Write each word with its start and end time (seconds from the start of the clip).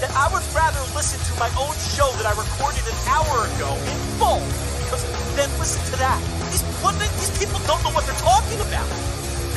that 0.00 0.14
I 0.14 0.30
would 0.30 0.46
rather 0.54 0.78
listen 0.94 1.18
to 1.18 1.32
my 1.42 1.50
own 1.58 1.74
show 1.90 2.06
that 2.22 2.26
I 2.26 2.34
recorded 2.38 2.86
an 2.86 2.98
hour 3.10 3.50
ago 3.50 3.74
in 3.74 3.98
full 4.22 4.42
because 4.86 5.02
then 5.34 5.50
listen 5.58 5.82
to 5.90 5.96
that. 5.98 6.18
These, 6.54 6.62
what, 6.80 6.94
these 6.98 7.34
people 7.34 7.58
don't 7.66 7.82
know 7.82 7.90
what 7.90 8.06
they're 8.06 8.22
talking 8.22 8.62
about. 8.62 8.86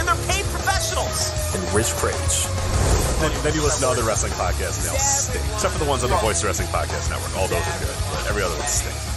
And 0.01 0.09
they're 0.09 0.23
paid 0.25 0.45
professionals. 0.49 1.29
And 1.53 1.61
Rich 1.69 1.93
Kraetsch. 2.01 2.49
Then, 3.21 3.29
then 3.43 3.53
you 3.53 3.61
listen 3.61 3.85
to 3.85 3.89
other 3.93 4.03
wrestling 4.03 4.33
podcasts 4.33 4.81
and 4.81 4.89
they'll 4.89 4.97
stink. 4.97 5.45
Except 5.53 5.73
for 5.73 5.83
the 5.83 5.89
ones 5.89 6.03
on 6.03 6.09
the 6.09 6.17
Voice 6.17 6.43
Wrestling 6.43 6.69
Podcast 6.69 7.09
Network. 7.13 7.37
All 7.37 7.47
those 7.47 7.61
are 7.61 7.79
good, 7.79 7.95
but 8.09 8.25
every 8.27 8.41
other 8.41 8.57
one 8.57 8.67
stinks. 8.67 9.11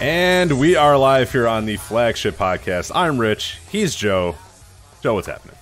And 0.00 0.58
we 0.58 0.76
are 0.76 0.96
live 0.96 1.32
here 1.32 1.48
on 1.48 1.66
the 1.66 1.76
flagship 1.76 2.38
podcast. 2.38 2.92
I'm 2.94 3.18
Rich. 3.18 3.58
He's 3.68 3.94
Joe. 3.94 4.36
Joe, 5.02 5.14
what's 5.14 5.26
happening? 5.26 5.59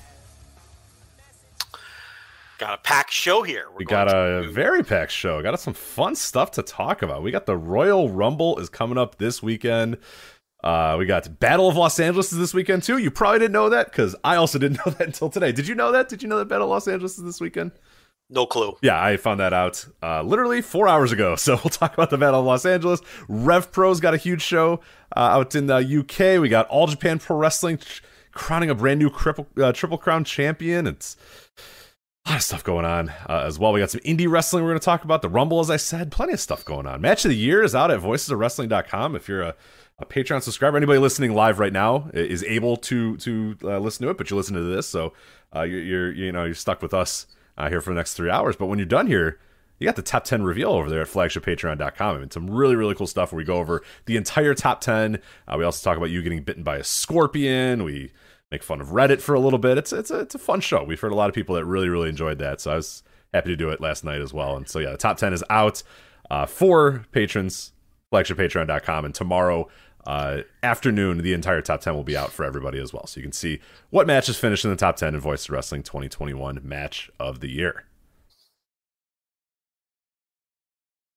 Got 2.58 2.74
a 2.74 2.82
packed 2.82 3.12
show 3.12 3.42
here. 3.42 3.66
We're 3.70 3.78
we 3.78 3.84
got 3.84 4.08
a 4.08 4.42
to... 4.42 4.50
very 4.50 4.82
packed 4.82 5.12
show. 5.12 5.40
Got 5.40 5.58
some 5.60 5.74
fun 5.74 6.16
stuff 6.16 6.50
to 6.52 6.62
talk 6.62 7.02
about. 7.02 7.22
We 7.22 7.30
got 7.30 7.46
the 7.46 7.56
Royal 7.56 8.10
Rumble 8.10 8.58
is 8.58 8.68
coming 8.68 8.98
up 8.98 9.18
this 9.18 9.40
weekend. 9.40 9.96
Uh, 10.64 10.96
we 10.98 11.06
got 11.06 11.38
Battle 11.38 11.68
of 11.68 11.76
Los 11.76 12.00
Angeles 12.00 12.32
is 12.32 12.38
this 12.38 12.52
weekend 12.52 12.82
too. 12.82 12.98
You 12.98 13.12
probably 13.12 13.38
didn't 13.38 13.52
know 13.52 13.68
that 13.68 13.86
because 13.86 14.16
I 14.24 14.34
also 14.34 14.58
didn't 14.58 14.78
know 14.86 14.90
that 14.90 15.06
until 15.06 15.30
today. 15.30 15.52
Did 15.52 15.68
you 15.68 15.76
know 15.76 15.92
that? 15.92 16.08
Did 16.08 16.20
you 16.20 16.28
know 16.28 16.38
that 16.38 16.48
Battle 16.48 16.66
of 16.66 16.70
Los 16.70 16.88
Angeles 16.88 17.16
is 17.16 17.24
this 17.24 17.40
weekend? 17.40 17.70
No 18.28 18.44
clue. 18.44 18.76
Yeah, 18.82 19.00
I 19.00 19.16
found 19.18 19.38
that 19.38 19.52
out 19.52 19.86
uh, 20.02 20.22
literally 20.22 20.60
four 20.60 20.88
hours 20.88 21.12
ago. 21.12 21.34
So 21.38 21.54
we'll 21.54 21.70
talk 21.70 21.94
about 21.94 22.10
the 22.10 22.18
Battle 22.18 22.40
of 22.40 22.46
Los 22.46 22.66
Angeles. 22.66 23.00
Rev 23.28 23.70
Pro's 23.70 24.00
got 24.00 24.14
a 24.14 24.18
huge 24.18 24.42
show 24.42 24.80
uh, 25.16 25.20
out 25.20 25.54
in 25.54 25.66
the 25.66 25.76
UK. 25.76 26.42
We 26.42 26.48
got 26.48 26.66
All 26.66 26.88
Japan 26.88 27.20
Pro 27.20 27.36
Wrestling 27.36 27.78
crowning 28.32 28.68
a 28.68 28.74
brand 28.74 28.98
new 28.98 29.10
triple, 29.10 29.46
uh, 29.56 29.72
triple 29.72 29.96
crown 29.96 30.24
champion. 30.24 30.88
It's 30.88 31.16
a 32.28 32.32
lot 32.32 32.36
of 32.36 32.42
stuff 32.42 32.62
going 32.62 32.84
on 32.84 33.08
uh, 33.08 33.44
as 33.46 33.58
well. 33.58 33.72
We 33.72 33.80
got 33.80 33.90
some 33.90 34.02
indie 34.02 34.28
wrestling 34.28 34.62
we're 34.62 34.70
going 34.70 34.80
to 34.80 34.84
talk 34.84 35.02
about. 35.02 35.22
The 35.22 35.30
Rumble, 35.30 35.60
as 35.60 35.70
I 35.70 35.78
said, 35.78 36.12
plenty 36.12 36.34
of 36.34 36.40
stuff 36.40 36.62
going 36.62 36.86
on. 36.86 37.00
Match 37.00 37.24
of 37.24 37.30
the 37.30 37.36
Year 37.36 37.62
is 37.62 37.74
out 37.74 37.90
at 37.90 38.00
voicesofwrestling.com. 38.00 39.16
If 39.16 39.28
you're 39.28 39.40
a, 39.40 39.54
a 39.98 40.04
Patreon 40.04 40.42
subscriber, 40.42 40.76
anybody 40.76 40.98
listening 40.98 41.32
live 41.32 41.58
right 41.58 41.72
now 41.72 42.10
is 42.12 42.44
able 42.44 42.76
to 42.76 43.16
to 43.18 43.56
uh, 43.64 43.78
listen 43.78 44.04
to 44.04 44.10
it, 44.10 44.18
but 44.18 44.28
you're 44.28 44.36
listening 44.36 44.62
to 44.62 44.68
this, 44.68 44.86
so 44.86 45.14
uh, 45.56 45.62
you're, 45.62 45.80
you're, 45.80 46.12
you 46.12 46.30
know 46.30 46.44
you're 46.44 46.54
stuck 46.54 46.82
with 46.82 46.92
us 46.92 47.26
uh, 47.56 47.70
here 47.70 47.80
for 47.80 47.90
the 47.90 47.96
next 47.96 48.12
three 48.12 48.30
hours. 48.30 48.56
But 48.56 48.66
when 48.66 48.78
you're 48.78 48.86
done 48.86 49.06
here, 49.06 49.38
you 49.78 49.86
got 49.86 49.96
the 49.96 50.02
top 50.02 50.24
10 50.24 50.42
reveal 50.42 50.70
over 50.70 50.90
there 50.90 51.00
at 51.00 51.08
flagshippatreon.com. 51.08 52.16
I 52.16 52.18
mean, 52.18 52.30
some 52.30 52.50
really, 52.50 52.76
really 52.76 52.94
cool 52.94 53.06
stuff 53.06 53.32
where 53.32 53.38
we 53.38 53.44
go 53.44 53.56
over 53.56 53.82
the 54.04 54.18
entire 54.18 54.52
top 54.54 54.82
10. 54.82 55.18
Uh, 55.46 55.56
we 55.56 55.64
also 55.64 55.82
talk 55.82 55.96
about 55.96 56.10
you 56.10 56.20
getting 56.20 56.42
bitten 56.42 56.62
by 56.62 56.76
a 56.76 56.84
scorpion. 56.84 57.84
We 57.84 58.12
make 58.50 58.62
fun 58.62 58.80
of 58.80 58.88
Reddit 58.88 59.20
for 59.20 59.34
a 59.34 59.40
little 59.40 59.58
bit. 59.58 59.78
It's 59.78 59.92
it's 59.92 60.10
a, 60.10 60.20
it's 60.20 60.34
a 60.34 60.38
fun 60.38 60.60
show. 60.60 60.82
We've 60.82 61.00
heard 61.00 61.12
a 61.12 61.16
lot 61.16 61.28
of 61.28 61.34
people 61.34 61.54
that 61.56 61.64
really 61.64 61.88
really 61.88 62.08
enjoyed 62.08 62.38
that, 62.38 62.60
so 62.60 62.72
I 62.72 62.76
was 62.76 63.02
happy 63.32 63.50
to 63.50 63.56
do 63.56 63.70
it 63.70 63.80
last 63.80 64.04
night 64.04 64.20
as 64.20 64.32
well. 64.32 64.56
And 64.56 64.68
so 64.68 64.78
yeah, 64.78 64.90
the 64.90 64.96
top 64.96 65.18
ten 65.18 65.32
is 65.32 65.44
out 65.50 65.82
uh, 66.30 66.46
for 66.46 67.04
patrons. 67.12 67.72
FlagshipPatreon.com, 68.10 69.04
and 69.04 69.14
tomorrow 69.14 69.68
uh, 70.06 70.42
afternoon, 70.62 71.18
the 71.18 71.34
entire 71.34 71.60
top 71.60 71.82
10 71.82 71.94
will 71.94 72.02
be 72.02 72.16
out 72.16 72.32
for 72.32 72.42
everybody 72.42 72.80
as 72.80 72.94
well. 72.94 73.06
So 73.06 73.20
you 73.20 73.22
can 73.22 73.32
see 73.32 73.60
what 73.90 74.06
matches 74.06 74.38
finished 74.38 74.64
in 74.64 74.70
the 74.70 74.76
top 74.76 74.96
10 74.96 75.14
in 75.14 75.20
Voice 75.20 75.44
of 75.44 75.50
Wrestling 75.50 75.82
2021 75.82 76.60
Match 76.62 77.10
of 77.20 77.40
the 77.40 77.50
Year. 77.50 77.84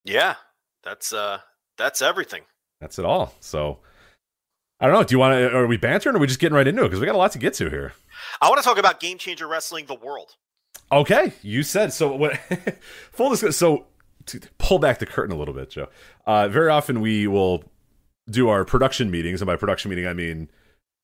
Yeah, 0.04 0.34
that's 0.82 1.12
uh 1.12 1.38
that's 1.78 2.02
everything. 2.02 2.42
That's 2.80 2.98
it 2.98 3.04
all. 3.06 3.32
So 3.40 3.78
I 4.82 4.86
don't 4.86 4.94
know. 4.96 5.04
Do 5.04 5.14
you 5.14 5.18
want 5.20 5.34
to? 5.34 5.56
Are 5.56 5.66
we 5.68 5.76
bantering? 5.76 6.16
or 6.16 6.18
Are 6.18 6.20
we 6.20 6.26
just 6.26 6.40
getting 6.40 6.56
right 6.56 6.66
into 6.66 6.82
it? 6.82 6.86
Because 6.86 6.98
we 6.98 7.06
got 7.06 7.14
a 7.14 7.18
lot 7.18 7.30
to 7.32 7.38
get 7.38 7.54
to 7.54 7.70
here. 7.70 7.92
I 8.40 8.48
want 8.48 8.60
to 8.60 8.64
talk 8.64 8.78
about 8.78 8.98
Game 8.98 9.16
Changer 9.16 9.46
Wrestling, 9.46 9.86
the 9.86 9.94
world. 9.94 10.34
Okay, 10.90 11.32
you 11.40 11.62
said 11.62 11.92
so. 11.92 12.16
What? 12.16 12.36
full 13.12 13.30
disclosure. 13.30 13.52
So 13.52 13.86
to 14.26 14.40
pull 14.58 14.80
back 14.80 14.98
the 14.98 15.06
curtain 15.06 15.34
a 15.34 15.38
little 15.38 15.54
bit, 15.54 15.70
Joe. 15.70 15.88
Uh, 16.26 16.48
very 16.48 16.68
often 16.68 17.00
we 17.00 17.28
will 17.28 17.62
do 18.28 18.48
our 18.48 18.64
production 18.64 19.08
meetings, 19.08 19.40
and 19.40 19.46
by 19.46 19.54
production 19.54 19.88
meeting 19.88 20.06
I 20.08 20.14
mean 20.14 20.50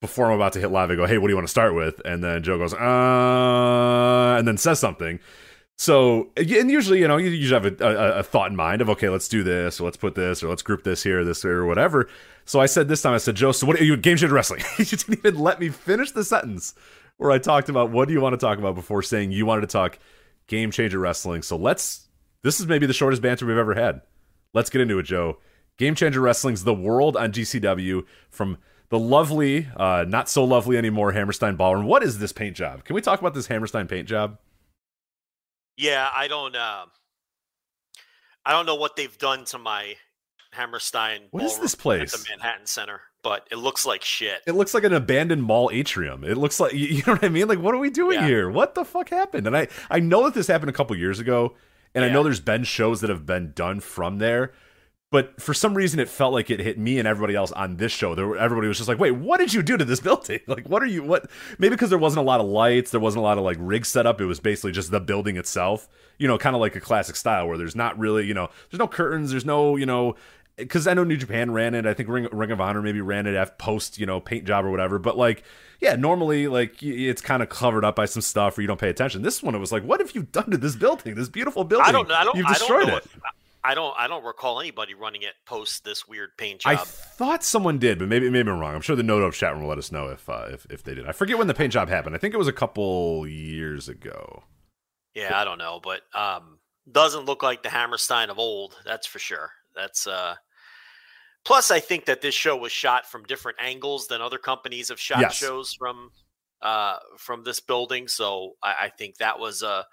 before 0.01 0.25
I'm 0.25 0.33
about 0.33 0.53
to 0.53 0.59
hit 0.59 0.71
live, 0.71 0.91
I 0.91 0.95
go, 0.95 1.05
"Hey, 1.05 1.17
what 1.17 1.27
do 1.27 1.31
you 1.31 1.37
want 1.37 1.47
to 1.47 1.51
start 1.51 1.73
with?" 1.73 2.01
And 2.03 2.21
then 2.21 2.43
Joe 2.43 2.57
goes, 2.57 2.73
"Uh," 2.73 4.35
and 4.37 4.45
then 4.45 4.57
says 4.57 4.79
something. 4.79 5.21
So, 5.79 6.27
and 6.35 6.69
usually, 6.69 6.99
you 6.99 7.07
know, 7.07 7.15
you 7.15 7.29
usually 7.29 7.63
have 7.63 7.79
a, 7.79 7.85
a, 7.85 8.19
a, 8.19 8.23
thought 8.23 8.49
in 8.51 8.57
mind 8.57 8.81
of, 8.81 8.89
okay, 8.89 9.07
let's 9.07 9.29
do 9.29 9.43
this, 9.43 9.79
or 9.79 9.85
let's 9.85 9.95
put 9.95 10.13
this, 10.13 10.43
or 10.43 10.49
let's 10.49 10.61
group 10.61 10.83
this 10.83 11.03
here, 11.03 11.23
this, 11.23 11.45
or 11.45 11.65
whatever. 11.65 12.09
So 12.43 12.59
I 12.59 12.65
said 12.65 12.89
this 12.89 13.01
time, 13.01 13.13
I 13.13 13.17
said, 13.17 13.35
Joe, 13.35 13.53
so 13.53 13.65
what 13.65 13.79
are 13.79 13.83
you, 13.85 13.95
Game 13.95 14.17
Changer 14.17 14.35
Wrestling? 14.35 14.61
you 14.77 14.83
didn't 14.83 15.19
even 15.19 15.39
let 15.39 15.57
me 15.57 15.69
finish 15.69 16.11
the 16.11 16.25
sentence 16.25 16.75
where 17.15 17.31
I 17.31 17.37
talked 17.37 17.69
about 17.69 17.91
what 17.91 18.09
do 18.09 18.13
you 18.13 18.19
want 18.19 18.33
to 18.33 18.45
talk 18.45 18.57
about 18.57 18.75
before 18.75 19.01
saying 19.01 19.31
you 19.31 19.45
wanted 19.45 19.61
to 19.61 19.67
talk 19.67 19.99
Game 20.47 20.69
Changer 20.69 20.99
Wrestling. 20.99 21.43
So 21.43 21.55
let's, 21.55 22.09
this 22.43 22.59
is 22.59 22.67
maybe 22.67 22.85
the 22.85 22.91
shortest 22.91 23.21
banter 23.21 23.45
we've 23.45 23.55
ever 23.55 23.75
had. 23.75 24.01
Let's 24.53 24.69
get 24.69 24.81
into 24.81 24.99
it, 24.99 25.03
Joe. 25.03 25.37
Game 25.77 25.95
Changer 25.95 26.19
Wrestling's 26.19 26.65
The 26.65 26.73
World 26.73 27.15
on 27.15 27.31
GCW 27.31 28.03
from 28.29 28.57
the 28.89 28.99
lovely, 28.99 29.69
uh, 29.77 30.03
not 30.05 30.27
so 30.27 30.43
lovely 30.43 30.77
anymore, 30.77 31.13
Hammerstein 31.13 31.55
Ballroom. 31.55 31.85
What 31.85 32.03
is 32.03 32.19
this 32.19 32.33
paint 32.33 32.57
job? 32.57 32.83
Can 32.83 32.95
we 32.95 33.01
talk 33.01 33.21
about 33.21 33.33
this 33.33 33.47
Hammerstein 33.47 33.87
paint 33.87 34.05
job? 34.05 34.39
Yeah, 35.79 36.09
I 36.13 36.27
don't. 36.27 36.55
Uh, 36.57 36.85
I 38.45 38.51
don't 38.51 38.65
know 38.65 38.75
what 38.75 38.97
they've 38.97 39.17
done 39.17 39.45
to 39.45 39.57
my 39.57 39.95
Hammerstein. 40.51 41.21
What 41.31 41.43
is 41.43 41.57
this 41.57 41.73
place? 41.73 42.13
At 42.13 42.19
the 42.19 42.25
Manhattan 42.31 42.65
Center, 42.65 42.99
but 43.23 43.47
it 43.49 43.55
looks 43.55 43.85
like 43.85 44.03
shit. 44.03 44.41
It 44.45 44.55
looks 44.55 44.73
like 44.73 44.83
an 44.83 44.91
abandoned 44.91 45.41
mall 45.41 45.69
atrium. 45.71 46.25
It 46.25 46.37
looks 46.37 46.59
like 46.59 46.73
you 46.73 47.01
know 47.07 47.13
what 47.13 47.23
I 47.23 47.29
mean. 47.29 47.47
Like, 47.47 47.59
what 47.59 47.73
are 47.73 47.77
we 47.79 47.89
doing 47.89 48.19
yeah. 48.19 48.27
here? 48.27 48.49
What 48.49 48.75
the 48.75 48.83
fuck 48.83 49.09
happened? 49.09 49.47
And 49.47 49.55
I 49.55 49.69
I 49.89 50.01
know 50.01 50.25
that 50.25 50.33
this 50.33 50.47
happened 50.47 50.69
a 50.69 50.73
couple 50.73 50.97
years 50.97 51.17
ago, 51.17 51.55
and 51.95 52.03
yeah. 52.03 52.09
I 52.09 52.13
know 52.13 52.23
there's 52.23 52.41
been 52.41 52.65
shows 52.65 52.99
that 52.99 53.09
have 53.09 53.25
been 53.25 53.53
done 53.53 53.79
from 53.79 54.17
there 54.17 54.51
but 55.11 55.41
for 55.41 55.53
some 55.53 55.73
reason 55.73 55.99
it 55.99 56.07
felt 56.09 56.33
like 56.33 56.49
it 56.49 56.59
hit 56.59 56.77
me 56.77 56.99
and 56.99 57.07
everybody 57.07 57.35
else 57.35 57.51
on 57.53 57.77
this 57.77 57.91
show 57.91 58.13
there 58.15 58.35
everybody 58.37 58.67
was 58.67 58.77
just 58.77 58.87
like 58.89 58.99
wait 58.99 59.11
what 59.11 59.37
did 59.39 59.53
you 59.53 59.61
do 59.63 59.77
to 59.77 59.85
this 59.85 59.99
building 60.09 60.39
like 60.47 60.67
what 60.69 60.81
are 60.83 60.87
you 60.87 61.03
what 61.03 61.29
maybe 61.57 61.75
because 61.75 61.89
there 61.89 61.99
wasn't 61.99 62.19
a 62.19 62.25
lot 62.25 62.39
of 62.39 62.45
lights 62.47 62.91
there 62.91 62.99
wasn't 62.99 63.19
a 63.19 63.23
lot 63.23 63.37
of 63.37 63.43
like 63.43 63.57
rig 63.59 63.85
setup 63.85 64.21
it 64.21 64.25
was 64.25 64.39
basically 64.39 64.71
just 64.71 64.91
the 64.91 64.99
building 64.99 65.37
itself 65.37 65.87
you 66.17 66.27
know 66.27 66.37
kind 66.37 66.55
of 66.55 66.59
like 66.61 66.75
a 66.75 66.79
classic 66.81 67.15
style 67.15 67.47
where 67.47 67.57
there's 67.57 67.75
not 67.75 67.97
really 67.97 68.25
you 68.25 68.33
know 68.33 68.49
there's 68.69 68.79
no 68.79 68.87
curtains 68.87 69.31
there's 69.31 69.45
no 69.45 69.75
you 69.75 69.85
know 69.85 70.15
because 70.57 70.87
I 70.87 70.93
know 70.93 71.05
New 71.05 71.15
Japan 71.15 71.51
ran 71.51 71.73
it. 71.73 71.85
I 71.85 71.93
think 71.93 72.09
Ring, 72.09 72.27
Ring 72.33 72.51
of 72.51 72.59
Honor 72.59 72.81
maybe 72.81 72.99
ran 72.99 73.27
it 73.27 73.33
after 73.33 73.55
post, 73.57 73.97
you 73.97 74.05
know, 74.05 74.19
paint 74.19 74.43
job 74.43 74.65
or 74.65 74.69
whatever. 74.71 74.99
But 74.99 75.17
like, 75.17 75.43
yeah, 75.79 75.95
normally 75.95 76.49
like 76.49 76.83
it's 76.83 77.21
kind 77.21 77.41
of 77.41 77.47
covered 77.47 77.85
up 77.85 77.95
by 77.95 78.03
some 78.03 78.21
stuff 78.21 78.57
or 78.57 78.61
you 78.61 78.67
don't 78.67 78.77
pay 78.77 78.89
attention. 78.89 79.21
This 79.21 79.41
one, 79.41 79.55
it 79.55 79.59
was 79.59 79.71
like, 79.71 79.83
what 79.85 80.01
have 80.01 80.11
you 80.13 80.23
done 80.23 80.51
to 80.51 80.57
this 80.57 80.75
building? 80.75 81.15
This 81.15 81.29
beautiful 81.29 81.63
building. 81.63 81.87
I 81.87 81.93
don't. 81.93 82.11
I 82.11 82.25
don't. 82.25 82.35
You've 82.35 82.45
I 82.45 82.53
destroyed 82.55 82.79
don't 82.81 82.87
know 82.89 82.97
it. 82.97 83.05
if- 83.05 83.19
I 83.63 83.73
don't. 83.75 83.93
I 83.97 84.07
don't 84.07 84.23
recall 84.23 84.59
anybody 84.59 84.93
running 84.93 85.23
it 85.23 85.33
post 85.45 85.83
this 85.83 86.07
weird 86.07 86.31
paint 86.37 86.61
job. 86.61 86.71
I 86.71 86.75
thought 86.77 87.43
someone 87.43 87.77
did, 87.77 87.99
but 87.99 88.07
maybe 88.07 88.29
maybe 88.29 88.49
I'm 88.49 88.59
wrong. 88.59 88.75
I'm 88.75 88.81
sure 88.81 88.95
the 88.95 89.03
Noto 89.03 89.31
chat 89.31 89.51
room 89.53 89.63
will 89.63 89.69
let 89.69 89.77
us 89.77 89.91
know 89.91 90.07
if 90.07 90.29
uh, 90.29 90.47
if 90.49 90.65
if 90.69 90.83
they 90.83 90.95
did. 90.95 91.07
I 91.07 91.11
forget 91.11 91.37
when 91.37 91.47
the 91.47 91.53
paint 91.53 91.73
job 91.73 91.89
happened. 91.89 92.15
I 92.15 92.19
think 92.19 92.33
it 92.33 92.37
was 92.37 92.47
a 92.47 92.53
couple 92.53 93.27
years 93.27 93.89
ago. 93.89 94.43
Yeah, 95.13 95.39
I 95.39 95.43
don't 95.43 95.57
know, 95.57 95.81
but 95.83 96.01
um, 96.13 96.59
doesn't 96.89 97.25
look 97.25 97.43
like 97.43 97.63
the 97.63 97.69
Hammerstein 97.69 98.29
of 98.29 98.39
old. 98.39 98.77
That's 98.85 99.07
for 99.07 99.19
sure. 99.19 99.51
That's 99.75 100.07
uh. 100.07 100.35
Plus, 101.45 101.71
I 101.71 101.79
think 101.79 102.05
that 102.05 102.21
this 102.21 102.35
show 102.35 102.55
was 102.57 102.71
shot 102.71 103.05
from 103.09 103.23
different 103.23 103.57
angles 103.61 104.07
than 104.07 104.21
other 104.21 104.37
companies 104.37 104.89
have 104.89 104.99
shot 104.99 105.19
Yes. 105.21 105.35
shows 105.35 105.73
from 105.73 106.11
uh 106.61 106.97
from 107.17 107.43
this 107.43 107.59
building. 107.61 108.07
So 108.07 108.55
I, 108.61 108.75
I 108.83 108.89
think 108.89 109.17
that 109.17 109.39
was 109.39 109.63
uh 109.63 109.83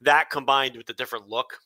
that 0.00 0.30
combined 0.30 0.76
with 0.76 0.86
the 0.86 0.94
different 0.94 1.28
look 1.28 1.58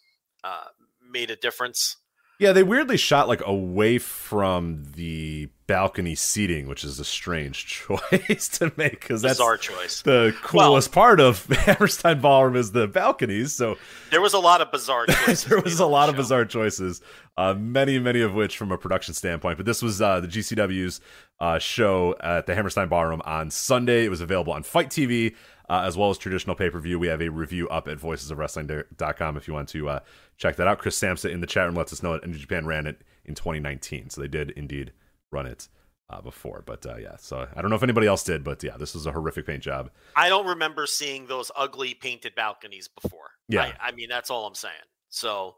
uh 0.42 0.64
made 1.10 1.30
a 1.30 1.36
difference. 1.36 1.96
Yeah, 2.38 2.52
they 2.52 2.62
weirdly 2.62 2.96
shot 2.96 3.28
like 3.28 3.42
away 3.44 3.98
from 3.98 4.84
the 4.94 5.48
balcony 5.68 6.16
seating, 6.16 6.66
which 6.66 6.82
is 6.82 6.98
a 6.98 7.04
strange 7.04 7.64
choice 7.88 8.48
to 8.48 8.72
make 8.76 8.98
because 9.00 9.22
that's 9.22 9.38
our 9.38 9.56
choice. 9.56 10.02
the 10.02 10.34
coolest 10.42 10.90
part 10.90 11.20
of 11.20 11.44
Hammerstein 11.46 12.20
Ballroom 12.20 12.56
is 12.56 12.72
the 12.72 12.88
balconies. 12.88 13.52
So 13.52 13.76
There 14.10 14.20
was 14.20 14.32
a 14.34 14.38
lot 14.40 14.60
of 14.60 14.72
bizarre 14.72 15.06
choices. 15.06 15.44
there 15.44 15.60
was 15.60 15.78
a 15.78 15.86
lot 15.86 16.08
of 16.08 16.16
bizarre 16.16 16.44
choices, 16.46 17.00
uh, 17.36 17.54
many, 17.54 18.00
many 18.00 18.22
of 18.22 18.34
which 18.34 18.56
from 18.56 18.72
a 18.72 18.78
production 18.78 19.14
standpoint. 19.14 19.58
But 19.58 19.66
this 19.66 19.80
was 19.80 20.02
uh, 20.02 20.18
the 20.18 20.26
GCW's 20.26 21.00
uh, 21.38 21.60
show 21.60 22.16
at 22.20 22.46
the 22.46 22.54
Hammerstein 22.56 22.88
Ballroom 22.88 23.22
on 23.24 23.50
Sunday. 23.50 24.04
It 24.04 24.08
was 24.08 24.20
available 24.22 24.54
on 24.54 24.64
FITE 24.64 24.88
TV 24.88 25.36
uh, 25.68 25.82
as 25.84 25.96
well 25.98 26.08
as 26.10 26.16
traditional 26.18 26.56
pay 26.56 26.70
per 26.70 26.80
view. 26.80 26.98
We 26.98 27.08
have 27.08 27.20
a 27.20 27.28
review 27.28 27.68
up 27.68 27.86
at 27.88 27.98
voicesofwrestling.com 27.98 29.36
if 29.36 29.46
you 29.46 29.54
want 29.54 29.68
to 29.68 29.88
uh, 29.90 30.00
check 30.38 30.56
that 30.56 30.66
out. 30.66 30.78
Chris 30.78 30.98
Samsa 30.98 31.30
in 31.30 31.40
the 31.40 31.46
chat 31.46 31.66
room 31.66 31.74
lets 31.74 31.92
us 31.92 32.02
know 32.02 32.12
that 32.14 32.26
New 32.26 32.38
Japan 32.38 32.66
ran 32.66 32.86
it 32.86 33.02
in 33.24 33.34
2019, 33.34 34.08
so 34.10 34.22
they 34.22 34.28
did 34.28 34.50
indeed 34.52 34.92
run 35.30 35.46
it. 35.46 35.68
Uh, 36.10 36.22
before, 36.22 36.62
but 36.64 36.86
uh, 36.86 36.96
yeah, 36.96 37.16
so 37.18 37.46
I 37.54 37.60
don't 37.60 37.68
know 37.68 37.76
if 37.76 37.82
anybody 37.82 38.06
else 38.06 38.24
did, 38.24 38.42
but 38.42 38.62
yeah, 38.64 38.78
this 38.78 38.94
was 38.94 39.04
a 39.04 39.12
horrific 39.12 39.44
paint 39.44 39.62
job. 39.62 39.90
I 40.16 40.30
don't 40.30 40.46
remember 40.46 40.86
seeing 40.86 41.26
those 41.26 41.50
ugly 41.54 41.92
painted 41.92 42.34
balconies 42.34 42.88
before. 42.88 43.32
Yeah. 43.46 43.74
I, 43.78 43.88
I 43.88 43.92
mean 43.92 44.08
that's 44.08 44.30
all 44.30 44.46
I'm 44.46 44.54
saying. 44.54 44.72
So, 45.10 45.56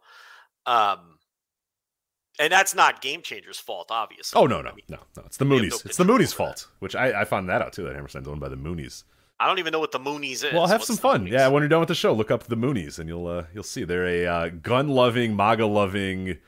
um, 0.67 1.19
and 2.41 2.53
that's 2.53 2.75
not 2.75 3.01
Game 3.01 3.23
Changer's 3.23 3.61
fault, 3.61 3.91
obviously. 3.93 4.41
Oh 4.41 4.47
no, 4.47 4.61
no, 4.61 4.71
I 4.71 4.75
mean, 4.75 4.87
no, 4.89 4.99
no! 5.17 5.23
It's 5.27 5.37
the 5.37 5.45
Moonies. 5.45 5.71
no 5.71 5.79
it's 5.85 5.97
the 5.97 6.03
Moonies' 6.03 6.09
over 6.09 6.19
that. 6.19 6.33
fault, 6.33 6.69
which 6.81 6.97
I, 6.97 7.21
I 7.21 7.25
found 7.25 7.49
that 7.49 7.63
out 7.63 7.73
too. 7.73 7.85
That 7.85 7.95
Hammerstein's 7.95 8.27
owned 8.27 8.41
by 8.41 8.49
the 8.49 8.57
Moonies. 8.57 9.05
I 9.39 9.47
don't 9.47 9.59
even 9.59 9.71
know 9.73 9.79
what 9.79 9.93
the 9.93 10.01
Moonies 10.01 10.45
is. 10.45 10.53
Well, 10.53 10.67
have 10.67 10.81
What's 10.81 10.89
some 10.89 10.97
fun. 10.97 11.27
Moonies? 11.27 11.31
Yeah, 11.31 11.49
when 11.49 11.63
you're 11.63 11.69
done 11.69 11.81
with 11.81 11.89
the 11.89 11.95
show, 11.95 12.13
look 12.13 12.31
up 12.31 12.45
the 12.45 12.57
Moonies, 12.57 12.99
and 12.99 13.09
you'll 13.09 13.27
uh, 13.27 13.45
you'll 13.55 13.63
see 13.63 13.85
they're 13.85 14.07
a 14.07 14.27
uh, 14.27 14.49
gun-loving, 14.49 15.37
MAGA-loving, 15.37 16.39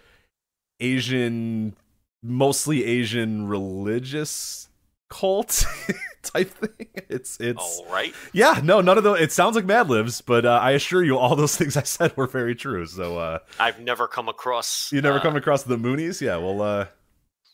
Asian, 0.81 1.77
mostly 2.23 2.85
Asian 2.85 3.47
religious 3.49 4.69
cult 5.09 5.65
type 6.23 6.49
thing. 6.51 6.89
It's 7.09 7.39
it's 7.41 7.61
All 7.61 7.93
right. 7.93 8.15
yeah, 8.33 8.61
no, 8.63 8.81
none 8.81 8.97
of 8.99 9.05
those. 9.05 9.21
It 9.21 9.33
sounds 9.33 9.57
like 9.57 9.65
Mad 9.67 9.91
Libs, 9.91 10.21
but 10.21 10.47
uh, 10.47 10.59
I 10.63 10.73
assure 10.73 11.03
you, 11.03 11.19
all 11.19 11.37
those 11.37 11.57
things 11.59 11.77
I 11.77 11.83
said 11.83 12.17
were 12.17 12.27
very 12.27 12.55
true. 12.55 12.87
So 12.87 13.19
uh, 13.19 13.39
I've 13.61 13.81
never 13.81 14.09
come 14.09 14.29
across. 14.29 14.91
you 14.93 15.03
never 15.03 15.19
uh, 15.19 15.23
come 15.23 15.37
across 15.37 15.65
the 15.65 15.77
Moonies? 15.77 16.21
Yeah, 16.21 16.37
well, 16.39 16.63
uh, 16.63 16.87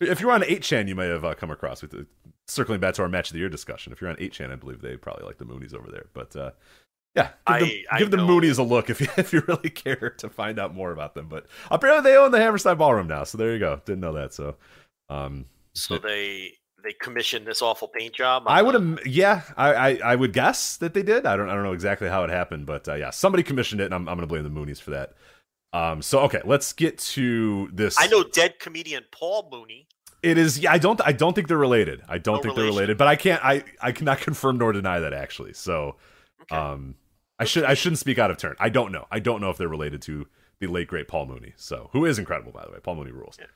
if 0.01 0.21
you're 0.21 0.31
on 0.31 0.43
8chan, 0.43 0.87
you 0.89 0.95
may 0.95 1.09
have 1.09 1.25
uh, 1.25 1.35
come 1.35 1.51
across 1.51 1.83
with 1.83 1.95
circling 2.47 2.81
back 2.81 2.95
to 2.95 3.03
our 3.03 3.09
match 3.09 3.31
of 3.31 3.33
the 3.35 3.41
year 3.41 3.49
discussion. 3.49 3.93
If 3.93 4.01
you're 4.01 4.11
on 4.11 4.17
8chan, 4.17 4.53
I 4.53 4.57
believe 4.57 4.81
they 4.81 4.97
probably 4.97 5.27
like 5.27 5.39
the 5.39 5.45
Moonies 5.45 5.75
over 5.75 5.91
there. 5.91 6.07
But 6.15 6.37
uh, 6.37 6.51
yeah, 7.19 7.59
give, 7.59 7.69
the, 7.69 7.87
I- 7.91 7.97
I 7.97 8.05
the 8.05 8.17
Moonies 8.17 8.59
a 8.59 8.63
look 8.63 8.91
if 8.91 9.01
you 9.01 9.09
if 9.17 9.33
you 9.33 9.43
really 9.47 9.71
care 9.71 10.11
to 10.19 10.29
find 10.29 10.59
out 10.59 10.75
more 10.75 10.93
about 10.93 11.15
them. 11.15 11.29
But 11.29 11.47
apparently 11.71 12.11
they 12.11 12.17
own 12.17 12.31
the 12.31 12.39
Hammerstein 12.39 12.77
Ballroom 12.77 13.07
now, 13.09 13.25
so 13.25 13.39
there 13.39 13.53
you 13.53 13.59
go. 13.59 13.81
Didn't 13.85 14.01
know 14.01 14.13
that. 14.15 14.33
So 14.35 14.57
um, 15.09 15.47
So 15.75 15.99
they 15.99 16.53
they 16.85 16.93
commissioned 17.01 17.47
this 17.47 17.61
awful 17.61 17.89
paint 17.89 18.15
job. 18.15 18.45
I 18.47 18.63
would 18.63 18.75
have, 18.75 19.05
yeah, 19.07 19.43
I, 19.57 19.75
I 19.75 19.99
I 20.05 20.15
would 20.17 20.33
guess 20.33 20.77
that 20.79 20.95
they 20.95 21.03
did. 21.03 21.27
I 21.27 21.37
don't 21.37 21.49
I 21.49 21.55
don't 21.55 21.65
know 21.65 21.73
exactly 21.73 22.09
how 22.09 22.25
it 22.25 22.31
happened, 22.31 22.67
but 22.67 22.89
uh, 22.89 22.95
yeah, 22.95 23.11
somebody 23.11 23.43
commissioned 23.43 23.81
it, 23.81 23.87
and 23.87 23.95
I'm 23.95 24.09
I'm 24.09 24.17
gonna 24.17 24.27
blame 24.27 24.45
the 24.45 24.51
Moonies 24.51 24.81
for 24.81 24.91
that. 24.93 25.15
Um, 25.73 26.01
so 26.01 26.21
okay, 26.21 26.41
let's 26.45 26.73
get 26.73 26.97
to 26.99 27.69
this. 27.73 27.97
I 27.99 28.07
know 28.07 28.25
dead 28.25 28.59
comedian 28.59 29.05
Paul 29.13 29.49
Mooney. 29.53 29.87
It 30.23 30.37
is. 30.39 30.59
Yeah, 30.59 30.73
I 30.73 30.79
don't. 30.79 31.01
I 31.07 31.13
don't 31.13 31.35
think 31.35 31.47
they're 31.47 31.57
related. 31.59 32.03
I 32.09 32.19
don't 32.19 32.37
No 32.37 32.43
think 32.43 32.57
they're 32.57 32.65
related. 32.65 32.97
But 32.99 33.07
I 33.09 33.17
can't. 33.17 33.45
I 33.45 33.63
I 33.81 33.93
cannot 33.93 34.19
confirm 34.29 34.59
nor 34.59 34.73
deny 34.73 34.99
that 35.01 35.13
actually. 35.13 35.53
So, 35.53 35.97
Okay. 36.43 36.57
um, 36.57 36.95
I 37.39 37.45
should. 37.45 37.65
I 37.65 37.75
shouldn't 37.75 37.99
speak 37.99 38.19
out 38.19 38.31
of 38.31 38.37
turn. 38.37 38.57
I 38.59 38.69
don't 38.69 38.93
know. 38.93 39.07
I 39.11 39.21
don't 39.21 39.41
know 39.41 39.51
if 39.51 39.59
they're 39.59 39.69
related 39.69 40.03
to 40.03 40.27
the 40.61 40.67
late 40.67 40.89
great 40.89 41.09
Paul 41.09 41.27
Mooney. 41.27 41.55
So, 41.57 41.91
who 41.93 42.05
is 42.05 42.19
incredible 42.19 42.53
by 42.53 42.65
the 42.65 42.73
way. 42.73 42.79
Paul 42.83 42.97
Mooney 42.97 43.13
rules. 43.13 43.37
Yeah. 43.39 43.47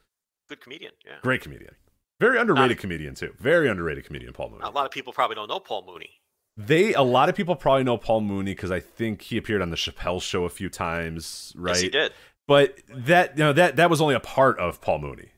Good 0.49 0.61
comedian. 0.61 0.93
Yeah. 1.05 1.17
Great 1.23 1.41
comedian. 1.41 1.75
Very 2.21 2.39
underrated 2.39 2.79
uh, 2.79 2.81
comedian 2.81 3.15
too. 3.15 3.35
Very 3.39 3.69
underrated 3.69 4.05
comedian. 4.05 4.33
Paul 4.33 4.51
Mooney. 4.51 4.63
A 4.65 4.71
lot 4.71 4.87
of 4.87 4.93
people 4.93 5.13
probably 5.13 5.35
don't 5.35 5.49
know 5.49 5.59
Paul 5.59 5.85
Mooney. 5.87 6.11
They. 6.57 6.95
A 6.95 7.03
lot 7.03 7.29
of 7.29 7.35
people 7.35 7.57
probably 7.57 7.83
know 7.83 7.97
Paul 7.97 8.21
Mooney 8.21 8.55
because 8.55 8.71
I 8.71 8.79
think 8.81 9.23
he 9.23 9.37
appeared 9.37 9.63
on 9.63 9.71
the 9.71 9.77
Chappelle 9.77 10.23
Show 10.23 10.45
a 10.45 10.51
few 10.51 10.69
times. 10.69 11.53
Right. 11.57 11.73
Yes, 11.73 11.81
he 11.81 11.89
did. 11.89 12.13
But 12.47 12.79
that 12.89 13.37
you 13.37 13.45
know 13.45 13.53
that 13.53 13.77
that 13.77 13.91
was 13.91 14.01
only 14.01 14.15
a 14.15 14.21
part 14.21 14.59
of 14.59 14.81
Paul 14.81 14.99
Mooney. 14.99 15.31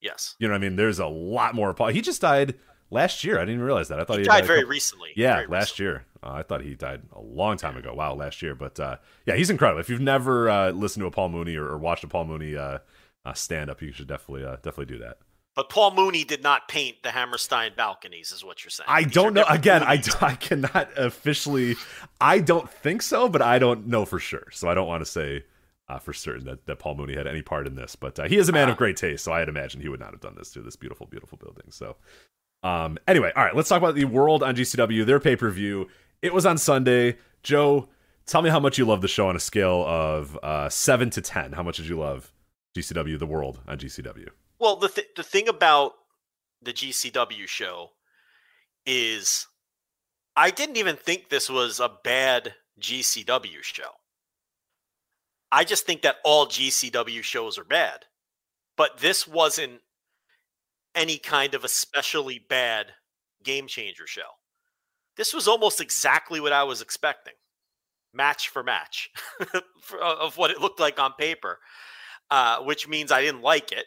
Yes. 0.00 0.36
You 0.38 0.46
know 0.46 0.52
what 0.52 0.58
I 0.58 0.60
mean? 0.60 0.76
There's 0.76 0.98
a 0.98 1.06
lot 1.06 1.54
more. 1.54 1.74
Paul. 1.74 1.88
He 1.88 2.00
just 2.00 2.20
died 2.20 2.54
last 2.90 3.24
year. 3.24 3.38
I 3.38 3.44
didn't 3.44 3.62
realize 3.62 3.88
that. 3.88 4.00
I 4.00 4.04
thought 4.04 4.16
He 4.16 4.22
he, 4.22 4.28
died 4.28 4.44
a 4.44 4.46
very 4.46 4.64
recently. 4.64 5.10
Yeah, 5.16 5.34
Very 5.36 5.46
last 5.48 5.78
recently. 5.78 5.84
year. 5.84 6.04
Uh, 6.22 6.32
I 6.32 6.42
thought 6.42 6.62
he 6.62 6.74
died 6.74 7.02
a 7.12 7.20
long 7.20 7.56
time 7.56 7.76
ago. 7.76 7.94
Wow, 7.94 8.14
last 8.14 8.42
year. 8.42 8.54
But 8.54 8.78
uh, 8.80 8.96
yeah, 9.26 9.34
he's 9.36 9.50
incredible. 9.50 9.80
If 9.80 9.88
you've 9.88 10.00
never 10.00 10.48
uh, 10.50 10.70
listened 10.70 11.02
to 11.02 11.06
a 11.06 11.10
Paul 11.10 11.28
Mooney 11.28 11.56
or, 11.56 11.66
or 11.66 11.78
watched 11.78 12.04
a 12.04 12.08
Paul 12.08 12.24
Mooney 12.24 12.56
uh, 12.56 12.78
uh, 13.24 13.32
stand 13.34 13.70
up, 13.70 13.80
you 13.82 13.92
should 13.92 14.08
definitely 14.08 14.44
uh, 14.44 14.56
definitely 14.56 14.86
do 14.86 14.98
that. 14.98 15.18
But 15.54 15.70
Paul 15.70 15.92
Mooney 15.94 16.22
did 16.22 16.42
not 16.42 16.68
paint 16.68 17.02
the 17.02 17.10
Hammerstein 17.10 17.72
balconies, 17.76 18.30
is 18.30 18.44
what 18.44 18.62
you're 18.62 18.70
saying. 18.70 18.86
I 18.88 19.02
These 19.02 19.12
don't 19.12 19.34
know. 19.34 19.44
Again, 19.48 19.82
I, 19.82 19.96
cannot 19.98 20.88
officially. 20.96 21.74
I 22.20 22.38
don't 22.38 22.70
think 22.70 23.02
so, 23.02 23.28
but 23.28 23.42
I 23.42 23.58
don't 23.58 23.88
know 23.88 24.04
for 24.04 24.20
sure. 24.20 24.46
So 24.52 24.68
I 24.68 24.74
don't 24.74 24.86
want 24.86 25.00
to 25.04 25.10
say 25.10 25.44
uh, 25.88 25.98
for 25.98 26.12
certain 26.12 26.44
that, 26.46 26.66
that 26.66 26.78
Paul 26.78 26.94
Mooney 26.94 27.16
had 27.16 27.26
any 27.26 27.42
part 27.42 27.66
in 27.66 27.74
this. 27.74 27.96
But 27.96 28.20
uh, 28.20 28.28
he 28.28 28.36
is 28.36 28.48
a 28.48 28.52
man 28.52 28.68
of 28.68 28.74
Ah. 28.74 28.78
great 28.78 28.96
taste, 28.96 29.24
so 29.24 29.32
I 29.32 29.40
had 29.40 29.48
imagined 29.48 29.82
he 29.82 29.88
would 29.88 29.98
not 29.98 30.12
have 30.12 30.20
done 30.20 30.34
this 30.38 30.52
to 30.52 30.60
this 30.62 30.76
beautiful, 30.76 31.06
beautiful 31.06 31.38
building. 31.38 31.64
So, 31.70 31.96
um, 32.62 32.98
anyway, 33.06 33.32
all 33.36 33.44
right, 33.44 33.54
let's 33.54 33.68
talk 33.68 33.78
about 33.78 33.94
the 33.94 34.04
World 34.04 34.42
on 34.42 34.54
GCW, 34.54 35.06
their 35.06 35.20
pay 35.20 35.36
per 35.36 35.50
view. 35.50 35.88
It 36.22 36.34
was 36.34 36.46
on 36.46 36.58
Sunday. 36.58 37.16
Joe, 37.42 37.88
tell 38.26 38.42
me 38.42 38.50
how 38.50 38.60
much 38.60 38.78
you 38.78 38.84
love 38.84 39.00
the 39.00 39.08
show 39.08 39.28
on 39.28 39.36
a 39.36 39.40
scale 39.40 39.84
of 39.86 40.38
uh, 40.42 40.68
seven 40.68 41.10
to 41.10 41.20
ten. 41.20 41.52
How 41.52 41.62
much 41.62 41.76
did 41.76 41.86
you 41.86 41.98
love 41.98 42.32
GCW, 42.76 43.18
the 43.18 43.26
World 43.26 43.60
on 43.68 43.78
GCW? 43.78 44.28
Well, 44.58 44.76
the 44.76 44.88
th- 44.88 45.08
the 45.16 45.22
thing 45.22 45.48
about 45.48 45.92
the 46.60 46.72
GCW 46.72 47.46
show 47.46 47.90
is 48.84 49.46
I 50.36 50.50
didn't 50.50 50.76
even 50.76 50.96
think 50.96 51.28
this 51.28 51.48
was 51.48 51.80
a 51.80 51.90
bad 52.02 52.54
GCW 52.80 53.62
show. 53.62 53.90
I 55.50 55.64
just 55.64 55.86
think 55.86 56.02
that 56.02 56.16
all 56.24 56.46
GCW 56.46 57.22
shows 57.22 57.58
are 57.58 57.64
bad. 57.64 58.06
But 58.76 58.98
this 58.98 59.26
wasn't 59.26 59.80
any 60.98 61.16
kind 61.16 61.54
of 61.54 61.64
especially 61.64 62.40
bad 62.50 62.86
game 63.44 63.66
changer 63.68 64.06
show. 64.06 64.28
This 65.16 65.32
was 65.32 65.48
almost 65.48 65.80
exactly 65.80 66.40
what 66.40 66.52
I 66.52 66.64
was 66.64 66.82
expecting. 66.82 67.34
Match 68.12 68.48
for 68.48 68.62
match 68.62 69.10
for- 69.80 70.00
of 70.00 70.36
what 70.36 70.50
it 70.50 70.60
looked 70.60 70.80
like 70.80 70.98
on 70.98 71.12
paper, 71.18 71.58
uh, 72.30 72.58
which 72.58 72.88
means 72.88 73.12
I 73.12 73.22
didn't 73.22 73.42
like 73.42 73.72
it. 73.72 73.86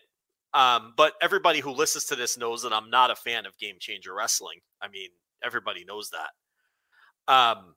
Um, 0.54 0.94
but 0.98 1.14
everybody 1.22 1.60
who 1.60 1.72
listens 1.72 2.06
to 2.06 2.16
this 2.16 2.38
knows 2.38 2.64
that 2.64 2.74
I'm 2.74 2.90
not 2.90 3.12
a 3.12 3.16
fan 3.16 3.46
of 3.46 3.58
Game 3.58 3.76
Changer 3.80 4.14
Wrestling. 4.14 4.60
I 4.82 4.88
mean, 4.90 5.10
everybody 5.44 5.86
knows 5.86 6.10
that. 6.10 7.34
Um, 7.34 7.76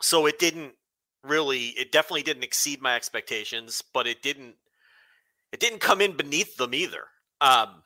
so 0.00 0.26
it 0.26 0.38
didn't 0.38 0.74
really, 1.24 1.68
it 1.68 1.90
definitely 1.90 2.22
didn't 2.22 2.44
exceed 2.44 2.80
my 2.80 2.94
expectations, 2.94 3.82
but 3.92 4.06
it 4.06 4.22
didn't, 4.22 4.54
it 5.52 5.60
didn't 5.60 5.80
come 5.80 6.00
in 6.00 6.16
beneath 6.16 6.56
them 6.56 6.74
either. 6.74 7.04
Um, 7.40 7.82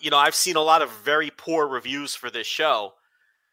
You 0.00 0.10
know, 0.10 0.18
I've 0.18 0.34
seen 0.34 0.56
a 0.56 0.60
lot 0.60 0.82
of 0.82 0.90
very 1.04 1.30
poor 1.36 1.66
reviews 1.66 2.14
for 2.14 2.30
this 2.30 2.46
show, 2.46 2.92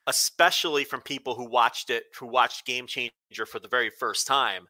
especially 0.07 0.83
from 0.83 1.01
people 1.01 1.35
who 1.35 1.49
watched 1.49 1.89
it, 1.89 2.03
who 2.19 2.27
watched 2.27 2.65
Game 2.65 2.88
Changer 2.88 3.45
for 3.45 3.59
the 3.59 3.67
very 3.67 3.89
first 3.89 4.27
time. 4.27 4.67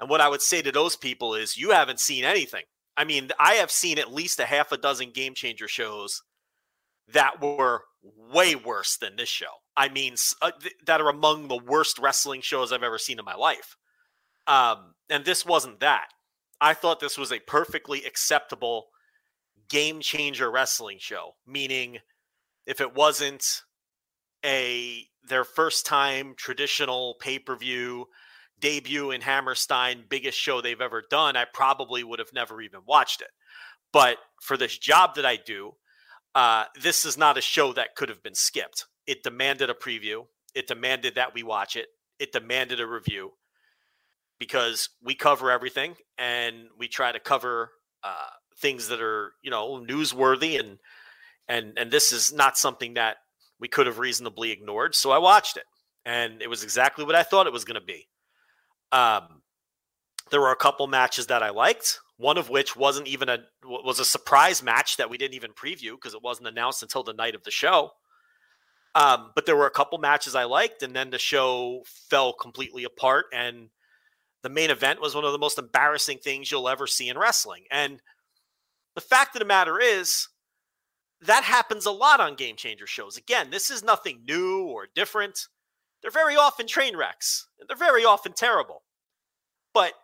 And 0.00 0.08
what 0.08 0.20
I 0.20 0.28
would 0.28 0.42
say 0.42 0.62
to 0.62 0.72
those 0.72 0.96
people 0.96 1.34
is, 1.34 1.56
you 1.56 1.70
haven't 1.70 2.00
seen 2.00 2.24
anything. 2.24 2.64
I 2.96 3.04
mean, 3.04 3.30
I 3.38 3.54
have 3.54 3.70
seen 3.70 3.98
at 3.98 4.12
least 4.12 4.40
a 4.40 4.44
half 4.44 4.72
a 4.72 4.76
dozen 4.76 5.10
game 5.10 5.34
changer 5.34 5.68
shows 5.68 6.22
that 7.08 7.40
were 7.40 7.82
way 8.32 8.54
worse 8.54 8.96
than 8.96 9.16
this 9.16 9.28
show. 9.28 9.46
I 9.76 9.88
mean, 9.88 10.14
uh, 10.42 10.52
th- 10.60 10.74
that 10.86 11.00
are 11.00 11.08
among 11.08 11.48
the 11.48 11.56
worst 11.56 11.98
wrestling 11.98 12.40
shows 12.40 12.72
I've 12.72 12.82
ever 12.82 12.98
seen 12.98 13.18
in 13.18 13.24
my 13.24 13.34
life. 13.34 13.76
Um, 14.46 14.94
and 15.10 15.24
this 15.24 15.44
wasn't 15.44 15.80
that. 15.80 16.08
I 16.60 16.74
thought 16.74 17.00
this 17.00 17.18
was 17.18 17.32
a 17.32 17.40
perfectly 17.40 18.04
acceptable 18.04 18.86
game 19.68 20.00
changer 20.00 20.50
wrestling 20.50 20.98
show, 21.00 21.34
meaning 21.46 21.98
if 22.66 22.80
it 22.80 22.94
wasn't 22.94 23.62
a 24.44 25.06
their 25.26 25.44
first 25.44 25.86
time 25.86 26.34
traditional 26.36 27.14
pay 27.20 27.38
per 27.38 27.56
view 27.56 28.06
debut 28.60 29.10
in 29.10 29.20
Hammerstein, 29.20 30.04
biggest 30.08 30.38
show 30.38 30.60
they've 30.60 30.80
ever 30.80 31.02
done, 31.10 31.36
I 31.36 31.44
probably 31.52 32.04
would 32.04 32.18
have 32.18 32.32
never 32.32 32.60
even 32.60 32.80
watched 32.86 33.20
it. 33.20 33.28
But 33.92 34.18
for 34.42 34.56
this 34.56 34.76
job 34.78 35.16
that 35.16 35.26
I 35.26 35.36
do, 35.36 35.72
uh, 36.34 36.64
this 36.80 37.04
is 37.04 37.16
not 37.16 37.38
a 37.38 37.42
show 37.42 37.72
that 37.74 37.94
could 37.94 38.08
have 38.08 38.22
been 38.22 38.34
skipped. 38.34 38.86
It 39.06 39.22
demanded 39.22 39.70
a 39.70 39.74
preview. 39.74 40.26
It 40.54 40.66
demanded 40.66 41.16
that 41.16 41.34
we 41.34 41.42
watch 41.42 41.76
it. 41.76 41.86
It 42.18 42.32
demanded 42.32 42.80
a 42.80 42.86
review 42.86 43.32
because 44.38 44.88
we 45.02 45.14
cover 45.14 45.50
everything 45.50 45.94
and 46.18 46.66
we 46.78 46.88
try 46.88 47.12
to 47.12 47.20
cover 47.20 47.70
uh, 48.02 48.30
things 48.58 48.88
that 48.88 49.00
are 49.00 49.32
you 49.42 49.50
know 49.50 49.84
newsworthy 49.86 50.58
and 50.58 50.78
and 51.48 51.78
and 51.78 51.90
this 51.90 52.12
is 52.12 52.32
not 52.32 52.58
something 52.58 52.94
that 52.94 53.16
we 53.60 53.68
could 53.68 53.86
have 53.86 53.98
reasonably 53.98 54.50
ignored. 54.50 54.94
So 54.94 55.10
I 55.10 55.18
watched 55.18 55.56
it, 55.56 55.64
and 56.04 56.42
it 56.42 56.48
was 56.48 56.62
exactly 56.62 57.04
what 57.04 57.14
I 57.14 57.22
thought 57.22 57.46
it 57.46 57.52
was 57.52 57.64
going 57.64 57.80
to 57.80 57.86
be. 57.86 58.08
Um, 58.92 59.42
there 60.30 60.40
were 60.40 60.52
a 60.52 60.56
couple 60.56 60.86
matches 60.86 61.26
that 61.28 61.42
I 61.42 61.50
liked. 61.50 62.00
One 62.16 62.38
of 62.38 62.48
which 62.48 62.76
wasn't 62.76 63.08
even 63.08 63.28
a 63.28 63.38
was 63.64 63.98
a 63.98 64.04
surprise 64.04 64.62
match 64.62 64.96
that 64.98 65.10
we 65.10 65.18
didn't 65.18 65.34
even 65.34 65.52
preview 65.52 65.92
because 65.92 66.14
it 66.14 66.22
wasn't 66.22 66.48
announced 66.48 66.82
until 66.82 67.02
the 67.02 67.12
night 67.12 67.34
of 67.34 67.42
the 67.42 67.50
show. 67.50 67.90
Um, 68.94 69.32
but 69.34 69.44
there 69.46 69.56
were 69.56 69.66
a 69.66 69.70
couple 69.70 69.98
matches 69.98 70.36
I 70.36 70.44
liked, 70.44 70.82
and 70.84 70.94
then 70.94 71.10
the 71.10 71.18
show 71.18 71.82
fell 72.08 72.32
completely 72.32 72.84
apart. 72.84 73.26
And 73.32 73.70
the 74.42 74.48
main 74.48 74.70
event 74.70 75.00
was 75.00 75.14
one 75.14 75.24
of 75.24 75.32
the 75.32 75.38
most 75.38 75.58
embarrassing 75.58 76.18
things 76.18 76.50
you'll 76.50 76.68
ever 76.68 76.86
see 76.86 77.08
in 77.08 77.18
wrestling. 77.18 77.64
And 77.70 78.00
the 78.94 79.00
fact 79.00 79.34
of 79.34 79.40
the 79.40 79.44
matter 79.46 79.78
is, 79.80 80.28
that 81.20 81.44
happens 81.44 81.86
a 81.86 81.90
lot 81.90 82.20
on 82.20 82.34
game 82.34 82.56
changer 82.56 82.86
shows. 82.86 83.16
Again, 83.16 83.50
this 83.50 83.70
is 83.70 83.82
nothing 83.82 84.22
new 84.26 84.64
or 84.64 84.88
different. 84.94 85.48
They're 86.02 86.10
very 86.10 86.36
often 86.36 86.66
train 86.66 86.96
wrecks, 86.96 87.48
and 87.58 87.68
they're 87.68 87.76
very 87.76 88.04
often 88.04 88.32
terrible. 88.34 88.82
But 89.72 89.94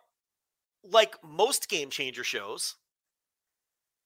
like 0.83 1.15
most 1.23 1.69
game 1.69 1.91
changer 1.91 2.23
shows, 2.23 2.75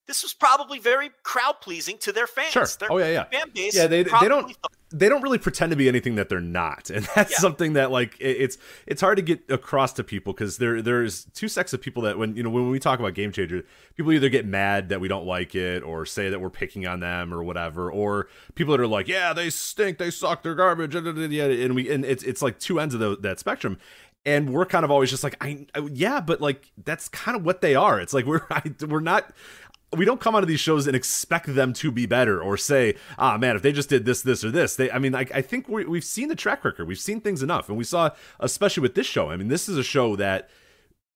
this 0.07 0.23
was 0.23 0.33
probably 0.33 0.77
very 0.77 1.09
crowd 1.23 1.55
pleasing 1.61 1.97
to 1.99 2.11
their 2.11 2.27
fans. 2.27 2.51
Sure. 2.51 2.67
Their 2.79 2.91
oh 2.91 2.97
yeah, 2.97 3.09
yeah. 3.09 3.23
Fan 3.23 3.51
base. 3.53 3.75
Yeah, 3.75 3.87
they, 3.87 4.03
they 4.03 4.27
don't 4.27 4.55
they 4.91 5.09
don't 5.09 5.21
really 5.23 5.39
pretend 5.39 5.71
to 5.71 5.75
be 5.75 5.87
anything 5.87 6.15
that 6.15 6.29
they're 6.29 6.39
not, 6.39 6.89
and 6.93 7.07
that's 7.15 7.31
Yeah. 7.31 7.37
something 7.39 7.73
that 7.73 7.91
like 7.91 8.15
it's 8.19 8.57
it's 8.85 9.01
hard 9.01 9.17
to 9.17 9.21
get 9.23 9.41
across 9.49 9.93
to 9.93 10.03
people 10.03 10.31
because 10.33 10.57
there 10.57 10.81
there's 10.81 11.25
two 11.33 11.47
sects 11.47 11.73
of 11.73 11.81
people 11.81 12.03
that 12.03 12.17
when 12.17 12.35
you 12.35 12.43
know 12.43 12.49
when 12.49 12.69
we 12.69 12.79
talk 12.79 12.99
about 12.99 13.13
game 13.15 13.31
changer, 13.31 13.63
people 13.95 14.11
either 14.13 14.29
get 14.29 14.45
mad 14.45 14.89
that 14.89 15.01
we 15.01 15.07
don't 15.07 15.25
like 15.25 15.55
it 15.55 15.81
or 15.83 16.05
say 16.05 16.29
that 16.29 16.39
we're 16.39 16.49
picking 16.49 16.85
on 16.87 16.99
them 16.99 17.33
or 17.33 17.43
whatever, 17.43 17.91
or 17.91 18.27
people 18.53 18.71
that 18.77 18.81
are 18.81 18.87
like, 18.87 19.07
yeah, 19.07 19.33
they 19.33 19.49
stink, 19.49 19.97
they 19.97 20.11
suck, 20.11 20.43
they're 20.43 20.55
garbage, 20.55 20.93
and 20.95 21.75
we 21.75 21.89
and 21.91 22.05
it's 22.05 22.23
it's 22.23 22.41
like 22.41 22.59
two 22.59 22.79
ends 22.79 22.93
of 22.93 22.99
the, 22.99 23.17
that 23.17 23.39
spectrum. 23.39 23.77
And 24.27 24.53
we're 24.53 24.65
kind 24.65 24.83
of 24.83 24.89
always 24.89 25.11
just 25.11 25.23
like, 25.23 25.35
I, 25.39 25.67
I 25.75 25.87
yeah, 25.93 26.19
but 26.19 26.41
like 26.41 26.71
that's 26.83 27.07
kind 27.09 27.37
of 27.37 27.45
what 27.45 27.61
they 27.61 27.75
are. 27.75 27.99
It's 27.99 28.11
like 28.11 28.25
we're 28.25 28.41
I, 28.49 28.63
we're 28.87 28.99
not 28.99 29.31
we 29.95 30.05
don't 30.05 30.19
come 30.19 30.35
onto 30.35 30.45
these 30.45 30.59
shows 30.59 30.87
and 30.87 30.95
expect 30.95 31.53
them 31.53 31.73
to 31.73 31.91
be 31.91 32.05
better 32.05 32.41
or 32.41 32.57
say, 32.57 32.95
ah, 33.17 33.37
man, 33.37 33.55
if 33.55 33.61
they 33.61 33.71
just 33.71 33.89
did 33.89 34.05
this, 34.05 34.21
this, 34.21 34.43
or 34.43 34.51
this. 34.51 34.75
They, 34.75 34.91
I 34.91 34.99
mean, 34.99 35.15
I, 35.15 35.25
I 35.33 35.41
think 35.41 35.67
we, 35.67 35.85
we've 35.85 36.03
seen 36.03 36.29
the 36.29 36.35
track 36.35 36.63
record. 36.63 36.87
We've 36.87 36.99
seen 36.99 37.21
things 37.21 37.41
enough. 37.41 37.69
And 37.69 37.77
we 37.77 37.83
saw, 37.83 38.11
especially 38.39 38.81
with 38.81 38.95
this 38.95 39.07
show, 39.07 39.29
I 39.29 39.37
mean, 39.37 39.47
this 39.47 39.67
is 39.67 39.77
a 39.77 39.83
show 39.83 40.15
that 40.15 40.49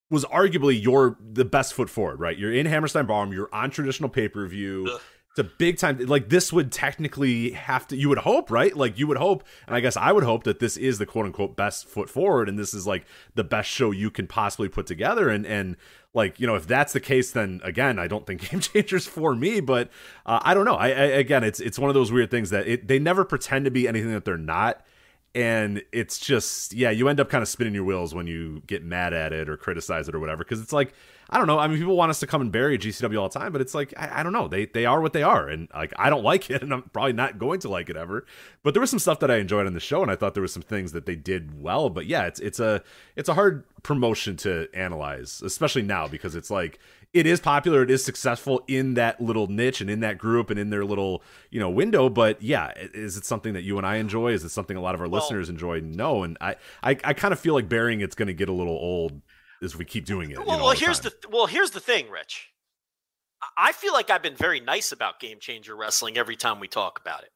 was 0.09 0.25
arguably 0.25 0.81
your 0.81 1.17
the 1.21 1.45
best 1.45 1.73
foot 1.73 1.89
forward, 1.89 2.19
right? 2.19 2.37
You're 2.37 2.53
in 2.53 2.65
Hammerstein 2.65 3.05
Ballroom, 3.05 3.31
you're 3.31 3.53
on 3.53 3.69
traditional 3.69 4.09
pay 4.09 4.27
per 4.27 4.45
view. 4.47 4.99
It's 5.31 5.39
a 5.39 5.43
big 5.43 5.77
time. 5.77 5.99
Like 5.99 6.29
this 6.29 6.51
would 6.51 6.71
technically 6.71 7.51
have 7.51 7.87
to. 7.89 7.95
You 7.95 8.09
would 8.09 8.17
hope, 8.19 8.49
right? 8.49 8.75
Like 8.75 8.97
you 8.97 9.05
would 9.05 9.17
hope, 9.17 9.43
and 9.67 9.75
I 9.75 9.79
guess 9.79 9.95
I 9.95 10.11
would 10.11 10.23
hope 10.23 10.43
that 10.45 10.59
this 10.59 10.75
is 10.75 10.97
the 10.97 11.05
quote 11.05 11.25
unquote 11.27 11.55
best 11.55 11.85
foot 11.85 12.09
forward, 12.09 12.49
and 12.49 12.57
this 12.57 12.73
is 12.73 12.87
like 12.87 13.05
the 13.35 13.43
best 13.43 13.69
show 13.69 13.91
you 13.91 14.09
can 14.09 14.25
possibly 14.25 14.69
put 14.69 14.87
together. 14.87 15.29
And 15.29 15.45
and 15.45 15.77
like 16.15 16.39
you 16.39 16.47
know, 16.47 16.55
if 16.55 16.65
that's 16.65 16.93
the 16.93 16.99
case, 16.99 17.31
then 17.31 17.61
again, 17.63 17.99
I 17.99 18.07
don't 18.07 18.25
think 18.25 18.49
Game 18.49 18.59
Changers 18.59 19.05
for 19.05 19.35
me. 19.35 19.59
But 19.59 19.91
uh, 20.25 20.39
I 20.41 20.55
don't 20.55 20.65
know. 20.65 20.75
I, 20.75 20.87
I 20.87 21.03
again, 21.19 21.43
it's 21.43 21.59
it's 21.59 21.77
one 21.77 21.91
of 21.91 21.93
those 21.93 22.11
weird 22.11 22.31
things 22.31 22.49
that 22.49 22.67
it, 22.67 22.87
they 22.87 22.97
never 22.97 23.23
pretend 23.23 23.65
to 23.65 23.71
be 23.71 23.87
anything 23.87 24.11
that 24.11 24.25
they're 24.25 24.37
not 24.37 24.83
and 25.35 25.83
it's 25.91 26.17
just 26.17 26.73
yeah 26.73 26.89
you 26.89 27.07
end 27.07 27.19
up 27.19 27.29
kind 27.29 27.43
of 27.43 27.47
spinning 27.47 27.75
your 27.75 27.83
wheels 27.83 28.15
when 28.15 28.25
you 28.25 28.63
get 28.65 28.83
mad 28.83 29.13
at 29.13 29.31
it 29.31 29.47
or 29.47 29.55
criticize 29.55 30.09
it 30.09 30.15
or 30.15 30.19
whatever 30.19 30.43
because 30.43 30.59
it's 30.59 30.73
like 30.73 30.91
i 31.29 31.37
don't 31.37 31.47
know. 31.47 31.59
I 31.59 31.67
mean 31.67 31.77
people 31.77 31.95
want 31.95 32.09
us 32.09 32.19
to 32.21 32.27
come 32.27 32.41
and 32.41 32.51
bury 32.51 32.77
gcw 32.77 33.19
all 33.21 33.29
the 33.29 33.39
time 33.39 33.51
but 33.51 33.61
it's 33.61 33.73
like 33.75 33.93
I, 33.97 34.19
I 34.19 34.23
don't 34.23 34.33
know. 34.33 34.47
They 34.47 34.65
they 34.65 34.85
are 34.85 34.99
what 35.01 35.13
they 35.13 35.23
are. 35.23 35.47
And 35.47 35.67
like 35.73 35.93
i 35.97 36.09
don't 36.09 36.23
like 36.31 36.49
it 36.49 36.61
and 36.63 36.73
i'm 36.73 36.83
probably 36.83 37.13
not 37.13 37.37
going 37.39 37.59
to 37.61 37.69
like 37.69 37.89
it 37.89 37.95
ever. 37.95 38.25
But 38.63 38.73
there 38.73 38.81
was 38.81 38.89
some 38.89 38.99
stuff 38.99 39.19
that 39.19 39.31
i 39.31 39.37
enjoyed 39.37 39.67
on 39.67 39.73
the 39.73 39.79
show 39.79 40.01
and 40.01 40.11
i 40.11 40.15
thought 40.15 40.33
there 40.33 40.41
was 40.41 40.53
some 40.53 40.63
things 40.63 40.91
that 40.93 41.05
they 41.05 41.15
did 41.15 41.61
well. 41.61 41.89
But 41.89 42.05
yeah 42.07 42.25
it's 42.25 42.39
it's 42.39 42.59
a 42.59 42.83
it's 43.15 43.29
a 43.29 43.33
hard 43.33 43.63
promotion 43.83 44.35
to 44.35 44.67
analyze 44.73 45.41
especially 45.41 45.81
now 45.83 46.07
because 46.07 46.35
it's 46.35 46.51
like 46.51 46.79
it 47.13 47.25
is 47.25 47.39
popular 47.39 47.81
it 47.81 47.89
is 47.89 48.03
successful 48.03 48.61
in 48.67 48.93
that 48.95 49.19
little 49.21 49.47
niche 49.47 49.81
and 49.81 49.89
in 49.89 50.01
that 50.01 50.17
group 50.17 50.49
and 50.49 50.59
in 50.59 50.69
their 50.69 50.83
little 50.85 51.23
you 51.49 51.59
know 51.59 51.69
window. 51.69 52.09
But 52.09 52.41
yeah 52.41 52.73
is 52.75 53.17
it 53.17 53.25
something 53.25 53.53
that 53.53 53.63
you 53.63 53.77
and 53.77 53.85
i 53.85 53.95
enjoy? 53.97 54.31
Is 54.33 54.43
it 54.43 54.49
something 54.49 54.75
a 54.77 54.81
lot 54.81 54.95
of 54.95 55.01
our 55.01 55.07
Well- 55.07 55.21
listeners 55.21 55.49
enjoy? 55.49 55.79
No. 55.81 56.23
And 56.23 56.37
i 56.41 56.55
i, 56.83 56.91
I 57.03 57.13
kind 57.13 57.31
of 57.33 57.39
feel 57.39 57.53
like 57.53 57.69
burying 57.69 58.01
it's 58.01 58.15
going 58.15 58.27
to 58.27 58.33
get 58.33 58.49
a 58.49 58.53
little 58.53 58.73
old 58.73 59.21
as 59.61 59.75
we 59.75 59.85
keep 59.85 60.05
doing 60.05 60.31
it 60.31 60.33
you 60.33 60.43
Well, 60.43 60.57
know, 60.57 60.63
well 60.65 60.73
here's 60.75 60.99
time. 60.99 61.11
the 61.21 61.29
well, 61.29 61.45
here's 61.45 61.71
the 61.71 61.79
thing, 61.79 62.09
Rich. 62.09 62.49
I- 63.41 63.47
I 63.57 63.71
feel 63.71 63.93
like 63.93 64.09
I've 64.09 64.21
been 64.23 64.35
very 64.35 64.59
nice 64.59 64.91
about 64.91 65.19
Game 65.19 65.39
Changer 65.39 65.75
Wrestling 65.75 66.17
every 66.17 66.35
time 66.35 66.59
we 66.59 66.67
talk 66.67 66.99
about 66.99 67.23
it. 67.23 67.31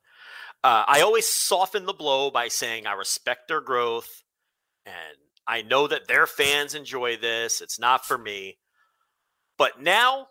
Uh, 0.63 0.85
I 0.87 1.01
always 1.01 1.27
soften 1.27 1.85
the 1.85 1.93
blow 1.93 2.31
by 2.31 2.47
saying 2.47 2.87
I 2.87 2.93
respect 2.93 3.47
their 3.49 3.59
growth, 3.61 4.23
and 4.85 5.17
I 5.45 5.61
know 5.61 5.87
that 5.87 6.07
their 6.07 6.25
fans 6.25 6.73
enjoy 6.73 7.17
this. 7.17 7.59
It's 7.59 7.79
not 7.79 8.05
for 8.05 8.17
me, 8.17 8.57
but 9.57 9.81
now 9.81 10.27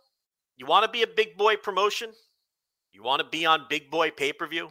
you 0.57 0.65
want 0.67 0.85
to 0.87 0.91
be 0.91 1.03
a 1.03 1.07
big 1.07 1.37
boy 1.37 1.57
promotion. 1.57 2.13
You 2.93 3.03
want 3.03 3.21
to 3.21 3.29
be 3.29 3.45
on 3.45 3.67
big 3.69 3.91
boy 3.91 4.11
pay 4.11 4.33
per 4.33 4.47
view. 4.47 4.71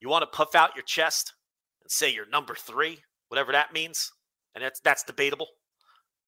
You 0.00 0.08
want 0.08 0.22
to 0.22 0.26
puff 0.28 0.54
out 0.54 0.76
your 0.76 0.84
chest 0.84 1.34
and 1.82 1.90
say 1.90 2.12
you're 2.12 2.28
number 2.28 2.54
three, 2.54 3.02
whatever 3.28 3.52
that 3.52 3.72
means, 3.72 4.12
and 4.54 4.62
that's 4.64 4.80
that's 4.80 5.02
debatable 5.02 5.48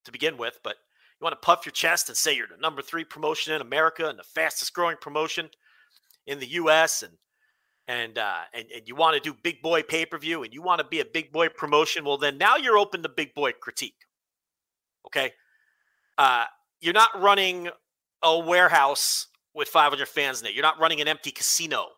to 0.04 0.12
begin 0.12 0.36
with, 0.36 0.58
but 0.62 0.76
you 1.20 1.24
want 1.24 1.40
to 1.40 1.44
puff 1.44 1.64
your 1.64 1.72
chest 1.72 2.08
and 2.08 2.16
say 2.16 2.34
you're 2.34 2.46
the 2.48 2.60
number 2.60 2.82
three 2.82 3.04
promotion 3.04 3.54
in 3.54 3.60
America 3.60 4.08
and 4.08 4.18
the 4.18 4.24
fastest 4.24 4.74
growing 4.74 4.96
promotion 5.00 5.48
in 6.26 6.40
the 6.40 6.46
U.S. 6.46 7.02
and 7.02 7.12
and 7.88 8.18
uh, 8.18 8.40
and, 8.54 8.66
and 8.74 8.82
you 8.86 8.94
want 8.94 9.14
to 9.14 9.20
do 9.20 9.36
big 9.42 9.62
boy 9.62 9.82
pay 9.82 10.06
per 10.06 10.18
view 10.18 10.42
and 10.42 10.52
you 10.52 10.62
want 10.62 10.80
to 10.80 10.86
be 10.86 11.00
a 11.00 11.04
big 11.04 11.32
boy 11.32 11.48
promotion. 11.48 12.04
Well, 12.04 12.18
then 12.18 12.38
now 12.38 12.56
you're 12.56 12.78
open 12.78 13.02
to 13.02 13.08
big 13.08 13.34
boy 13.34 13.52
critique. 13.52 14.06
Okay, 15.06 15.32
uh, 16.18 16.44
you're 16.80 16.92
not 16.92 17.20
running 17.20 17.68
a 18.22 18.38
warehouse 18.38 19.28
with 19.54 19.68
500 19.68 20.08
fans 20.08 20.40
in 20.40 20.46
it. 20.46 20.54
You're 20.54 20.62
not 20.62 20.80
running 20.80 21.00
an 21.00 21.08
empty 21.08 21.30
casino 21.30 21.88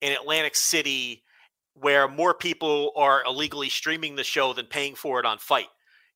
in 0.00 0.12
Atlantic 0.12 0.54
City 0.54 1.24
where 1.74 2.08
more 2.08 2.34
people 2.34 2.92
are 2.96 3.22
illegally 3.24 3.68
streaming 3.68 4.16
the 4.16 4.24
show 4.24 4.52
than 4.52 4.66
paying 4.66 4.94
for 4.94 5.20
it 5.20 5.26
on 5.26 5.38
FITE. 5.38 5.68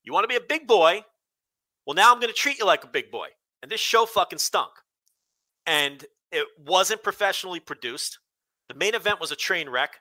You 0.03 0.11
want 0.11 0.25
to 0.25 0.27
be 0.27 0.35
a 0.35 0.41
big 0.41 0.67
boy? 0.67 1.03
Well, 1.85 1.95
now 1.95 2.11
I'm 2.11 2.19
going 2.19 2.31
to 2.33 2.39
treat 2.39 2.59
you 2.59 2.65
like 2.65 2.83
a 2.83 2.87
big 2.87 3.11
boy. 3.11 3.27
And 3.61 3.71
this 3.71 3.79
show 3.81 4.05
fucking 4.05 4.39
stunk. 4.39 4.71
And 5.65 6.05
it 6.31 6.47
wasn't 6.65 7.03
professionally 7.03 7.59
produced. 7.59 8.19
The 8.67 8.75
main 8.75 8.95
event 8.95 9.19
was 9.21 9.31
a 9.31 9.35
train 9.35 9.69
wreck. 9.69 9.99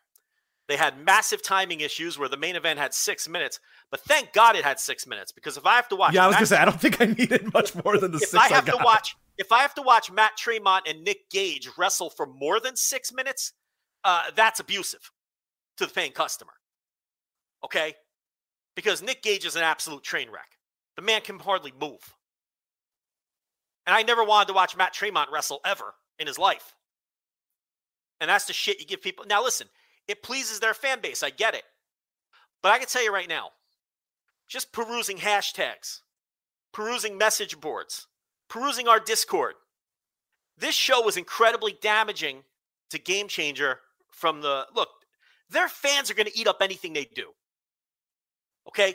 They 0.69 0.77
had 0.77 1.05
massive 1.05 1.43
timing 1.43 1.81
issues 1.81 2.19
where 2.19 2.29
the 2.29 2.37
main 2.37 2.57
event 2.57 2.79
had 2.79 2.95
six 2.95 3.29
minutes, 3.29 3.61
but 3.91 4.01
thank 4.01 4.33
God 4.33 4.57
it 4.57 4.65
had 4.65 4.79
six 4.81 5.07
minutes 5.07 5.31
because 5.33 5.57
if 5.57 5.67
I 5.67 5.75
have 5.75 5.89
to 5.89 5.97
watch, 5.97 6.15
yeah 6.15 6.25
i 6.25 6.27
was 6.29 6.35
Matt- 6.35 6.39
gonna 6.39 6.47
say 6.47 6.57
i 6.57 6.65
don't 6.65 6.81
think 6.81 7.01
i 7.01 7.05
needed 7.05 7.53
much 7.53 7.75
more 7.85 7.99
than 7.99 8.13
the 8.13 8.19
if 8.19 8.29
six 8.29 8.43
I 8.43 8.49
have 8.49 8.65
to 8.67 8.73
got. 8.73 8.85
watch, 8.85 9.17
if 9.37 9.51
I 9.51 9.59
have 9.59 9.75
to 9.75 9.83
watch 9.83 10.11
Matt 10.11 10.37
Tremont 10.39 10.87
and 10.89 11.03
Nick 11.03 11.29
Gage 11.31 11.69
wrestle 11.77 12.11
for 12.11 12.27
more 12.27 12.61
than 12.61 12.77
six 12.77 13.13
minutes, 13.13 13.53
uh, 14.05 14.31
that's 14.35 14.61
abusive 14.61 15.11
to 15.79 15.87
the 15.87 15.93
paying 15.93 16.13
customer. 16.13 16.53
Okay, 17.65 17.95
because 18.77 19.03
Nick 19.03 19.23
Gage 19.23 19.45
is 19.45 19.57
an 19.57 19.63
absolute 19.63 20.05
train 20.05 20.31
wreck. 20.31 20.49
The 20.97 21.03
man 21.03 21.23
can 21.23 21.39
hardly 21.39 21.73
move, 21.79 22.15
and 23.87 23.95
I 23.95 24.03
never 24.03 24.25
wanted 24.25 24.49
to 24.49 24.55
watch 24.55 24.77
Matt 24.77 24.93
Tremont 24.93 25.31
wrestle 25.33 25.61
ever 25.65 25.95
in 26.19 26.27
his 26.27 26.39
life. 26.39 26.75
And 28.21 28.29
that's 28.29 28.45
the 28.45 28.53
shit 28.53 28.79
you 28.79 28.87
give 28.87 29.03
people. 29.03 29.25
Now, 29.27 29.43
listen, 29.43 29.69
it 30.07 30.23
pleases 30.23 30.61
their 30.61 30.75
fan 30.75 31.01
base. 31.01 31.23
I 31.23 31.31
get 31.31 31.55
it. 31.55 31.65
But 32.63 32.73
I 32.73 32.79
can 32.79 32.87
tell 32.87 33.03
you 33.03 33.13
right 33.13 33.29
now, 33.29 33.49
just 34.49 34.73
perusing 34.73 35.17
hashtags, 35.17 36.01
perusing 36.73 37.19
message 37.19 37.61
boards, 37.61 38.07
perusing 38.49 38.87
our 38.87 39.01
Discord. 39.01 39.55
This 40.59 40.75
show 40.75 41.03
was 41.03 41.17
incredibly 41.17 41.77
damaging 41.81 42.45
to 42.91 42.99
Game 42.99 43.27
Changer 43.27 43.81
from 44.11 44.43
the 44.43 44.67
look, 44.75 44.91
their 45.51 45.69
fans 45.69 46.11
are 46.11 46.15
going 46.15 46.27
to 46.27 46.39
eat 46.39 46.47
up 46.47 46.59
anything 46.63 46.93
they 46.93 47.05
do. 47.05 47.33
Okay? 48.69 48.95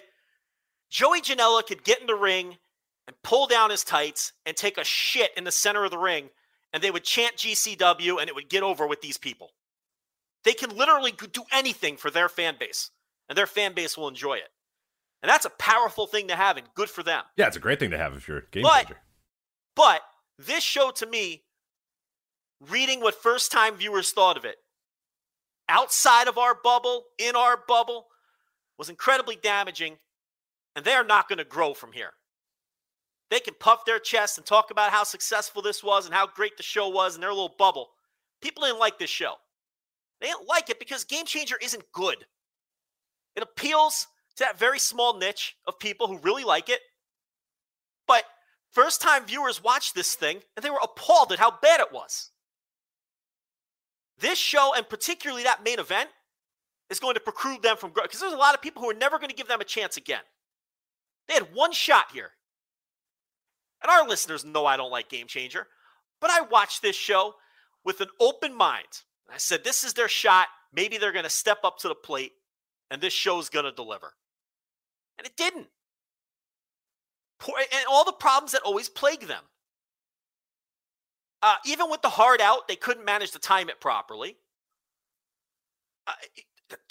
Joey 0.89 1.21
Janela 1.21 1.65
could 1.65 1.83
get 1.83 1.99
in 2.01 2.07
the 2.07 2.15
ring 2.15 2.57
and 3.07 3.15
pull 3.23 3.47
down 3.47 3.69
his 3.69 3.83
tights 3.83 4.33
and 4.45 4.55
take 4.55 4.77
a 4.77 4.83
shit 4.83 5.31
in 5.37 5.43
the 5.43 5.51
center 5.51 5.83
of 5.85 5.91
the 5.91 5.97
ring, 5.97 6.29
and 6.73 6.81
they 6.83 6.91
would 6.91 7.03
chant 7.03 7.37
GCW 7.37 8.19
and 8.19 8.29
it 8.29 8.35
would 8.35 8.49
get 8.49 8.63
over 8.63 8.85
with 8.87 9.01
these 9.01 9.17
people. 9.17 9.51
They 10.43 10.53
can 10.53 10.75
literally 10.75 11.11
do 11.31 11.43
anything 11.51 11.97
for 11.97 12.09
their 12.11 12.29
fan 12.29 12.55
base, 12.59 12.91
and 13.27 13.37
their 13.37 13.47
fan 13.47 13.73
base 13.73 13.97
will 13.97 14.07
enjoy 14.07 14.35
it. 14.35 14.49
And 15.21 15.29
that's 15.29 15.45
a 15.45 15.49
powerful 15.51 16.05
thing 16.07 16.27
to 16.27 16.35
have 16.35 16.57
and 16.57 16.67
good 16.75 16.89
for 16.89 17.03
them. 17.03 17.23
Yeah, 17.37 17.47
it's 17.47 17.57
a 17.57 17.61
great 17.61 17.79
thing 17.79 17.91
to 17.91 17.97
have 17.97 18.13
if 18.15 18.27
you're 18.27 18.37
a 18.39 18.45
game 18.51 18.63
But- 18.63 18.83
changer. 18.87 19.01
But 19.75 20.01
this 20.37 20.63
show 20.63 20.91
to 20.91 21.05
me, 21.05 21.43
reading 22.59 22.99
what 23.01 23.15
first 23.21 23.51
time 23.51 23.75
viewers 23.75 24.11
thought 24.11 24.37
of 24.37 24.45
it, 24.45 24.57
outside 25.69 26.27
of 26.27 26.37
our 26.37 26.55
bubble, 26.55 27.05
in 27.17 27.35
our 27.35 27.57
bubble, 27.57 28.07
was 28.77 28.89
incredibly 28.89 29.35
damaging, 29.35 29.97
and 30.77 30.85
they 30.85 30.93
are 30.93 31.03
not 31.03 31.27
going 31.27 31.39
to 31.39 31.43
grow 31.43 31.73
from 31.73 31.91
here. 31.91 32.11
They 33.31 33.39
can 33.39 33.55
puff 33.59 33.83
their 33.83 33.97
chest 33.97 34.37
and 34.37 34.45
talk 34.45 34.69
about 34.69 34.91
how 34.91 35.03
successful 35.03 35.63
this 35.63 35.83
was 35.83 36.05
and 36.05 36.13
how 36.13 36.27
great 36.27 36.55
the 36.55 36.63
show 36.63 36.87
was 36.87 37.15
in 37.15 37.21
their 37.21 37.31
little 37.31 37.55
bubble. 37.57 37.89
People 38.43 38.63
didn't 38.63 38.79
like 38.79 38.99
this 38.99 39.09
show. 39.09 39.33
They 40.21 40.27
didn't 40.27 40.47
like 40.47 40.69
it 40.69 40.77
because 40.77 41.03
Game 41.03 41.25
Changer 41.25 41.57
isn't 41.61 41.91
good. 41.91 42.27
It 43.35 43.41
appeals 43.41 44.07
to 44.35 44.43
that 44.43 44.59
very 44.59 44.77
small 44.77 45.17
niche 45.17 45.55
of 45.65 45.79
people 45.79 46.07
who 46.07 46.19
really 46.19 46.43
like 46.43 46.69
it. 46.69 46.79
But 48.07 48.25
first 48.71 49.01
time 49.01 49.25
viewers 49.25 49.63
watched 49.63 49.95
this 49.95 50.13
thing 50.13 50.41
and 50.55 50.63
they 50.63 50.69
were 50.69 50.79
appalled 50.81 51.31
at 51.31 51.39
how 51.39 51.57
bad 51.59 51.79
it 51.79 51.91
was. 51.91 52.29
This 54.19 54.37
show, 54.37 54.73
and 54.75 54.87
particularly 54.87 55.43
that 55.43 55.63
main 55.63 55.79
event, 55.79 56.09
is 56.91 56.99
going 56.99 57.15
to 57.15 57.19
preclude 57.19 57.63
them 57.63 57.77
from 57.77 57.89
growing 57.91 58.05
because 58.05 58.19
there's 58.19 58.31
a 58.31 58.37
lot 58.37 58.53
of 58.53 58.61
people 58.61 58.83
who 58.83 58.89
are 58.91 58.93
never 58.93 59.17
going 59.17 59.29
to 59.29 59.35
give 59.35 59.47
them 59.47 59.59
a 59.59 59.65
chance 59.65 59.97
again. 59.97 60.21
They 61.27 61.33
had 61.33 61.53
one 61.53 61.71
shot 61.73 62.11
here. 62.13 62.31
And 63.81 63.91
our 63.91 64.07
listeners 64.07 64.43
know 64.43 64.65
I 64.65 64.77
don't 64.77 64.91
like 64.91 65.09
Game 65.09 65.27
Changer, 65.27 65.67
but 66.19 66.29
I 66.31 66.41
watched 66.41 66.81
this 66.81 66.95
show 66.95 67.35
with 67.83 68.01
an 68.01 68.09
open 68.19 68.55
mind. 68.55 69.03
I 69.31 69.37
said, 69.37 69.63
this 69.63 69.83
is 69.83 69.93
their 69.93 70.07
shot. 70.07 70.47
Maybe 70.73 70.97
they're 70.97 71.11
going 71.11 71.23
to 71.23 71.29
step 71.29 71.59
up 71.63 71.77
to 71.79 71.87
the 71.87 71.95
plate 71.95 72.33
and 72.89 73.01
this 73.01 73.13
show's 73.13 73.49
going 73.49 73.65
to 73.65 73.71
deliver. 73.71 74.13
And 75.17 75.27
it 75.27 75.35
didn't. 75.35 75.67
Poor, 77.39 77.55
and 77.59 77.85
all 77.89 78.05
the 78.05 78.11
problems 78.13 78.53
that 78.53 78.61
always 78.63 78.89
plague 78.89 79.27
them. 79.27 79.43
Uh, 81.43 81.55
even 81.65 81.89
with 81.89 82.01
the 82.01 82.09
hard 82.09 82.41
out, 82.41 82.67
they 82.67 82.75
couldn't 82.75 83.05
manage 83.05 83.31
to 83.31 83.39
time 83.39 83.69
it 83.69 83.79
properly. 83.79 84.37
Uh, 86.07 86.13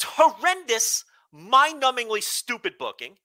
horrendous, 0.00 1.04
mind 1.32 1.82
numbingly 1.82 2.22
stupid 2.22 2.74
booking. 2.78 3.16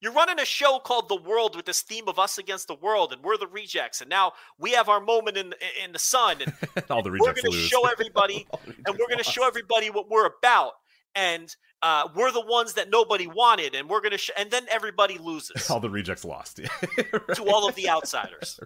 You're 0.00 0.12
running 0.12 0.40
a 0.40 0.46
show 0.46 0.78
called 0.78 1.10
The 1.10 1.16
World 1.16 1.54
with 1.54 1.66
this 1.66 1.82
theme 1.82 2.08
of 2.08 2.18
us 2.18 2.38
against 2.38 2.68
the 2.68 2.74
world, 2.74 3.12
and 3.12 3.22
we're 3.22 3.36
the 3.36 3.46
rejects, 3.46 4.00
and 4.00 4.08
now 4.08 4.32
we 4.58 4.72
have 4.72 4.88
our 4.88 5.00
moment 5.00 5.36
in 5.36 5.52
in 5.84 5.92
the 5.92 5.98
sun, 5.98 6.38
and 6.40 6.54
All 6.90 7.02
the 7.02 7.10
we're 7.10 7.16
rejects 7.16 7.42
going 7.42 7.52
to 7.52 7.58
show 7.58 7.86
everybody, 7.90 8.46
and 8.66 8.98
we're 8.98 9.08
going 9.08 9.18
to 9.18 9.24
show 9.24 9.46
everybody 9.46 9.90
what 9.90 10.08
we're 10.08 10.26
about, 10.26 10.72
and 11.14 11.54
uh, 11.82 12.08
we're 12.14 12.32
the 12.32 12.40
ones 12.40 12.72
that 12.74 12.88
nobody 12.88 13.26
wanted, 13.26 13.74
and 13.74 13.90
we're 13.90 14.00
going 14.00 14.12
to, 14.12 14.18
sh- 14.18 14.30
and 14.38 14.50
then 14.50 14.64
everybody 14.70 15.18
loses 15.18 15.68
All 15.70 15.80
the 15.80 15.90
rejects 15.90 16.24
lost. 16.24 16.58
Yeah. 16.58 16.68
to 17.34 17.44
all 17.44 17.68
of 17.68 17.74
the 17.74 17.88
outsiders. 17.88 18.58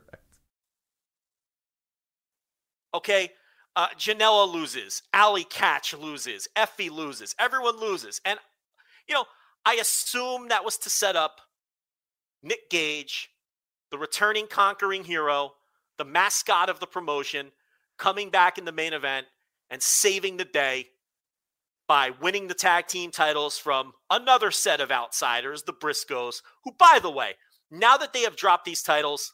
Okay, 2.94 3.30
uh, 3.74 3.88
Janela 3.98 4.52
loses, 4.52 5.02
Allie 5.12 5.44
Katch 5.44 5.98
loses, 6.00 6.46
Effy 6.54 6.90
loses, 6.90 7.34
everyone 7.40 7.80
loses, 7.80 8.20
and 8.24 8.38
you 9.08 9.14
know 9.16 9.24
I 9.64 9.74
assume 9.74 10.48
that 10.48 10.64
was 10.64 10.76
to 10.78 10.90
set 10.90 11.16
up 11.16 11.40
Nick 12.42 12.68
Gage, 12.70 13.30
the 13.90 13.98
returning 13.98 14.46
conquering 14.46 15.04
hero, 15.04 15.54
the 15.96 16.04
mascot 16.04 16.68
of 16.68 16.80
the 16.80 16.86
promotion, 16.86 17.52
coming 17.98 18.30
back 18.30 18.58
in 18.58 18.64
the 18.64 18.72
main 18.72 18.92
event 18.92 19.26
and 19.70 19.82
saving 19.82 20.36
the 20.36 20.44
day 20.44 20.88
by 21.86 22.10
winning 22.20 22.48
the 22.48 22.54
tag 22.54 22.86
team 22.86 23.10
titles 23.10 23.58
from 23.58 23.92
another 24.10 24.50
set 24.50 24.80
of 24.80 24.90
outsiders, 24.90 25.62
the 25.62 25.72
Briscoes, 25.72 26.42
who, 26.64 26.72
by 26.72 26.98
the 27.00 27.10
way, 27.10 27.34
now 27.70 27.96
that 27.96 28.12
they 28.12 28.22
have 28.22 28.36
dropped 28.36 28.64
these 28.64 28.82
titles, 28.82 29.32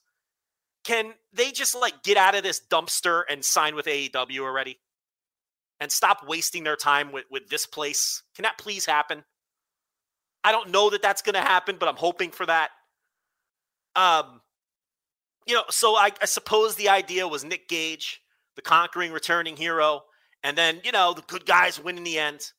can 0.85 1.15
they 1.33 1.53
just 1.53 1.75
like 1.75 2.03
get 2.03 2.17
out 2.17 2.35
of 2.35 2.43
this 2.43 2.61
dumpster 2.71 3.23
and 3.29 3.45
sign 3.45 3.75
with 3.75 3.87
AEW 3.87 4.41
already? 4.41 4.79
And 5.79 5.91
stop 5.91 6.27
wasting 6.27 6.65
their 6.65 6.77
time 6.77 7.13
with, 7.13 7.25
with 7.31 7.49
this 7.49 7.67
place? 7.67 8.23
Can 8.35 8.43
that 8.43 8.59
please 8.59 8.85
happen? 8.85 9.25
I 10.43 10.53
don't 10.53 10.71
know 10.71 10.91
that 10.91 11.03
that's 11.03 11.23
going 11.23 11.35
to 11.35 11.41
happen, 11.41 11.77
but 11.79 11.89
I'm 11.89 11.97
hoping 11.97 12.31
for 12.31 12.47
that. 12.47 12.71
Um, 13.95 14.41
you 15.47 15.55
know, 15.55 15.65
so 15.71 15.97
I, 15.97 16.11
I 16.23 16.27
suppose 16.27 16.77
the 16.77 16.89
idea 16.89 17.27
was 17.27 17.45
Nick 17.45 17.69
Gage, 17.69 18.23
the 18.57 18.63
conquering 18.63 19.13
returning 19.13 19.57
hero, 19.57 20.03
and 20.43 20.57
then, 20.57 20.81
you 20.85 20.93
know, 20.93 21.13
the 21.13 21.23
good 21.23 21.45
guys 21.45 21.83
win 21.83 21.99
in 21.99 22.05
the 22.05 22.19
end. 22.19 22.53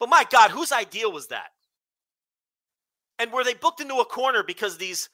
But 0.00 0.08
my 0.08 0.24
God, 0.30 0.50
whose 0.50 0.72
idea 0.72 1.08
was 1.08 1.28
that? 1.28 1.48
And 3.18 3.32
were 3.32 3.44
they 3.44 3.54
booked 3.54 3.80
into 3.80 3.96
a 3.96 4.04
corner 4.04 4.42
because 4.42 4.78
these, 4.78 5.08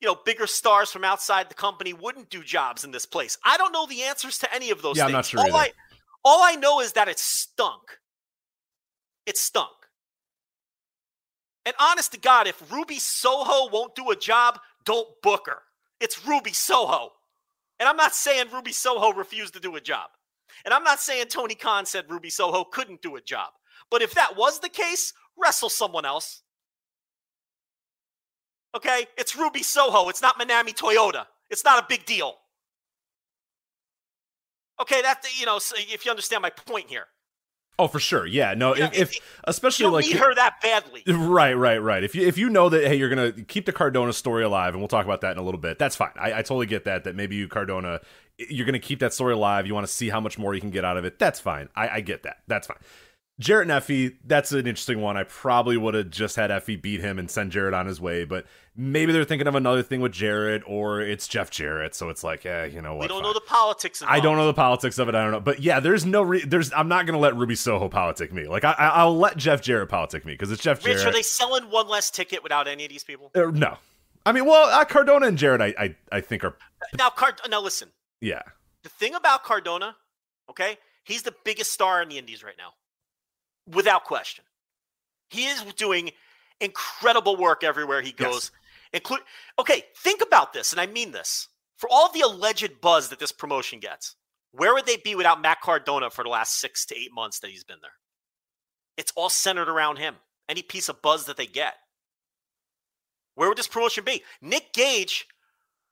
you 0.00 0.08
know, 0.08 0.16
bigger 0.24 0.46
stars 0.46 0.90
from 0.90 1.04
outside 1.04 1.48
the 1.48 1.54
company 1.54 1.92
wouldn't 1.92 2.30
do 2.30 2.42
jobs 2.42 2.84
in 2.84 2.90
this 2.90 3.06
place? 3.06 3.38
I 3.44 3.56
don't 3.56 3.72
know 3.72 3.86
the 3.86 4.02
answers 4.02 4.38
to 4.38 4.54
any 4.54 4.70
of 4.70 4.82
those 4.82 4.96
Yeah, 4.96 5.06
I'm 5.06 5.12
not 5.12 5.26
sure 5.26 5.40
all 5.40 5.46
either. 5.46 5.56
I 5.56 5.72
all 6.24 6.42
I 6.42 6.56
know 6.56 6.80
is 6.80 6.92
that 6.92 7.08
it 7.08 7.18
stunk. 7.18 7.98
It 9.26 9.36
stunk. 9.36 9.70
And 11.66 11.74
honest 11.78 12.12
to 12.12 12.18
God, 12.18 12.46
if 12.46 12.70
Ruby 12.70 12.98
Soho 12.98 13.70
won't 13.70 13.94
do 13.94 14.10
a 14.10 14.16
job, 14.16 14.58
don't 14.84 15.08
book 15.22 15.46
her. 15.46 15.62
It's 16.00 16.26
Ruby 16.26 16.52
Soho. 16.52 17.12
And 17.80 17.88
I'm 17.88 17.96
not 17.96 18.14
saying 18.14 18.46
Ruby 18.52 18.72
Soho 18.72 19.12
refused 19.12 19.54
to 19.54 19.60
do 19.60 19.76
a 19.76 19.80
job. 19.80 20.10
And 20.64 20.74
I'm 20.74 20.84
not 20.84 21.00
saying 21.00 21.26
Tony 21.26 21.54
Khan 21.54 21.86
said 21.86 22.04
Ruby 22.08 22.30
Soho 22.30 22.64
couldn't 22.64 23.02
do 23.02 23.16
a 23.16 23.20
job. 23.20 23.50
But 23.90 24.02
if 24.02 24.14
that 24.14 24.36
was 24.36 24.60
the 24.60 24.68
case, 24.68 25.12
wrestle 25.36 25.70
someone 25.70 26.04
else. 26.04 26.42
Okay? 28.76 29.06
It's 29.16 29.36
Ruby 29.36 29.62
Soho. 29.62 30.08
It's 30.08 30.22
not 30.22 30.38
Manami 30.38 30.74
Toyota. 30.74 31.26
It's 31.50 31.64
not 31.64 31.82
a 31.82 31.86
big 31.88 32.04
deal. 32.04 32.36
Okay, 34.80 35.02
that 35.02 35.24
you 35.38 35.46
know, 35.46 35.56
if 35.56 36.04
you 36.04 36.10
understand 36.10 36.42
my 36.42 36.50
point 36.50 36.88
here. 36.88 37.06
Oh, 37.78 37.88
for 37.88 37.98
sure. 37.98 38.26
Yeah. 38.26 38.54
No. 38.54 38.76
Yeah, 38.76 38.86
if, 38.86 39.14
if 39.14 39.20
especially 39.44 39.86
like 39.86 40.06
need 40.06 40.16
her 40.16 40.34
that 40.34 40.60
badly. 40.62 41.02
Right, 41.06 41.54
right, 41.54 41.78
right. 41.78 42.04
If 42.04 42.14
you 42.14 42.26
if 42.26 42.38
you 42.38 42.48
know 42.48 42.68
that 42.68 42.86
hey, 42.86 42.94
you're 42.94 43.08
gonna 43.08 43.32
keep 43.32 43.66
the 43.66 43.72
Cardona 43.72 44.12
story 44.12 44.44
alive, 44.44 44.74
and 44.74 44.80
we'll 44.80 44.88
talk 44.88 45.04
about 45.04 45.22
that 45.22 45.32
in 45.32 45.38
a 45.38 45.42
little 45.42 45.60
bit. 45.60 45.78
That's 45.78 45.96
fine. 45.96 46.12
I, 46.16 46.32
I 46.32 46.42
totally 46.42 46.66
get 46.66 46.84
that. 46.84 47.04
That 47.04 47.16
maybe 47.16 47.34
you 47.36 47.48
Cardona, 47.48 48.00
you're 48.38 48.66
gonna 48.66 48.78
keep 48.78 49.00
that 49.00 49.12
story 49.12 49.34
alive. 49.34 49.66
You 49.66 49.74
want 49.74 49.86
to 49.86 49.92
see 49.92 50.08
how 50.08 50.20
much 50.20 50.38
more 50.38 50.54
you 50.54 50.60
can 50.60 50.70
get 50.70 50.84
out 50.84 50.96
of 50.96 51.04
it. 51.04 51.18
That's 51.18 51.40
fine. 51.40 51.68
I, 51.74 51.88
I 51.88 52.00
get 52.00 52.22
that. 52.22 52.38
That's 52.46 52.66
fine. 52.68 52.78
Jarrett 53.40 53.68
and 53.68 53.82
Effy, 53.82 54.14
that's 54.24 54.52
an 54.52 54.66
interesting 54.66 55.00
one. 55.00 55.16
I 55.16 55.24
probably 55.24 55.76
would 55.76 55.94
have 55.94 56.10
just 56.10 56.36
had 56.36 56.50
Effy 56.50 56.80
beat 56.80 57.00
him 57.00 57.18
and 57.18 57.28
send 57.28 57.50
Jarrett 57.50 57.74
on 57.74 57.84
his 57.86 58.00
way, 58.00 58.24
but 58.24 58.46
maybe 58.76 59.12
they're 59.12 59.24
thinking 59.24 59.48
of 59.48 59.56
another 59.56 59.82
thing 59.82 60.00
with 60.00 60.12
Jarrett, 60.12 60.62
or 60.68 61.00
it's 61.00 61.26
Jeff 61.26 61.50
Jarrett. 61.50 61.96
So 61.96 62.10
it's 62.10 62.22
like, 62.22 62.44
yeah, 62.44 62.64
you 62.64 62.80
know 62.80 62.94
what? 62.94 63.02
We 63.02 63.08
don't 63.08 63.16
fine. 63.18 63.22
know 63.24 63.32
the 63.32 63.40
politics 63.40 64.00
involved. 64.02 64.20
I 64.20 64.22
don't 64.22 64.36
know 64.36 64.46
the 64.46 64.54
politics 64.54 64.98
of 64.98 65.08
it. 65.08 65.16
I 65.16 65.22
don't 65.22 65.32
know, 65.32 65.40
but 65.40 65.58
yeah, 65.60 65.80
there's 65.80 66.06
no 66.06 66.22
re- 66.22 66.44
there's. 66.44 66.72
I'm 66.72 66.86
not 66.86 67.06
gonna 67.06 67.18
let 67.18 67.34
Ruby 67.34 67.56
Soho 67.56 67.88
politic 67.88 68.32
me. 68.32 68.46
Like 68.46 68.64
I, 68.64 68.72
I 68.78 68.86
I'll 68.90 69.18
let 69.18 69.36
Jeff 69.36 69.60
Jarrett 69.60 69.88
politic 69.88 70.24
me 70.24 70.34
because 70.34 70.52
it's 70.52 70.62
Jeff 70.62 70.84
Rich, 70.84 70.98
Jarrett. 70.98 71.08
are 71.08 71.12
they 71.12 71.22
selling 71.22 71.64
one 71.70 71.88
less 71.88 72.10
ticket 72.12 72.44
without 72.44 72.68
any 72.68 72.84
of 72.84 72.90
these 72.90 73.02
people? 73.02 73.32
Uh, 73.34 73.46
no, 73.52 73.78
I 74.24 74.30
mean, 74.30 74.44
well, 74.46 74.68
uh, 74.70 74.84
Cardona 74.84 75.26
and 75.26 75.36
Jarrett, 75.36 75.60
I, 75.60 75.74
I, 75.76 75.96
I 76.12 76.20
think 76.20 76.44
are 76.44 76.56
Now, 76.96 77.10
Card- 77.10 77.40
now 77.50 77.60
listen. 77.60 77.88
yeah, 78.20 78.42
The 78.84 78.90
thing 78.90 79.16
about 79.16 79.42
Cardona, 79.42 79.96
okay, 80.48 80.78
he's 81.02 81.24
the 81.24 81.34
biggest 81.44 81.72
star 81.72 82.00
in 82.00 82.08
the 82.08 82.16
Indies 82.16 82.44
right 82.44 82.54
now, 82.56 82.74
without 83.66 84.04
question. 84.04 84.44
He 85.30 85.46
is 85.46 85.62
doing 85.74 86.10
incredible 86.60 87.36
work 87.36 87.64
everywhere 87.64 88.02
he 88.02 88.12
goes. 88.12 88.50
Include, 88.92 89.20
okay, 89.58 89.84
think 89.96 90.22
about 90.22 90.52
this, 90.52 90.72
and 90.72 90.80
I 90.80 90.86
mean 90.86 91.10
this. 91.10 91.48
For 91.78 91.88
all 91.90 92.12
the 92.12 92.20
alleged 92.20 92.80
buzz 92.80 93.08
that 93.08 93.18
this 93.18 93.32
promotion 93.32 93.80
gets, 93.80 94.14
where 94.52 94.72
would 94.72 94.86
they 94.86 94.96
be 94.96 95.16
without 95.16 95.42
Matt 95.42 95.60
Cardona 95.60 96.10
for 96.10 96.22
the 96.22 96.30
last 96.30 96.60
six 96.60 96.86
to 96.86 96.96
eight 96.96 97.12
months 97.12 97.40
that 97.40 97.50
he's 97.50 97.64
been 97.64 97.80
there? 97.82 97.90
It's 98.96 99.12
all 99.16 99.28
centered 99.28 99.68
around 99.68 99.98
him. 99.98 100.14
Any 100.48 100.62
piece 100.62 100.88
of 100.88 101.02
buzz 101.02 101.26
that 101.26 101.36
they 101.36 101.46
get. 101.46 101.74
Where 103.34 103.48
would 103.48 103.58
this 103.58 103.66
promotion 103.66 104.04
be? 104.04 104.22
Nick 104.40 104.72
Gage 104.72 105.26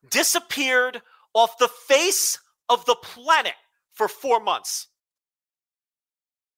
disappeared 0.08 1.02
off 1.34 1.58
the 1.58 1.68
face 1.68 2.38
of 2.68 2.84
the 2.84 2.94
planet 2.94 3.54
for 3.92 4.06
four 4.06 4.38
months. 4.38 4.88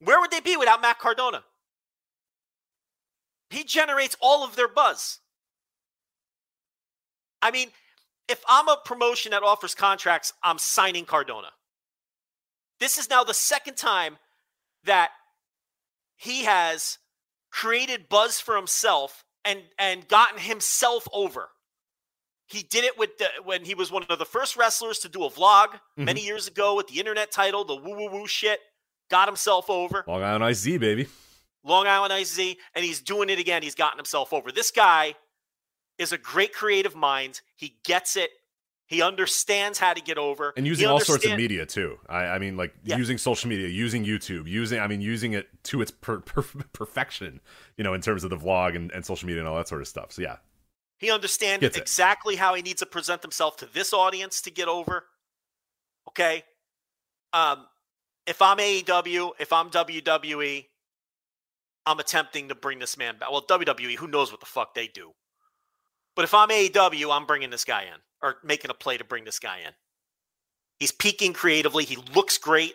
Where 0.01 0.21
would 0.21 0.31
they 0.31 0.41
be 0.41 0.57
without 0.57 0.83
Matt 0.83 0.99
Cardona? 0.99 1.45
He 3.51 3.65
generates 3.65 4.17
all 4.21 4.45
of 4.45 4.57
their 4.57 4.69
buzz. 4.69 5.21
I 7.41 7.51
mean, 7.51 7.69
if 8.29 8.43
I'm 8.49 8.69
a 8.69 8.79
promotion 8.85 9.31
that 9.33 9.43
offers 9.43 9.75
contracts, 9.75 10.33
I'm 10.43 10.59
signing 10.59 11.05
Cardona. 11.05 11.51
This 12.81 12.99
is 12.99 13.09
now 13.09 13.23
the 13.23 13.35
second 13.35 13.77
time 13.77 14.17
that 14.85 15.11
he 16.17 16.45
has 16.45 16.99
created 17.51 18.09
buzz 18.09 18.41
for 18.41 18.57
himself 18.57 19.25
and 19.45 19.61
and 19.79 20.09
gotten 20.09 20.39
himself 20.39 21.07
over. 21.13 21.51
He 22.47 22.63
did 22.63 22.85
it 22.85 22.99
with 22.99 23.17
the, 23.19 23.29
when 23.45 23.65
he 23.65 23.75
was 23.75 23.91
one 23.91 24.05
of 24.09 24.19
the 24.19 24.25
first 24.25 24.57
wrestlers 24.57 24.99
to 25.01 25.09
do 25.09 25.25
a 25.25 25.31
vlog 25.31 25.69
mm-hmm. 25.69 26.05
many 26.05 26.21
years 26.25 26.47
ago 26.47 26.75
with 26.77 26.89
the 26.89 26.99
internet 26.99 27.31
title, 27.31 27.65
the 27.65 27.77
woo 27.77 27.97
woo 27.97 28.11
woo 28.11 28.27
shit. 28.27 28.61
Got 29.11 29.29
himself 29.29 29.69
over. 29.71 30.05
Long 30.07 30.23
Island 30.23 30.45
Ice 30.45 30.59
Z, 30.59 30.79
baby. 30.79 31.07
Long 31.65 31.87
Island 31.87 32.13
Ice 32.13 32.33
Z, 32.33 32.59
and 32.75 32.85
he's 32.85 33.01
doing 33.01 33.31
it 33.31 33.39
again. 33.39 33.63
He's 33.63 33.75
gotten 33.75 33.99
himself 33.99 34.33
over. 34.33 34.53
This 34.53 34.71
guy 34.71 35.15
is 35.99 36.13
a 36.13 36.19
great 36.19 36.53
creative 36.53 36.95
mind. 36.95 37.41
He 37.57 37.77
gets 37.85 38.17
it. 38.17 38.31
He 38.87 39.01
understands 39.01 39.79
how 39.79 39.95
to 39.95 40.03
get 40.03 40.19
over. 40.19 40.53
And 40.59 40.67
using 40.67 40.87
all 40.89 41.01
sorts 41.01 41.25
of 41.25 41.37
media 41.39 41.65
too. 41.65 41.99
I, 42.07 42.25
I 42.27 42.39
mean, 42.39 42.57
like 42.59 42.75
Yeah. 42.85 42.99
using 42.99 43.17
social 43.17 43.49
media, 43.49 43.69
using 43.69 44.05
YouTube, 44.05 44.47
using, 44.47 44.79
I 44.79 44.87
mean, 44.89 45.01
using 45.01 45.33
it 45.33 45.49
to 45.65 45.81
its 45.81 45.91
per, 45.91 46.21
per, 46.21 46.43
perfection, 46.75 47.41
you 47.79 47.85
know, 47.85 47.95
in 47.95 48.03
terms 48.03 48.25
of 48.25 48.31
the 48.31 48.37
vlog 48.37 48.77
and, 48.77 48.93
and 48.93 49.05
social 49.07 49.27
media 49.27 49.41
and 49.41 49.49
all 49.49 49.57
that 49.57 49.69
sort 49.69 49.81
of 49.81 49.89
stuff. 49.89 50.13
So, 50.13 50.21
yeah. 50.21 50.37
He 50.99 51.11
understands 51.11 51.61
Gets 51.63 51.79
it. 51.79 51.81
exactly 51.81 52.37
how 52.37 52.53
he 52.55 52.61
needs 52.63 52.81
to 52.81 52.87
present 52.87 53.23
himself 53.23 53.57
to 53.59 53.67
this 53.67 53.95
audience 53.95 54.43
to 54.43 54.51
get 54.51 54.69
over. 54.69 55.05
Okay. 56.09 56.45
Um, 57.33 57.67
if 58.27 58.41
I'm 58.41 58.59
AEW, 58.59 59.33
if 59.39 59.53
I'm 59.53 59.71
WWE, 59.71 60.67
I'm 61.87 61.99
attempting 61.99 62.49
to 62.49 62.55
bring 62.55 62.79
this 62.79 62.97
man 62.97 63.19
back. 63.19 63.31
Well, 63.31 63.43
WWE, 63.43 63.97
who 63.97 64.07
knows 64.07 64.31
what 64.31 64.41
the 64.41 64.47
fuck 64.47 64.75
they 64.75 64.87
do. 64.87 65.13
But 66.17 66.25
if 66.25 66.33
I'm 66.33 66.49
AEW, 66.49 67.15
I'm 67.15 67.27
bringing 67.27 67.51
this 67.51 67.65
guy 67.65 67.83
in 67.83 68.01
or 68.23 68.37
making 68.43 68.71
a 68.71 68.75
play 68.75 68.97
to 68.97 69.05
bring 69.05 69.25
this 69.25 69.39
guy 69.39 69.59
in. 69.67 69.73
He's 70.79 70.93
peaking 70.93 71.33
creatively. 71.33 71.85
He 71.85 71.97
looks 72.15 72.39
great. 72.39 72.75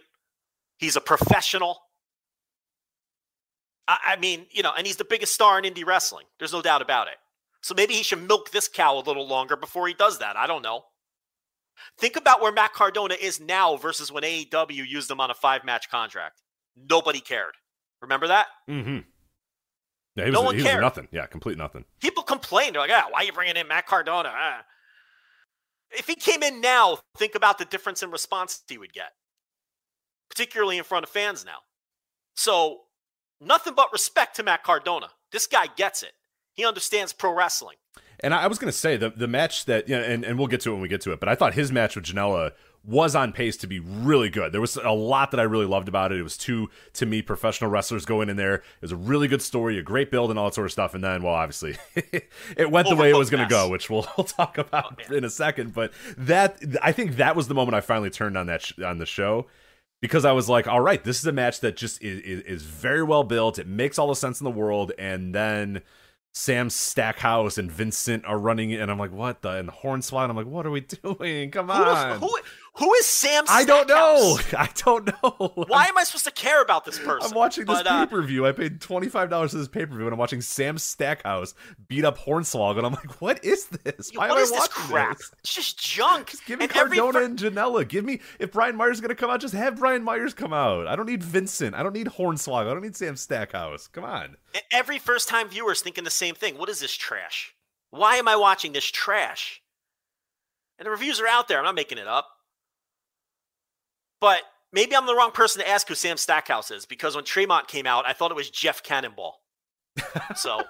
He's 0.78 0.96
a 0.96 1.02
professional. 1.02 1.80
I, 3.88 3.98
I 4.08 4.16
mean, 4.18 4.46
you 4.52 4.64
know, 4.64 4.72
and 4.78 4.86
he's 4.86 4.98
the 4.98 5.06
biggest 5.06 5.34
star 5.34 5.60
in 5.60 5.66
indie 5.66 5.86
wrestling. 5.86 6.26
There's 6.38 6.54
no 6.54 6.62
doubt 6.62 6.82
about 6.82 7.08
it. 7.08 7.16
So 7.62 7.74
maybe 7.76 7.94
he 7.94 8.04
should 8.04 8.26
milk 8.26 8.52
this 8.52 8.68
cow 8.68 8.98
a 8.98 9.04
little 9.04 9.28
longer 9.28 9.56
before 9.56 9.88
he 9.88 9.94
does 9.94 10.20
that. 10.20 10.38
I 10.38 10.48
don't 10.48 10.62
know. 10.62 10.86
Think 11.98 12.16
about 12.16 12.42
where 12.42 12.52
Matt 12.52 12.74
Cardona 12.74 13.16
is 13.20 13.40
now 13.40 13.76
versus 13.78 14.12
when 14.12 14.24
AEW 14.24 14.88
used 14.88 15.10
him 15.10 15.20
on 15.20 15.30
a 15.32 15.34
five 15.34 15.64
match 15.64 15.90
contract. 15.90 16.42
Nobody 16.90 17.20
cared. 17.20 17.54
Remember 18.02 18.28
that? 18.28 18.48
Mm-hmm. 18.70 19.00
Yeah, 20.16 20.24
he 20.26 20.32
was, 20.32 20.34
No 20.34 20.42
one 20.42 20.56
he 20.56 20.62
was 20.64 20.72
cared. 20.72 20.82
nothing. 20.82 21.08
Yeah, 21.12 21.26
complete 21.26 21.58
nothing. 21.58 21.86
People 22.02 22.24
complained. 22.24 22.76
They're 22.76 22.82
like, 22.82 22.92
ah, 22.94 23.08
why 23.10 23.20
are 23.20 23.24
you 23.24 23.34
bringing 23.34 23.58
in 23.58 23.68
Matt 23.68 23.86
Cardona? 23.86 24.32
Ah. 24.34 24.64
If 25.92 26.08
he 26.08 26.16
came 26.16 26.44
in 26.44 26.62
now, 26.62 27.00
think 27.18 27.36
about 27.36 27.58
the 27.58 27.66
difference 27.66 28.04
in 28.04 28.12
response 28.12 28.62
he 28.68 28.78
would 28.78 28.94
get, 28.94 29.12
particularly 30.30 30.78
in 30.78 30.84
front 30.84 31.04
of 31.04 31.10
fans 31.10 31.44
now. 31.46 31.60
So, 32.36 32.82
nothing 33.42 33.74
but 33.76 33.92
respect 33.92 34.36
to 34.36 34.44
Matt 34.44 34.64
Cardona. 34.64 35.10
This 35.32 35.48
guy 35.48 35.68
gets 35.76 36.04
it. 36.04 36.12
He 36.54 36.66
understands 36.66 37.12
pro 37.14 37.34
wrestling. 37.34 37.78
And 38.22 38.34
I 38.34 38.44
I 38.44 38.48
was 38.48 38.58
going 38.60 38.72
to 38.72 38.78
say 38.78 38.98
the 38.98 39.10
the 39.10 39.28
match 39.28 39.66
that 39.66 39.88
you 39.88 39.96
know, 39.96 40.04
and 40.04 40.24
and 40.24 40.38
we'll 40.38 40.48
get 40.48 40.62
to 40.62 40.72
it 40.72 40.74
when 40.74 40.82
we 40.82 40.88
get 40.88 41.02
to 41.02 41.12
it. 41.12 41.20
But 41.20 41.30
I 41.30 41.36
thought 41.36 41.54
his 41.54 41.72
match 41.72 41.96
with 41.96 42.06
Janela 42.06 42.52
was 42.86 43.14
on 43.14 43.34
pace 43.34 43.58
to 43.58 43.68
be 43.68 43.80
really 43.80 44.30
good. 44.30 44.52
There 44.54 44.62
was 44.62 44.78
a 44.78 44.92
lot 44.92 45.32
that 45.32 45.40
I 45.40 45.44
really 45.44 45.66
loved 45.66 45.90
about 45.90 46.12
it. 46.12 46.20
It 46.20 46.24
was 46.24 46.38
two 46.38 46.70
to 46.94 47.06
me 47.06 47.22
professional 47.22 47.70
wrestlers 47.70 48.06
going 48.06 48.30
in 48.30 48.38
there. 48.38 48.56
It 48.56 48.64
was 48.82 48.92
a 48.94 48.96
really 48.96 49.28
good 49.28 49.42
story, 49.42 49.78
a 49.78 49.82
great 49.84 50.12
build, 50.12 50.30
and 50.30 50.40
all 50.40 50.46
that 50.46 50.56
sort 50.56 50.66
of 50.66 50.72
stuff. 50.72 50.94
And 50.94 51.04
then, 51.04 51.22
well, 51.22 51.34
obviously, 51.34 51.76
it 52.56 52.72
went 52.72 52.88
the 52.88 52.96
way 52.96 53.10
it 53.10 53.18
was 53.18 53.30
going 53.30 53.44
to 53.44 53.50
go, 53.50 53.70
which 53.70 53.90
we'll, 53.90 54.08
we'll 54.18 54.26
talk 54.26 54.58
about 54.58 55.02
Oh, 55.10 55.14
in 55.14 55.24
a 55.24 55.30
second. 55.30 55.74
But 55.74 55.92
that 56.18 56.62
I 56.82 56.92
think 56.94 57.18
that 57.18 57.36
was 57.36 57.48
the 57.48 57.54
moment 57.54 57.76
I 57.76 57.82
finally 57.82 58.10
turned 58.10 58.38
on 58.38 58.48
that 58.48 58.62
sh- 58.62 58.80
on 58.80 58.98
the 58.98 59.06
show 59.06 59.48
because 60.02 60.24
I 60.24 60.32
was 60.32 60.48
like, 60.48 60.68
all 60.68 60.80
right, 60.80 61.04
this 61.04 61.20
is 61.20 61.26
a 61.26 61.32
match 61.32 61.60
that 61.60 61.76
just 61.76 62.02
is, 62.02 62.22
is, 62.22 62.42
is 62.44 62.64
very 62.64 63.04
well 63.04 63.24
built. 63.24 63.60
It 63.60 63.68
makes 63.68 64.00
all 64.00 64.08
the 64.08 64.16
sense 64.16 64.40
in 64.40 64.46
the 64.46 64.52
world. 64.52 64.94
And 64.98 65.36
then 65.36 65.82
Sam 66.40 66.70
Stackhouse 66.70 67.58
and 67.58 67.70
Vincent 67.70 68.24
are 68.24 68.40
running 68.40 68.72
it, 68.72 68.80
and 68.80 68.90
I'm 68.90 68.98
like, 68.98 69.12
what 69.12 69.42
the? 69.42 69.50
And 69.50 69.68
the 69.68 69.74
Hornswoggle, 69.74 70.22
and 70.24 70.32
I'm 70.32 70.38
like, 70.38 70.46
what 70.48 70.66
are 70.66 70.72
we 70.72 70.80
doing? 71.04 71.52
Come 71.52 71.68
Who 71.68 71.74
is, 71.84 71.98
on. 71.98 72.20
who, 72.20 72.40
who 72.76 72.94
is 72.96 73.06
Sam 73.06 73.46
Stackhouse? 73.46 73.62
I 73.62 73.64
don't 73.66 73.88
know. 73.88 74.38
I 74.58 74.70
don't 74.76 75.08
know. 75.08 75.66
Why 75.68 75.86
am 75.86 75.98
I 75.98 76.04
supposed 76.04 76.26
to 76.26 76.32
care 76.32 76.62
about 76.62 76.86
this 76.86 76.98
person? 77.00 77.30
I'm 77.30 77.36
watching 77.36 77.66
this 77.66 77.80
uh, 77.86 78.06
pay 78.06 78.10
per 78.10 78.22
view. 78.22 78.46
I 78.46 78.52
paid 78.52 78.80
twenty 78.82 79.08
five 79.10 79.30
dollars 79.30 79.52
for 79.52 79.58
this 79.58 79.68
pay 79.68 79.86
per 79.86 79.96
view, 79.96 80.06
and 80.06 80.14
I'm 80.14 80.20
watching 80.20 80.42
Sam 80.42 80.78
Stackhouse 80.78 81.54
beat 81.88 82.06
up 82.06 82.18
Hornswoggle, 82.18 82.78
and 82.78 82.86
I'm 82.86 82.94
like, 82.94 83.22
what 83.22 83.44
is 83.44 83.66
this? 83.68 84.12
Why 84.14 84.30
what 84.30 84.32
am 84.32 84.38
I 84.38 84.42
this 84.42 84.52
watching 84.52 84.74
crap? 84.74 85.18
this? 85.18 85.32
It's 85.40 85.54
just 85.56 85.80
junk. 85.80 86.32
Just 86.32 86.46
give 86.46 86.60
me 86.60 86.66
And 86.66 86.72
Cardona 86.72 87.12
fr- 87.20 87.26
and 87.26 87.38
Janela. 87.40 87.88
Give 87.88 88.06
me 88.06 88.22
if 88.40 88.52
Brian 88.52 88.76
Myers 88.76 88.98
is 88.98 89.02
gonna 89.02 89.16
come 89.16 89.30
out, 89.30 89.42
just 89.42 89.54
have 89.56 89.78
Brian 89.78 90.04
Myers 90.04 90.34
come 90.34 90.54
out. 90.54 90.88
I 90.88 90.96
don't 90.96 91.08
need 91.08 91.24
Vincent. 91.24 91.76
I 91.76 91.84
don't 91.84 91.94
need 91.94 92.08
Hornswoggle. 92.08 92.70
I 92.70 92.74
don't 92.74 92.82
need 92.84 92.96
Sam 92.96 93.16
Stackhouse. 93.16 93.88
Come 93.88 94.04
on. 94.04 94.38
E- 94.56 94.60
Every 94.72 95.00
first 95.00 95.28
time 95.28 95.50
viewer 95.50 95.72
is 95.72 95.82
thinking 95.82 96.04
the 96.04 96.10
same 96.12 96.36
thing. 96.36 96.58
What 96.58 96.70
is 96.70 96.80
this 96.80 96.94
trash? 96.96 97.54
Why 97.92 98.16
am 98.16 98.28
I 98.28 98.36
watching 98.36 98.72
this 98.74 98.86
trash? 98.86 99.62
And 100.78 100.86
the 100.86 100.92
reviews 100.92 101.20
are 101.20 101.28
out 101.28 101.48
there. 101.48 101.58
I'm 101.58 101.66
not 101.66 101.76
making 101.76 101.98
it 101.98 102.08
up. 102.08 102.28
But 104.22 104.42
maybe 104.72 104.96
I'm 104.96 105.06
the 105.06 105.16
wrong 105.16 105.32
person 105.32 105.62
to 105.62 105.68
ask 105.70 105.88
who 105.88 105.96
Sam 105.96 106.18
Stackhouse 106.18 106.72
is 106.72 106.86
because 106.86 107.16
when 107.16 107.26
Tremont 107.26 107.68
came 107.68 107.86
out, 107.86 108.06
I 108.08 108.14
thought 108.14 108.32
it 108.32 108.36
was 108.36 108.50
Jeff 108.50 108.84
Cannonball. 108.84 109.42
So 110.36 110.62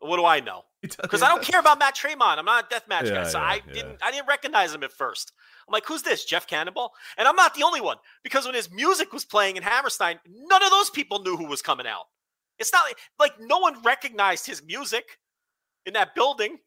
what 0.00 0.16
do 0.16 0.24
I 0.24 0.40
know? 0.40 0.62
Because 0.80 1.22
I 1.22 1.28
don't 1.28 1.42
care 1.42 1.60
about 1.60 1.78
Matt 1.78 1.94
Tremont. 1.94 2.38
I'm 2.38 2.44
not 2.44 2.72
a 2.72 2.74
deathmatch 2.74 3.04
Yeah, 3.08 3.14
guy. 3.14 3.24
So 3.24 3.38
yeah, 3.38 3.44
I 3.44 3.54
yeah. 3.66 3.72
didn't 3.72 3.98
I 4.02 4.10
didn't 4.10 4.26
recognize 4.26 4.74
him 4.74 4.82
at 4.82 4.92
first. 4.92 5.32
I'm 5.68 5.72
like, 5.72 5.86
who's 5.86 6.02
this? 6.02 6.24
Jeff 6.24 6.46
Cannonball? 6.46 6.92
And 7.16 7.28
I'm 7.28 7.36
not 7.36 7.54
the 7.54 7.62
only 7.62 7.80
one 7.80 7.98
because 8.24 8.44
when 8.46 8.54
his 8.54 8.70
music 8.70 9.12
was 9.12 9.24
playing 9.24 9.56
in 9.56 9.62
Hammerstein, 9.62 10.18
none 10.28 10.62
of 10.62 10.70
those 10.70 10.90
people 10.90 11.22
knew 11.22 11.36
who 11.36 11.46
was 11.46 11.62
coming 11.62 11.86
out. 11.86 12.06
It's 12.58 12.72
not 12.72 12.84
like, 12.84 12.98
like 13.18 13.32
no 13.40 13.58
one 13.58 13.80
recognized 13.82 14.46
his 14.46 14.62
music 14.62 15.18
in 15.86 15.94
that 15.94 16.14
building. 16.14 16.58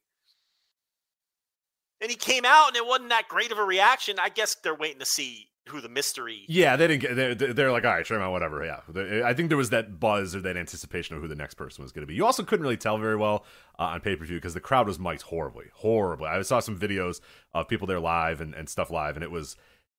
And 2.01 2.09
he 2.09 2.17
came 2.17 2.45
out 2.45 2.69
and 2.69 2.77
it 2.77 2.85
wasn't 2.85 3.09
that 3.09 3.27
great 3.27 3.51
of 3.51 3.57
a 3.57 3.63
reaction. 3.63 4.17
I 4.19 4.29
guess 4.29 4.55
they're 4.63 4.75
waiting 4.75 4.99
to 4.99 5.05
see 5.05 5.49
who 5.69 5.81
the 5.81 5.89
mystery. 5.89 6.45
Yeah, 6.47 6.75
they 6.75 6.87
didn't 6.87 7.01
get. 7.01 7.15
They're, 7.15 7.53
they're 7.53 7.71
like, 7.71 7.85
all 7.85 7.91
right, 7.91 8.05
Tremont, 8.05 8.31
whatever. 8.31 8.63
Yeah, 8.63 9.25
I 9.25 9.33
think 9.33 9.49
there 9.49 9.57
was 9.57 9.71
that 9.71 9.99
buzz 9.99 10.35
or 10.35 10.41
that 10.41 10.57
anticipation 10.57 11.15
of 11.15 11.21
who 11.21 11.27
the 11.27 11.35
next 11.35 11.55
person 11.55 11.83
was 11.83 11.91
going 11.91 12.03
to 12.03 12.07
be. 12.07 12.15
You 12.15 12.25
also 12.25 12.43
couldn't 12.43 12.63
really 12.63 12.77
tell 12.77 12.97
very 12.97 13.15
well 13.15 13.45
uh, 13.79 13.83
on 13.83 14.01
pay 14.01 14.15
per 14.15 14.25
view 14.25 14.37
because 14.37 14.53
the 14.53 14.59
crowd 14.59 14.87
was 14.87 14.99
mic'd 14.99 15.23
horribly, 15.23 15.65
horribly. 15.73 16.27
I 16.27 16.41
saw 16.43 16.59
some 16.59 16.77
videos 16.77 17.19
of 17.53 17.67
people 17.67 17.87
there 17.87 17.99
live 17.99 18.41
and, 18.41 18.53
and 18.53 18.69
stuff 18.69 18.91
live, 18.91 19.15
and 19.15 19.23
it 19.23 19.31
was 19.31 19.55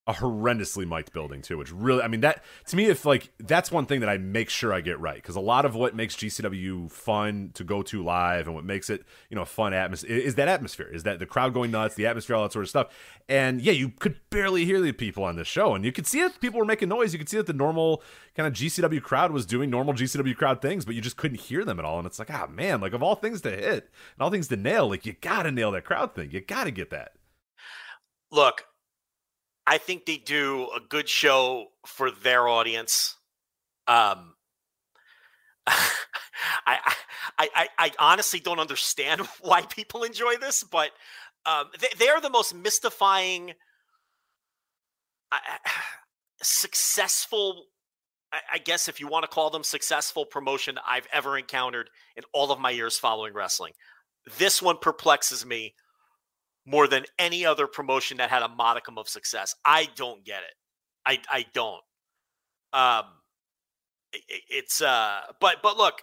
a 0.09 0.15
horrendously 0.15 0.87
mic'd 0.87 1.13
building 1.13 1.43
too. 1.43 1.59
Which 1.59 1.73
really, 1.73 2.03
I 2.03 2.09
mean, 2.09 2.21
that 2.21 2.45
to 2.67 2.77
me, 2.77 2.87
if 2.87 3.05
like 3.05 3.33
that's 3.39 3.73
one 3.73 3.87
thing 3.87 4.01
that 4.01 4.09
I 4.09 4.19
make 4.19 4.49
sure 4.49 4.73
I 4.73 4.81
get 4.81 5.01
right 5.01 5.17
because 5.17 5.35
a 5.35 5.41
lot 5.41 5.65
of 5.65 5.75
what 5.75 5.97
makes 5.97 6.15
GCW 6.15 6.91
fun 6.91 7.51
to 7.55 7.65
go 7.65 7.83
to 7.83 8.05
live 8.05 8.47
and 8.47 8.55
what 8.55 8.65
makes 8.65 8.89
it 8.89 9.05
you 9.31 9.35
know 9.35 9.43
a 9.43 9.47
fun 9.47 9.75
atmosphere 9.75 10.17
is 10.17 10.37
that 10.37 10.49
atmosphere, 10.49 10.89
is 10.93 11.03
that 11.03 11.19
the 11.19 11.27
crowd 11.27 11.55
going 11.55 11.73
nuts, 11.73 11.97
the 11.97 12.07
atmosphere, 12.07 12.37
all 12.37 12.45
that 12.45 12.53
sort 12.53 12.65
of 12.65 12.69
stuff. 12.69 12.89
And 13.29 13.61
yeah, 13.61 13.73
you 13.73 13.89
could 13.89 14.21
barely 14.31 14.65
hear 14.65 14.81
the 14.81 14.93
people 14.93 15.25
on 15.25 15.37
this 15.37 15.49
show, 15.49 15.75
and 15.75 15.85
you 15.85 15.91
could 15.91 16.07
see 16.07 16.23
that 16.23 16.41
people 16.41 16.61
were 16.61 16.65
making 16.65 16.89
noise. 16.89 17.13
You 17.13 17.19
could 17.19 17.29
see 17.29 17.39
that 17.39 17.47
the 17.47 17.53
normal 17.53 18.03
kind 18.37 18.47
of 18.47 18.53
GCW 18.53 19.03
crowd 19.03 19.33
was 19.33 19.45
doing 19.45 19.71
normal 19.71 19.95
GCW 19.95 20.37
crowd 20.37 20.63
things, 20.63 20.85
but 20.85 20.95
you 20.95 21.01
just 21.01 21.17
couldn't 21.17 21.41
hear 21.41 21.65
them 21.65 21.81
at 21.81 21.85
all. 21.85 21.99
And 21.99 22.07
it's 22.07 22.21
like, 22.21 22.31
ah, 22.31 22.47
man, 22.49 22.81
like 22.81 22.93
of 22.93 23.03
all 23.03 23.17
things 23.17 23.41
to 23.41 23.51
hit 23.51 23.91
and 24.15 24.21
all 24.21 24.31
things 24.31 24.47
to 24.49 24.57
nail, 24.57 24.89
like 24.89 25.05
you 25.05 25.15
gotta 25.21 25.51
nail 25.51 25.73
that 25.73 25.85
crowd 25.85 26.15
thing. 26.15 26.31
You 26.31 26.41
gotta 26.41 26.71
get 26.71 26.91
that. 26.91 27.13
Look, 28.31 28.67
I 29.67 29.79
think 29.79 30.07
they 30.07 30.17
do 30.17 30.69
a 30.75 30.81
good 30.81 31.09
show 31.09 31.67
for 31.85 32.11
their 32.11 32.47
audience. 32.47 33.17
Um, 33.89 34.35
I, 35.67 36.79
I, 37.39 37.49
I, 37.55 37.69
I 37.79 37.93
honestly 37.99 38.39
don't 38.39 38.61
understand 38.61 39.21
why 39.41 39.63
people 39.63 40.05
enjoy 40.05 40.37
this, 40.37 40.63
but 40.63 40.91
um, 41.45 41.67
they, 41.81 41.89
they're 41.99 42.21
the 42.21 42.31
most 42.31 42.55
mystifying, 42.55 43.55
successful. 46.43 47.65
I 48.33 48.39
I 48.55 48.59
guess 48.59 48.89
if 48.89 49.01
you 49.01 49.09
want 49.09 49.25
to 49.25 49.29
call 49.29 49.51
them 49.51 49.65
successful 49.65 50.25
promotion 50.25 50.79
I've 50.87 51.07
ever 51.13 51.37
encountered 51.37 51.91
in 52.17 52.23
all 52.33 52.53
of 52.53 52.61
my 52.61 52.71
years 52.71 52.99
following 52.99 53.35
wrestling. 53.35 53.73
This 54.39 54.61
one 54.61 54.79
perplexes 54.79 55.47
me 55.47 55.75
more 56.67 56.89
than 56.89 57.05
any 57.19 57.47
other 57.47 57.67
promotion 57.67 58.19
that 58.19 58.31
had 58.31 58.43
a 58.43 58.49
modicum 58.49 58.99
of 58.99 59.09
success. 59.09 59.55
I 59.65 59.89
don't 59.97 60.25
get 60.25 60.43
it. 60.43 60.55
I 61.07 61.21
I 61.31 61.47
don't. 61.55 61.83
Um, 62.73 63.05
i- 64.15 64.19
i- 64.31 64.43
it's 64.51 64.83
uh, 64.83 65.21
but 65.41 65.63
but 65.63 65.77
look, 65.77 66.03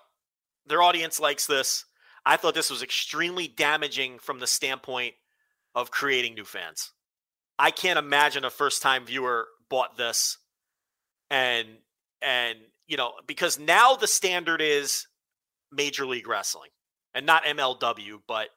their 0.65 0.81
audience 0.81 1.19
likes 1.19 1.45
this. 1.45 1.85
I 2.25 2.37
thought 2.37 2.53
this 2.55 2.69
was 2.69 2.81
extremely 2.83 3.47
damaging 3.47 4.19
from 4.19 4.39
the 4.39 4.47
standpoint 4.47 5.15
of 5.75 5.91
creating 5.91 6.35
new 6.35 6.45
fans. 6.45 6.91
I 7.59 7.71
can't 7.71 7.99
imagine 7.99 8.45
a 8.45 8.49
first 8.49 8.81
time 8.81 9.05
viewer 9.05 9.47
bought 9.69 9.97
this 9.97 10.37
and 11.29 11.67
and 12.21 12.57
you 12.87 12.97
know 12.97 13.13
because 13.27 13.59
now 13.59 13.95
the 13.95 14.07
standard 14.07 14.61
is 14.61 15.07
Major 15.71 16.05
League 16.05 16.27
Wrestling 16.27 16.69
and 17.13 17.25
not 17.25 17.43
MLW, 17.43 18.21
but 18.27 18.49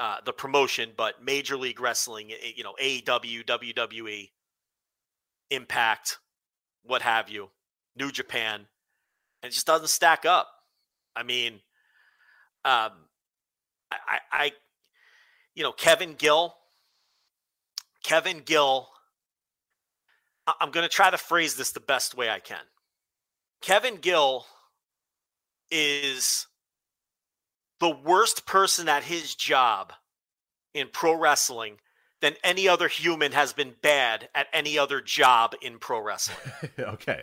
uh, 0.00 0.16
the 0.24 0.32
promotion, 0.32 0.90
but 0.96 1.22
Major 1.22 1.56
League 1.56 1.80
Wrestling, 1.80 2.30
eh, 2.30 2.52
you 2.56 2.62
know, 2.62 2.74
AEW, 2.80 3.44
WWE, 3.44 4.30
Impact, 5.50 6.18
what 6.82 7.02
have 7.02 7.28
you, 7.28 7.50
New 7.96 8.10
Japan, 8.10 8.66
and 9.42 9.50
it 9.50 9.54
just 9.54 9.66
doesn't 9.66 9.88
stack 9.88 10.24
up. 10.24 10.48
I 11.16 11.22
mean, 11.22 11.54
um, 12.64 12.92
I, 13.90 13.96
I, 14.06 14.18
I 14.32 14.52
you 15.54 15.62
know, 15.62 15.72
Kevin 15.72 16.14
Gill, 16.14 16.54
Kevin 18.04 18.42
Gill. 18.44 18.88
I'm 20.60 20.70
going 20.70 20.84
to 20.84 20.94
try 20.94 21.10
to 21.10 21.18
phrase 21.18 21.56
this 21.56 21.72
the 21.72 21.80
best 21.80 22.16
way 22.16 22.30
I 22.30 22.40
can. 22.40 22.62
Kevin 23.60 23.96
Gill 23.96 24.46
is 25.70 26.46
the 27.80 27.90
worst 27.90 28.46
person 28.46 28.88
at 28.88 29.04
his 29.04 29.34
job 29.34 29.92
in 30.74 30.88
pro 30.92 31.14
wrestling 31.14 31.76
than 32.20 32.34
any 32.42 32.68
other 32.68 32.88
human 32.88 33.32
has 33.32 33.52
been 33.52 33.74
bad 33.82 34.28
at 34.34 34.46
any 34.52 34.78
other 34.78 35.00
job 35.00 35.54
in 35.62 35.78
pro 35.78 36.00
wrestling. 36.00 36.38
okay. 36.78 37.22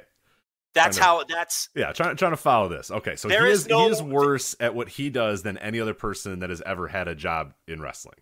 That's 0.73 0.97
how 0.97 1.23
that's 1.23 1.69
Yeah, 1.75 1.93
trying 1.93 2.15
trying 2.17 2.31
to 2.33 2.37
follow 2.37 2.67
this. 2.67 2.91
Okay, 2.91 3.15
so 3.15 3.27
There 3.29 3.45
he 3.45 3.51
is 3.53 3.61
is 3.61 3.67
no- 3.67 3.85
he 3.85 3.91
is 3.91 4.01
worse 4.03 4.55
at 4.59 4.75
what 4.75 4.89
he 4.89 5.09
does 5.09 5.41
than 5.43 5.57
any 5.57 5.79
other 5.79 5.93
person 5.93 6.39
that 6.39 6.49
has 6.49 6.61
ever 6.65 6.87
had 6.89 7.07
a 7.07 7.15
job 7.15 7.53
in 7.67 7.81
wrestling. 7.81 8.17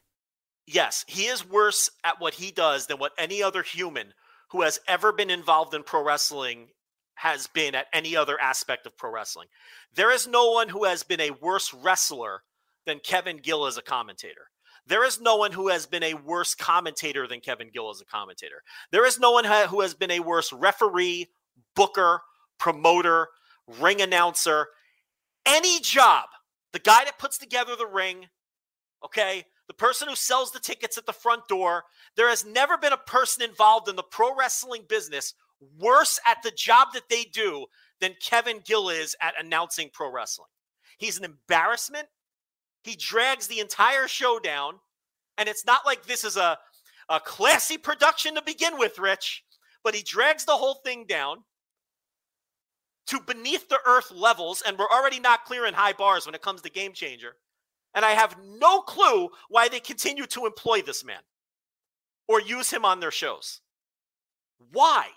yes, 0.68 1.04
he 1.08 1.24
is 1.24 1.48
worse 1.48 1.90
at 2.04 2.20
what 2.22 2.36
he 2.36 2.52
does 2.52 2.86
than 2.88 2.98
what 2.98 3.12
any 3.18 3.42
other 3.44 3.64
human 3.64 4.14
who 4.52 4.62
has 4.62 4.80
ever 4.88 5.12
been 5.12 5.32
involved 5.32 5.74
in 5.74 5.82
pro 5.84 6.04
wrestling 6.04 6.68
has 7.16 7.48
been 7.48 7.76
at 7.76 7.88
any 7.94 8.16
other 8.16 8.40
aspect 8.40 8.86
of 8.86 8.98
pro 8.98 9.12
wrestling. 9.12 9.48
There 9.96 10.12
is 10.12 10.28
no 10.28 10.52
one 10.52 10.70
who 10.70 10.86
has 10.86 11.04
been 11.04 11.22
a 11.22 11.32
worse 11.32 11.74
wrestler 11.74 12.44
than 12.86 13.00
Kevin 13.00 13.38
Gill 13.38 13.66
as 13.66 13.78
a 13.78 13.82
commentator. 13.82 14.50
There 14.86 15.06
is 15.06 15.22
no 15.22 15.38
one 15.38 15.54
who 15.54 15.70
has 15.70 15.86
been 15.86 16.04
a 16.04 16.14
worse 16.14 16.56
commentator 16.56 17.28
than 17.28 17.40
Kevin 17.40 17.70
Gill 17.74 17.90
as 17.90 18.02
a 18.02 18.06
commentator. 18.06 18.64
There 18.92 19.06
is 19.06 19.20
no 19.20 19.32
one 19.32 19.46
who 19.46 19.82
has 19.82 19.94
been 19.94 20.12
a 20.12 20.20
worse 20.20 20.52
referee, 20.52 21.28
booker, 21.76 22.22
promoter, 22.60 23.30
ring 23.80 24.02
announcer, 24.02 24.68
any 25.46 25.80
job. 25.80 26.26
The 26.74 26.80
guy 26.80 27.06
that 27.06 27.20
puts 27.20 27.38
together 27.38 27.76
the 27.76 27.88
ring, 27.88 28.28
okay, 29.06 29.46
the 29.68 29.74
person 29.74 30.10
who 30.10 30.16
sells 30.16 30.52
the 30.52 30.60
tickets 30.60 30.98
at 30.98 31.06
the 31.06 31.14
front 31.14 31.48
door. 31.48 31.84
There 32.18 32.30
has 32.30 32.46
never 32.46 32.78
been 32.78 32.94
a 32.94 32.98
person 32.98 33.44
involved 33.44 33.88
in 33.88 33.96
the 33.96 34.04
pro 34.04 34.36
wrestling 34.36 34.84
business 34.88 35.34
worse 35.80 36.20
at 36.28 36.44
the 36.44 36.52
job 36.52 36.90
that 36.94 37.10
they 37.10 37.24
do 37.24 37.66
than 38.00 38.16
Kevin 38.22 38.62
Gill 38.66 38.90
is 38.90 39.16
at 39.22 39.34
announcing 39.40 39.90
pro 39.92 40.12
wrestling. 40.12 40.50
He's 40.98 41.18
an 41.18 41.26
embarrassment. 41.26 42.08
He 42.84 42.96
drags 42.96 43.48
the 43.48 43.60
entire 43.60 44.08
show 44.08 44.40
down. 44.40 44.76
And 45.38 45.50
it's 45.50 45.66
not 45.66 45.86
like 45.86 46.06
this 46.06 46.24
is 46.24 46.38
a, 46.38 46.58
a 47.10 47.20
classy 47.20 47.78
production 47.78 48.36
to 48.36 48.42
begin 48.42 48.78
with, 48.78 49.00
Rich, 49.00 49.44
but 49.84 49.96
he 49.96 50.04
drags 50.04 50.46
the 50.46 50.54
whole 50.54 50.76
thing 50.86 51.06
down 51.08 51.44
to 53.08 53.20
beneath 53.20 53.68
the 53.70 53.80
earth 53.86 54.12
levels. 54.12 54.64
And 54.66 54.78
we're 54.78 54.90
already 54.90 55.20
not 55.20 55.46
clearing 55.46 55.74
high 55.74 55.94
bars 55.94 56.26
when 56.26 56.36
it 56.36 56.42
comes 56.42 56.62
to 56.62 56.70
Game 56.70 56.94
Changer. 56.94 57.36
And 57.96 58.04
I 58.04 58.12
have 58.12 58.38
no 58.60 58.82
clue 58.82 59.30
why 59.50 59.68
they 59.68 59.80
continue 59.80 60.26
to 60.28 60.46
employ 60.46 60.82
this 60.82 61.04
man 61.04 61.22
or 62.28 62.42
use 62.42 62.72
him 62.72 62.86
on 62.86 63.00
their 63.00 63.12
shows. 63.12 63.62
Why? 64.72 65.08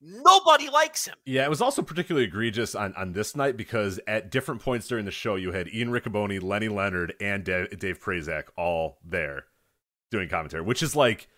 Nobody 0.00 0.68
likes 0.68 1.06
him. 1.06 1.14
Yeah, 1.24 1.44
it 1.44 1.50
was 1.50 1.62
also 1.62 1.82
particularly 1.82 2.26
egregious 2.26 2.74
on, 2.74 2.94
on 2.94 3.12
this 3.12 3.34
night 3.34 3.56
because 3.56 3.98
at 4.06 4.30
different 4.30 4.60
points 4.60 4.86
during 4.86 5.04
the 5.04 5.10
show, 5.10 5.36
you 5.36 5.52
had 5.52 5.68
Ian 5.68 5.90
Riccoboni, 5.90 6.42
Lenny 6.42 6.68
Leonard, 6.68 7.14
and 7.20 7.44
Da- 7.44 7.66
Dave 7.68 7.98
Prazak 8.00 8.44
all 8.56 8.98
there 9.04 9.46
doing 10.10 10.28
commentary, 10.28 10.62
which 10.62 10.82
is 10.82 10.94
like 10.94 11.28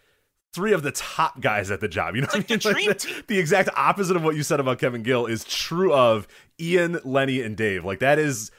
three 0.52 0.72
of 0.72 0.82
the 0.82 0.92
top 0.92 1.40
guys 1.40 1.70
at 1.70 1.80
the 1.80 1.88
job. 1.88 2.16
You 2.16 2.22
know, 2.22 2.28
like 2.32 2.48
what 2.50 2.66
I 2.66 2.70
the 2.70 2.74
mean? 2.74 2.88
the, 2.88 2.94
team. 2.94 3.22
the 3.28 3.38
exact 3.38 3.70
opposite 3.76 4.16
of 4.16 4.24
what 4.24 4.34
you 4.34 4.42
said 4.42 4.60
about 4.60 4.78
Kevin 4.78 5.02
Gill 5.02 5.26
is 5.26 5.44
true 5.44 5.92
of 5.92 6.26
Ian, 6.60 7.00
Lenny, 7.04 7.40
and 7.42 7.56
Dave. 7.56 7.84
Like 7.84 8.00
that 8.00 8.18
is 8.18 8.50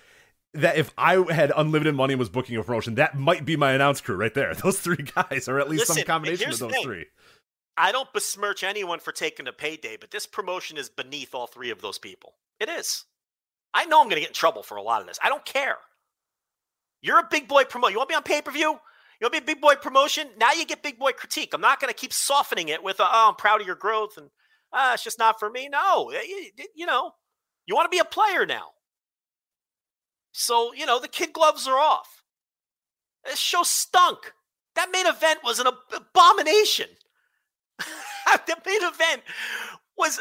that 0.53 0.77
if 0.77 0.91
I 0.97 1.23
had 1.31 1.51
unlimited 1.55 1.93
money 1.93 2.13
and 2.13 2.19
was 2.19 2.29
booking 2.29 2.55
a 2.55 2.63
promotion, 2.63 2.95
that 2.95 3.15
might 3.17 3.45
be 3.45 3.55
my 3.55 3.73
announce 3.73 4.01
crew 4.01 4.15
right 4.15 4.33
there. 4.33 4.53
Those 4.63 4.79
three 4.79 5.03
guys, 5.15 5.47
or 5.47 5.59
at 5.59 5.69
least 5.69 5.81
Listen, 5.81 5.95
some 5.97 6.05
combination 6.05 6.51
of 6.51 6.59
those 6.59 6.73
three. 6.83 7.05
I 7.79 7.93
don't 7.93 8.11
besmirch 8.11 8.63
anyone 8.63 8.99
for 8.99 9.13
taking 9.13 9.47
a 9.47 9.53
payday, 9.53 9.95
but 9.95 10.11
this 10.11 10.25
promotion 10.25 10.77
is 10.77 10.89
beneath 10.89 11.33
all 11.33 11.47
three 11.47 11.69
of 11.69 11.81
those 11.81 11.97
people. 11.97 12.33
It 12.59 12.67
is. 12.67 13.05
I 13.73 13.85
know 13.85 14.01
I'm 14.01 14.07
going 14.07 14.15
to 14.15 14.21
get 14.21 14.31
in 14.31 14.33
trouble 14.33 14.63
for 14.63 14.75
a 14.75 14.81
lot 14.81 14.99
of 14.99 15.07
this. 15.07 15.17
I 15.23 15.29
don't 15.29 15.45
care. 15.45 15.77
You're 17.01 17.19
a 17.19 17.27
big 17.31 17.47
boy 17.47 17.63
promote. 17.63 17.91
You 17.91 17.97
want 17.97 18.09
to 18.09 18.13
be 18.13 18.17
on 18.17 18.23
pay 18.23 18.41
per 18.41 18.51
view? 18.51 18.71
You 18.71 19.25
want 19.25 19.33
to 19.33 19.41
be 19.41 19.51
a 19.51 19.55
big 19.55 19.61
boy 19.61 19.75
promotion? 19.75 20.27
Now 20.37 20.51
you 20.51 20.65
get 20.65 20.83
big 20.83 20.99
boy 20.99 21.13
critique. 21.13 21.53
I'm 21.53 21.61
not 21.61 21.79
going 21.79 21.91
to 21.91 21.97
keep 21.97 22.11
softening 22.11 22.67
it 22.67 22.83
with, 22.83 22.97
oh, 22.99 23.27
I'm 23.29 23.35
proud 23.35 23.61
of 23.61 23.67
your 23.67 23.77
growth 23.77 24.17
and 24.17 24.29
ah, 24.73 24.93
it's 24.93 25.03
just 25.03 25.17
not 25.17 25.39
for 25.39 25.49
me. 25.49 25.69
No, 25.69 26.11
you, 26.11 26.49
you 26.75 26.85
know, 26.85 27.11
you 27.65 27.75
want 27.75 27.89
to 27.89 27.95
be 27.95 27.99
a 27.99 28.05
player 28.05 28.45
now. 28.45 28.71
So, 30.33 30.73
you 30.73 30.85
know, 30.85 30.99
the 30.99 31.07
kid 31.07 31.31
gloves 31.31 31.65
are 31.65 31.77
off. 31.77 32.23
This 33.25 33.39
show 33.39 33.63
stunk. 33.63 34.33
That 34.75 34.91
main 34.91 35.07
event 35.07 35.39
was 35.43 35.59
an 35.59 35.67
ab- 35.67 35.73
abomination. 35.93 36.87
the 38.47 38.57
main 38.65 38.83
event 38.83 39.21
was 39.97 40.19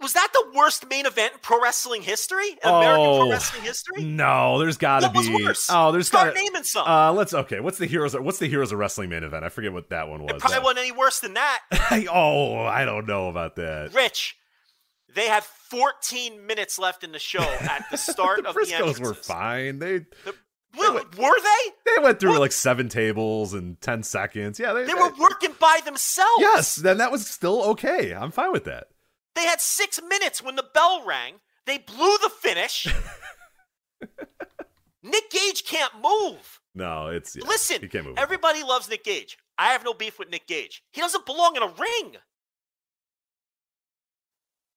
was 0.00 0.14
that 0.14 0.28
the 0.32 0.52
worst 0.56 0.88
main 0.90 1.06
event 1.06 1.32
in 1.34 1.38
pro 1.42 1.62
wrestling 1.62 2.02
history? 2.02 2.48
In 2.64 2.68
American 2.68 3.06
Oh, 3.06 3.18
pro 3.20 3.30
wrestling 3.30 3.62
history? 3.62 4.02
No, 4.02 4.58
there's 4.58 4.76
got 4.76 5.02
to 5.02 5.10
be. 5.10 5.44
worse? 5.44 5.68
Oh, 5.70 5.92
there's 5.92 6.08
Start 6.08 6.34
got 6.34 6.36
to. 6.36 6.42
naming 6.42 6.64
some. 6.64 6.86
Uh, 6.88 7.12
let's 7.12 7.32
okay. 7.32 7.60
What's 7.60 7.78
the 7.78 7.86
heroes? 7.86 8.16
What's 8.18 8.38
the 8.38 8.48
heroes 8.48 8.72
of 8.72 8.78
wrestling 8.80 9.10
main 9.10 9.22
event? 9.22 9.44
I 9.44 9.48
forget 9.48 9.72
what 9.72 9.90
that 9.90 10.08
one 10.08 10.22
was. 10.22 10.32
it 10.32 10.38
probably 10.40 10.58
Uh, 10.58 10.62
wasn't 10.62 10.78
any 10.80 10.92
worse 10.92 11.20
than 11.20 11.34
that. 11.34 11.60
oh, 12.12 12.56
I 12.64 12.84
don't 12.84 13.06
know 13.06 13.28
about 13.28 13.54
that. 13.56 13.94
Rich, 13.94 14.34
they 15.14 15.28
had 15.28 15.44
14 15.44 16.46
minutes 16.46 16.80
left 16.80 17.04
in 17.04 17.12
the 17.12 17.20
show 17.20 17.42
at 17.42 17.84
the 17.92 17.96
start 17.96 18.42
the 18.42 18.48
of 18.48 18.54
the 18.54 18.60
Briscoes 18.60 18.72
entrances. 18.72 19.00
were 19.00 19.14
fine. 19.14 19.78
They 19.78 20.00
Were, 20.78 20.92
were 20.94 21.40
they? 21.40 21.72
they 21.96 22.02
went 22.02 22.18
through 22.18 22.30
What? 22.30 22.40
like 22.40 22.52
seven 22.52 22.88
tables 22.88 23.52
in 23.52 23.76
ten 23.80 24.02
seconds. 24.02 24.58
Yeah, 24.58 24.72
they, 24.72 24.84
They 24.84 24.94
were 24.94 25.12
working 25.18 25.54
by 25.60 25.80
themselves. 25.84 26.32
Yes, 26.38 26.76
then 26.76 26.98
that 26.98 27.12
was 27.12 27.26
still 27.26 27.62
okay. 27.70 28.14
I'm 28.14 28.30
fine 28.30 28.52
with 28.52 28.64
that. 28.64 28.88
They 29.34 29.44
had 29.44 29.60
six 29.60 30.00
minutes 30.08 30.42
when 30.42 30.56
the 30.56 30.64
bell 30.74 31.04
rang. 31.06 31.34
They 31.66 31.78
blew 31.78 32.16
the 32.22 32.30
finish. 32.30 32.86
Nick 35.02 35.30
Gage 35.30 35.64
can't 35.64 35.92
move. 36.02 36.60
No, 36.74 37.08
it's 37.08 37.36
yeah, 37.36 37.44
Listen, 37.46 37.80
he 37.80 37.88
can't 37.88 38.06
move. 38.06 38.14
everybody 38.18 38.62
loves 38.62 38.88
Nick 38.88 39.04
Gage. 39.04 39.36
I 39.58 39.68
have 39.72 39.84
no 39.84 39.92
beef 39.94 40.18
with 40.18 40.30
Nick 40.30 40.46
Gage. 40.46 40.82
He 40.90 41.00
doesn't 41.00 41.26
belong 41.26 41.56
in 41.56 41.62
a 41.62 41.66
ring. 41.66 42.16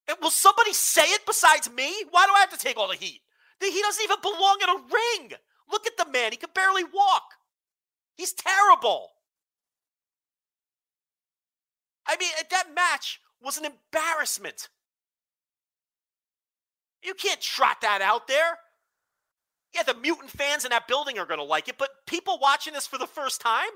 And 0.07 0.17
will 0.21 0.29
somebody 0.31 0.73
say 0.73 1.03
it 1.03 1.25
besides 1.25 1.69
me? 1.71 1.91
Why 2.11 2.25
do 2.25 2.31
I 2.35 2.39
have 2.41 2.51
to 2.51 2.57
take 2.57 2.77
all 2.77 2.87
the 2.89 2.95
heat? 2.95 3.21
He 3.61 3.81
doesn't 3.81 4.03
even 4.03 4.17
belong 4.21 4.57
in 4.61 4.69
a 4.69 4.73
ring. 4.75 5.31
Look 5.69 5.85
at 5.87 5.97
the 5.97 6.11
man. 6.11 6.31
He 6.31 6.37
can 6.37 6.49
barely 6.53 6.83
walk. 6.83 7.23
He's 8.15 8.33
terrible. 8.33 9.11
I 12.07 12.17
mean, 12.17 12.29
that 12.51 12.75
match 12.75 13.19
was 13.41 13.57
an 13.57 13.65
embarrassment. 13.65 14.69
You 17.03 17.13
can't 17.13 17.41
trot 17.41 17.81
that 17.81 18.01
out 18.01 18.27
there. 18.27 18.59
Yeah, 19.73 19.83
the 19.83 19.93
mutant 19.93 20.31
fans 20.31 20.63
in 20.63 20.69
that 20.69 20.87
building 20.87 21.19
are 21.19 21.25
going 21.25 21.39
to 21.39 21.43
like 21.43 21.67
it, 21.67 21.77
but 21.77 21.89
people 22.07 22.39
watching 22.41 22.73
this 22.73 22.87
for 22.87 22.97
the 22.97 23.07
first 23.07 23.41
time? 23.41 23.69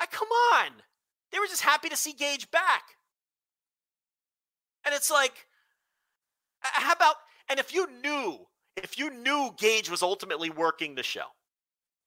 Ah, 0.00 0.06
come 0.10 0.28
on. 0.28 0.70
They 1.32 1.38
were 1.38 1.46
just 1.46 1.62
happy 1.62 1.88
to 1.88 1.96
see 1.96 2.12
Gage 2.12 2.50
back. 2.50 2.82
And 4.84 4.94
it's 4.94 5.10
like, 5.10 5.46
how 6.60 6.92
about, 6.92 7.16
and 7.48 7.58
if 7.58 7.74
you 7.74 7.88
knew, 8.02 8.46
if 8.76 8.98
you 8.98 9.10
knew 9.10 9.50
Gage 9.58 9.90
was 9.90 10.02
ultimately 10.02 10.50
working 10.50 10.94
the 10.94 11.02
show 11.02 11.24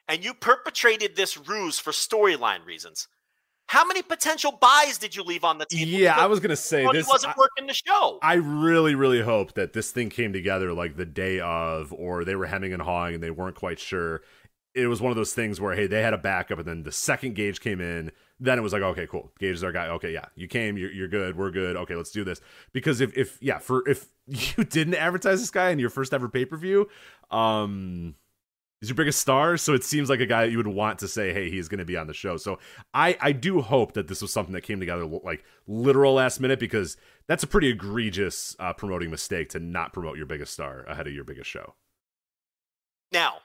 and 0.08 0.23
you 0.23 0.34
perpetrated 0.34 1.15
this 1.15 1.38
ruse 1.38 1.80
for 1.80 1.91
storyline 1.91 2.65
reasons, 2.65 3.08
how 3.67 3.86
many 3.86 4.02
potential 4.02 4.52
buys 4.52 4.97
did 4.97 5.15
you 5.15 5.23
leave 5.23 5.43
on 5.43 5.58
the 5.58 5.65
table? 5.65 5.89
yeah, 5.89 6.15
I 6.17 6.26
was 6.26 6.39
gonna 6.39 6.56
say 6.56 6.86
this. 6.91 7.08
wasn't 7.08 7.34
I- 7.36 7.39
working 7.39 7.67
the 7.67 7.73
show. 7.73 8.19
I 8.21 8.36
really, 8.36 8.93
really 8.95 9.21
hope 9.21 9.54
that 9.54 9.73
this 9.73 9.91
thing 9.91 10.10
came 10.10 10.34
together 10.34 10.73
like 10.73 10.95
the 10.97 11.06
day 11.06 11.39
of, 11.39 11.91
or 11.93 12.23
they 12.26 12.36
were 12.36 12.45
hemming 12.45 12.73
and 12.73 12.82
hawing 12.82 13.15
and 13.15 13.23
they 13.23 13.32
weren't 13.32 13.56
quite 13.56 13.80
sure. 13.80 14.21
It 14.76 14.88
was 14.88 15.02
one 15.02 15.12
of 15.12 15.15
those 15.15 15.34
things 15.34 15.62
where, 15.62 15.76
hey, 15.76 15.88
they 15.88 16.02
had 16.02 16.13
a 16.13 16.17
backup, 16.17 16.58
and 16.60 16.67
then 16.67 16.84
the 16.84 16.91
second 16.91 17.36
Gage 17.36 17.62
came 17.62 17.80
in, 17.80 18.12
then 18.39 18.58
it 18.58 18.62
was 18.62 18.74
like, 18.74 18.82
okay, 18.82 19.08
cool, 19.08 19.32
Gage 19.39 19.56
is 19.56 19.63
our 19.63 19.72
guy. 19.72 19.88
Okay, 19.88 20.12
yeah, 20.13 20.26
you 20.36 20.48
came, 20.48 20.78
you're, 20.78 20.91
you're 20.91 21.08
good, 21.08 21.38
we're 21.38 21.52
good. 21.52 21.78
Okay, 21.78 21.96
let's 21.96 22.12
do 22.12 22.24
this. 22.24 22.41
Because 22.72 23.00
if, 23.02 23.15
if, 23.17 23.38
yeah, 23.41 23.60
for 23.60 23.88
if 23.88 24.08
you 24.28 24.63
didn't 24.63 24.96
advertise 24.96 25.39
this 25.39 25.52
guy 25.52 25.69
in 25.69 25.80
your 25.80 25.89
first 25.89 26.13
ever 26.13 26.28
pay 26.28 26.46
per 26.46 26.58
view, 26.58 26.89
um, 27.32 28.15
he's 28.82 28.89
your 28.89 28.96
biggest 28.96 29.22
star, 29.22 29.56
so 29.56 29.74
it 29.74 29.84
seems 29.84 30.10
like 30.10 30.19
a 30.19 30.26
guy 30.26 30.46
that 30.46 30.52
you 30.52 30.58
would 30.58 30.67
want 30.67 31.00
to 31.00 31.08
say, 31.08 31.32
hey, 31.32 31.50
he's 31.50 31.69
going 31.69 31.80
to 31.80 31.86
be 31.86 31.96
on 31.96 32.08
the 32.08 32.13
show. 32.13 32.36
So 32.36 32.60
I, 32.93 33.17
I 33.22 33.32
do 33.32 33.62
hope 33.62 33.93
that 33.93 34.08
this 34.08 34.22
was 34.22 34.34
something 34.34 34.54
that 34.54 34.62
came 34.62 34.80
together 34.80 35.06
like 35.06 35.46
literal 35.67 36.15
last 36.15 36.41
minute 36.41 36.60
because 36.60 36.98
that's 37.28 37.43
a 37.43 37.48
pretty 37.48 37.69
egregious 37.69 38.58
uh, 38.60 38.74
promoting 38.74 39.10
mistake 39.10 39.50
to 39.50 39.60
not 39.60 39.93
promote 39.93 40.17
your 40.17 40.26
biggest 40.26 40.52
star 40.52 40.84
ahead 40.84 41.08
of 41.08 41.13
your 41.13 41.24
biggest 41.24 41.50
show. 41.50 41.76
Now, 43.12 43.36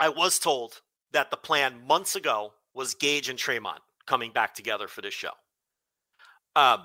I 0.00 0.08
was 0.08 0.38
told 0.38 0.80
that 1.12 1.30
the 1.30 1.36
plan 1.36 1.86
months 1.86 2.16
ago 2.16 2.54
was 2.78 2.94
Gage 2.94 3.28
and 3.28 3.38
Tremont 3.38 3.80
coming 4.06 4.32
back 4.32 4.54
together 4.54 4.88
for 4.88 5.02
this 5.02 5.12
show. 5.12 5.32
Um, 6.56 6.84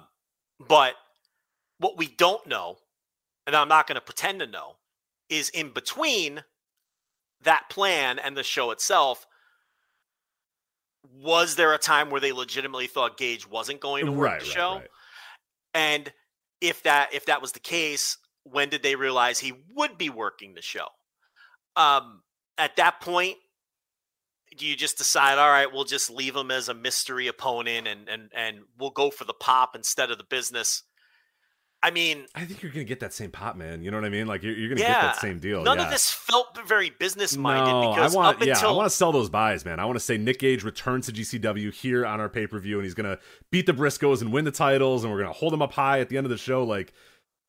but 0.67 0.95
what 1.77 1.97
we 1.97 2.08
don't 2.08 2.45
know, 2.47 2.77
and 3.47 3.56
I'm 3.56 3.69
not 3.69 3.88
going 3.88 3.95
to 3.95 4.01
pretend 4.01 4.39
to 4.39 4.47
know, 4.47 4.75
is 5.29 5.49
in 5.49 5.69
between 5.69 6.43
that 7.43 7.69
plan 7.69 8.19
and 8.19 8.36
the 8.36 8.43
show 8.43 8.71
itself, 8.71 9.25
was 11.21 11.56
there 11.56 11.73
a 11.73 11.77
time 11.77 12.10
where 12.10 12.21
they 12.21 12.32
legitimately 12.32 12.88
thought 12.88 13.17
Gage 13.17 13.47
wasn't 13.49 13.79
going 13.79 14.06
to 14.06 14.12
work 14.12 14.32
Right, 14.32 14.39
the 14.39 14.45
right, 14.47 14.53
show? 14.53 14.75
right. 14.77 14.88
And 15.73 16.12
if 16.60 16.82
that 16.84 17.13
if 17.13 17.25
that 17.27 17.41
was 17.41 17.51
the 17.51 17.60
case, 17.60 18.17
when 18.43 18.69
did 18.69 18.84
they 18.84 18.95
realize 18.95 19.39
he 19.39 19.53
would 19.75 19.97
be 19.97 20.10
working 20.10 20.53
the 20.53 20.62
show? 20.62 20.88
Um, 21.75 22.23
at 22.58 22.75
that 22.77 22.99
point, 23.01 23.38
do 24.57 24.65
you 24.65 24.75
just 24.75 24.97
decide, 24.97 25.37
all 25.37 25.49
right, 25.49 25.71
we'll 25.71 25.83
just 25.83 26.09
leave 26.09 26.35
him 26.35 26.51
as 26.51 26.69
a 26.69 26.73
mystery 26.73 27.27
opponent 27.27 27.87
and 27.87 28.07
and 28.07 28.29
and 28.35 28.59
we'll 28.77 28.91
go 28.91 29.09
for 29.09 29.25
the 29.25 29.33
pop 29.33 29.75
instead 29.75 30.11
of 30.11 30.17
the 30.17 30.23
business? 30.23 30.83
I 31.83 31.91
mean, 31.91 32.27
I 32.33 32.45
think 32.45 32.63
you're 32.63 32.71
gonna 32.71 32.85
get 32.85 33.01
that 33.01 33.11
same 33.11 33.29
pop, 33.29 33.57
man. 33.57 33.83
You 33.83 33.91
know 33.91 33.97
what 33.97 34.05
I 34.05 34.09
mean? 34.09 34.25
Like 34.25 34.41
you're, 34.41 34.55
you're 34.55 34.69
gonna 34.69 34.79
yeah, 34.79 34.93
get 34.93 35.01
that 35.01 35.19
same 35.19 35.39
deal. 35.39 35.63
None 35.63 35.77
yeah. 35.77 35.83
of 35.83 35.91
this 35.91 36.09
felt 36.09 36.57
very 36.65 36.89
business 36.91 37.35
minded 37.35 37.71
No, 37.71 37.89
because 37.89 38.15
I 38.15 38.17
want, 38.17 38.39
yeah, 38.41 38.53
until 38.53 38.69
I 38.69 38.71
want 38.71 38.89
to 38.89 38.95
sell 38.95 39.11
those 39.11 39.29
buys, 39.29 39.65
man. 39.65 39.81
I 39.81 39.85
want 39.85 39.97
to 39.97 39.99
say 39.99 40.17
Nick 40.17 40.39
Gage 40.39 40.63
returns 40.63 41.07
to 41.07 41.11
GCW 41.11 41.73
here 41.73 42.05
on 42.05 42.21
our 42.21 42.29
pay 42.29 42.47
per 42.47 42.57
view, 42.57 42.77
and 42.77 42.85
he's 42.85 42.93
gonna 42.93 43.19
beat 43.51 43.65
the 43.65 43.73
Briscoes 43.73 44.21
and 44.21 44.31
win 44.31 44.45
the 44.45 44.51
titles, 44.51 45.03
and 45.03 45.11
we're 45.11 45.19
gonna 45.19 45.33
hold 45.33 45.53
him 45.53 45.61
up 45.61 45.73
high 45.73 45.99
at 45.99 46.07
the 46.07 46.15
end 46.15 46.25
of 46.25 46.31
the 46.31 46.37
show. 46.37 46.63
Like 46.63 46.93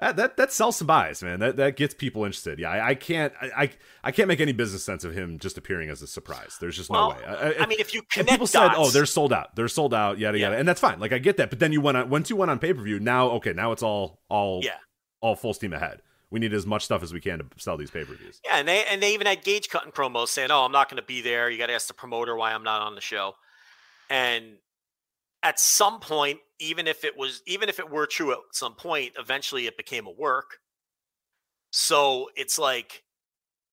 Ah, 0.00 0.06
that, 0.06 0.16
that, 0.16 0.36
that 0.36 0.52
sells 0.52 0.76
some 0.76 0.86
buys, 0.88 1.22
man. 1.22 1.38
That 1.38 1.56
that 1.56 1.76
gets 1.76 1.94
people 1.94 2.24
interested. 2.24 2.58
Yeah, 2.58 2.70
I, 2.70 2.88
I 2.88 2.94
can't, 2.94 3.32
I, 3.40 3.50
I, 3.56 3.70
I 4.02 4.10
can't 4.10 4.26
make 4.26 4.40
any 4.40 4.52
business 4.52 4.84
sense 4.84 5.04
of 5.04 5.14
him 5.14 5.38
just 5.38 5.56
appearing 5.56 5.88
as 5.88 6.02
a 6.02 6.06
surprise. 6.06 6.56
There's 6.60 6.76
just 6.76 6.90
well, 6.90 7.10
no 7.10 7.16
way. 7.16 7.24
I, 7.24 7.62
I 7.62 7.66
mean, 7.66 7.78
if 7.78 7.94
you 7.94 8.02
connect 8.10 8.30
people 8.30 8.46
said, 8.48 8.72
"Oh, 8.76 8.90
they're 8.90 9.06
sold 9.06 9.32
out. 9.32 9.54
They're 9.54 9.68
sold 9.68 9.94
out." 9.94 10.18
Yada 10.18 10.36
Yeah. 10.38 10.46
yada, 10.46 10.58
and 10.58 10.66
that's 10.66 10.80
fine. 10.80 10.98
Like 10.98 11.12
I 11.12 11.18
get 11.18 11.36
that, 11.36 11.48
but 11.48 11.60
then 11.60 11.72
you 11.72 11.80
went 11.80 11.96
on 11.96 12.10
once 12.10 12.28
you 12.28 12.36
went 12.36 12.50
on 12.50 12.58
pay 12.58 12.74
per 12.74 12.82
view. 12.82 12.98
Now, 12.98 13.30
okay, 13.32 13.52
now 13.52 13.70
it's 13.70 13.82
all 13.84 14.20
all 14.28 14.60
yeah. 14.64 14.78
all 15.20 15.36
full 15.36 15.54
steam 15.54 15.72
ahead. 15.72 16.02
We 16.30 16.40
need 16.40 16.52
as 16.52 16.66
much 16.66 16.84
stuff 16.84 17.04
as 17.04 17.12
we 17.12 17.20
can 17.20 17.38
to 17.38 17.46
sell 17.58 17.76
these 17.76 17.92
pay 17.92 18.04
per 18.04 18.14
views. 18.14 18.40
Yeah, 18.44 18.56
and 18.56 18.66
they 18.66 18.84
and 18.86 19.00
they 19.00 19.14
even 19.14 19.28
had 19.28 19.44
Gage 19.44 19.68
cutting 19.68 19.92
promos 19.92 20.28
saying, 20.28 20.50
"Oh, 20.50 20.64
I'm 20.64 20.72
not 20.72 20.88
going 20.90 21.00
to 21.00 21.06
be 21.06 21.20
there. 21.22 21.48
You 21.48 21.56
got 21.56 21.68
to 21.68 21.74
ask 21.74 21.86
the 21.86 21.94
promoter 21.94 22.34
why 22.34 22.52
I'm 22.52 22.64
not 22.64 22.82
on 22.82 22.96
the 22.96 23.00
show." 23.00 23.34
And 24.10 24.56
at 25.44 25.60
some 25.60 26.00
point, 26.00 26.40
even 26.58 26.86
if 26.86 27.04
it 27.04 27.16
was, 27.16 27.42
even 27.46 27.68
if 27.68 27.78
it 27.78 27.90
were 27.90 28.06
true 28.06 28.32
at 28.32 28.38
some 28.52 28.74
point, 28.74 29.12
eventually 29.18 29.66
it 29.66 29.76
became 29.76 30.06
a 30.06 30.12
work. 30.12 30.58
So 31.70 32.30
it's 32.36 32.58
like, 32.58 33.02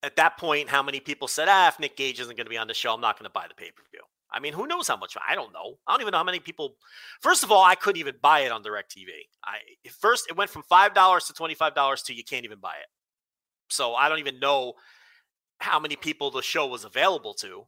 at 0.03 0.15
that 0.15 0.37
point, 0.37 0.69
how 0.69 0.81
many 0.81 0.99
people 0.99 1.27
said, 1.27 1.47
"Ah, 1.49 1.67
if 1.67 1.79
Nick 1.79 1.95
Gage 1.95 2.19
isn't 2.19 2.35
going 2.35 2.45
to 2.45 2.49
be 2.49 2.57
on 2.57 2.67
the 2.67 2.73
show, 2.73 2.93
I'm 2.93 3.01
not 3.01 3.19
going 3.19 3.29
to 3.29 3.33
buy 3.33 3.45
the 3.47 3.53
pay 3.53 3.71
per 3.71 3.83
view." 3.91 4.01
I 4.31 4.39
mean, 4.39 4.53
who 4.53 4.65
knows 4.65 4.87
how 4.87 4.97
much? 4.97 5.15
I 5.27 5.35
don't 5.35 5.53
know. 5.53 5.77
I 5.85 5.91
don't 5.91 6.01
even 6.01 6.13
know 6.13 6.17
how 6.19 6.23
many 6.23 6.39
people. 6.39 6.77
First 7.19 7.43
of 7.43 7.51
all, 7.51 7.63
I 7.63 7.75
couldn't 7.75 7.99
even 7.99 8.15
buy 8.21 8.39
it 8.39 8.51
on 8.51 8.63
DirecTV 8.63 9.09
I 9.43 9.57
first 9.99 10.27
it 10.29 10.37
went 10.37 10.49
from 10.49 10.63
five 10.63 10.93
dollars 10.93 11.25
to 11.25 11.33
twenty 11.33 11.55
five 11.55 11.75
dollars 11.75 12.01
to 12.03 12.13
you 12.13 12.23
can't 12.23 12.45
even 12.45 12.59
buy 12.59 12.73
it. 12.79 12.87
So 13.69 13.95
I 13.95 14.09
don't 14.09 14.19
even 14.19 14.39
know 14.39 14.73
how 15.59 15.79
many 15.79 15.95
people 15.95 16.31
the 16.31 16.41
show 16.41 16.67
was 16.67 16.85
available 16.85 17.33
to. 17.35 17.65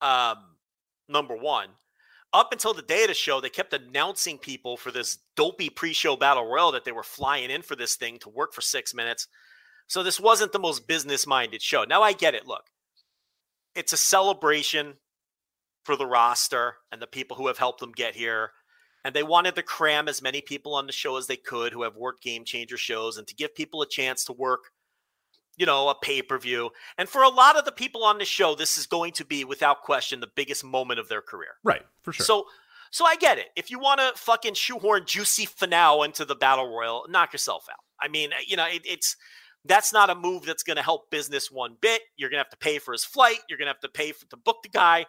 Um, 0.00 0.56
number 1.08 1.36
one, 1.36 1.68
up 2.32 2.52
until 2.52 2.74
the 2.74 2.82
day 2.82 3.02
of 3.02 3.08
the 3.08 3.14
show, 3.14 3.40
they 3.40 3.48
kept 3.48 3.72
announcing 3.72 4.38
people 4.38 4.76
for 4.76 4.90
this 4.90 5.18
dopey 5.36 5.70
pre-show 5.70 6.16
battle 6.16 6.46
royal 6.46 6.72
that 6.72 6.84
they 6.84 6.92
were 6.92 7.02
flying 7.02 7.50
in 7.50 7.62
for 7.62 7.76
this 7.76 7.96
thing 7.96 8.18
to 8.18 8.28
work 8.28 8.52
for 8.52 8.60
six 8.60 8.94
minutes. 8.94 9.28
So 9.86 10.02
this 10.02 10.20
wasn't 10.20 10.52
the 10.52 10.58
most 10.58 10.86
business-minded 10.86 11.62
show. 11.62 11.84
Now 11.84 12.02
I 12.02 12.12
get 12.12 12.34
it. 12.34 12.46
Look, 12.46 12.64
it's 13.74 13.92
a 13.92 13.96
celebration 13.96 14.94
for 15.84 15.96
the 15.96 16.06
roster 16.06 16.76
and 16.92 17.00
the 17.00 17.06
people 17.06 17.36
who 17.36 17.46
have 17.46 17.58
helped 17.58 17.80
them 17.80 17.92
get 17.92 18.14
here. 18.14 18.50
And 19.04 19.14
they 19.14 19.22
wanted 19.22 19.54
to 19.54 19.62
cram 19.62 20.08
as 20.08 20.20
many 20.20 20.42
people 20.42 20.74
on 20.74 20.86
the 20.86 20.92
show 20.92 21.16
as 21.16 21.28
they 21.28 21.36
could 21.36 21.72
who 21.72 21.82
have 21.82 21.96
worked 21.96 22.22
game 22.22 22.44
changer 22.44 22.76
shows 22.76 23.16
and 23.16 23.26
to 23.26 23.34
give 23.34 23.54
people 23.54 23.80
a 23.80 23.88
chance 23.88 24.24
to 24.24 24.32
work 24.34 24.72
you 25.58 25.66
know, 25.66 25.88
a 25.88 25.94
pay 26.00 26.22
per 26.22 26.38
view. 26.38 26.70
And 26.96 27.08
for 27.08 27.22
a 27.22 27.28
lot 27.28 27.58
of 27.58 27.64
the 27.64 27.72
people 27.72 28.04
on 28.04 28.18
the 28.18 28.24
show, 28.24 28.54
this 28.54 28.78
is 28.78 28.86
going 28.86 29.12
to 29.12 29.24
be, 29.24 29.44
without 29.44 29.82
question, 29.82 30.20
the 30.20 30.30
biggest 30.34 30.64
moment 30.64 31.00
of 31.00 31.08
their 31.08 31.20
career. 31.20 31.50
Right, 31.64 31.82
for 32.02 32.12
sure. 32.12 32.24
So, 32.24 32.44
so 32.90 33.04
I 33.04 33.16
get 33.16 33.38
it. 33.38 33.48
If 33.56 33.70
you 33.70 33.78
want 33.78 34.00
to 34.00 34.12
fucking 34.16 34.54
shoehorn 34.54 35.02
Juicy 35.04 35.46
Finau 35.46 36.04
into 36.04 36.24
the 36.24 36.36
battle 36.36 36.74
royal, 36.74 37.04
knock 37.08 37.32
yourself 37.32 37.66
out. 37.70 37.84
I 38.00 38.08
mean, 38.08 38.30
you 38.46 38.56
know, 38.56 38.66
it, 38.66 38.82
it's 38.84 39.16
that's 39.64 39.92
not 39.92 40.08
a 40.08 40.14
move 40.14 40.46
that's 40.46 40.62
going 40.62 40.76
to 40.76 40.82
help 40.82 41.10
business 41.10 41.50
one 41.50 41.76
bit. 41.80 42.02
You're 42.16 42.30
going 42.30 42.38
to 42.38 42.44
have 42.44 42.50
to 42.50 42.56
pay 42.56 42.78
for 42.78 42.92
his 42.92 43.04
flight. 43.04 43.38
You're 43.48 43.58
going 43.58 43.66
to 43.66 43.72
have 43.72 43.80
to 43.80 43.88
pay 43.88 44.12
for, 44.12 44.24
to 44.26 44.36
book 44.36 44.58
the 44.62 44.68
guy, 44.68 45.04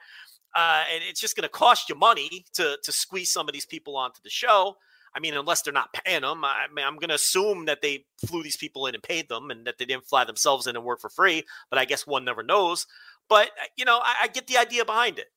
uh, 0.55 0.83
and 0.93 1.03
it's 1.07 1.21
just 1.21 1.35
going 1.35 1.43
to 1.43 1.49
cost 1.49 1.87
you 1.89 1.95
money 1.95 2.45
to 2.53 2.77
to 2.83 2.91
squeeze 2.91 3.31
some 3.31 3.47
of 3.47 3.53
these 3.53 3.67
people 3.67 3.95
onto 3.95 4.19
the 4.23 4.29
show. 4.29 4.75
I 5.19 5.21
mean, 5.21 5.33
unless 5.33 5.61
they're 5.61 5.73
not 5.73 5.91
paying 6.05 6.21
them, 6.21 6.45
I 6.45 6.67
mean, 6.73 6.85
I'm 6.85 6.95
going 6.95 7.09
to 7.09 7.15
assume 7.15 7.65
that 7.65 7.81
they 7.81 8.05
flew 8.25 8.41
these 8.41 8.55
people 8.55 8.85
in 8.85 8.95
and 8.95 9.03
paid 9.03 9.27
them, 9.27 9.51
and 9.51 9.67
that 9.67 9.77
they 9.77 9.83
didn't 9.83 10.07
fly 10.07 10.23
themselves 10.23 10.65
in 10.65 10.77
and 10.77 10.85
work 10.85 11.01
for 11.01 11.09
free. 11.09 11.43
But 11.69 11.77
I 11.77 11.83
guess 11.83 12.07
one 12.07 12.23
never 12.23 12.41
knows. 12.41 12.87
But 13.27 13.47
uh, 13.47 13.65
you 13.75 13.83
know, 13.83 13.99
I, 14.01 14.15
I 14.23 14.27
get 14.29 14.47
the 14.47 14.57
idea 14.57 14.85
behind 14.85 15.19
it. 15.19 15.27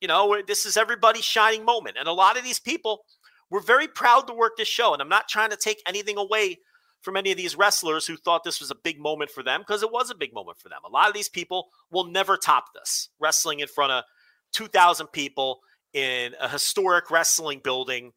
You 0.00 0.06
know, 0.06 0.40
this 0.46 0.66
is 0.66 0.76
everybody's 0.76 1.24
shining 1.24 1.64
moment, 1.64 1.96
and 1.98 2.06
a 2.06 2.12
lot 2.12 2.38
of 2.38 2.44
these 2.44 2.60
people 2.60 3.06
were 3.50 3.60
very 3.60 3.88
proud 3.88 4.28
to 4.28 4.34
work 4.34 4.52
this 4.56 4.68
show. 4.68 4.92
And 4.92 5.02
I'm 5.02 5.08
not 5.08 5.28
trying 5.28 5.50
to 5.50 5.56
take 5.56 5.82
anything 5.84 6.16
away 6.16 6.58
from 7.02 7.16
any 7.16 7.32
of 7.32 7.36
these 7.36 7.56
wrestlers 7.56 8.06
who 8.06 8.16
thought 8.16 8.44
this 8.44 8.60
was 8.60 8.70
a 8.70 8.76
big 8.76 9.00
moment 9.00 9.32
for 9.32 9.42
them 9.42 9.62
because 9.62 9.82
it 9.82 9.90
was 9.90 10.10
a 10.10 10.14
big 10.14 10.32
moment 10.32 10.58
for 10.60 10.68
them. 10.68 10.78
A 10.86 10.90
lot 10.90 11.08
of 11.08 11.14
these 11.14 11.28
people 11.28 11.66
will 11.90 12.04
never 12.04 12.36
top 12.36 12.66
this 12.72 13.08
wrestling 13.18 13.58
in 13.58 13.66
front 13.66 13.90
of 13.90 14.04
2,000 14.52 15.08
people 15.08 15.58
in 15.92 16.34
a 16.40 16.48
historic 16.48 17.10
wrestling 17.10 17.60
building 17.62 18.12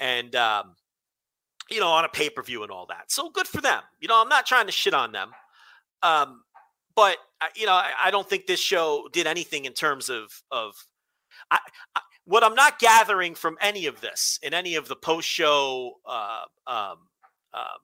and 0.00 0.34
um, 0.36 0.74
you 1.70 1.80
know 1.80 1.88
on 1.88 2.04
a 2.04 2.08
pay 2.08 2.30
per 2.30 2.42
view 2.42 2.62
and 2.62 2.70
all 2.70 2.86
that. 2.86 3.10
So 3.10 3.30
good 3.30 3.48
for 3.48 3.60
them. 3.60 3.82
You 4.00 4.08
know, 4.08 4.20
I'm 4.20 4.28
not 4.28 4.46
trying 4.46 4.66
to 4.66 4.72
shit 4.72 4.94
on 4.94 5.12
them, 5.12 5.30
um, 6.02 6.42
but 6.94 7.16
uh, 7.40 7.46
you 7.56 7.66
know, 7.66 7.72
I, 7.72 7.92
I 8.04 8.10
don't 8.10 8.28
think 8.28 8.46
this 8.46 8.60
show 8.60 9.08
did 9.12 9.26
anything 9.26 9.64
in 9.64 9.72
terms 9.72 10.08
of 10.08 10.42
of 10.50 10.74
I, 11.50 11.58
I, 11.96 12.00
what 12.24 12.44
I'm 12.44 12.54
not 12.54 12.78
gathering 12.78 13.34
from 13.34 13.56
any 13.60 13.86
of 13.86 14.00
this 14.00 14.38
in 14.42 14.54
any 14.54 14.76
of 14.76 14.88
the 14.88 14.96
post 14.96 15.28
show 15.28 15.94
uh, 16.06 16.42
um, 16.66 16.98
um, 17.54 17.78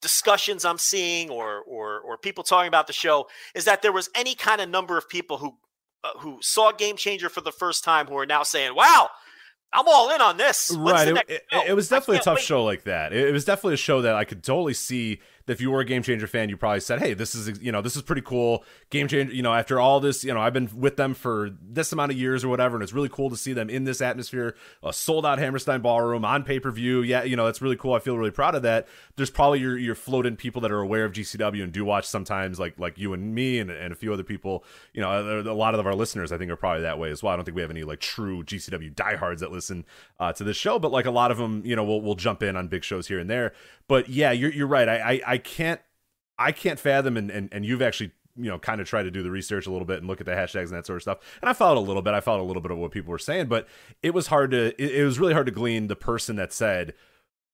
discussions 0.00 0.64
I'm 0.64 0.78
seeing 0.78 1.30
or 1.30 1.60
or 1.62 2.00
or 2.00 2.18
people 2.18 2.44
talking 2.44 2.68
about 2.68 2.86
the 2.86 2.92
show 2.92 3.28
is 3.54 3.64
that 3.64 3.82
there 3.82 3.92
was 3.92 4.08
any 4.14 4.34
kind 4.34 4.60
of 4.60 4.68
number 4.68 4.96
of 4.96 5.08
people 5.08 5.38
who 5.38 5.56
uh, 6.04 6.18
who 6.18 6.38
saw 6.40 6.72
Game 6.72 6.96
Changer 6.96 7.28
for 7.28 7.40
the 7.40 7.52
first 7.52 7.84
time 7.84 8.06
who 8.06 8.16
are 8.16 8.26
now 8.26 8.42
saying, 8.42 8.74
"Wow." 8.74 9.10
I'm 9.72 9.86
all 9.86 10.10
in 10.10 10.20
on 10.20 10.36
this. 10.36 10.74
Right. 10.76 11.08
It, 11.08 11.24
it- 11.28 11.44
it 11.68 11.74
was 11.74 11.88
definitely 11.88 12.16
a 12.18 12.20
tough 12.22 12.36
wait." 12.36 12.44
show 12.44 12.64
like 12.64 12.84
that. 12.84 13.12
It, 13.12 13.28
it 13.28 13.32
was 13.32 13.44
definitely 13.44 13.74
a 13.74 13.78
show 13.78 14.02
that 14.02 14.14
I 14.14 14.24
could 14.24 14.42
totally 14.42 14.74
see 14.74 15.20
if 15.50 15.60
you 15.60 15.70
were 15.70 15.80
a 15.80 15.84
Game 15.84 16.02
Changer 16.02 16.26
fan, 16.26 16.48
you 16.48 16.56
probably 16.56 16.80
said, 16.80 17.00
"Hey, 17.00 17.12
this 17.12 17.34
is 17.34 17.60
you 17.60 17.72
know 17.72 17.82
this 17.82 17.96
is 17.96 18.02
pretty 18.02 18.22
cool." 18.22 18.64
Game 18.90 19.08
Changer, 19.08 19.32
you 19.32 19.42
know, 19.42 19.52
after 19.52 19.80
all 19.80 19.98
this, 19.98 20.22
you 20.22 20.32
know, 20.32 20.40
I've 20.40 20.52
been 20.52 20.70
with 20.74 20.96
them 20.96 21.12
for 21.12 21.50
this 21.60 21.92
amount 21.92 22.12
of 22.12 22.18
years 22.18 22.44
or 22.44 22.48
whatever, 22.48 22.76
and 22.76 22.82
it's 22.82 22.92
really 22.92 23.08
cool 23.08 23.30
to 23.30 23.36
see 23.36 23.52
them 23.52 23.68
in 23.68 23.84
this 23.84 24.00
atmosphere, 24.00 24.54
a 24.82 24.92
sold 24.92 25.26
out 25.26 25.38
Hammerstein 25.38 25.80
Ballroom 25.80 26.24
on 26.24 26.44
pay 26.44 26.60
per 26.60 26.70
view. 26.70 27.02
Yeah, 27.02 27.24
you 27.24 27.36
know, 27.36 27.46
that's 27.46 27.60
really 27.60 27.76
cool. 27.76 27.94
I 27.94 27.98
feel 27.98 28.16
really 28.16 28.30
proud 28.30 28.54
of 28.54 28.62
that. 28.62 28.86
There's 29.16 29.30
probably 29.30 29.60
your 29.60 29.76
your 29.76 29.94
floating 29.94 30.36
people 30.36 30.60
that 30.62 30.70
are 30.70 30.80
aware 30.80 31.04
of 31.04 31.12
GCW 31.12 31.62
and 31.62 31.72
do 31.72 31.84
watch 31.84 32.06
sometimes, 32.06 32.60
like 32.60 32.78
like 32.78 32.96
you 32.96 33.12
and 33.12 33.34
me 33.34 33.58
and, 33.58 33.70
and 33.70 33.92
a 33.92 33.96
few 33.96 34.12
other 34.12 34.24
people. 34.24 34.64
You 34.94 35.00
know, 35.00 35.40
a 35.40 35.52
lot 35.52 35.74
of 35.74 35.84
our 35.84 35.94
listeners, 35.94 36.32
I 36.32 36.38
think, 36.38 36.50
are 36.50 36.56
probably 36.56 36.82
that 36.82 36.98
way 36.98 37.10
as 37.10 37.22
well. 37.22 37.32
I 37.32 37.36
don't 37.36 37.44
think 37.44 37.56
we 37.56 37.62
have 37.62 37.70
any 37.70 37.82
like 37.82 38.00
true 38.00 38.44
GCW 38.44 38.94
diehards 38.94 39.40
that 39.40 39.50
listen 39.50 39.84
uh, 40.20 40.32
to 40.34 40.44
this 40.44 40.56
show, 40.56 40.78
but 40.78 40.92
like 40.92 41.06
a 41.06 41.10
lot 41.10 41.30
of 41.30 41.38
them, 41.38 41.62
you 41.64 41.74
know, 41.74 41.84
will 41.84 42.00
will 42.00 42.14
jump 42.14 42.42
in 42.42 42.56
on 42.56 42.68
big 42.68 42.84
shows 42.84 43.08
here 43.08 43.18
and 43.18 43.28
there. 43.28 43.52
But 43.90 44.08
yeah, 44.08 44.30
you're 44.30 44.52
you're 44.52 44.68
right. 44.68 44.88
I 44.88 44.98
I, 44.98 45.20
I 45.26 45.38
can't 45.38 45.80
I 46.38 46.52
can't 46.52 46.78
fathom, 46.78 47.16
and, 47.16 47.28
and 47.28 47.48
and 47.50 47.66
you've 47.66 47.82
actually 47.82 48.12
you 48.36 48.48
know 48.48 48.56
kind 48.56 48.80
of 48.80 48.86
tried 48.86 49.02
to 49.02 49.10
do 49.10 49.20
the 49.24 49.32
research 49.32 49.66
a 49.66 49.70
little 49.72 49.84
bit 49.84 49.98
and 49.98 50.06
look 50.06 50.20
at 50.20 50.26
the 50.26 50.32
hashtags 50.32 50.66
and 50.66 50.74
that 50.74 50.86
sort 50.86 50.98
of 50.98 51.02
stuff. 51.02 51.18
And 51.42 51.50
I 51.50 51.54
followed 51.54 51.78
a 51.78 51.82
little 51.82 52.00
bit. 52.00 52.14
I 52.14 52.20
followed 52.20 52.42
a 52.42 52.46
little 52.46 52.62
bit 52.62 52.70
of 52.70 52.78
what 52.78 52.92
people 52.92 53.10
were 53.10 53.18
saying, 53.18 53.46
but 53.48 53.66
it 54.00 54.14
was 54.14 54.28
hard 54.28 54.52
to. 54.52 54.68
It, 54.80 55.00
it 55.00 55.04
was 55.04 55.18
really 55.18 55.32
hard 55.32 55.46
to 55.46 55.52
glean 55.52 55.88
the 55.88 55.96
person 55.96 56.36
that 56.36 56.52
said, 56.52 56.94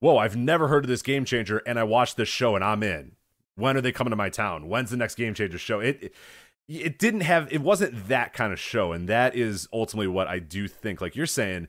"Whoa, 0.01 0.18
I've 0.18 0.37
never 0.37 0.68
heard 0.68 0.85
of 0.85 0.88
this 0.88 1.01
game 1.01 1.25
changer, 1.25 1.62
and 1.66 1.79
I 1.79 1.85
watched 1.85 2.18
this 2.18 2.29
show 2.29 2.55
and 2.55 2.62
I'm 2.62 2.83
in." 2.83 3.12
When 3.55 3.75
are 3.75 3.81
they 3.81 3.90
coming 3.90 4.11
to 4.11 4.16
my 4.16 4.29
town? 4.29 4.68
When's 4.68 4.90
the 4.90 4.99
next 4.99 5.14
game 5.14 5.33
changer 5.33 5.57
show? 5.57 5.81
It, 5.81 5.99
it 6.03 6.14
it 6.68 6.99
didn't 6.99 7.22
have 7.22 7.51
it 7.51 7.62
wasn't 7.62 8.09
that 8.09 8.35
kind 8.35 8.53
of 8.53 8.61
show 8.61 8.92
and 8.92 9.09
that 9.09 9.37
is 9.37 9.68
ultimately 9.72 10.09
what 10.09 10.27
i 10.27 10.40
do 10.40 10.66
think 10.66 11.01
like 11.01 11.14
you're 11.14 11.25
saying 11.25 11.68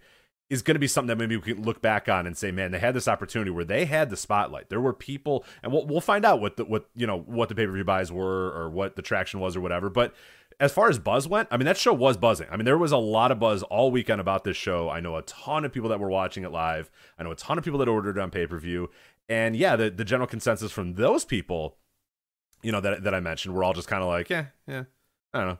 is 0.50 0.62
going 0.62 0.76
to 0.76 0.80
be 0.80 0.88
something 0.88 1.08
that 1.08 1.18
maybe 1.18 1.36
we 1.36 1.54
can 1.54 1.64
look 1.64 1.82
back 1.82 2.08
on 2.08 2.26
and 2.26 2.38
say 2.38 2.52
man 2.52 2.72
they 2.72 2.80
had 2.80 2.94
this 2.94 3.08
opportunity 3.08 3.52
where 3.52 3.66
they 3.66 3.86
had 3.86 4.10
the 4.10 4.18
spotlight. 4.18 4.70
There 4.70 4.82
were 4.82 4.94
people 4.94 5.46
and 5.62 5.72
we'll, 5.72 5.86
we'll 5.86 6.02
find 6.02 6.26
out 6.26 6.40
what 6.40 6.58
the 6.58 6.66
what 6.66 6.90
you 6.96 7.08
know 7.08 7.20
what 7.20 7.50
the 7.50 7.56
pay-per-view 7.56 7.84
buys 7.84 8.12
were 8.12 8.52
or 8.52 8.70
what 8.70 8.96
the 8.96 9.02
traction 9.02 9.40
was 9.40 9.56
or 9.56 9.62
whatever 9.62 9.90
but 9.90 10.14
as 10.60 10.72
far 10.72 10.90
as 10.90 10.98
buzz 10.98 11.28
went 11.28 11.48
i 11.52 11.58
mean 11.58 11.66
that 11.66 11.78
show 11.78 11.94
was 11.94 12.18
buzzing. 12.18 12.48
I 12.52 12.58
mean 12.58 12.66
there 12.66 12.78
was 12.78 12.92
a 12.92 12.98
lot 12.98 13.32
of 13.32 13.40
buzz 13.40 13.64
all 13.64 13.92
weekend 13.92 14.22
about 14.22 14.44
this 14.44 14.58
show. 14.58 14.90
I 14.90 15.00
know 15.00 15.16
a 15.16 15.22
ton 15.24 15.66
of 15.66 15.74
people 15.74 15.90
that 15.90 16.00
were 16.00 16.10
watching 16.10 16.44
it 16.44 16.52
live. 16.52 16.90
I 17.18 17.24
know 17.24 17.32
a 17.32 17.36
ton 17.36 17.58
of 17.58 17.64
people 17.64 17.80
that 17.80 17.90
ordered 17.90 18.18
it 18.18 18.22
on 18.22 18.32
pay-per-view. 18.32 18.90
And 19.30 19.56
yeah 19.56 19.76
the, 19.76 19.90
the 19.90 20.06
general 20.06 20.28
consensus 20.28 20.72
from 20.72 20.94
those 20.94 21.26
people 21.26 21.78
you 22.64 22.72
know 22.72 22.82
that 22.82 23.04
that 23.04 23.14
I 23.14 23.20
mentioned 23.20 23.54
were 23.56 23.64
all 23.64 23.74
just 23.74 23.88
kind 23.88 24.02
of 24.02 24.10
like, 24.10 24.30
yeah, 24.30 24.46
yeah, 24.68 24.84
I 25.34 25.40
don't 25.40 25.48
know. 25.48 25.60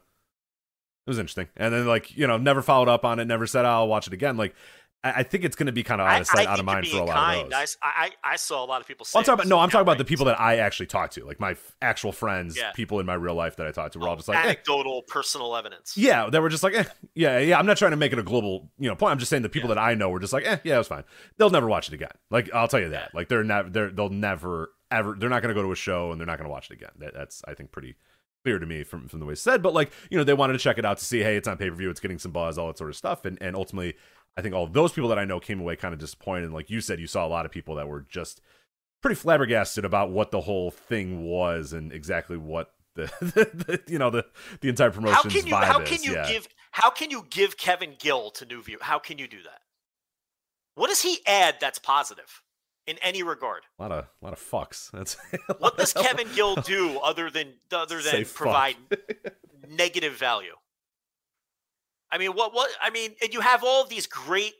It 1.08 1.12
was 1.12 1.20
interesting, 1.20 1.48
and 1.56 1.74
then 1.74 1.88
like 1.88 2.16
you 2.18 2.28
know 2.28 2.38
never 2.38 2.62
followed 2.62 2.90
up 2.90 3.06
on 3.06 3.20
it, 3.20 3.26
never 3.26 3.48
said 3.48 3.64
oh, 3.64 3.70
I'll 3.70 3.88
watch 3.88 4.08
it 4.08 4.14
again. 4.14 4.36
Like 4.36 4.54
I, 5.04 5.24
think 5.24 5.44
it's 5.46 5.56
going 5.56 5.68
to 5.68 5.72
be 5.72 5.84
kind 5.84 6.02
of 6.02 6.08
out 6.08 6.22
of 6.22 6.28
sight, 6.28 6.48
I 6.48 6.52
out 6.52 6.60
of 6.60 6.66
mind 6.66 6.88
for 6.88 6.98
a 6.98 7.04
lot 7.06 7.16
kind. 7.16 7.42
of 7.44 7.50
those. 7.50 7.78
I, 7.82 8.12
I, 8.24 8.34
I 8.34 8.36
saw 8.36 8.64
a 8.64 8.66
lot 8.66 8.82
of 8.82 8.88
people. 8.88 9.06
Well, 9.14 9.20
I'm 9.20 9.26
talking 9.26 9.34
about 9.36 9.48
no. 9.48 9.60
I'm 9.60 9.70
talking 9.70 9.84
about 9.84 10.00
the 10.00 10.06
people 10.06 10.26
that 10.26 10.40
I 10.40 10.58
actually 10.58 10.88
talk 10.88 11.12
to, 11.12 11.24
like 11.24 11.40
my 11.40 11.52
f- 11.52 11.76
actual 11.82 12.12
friends, 12.12 12.58
Yeah. 12.58 12.72
people 12.74 13.00
in 13.00 13.06
my 13.06 13.14
real 13.14 13.36
life 13.36 13.56
that 13.58 13.68
I 13.68 13.72
talk 13.72 13.92
to. 13.94 14.00
We're 14.00 14.10
all 14.10 14.16
just 14.16 14.28
like, 14.28 14.40
eh. 14.40 14.42
anecdotal, 14.44 15.04
personal 15.04 15.56
evidence. 15.56 15.96
yeah, 15.96 16.30
they 16.30 16.40
were 16.40 16.50
just 16.50 16.64
like, 16.64 16.74
eh, 16.74 16.84
yeah, 17.16 17.38
yeah. 17.40 17.58
I'm 17.58 17.66
not 17.66 17.78
trying 17.78 17.92
to 17.92 17.98
make 17.98 18.12
it 18.12 18.20
a 18.20 18.24
global, 18.24 18.70
you 18.80 18.90
know, 18.90 18.96
point. 18.96 19.12
I'm 19.12 19.20
just 19.20 19.30
saying 19.30 19.44
the 19.44 19.50
people 19.50 19.70
that 19.70 19.78
I 19.78 19.94
know 19.94 20.10
were 20.10 20.20
just 20.20 20.34
like, 20.34 20.46
eh, 20.46 20.58
yeah, 20.64 20.76
it 20.76 20.80
was 20.80 20.88
fine. 20.88 21.04
They'll 21.38 21.52
never 21.52 21.68
watch 21.68 21.88
it 21.88 21.94
again. 21.94 22.12
Like 22.30 22.54
I'll 22.54 22.68
tell 22.68 22.82
you 22.82 22.90
that. 22.90 23.14
Like 23.14 23.30
they're 23.30 23.44
never, 23.44 23.70
they're 23.70 23.92
they'll 23.92 24.10
never 24.10 24.72
ever. 24.92 25.16
They're 25.18 25.30
not 25.30 25.42
going 25.42 25.56
to 25.56 25.60
go 25.60 25.66
to 25.66 25.72
a 25.72 25.76
show 25.76 26.12
and 26.12 26.20
they're 26.20 26.26
not 26.26 26.38
going 26.38 26.50
to 26.50 26.52
watch 26.52 26.70
it 26.70 26.74
again. 26.74 26.92
That, 27.00 27.14
that's 27.14 27.44
I 27.48 27.54
think 27.54 27.72
pretty 27.72 27.96
clear 28.48 28.60
to 28.60 28.66
me 28.66 28.82
from 28.84 29.10
from 29.10 29.20
the 29.20 29.26
way 29.26 29.34
it's 29.34 29.42
said. 29.42 29.62
But 29.62 29.74
like 29.74 29.92
you 30.10 30.18
know, 30.18 30.24
they 30.24 30.34
wanted 30.34 30.54
to 30.54 30.60
check 30.60 30.78
it 30.78 30.86
out 30.86 31.00
to 31.00 31.06
see, 31.06 31.20
hey, 31.20 31.36
it's 31.36 31.50
on 31.50 31.58
pay 31.58 31.70
per 31.70 31.76
view, 31.76 31.90
it's 31.90 32.00
getting 32.00 32.18
some 32.18 32.32
buzz, 32.32 32.58
all 32.58 32.68
that 32.68 32.78
sort 32.78 32.90
of 32.90 32.96
stuff, 32.96 33.26
and 33.26 33.38
and 33.42 33.56
ultimately. 33.56 33.96
I 34.36 34.44
think 34.44 34.54
all 34.54 34.68
those 34.68 34.92
people 34.92 35.10
that 35.10 35.18
I 35.18 35.26
know 35.26 35.40
came 35.40 35.60
away 35.60 35.76
kind 35.76 35.96
of 35.96 36.00
disappointed. 36.00 36.44
And 36.44 36.54
like 36.54 36.70
you 36.70 36.80
said, 36.80 37.00
you 37.00 37.08
saw 37.08 37.26
a 37.26 37.28
lot 37.28 37.48
of 37.48 37.52
people 37.52 37.74
that 37.74 37.88
were 37.88 38.02
just 38.02 38.40
pretty 39.02 39.16
flabbergasted 39.16 39.84
about 39.84 40.12
what 40.12 40.30
the 40.30 40.42
whole 40.42 40.70
thing 40.70 41.24
was 41.24 41.74
and 41.74 41.92
exactly 41.92 42.38
what 42.38 42.72
the, 42.94 43.06
the, 43.20 43.50
the 43.52 43.92
you 43.92 43.98
know 43.98 44.12
the 44.12 44.28
the 44.62 44.70
entire 44.70 44.92
promotion. 44.92 45.16
How 45.16 45.24
can 45.24 45.48
you? 45.48 45.54
vibe 45.54 45.64
How 45.64 45.82
is. 45.82 45.90
can 45.90 46.04
you 46.04 46.14
yeah. 46.14 46.32
give? 46.32 46.48
How 46.72 46.92
can 46.92 47.10
you 47.10 47.26
give 47.32 47.58
Kevin 47.58 47.96
Gill 47.98 48.30
to 48.30 48.46
New 48.46 48.62
View? 48.62 48.78
How 48.80 49.00
can 49.00 49.18
you 49.18 49.28
do 49.28 49.42
that? 49.42 49.62
What 50.76 50.90
does 50.90 51.02
he 51.02 51.18
add 51.26 51.56
that's 51.60 51.80
positive 51.80 52.44
in 52.88 52.98
any 53.02 53.22
regard? 53.24 53.64
a 53.78 53.82
lot 53.84 53.92
of 53.92 54.06
a 54.06 54.26
lot 54.26 54.34
of 54.34 54.40
fucks. 54.40 54.90
That's 54.94 55.18
What 55.60 55.78
does 55.78 55.94
Kevin 55.94 56.28
Gill 56.36 56.56
do 56.76 56.98
other 57.00 57.30
than 57.30 57.54
other 57.72 58.02
than 58.02 58.26
provide 58.26 58.76
negative 59.70 60.14
value? 60.14 60.56
I 62.12 62.18
mean, 62.18 62.32
what 62.32 62.54
what 62.54 62.70
I 62.82 62.90
mean, 62.90 63.12
and 63.22 63.34
you 63.34 63.42
have 63.42 63.64
all 63.64 63.84
of 63.84 63.90
these 63.90 64.08
great 64.08 64.54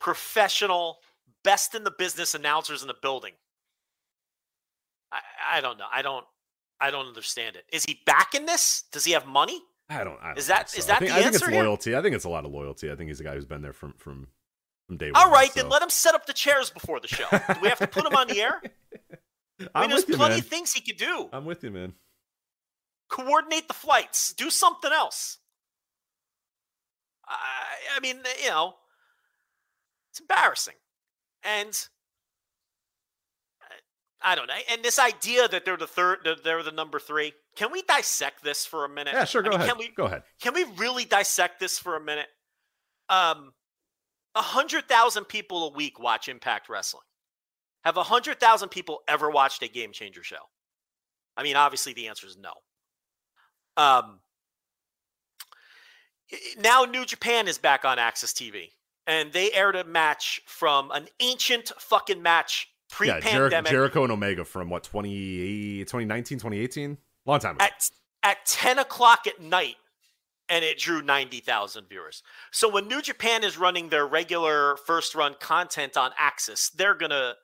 professional, 0.00 0.98
best 1.44 1.74
in 1.74 1.84
the 1.84 1.90
business 1.90 2.34
announcers 2.34 2.82
in 2.82 2.88
the 2.88 2.94
building. 3.00 3.32
I, 5.12 5.20
I 5.54 5.60
don't 5.60 5.78
know. 5.78 5.86
I 5.92 6.02
don't 6.02 6.24
I 6.80 6.90
don't 6.90 7.06
understand 7.06 7.56
it. 7.56 7.64
Is 7.72 7.84
he 7.84 8.00
back 8.06 8.34
in 8.34 8.46
this? 8.46 8.84
Does 8.92 9.04
he 9.04 9.12
have 9.12 9.26
money? 9.26 9.60
I 9.88 10.02
don't. 10.04 10.18
I 10.20 10.28
don't 10.28 10.38
Is 10.38 10.48
that- 10.48 10.68
think 10.70 10.78
is 10.80 10.84
so. 10.86 10.92
I 10.92 10.94
that 10.94 10.98
think, 11.00 11.10
the 11.10 11.14
I 11.16 11.22
think 11.22 11.34
it's 11.34 11.42
answer 11.42 11.54
here? 11.54 11.62
loyalty. 11.64 11.96
I 11.96 12.02
think 12.02 12.16
it's 12.16 12.24
a 12.24 12.28
lot 12.28 12.44
of 12.44 12.50
loyalty. 12.52 12.90
I 12.90 12.96
think 12.96 13.08
he's 13.08 13.20
a 13.20 13.24
guy 13.24 13.34
who's 13.34 13.44
been 13.44 13.62
there 13.62 13.72
from 13.72 13.92
from 13.98 14.28
from 14.86 14.96
day 14.96 15.10
one. 15.10 15.22
All 15.22 15.30
right, 15.30 15.50
so. 15.52 15.60
then 15.60 15.68
let 15.70 15.82
him 15.82 15.90
set 15.90 16.14
up 16.14 16.26
the 16.26 16.32
chairs 16.32 16.70
before 16.70 17.00
the 17.00 17.08
show. 17.08 17.26
Do 17.30 17.60
we 17.60 17.68
have 17.68 17.78
to 17.78 17.86
put 17.86 18.04
him 18.06 18.14
on 18.14 18.28
the 18.28 18.40
air? 18.40 18.62
I 19.74 19.82
mean, 19.82 19.90
there's 19.90 20.08
you, 20.08 20.16
plenty 20.16 20.34
man. 20.34 20.40
of 20.40 20.46
things 20.46 20.72
he 20.72 20.80
could 20.80 20.98
do. 20.98 21.28
I'm 21.32 21.44
with 21.44 21.64
you, 21.64 21.70
man. 21.70 21.94
Coordinate 23.08 23.68
the 23.68 23.74
flights. 23.74 24.32
Do 24.34 24.50
something 24.50 24.92
else. 24.92 25.38
I, 27.26 27.36
I 27.96 28.00
mean, 28.00 28.18
you 28.42 28.50
know, 28.50 28.74
it's 30.10 30.20
embarrassing, 30.20 30.74
and 31.42 31.76
I- 33.62 34.32
I 34.32 34.34
don't 34.34 34.46
know. 34.46 34.54
And 34.70 34.82
this 34.82 34.98
idea 34.98 35.48
that 35.48 35.64
they're 35.64 35.76
the 35.76 35.86
third, 35.86 36.18
that 36.24 36.44
they're 36.44 36.62
the 36.62 36.70
number 36.72 36.98
three. 36.98 37.32
Can 37.56 37.72
we 37.72 37.82
dissect 37.82 38.44
this 38.44 38.66
for 38.66 38.84
a 38.84 38.88
minute? 38.88 39.14
Yeah, 39.14 39.24
sure. 39.24 39.40
I 39.42 39.44
Go 39.44 39.50
mean, 39.50 39.60
ahead. 39.60 39.70
Can 39.70 39.78
we 39.78 39.88
Go 39.96 40.04
ahead. 40.04 40.22
can 40.40 40.54
we 40.54 40.64
really 40.76 41.04
dissect 41.04 41.58
this 41.60 41.78
for 41.78 41.96
a 41.96 42.00
minute? 42.00 42.28
Um, 43.08 43.52
a 44.36 44.42
hundred 44.42 44.88
thousand 44.88 45.24
people 45.24 45.66
a 45.68 45.72
week 45.72 45.98
watch 45.98 46.28
Impact 46.28 46.68
Wrestling. 46.68 47.02
Have 47.84 47.96
a 47.96 48.02
hundred 48.02 48.38
thousand 48.38 48.68
people 48.68 49.00
ever 49.08 49.30
watched 49.30 49.62
a 49.62 49.68
Game 49.68 49.92
Changer 49.92 50.22
show? 50.22 50.36
I 51.36 51.42
mean, 51.42 51.56
obviously 51.56 51.92
the 51.92 52.08
answer 52.08 52.26
is 52.26 52.36
no. 52.36 52.52
Um, 53.76 54.20
now 56.58 56.84
New 56.84 57.04
Japan 57.04 57.48
is 57.48 57.58
back 57.58 57.84
on 57.84 57.98
AXS 57.98 58.32
TV, 58.34 58.70
and 59.06 59.32
they 59.32 59.52
aired 59.52 59.76
a 59.76 59.84
match 59.84 60.40
from 60.46 60.90
an 60.92 61.08
ancient 61.20 61.72
fucking 61.78 62.22
match 62.22 62.68
Yeah, 63.00 63.14
Jer- 63.14 63.20
pre-pandemic 63.20 63.70
Jericho 63.70 64.02
and 64.04 64.12
Omega 64.12 64.44
from 64.44 64.70
what 64.70 64.82
20, 64.84 65.78
2019, 65.80 66.38
2018? 66.38 66.98
Long 67.26 67.40
time 67.40 67.56
ago. 67.56 67.64
at 67.64 67.80
at 68.22 68.44
10 68.46 68.78
o'clock 68.80 69.26
at 69.26 69.40
night 69.40 69.76
and 70.48 70.64
it 70.64 70.78
drew 70.78 71.02
90,000 71.02 71.88
viewers. 71.88 72.22
So 72.52 72.68
when 72.68 72.88
New 72.88 73.02
Japan 73.02 73.44
is 73.44 73.58
running 73.58 73.88
their 73.88 74.06
regular 74.06 74.76
first 74.76 75.14
run 75.14 75.34
content 75.40 75.96
on 75.96 76.12
AXS, 76.20 76.72
they're 76.72 76.94
going 76.94 77.10
to 77.10 77.34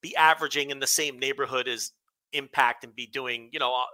be 0.00 0.14
averaging 0.16 0.70
in 0.70 0.80
the 0.80 0.86
same 0.86 1.18
neighborhood 1.18 1.68
as 1.68 1.92
Impact 2.34 2.82
and 2.82 2.94
be 2.94 3.06
doing, 3.06 3.50
you 3.52 3.58
know, 3.58 3.74
uh, 3.74 3.84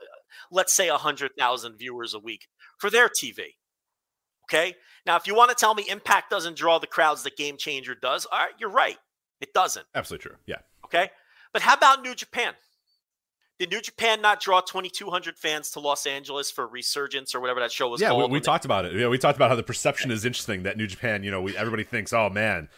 let's 0.52 0.72
say 0.72 0.88
100,000 0.88 1.76
viewers 1.76 2.14
a 2.14 2.20
week 2.20 2.46
for 2.78 2.88
their 2.88 3.08
TV. 3.08 3.56
Okay? 4.44 4.76
Now 5.04 5.16
if 5.16 5.26
you 5.26 5.34
want 5.34 5.50
to 5.50 5.56
tell 5.56 5.74
me 5.74 5.84
Impact 5.88 6.30
doesn't 6.30 6.56
draw 6.56 6.78
the 6.78 6.86
crowds 6.86 7.24
that 7.24 7.36
Game 7.36 7.56
Changer 7.56 7.96
does, 7.96 8.26
all 8.26 8.38
right, 8.38 8.52
you're 8.60 8.70
right. 8.70 8.96
It 9.40 9.52
doesn't. 9.54 9.86
Absolutely 9.92 10.28
true. 10.30 10.36
Yeah. 10.46 10.58
Okay. 10.84 11.10
But 11.52 11.62
how 11.62 11.74
about 11.74 12.02
New 12.02 12.14
Japan? 12.14 12.54
Did 13.58 13.70
New 13.70 13.80
Japan 13.80 14.22
not 14.22 14.40
draw 14.40 14.60
2,200 14.60 15.36
fans 15.36 15.70
to 15.72 15.80
Los 15.80 16.06
Angeles 16.06 16.50
for 16.50 16.66
Resurgence 16.66 17.34
or 17.34 17.40
whatever 17.40 17.58
that 17.60 17.72
show 17.72 17.88
was 17.88 18.00
yeah, 18.00 18.10
we, 18.10 18.10
called? 18.10 18.30
we 18.30 18.34
when 18.34 18.42
they- 18.42 18.44
talked 18.44 18.64
about 18.64 18.84
it. 18.84 18.94
Yeah, 18.94 19.08
we 19.08 19.18
talked 19.18 19.36
about 19.36 19.50
how 19.50 19.56
the 19.56 19.62
perception 19.64 20.10
is 20.10 20.24
interesting 20.24 20.62
that 20.62 20.76
New 20.76 20.86
Japan, 20.86 21.24
you 21.24 21.30
know, 21.30 21.42
we, 21.42 21.56
everybody 21.56 21.82
thinks, 21.82 22.12
oh 22.12 22.30
man, 22.30 22.68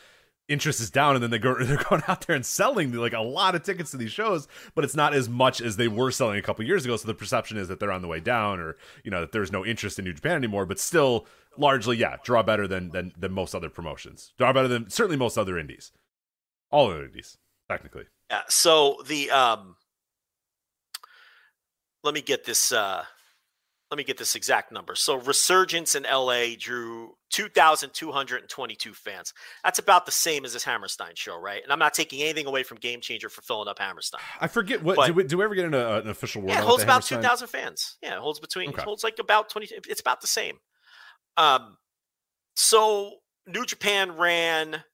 interest 0.49 0.81
is 0.81 0.91
down, 0.91 1.14
and 1.14 1.22
then 1.22 1.31
they 1.31 1.39
go 1.39 1.55
they're 1.62 1.83
going 1.89 2.03
out 2.09 2.26
there 2.26 2.35
and 2.35 2.45
selling 2.45 2.93
like 2.93 3.12
a 3.12 3.20
lot 3.20 3.55
of 3.55 3.62
tickets 3.62 3.91
to 3.93 3.97
these 3.99 4.11
shows, 4.11 4.49
but 4.74 4.85
it's 4.85 4.97
not 4.97 5.14
as 5.14 5.28
much 5.28 5.61
as 5.61 5.76
they 5.76 5.89
were 5.89 6.11
selling 6.11 6.39
a 6.39 6.43
couple 6.43 6.64
years 6.64 6.85
ago. 6.85 6.97
So 6.97 7.07
the 7.07 7.14
perception 7.14 7.57
is 7.57 7.68
that 7.68 7.78
they're 7.78 7.93
on 7.93 8.03
the 8.03 8.09
way 8.09 8.20
down, 8.20 8.59
or 8.59 8.76
you 9.05 9.11
know 9.11 9.20
that 9.20 9.33
there's 9.33 9.53
no 9.53 9.64
interest 9.64 9.99
in 9.99 10.05
New 10.05 10.12
Japan 10.12 10.37
anymore. 10.37 10.66
But 10.66 10.81
still, 10.81 11.26
largely, 11.57 11.97
yeah, 11.97 12.16
draw 12.24 12.43
better 12.43 12.66
than 12.66 12.91
than 12.91 13.12
than 13.18 13.33
most 13.33 13.55
other 13.55 13.70
promotions. 13.70 14.33
Draw 14.39 14.53
better 14.53 14.68
than 14.68 14.91
certainly 14.91 15.16
most 15.16 15.39
other 15.39 15.59
indies, 15.59 15.93
all 16.70 16.91
other 16.91 17.05
indies, 17.05 17.39
technically. 17.68 18.05
Yeah. 18.31 18.43
So 18.49 19.03
the 19.07 19.31
um, 19.31 19.76
let 22.03 22.14
me 22.14 22.20
get 22.22 22.44
this. 22.44 22.72
Uh, 22.72 23.05
let 23.90 23.96
me 23.98 24.05
get 24.05 24.18
this 24.18 24.36
exact 24.36 24.70
number. 24.70 24.94
So 24.94 25.16
Resurgence 25.16 25.96
in 25.96 26.05
LA 26.05 26.55
drew 26.57 27.14
2,222 27.30 28.94
fans. 28.94 29.34
That's 29.64 29.80
about 29.80 30.07
the 30.07 30.12
same 30.12 30.44
as 30.44 30.53
this 30.53 30.62
Hammerstein 30.62 31.12
show, 31.16 31.36
right? 31.40 31.61
And 31.61 31.72
I'm 31.72 31.80
not 31.80 31.92
taking 31.92 32.22
anything 32.22 32.46
away 32.46 32.62
from 32.62 32.78
Game 32.78 33.01
Changer 33.01 33.28
for 33.28 33.42
filling 33.42 33.66
up 33.66 33.80
Hammerstein. 33.80 34.20
I 34.40 34.46
forget 34.46 34.80
what 34.84 34.94
But- 34.94 35.07
do 35.09 35.12
we, 35.14 35.24
do 35.24 35.38
we 35.38 35.44
ever 35.44 35.57
get 35.57 35.64
an, 35.64 35.74
uh, 35.74 36.03
an 36.05 36.09
official 36.09 36.42
word? 36.42 36.51
Yeah, 36.51 36.61
it 36.61 36.64
holds 36.64 36.84
about 36.84 37.03
2,000 37.03 37.48
fans. 37.48 37.96
Yeah, 38.01 38.14
it 38.14 38.20
holds 38.20 38.38
between, 38.38 38.68
Okay. 38.70 38.80
it 38.80 38.84
holds 38.84 39.03
like 39.03 39.18
about 39.18 39.48
20, 39.48 39.66
it's 39.88 40.01
about 40.01 40.20
the 40.20 40.28
same. 40.28 40.61
Um, 41.36 41.76
so 42.55 43.16
New 43.48 43.64
Japan 43.66 44.16
ran, 44.16 44.84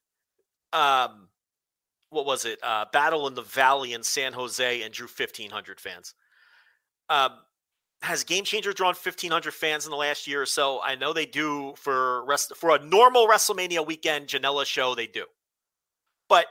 um, 0.73 1.29
what 2.09 2.25
was 2.25 2.47
it? 2.47 2.59
Uh, 2.63 2.87
Battle 2.95 3.27
in 3.27 3.35
the 3.35 3.43
Valley 3.43 3.93
in 3.93 4.03
San 4.03 4.33
Jose 4.33 4.81
and 4.83 4.95
drew 4.95 5.07
1,500 5.07 5.81
fans. 5.83 6.15
Um, 7.09 7.33
has 8.03 8.25
Game 8.25 8.45
Changer 8.45 8.73
drawn 8.73 8.95
1,500 8.95 9.53
fans 9.53 9.85
in 9.85 9.91
the 9.91 9.97
last 9.97 10.27
year 10.27 10.43
or 10.43 10.47
so? 10.47 10.81
I 10.83 10.95
know 10.95 11.13
they 11.13 11.27
do 11.27 11.75
for 11.77 12.25
rest 12.25 12.55
for 12.57 12.75
a 12.75 12.79
normal 12.79 13.27
WrestleMania 13.27 13.87
weekend 13.87 14.29
Janela 14.29 14.65
show. 14.65 14.95
They 14.95 15.07
do, 15.07 15.25
but 16.29 16.47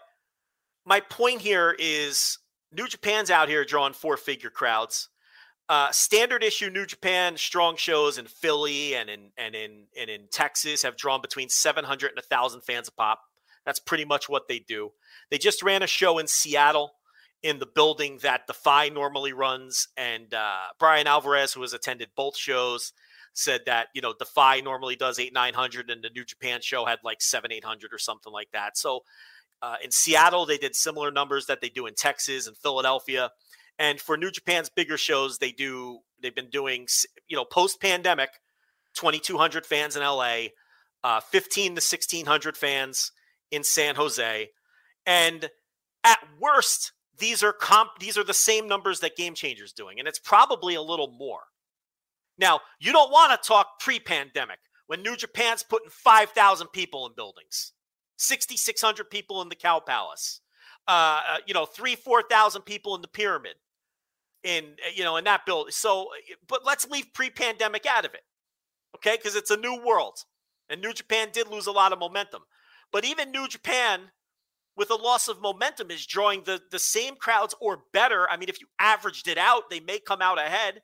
my 0.86 1.00
point 1.00 1.42
here 1.42 1.76
is 1.78 2.40
New 2.72 2.88
Japan's 2.88 3.32
out 3.32 3.50
here 3.50 3.64
drawing 3.64 3.94
four 3.94 4.18
figure 4.18 4.50
crowds. 4.50 5.10
Uh, 5.68 5.90
standard 5.92 6.44
issue 6.44 6.70
New 6.70 6.86
Japan 6.86 7.38
strong 7.38 7.76
shows 7.76 8.18
in 8.18 8.26
Philly 8.26 8.96
and 8.96 9.10
in 9.10 9.32
and 9.38 9.56
in 9.56 9.86
and 10.00 10.10
in 10.10 10.28
Texas 10.32 10.84
have 10.84 10.98
drawn 10.98 11.22
between 11.22 11.50
700 11.50 12.10
and 12.10 12.18
1,000 12.18 12.62
fans 12.62 12.88
a 12.88 12.92
pop. 12.92 13.22
That's 13.66 13.80
pretty 13.80 14.06
much 14.06 14.30
what 14.30 14.48
they 14.48 14.60
do. 14.60 14.92
They 15.32 15.40
just 15.40 15.64
ran 15.64 15.82
a 15.82 15.88
show 15.88 16.20
in 16.20 16.28
Seattle 16.28 16.94
in 17.44 17.60
the 17.60 17.68
building 17.68 18.20
that 18.22 18.48
Defy 18.48 18.90
normally 18.90 19.34
runs, 19.34 19.88
and 19.98 20.34
uh, 20.34 20.68
Bryan 20.80 21.08
Alvarez, 21.08 21.54
who 21.54 21.62
has 21.62 21.74
attended 21.74 22.10
both 22.16 22.36
shows, 22.36 22.94
said 23.34 23.62
that 23.66 23.88
you 23.94 24.02
know 24.02 24.14
Defy 24.18 24.62
normally 24.62 24.96
does 24.96 25.20
eight 25.20 25.34
nine 25.34 25.54
hundred, 25.54 25.90
and 25.90 26.04
the 26.04 26.10
New 26.10 26.26
Japan 26.26 26.62
show 26.62 26.86
had 26.86 27.00
like 27.04 27.22
seven 27.22 27.52
eight 27.52 27.66
hundred 27.66 27.94
or 27.94 28.00
something 28.00 28.34
like 28.34 28.50
that. 28.54 28.78
So 28.78 29.02
uh, 29.62 29.76
in 29.84 29.92
Seattle, 29.92 30.46
they 30.46 30.58
did 30.58 30.76
similar 30.76 31.12
numbers 31.12 31.46
that 31.48 31.62
they 31.62 31.70
do 31.70 31.86
in 31.86 31.94
Texas 31.96 32.48
and 32.48 32.58
Philadelphia. 32.58 33.32
And 33.78 34.00
for 34.00 34.18
New 34.18 34.32
Japan's 34.32 34.70
bigger 34.70 34.98
shows, 34.98 35.38
they 35.38 35.52
do 35.52 36.00
they've 36.22 36.36
been 36.36 36.50
doing 36.50 36.88
you 37.28 37.36
know 37.36 37.46
post 37.46 37.82
pandemic, 37.82 38.30
twenty 38.96 39.20
two 39.20 39.38
hundred 39.38 39.66
fans 39.66 39.96
in 39.96 40.04
LA, 40.04 40.48
uh, 41.04 41.20
fifteen 41.20 41.76
to 41.76 41.82
sixteen 41.82 42.26
hundred 42.26 42.58
fans 42.58 43.12
in 43.52 43.64
San 43.64 43.96
Jose, 43.96 44.50
and 45.06 45.50
at 46.04 46.20
worst, 46.40 46.94
these 47.18 47.44
are 47.44 47.54
comp 47.54 48.00
these 48.00 48.18
are 48.18 48.24
the 48.24 48.34
same 48.34 48.68
numbers 48.68 49.00
that 49.00 49.16
Game 49.16 49.34
Changers 49.34 49.74
doing, 49.74 50.00
and 50.00 50.08
it's 50.08 50.20
probably 50.20 50.76
a 50.76 50.82
little 50.82 51.12
more. 51.12 51.42
Now, 52.38 52.62
you 52.80 52.92
don't 52.92 53.12
want 53.12 53.32
to 53.32 53.48
talk 53.48 53.80
pre-pandemic 53.80 54.60
when 54.88 55.02
New 55.02 55.16
Japan's 55.16 55.64
putting 55.64 55.90
5,000 55.90 56.68
people 56.68 57.08
in 57.08 57.14
buildings, 57.16 57.72
6,600 58.18 59.10
people 59.10 59.42
in 59.42 59.50
the 59.50 59.56
Cow 59.56 59.80
Palace, 59.80 60.42
uh, 60.88 61.22
uh, 61.30 61.38
you 61.48 61.54
know, 61.54 61.66
three, 61.66 61.96
4,000 61.96 62.62
people 62.64 62.96
in 62.96 63.02
the 63.02 63.08
Pyramid, 63.08 63.56
in 64.44 64.64
uh, 64.86 64.92
you 64.94 65.04
know, 65.04 65.18
in 65.18 65.24
that 65.24 65.46
building. 65.46 65.72
So, 65.72 66.10
but 66.48 66.66
let's 66.66 66.90
leave 66.90 67.14
pre-pandemic 67.14 67.86
out 67.86 68.06
of 68.06 68.14
it, 68.14 68.24
okay? 68.96 69.18
Because 69.18 69.36
it's 69.36 69.52
a 69.52 69.58
new 69.58 69.82
world, 69.84 70.20
and 70.70 70.82
New 70.82 70.94
Japan 70.94 71.30
did 71.32 71.48
lose 71.48 71.68
a 71.68 71.72
lot 71.72 71.94
of 71.94 72.00
momentum. 72.00 72.44
But 72.92 73.06
even 73.06 73.32
New 73.32 73.48
Japan, 73.48 74.12
with 74.78 74.90
a 74.90 74.96
loss 74.96 75.28
of 75.28 75.42
momentum, 75.42 75.92
is 75.92 76.06
drawing 76.06 76.44
the, 76.44 76.62
the 76.72 76.80
same 76.80 77.16
crowds 77.16 77.56
or 77.60 77.84
better. 77.94 78.30
I 78.30 78.38
mean, 78.38 78.50
if 78.50 78.60
you 78.60 78.68
averaged 78.80 79.28
it 79.28 79.38
out, 79.38 79.70
they 79.70 79.80
may 79.80 80.00
come 80.00 80.22
out 80.22 80.40
ahead. 80.40 80.82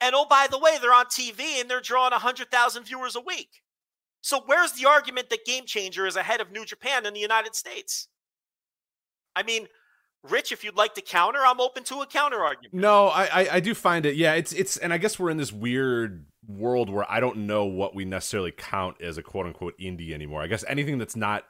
And 0.00 0.14
oh, 0.14 0.26
by 0.28 0.48
the 0.50 0.58
way, 0.58 0.76
they're 0.80 0.92
on 0.92 1.06
TV 1.06 1.60
and 1.60 1.70
they're 1.70 1.80
drawing 1.80 2.10
100,000 2.10 2.84
viewers 2.84 3.16
a 3.16 3.20
week. 3.20 3.62
So 4.20 4.42
where's 4.46 4.72
the 4.72 4.88
argument 4.88 5.30
that 5.30 5.44
Game 5.44 5.66
Changer 5.66 6.06
is 6.06 6.16
ahead 6.16 6.40
of 6.40 6.50
New 6.50 6.64
Japan 6.64 7.06
in 7.06 7.14
the 7.14 7.20
United 7.20 7.54
States? 7.54 8.08
I 9.36 9.42
mean, 9.42 9.68
Rich, 10.22 10.52
if 10.52 10.64
you'd 10.64 10.76
like 10.76 10.94
to 10.94 11.02
counter, 11.02 11.40
I'm 11.44 11.60
open 11.60 11.84
to 11.84 12.00
a 12.00 12.06
counter 12.06 12.42
argument. 12.42 12.72
No, 12.72 13.08
I, 13.08 13.24
I, 13.24 13.48
I 13.52 13.60
do 13.60 13.74
find 13.74 14.06
it. 14.06 14.16
Yeah, 14.16 14.32
it's 14.32 14.54
it's, 14.54 14.78
and 14.78 14.92
I 14.92 14.98
guess 14.98 15.18
we're 15.18 15.28
in 15.28 15.36
this 15.36 15.52
weird 15.52 16.24
world 16.46 16.88
where 16.88 17.10
I 17.10 17.20
don't 17.20 17.46
know 17.46 17.66
what 17.66 17.94
we 17.94 18.06
necessarily 18.06 18.50
count 18.50 19.00
as 19.02 19.18
a 19.18 19.22
quote 19.22 19.46
unquote 19.46 19.78
indie 19.78 20.12
anymore. 20.12 20.40
I 20.40 20.46
guess 20.46 20.64
anything 20.66 20.96
that's 20.96 21.16
not 21.16 21.44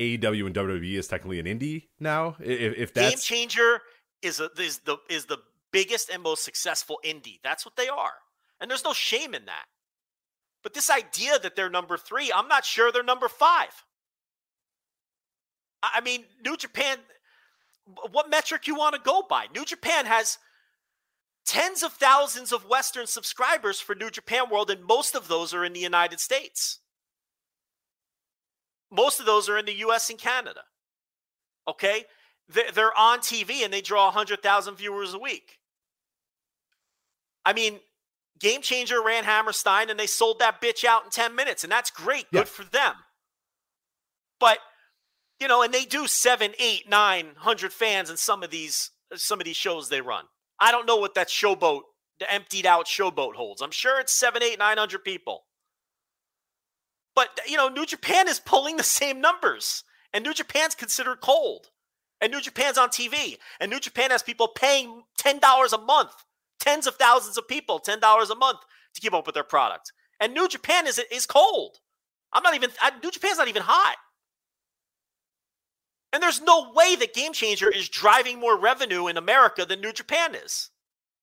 AEW 0.00 0.46
and 0.46 0.54
WWE 0.54 0.94
is 0.94 1.06
technically 1.06 1.38
an 1.38 1.46
indie 1.46 1.88
now. 2.00 2.36
If, 2.40 2.78
if 2.78 2.94
that's 2.94 3.10
Game 3.10 3.18
Changer 3.18 3.82
is 4.22 4.40
a, 4.40 4.48
is 4.58 4.78
the 4.78 4.96
is 5.08 5.26
the 5.26 5.38
biggest 5.72 6.10
and 6.10 6.22
most 6.22 6.44
successful 6.44 6.98
indie. 7.04 7.38
That's 7.44 7.64
what 7.64 7.76
they 7.76 7.88
are, 7.88 8.14
and 8.60 8.70
there's 8.70 8.84
no 8.84 8.94
shame 8.94 9.34
in 9.34 9.44
that. 9.44 9.66
But 10.62 10.74
this 10.74 10.90
idea 10.90 11.38
that 11.38 11.54
they're 11.54 11.70
number 11.70 11.96
three, 11.96 12.32
I'm 12.34 12.48
not 12.48 12.64
sure 12.64 12.90
they're 12.90 13.02
number 13.02 13.28
five. 13.28 13.84
I 15.82 16.00
mean, 16.00 16.24
New 16.44 16.56
Japan 16.56 16.98
what 18.12 18.30
metric 18.30 18.66
you 18.66 18.74
want 18.74 18.94
to 18.94 19.00
go 19.00 19.22
by. 19.28 19.46
New 19.54 19.64
Japan 19.64 20.06
has 20.06 20.38
tens 21.46 21.82
of 21.82 21.92
thousands 21.92 22.52
of 22.52 22.64
Western 22.66 23.06
subscribers 23.06 23.80
for 23.80 23.94
New 23.94 24.10
Japan 24.10 24.44
World, 24.50 24.70
and 24.70 24.84
most 24.84 25.14
of 25.14 25.28
those 25.28 25.52
are 25.52 25.64
in 25.64 25.72
the 25.72 25.80
United 25.80 26.20
States. 26.20 26.80
Most 28.90 29.20
of 29.20 29.26
those 29.26 29.48
are 29.48 29.58
in 29.58 29.66
the 29.66 29.74
US 29.74 30.10
and 30.10 30.18
Canada. 30.18 30.62
Okay? 31.68 32.04
They're 32.48 32.96
on 32.98 33.20
TV 33.20 33.64
and 33.64 33.72
they 33.72 33.80
draw 33.80 34.06
100,000 34.06 34.74
viewers 34.76 35.14
a 35.14 35.18
week. 35.18 35.58
I 37.44 37.52
mean, 37.52 37.80
Game 38.40 38.62
Changer 38.62 39.02
ran 39.02 39.24
Hammerstein 39.24 39.90
and 39.90 39.98
they 39.98 40.06
sold 40.06 40.40
that 40.40 40.60
bitch 40.60 40.84
out 40.84 41.04
in 41.04 41.10
10 41.10 41.34
minutes, 41.34 41.62
and 41.62 41.72
that's 41.72 41.90
great. 41.90 42.30
Good 42.32 42.38
yeah. 42.38 42.44
for 42.44 42.64
them. 42.64 42.94
But 44.40 44.58
you 45.38 45.48
know, 45.48 45.62
and 45.62 45.72
they 45.72 45.84
do 45.84 46.06
seven, 46.06 46.52
eight, 46.58 46.88
nine 46.88 47.32
hundred 47.36 47.72
fans 47.72 48.10
in 48.10 48.16
some 48.16 48.42
of 48.42 48.50
these 48.50 48.90
some 49.14 49.40
of 49.40 49.44
these 49.44 49.56
shows 49.56 49.88
they 49.88 50.00
run. 50.00 50.24
I 50.58 50.70
don't 50.70 50.86
know 50.86 50.96
what 50.96 51.14
that 51.14 51.28
showboat, 51.28 51.80
the 52.18 52.30
emptied 52.32 52.66
out 52.66 52.86
showboat 52.86 53.34
holds. 53.34 53.62
I'm 53.62 53.70
sure 53.70 53.98
it's 54.00 54.12
seven, 54.12 54.42
eight, 54.42 54.58
nine 54.58 54.78
hundred 54.78 55.02
people. 55.04 55.44
But 57.14 57.40
you 57.46 57.56
know, 57.56 57.68
New 57.68 57.86
Japan 57.86 58.28
is 58.28 58.40
pulling 58.40 58.76
the 58.76 58.82
same 58.82 59.20
numbers, 59.20 59.84
and 60.12 60.24
New 60.24 60.34
Japan's 60.34 60.74
considered 60.74 61.20
cold, 61.20 61.70
and 62.20 62.32
New 62.32 62.40
Japan's 62.40 62.78
on 62.78 62.88
TV, 62.88 63.38
and 63.58 63.70
New 63.70 63.80
Japan 63.80 64.10
has 64.10 64.22
people 64.22 64.48
paying 64.48 65.02
ten 65.16 65.38
dollars 65.38 65.72
a 65.72 65.78
month, 65.78 66.12
tens 66.58 66.86
of 66.86 66.96
thousands 66.96 67.36
of 67.36 67.48
people, 67.48 67.78
ten 67.78 68.00
dollars 68.00 68.30
a 68.30 68.36
month 68.36 68.60
to 68.94 69.00
keep 69.00 69.12
up 69.12 69.26
with 69.26 69.34
their 69.34 69.44
product, 69.44 69.92
and 70.20 70.34
New 70.34 70.48
Japan 70.48 70.86
is 70.86 71.00
is 71.10 71.26
cold. 71.26 71.78
I'm 72.32 72.42
not 72.42 72.54
even 72.54 72.70
I, 72.80 72.92
New 73.02 73.10
Japan's 73.10 73.38
not 73.38 73.48
even 73.48 73.62
hot. 73.62 73.96
And 76.12 76.22
there's 76.22 76.40
no 76.42 76.72
way 76.74 76.96
that 76.96 77.14
Game 77.14 77.32
Changer 77.32 77.70
is 77.70 77.88
driving 77.88 78.40
more 78.40 78.58
revenue 78.58 79.06
in 79.06 79.16
America 79.16 79.64
than 79.64 79.80
New 79.80 79.92
Japan 79.92 80.34
is. 80.34 80.70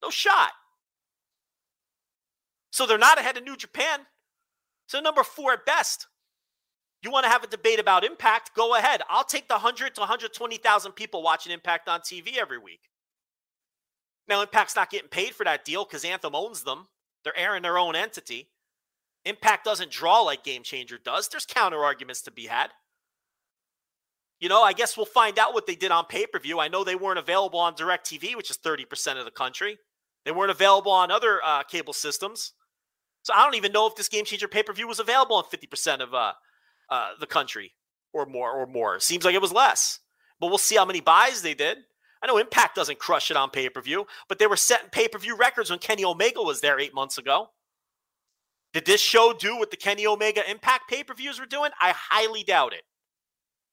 No 0.02 0.10
shot. 0.10 0.52
So 2.72 2.86
they're 2.86 2.98
not 2.98 3.20
ahead 3.20 3.38
of 3.38 3.44
New 3.44 3.58
Japan. 3.58 4.02
So 4.88 5.00
number 5.00 5.24
four 5.24 5.54
at 5.54 5.66
best. 5.66 6.08
You 7.04 7.12
want 7.12 7.26
to 7.26 7.30
have 7.30 7.44
a 7.44 7.48
debate 7.48 7.80
about 7.80 8.04
Impact? 8.04 8.52
Go 8.56 8.76
ahead. 8.76 9.02
I'll 9.10 9.24
take 9.24 9.48
the 9.48 9.54
100 9.54 9.94
to 9.96 10.02
120,000 10.02 10.92
people 10.94 11.22
watching 11.22 11.52
Impact 11.54 11.88
on 11.88 12.00
TV 12.02 12.38
every 12.38 12.58
week. 12.58 12.82
Now, 14.28 14.42
Impact's 14.42 14.76
not 14.76 14.90
getting 14.90 15.10
paid 15.10 15.36
for 15.36 15.44
that 15.44 15.64
deal 15.64 15.86
because 15.86 16.04
Anthem 16.04 16.36
owns 16.36 16.64
them. 16.64 16.88
They're 17.24 17.38
airing 17.38 17.62
their 17.62 17.78
own 17.78 17.96
entity. 17.96 18.50
Impact 19.26 19.64
doesn't 19.64 19.92
draw 19.92 20.22
like 20.22 20.44
Game 20.44 20.64
Changer 20.64 20.98
does. 20.98 21.28
There's 21.28 21.46
counter 21.46 21.84
arguments 21.84 22.22
to 22.24 22.32
be 22.32 22.48
had. 22.48 22.72
You 24.40 24.50
know, 24.50 24.62
I 24.62 24.74
guess 24.74 24.96
we'll 24.96 25.06
find 25.06 25.40
out 25.40 25.54
what 25.54 25.66
they 25.66 25.76
did 25.76 25.92
on 25.92 26.06
pay 26.06 26.26
per 26.26 26.40
view. 26.40 26.60
I 26.60 26.68
know 26.68 26.84
they 26.84 26.96
weren't 26.96 27.20
available 27.20 27.60
on 27.60 27.74
DirecTV, 27.74 28.36
which 28.36 28.52
is 28.52 28.58
30% 28.58 29.18
of 29.18 29.26
the 29.26 29.32
country. 29.32 29.78
They 30.26 30.32
weren't 30.32 30.52
available 30.52 30.92
on 30.92 31.10
other 31.10 31.42
uh, 31.44 31.64
cable 31.64 31.94
systems. 31.94 32.54
So 33.28 33.34
I 33.34 33.44
don't 33.44 33.56
even 33.56 33.74
know 33.74 33.86
if 33.88 33.96
this 33.98 34.08
Game 34.08 34.24
Changer 34.24 34.48
pay 34.48 34.64
per 34.64 34.72
view 34.72 34.88
was 34.88 35.02
available 35.02 35.36
on 35.36 35.44
50% 35.44 36.00
of 36.00 36.14
uh, 36.14 36.32
uh, 36.90 37.10
the 37.20 37.26
country 37.26 37.74
or 38.14 38.26
more 38.26 38.50
or 38.54 38.66
more. 38.66 39.02
Seems 39.02 39.26
like 39.26 39.36
it 39.36 39.42
was 39.42 39.52
less. 39.52 40.00
But 40.40 40.48
we'll 40.48 40.58
see 40.58 40.78
how 40.78 40.86
many 40.86 41.02
buys 41.02 41.42
they 41.42 41.54
did. 41.54 41.80
I 42.24 42.28
know 42.28 42.38
Impact 42.38 42.76
doesn't 42.76 43.00
crush 43.00 43.30
it 43.30 43.36
on 43.36 43.50
pay 43.50 43.68
per 43.68 43.82
view, 43.82 44.08
but 44.30 44.40
they 44.40 44.48
were 44.48 44.56
setting 44.56 44.88
pay 44.92 45.10
per 45.10 45.20
view 45.20 45.36
records 45.36 45.70
when 45.70 45.80
Kenny 45.80 46.06
Omega 46.06 46.42
was 46.42 46.62
there 46.62 46.80
eight 46.80 46.94
months 46.94 47.18
ago. 47.18 47.50
Did 48.72 48.86
this 48.86 49.02
show 49.02 49.34
do 49.38 49.58
what 49.58 49.72
the 49.72 49.78
Kenny 49.78 50.08
Omega 50.08 50.50
Impact 50.50 50.90
pay 50.90 51.04
per 51.04 51.14
views 51.14 51.38
were 51.38 51.46
doing? 51.46 51.72
I 51.82 51.94
highly 51.94 52.44
doubt 52.44 52.72
it. 52.72 52.84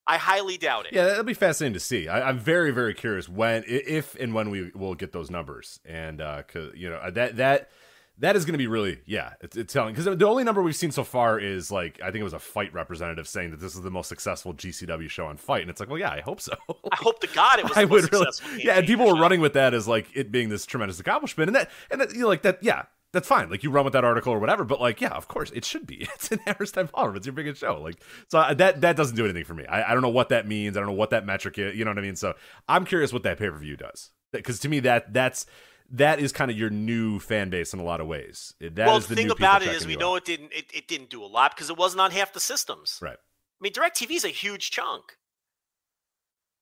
I 0.05 0.18
highly 0.18 0.59
doubt 0.59 0.86
it. 0.86 0.94
Yeah, 0.94 1.05
that'll 1.05 1.22
be 1.22 1.32
fascinating 1.32 1.74
to 1.74 1.80
see. 1.80 2.09
I, 2.09 2.28
am 2.28 2.40
very, 2.40 2.72
very 2.72 2.92
curious 2.92 3.28
when, 3.28 3.62
if, 3.68 4.16
and 4.16 4.34
when 4.34 4.50
we 4.50 4.72
will 4.74 4.96
get 4.96 5.12
those 5.12 5.30
numbers, 5.30 5.78
and 5.84 6.20
uh, 6.20 6.42
cause 6.42 6.72
you 6.74 6.90
know 6.90 7.09
that 7.12 7.36
that 7.36 7.70
that 8.18 8.36
is 8.36 8.44
going 8.44 8.52
to 8.52 8.58
be 8.58 8.68
really, 8.68 9.00
yeah, 9.06 9.32
it's, 9.40 9.56
it's 9.56 9.72
telling 9.72 9.94
because 9.94 10.04
the 10.16 10.26
only 10.26 10.44
number 10.44 10.62
we've 10.62 10.76
seen 10.76 10.92
so 10.92 11.02
far 11.02 11.38
is 11.38 11.70
like 11.72 12.00
I 12.00 12.06
think 12.06 12.20
it 12.20 12.24
was 12.24 12.32
a 12.32 12.38
FITE 12.38 12.72
representative 12.72 13.26
saying 13.26 13.50
that 13.50 13.60
this 13.60 13.74
is 13.74 13.82
the 13.82 13.90
most 13.90 14.08
successful 14.08 14.54
GCW 14.54 15.10
show 15.10 15.26
on 15.26 15.36
FITE, 15.36 15.62
and 15.62 15.70
it's 15.70 15.80
like, 15.80 15.88
well, 15.88 15.98
yeah, 15.98 16.10
I 16.10 16.20
hope 16.20 16.40
so. 16.40 16.54
I 16.92 16.96
hope 16.96 17.20
to 17.20 17.26
God 17.28 17.58
it 17.58 17.64
was. 17.64 17.72
I 17.76 17.84
would 17.84 18.12
really, 18.12 18.26
yeah, 18.58 18.78
and 18.78 18.86
people 18.86 19.06
were 19.06 19.20
running 19.20 19.40
with 19.40 19.54
that 19.54 19.74
as 19.74 19.88
like 19.88 20.06
it 20.14 20.30
being 20.30 20.48
this 20.48 20.64
tremendous 20.64 21.00
accomplishment, 21.00 21.48
and 21.48 21.56
that 21.56 21.70
and 21.90 22.00
that, 22.00 22.14
you 22.14 22.20
know, 22.20 22.28
like 22.28 22.42
that, 22.42 22.62
yeah, 22.62 22.84
that's 23.14 23.26
fine. 23.26 23.50
Like 23.50 23.64
you 23.64 23.70
run 23.70 23.84
with 23.84 23.94
that 23.94 24.04
article 24.04 24.32
or 24.32 24.38
whatever, 24.38 24.64
but 24.64 24.80
like, 24.80 25.00
yeah, 25.00 25.10
of 25.10 25.26
course 25.26 25.50
it 25.50 25.64
should 25.64 25.86
be. 25.86 26.08
It's 26.14 26.30
an 26.30 26.38
Hammerstein 26.46 26.88
Ballroom. 26.92 27.16
It's 27.16 27.26
your 27.26 27.32
biggest 27.32 27.60
show. 27.60 27.80
Like, 27.80 28.00
so 28.28 28.54
that 28.54 28.82
that 28.82 28.96
doesn't 28.96 29.16
do 29.16 29.24
anything 29.24 29.44
for 29.44 29.54
me. 29.54 29.66
I, 29.66 29.90
I 29.90 29.92
don't 29.92 30.02
know 30.02 30.08
what 30.08 30.28
that 30.28 30.46
means. 30.46 30.76
I 30.76 30.80
don't 30.80 30.88
know 30.88 30.94
what 30.94 31.10
that 31.10 31.26
metric 31.26 31.58
is. 31.58 31.76
You 31.76 31.84
know 31.84 31.90
what 31.90 31.98
I 31.98 32.02
mean? 32.02 32.16
So 32.16 32.34
I'm 32.68 32.84
curious 32.84 33.12
what 33.12 33.24
that 33.24 33.38
pay 33.38 33.50
per 33.50 33.58
view 33.58 33.76
does 33.76 34.10
because 34.32 34.58
to 34.60 34.68
me 34.68 34.80
that 34.80 35.12
that's 35.12 35.46
that 35.95 36.18
is 36.18 36.32
kind 36.32 36.51
of 36.51 36.59
your 36.59 36.70
new 36.70 37.20
fan 37.20 37.51
base 37.51 37.72
in 37.72 37.78
a 37.78 37.84
lot 37.84 38.01
of 38.01 38.07
ways. 38.07 38.55
That 38.61 38.76
well, 38.76 39.01
the, 39.01 39.09
the 39.09 39.14
thing 39.14 39.30
about 39.30 39.62
it 39.62 39.68
is 39.68 39.86
we 39.86 39.97
know 39.97 40.16
it 40.16 40.24
didn't 40.24 40.53
it, 40.53 40.66
it 40.74 40.88
didn't 40.88 41.09
do 41.09 41.22
a 41.22 41.26
lot 41.26 41.55
because 41.55 41.70
it 41.70 41.76
wasn't 41.76 42.01
on 42.01 42.11
half 42.11 42.32
the 42.32 42.40
systems. 42.40 42.99
Right. 43.01 43.16
I 43.16 43.61
mean, 43.61 43.72
DirecTV 43.72 44.11
is 44.11 44.24
a 44.24 44.28
huge 44.28 44.70
chunk. 44.70 45.05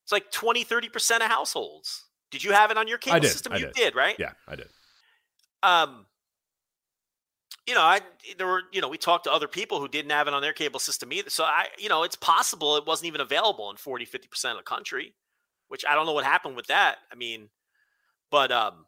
It's 0.04 0.12
like 0.12 0.30
20, 0.30 0.64
30% 0.64 1.16
of 1.16 1.22
households. 1.22 2.04
Did 2.30 2.44
you 2.44 2.52
have 2.52 2.70
it 2.70 2.76
on 2.76 2.88
your 2.88 2.98
cable 2.98 3.22
system? 3.22 3.52
I 3.52 3.56
you 3.56 3.66
did. 3.66 3.74
did, 3.74 3.94
right? 3.94 4.16
Yeah, 4.18 4.32
I 4.46 4.56
did. 4.56 4.68
Um, 5.62 6.06
you 7.66 7.74
know, 7.74 7.80
I 7.80 8.00
there 8.36 8.46
were 8.46 8.62
you 8.72 8.80
know 8.80 8.88
we 8.88 8.98
talked 8.98 9.24
to 9.24 9.32
other 9.32 9.48
people 9.48 9.80
who 9.80 9.88
didn't 9.88 10.10
have 10.10 10.28
it 10.28 10.34
on 10.34 10.42
their 10.42 10.52
cable 10.52 10.80
system 10.80 11.12
either. 11.12 11.30
So 11.30 11.44
I 11.44 11.66
you 11.78 11.88
know 11.88 12.02
it's 12.02 12.16
possible 12.16 12.76
it 12.76 12.86
wasn't 12.86 13.06
even 13.06 13.20
available 13.20 13.70
in 13.70 13.76
40 13.76 14.04
50 14.04 14.28
percent 14.28 14.52
of 14.52 14.58
the 14.58 14.68
country, 14.68 15.14
which 15.68 15.84
I 15.88 15.94
don't 15.94 16.04
know 16.06 16.12
what 16.12 16.24
happened 16.24 16.56
with 16.56 16.66
that. 16.66 16.96
I 17.10 17.14
mean, 17.14 17.50
but 18.30 18.50
um, 18.50 18.86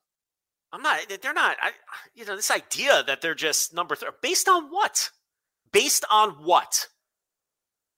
I'm 0.75 0.83
not. 0.83 0.99
Eh, 1.11 1.17
they're 1.23 1.33
not. 1.33 1.57
I 1.63 1.71
you 2.15 2.25
know 2.25 2.37
this 2.37 2.51
idea 2.51 3.05
that 3.07 3.23
they're 3.23 3.35
just 3.35 3.73
number 3.73 3.95
three 3.95 4.09
based 4.21 4.49
on 4.49 4.65
what? 4.65 5.11
Based 5.73 6.05
on 6.11 6.31
what? 6.31 6.89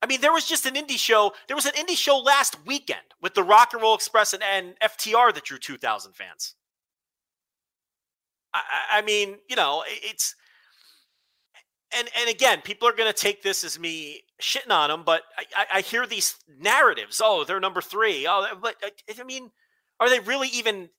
I 0.01 0.05
mean, 0.05 0.21
there 0.21 0.31
was 0.31 0.45
just 0.45 0.67
an 0.67 0.75
indie 0.75 0.99
show. 0.99 1.33
There 1.47 1.55
was 1.55 1.65
an 1.65 1.73
indie 1.73 1.97
show 1.97 2.17
last 2.19 2.55
weekend 2.67 2.99
with 3.19 3.33
the 3.33 3.43
Rock 3.43 3.73
and 3.73 3.81
Roll 3.81 3.95
Express 3.95 4.31
and, 4.33 4.43
and 4.43 4.75
FTR 4.79 5.33
that 5.33 5.43
drew 5.43 5.57
2,000 5.57 6.13
fans. 6.13 6.53
I, 8.53 8.61
I 8.91 9.01
mean, 9.01 9.37
you 9.49 9.55
know, 9.55 9.83
it's 9.87 10.35
and 11.97 12.07
and 12.19 12.29
again, 12.29 12.61
people 12.61 12.87
are 12.87 12.95
going 12.95 13.11
to 13.11 13.17
take 13.17 13.41
this 13.41 13.63
as 13.63 13.79
me 13.79 14.21
shitting 14.41 14.71
on 14.71 14.89
them, 14.89 15.03
but 15.03 15.23
I, 15.55 15.65
I, 15.75 15.81
hear 15.81 16.05
these 16.05 16.35
narratives. 16.59 17.21
Oh, 17.23 17.43
they're 17.43 17.59
number 17.59 17.81
three. 17.81 18.27
Oh, 18.27 18.45
but 18.61 18.75
I 19.19 19.23
mean, 19.23 19.51
are 19.99 20.09
they 20.09 20.19
really 20.19 20.49
even 20.49 20.89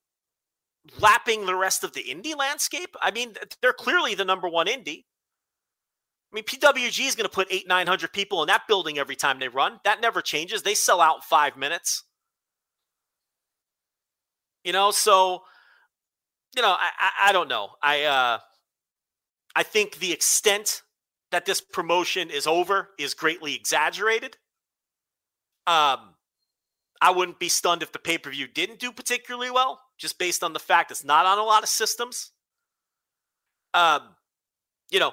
lapping 0.98 1.46
the 1.46 1.54
rest 1.54 1.84
of 1.84 1.92
the 1.92 2.04
indie 2.04 2.36
landscape? 2.36 2.94
I 3.02 3.10
mean, 3.10 3.34
they're 3.62 3.72
clearly 3.72 4.14
the 4.14 4.24
number 4.24 4.48
one 4.48 4.66
indie. 4.66 5.04
I 6.30 6.34
mean, 6.34 6.44
PWG 6.44 7.06
is 7.06 7.14
going 7.14 7.28
to 7.28 7.34
put 7.34 7.48
eight, 7.50 7.66
nine 7.66 7.86
hundred 7.86 8.12
people 8.12 8.42
in 8.42 8.48
that 8.48 8.68
building 8.68 8.98
every 8.98 9.16
time 9.16 9.38
they 9.38 9.48
run. 9.48 9.80
That 9.84 10.00
never 10.00 10.20
changes. 10.20 10.62
They 10.62 10.74
sell 10.74 11.00
out 11.00 11.16
in 11.16 11.22
five 11.22 11.56
minutes. 11.56 12.04
You 14.64 14.72
know, 14.72 14.90
so 14.90 15.42
you 16.54 16.62
know, 16.62 16.68
I, 16.68 16.90
I, 16.98 17.28
I 17.28 17.32
don't 17.32 17.48
know. 17.48 17.70
I 17.82 18.04
uh 18.04 18.38
I 19.54 19.62
think 19.62 19.98
the 19.98 20.12
extent 20.12 20.82
that 21.30 21.46
this 21.46 21.60
promotion 21.60 22.30
is 22.30 22.46
over 22.46 22.90
is 22.98 23.14
greatly 23.14 23.54
exaggerated. 23.54 24.36
Um, 25.66 26.14
I 27.00 27.10
wouldn't 27.10 27.38
be 27.38 27.48
stunned 27.48 27.82
if 27.82 27.92
the 27.92 27.98
pay 27.98 28.18
per 28.18 28.30
view 28.30 28.46
didn't 28.46 28.78
do 28.78 28.92
particularly 28.92 29.50
well, 29.50 29.80
just 29.98 30.18
based 30.18 30.42
on 30.42 30.52
the 30.52 30.58
fact 30.58 30.90
it's 30.90 31.04
not 31.04 31.26
on 31.26 31.38
a 31.38 31.42
lot 31.42 31.62
of 31.62 31.68
systems. 31.68 32.30
Um, 33.74 34.02
you 34.90 35.00
know, 35.00 35.12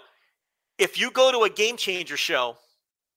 if 0.77 0.99
you 0.99 1.11
go 1.11 1.31
to 1.31 1.39
a 1.39 1.49
game 1.49 1.77
changer 1.77 2.17
show 2.17 2.57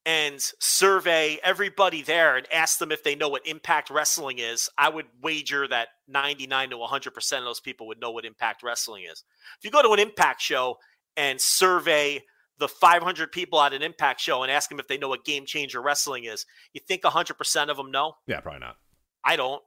and 0.07 0.41
survey 0.59 1.39
everybody 1.45 2.03
there 2.03 2.37
and 2.37 2.47
ask 2.53 2.79
them 2.79 2.91
if 2.91 3.05
they 3.05 3.15
know 3.15 3.29
what 3.29 3.47
Impact 3.47 3.91
Wrestling 3.91 4.39
is, 4.39 4.69
I 4.79 4.89
would 4.89 5.07
wager 5.23 5.69
that 5.69 5.89
99 6.09 6.71
to 6.71 6.77
100% 6.77 7.39
of 7.39 7.45
those 7.45 7.61
people 7.61 7.87
would 7.89 8.01
know 8.01 8.11
what 8.11 8.25
Impact 8.25 8.63
Wrestling 8.63 9.05
is. 9.05 9.23
If 9.59 9.65
you 9.65 9.71
go 9.71 9.83
to 9.83 9.93
an 9.93 9.99
Impact 9.99 10.41
show 10.41 10.79
and 11.17 11.41
survey 11.41 12.23
the 12.59 12.69
500 12.69 13.31
people 13.33 13.61
at 13.61 13.73
an 13.73 13.83
Impact 13.83 14.21
show 14.21 14.43
and 14.43 14.51
ask 14.51 14.69
them 14.69 14.81
if 14.81 14.89
they 14.89 14.99
know 14.99 15.09
what 15.09 15.25
Game 15.25 15.47
Changer 15.47 15.83
Wrestling 15.83 16.25
is, 16.25 16.47
you 16.73 16.81
think 16.87 17.03
100% 17.03 17.69
of 17.69 17.77
them 17.77 17.91
know? 17.91 18.15
Yeah, 18.27 18.41
probably 18.41 18.61
not. 18.61 18.77
I 19.25 19.37
don't. 19.37 19.63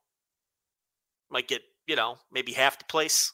Might 1.30 1.48
get, 1.48 1.62
you 1.92 1.98
know, 1.98 2.18
maybe 2.32 2.54
half 2.54 2.80
the 2.80 2.86
place. 2.86 3.34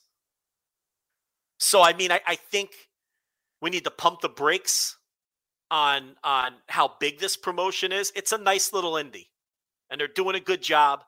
So, 1.59 1.83
I 1.83 1.93
mean, 1.93 2.11
I, 2.11 2.21
I 2.25 2.33
think 2.33 2.71
we 3.61 3.69
need 3.69 3.83
to 3.83 3.91
pump 3.91 4.21
the 4.21 4.29
brakes 4.29 4.97
on 5.69 6.15
on 6.23 6.53
how 6.67 6.93
big 6.99 7.19
this 7.19 7.37
promotion 7.37 7.91
is. 7.91 8.11
It's 8.15 8.31
a 8.31 8.37
nice 8.39 8.73
little 8.73 8.93
indie, 8.93 9.27
and 9.91 10.01
they're 10.01 10.07
doing 10.07 10.35
a 10.35 10.39
good 10.39 10.63
job. 10.63 11.03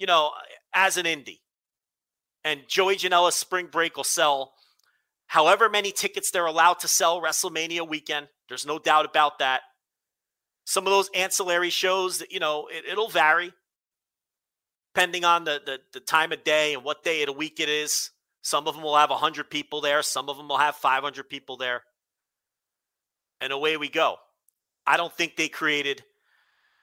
You 0.00 0.08
know, 0.08 0.32
as 0.74 0.96
an 0.96 1.06
indie, 1.06 1.38
and 2.42 2.62
Joey 2.66 2.96
Janela's 2.96 3.36
Spring 3.36 3.68
Break 3.70 3.96
will 3.96 4.02
sell 4.02 4.54
however 5.28 5.68
many 5.68 5.92
tickets 5.92 6.32
they're 6.32 6.46
allowed 6.46 6.80
to 6.80 6.88
sell 6.88 7.22
WrestleMania 7.22 7.88
weekend. 7.88 8.26
There's 8.48 8.66
no 8.66 8.80
doubt 8.80 9.04
about 9.04 9.38
that. 9.38 9.60
Some 10.64 10.84
of 10.88 10.90
those 10.90 11.10
ancillary 11.14 11.70
shows, 11.70 12.18
that 12.18 12.32
you 12.32 12.40
know, 12.40 12.66
it, 12.72 12.96
will 12.96 13.08
vary 13.08 13.52
depending 14.94 15.24
on 15.24 15.44
the, 15.44 15.60
the 15.64 15.80
the 15.92 16.00
time 16.00 16.32
of 16.32 16.44
day 16.44 16.74
and 16.74 16.84
what 16.84 17.02
day 17.02 17.22
of 17.22 17.26
the 17.26 17.32
week 17.32 17.60
it 17.60 17.68
is. 17.68 18.10
Some 18.42 18.66
of 18.66 18.74
them 18.74 18.82
will 18.82 18.96
have 18.96 19.10
100 19.10 19.50
people 19.50 19.80
there. 19.80 20.02
Some 20.02 20.28
of 20.28 20.36
them 20.36 20.48
will 20.48 20.58
have 20.58 20.74
500 20.74 21.28
people 21.28 21.56
there 21.56 21.82
and 23.42 23.52
away 23.52 23.76
we 23.76 23.88
go. 23.88 24.16
I 24.86 24.96
don't 24.96 25.12
think 25.12 25.36
they 25.36 25.48
created 25.48 26.02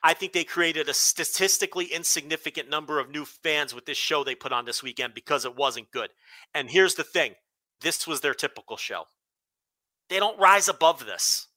I 0.02 0.14
think 0.14 0.32
they 0.32 0.44
created 0.44 0.88
a 0.88 0.94
statistically 0.94 1.84
insignificant 1.86 2.70
number 2.70 3.00
of 3.00 3.10
new 3.10 3.26
fans 3.26 3.74
with 3.74 3.84
this 3.84 3.98
show 3.98 4.24
they 4.24 4.34
put 4.34 4.52
on 4.52 4.64
this 4.64 4.82
weekend 4.82 5.12
because 5.12 5.44
it 5.44 5.56
wasn't 5.56 5.90
good. 5.90 6.08
And 6.54 6.70
here's 6.70 6.94
the 6.94 7.04
thing. 7.04 7.34
This 7.82 8.06
was 8.06 8.22
their 8.22 8.32
typical 8.32 8.78
show. 8.78 9.04
They 10.08 10.18
don't 10.18 10.40
rise 10.40 10.68
above 10.68 11.04
this. 11.04 11.48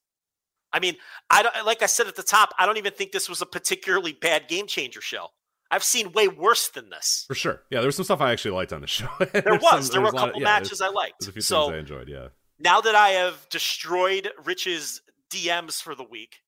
I 0.73 0.79
mean, 0.79 0.95
I 1.29 1.43
don't 1.43 1.65
like 1.65 1.81
I 1.81 1.85
said 1.85 2.07
at 2.07 2.15
the 2.15 2.23
top, 2.23 2.53
I 2.57 2.65
don't 2.65 2.77
even 2.77 2.93
think 2.93 3.11
this 3.11 3.29
was 3.29 3.41
a 3.41 3.45
particularly 3.45 4.13
bad 4.13 4.47
game 4.47 4.67
changer 4.67 5.01
show. 5.01 5.27
I've 5.73 5.83
seen 5.83 6.11
way 6.11 6.27
worse 6.27 6.69
than 6.69 6.89
this. 6.89 7.25
For 7.27 7.35
sure. 7.35 7.63
Yeah, 7.69 7.79
there 7.79 7.87
was 7.87 7.95
some 7.95 8.05
stuff 8.05 8.21
I 8.21 8.31
actually 8.31 8.51
liked 8.51 8.71
on 8.71 8.81
the 8.81 8.87
show. 8.87 9.09
there 9.33 9.55
was. 9.55 9.87
Some, 9.87 9.93
there 9.93 10.01
were 10.01 10.09
a 10.09 10.11
couple 10.11 10.35
of, 10.35 10.41
yeah, 10.41 10.43
matches 10.43 10.81
I 10.81 10.89
liked. 10.89 11.19
There's 11.19 11.29
a 11.29 11.31
few 11.33 11.41
so, 11.41 11.65
things 11.65 11.75
I 11.75 11.79
enjoyed, 11.79 12.09
yeah 12.09 12.27
now 12.63 12.81
that 12.81 12.95
I 12.95 13.09
have 13.09 13.47
destroyed 13.49 14.31
Rich's 14.43 15.01
DMs 15.29 15.81
for 15.81 15.95
the 15.95 16.03
week, 16.03 16.41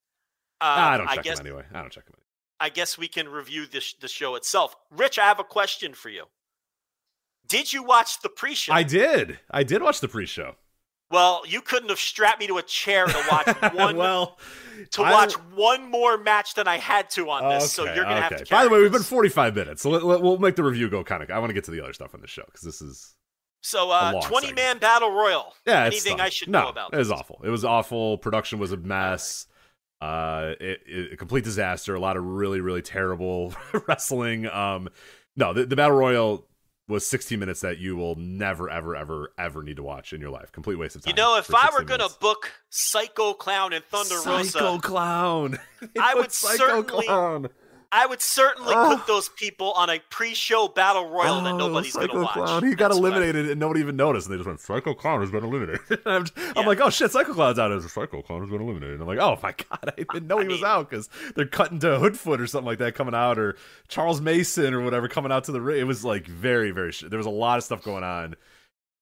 um, 0.61 0.69
I 0.69 0.97
don't 0.97 1.07
check 1.07 1.19
I 1.19 1.21
guess, 1.21 1.37
them 1.37 1.47
anyway. 1.47 1.63
I 1.73 1.81
don't 1.81 1.91
check 1.91 2.05
them. 2.05 2.15
Anyway. 2.15 2.21
I 2.59 2.69
guess 2.69 2.97
we 2.97 3.07
can 3.07 3.27
review 3.27 3.65
the 3.65 3.83
the 3.99 4.07
show 4.07 4.35
itself. 4.35 4.75
Rich, 4.89 5.19
I 5.19 5.25
have 5.25 5.39
a 5.39 5.43
question 5.43 5.93
for 5.93 6.09
you. 6.09 6.25
Did 7.47 7.73
you 7.73 7.83
watch 7.83 8.21
the 8.21 8.29
pre-show? 8.29 8.73
I 8.73 8.81
did. 8.81 9.37
I 9.51 9.61
did 9.63 9.83
watch 9.83 9.99
the 9.99 10.07
pre-show. 10.07 10.55
Well, 11.15 11.43
you 11.47 11.61
couldn't 11.61 11.87
have 11.87 11.99
strapped 11.99 12.41
me 12.41 12.47
to 12.47 12.57
a 12.57 12.61
chair 12.61 13.05
to 13.05 13.23
watch 13.31 13.47
one. 13.73 13.95
well, 13.95 14.37
to 14.91 15.01
watch 15.01 15.31
one 15.55 15.89
more 15.89 16.17
match 16.17 16.55
than 16.55 16.67
I 16.67 16.77
had 16.77 17.09
to 17.11 17.29
on 17.29 17.49
this. 17.49 17.79
Okay, 17.79 17.89
so 17.89 17.95
you're 17.95 18.03
gonna 18.03 18.25
okay. 18.25 18.35
have 18.35 18.43
to. 18.43 18.51
By 18.51 18.65
the 18.65 18.69
way, 18.69 18.81
we've 18.81 18.91
been 18.91 19.01
45 19.01 19.55
minutes, 19.55 19.81
so 19.81 19.91
let, 19.91 20.03
let, 20.03 20.21
we'll 20.21 20.39
make 20.39 20.57
the 20.57 20.63
review 20.63 20.89
go 20.89 21.05
kind 21.05 21.23
of. 21.23 21.31
I 21.31 21.39
want 21.39 21.51
to 21.51 21.53
get 21.53 21.63
to 21.63 21.71
the 21.71 21.81
other 21.81 21.93
stuff 21.93 22.13
on 22.13 22.19
the 22.19 22.27
show 22.27 22.43
because 22.47 22.63
this 22.63 22.81
is 22.81 23.15
so, 23.61 23.91
uh, 23.91 24.21
20 24.21 24.51
man 24.53 24.77
battle 24.77 25.09
royal. 25.09 25.53
Yeah, 25.65 25.85
anything 25.85 26.19
I 26.19 26.27
should 26.27 26.49
no, 26.49 26.63
know 26.63 26.69
about? 26.69 26.93
It 26.93 26.97
was 26.97 27.11
awful. 27.11 27.39
It 27.45 27.49
was 27.49 27.63
awful. 27.63 28.17
Production 28.17 28.59
was 28.59 28.73
a 28.73 28.77
mess. 28.77 29.47
Uh, 30.01 30.51
it, 30.59 30.81
it, 30.85 31.13
a 31.13 31.17
complete 31.17 31.45
disaster. 31.45 31.95
A 31.95 31.99
lot 31.99 32.17
of 32.17 32.25
really, 32.25 32.59
really 32.59 32.81
terrible 32.81 33.55
wrestling. 33.87 34.47
Um, 34.47 34.89
no, 35.37 35.53
the, 35.53 35.65
the 35.65 35.77
battle 35.77 35.97
royal 35.97 36.45
was 36.87 37.05
16 37.07 37.39
minutes 37.39 37.61
that 37.61 37.79
you 37.79 37.95
will 37.95 38.15
never, 38.15 38.69
ever, 38.69 38.95
ever, 38.95 39.31
ever 39.37 39.63
need 39.63 39.77
to 39.77 39.83
watch 39.83 40.13
in 40.13 40.21
your 40.21 40.29
life. 40.29 40.51
Complete 40.51 40.75
waste 40.75 40.95
of 40.95 41.03
time. 41.03 41.11
You 41.11 41.15
know, 41.15 41.37
if 41.37 41.53
I 41.53 41.69
were 41.73 41.83
going 41.83 41.99
to 41.99 42.09
book 42.19 42.51
Psycho 42.69 43.33
Clown 43.33 43.73
and 43.73 43.83
Thunder 43.85 44.15
Psycho 44.15 44.37
Rosa, 44.37 44.51
Psycho 44.51 44.77
Clown, 44.79 45.57
I 45.99 46.15
would 46.15 46.31
Psycho 46.31 46.57
certainly. 46.57 47.05
Clown. 47.07 47.49
I 47.95 48.05
would 48.05 48.21
certainly 48.21 48.73
oh. 48.75 48.97
put 48.97 49.07
those 49.07 49.29
people 49.29 49.71
on 49.71 49.89
a 49.89 49.99
pre-show 50.09 50.67
battle 50.67 51.07
royal 51.07 51.35
oh, 51.35 51.43
that 51.45 51.55
nobody's 51.55 51.93
going 51.93 52.09
to 52.09 52.23
watch. 52.23 52.33
Clown. 52.33 52.67
He 52.67 52.75
got 52.75 52.91
eliminated 52.91 53.49
and 53.49 53.57
nobody 53.57 53.79
even 53.79 53.95
noticed. 53.95 54.27
And 54.27 54.33
they 54.33 54.37
just 54.37 54.47
went, 54.47 54.59
Psycho 54.59 54.93
Clown 54.93 55.21
has 55.21 55.31
been 55.31 55.45
eliminated. 55.45 55.79
I'm, 56.05 56.25
yeah. 56.35 56.53
I'm, 56.57 56.65
like, 56.65 56.81
oh 56.81 56.89
shit, 56.89 57.11
Psycho 57.11 57.33
Clown's 57.33 57.57
out. 57.57 57.71
As 57.71 57.89
Psycho 57.89 58.21
Clown 58.21 58.41
has 58.41 58.49
been 58.49 58.59
eliminated. 58.59 58.95
And 58.95 59.01
I'm 59.01 59.07
like, 59.07 59.19
oh 59.19 59.39
my 59.41 59.51
god, 59.69 59.93
I 59.97 60.03
didn't 60.03 60.27
know 60.27 60.39
I 60.39 60.41
he 60.41 60.47
mean, 60.49 60.57
was 60.57 60.63
out 60.63 60.89
because 60.89 61.07
they're 61.37 61.45
cutting 61.45 61.79
to 61.79 61.87
Hoodfoot 61.87 62.41
or 62.41 62.47
something 62.47 62.65
like 62.65 62.79
that 62.79 62.95
coming 62.95 63.15
out, 63.15 63.39
or 63.39 63.55
Charles 63.87 64.19
Mason 64.19 64.73
or 64.73 64.81
whatever 64.81 65.07
coming 65.07 65.31
out 65.31 65.45
to 65.45 65.53
the 65.53 65.61
ring. 65.61 65.79
It 65.79 65.87
was 65.87 66.03
like 66.03 66.27
very, 66.27 66.71
very. 66.71 66.91
Sh- 66.91 67.05
there 67.07 67.17
was 67.17 67.27
a 67.27 67.31
lot 67.31 67.59
of 67.59 67.63
stuff 67.63 67.81
going 67.81 68.03
on. 68.03 68.35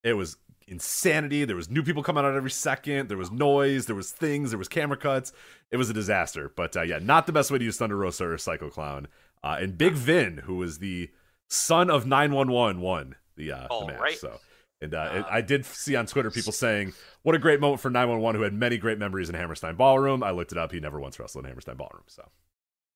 It 0.04 0.14
was 0.14 0.38
insanity. 0.74 1.46
There 1.46 1.56
was 1.56 1.70
new 1.70 1.84
people 1.84 2.04
coming 2.04 2.26
out 2.26 2.36
every 2.36 2.52
second. 2.52 3.08
There 3.08 3.18
was 3.18 3.32
noise. 3.32 3.86
There 3.86 3.96
was 3.96 4.12
things. 4.12 4.52
There 4.52 4.58
was 4.58 4.68
camera 4.68 4.98
cuts. 4.98 5.32
It 5.72 5.78
was 5.78 5.90
a 5.90 5.94
disaster. 5.94 6.52
But 6.54 6.76
uh, 6.76 6.82
yeah, 6.82 7.00
not 7.00 7.28
the 7.28 7.32
best 7.32 7.52
way 7.52 7.60
to 7.60 7.64
use 7.64 7.78
Thunder 7.78 7.96
Rosa 7.96 8.28
or 8.28 8.38
Psycho 8.38 8.70
Clown. 8.70 9.08
Uh, 9.44 9.58
and 9.60 9.78
Big 9.78 9.94
Vin, 9.94 10.38
who 10.40 10.56
was 10.56 10.80
the 10.80 11.10
son 11.48 11.90
of 11.90 12.06
911, 12.06 12.82
won 12.82 13.16
the, 13.36 13.52
uh, 13.52 13.68
the 13.70 13.88
match. 13.88 14.00
Right. 14.00 14.18
So, 14.18 14.40
and 14.82 14.94
uh, 14.94 15.10
it, 15.14 15.26
I 15.30 15.42
did 15.42 15.66
see 15.66 15.96
on 15.96 16.06
Twitter 16.06 16.32
people 16.32 16.52
saying, 16.52 16.94
"What 17.22 17.36
a 17.36 17.40
great 17.40 17.60
moment 17.62 17.82
for 17.82 17.90
911, 17.90 18.40
who 18.40 18.44
had 18.44 18.54
many 18.54 18.78
great 18.78 18.98
memories 18.98 19.30
in 19.30 19.36
Hammerstein 19.36 19.76
Ballroom." 19.76 20.24
I 20.24 20.32
looked 20.32 20.52
it 20.52 20.58
up; 20.58 20.72
he 20.72 20.80
never 20.80 21.00
once 21.00 21.20
wrestled 21.20 21.46
in 21.46 21.50
Hammerstein 21.50 21.78
Ballroom. 21.78 22.04
So, 22.08 22.28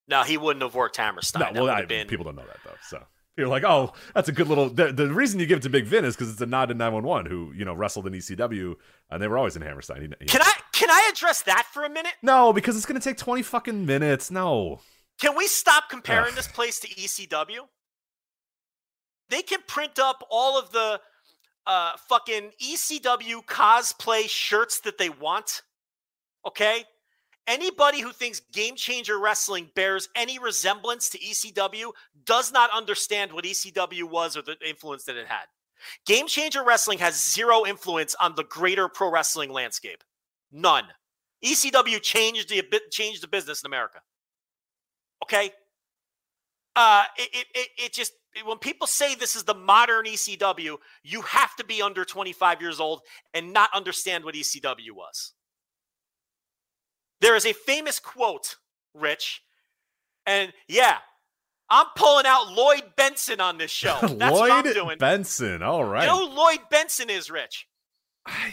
no, 0.07 0.23
he 0.23 0.37
wouldn't 0.37 0.63
have 0.63 0.75
worked 0.75 0.97
Hammerstein. 0.97 1.53
No, 1.53 1.63
well, 1.63 1.73
I, 1.73 1.85
been... 1.85 2.07
people 2.07 2.25
don't 2.25 2.35
know 2.35 2.45
that 2.45 2.59
though. 2.65 2.77
So 2.89 3.03
you're 3.37 3.47
like, 3.47 3.63
oh, 3.63 3.93
that's 4.13 4.27
a 4.27 4.31
good 4.31 4.47
little. 4.47 4.69
The, 4.69 4.91
the 4.91 5.13
reason 5.13 5.39
you 5.39 5.45
give 5.45 5.59
it 5.59 5.63
to 5.63 5.69
Big 5.69 5.85
Vin 5.85 6.03
is 6.03 6.15
because 6.15 6.31
it's 6.31 6.41
a 6.41 6.45
nod 6.45 6.69
to 6.69 6.73
911, 6.73 7.31
who 7.31 7.53
you 7.55 7.63
know 7.63 7.73
wrestled 7.73 8.07
in 8.07 8.13
ECW, 8.13 8.75
and 9.09 9.21
they 9.21 9.27
were 9.27 9.37
always 9.37 9.55
in 9.55 9.61
Hammerstein. 9.61 10.01
He, 10.01 10.07
he, 10.19 10.25
can 10.25 10.41
I 10.41 10.53
can 10.73 10.89
I 10.89 11.09
address 11.11 11.43
that 11.43 11.67
for 11.71 11.83
a 11.83 11.89
minute? 11.89 12.13
No, 12.21 12.51
because 12.51 12.75
it's 12.75 12.85
going 12.85 12.99
to 12.99 13.09
take 13.09 13.17
20 13.17 13.43
fucking 13.43 13.85
minutes. 13.85 14.31
No. 14.31 14.81
Can 15.19 15.35
we 15.35 15.47
stop 15.47 15.89
comparing 15.89 16.35
this 16.35 16.47
place 16.47 16.79
to 16.79 16.87
ECW? 16.87 17.67
They 19.29 19.41
can 19.41 19.59
print 19.67 19.99
up 19.99 20.23
all 20.29 20.59
of 20.59 20.71
the 20.71 20.99
uh, 21.65 21.91
fucking 22.07 22.51
ECW 22.63 23.45
cosplay 23.45 24.29
shirts 24.29 24.79
that 24.81 24.97
they 24.97 25.09
want. 25.09 25.63
Okay? 26.45 26.85
Anybody 27.47 28.01
who 28.01 28.11
thinks 28.11 28.41
Game 28.51 28.75
Changer 28.75 29.17
Wrestling 29.17 29.69
bears 29.73 30.09
any 30.15 30.37
resemblance 30.37 31.09
to 31.09 31.17
ECW 31.17 31.91
does 32.25 32.51
not 32.51 32.69
understand 32.71 33.31
what 33.31 33.45
ECW 33.45 34.03
was 34.03 34.35
or 34.35 34.41
the 34.41 34.57
influence 34.67 35.05
that 35.05 35.15
it 35.15 35.27
had. 35.27 35.45
Game 36.05 36.27
Changer 36.27 36.63
Wrestling 36.63 36.99
has 36.99 37.15
zero 37.23 37.65
influence 37.65 38.15
on 38.15 38.35
the 38.35 38.43
greater 38.43 38.89
pro 38.89 39.09
wrestling 39.09 39.51
landscape. 39.51 40.03
None. 40.51 40.85
ECW 41.43 42.01
changed 42.01 42.49
the 42.49 42.63
changed 42.91 43.23
the 43.23 43.27
business 43.27 43.61
in 43.61 43.67
America. 43.67 43.99
Okay. 45.23 45.51
Uh, 46.75 47.05
it, 47.17 47.45
it, 47.55 47.67
it 47.77 47.93
just, 47.93 48.13
when 48.45 48.59
people 48.59 48.85
say 48.85 49.15
this 49.15 49.35
is 49.35 49.43
the 49.43 49.53
modern 49.55 50.05
ECW, 50.05 50.77
you 51.01 51.21
have 51.23 51.55
to 51.55 51.65
be 51.65 51.81
under 51.81 52.05
25 52.05 52.61
years 52.61 52.79
old 52.79 53.01
and 53.33 53.51
not 53.51 53.71
understand 53.73 54.23
what 54.23 54.35
ECW 54.35 54.91
was. 54.93 55.33
There 57.21 57.35
is 57.35 57.45
a 57.45 57.53
famous 57.53 57.99
quote, 57.99 58.57
Rich, 58.93 59.41
and 60.25 60.53
yeah, 60.67 60.97
I'm 61.69 61.87
pulling 61.95 62.25
out 62.25 62.51
Lloyd 62.51 62.83
Bentsen 62.97 63.39
on 63.39 63.57
this 63.57 63.71
show. 63.71 63.97
That's 64.01 64.11
Lloyd 64.11 64.49
what 64.49 64.51
I'm 64.51 64.73
doing. 64.73 64.97
Bentsen, 64.97 65.61
all 65.61 65.83
right. 65.83 66.03
You 66.03 66.07
know 66.07 66.29
who 66.29 66.35
Lloyd 66.35 66.59
Bentsen 66.71 67.09
is, 67.09 67.29
Rich? 67.29 67.67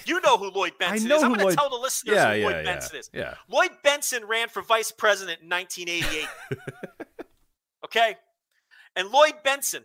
You 0.06 0.20
know 0.20 0.36
who 0.36 0.50
Lloyd 0.50 0.72
Bentsen 0.80 1.10
is. 1.10 1.22
I'm 1.22 1.30
going 1.30 1.38
to 1.40 1.44
Lloyd... 1.46 1.58
tell 1.58 1.68
the 1.68 1.76
listeners 1.76 2.14
yeah, 2.14 2.32
who 2.32 2.40
yeah, 2.40 2.46
Lloyd 2.46 2.64
yeah, 2.64 2.76
Bentsen 2.76 2.94
is. 2.94 3.10
Yeah. 3.12 3.34
Lloyd 3.48 3.70
Bentsen 3.84 4.28
ran 4.28 4.48
for 4.48 4.62
vice 4.62 4.92
president 4.92 5.40
in 5.42 5.48
1988. 5.48 6.28
okay? 7.84 8.16
And 8.94 9.08
Lloyd 9.10 9.34
Bentsen, 9.44 9.82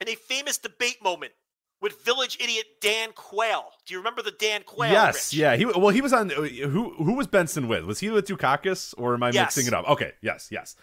in 0.00 0.08
a 0.08 0.14
famous 0.14 0.58
debate 0.58 1.02
moment 1.02 1.32
with 1.80 2.02
village 2.04 2.38
idiot 2.40 2.66
Dan 2.80 3.10
Quayle. 3.14 3.72
Do 3.86 3.94
you 3.94 4.00
remember 4.00 4.22
the 4.22 4.32
Dan 4.32 4.62
Quayle? 4.64 4.92
Yes, 4.92 5.32
Rich? 5.32 5.40
yeah. 5.40 5.56
He 5.56 5.64
well, 5.66 5.88
he 5.88 6.00
was 6.00 6.12
on. 6.12 6.30
Who 6.30 6.94
who 6.94 7.14
was 7.14 7.26
Bentsen 7.26 7.68
with? 7.68 7.84
Was 7.84 8.00
he 8.00 8.10
with 8.10 8.26
Dukakis, 8.26 8.94
or 8.98 9.14
am 9.14 9.22
I 9.22 9.30
yes. 9.30 9.56
mixing 9.56 9.66
it 9.66 9.74
up? 9.74 9.88
Okay, 9.88 10.12
yes, 10.22 10.48
yes. 10.50 10.76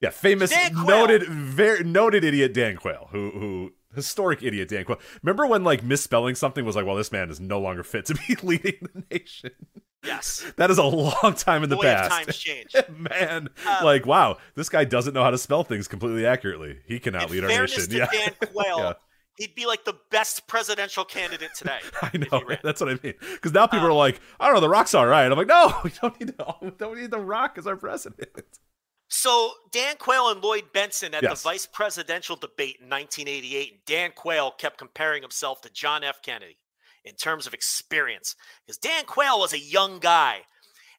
Yeah, 0.00 0.10
famous, 0.10 0.52
noted, 0.72 1.22
very 1.28 1.84
noted 1.84 2.24
idiot 2.24 2.52
Dan 2.52 2.76
Quayle, 2.76 3.08
who 3.12 3.30
who 3.30 3.72
historic 3.94 4.42
idiot 4.42 4.68
Dan 4.68 4.84
Quayle. 4.84 4.98
Remember 5.22 5.46
when 5.46 5.62
like 5.62 5.84
misspelling 5.84 6.34
something 6.34 6.64
was 6.64 6.74
like, 6.74 6.84
well, 6.84 6.96
this 6.96 7.12
man 7.12 7.30
is 7.30 7.38
no 7.38 7.60
longer 7.60 7.84
fit 7.84 8.06
to 8.06 8.14
be 8.14 8.34
leading 8.42 8.88
the 8.92 9.04
nation. 9.12 9.52
Yes, 10.04 10.44
that 10.56 10.70
is 10.70 10.78
a 10.78 10.82
long 10.82 11.34
time 11.36 11.62
in 11.62 11.70
the 11.70 11.76
Boy, 11.76 11.82
past. 11.82 12.10
Times 12.10 12.36
change, 12.36 12.74
man. 12.96 13.48
Um, 13.64 13.84
like, 13.84 14.04
wow, 14.04 14.38
this 14.56 14.68
guy 14.68 14.84
doesn't 14.84 15.14
know 15.14 15.22
how 15.22 15.30
to 15.30 15.38
spell 15.38 15.62
things 15.62 15.86
completely 15.86 16.26
accurately. 16.26 16.78
He 16.86 16.98
cannot 16.98 17.30
lead 17.30 17.44
our 17.44 17.48
nation. 17.48 17.84
yeah, 17.90 18.06
Dan 18.10 18.32
Quayle, 18.52 18.78
yeah. 18.78 18.92
He'd 19.36 19.54
be 19.54 19.66
like 19.66 19.84
the 19.84 19.94
best 20.10 20.46
presidential 20.46 21.04
candidate 21.04 21.50
today. 21.56 21.78
I 22.02 22.10
know. 22.18 22.42
That's 22.62 22.80
what 22.80 22.90
I 22.90 22.98
mean. 23.02 23.14
Because 23.32 23.52
now 23.52 23.66
people 23.66 23.86
um, 23.86 23.92
are 23.92 23.94
like, 23.94 24.20
I 24.38 24.46
don't 24.46 24.54
know, 24.54 24.60
The 24.60 24.68
Rock's 24.68 24.94
all 24.94 25.06
right. 25.06 25.24
I'm 25.30 25.38
like, 25.38 25.46
no, 25.46 25.74
we 25.84 25.90
don't 26.00 26.18
need 26.20 26.36
to, 26.38 26.54
we 26.60 26.70
don't 26.78 27.00
need 27.00 27.10
The 27.10 27.20
Rock 27.20 27.56
as 27.56 27.66
our 27.66 27.76
president. 27.76 28.28
So 29.08 29.52
Dan 29.70 29.96
Quayle 29.98 30.30
and 30.30 30.42
Lloyd 30.42 30.64
Bentsen 30.74 31.14
at 31.14 31.22
Yes. 31.22 31.42
the 31.42 31.48
vice 31.48 31.66
presidential 31.66 32.34
debate 32.36 32.78
in 32.80 32.88
1988, 32.88 33.72
and 33.72 33.80
Dan 33.84 34.12
Quayle 34.14 34.52
kept 34.52 34.78
comparing 34.78 35.22
himself 35.22 35.60
to 35.62 35.70
John 35.70 36.02
F. 36.02 36.22
Kennedy 36.22 36.56
in 37.04 37.14
terms 37.14 37.46
of 37.46 37.52
experience, 37.52 38.36
because 38.64 38.78
Dan 38.78 39.04
Quayle 39.04 39.38
was 39.40 39.52
a 39.52 39.58
young 39.58 39.98
guy, 39.98 40.42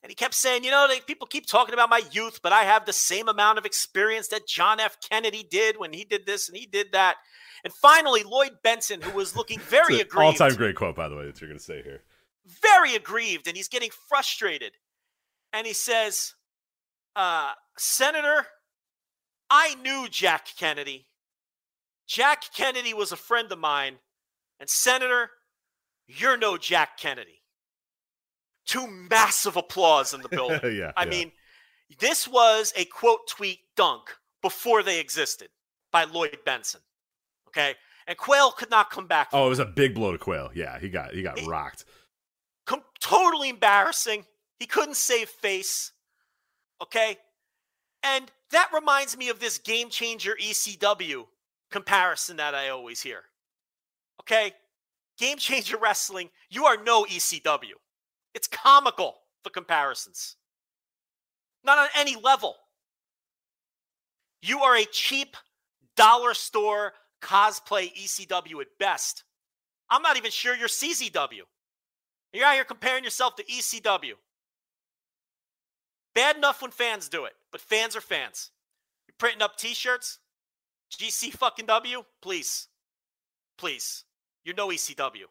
and 0.03 0.11
he 0.11 0.15
kept 0.15 0.35
saying, 0.35 0.63
you 0.63 0.69
know, 0.69 0.85
they, 0.87 0.99
people 0.99 1.25
keep 1.25 1.47
talking 1.47 1.73
about 1.73 1.89
my 1.89 2.01
youth, 2.11 2.41
but 2.43 2.51
I 2.51 2.63
have 2.65 2.85
the 2.85 2.93
same 2.93 3.29
amount 3.29 3.57
of 3.57 3.65
experience 3.65 4.27
that 4.27 4.47
John 4.47 4.79
F. 4.79 4.97
Kennedy 5.09 5.47
did 5.49 5.77
when 5.79 5.93
he 5.93 6.03
did 6.03 6.25
this 6.25 6.49
and 6.49 6.57
he 6.57 6.65
did 6.65 6.91
that. 6.91 7.15
And 7.63 7.73
finally, 7.73 8.23
Lloyd 8.23 8.57
Bentsen, 8.63 9.01
who 9.01 9.15
was 9.15 9.35
looking 9.35 9.59
very 9.59 10.01
an 10.01 10.07
All 10.15 10.33
time 10.33 10.55
great 10.55 10.75
quote, 10.75 10.95
by 10.95 11.07
the 11.07 11.15
way, 11.15 11.25
that 11.25 11.39
you're 11.39 11.47
going 11.49 11.57
to 11.57 11.63
say 11.63 11.81
here. 11.81 12.01
very 12.61 12.95
aggrieved 12.95 13.47
and 13.47 13.55
he's 13.55 13.69
getting 13.69 13.89
frustrated. 14.09 14.73
And 15.53 15.65
he 15.65 15.73
says, 15.73 16.33
uh, 17.15 17.53
Senator, 17.77 18.45
I 19.49 19.75
knew 19.75 20.07
Jack 20.09 20.47
Kennedy. 20.57 21.07
Jack 22.07 22.43
Kennedy 22.55 22.93
was 22.93 23.11
a 23.11 23.15
friend 23.15 23.51
of 23.51 23.59
mine. 23.59 23.95
And 24.59 24.69
Senator, 24.69 25.29
you're 26.07 26.37
no 26.37 26.57
Jack 26.57 26.97
Kennedy. 26.97 27.41
Two 28.65 28.87
massive 28.87 29.55
applause 29.55 30.13
in 30.13 30.21
the 30.21 30.29
building. 30.29 30.59
yeah. 30.63 30.91
I 30.97 31.03
yeah. 31.03 31.09
mean, 31.09 31.31
this 31.99 32.27
was 32.27 32.73
a 32.75 32.85
quote 32.85 33.27
tweet 33.29 33.59
dunk 33.77 34.09
before 34.41 34.83
they 34.83 34.99
existed 34.99 35.49
by 35.91 36.03
Lloyd 36.05 36.39
Bentsen. 36.45 36.81
Okay. 37.55 37.75
And 38.07 38.17
Quayle 38.17 38.51
could 38.51 38.69
not 38.69 38.89
come 38.89 39.07
back. 39.07 39.29
oh, 39.31 39.45
it 39.45 39.49
was 39.49 39.59
a 39.59 39.65
big 39.65 39.95
blow 39.95 40.11
to 40.11 40.17
Quayle. 40.17 40.51
Yeah, 40.53 40.77
he 40.79 40.89
got 40.89 41.13
he 41.13 41.21
got 41.23 41.39
He- 41.39 41.47
rocked. 41.47 41.85
com- 42.65 42.83
totally 42.99 43.49
embarrassing. 43.49 44.25
He 44.59 44.65
couldn't 44.65 44.95
save 44.97 45.29
face. 45.29 45.91
Okay. 46.81 47.17
And 48.03 48.29
that 48.51 48.69
reminds 48.73 49.15
me 49.15 49.29
of 49.29 49.39
this 49.39 49.57
game 49.57 49.89
changer 49.89 50.35
ECW 50.41 51.25
comparison 51.71 52.35
that 52.37 52.53
I 52.55 52.69
always 52.69 53.01
hear. 53.01 53.23
Okay. 54.21 54.53
Game 55.17 55.37
changer 55.37 55.77
wrestling, 55.77 56.29
you 56.49 56.65
are 56.65 56.75
no 56.83 57.05
ECW. 57.05 57.73
It's 58.33 58.47
comical, 58.47 59.15
the 59.43 59.49
comparisons. 59.49 60.35
Not 61.63 61.77
on 61.77 61.87
any 61.95 62.15
level. 62.17 62.55
You 64.41 64.59
are 64.61 64.75
a 64.75 64.85
cheap 64.85 65.37
dollar 65.95 66.33
store 66.33 66.93
cosplay 67.23 67.91
ECW 67.95 68.61
at 68.61 68.67
best. 68.79 69.23
I'm 69.89 70.01
not 70.01 70.17
even 70.17 70.31
sure 70.31 70.55
you're 70.55 70.67
CZW. 70.67 71.41
You're 72.33 72.45
out 72.45 72.55
here 72.55 72.63
comparing 72.63 73.03
yourself 73.03 73.35
to 73.37 73.43
ECW. 73.43 74.13
Bad 76.13 76.37
enough 76.37 76.61
when 76.61 76.71
fans 76.71 77.09
do 77.09 77.25
it, 77.25 77.33
but 77.51 77.61
fans 77.61 77.95
are 77.95 78.01
fans. 78.01 78.51
You're 79.07 79.15
printing 79.17 79.41
up 79.41 79.57
T-shirts, 79.57 80.19
GC 80.91 81.31
fucking 81.31 81.65
W. 81.65 82.03
Please, 82.21 82.67
please. 83.57 84.03
You're 84.43 84.55
no 84.55 84.67
ECW. 84.67 85.25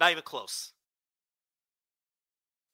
Not 0.00 0.10
even 0.10 0.22
close. 0.22 0.72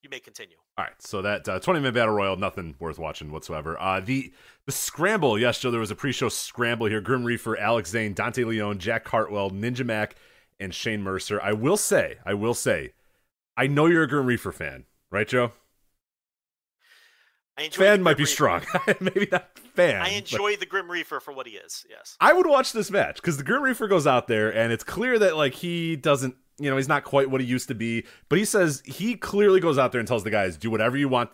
You 0.03 0.11
may 0.11 0.21
continue. 0.21 0.57
All 0.77 0.85
right, 0.85 1.01
so 1.01 1.23
that 1.23 1.49
uh, 1.49 1.61
20 1.61 1.81
minute 1.81 1.95
battle 1.95 2.15
royal, 2.15 2.37
nothing 2.37 2.75
worth 2.81 2.99
watching 2.99 3.31
whatsoever. 3.31 3.81
Uh, 3.81 4.01
the 4.01 4.33
the 4.67 4.73
scramble, 4.73 5.39
yes, 5.39 5.61
Joe, 5.61 5.71
there 5.71 5.79
was 5.79 5.93
a 5.93 5.97
pre 5.97 6.11
show 6.11 6.29
scramble 6.29 6.87
here. 6.87 7.01
Grim 7.01 7.25
Reaper, 7.25 7.57
Alex 7.57 7.91
Zayne, 7.91 8.13
Dante 8.13 8.43
Leone, 8.45 8.79
Jack 8.79 9.05
Cartwheel, 9.05 9.51
Ninja 9.51 9.87
Mac, 9.87 10.17
and 10.59 10.75
Shane 10.75 11.03
Mercer. 11.03 11.41
I 11.41 11.53
will 11.53 11.77
say, 11.77 12.17
I 12.27 12.35
will 12.35 12.55
say, 12.55 12.93
I 13.57 13.69
know 13.69 13.87
you're 13.87 14.03
a 14.03 14.09
Grim 14.09 14.27
Reaper 14.27 14.51
fan, 14.51 14.85
right, 15.13 15.29
Joe? 15.29 15.53
I 17.57 17.63
enjoy 17.63 17.85
Fan 17.85 18.03
might 18.03 18.17
be 18.17 18.25
Reaper. 18.25 18.33
strong. 18.33 18.63
Maybe 19.01 19.29
not 19.31 19.57
fan. 19.75 20.03
I 20.03 20.09
enjoy 20.09 20.57
the 20.57 20.67
Grim 20.67 20.91
Reaper 20.91 21.21
for 21.21 21.33
what 21.33 21.47
he 21.47 21.53
is. 21.53 21.87
Yes. 21.89 22.17
I 22.21 22.33
would 22.33 22.47
watch 22.49 22.73
this 22.73 22.91
match 22.91 23.17
because 23.17 23.37
the 23.37 23.45
Grim 23.45 23.63
Reaper 23.63 23.87
goes 23.87 24.09
out 24.09 24.27
there 24.27 24.53
and 24.53 24.73
it's 24.73 24.83
clear 24.83 25.21
that 25.21 25.37
like 25.37 25.55
he 25.55 25.95
doesn't, 25.95 26.35
you 26.59 26.71
know, 26.71 26.77
he's 26.77 26.89
not 26.89 27.05
quite 27.05 27.31
what 27.31 27.41
he 27.41 27.47
used 27.47 27.69
to 27.69 27.75
be. 27.75 28.05
But 28.29 28.39
he 28.39 28.45
says 28.45 28.83
he 28.85 29.17
clearly 29.17 29.61
goes 29.61 29.79
out 29.79 29.93
there 29.93 29.99
and 29.99 30.09
tells 30.09 30.25
the 30.25 30.31
guys, 30.31 30.57
"Do 30.57 30.71
whatever 30.71 30.97
you 30.97 31.09
want. 31.09 31.31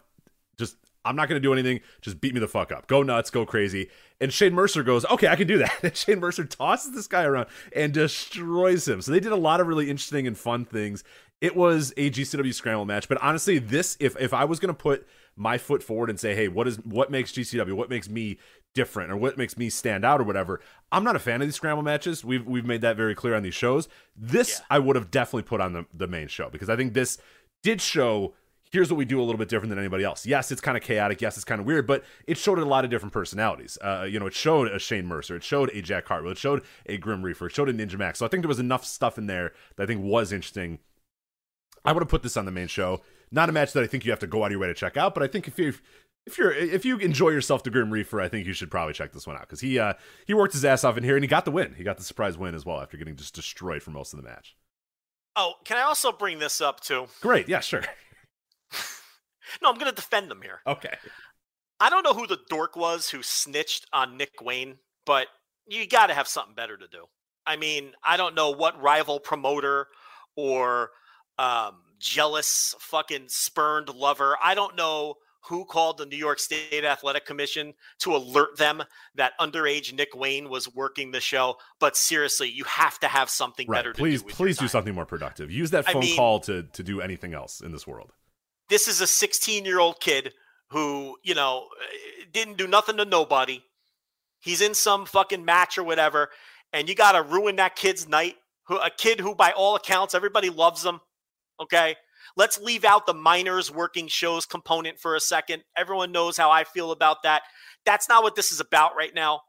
Just 0.59 0.77
I'm 1.05 1.17
not 1.17 1.29
going 1.29 1.41
to 1.41 1.47
do 1.47 1.53
anything. 1.53 1.81
Just 2.01 2.21
beat 2.21 2.35
me 2.35 2.41
the 2.41 2.49
fuck 2.49 2.73
up. 2.73 2.87
Go 2.87 3.03
nuts. 3.03 3.31
Go 3.31 3.45
crazy." 3.45 3.89
And 4.21 4.33
Shane 4.33 4.55
Mercer 4.55 4.83
goes, 4.83 5.05
"Okay, 5.07 5.29
I 5.29 5.37
can 5.37 5.47
do 5.47 5.59
that." 5.59 5.73
And 5.83 5.97
Shane 5.97 6.21
Mercer 6.21 6.45
tosses 6.45 6.93
this 6.93 7.07
guy 7.07 7.25
around 7.25 7.47
and 7.75 7.93
destroys 7.93 8.87
him. 8.89 9.03
So 9.03 9.13
they 9.13 9.21
did 9.21 9.33
a 9.33 9.37
lot 9.37 9.61
of 9.61 9.67
really 9.67 9.91
interesting 9.91 10.27
and 10.27 10.37
fun 10.37 10.65
things. 10.65 11.05
It 11.41 11.57
was 11.57 11.95
a 11.97 12.11
GCW 12.11 12.53
scramble 12.53 12.85
match, 12.85 13.09
but 13.09 13.19
honestly, 13.23 13.59
this 13.59 13.97
if 14.01 14.17
if 14.21 14.35
I 14.35 14.45
was 14.45 14.61
going 14.61 14.75
to 14.75 14.79
put 14.79 15.07
my 15.37 15.57
foot 15.57 15.83
forward 15.83 16.11
and 16.11 16.21
say, 16.21 16.35
"Hey, 16.35 16.49
what 16.49 16.69
is 16.69 16.77
what 16.85 17.11
makes 17.11 17.33
GCW? 17.33 17.73
What 17.73 17.89
makes 17.89 18.09
me 18.09 18.39
different, 18.75 19.11
or 19.11 19.17
what 19.17 19.37
makes 19.37 19.57
me 19.57 19.71
stand 19.71 20.05
out, 20.05 20.21
or 20.21 20.25
whatever?" 20.25 20.61
I'm 20.93 21.05
not 21.05 21.17
a 21.17 21.21
fan 21.21 21.41
of 21.41 21.47
these 21.47 21.57
scramble 21.57 21.83
matches. 21.83 22.25
We've 22.25 22.47
we've 22.47 22.65
made 22.65 22.81
that 22.83 22.97
very 22.97 23.15
clear 23.15 23.35
on 23.35 23.43
these 23.43 23.55
shows. 23.55 23.89
This 24.17 24.59
Yeah. 24.59 24.65
I 24.71 24.79
would 24.79 24.97
have 24.97 25.11
definitely 25.11 25.45
put 25.45 25.61
on 25.61 25.73
the 25.73 25.87
the 25.95 26.07
main 26.07 26.29
show 26.29 26.49
because 26.51 26.69
I 26.69 26.77
think 26.77 26.95
this 26.95 27.19
did 27.63 27.81
show. 27.81 28.35
Here's 28.73 28.89
what 28.89 28.99
we 28.99 29.05
do 29.05 29.21
a 29.21 29.25
little 29.25 29.37
bit 29.39 29.49
different 29.49 29.71
than 29.71 29.81
anybody 29.81 30.05
else. 30.05 30.25
Yes, 30.25 30.53
it's 30.53 30.61
kind 30.61 30.77
of 30.77 30.85
chaotic. 30.85 31.21
Yes, 31.21 31.37
it's 31.37 31.45
kind 31.45 31.61
of 31.61 31.67
weird, 31.67 31.89
but 31.89 32.05
it 32.29 32.39
showed 32.39 32.57
a 32.57 32.65
lot 32.65 32.85
of 32.85 32.91
different 32.91 33.13
personalities. 33.13 33.77
Uh, 33.83 34.07
you 34.09 34.21
know, 34.21 34.29
it 34.29 34.35
showed 34.35 34.69
a 34.69 34.79
Shane 34.79 35.07
Mercer. 35.07 35.35
It 35.35 35.43
showed 35.43 35.71
a 35.71 35.83
Jack 35.83 36.05
Cartwheel. 36.05 36.31
It 36.31 36.39
showed 36.39 36.63
a 36.87 36.97
Grim 36.97 37.23
Reaper. 37.23 37.47
It 37.47 37.53
showed 37.53 37.69
a 37.69 37.73
Ninja 37.73 37.99
Max. 37.99 38.21
So 38.21 38.27
I 38.27 38.29
think 38.29 38.45
there 38.45 38.49
was 38.49 38.61
enough 38.61 38.85
stuff 38.85 39.19
in 39.19 39.27
there 39.27 39.55
that 39.75 39.83
I 39.83 39.87
think 39.87 40.05
was 40.05 40.31
interesting 40.31 40.79
I 41.85 41.93
would 41.93 42.03
have 42.03 42.09
put 42.09 42.23
this 42.23 42.37
on 42.37 42.45
the 42.45 42.51
main 42.51 42.67
show. 42.67 43.03
Not 43.31 43.49
a 43.49 43.53
match 43.53 43.73
that 43.73 43.83
I 43.83 43.87
think 43.87 44.05
you 44.05 44.13
have 44.13 44.21
to 44.21 44.27
go 44.27 44.43
out 44.43 44.47
of 44.47 44.53
your 44.53 44.61
way 44.61 44.67
to 44.67 44.75
check 44.75 44.97
out, 44.97 45.15
but 45.15 45.23
I 45.23 45.27
think 45.27 45.47
if 45.49 45.59
you 45.59 45.75
if 46.27 46.39
you're 46.39 46.53
if 46.53 46.85
you 46.85 46.99
enjoy 46.99 47.31
yourself 47.31 47.63
to 47.65 47.71
Grim 47.71 47.91
Reaper, 47.91 48.21
I 48.21 48.29
think 48.29 48.47
you 48.47 48.53
should 48.53 48.71
probably 48.71 48.95
check 48.95 49.13
this 49.13 49.27
one 49.27 49.37
out 49.37 49.43
because 49.43 49.61
he 49.61 49.79
uh 49.79 49.95
he 50.27 50.35
worked 50.35 50.53
his 50.53 50.65
ass 50.65 50.85
off 50.85 50.97
in 50.97 51.05
here 51.05 51.17
and 51.17 51.25
he 51.25 51.29
got 51.29 51.45
the 51.45 51.51
win. 51.51 51.75
He 51.75 51.85
got 51.85 51.97
the 51.97 52.05
surprise 52.05 52.37
win 52.39 52.55
as 52.55 52.65
well 52.65 52.81
after 52.81 52.97
getting 52.97 53.17
just 53.17 53.35
destroyed 53.35 53.83
for 53.83 53.91
most 53.91 54.13
of 54.13 54.19
the 54.19 54.29
match. 54.29 54.57
Oh, 55.37 55.55
can 55.65 55.77
I 55.77 55.83
also 55.83 56.13
bring 56.13 56.39
this 56.39 56.61
up 56.61 56.81
too? 56.81 57.07
Great, 57.21 57.49
yeah, 57.49 57.61
sure, 57.61 57.83
No, 59.63 59.69
I'm 59.69 59.77
going 59.77 59.91
to 59.91 59.95
defend 59.95 60.31
them 60.31 60.43
here. 60.43 60.61
okay. 60.67 60.95
I 61.81 61.89
don't 61.89 62.03
know 62.03 62.13
who 62.13 62.27
the 62.27 62.39
dork 62.49 62.77
was 62.77 63.09
who 63.09 63.23
snitched 63.23 63.87
on 63.93 64.17
Nick 64.19 64.43
Wayne, 64.43 64.77
but 65.07 65.29
you 65.67 65.87
got 65.87 66.09
to 66.09 66.15
have 66.15 66.29
something 66.29 66.55
better 66.55 66.77
to 66.77 66.87
do. 66.87 67.07
I 67.47 67.57
mean, 67.57 67.93
I 68.05 68.17
don't 68.19 68.35
know 68.35 68.51
what 68.51 68.81
rival 68.81 69.19
promoter 69.19 69.87
or 70.37 70.91
um, 71.39 71.77
jealous 71.99 72.75
fucking 72.79 73.29
spurned 73.29 73.89
lover. 73.89 74.37
I 74.43 74.55
don't 74.55 74.77
know 74.77 75.15
who 75.49 75.65
called 75.65 75.99
the 75.99 76.07
New 76.07 76.17
York 76.17 76.39
State 76.39 76.85
Athletic 76.85 77.25
Commission 77.25 77.73
to 78.01 78.15
alert 78.15 78.59
them 78.59 78.83
that 79.15 79.33
underage 79.41 79.93
Nick 79.93 80.15
Wayne 80.15 80.49
was 80.51 80.73
working 80.75 81.11
the 81.11 81.21
show. 81.21 81.57
But 81.79 81.97
seriously, 81.97 82.49
you 82.51 82.65
have 82.65 82.99
to 83.01 83.09
have 83.09 83.31
something 83.31 83.67
Right, 83.69 83.79
better 83.79 83.93
please 83.95 84.21
to 84.21 84.25
do. 84.25 84.27
with 84.27 84.33
your 84.39 84.47
please 84.47 84.59
do 84.59 84.69
something 84.69 84.95
more 84.95 85.07
productive. 85.07 85.51
Use 85.51 85.71
that 85.71 85.89
I 85.89 85.93
phone 85.93 86.03
mean- 86.03 86.17
call 86.17 86.41
to 86.41 86.65
to 86.65 86.83
do 86.83 87.01
anything 87.01 87.33
else 87.35 87.61
in 87.61 87.73
this 87.73 87.87
world. 87.87 88.13
this 88.69 88.87
is 88.87 89.01
a 89.01 89.07
16 89.07 89.65
year 89.65 89.81
old 89.81 90.01
kid 90.01 90.33
who, 90.71 91.17
you 91.25 91.35
know, 91.35 91.67
eh, 91.83 92.25
didn't 92.33 92.57
do 92.57 92.67
nothing 92.69 92.97
to 92.99 93.05
nobody. 93.05 93.65
He's 94.41 94.61
in 94.61 94.75
some 94.75 95.05
fucking 95.07 95.45
match 95.45 95.77
or 95.79 95.83
whatever, 95.83 96.31
and 96.73 96.89
you 96.89 96.95
got 96.95 97.13
to 97.13 97.23
ruin 97.23 97.57
that 97.57 97.75
kid's 97.77 98.07
night. 98.09 98.37
Who, 98.69 98.77
a 98.77 98.89
kid 98.91 99.19
who, 99.21 99.35
by 99.35 99.51
all 99.53 99.75
accounts, 99.75 100.15
everybody 100.15 100.49
loves 100.49 100.85
him. 100.85 101.01
Okay. 101.61 101.97
Let's 102.37 102.59
leave 102.61 102.85
out 102.85 103.07
the 103.07 103.15
minors 103.15 103.71
working 103.71 104.09
shows 104.09 104.47
component 104.47 104.99
for 104.99 105.15
a 105.15 105.21
second. 105.21 105.63
Everyone 105.77 106.13
knows 106.13 106.37
how 106.37 106.51
I 106.51 106.65
feel 106.65 106.93
about 106.93 107.23
that. 107.25 107.43
That's 107.85 108.09
not 108.09 108.23
what 108.23 108.37
this 108.37 108.53
is 108.53 108.61
about 108.61 108.97
right 108.97 109.15
now. 109.15 109.43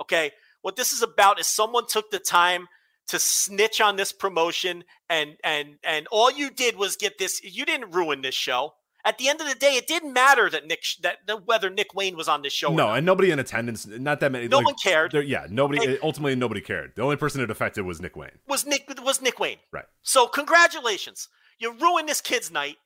Okay. 0.00 0.32
What 0.62 0.76
this 0.76 0.92
is 0.92 1.02
about 1.02 1.40
is 1.40 1.46
someone 1.46 1.86
took 1.86 2.10
the 2.10 2.18
time 2.18 2.66
to 3.08 3.18
snitch 3.18 3.80
on 3.80 3.96
this 3.96 4.12
promotion 4.12 4.84
and 5.08 5.36
and 5.42 5.76
and 5.82 6.06
all 6.10 6.30
you 6.30 6.50
did 6.50 6.76
was 6.76 6.96
get 6.96 7.18
this 7.18 7.42
you 7.42 7.64
didn't 7.64 7.90
ruin 7.92 8.20
this 8.20 8.34
show 8.34 8.74
at 9.04 9.16
the 9.16 9.28
end 9.28 9.40
of 9.40 9.48
the 9.48 9.54
day 9.54 9.76
it 9.76 9.86
didn't 9.86 10.12
matter 10.12 10.50
that 10.50 10.66
nick 10.66 10.82
that, 11.02 11.16
that 11.26 11.46
whether 11.46 11.70
nick 11.70 11.94
wayne 11.94 12.18
was 12.18 12.28
on 12.28 12.42
this 12.42 12.52
show 12.52 12.68
or 12.68 12.76
No, 12.76 12.92
and 12.92 13.06
nobody 13.06 13.30
in 13.30 13.38
attendance. 13.38 13.86
Not 13.86 14.20
that 14.20 14.30
many. 14.30 14.46
No 14.48 14.58
like, 14.58 14.66
one 14.66 14.74
cared. 14.82 15.14
Yeah, 15.14 15.46
nobody. 15.48 15.98
Ultimately, 16.02 16.36
nobody 16.36 16.60
cared. 16.60 16.92
The 16.96 17.02
only 17.02 17.16
person 17.16 17.40
it 17.40 17.50
affected 17.50 17.86
was 17.86 17.98
Nick 18.02 18.14
Wayne. 18.14 18.38
was 18.46 18.66
nick 18.66 18.86
was 19.02 19.22
nick 19.22 19.38
wayne 19.38 19.56
Right. 19.72 19.86
so 20.02 20.26
congratulations 20.26 21.28
you 21.58 21.72
ruined 21.72 22.08
this 22.08 22.20
kid's 22.20 22.50
night 22.50 22.76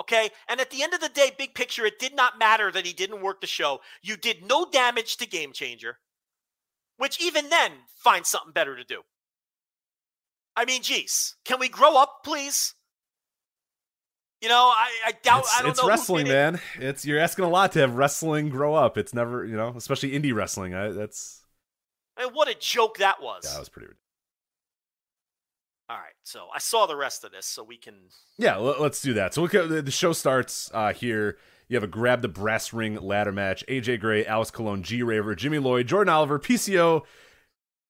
okay 0.00 0.30
and 0.48 0.60
at 0.60 0.70
the 0.70 0.82
end 0.82 0.94
of 0.94 1.00
the 1.00 1.08
day 1.08 1.30
big 1.38 1.54
picture 1.54 1.84
it 1.84 1.98
did 1.98 2.14
not 2.14 2.38
matter 2.38 2.70
that 2.72 2.86
he 2.86 2.92
didn't 2.92 3.22
work 3.22 3.40
the 3.40 3.46
show 3.46 3.80
you 4.02 4.16
did 4.16 4.46
no 4.46 4.66
damage 4.70 5.16
to 5.16 5.26
game 5.26 5.52
changer 5.52 5.98
which 6.96 7.20
even 7.20 7.48
then 7.50 7.72
find 7.96 8.26
something 8.26 8.52
better 8.52 8.76
to 8.76 8.84
do 8.84 9.02
i 10.56 10.64
mean 10.64 10.82
geez 10.82 11.36
can 11.44 11.58
we 11.60 11.68
grow 11.68 11.96
up 11.96 12.20
please 12.24 12.74
you 14.40 14.48
know 14.48 14.72
i, 14.74 14.88
I 15.06 15.12
doubt 15.22 15.40
it's 15.40 15.58
i 15.58 15.62
don't 15.62 15.70
it's 15.72 15.82
know 15.82 15.88
wrestling, 15.88 16.26
it. 16.26 16.30
man. 16.30 16.60
It's 16.78 17.04
you're 17.04 17.20
asking 17.20 17.44
a 17.44 17.48
lot 17.50 17.72
to 17.72 17.80
have 17.80 17.94
wrestling 17.94 18.48
grow 18.48 18.74
up. 18.74 18.96
It's 18.96 19.12
never, 19.14 19.44
you 19.44 19.56
know, 19.56 19.74
especially 19.76 20.12
indie 20.12 20.34
wrestling. 20.34 20.74
I, 20.74 20.88
that's 20.88 21.42
I 22.16 22.24
mean, 22.24 22.32
what 22.32 22.48
a 22.48 22.54
joke 22.54 22.98
that 22.98 23.22
was. 23.22 23.42
Yeah, 23.44 23.52
that 23.52 23.60
was 23.60 23.68
pretty. 23.68 23.86
ridiculous. 23.86 23.99
All 25.90 25.96
right, 25.96 26.14
so 26.22 26.46
I 26.54 26.60
saw 26.60 26.86
the 26.86 26.94
rest 26.94 27.24
of 27.24 27.32
this, 27.32 27.46
so 27.46 27.64
we 27.64 27.76
can. 27.76 27.94
Yeah, 28.38 28.58
let's 28.58 29.02
do 29.02 29.12
that. 29.14 29.34
So 29.34 29.46
at 29.46 29.84
the 29.84 29.90
show 29.90 30.12
starts 30.12 30.70
uh, 30.72 30.92
here. 30.92 31.36
You 31.66 31.74
have 31.74 31.82
a 31.82 31.88
grab 31.88 32.22
the 32.22 32.28
brass 32.28 32.72
ring 32.72 32.94
ladder 32.94 33.32
match. 33.32 33.64
AJ 33.66 33.98
Gray, 33.98 34.24
Alex 34.24 34.52
Colon, 34.52 34.84
G 34.84 35.02
Raver, 35.02 35.34
Jimmy 35.34 35.58
Lloyd, 35.58 35.88
Jordan 35.88 36.14
Oliver, 36.14 36.38
PCO, 36.38 37.02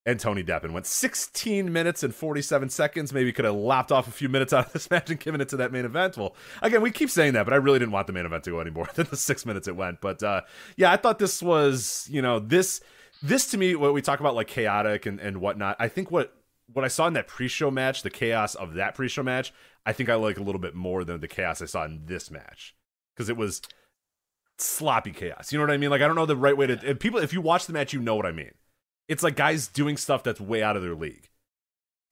and 0.06 0.18
Tony 0.18 0.42
Deppen. 0.42 0.72
Went 0.72 0.86
16 0.86 1.70
minutes 1.70 2.02
and 2.02 2.14
47 2.14 2.70
seconds. 2.70 3.12
Maybe 3.12 3.34
could 3.34 3.44
have 3.44 3.54
lopped 3.54 3.92
off 3.92 4.08
a 4.08 4.12
few 4.12 4.30
minutes 4.30 4.54
out 4.54 4.68
of 4.68 4.72
this 4.72 4.90
match 4.90 5.10
and 5.10 5.20
given 5.20 5.42
it 5.42 5.50
to 5.50 5.58
that 5.58 5.70
main 5.70 5.84
event. 5.84 6.16
Well, 6.16 6.34
again, 6.62 6.80
we 6.80 6.90
keep 6.90 7.10
saying 7.10 7.34
that, 7.34 7.44
but 7.44 7.52
I 7.52 7.56
really 7.56 7.78
didn't 7.78 7.92
want 7.92 8.06
the 8.06 8.14
main 8.14 8.24
event 8.24 8.44
to 8.44 8.50
go 8.50 8.60
any 8.60 8.70
more 8.70 8.88
than 8.94 9.08
the 9.10 9.16
six 9.16 9.44
minutes 9.44 9.68
it 9.68 9.76
went. 9.76 10.00
But 10.00 10.22
uh, 10.22 10.40
yeah, 10.78 10.90
I 10.90 10.96
thought 10.96 11.18
this 11.18 11.42
was, 11.42 12.08
you 12.10 12.22
know, 12.22 12.38
this 12.38 12.80
this 13.22 13.50
to 13.50 13.58
me, 13.58 13.74
what 13.76 13.92
we 13.92 14.00
talk 14.00 14.20
about 14.20 14.34
like 14.34 14.46
chaotic 14.46 15.04
and, 15.04 15.20
and 15.20 15.38
whatnot. 15.42 15.76
I 15.78 15.88
think 15.88 16.10
what 16.10 16.39
what 16.72 16.84
I 16.84 16.88
saw 16.88 17.06
in 17.06 17.14
that 17.14 17.26
pre-show 17.26 17.70
match, 17.70 18.02
the 18.02 18.10
chaos 18.10 18.54
of 18.54 18.74
that 18.74 18.94
pre-show 18.94 19.22
match, 19.22 19.52
I 19.86 19.92
think 19.92 20.08
I 20.08 20.14
like 20.14 20.38
a 20.38 20.42
little 20.42 20.60
bit 20.60 20.74
more 20.74 21.04
than 21.04 21.20
the 21.20 21.28
chaos 21.28 21.62
I 21.62 21.66
saw 21.66 21.84
in 21.84 22.02
this 22.06 22.30
match 22.30 22.74
because 23.14 23.28
it 23.28 23.36
was 23.36 23.62
sloppy 24.58 25.12
chaos. 25.12 25.52
You 25.52 25.58
know 25.58 25.64
what 25.64 25.72
I 25.72 25.76
mean? 25.76 25.90
Like 25.90 26.02
I 26.02 26.06
don't 26.06 26.16
know 26.16 26.26
the 26.26 26.36
right 26.36 26.56
way 26.56 26.66
to. 26.66 26.90
If 26.90 26.98
people, 26.98 27.20
if 27.20 27.32
you 27.32 27.40
watch 27.40 27.66
the 27.66 27.72
match, 27.72 27.92
you 27.92 28.00
know 28.00 28.14
what 28.16 28.26
I 28.26 28.32
mean. 28.32 28.52
It's 29.08 29.22
like 29.22 29.36
guys 29.36 29.66
doing 29.68 29.96
stuff 29.96 30.22
that's 30.22 30.40
way 30.40 30.62
out 30.62 30.76
of 30.76 30.82
their 30.82 30.94
league. 30.94 31.28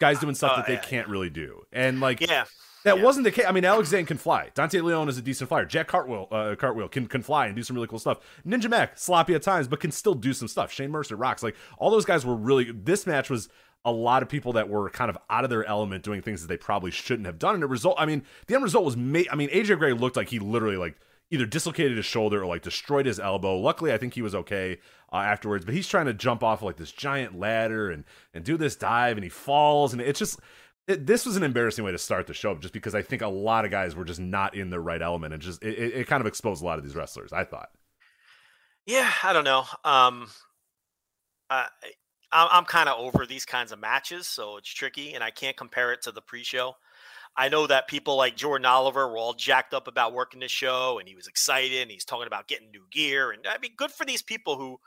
Guys 0.00 0.18
doing 0.20 0.34
stuff 0.34 0.52
Uh, 0.52 0.56
that 0.56 0.66
they 0.66 0.74
yeah, 0.74 0.80
can't 0.80 1.09
really 1.09 1.30
do, 1.30 1.62
and 1.72 2.00
like 2.00 2.20
Yeah. 2.20 2.44
that 2.84 2.96
yeah. 2.98 3.02
wasn't 3.02 3.24
the 3.24 3.32
case. 3.32 3.44
I 3.48 3.52
mean, 3.52 3.64
Alex 3.64 3.88
Zayne 3.88 4.06
can 4.06 4.16
fly. 4.16 4.50
Dante 4.54 4.80
Leon 4.80 5.09
is 5.09 5.18
a 5.18 5.22
decent 5.22 5.48
flyer. 5.48 5.64
Jack 5.64 5.88
Cartwheel, 5.88 6.28
uh, 6.30 6.54
Cartwheel 6.56 6.88
can 6.88 7.06
can 7.06 7.22
fly 7.22 7.46
and 7.46 7.56
do 7.56 7.62
some 7.62 7.74
really 7.76 7.88
cool 7.88 7.98
stuff. 7.98 8.18
Ninja 8.46 8.70
Mac 8.70 8.96
sloppy 8.98 9.34
at 9.34 9.42
times, 9.42 9.68
but 9.68 9.80
can 9.80 9.90
still 9.90 10.14
do 10.14 10.32
some 10.32 10.48
stuff. 10.48 10.72
Shane 10.72 10.90
Mercer 10.90 11.16
rocks. 11.16 11.42
Like 11.42 11.56
all 11.78 11.90
those 11.90 12.04
guys 12.04 12.24
were 12.24 12.36
really. 12.36 12.70
This 12.72 13.06
match 13.06 13.28
was 13.28 13.48
a 13.89 13.91
lot 13.91 14.22
of 14.22 14.28
people 14.28 14.53
that 14.55 14.68
were 14.68 14.91
kind 14.91 15.11
of 15.11 15.18
out 15.30 15.45
of 15.45 15.51
their 15.51 15.64
element, 15.64 16.05
doing 16.05 16.22
things 16.22 16.43
that 16.43 16.49
they 16.49 16.57
probably 16.57 16.91
shouldn't 16.91 17.26
have 17.26 17.39
done. 17.39 17.55
And 17.55 17.62
the 17.62 17.66
result, 17.66 17.97
I 17.99 18.07
mean, 18.07 18.24
the 18.47 18.55
end 18.55 18.64
result 18.64 18.84
was. 18.84 18.97
Ma- 18.97 19.22
I 19.30 19.36
mean, 19.36 19.49
AJ 19.51 19.78
Gray 19.78 19.93
looked 19.93 20.16
like 20.16 20.28
he 20.28 20.39
literally 20.39 20.76
like 20.76 20.97
either 21.30 21.47
dislocated 21.47 21.97
his 21.97 22.07
shoulder 22.07 22.43
or 22.43 22.47
like 22.47 22.62
destroyed 22.62 23.07
his 23.07 23.20
elbow. 23.20 23.59
Luckily, 23.59 23.93
I 23.93 23.99
think 23.99 24.14
he 24.14 24.22
was 24.22 24.34
okay 24.34 24.78
uh, 25.12 25.16
afterwards. 25.16 25.64
But 25.64 25.74
he's 25.74 25.89
trying 25.89 26.07
to 26.07 26.14
jump 26.14 26.43
off 26.43 26.62
like 26.62 26.76
this 26.76 26.93
giant 26.93 27.39
ladder 27.39 27.91
and 27.91 28.05
and 28.34 28.45
do 28.45 28.57
this 28.57 28.76
dive, 28.76 29.16
and 29.16 29.24
he 29.24 29.30
falls, 29.30 29.93
and 29.93 30.03
it's 30.03 30.18
just. 30.18 30.41
It, 30.86 31.07
this 31.07 31.26
was 31.26 31.36
an 31.36 31.43
embarrassing 31.43 31.84
way 31.84 31.93
to 31.93 31.99
start 31.99 32.26
the 32.26 32.32
show, 32.32 32.55
just 32.55 32.72
because 32.72 32.95
I 32.95 33.03
think 33.03 33.20
a 33.20 33.28
lot 33.28 33.66
of 33.66 33.70
guys 33.70 33.95
were 33.95 34.07
just 34.07 34.20
not 34.20 34.55
in 34.55 34.70
the 34.70 34.80
right 34.80 35.03
element, 35.03 35.34
and 35.34 35.43
just 35.43 35.62
it, 35.62 35.78
it 35.78 36.07
kind 36.07 36.22
of 36.22 36.26
exposed 36.26 36.62
a 36.62 36.64
lot 36.64 36.78
of 36.78 36.84
these 36.84 36.97
wrestlers. 36.97 37.30
I 37.30 37.45
thought. 37.45 37.68
Yeah, 38.86 39.12
I 39.22 39.34
don't 39.34 39.45
know. 39.45 39.66
Um, 39.84 40.28
I, 41.51 41.66
I'm, 42.32 42.48
I'm 42.50 42.64
kind 42.64 42.88
of 42.88 42.98
over 42.98 43.26
these 43.26 43.44
kinds 43.44 43.72
of 43.72 43.78
matches, 43.78 44.26
so 44.26 44.56
it's 44.56 44.68
tricky, 44.68 45.14
and 45.14 45.24
I 45.24 45.30
can't 45.30 45.56
compare 45.56 45.92
it 45.92 46.02
to 46.02 46.12
the 46.12 46.22
pre-show. 46.22 46.74
I 47.36 47.48
know 47.48 47.66
that 47.66 47.88
people 47.88 48.16
like 48.16 48.36
Jordan 48.36 48.66
Oliver 48.66 49.08
were 49.08 49.18
all 49.18 49.34
jacked 49.34 49.72
up 49.72 49.86
about 49.86 50.12
working 50.12 50.40
the 50.40 50.48
show, 50.48 50.98
and 50.98 51.08
he 51.08 51.14
was 51.14 51.28
excited, 51.28 51.82
and 51.82 51.90
he's 51.90 52.04
talking 52.04 52.26
about 52.26 52.48
getting 52.48 52.70
new 52.70 52.84
gear, 52.90 53.30
and 53.30 53.46
I 53.46 53.58
mean, 53.58 53.72
good 53.76 53.92
for 53.92 54.04
these 54.04 54.22
people 54.22 54.56
who 54.56 54.78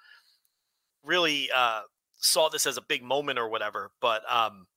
really 1.03 1.49
uh, 1.55 1.81
saw 2.17 2.49
this 2.49 2.67
as 2.67 2.77
a 2.77 2.81
big 2.81 3.03
moment 3.03 3.39
or 3.39 3.49
whatever. 3.49 3.91
But 4.01 4.21
um, 4.31 4.67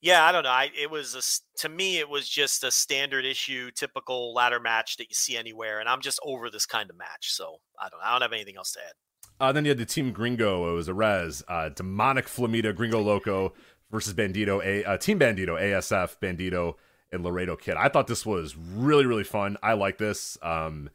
yeah, 0.00 0.24
I 0.24 0.32
don't 0.32 0.44
know. 0.44 0.50
I, 0.50 0.70
it 0.78 0.90
was 0.90 1.14
a 1.14 1.22
to 1.60 1.68
me, 1.68 1.98
it 1.98 2.08
was 2.08 2.28
just 2.28 2.64
a 2.64 2.70
standard 2.70 3.24
issue, 3.24 3.70
typical 3.70 4.34
ladder 4.34 4.60
match 4.60 4.96
that 4.96 5.08
you 5.08 5.14
see 5.14 5.36
anywhere, 5.36 5.80
and 5.80 5.88
I'm 5.88 6.00
just 6.00 6.20
over 6.24 6.50
this 6.50 6.66
kind 6.66 6.90
of 6.90 6.96
match. 6.96 7.32
So 7.32 7.58
I 7.80 7.88
don't, 7.88 8.00
I 8.02 8.12
don't 8.12 8.22
have 8.22 8.32
anything 8.32 8.56
else 8.56 8.72
to 8.72 8.80
add. 8.80 8.94
Uh, 9.42 9.50
then 9.50 9.64
you 9.64 9.70
had 9.70 9.78
the 9.78 9.84
Team 9.84 10.12
Gringo. 10.12 10.70
It 10.70 10.74
was 10.74 10.88
Arez, 10.88 11.42
uh, 11.48 11.68
Demonic 11.70 12.26
Flamita, 12.26 12.72
Gringo 12.72 13.00
Loco 13.00 13.52
versus 13.90 14.14
Bandito, 14.14 14.64
a 14.64 14.84
uh, 14.84 14.96
Team 14.96 15.18
Bandito, 15.18 15.60
ASF, 15.60 16.16
Bandito, 16.20 16.76
and 17.10 17.24
Laredo 17.24 17.56
Kid. 17.56 17.74
I 17.74 17.88
thought 17.88 18.06
this 18.06 18.24
was 18.24 18.56
really, 18.56 19.04
really 19.04 19.24
fun. 19.24 19.56
I 19.60 19.72
like 19.72 19.98
this. 19.98 20.38
Um, 20.42 20.90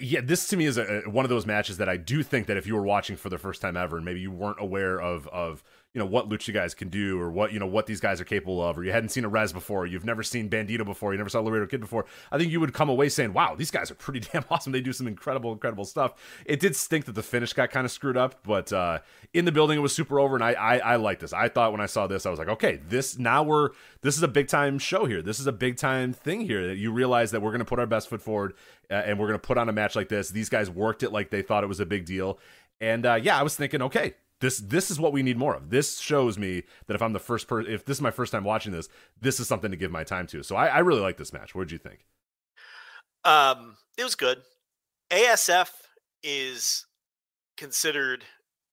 yeah, 0.00 0.20
this 0.22 0.46
to 0.48 0.56
me 0.56 0.66
is 0.66 0.78
a- 0.78 1.02
one 1.06 1.24
of 1.24 1.28
those 1.28 1.44
matches 1.44 1.78
that 1.78 1.88
I 1.88 1.96
do 1.96 2.22
think 2.22 2.46
that 2.46 2.56
if 2.56 2.68
you 2.68 2.76
were 2.76 2.84
watching 2.84 3.16
for 3.16 3.30
the 3.30 3.38
first 3.38 3.60
time 3.60 3.76
ever, 3.76 3.96
and 3.96 4.04
maybe 4.04 4.20
you 4.20 4.30
weren't 4.30 4.60
aware 4.60 5.00
of 5.00 5.26
of 5.28 5.64
you 5.94 5.98
know 5.98 6.06
what 6.06 6.28
lucha 6.28 6.52
guys 6.52 6.74
can 6.74 6.90
do 6.90 7.18
or 7.18 7.30
what 7.30 7.52
you 7.52 7.58
know 7.58 7.66
what 7.66 7.86
these 7.86 8.00
guys 8.00 8.20
are 8.20 8.24
capable 8.24 8.62
of, 8.62 8.78
or 8.78 8.84
you 8.84 8.92
hadn't 8.92 9.08
seen 9.08 9.24
Arez 9.24 9.52
before, 9.52 9.86
you've 9.86 10.04
never 10.04 10.22
seen 10.22 10.48
Bandito 10.50 10.84
before, 10.84 11.12
you 11.12 11.18
never 11.18 11.30
saw 11.30 11.40
Laredo 11.40 11.66
Kid 11.66 11.80
before, 11.80 12.04
I 12.30 12.38
think 12.38 12.52
you 12.52 12.60
would 12.60 12.74
come 12.74 12.90
away 12.90 13.08
saying, 13.08 13.32
"Wow, 13.32 13.54
these 13.56 13.70
guys 13.70 13.90
are 13.90 13.94
pretty 13.94 14.20
damn 14.32 14.44
awesome. 14.50 14.72
They 14.72 14.82
do 14.82 14.92
some 14.92 15.06
incredible, 15.06 15.52
incredible 15.52 15.86
stuff." 15.86 16.14
It 16.44 16.60
did 16.60 16.76
stink 16.76 17.06
that 17.06 17.14
the 17.14 17.22
finish 17.22 17.52
got 17.54 17.70
kind 17.70 17.86
of 17.86 17.90
screwed 17.90 18.16
up, 18.18 18.42
but 18.44 18.72
uh, 18.72 18.98
in 19.32 19.46
the 19.46 19.52
building 19.52 19.78
it 19.78 19.82
was 19.82 19.94
super 19.94 20.20
over, 20.20 20.34
and 20.34 20.44
I 20.44 20.52
I, 20.52 20.78
I 20.78 20.96
like 20.96 21.20
this. 21.20 21.32
I 21.32 21.48
thought 21.48 21.72
when 21.72 21.80
I 21.80 21.86
saw 21.86 22.06
this, 22.06 22.26
I 22.26 22.30
was 22.30 22.38
like, 22.38 22.48
"Okay, 22.48 22.80
this 22.88 23.18
now 23.18 23.42
we're 23.42 23.70
this 24.02 24.16
is 24.16 24.22
a 24.22 24.28
big 24.28 24.48
time 24.48 24.78
show 24.78 25.06
here. 25.06 25.22
This 25.22 25.40
is 25.40 25.46
a 25.46 25.52
big 25.52 25.76
time 25.76 26.12
thing 26.12 26.42
here 26.42 26.66
that 26.66 26.76
you 26.76 26.92
realize 26.92 27.30
that 27.30 27.40
we're 27.40 27.50
going 27.50 27.60
to 27.60 27.64
put 27.64 27.78
our 27.78 27.86
best 27.86 28.08
foot 28.08 28.20
forward 28.20 28.54
uh, 28.90 28.94
and 28.94 29.18
we're 29.18 29.26
going 29.26 29.40
to 29.40 29.46
put 29.46 29.58
on 29.58 29.68
a 29.68 29.72
match 29.72 29.96
like 29.96 30.08
this. 30.08 30.28
These 30.28 30.48
guys 30.48 30.68
worked 30.70 31.02
it 31.02 31.12
like 31.12 31.30
they 31.30 31.42
thought 31.42 31.64
it 31.64 31.68
was 31.68 31.80
a 31.80 31.86
big 31.86 32.04
deal, 32.04 32.38
and 32.80 33.06
uh, 33.06 33.14
yeah, 33.14 33.38
I 33.38 33.42
was 33.42 33.56
thinking, 33.56 33.80
okay, 33.82 34.14
this 34.40 34.58
this 34.58 34.90
is 34.90 35.00
what 35.00 35.12
we 35.12 35.22
need 35.22 35.36
more 35.36 35.54
of. 35.54 35.70
This 35.70 35.98
shows 35.98 36.38
me 36.38 36.62
that 36.86 36.94
if 36.94 37.02
I'm 37.02 37.12
the 37.12 37.18
first 37.18 37.48
person, 37.48 37.72
if 37.72 37.84
this 37.84 37.96
is 37.96 38.00
my 38.02 38.10
first 38.10 38.32
time 38.32 38.44
watching 38.44 38.72
this, 38.72 38.88
this 39.20 39.40
is 39.40 39.48
something 39.48 39.70
to 39.70 39.76
give 39.76 39.90
my 39.90 40.04
time 40.04 40.26
to. 40.28 40.42
So 40.42 40.56
I, 40.56 40.66
I 40.68 40.78
really 40.78 41.00
like 41.00 41.16
this 41.16 41.32
match. 41.32 41.54
What 41.54 41.68
did 41.68 41.72
you 41.72 41.78
think? 41.78 42.06
Um, 43.24 43.76
it 43.96 44.04
was 44.04 44.14
good. 44.14 44.38
ASF 45.10 45.70
is 46.22 46.86
considered 47.56 48.24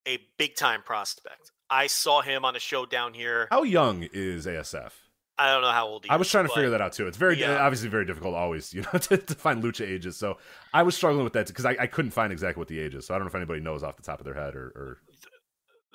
a 0.07 0.19
big 0.37 0.55
time 0.55 0.81
prospect. 0.83 1.51
I 1.69 1.87
saw 1.87 2.21
him 2.21 2.45
on 2.45 2.55
a 2.55 2.59
show 2.59 2.85
down 2.85 3.13
here. 3.13 3.47
How 3.49 3.63
young 3.63 4.07
is 4.13 4.45
ASF? 4.45 4.91
I 5.37 5.51
don't 5.51 5.63
know 5.63 5.71
how 5.71 5.87
old 5.87 6.05
he 6.05 6.09
I 6.09 6.15
was 6.15 6.27
is, 6.27 6.31
trying 6.31 6.47
to 6.47 6.53
figure 6.53 6.69
that 6.69 6.79
out 6.81 6.93
too. 6.93 7.07
It's 7.07 7.17
very 7.17 7.37
Yeah. 7.37 7.57
obviously 7.57 7.89
very 7.89 8.05
difficult 8.05 8.35
always, 8.35 8.73
you 8.73 8.83
know, 8.83 8.99
to, 8.99 9.17
to 9.17 9.35
find 9.35 9.61
lucha 9.61 9.85
ages. 9.85 10.15
So 10.15 10.37
I 10.73 10.83
was 10.83 10.95
struggling 10.95 11.23
with 11.25 11.33
that 11.33 11.47
because 11.47 11.65
I, 11.65 11.75
I 11.77 11.87
couldn't 11.87 12.11
find 12.11 12.31
exactly 12.31 12.61
what 12.61 12.69
the 12.69 12.79
age 12.79 12.95
is. 12.95 13.05
So 13.05 13.13
I 13.13 13.17
don't 13.17 13.25
know 13.25 13.29
if 13.29 13.35
anybody 13.35 13.59
knows 13.59 13.83
off 13.83 13.97
the 13.97 14.03
top 14.03 14.19
of 14.19 14.25
their 14.25 14.33
head 14.35 14.55
or, 14.55 14.67
or 14.67 14.97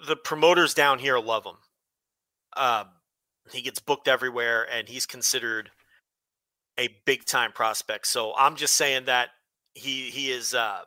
The 0.06 0.16
promoters 0.16 0.74
down 0.74 0.98
here 0.98 1.18
love 1.18 1.44
him. 1.44 1.56
Um, 2.56 2.88
he 3.52 3.62
gets 3.62 3.80
booked 3.80 4.08
everywhere, 4.08 4.66
and 4.70 4.88
he's 4.88 5.06
considered 5.06 5.70
a 6.78 6.88
big 7.04 7.24
time 7.26 7.52
prospect. 7.52 8.06
So 8.06 8.32
I'm 8.36 8.56
just 8.56 8.74
saying 8.76 9.04
that 9.06 9.30
he 9.74 10.10
he 10.10 10.30
is 10.30 10.54
uh, 10.54 10.82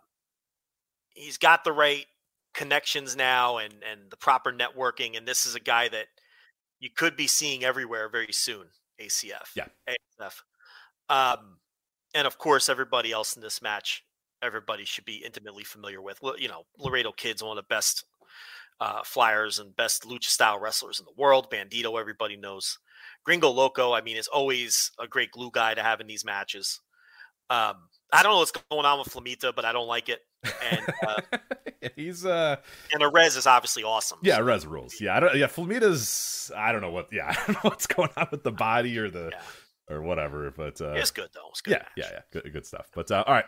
he's 1.09 1.37
got 1.37 1.63
the 1.63 1.71
right 1.71 2.05
connections 2.53 3.15
now 3.15 3.57
and 3.57 3.73
and 3.89 4.09
the 4.09 4.17
proper 4.17 4.51
networking, 4.51 5.17
and 5.17 5.27
this 5.27 5.45
is 5.45 5.55
a 5.55 5.59
guy 5.59 5.87
that 5.89 6.07
you 6.79 6.89
could 6.95 7.15
be 7.15 7.27
seeing 7.27 7.63
everywhere 7.63 8.09
very 8.09 8.31
soon. 8.33 8.65
ACF, 9.01 9.49
Yeah. 9.55 9.65
ACF, 9.89 10.41
um, 11.09 11.57
and 12.13 12.27
of 12.27 12.37
course 12.37 12.69
everybody 12.69 13.11
else 13.11 13.35
in 13.35 13.41
this 13.41 13.61
match, 13.61 14.03
everybody 14.41 14.85
should 14.85 15.05
be 15.05 15.23
intimately 15.25 15.63
familiar 15.63 16.01
with. 16.01 16.21
Well, 16.21 16.37
You 16.37 16.47
know, 16.47 16.65
Laredo 16.77 17.11
Kid's 17.11 17.41
one 17.43 17.57
of 17.57 17.63
the 17.63 17.67
best 17.67 18.05
uh, 18.79 19.01
flyers 19.03 19.59
and 19.59 19.75
best 19.75 20.03
lucha 20.03 20.25
style 20.25 20.59
wrestlers 20.59 20.99
in 20.99 21.05
the 21.05 21.21
world. 21.21 21.49
Bandito, 21.51 21.99
everybody 21.99 22.35
knows. 22.35 22.77
Gringo 23.23 23.49
Loco, 23.49 23.93
I 23.93 24.01
mean, 24.01 24.17
is 24.17 24.27
always 24.27 24.91
a 24.99 25.07
great 25.07 25.31
glue 25.31 25.51
guy 25.51 25.73
to 25.73 25.81
have 25.83 26.01
in 26.01 26.07
these 26.07 26.25
matches. 26.25 26.81
Um, 27.49 27.75
I 28.11 28.21
don't 28.23 28.33
know 28.33 28.39
what's 28.39 28.51
going 28.51 28.85
on 28.85 28.99
with 28.99 29.09
Flamita, 29.09 29.53
but 29.55 29.65
I 29.65 29.71
don't 29.71 29.87
like 29.87 30.09
it. 30.09 30.19
And 30.71 30.81
uh, 31.07 31.37
he's 31.95 32.25
uh 32.25 32.57
and 32.91 33.01
Arez 33.01 33.37
is 33.37 33.47
obviously 33.47 33.83
awesome. 33.83 34.19
yeah, 34.23 34.39
res 34.39 34.65
rules. 34.67 34.95
Yeah, 34.99 35.15
I 35.15 35.19
don't 35.21 35.35
yeah, 35.37 35.47
Flamita's 35.47 36.51
I 36.55 36.71
don't 36.73 36.81
know 36.81 36.91
what 36.91 37.07
yeah, 37.13 37.27
I 37.29 37.33
don't 37.33 37.49
know 37.63 37.69
what's 37.69 37.87
going 37.87 38.09
on 38.17 38.27
with 38.31 38.43
the 38.43 38.51
body 38.69 38.97
or 38.97 39.09
the 39.09 39.29
Yeah. 39.31 39.95
or 39.95 40.01
whatever, 40.01 40.51
but 40.55 40.81
uh 40.81 40.91
It's 40.93 41.11
good 41.11 41.29
though. 41.33 41.47
It's 41.51 41.61
good 41.61 41.71
yeah, 41.71 41.77
match. 41.77 41.87
yeah, 41.95 42.09
yeah, 42.11 42.19
good, 42.41 42.51
good 42.53 42.65
stuff. 42.65 42.89
But 42.93 43.09
uh, 43.09 43.23
all 43.25 43.33
right, 43.33 43.45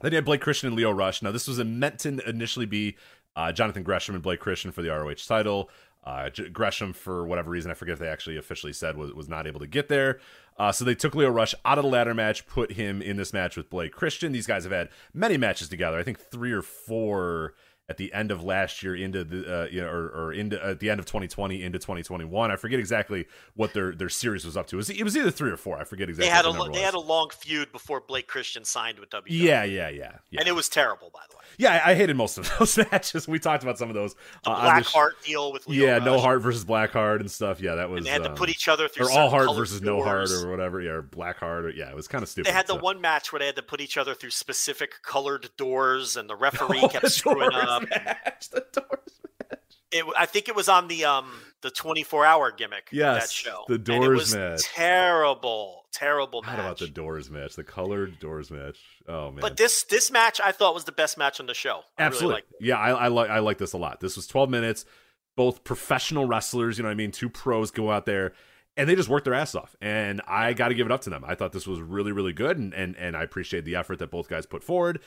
then 0.00 0.10
you 0.12 0.16
had 0.16 0.24
Blake 0.24 0.40
Christian 0.40 0.66
and 0.68 0.76
Leo 0.76 0.90
Rush. 0.90 1.22
Now 1.22 1.30
this 1.30 1.46
was 1.46 1.58
a, 1.60 1.64
meant 1.64 2.00
to 2.00 2.28
initially 2.28 2.66
be 2.66 2.96
uh, 3.38 3.52
Jonathan 3.52 3.84
Gresham 3.84 4.16
and 4.16 4.22
Blake 4.22 4.40
Christian 4.40 4.72
for 4.72 4.82
the 4.82 4.88
ROH 4.88 5.14
title. 5.28 5.70
Uh, 6.02 6.28
J- 6.28 6.48
Gresham, 6.48 6.92
for 6.92 7.24
whatever 7.24 7.50
reason, 7.50 7.70
I 7.70 7.74
forget 7.74 7.92
if 7.92 7.98
they 8.00 8.08
actually 8.08 8.36
officially 8.36 8.72
said 8.72 8.96
was 8.96 9.12
was 9.12 9.28
not 9.28 9.46
able 9.46 9.60
to 9.60 9.66
get 9.68 9.88
there. 9.88 10.18
Uh, 10.58 10.72
so 10.72 10.84
they 10.84 10.96
took 10.96 11.14
Leo 11.14 11.30
Rush 11.30 11.54
out 11.64 11.78
of 11.78 11.84
the 11.84 11.90
ladder 11.90 12.14
match, 12.14 12.48
put 12.48 12.72
him 12.72 13.00
in 13.00 13.16
this 13.16 13.32
match 13.32 13.56
with 13.56 13.70
Blake 13.70 13.92
Christian. 13.92 14.32
These 14.32 14.48
guys 14.48 14.64
have 14.64 14.72
had 14.72 14.88
many 15.14 15.36
matches 15.36 15.68
together. 15.68 15.96
I 15.98 16.02
think 16.02 16.18
three 16.18 16.50
or 16.50 16.62
four 16.62 17.54
at 17.88 17.96
the 17.96 18.12
end 18.12 18.30
of 18.30 18.44
last 18.44 18.82
year 18.82 18.94
into 18.94 19.24
the 19.24 19.62
uh, 19.62 19.66
you 19.70 19.80
know 19.80 19.88
or, 19.88 20.08
or 20.08 20.32
into 20.32 20.62
at 20.64 20.78
the 20.78 20.90
end 20.90 21.00
of 21.00 21.06
2020 21.06 21.62
into 21.62 21.78
2021. 21.78 22.50
I 22.50 22.56
forget 22.56 22.78
exactly 22.78 23.26
what 23.54 23.72
their 23.72 23.92
their 23.92 24.10
series 24.10 24.44
was 24.44 24.56
up 24.56 24.66
to. 24.68 24.76
It 24.76 24.78
was, 24.78 24.90
it 24.90 25.02
was 25.04 25.16
either 25.16 25.30
three 25.30 25.50
or 25.50 25.56
four. 25.56 25.78
I 25.78 25.84
forget 25.84 26.08
exactly 26.08 26.28
They 26.28 26.34
had 26.34 26.44
a 26.44 26.50
what 26.50 26.56
the 26.56 26.64
lo- 26.64 26.72
they 26.72 26.82
had 26.82 26.94
a 26.94 27.00
long 27.00 27.30
feud 27.30 27.72
before 27.72 28.00
Blake 28.00 28.26
Christian 28.26 28.64
signed 28.64 28.98
with 28.98 29.08
WWE. 29.10 29.24
Yeah, 29.28 29.64
yeah, 29.64 29.88
yeah, 29.88 30.12
yeah. 30.30 30.40
and 30.40 30.48
it 30.48 30.54
was 30.54 30.68
terrible, 30.68 31.10
by 31.14 31.20
the 31.30 31.36
way. 31.36 31.42
yeah, 31.56 31.80
I 31.84 31.92
I 31.92 31.94
hated 31.94 32.14
most 32.16 32.36
of 32.36 32.50
those 32.58 32.76
matches. 32.76 33.26
We 33.26 33.38
talked 33.38 33.62
about 33.62 33.78
some 33.78 33.88
of 33.88 33.94
those. 33.94 34.14
The 34.44 34.50
uh, 34.50 34.60
Black 34.60 34.84
Heart 34.84 35.22
deal 35.24 35.50
with 35.52 35.66
Leo 35.66 35.86
Yeah, 35.86 35.98
no 36.04 36.18
heart 36.18 36.42
versus 36.42 36.64
black 36.66 36.92
heart 36.92 37.22
and 37.22 37.30
stuff. 37.30 37.60
Yeah, 37.60 37.76
that 37.76 37.88
was. 37.88 37.98
and 37.98 38.06
they 38.06 38.10
had 38.10 38.22
to 38.24 38.30
um, 38.30 38.36
put 38.36 38.50
each 38.50 38.68
other 38.68 38.86
through 38.88 39.06
or 39.06 39.12
all 39.12 39.30
heart 39.30 39.48
versus 39.56 39.80
no 39.80 40.02
heart 40.02 40.30
or 40.30 40.50
whatever. 40.50 40.82
Yeah, 40.82 40.90
or 40.90 41.02
black 41.02 41.38
heart. 41.38 41.64
Or, 41.64 41.70
yeah, 41.70 41.88
it 41.88 41.96
was 41.96 42.06
kind 42.06 42.22
of 42.22 42.28
stupid. 42.28 42.50
They 42.50 42.54
had 42.54 42.66
the 42.66 42.74
so. 42.74 42.80
one 42.80 43.00
match 43.00 43.32
where 43.32 43.40
they 43.40 43.46
had 43.46 43.56
to 43.56 43.62
put 43.62 43.80
each 43.80 43.96
other 43.96 44.14
through 44.14 44.30
specific 44.30 45.00
colored 45.02 45.48
doors, 45.56 46.16
and 46.18 46.28
the 46.28 46.36
referee 46.48 46.80
Oh, 46.82 46.88
kept 46.88 47.10
screwing 47.10 47.48
doors 47.50 47.64
up. 47.66 47.77
Match, 47.80 48.50
the 48.50 48.64
doors 48.72 49.20
match. 49.40 49.58
It, 49.90 50.04
I 50.18 50.26
think 50.26 50.48
it 50.48 50.56
was 50.56 50.68
on 50.68 50.88
the 50.88 51.04
um 51.04 51.30
the 51.62 51.70
24 51.70 52.24
hour 52.24 52.52
gimmick. 52.52 52.88
Yes, 52.92 53.22
that 53.22 53.32
show. 53.32 53.64
the 53.68 53.78
Doors 53.78 54.18
was 54.18 54.34
match. 54.34 54.62
Terrible, 54.62 55.86
terrible 55.92 56.42
match. 56.42 56.50
How 56.56 56.60
about 56.60 56.78
the 56.78 56.88
doors 56.88 57.30
match? 57.30 57.56
The 57.56 57.64
colored 57.64 58.18
doors 58.20 58.50
match. 58.50 58.78
Oh 59.08 59.30
man. 59.30 59.40
But 59.40 59.56
this 59.56 59.84
this 59.84 60.10
match 60.10 60.40
I 60.44 60.52
thought 60.52 60.74
was 60.74 60.84
the 60.84 60.92
best 60.92 61.18
match 61.18 61.40
on 61.40 61.46
the 61.46 61.54
show. 61.54 61.82
I 61.98 62.02
Absolutely. 62.04 62.42
Really 62.60 62.68
yeah, 62.68 62.78
I, 62.78 62.90
I 62.90 63.08
like 63.08 63.30
I 63.30 63.38
like 63.40 63.58
this 63.58 63.72
a 63.72 63.78
lot. 63.78 64.00
This 64.00 64.16
was 64.16 64.26
12 64.26 64.50
minutes. 64.50 64.84
Both 65.36 65.62
professional 65.62 66.26
wrestlers, 66.26 66.78
you 66.78 66.82
know 66.82 66.88
what 66.88 66.94
I 66.94 66.96
mean? 66.96 67.12
Two 67.12 67.28
pros 67.28 67.70
go 67.70 67.92
out 67.92 68.06
there 68.06 68.32
and 68.78 68.88
they 68.88 68.94
just 68.94 69.08
work 69.08 69.24
their 69.24 69.34
ass 69.34 69.56
off. 69.56 69.76
And 69.80 70.22
I 70.26 70.52
got 70.52 70.68
to 70.68 70.74
give 70.74 70.86
it 70.86 70.92
up 70.92 71.00
to 71.02 71.10
them. 71.10 71.24
I 71.26 71.34
thought 71.34 71.52
this 71.52 71.66
was 71.66 71.80
really, 71.80 72.12
really 72.12 72.32
good. 72.32 72.56
And, 72.58 72.72
and, 72.72 72.96
and 72.96 73.16
I 73.16 73.24
appreciate 73.24 73.64
the 73.64 73.74
effort 73.74 73.98
that 73.98 74.10
both 74.10 74.28
guys 74.28 74.46
put 74.46 74.62
forward. 74.62 75.00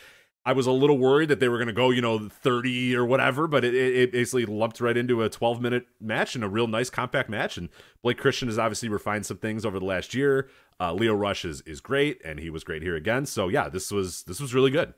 I 0.44 0.54
was 0.54 0.66
a 0.66 0.72
little 0.72 0.98
worried 0.98 1.30
that 1.30 1.40
they 1.40 1.50
were 1.50 1.58
going 1.58 1.68
to 1.68 1.74
go, 1.74 1.92
you 1.92 2.02
know, 2.02 2.28
30 2.28 2.96
or 2.96 3.06
whatever, 3.06 3.48
but 3.48 3.64
it, 3.64 3.76
it 3.76 4.12
basically 4.12 4.46
lumped 4.46 4.82
right 4.82 4.98
into 4.98 5.22
a 5.22 5.30
12 5.30 5.62
minute 5.62 5.86
match 6.00 6.34
and 6.34 6.44
a 6.44 6.50
real 6.50 6.68
nice 6.68 6.90
compact 6.90 7.30
match. 7.30 7.58
And 7.58 7.70
Blake 8.02 8.18
Christian 8.18 8.48
has 8.48 8.58
obviously 8.58 8.90
refined 8.90 9.26
some 9.26 9.38
things 9.38 9.66
over 9.66 9.78
the 9.78 9.86
last 9.86 10.16
year. 10.16 10.50
Uh, 10.80 10.94
Leo 10.94 11.14
Rush 11.14 11.46
is, 11.46 11.62
is 11.62 11.80
great, 11.80 12.20
and 12.26 12.40
he 12.40 12.50
was 12.50 12.64
great 12.64 12.82
here 12.82 12.96
again. 12.96 13.28
So 13.28 13.50
yeah, 13.50 13.70
this 13.70 13.92
was 13.92 14.24
this 14.24 14.40
was 14.40 14.54
really 14.54 14.72
good. 14.72 14.96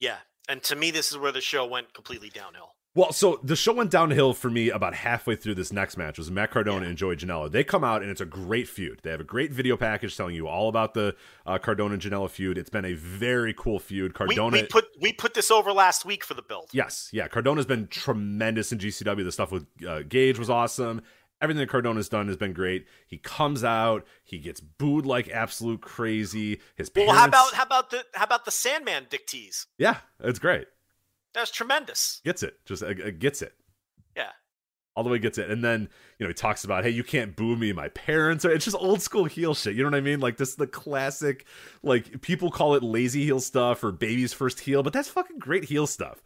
Yeah. 0.00 0.16
And 0.48 0.62
to 0.64 0.76
me, 0.76 0.90
this 0.90 1.10
is 1.10 1.18
where 1.18 1.32
the 1.32 1.40
show 1.40 1.64
went 1.66 1.94
completely 1.94 2.28
downhill. 2.28 2.75
Well, 2.96 3.12
so 3.12 3.38
the 3.42 3.56
show 3.56 3.74
went 3.74 3.90
downhill 3.90 4.32
for 4.32 4.48
me 4.48 4.70
about 4.70 4.94
halfway 4.94 5.36
through 5.36 5.56
this 5.56 5.70
next 5.70 5.98
match. 5.98 6.14
It 6.14 6.18
was 6.18 6.30
Matt 6.30 6.50
Cardona 6.50 6.86
and 6.86 6.96
Joey 6.96 7.14
Janela. 7.14 7.52
They 7.52 7.62
come 7.62 7.84
out 7.84 8.00
and 8.00 8.10
it's 8.10 8.22
a 8.22 8.26
great 8.26 8.66
feud. 8.66 9.00
They 9.02 9.10
have 9.10 9.20
a 9.20 9.24
great 9.24 9.52
video 9.52 9.76
package 9.76 10.16
telling 10.16 10.34
you 10.34 10.48
all 10.48 10.70
about 10.70 10.94
the 10.94 11.14
uh, 11.44 11.58
Cardona 11.58 11.92
and 11.92 12.02
Janela 12.02 12.30
feud. 12.30 12.56
It's 12.56 12.70
been 12.70 12.86
a 12.86 12.94
very 12.94 13.52
cool 13.52 13.78
feud. 13.78 14.14
Cardona, 14.14 14.56
we 14.56 14.62
put 14.62 14.86
we 14.98 15.12
put 15.12 15.34
this 15.34 15.50
over 15.50 15.74
last 15.74 16.06
week 16.06 16.24
for 16.24 16.32
the 16.32 16.40
build. 16.40 16.70
yes, 16.72 17.10
yeah, 17.12 17.28
Cardona's 17.28 17.66
been 17.66 17.86
tremendous 17.88 18.72
in 18.72 18.78
GCW. 18.78 19.24
The 19.24 19.30
stuff 19.30 19.52
with 19.52 19.66
uh, 19.86 20.00
Gage 20.08 20.38
was 20.38 20.48
awesome. 20.48 21.02
Everything 21.42 21.60
that 21.60 21.68
Cardona's 21.68 22.08
done 22.08 22.28
has 22.28 22.38
been 22.38 22.54
great. 22.54 22.86
He 23.06 23.18
comes 23.18 23.62
out, 23.62 24.06
he 24.24 24.38
gets 24.38 24.58
booed 24.58 25.04
like 25.04 25.28
absolute 25.28 25.82
crazy. 25.82 26.60
His 26.76 26.90
Well, 26.96 27.12
how 27.12 27.26
about 27.26 27.52
how 27.52 27.64
about 27.64 27.90
the 27.90 28.06
how 28.14 28.24
about 28.24 28.46
the 28.46 28.50
Sandman 28.50 29.08
Dick 29.10 29.26
tease? 29.26 29.66
yeah, 29.76 29.98
it's 30.18 30.38
great. 30.38 30.68
That 31.36 31.42
was 31.42 31.50
tremendous. 31.50 32.22
Gets 32.24 32.42
it, 32.42 32.54
just 32.64 32.82
uh, 32.82 32.86
uh, 32.86 33.10
gets 33.16 33.42
it. 33.42 33.52
Yeah. 34.16 34.30
all 34.96 35.04
the 35.04 35.10
way 35.10 35.18
gets 35.18 35.36
it 35.36 35.50
and 35.50 35.62
then 35.62 35.90
you 36.18 36.24
know 36.24 36.28
he 36.28 36.32
talks 36.32 36.64
about 36.64 36.82
hey 36.82 36.88
you 36.88 37.04
can't 37.04 37.36
boo 37.36 37.54
me 37.54 37.70
my 37.74 37.88
parents 37.88 38.46
are 38.46 38.50
it's 38.50 38.64
just 38.64 38.76
old 38.78 39.02
school 39.02 39.26
heel 39.26 39.54
shit 39.54 39.74
you 39.76 39.82
know 39.82 39.90
what 39.90 39.96
i 39.96 40.00
mean 40.00 40.20
like 40.20 40.38
this 40.38 40.48
is 40.48 40.56
the 40.56 40.66
classic 40.66 41.44
like 41.82 42.22
people 42.22 42.50
call 42.50 42.74
it 42.74 42.82
lazy 42.82 43.22
heel 43.24 43.38
stuff 43.38 43.84
or 43.84 43.92
baby's 43.92 44.32
first 44.32 44.60
heel 44.60 44.82
but 44.82 44.94
that's 44.94 45.08
fucking 45.08 45.38
great 45.38 45.64
heel 45.64 45.86
stuff 45.86 46.22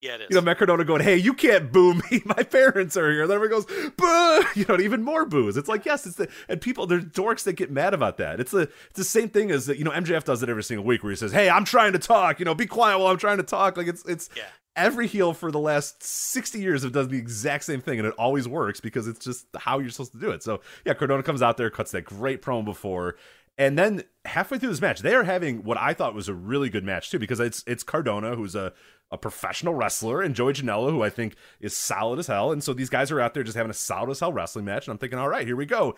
Yeah, 0.00 0.14
it 0.14 0.20
is. 0.22 0.26
you 0.30 0.40
know 0.40 0.54
Cardona 0.54 0.84
going 0.84 1.02
hey 1.02 1.16
you 1.16 1.34
can't 1.34 1.70
boo 1.70 1.94
me. 1.94 2.22
My 2.24 2.42
parents 2.42 2.96
are 2.96 3.10
here. 3.10 3.22
And 3.22 3.30
then 3.30 3.36
everyone 3.36 3.62
goes 3.62 3.90
boo! 3.96 4.44
You 4.54 4.64
know 4.68 4.80
even 4.80 5.02
more 5.02 5.24
boos. 5.26 5.56
It's 5.56 5.68
like 5.68 5.84
yes 5.84 6.06
it's 6.06 6.16
the 6.16 6.28
and 6.48 6.60
people 6.60 6.86
they're 6.86 7.00
dorks 7.00 7.44
that 7.44 7.54
get 7.54 7.70
mad 7.70 7.92
about 7.94 8.16
that. 8.16 8.40
It's 8.40 8.50
the 8.52 8.62
it's 8.88 8.96
the 8.96 9.04
same 9.04 9.28
thing 9.28 9.50
as 9.50 9.68
you 9.68 9.84
know 9.84 9.90
mjf 9.90 10.24
does 10.24 10.42
it 10.42 10.48
every 10.48 10.62
single 10.62 10.84
week 10.84 11.02
where 11.02 11.10
he 11.10 11.16
says 11.16 11.32
hey 11.32 11.48
i'm 11.50 11.64
trying 11.64 11.92
to 11.92 11.98
talk. 11.98 12.38
You 12.38 12.44
know 12.46 12.54
be 12.54 12.66
quiet 12.66 12.98
while 12.98 13.08
i'm 13.08 13.18
trying 13.18 13.36
to 13.38 13.42
talk. 13.42 13.76
Like 13.76 13.88
it's 13.88 14.04
it's 14.06 14.30
Yeah. 14.36 14.44
every 14.76 15.06
heel 15.06 15.34
for 15.34 15.50
the 15.50 15.58
last 15.60 16.02
60 16.02 16.58
years 16.60 16.82
have 16.82 16.92
done 16.92 17.08
the 17.08 17.18
exact 17.18 17.64
same 17.64 17.80
thing 17.82 17.98
and 17.98 18.08
it 18.08 18.14
always 18.18 18.48
works 18.48 18.80
because 18.80 19.06
it's 19.06 19.22
just 19.24 19.46
how 19.58 19.80
you're 19.80 19.90
supposed 19.90 20.12
to 20.12 20.18
do 20.18 20.30
it. 20.30 20.42
So 20.42 20.60
yeah 20.86 20.94
cardona 20.94 21.22
comes 21.22 21.42
out 21.42 21.56
there 21.58 21.68
cuts 21.68 21.90
that 21.90 22.02
great 22.06 22.40
promo 22.40 22.64
before 22.64 23.16
and 23.58 23.76
then 23.78 24.04
halfway 24.24 24.58
through 24.58 24.70
this 24.70 24.80
match 24.80 25.00
they 25.00 25.14
are 25.14 25.24
having 25.24 25.64
what 25.64 25.76
i 25.76 25.92
thought 25.92 26.14
was 26.14 26.28
a 26.28 26.34
really 26.34 26.70
good 26.70 26.84
match 26.84 27.10
too 27.10 27.18
because 27.18 27.40
it's 27.40 27.64
it's 27.66 27.82
cardona 27.82 28.36
who's 28.36 28.54
a 28.54 28.72
a 29.10 29.18
professional 29.18 29.74
wrestler 29.74 30.22
and 30.22 30.34
Joey 30.34 30.52
Janela, 30.52 30.90
who 30.90 31.02
I 31.02 31.10
think 31.10 31.34
is 31.60 31.76
solid 31.76 32.18
as 32.18 32.28
hell. 32.28 32.52
And 32.52 32.62
so 32.62 32.72
these 32.72 32.90
guys 32.90 33.10
are 33.10 33.20
out 33.20 33.34
there 33.34 33.42
just 33.42 33.56
having 33.56 33.70
a 33.70 33.74
solid 33.74 34.10
as 34.10 34.20
hell 34.20 34.32
wrestling 34.32 34.64
match. 34.64 34.86
And 34.86 34.92
I'm 34.92 34.98
thinking, 34.98 35.18
all 35.18 35.28
right, 35.28 35.46
here 35.46 35.56
we 35.56 35.66
go. 35.66 35.96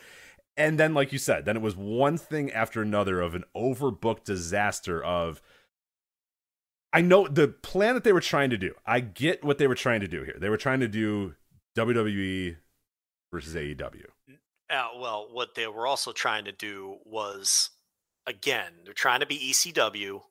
And 0.56 0.78
then, 0.78 0.94
like 0.94 1.12
you 1.12 1.18
said, 1.18 1.44
then 1.44 1.56
it 1.56 1.62
was 1.62 1.76
one 1.76 2.18
thing 2.18 2.50
after 2.50 2.82
another 2.82 3.20
of 3.20 3.34
an 3.34 3.44
overbooked 3.56 4.24
disaster 4.24 5.02
of 5.02 5.40
I 6.92 7.00
know 7.00 7.26
the 7.26 7.48
plan 7.48 7.94
that 7.94 8.04
they 8.04 8.12
were 8.12 8.20
trying 8.20 8.50
to 8.50 8.58
do. 8.58 8.74
I 8.86 9.00
get 9.00 9.42
what 9.42 9.56
they 9.58 9.66
were 9.66 9.74
trying 9.74 10.00
to 10.00 10.08
do 10.08 10.24
here. 10.24 10.36
They 10.38 10.50
were 10.50 10.58
trying 10.58 10.80
to 10.80 10.88
do 10.88 11.34
WWE 11.76 12.56
versus 13.32 13.54
AEW. 13.54 14.04
Uh, 14.68 14.88
well, 14.98 15.28
what 15.30 15.54
they 15.54 15.66
were 15.66 15.86
also 15.86 16.12
trying 16.12 16.44
to 16.44 16.52
do 16.52 16.98
was, 17.04 17.70
again, 18.26 18.72
they're 18.84 18.92
trying 18.92 19.20
to 19.20 19.26
be 19.26 19.38
ECW 19.38 20.22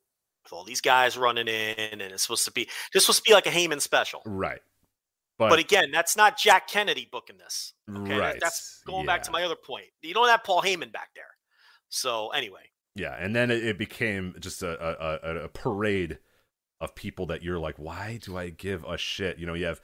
with 0.44 0.54
all 0.54 0.64
these 0.64 0.82
guys 0.82 1.18
running 1.18 1.48
in, 1.48 1.76
and 1.78 2.02
it's 2.02 2.24
supposed 2.24 2.46
to 2.46 2.52
be 2.52 2.70
this 2.94 3.06
supposed 3.06 3.24
to 3.24 3.30
be 3.30 3.34
like 3.34 3.48
a 3.48 3.52
Heyman 3.52 3.82
special. 3.82 4.22
Right. 4.26 4.60
But 5.50 5.60
again, 5.60 5.89
that's 5.92 6.16
not 6.16 6.38
Jack 6.38 6.68
Kennedy 6.68 7.08
booking 7.12 7.38
this. 7.38 7.74
Okay, 7.89 8.18
Right, 8.18 8.38
that's 8.39 8.82
going 8.86 9.08
back 9.08 9.24
to 9.24 9.32
my 9.32 9.44
other 9.44 9.56
point. 9.56 9.86
You 10.02 10.14
don't 10.14 10.30
have 10.30 10.44
Paul 10.44 10.62
Heyman 10.62 10.92
back 10.92 11.10
there. 11.16 11.26
So 11.89 12.30
anyway, 12.30 12.70
Yeah, 12.96 13.16
and 13.20 13.36
then 13.36 13.50
it, 13.50 13.78
became 13.78 14.36
just 14.39 14.62
a, 14.62 14.80
a, 14.80 15.20
a, 15.24 15.36
a 15.46 15.48
parade 15.50 16.20
of 16.80 16.96
people 16.96 17.26
that 17.28 17.44
you're 17.44 17.60
like, 17.60 17.78
why 17.78 18.20
do 18.22 18.38
I 18.38 18.50
give 18.50 18.84
a 18.84 18.98
shit? 18.98 19.39
You 19.39 19.46
know, 19.46 19.54
you 19.54 19.66
have 19.66 19.82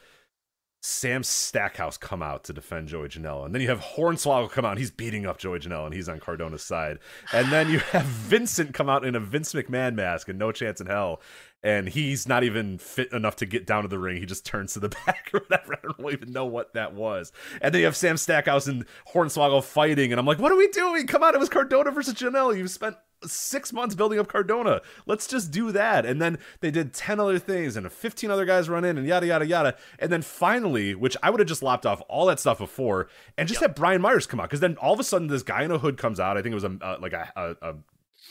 Sam 0.80 1.23
Stackhouse 1.23 1.97
come 1.97 2.21
out 2.21 2.43
to 2.45 2.53
defend 2.53 2.88
Joey 2.88 3.07
Janela, 3.07 3.45
and 3.45 3.53
then 3.53 3.61
you 3.61 3.67
have 3.67 3.80
Hornswoggle 3.80 4.51
come 4.51 4.63
out. 4.63 4.78
He's 4.78 4.91
beating 4.91 5.25
up 5.25 5.39
Joey 5.39 5.59
Janela, 5.59 5.86
and 5.86 5.93
he's 5.93 6.07
on 6.07 6.19
Cardona's 6.19 6.63
side. 6.63 6.99
And 7.34 7.51
then 7.51 7.69
you 7.69 7.80
have 7.80 8.05
Vincent 8.05 8.73
come 8.73 8.89
out 8.89 9.03
in 9.03 9.15
a 9.15 9.19
Vince 9.19 9.53
McMahon 9.53 9.95
mask 9.95 10.30
and 10.30 10.38
no 10.38 10.51
chance 10.51 10.80
in 10.80 10.88
hell. 10.88 11.21
And 11.63 11.89
he's 11.89 12.28
not 12.28 12.43
even 12.43 12.78
fit 12.78 13.11
enough 13.11 13.38
to 13.38 13.47
get 13.47 13.65
down 13.65 13.82
to 13.82 13.89
the 13.89 13.97
ring. 13.97 14.17
He 14.17 14.28
just 14.28 14.45
turns 14.45 14.73
to 14.73 14.80
the 14.80 14.89
back 15.05 15.32
or 15.34 15.39
whatever. 15.39 15.73
I 15.73 15.91
don't 15.97 16.13
even 16.13 16.32
know 16.32 16.45
what 16.45 16.73
that 16.73 16.93
was. 16.93 17.32
And 17.59 17.73
then 17.73 17.80
you 17.80 17.86
have 17.86 17.95
Sam 17.95 18.15
Stackhouse 18.15 18.67
and 18.67 18.86
Hornswoggle 19.13 19.63
fighting, 19.63 20.13
and 20.13 20.19
I'm 20.19 20.25
like, 20.28 20.39
what 20.39 20.51
are 20.51 20.57
we 20.57 20.67
doing? 20.67 21.07
Come 21.07 21.23
on, 21.23 21.34
it 21.34 21.39
was 21.39 21.49
Cardona 21.49 21.91
versus 21.91 22.13
Janela. 22.13 22.55
You've 22.55 22.69
spent 22.69 22.97
six 23.26 23.74
months 23.74 23.95
building 23.95 24.20
up 24.20 24.28
Cardona. 24.28 24.82
Let's 25.05 25.28
just 25.28 25.51
do 25.51 25.72
that. 25.72 26.05
And 26.05 26.22
then 26.22 26.38
they 26.59 26.72
did 26.72 26.93
10 26.93 27.20
other 27.20 27.39
things, 27.39 27.76
and 27.76 27.91
15 27.91 28.32
other 28.32 28.45
guys 28.45 28.70
run 28.70 28.86
in, 28.86 28.97
and 28.97 29.07
yada, 29.07 29.28
yada, 29.28 29.45
yada. 29.45 29.76
And 29.99 30.11
then 30.11 30.22
finally, 30.22 30.95
which 30.95 31.18
I 31.24 31.30
would 31.30 31.39
have 31.39 31.47
just 31.47 31.63
lopped 31.63 31.86
off 31.86 32.01
all 32.07 32.26
that 32.28 32.39
stuff 32.39 32.59
before, 32.59 33.07
and 33.38 33.47
just 33.47 33.61
had 33.61 33.76
Brian 33.76 34.01
Myers 34.01 34.28
come 34.28 34.39
out. 34.39 34.49
Because 34.49 34.59
then 34.59 34.78
all 34.78 34.93
of 34.93 34.99
a 34.99 35.03
sudden, 35.03 35.28
this 35.28 35.43
guy 35.43 35.63
in 35.63 35.72
a 35.72 35.78
hood 35.78 35.97
comes 35.97 36.20
out. 36.20 36.38
I 36.38 36.41
think 36.41 36.51
it 36.51 36.55
was 36.55 36.63
a 36.63 36.78
uh, 36.82 36.97
like 36.99 37.13
a, 37.13 37.32
a, 37.36 37.70
a 37.70 37.76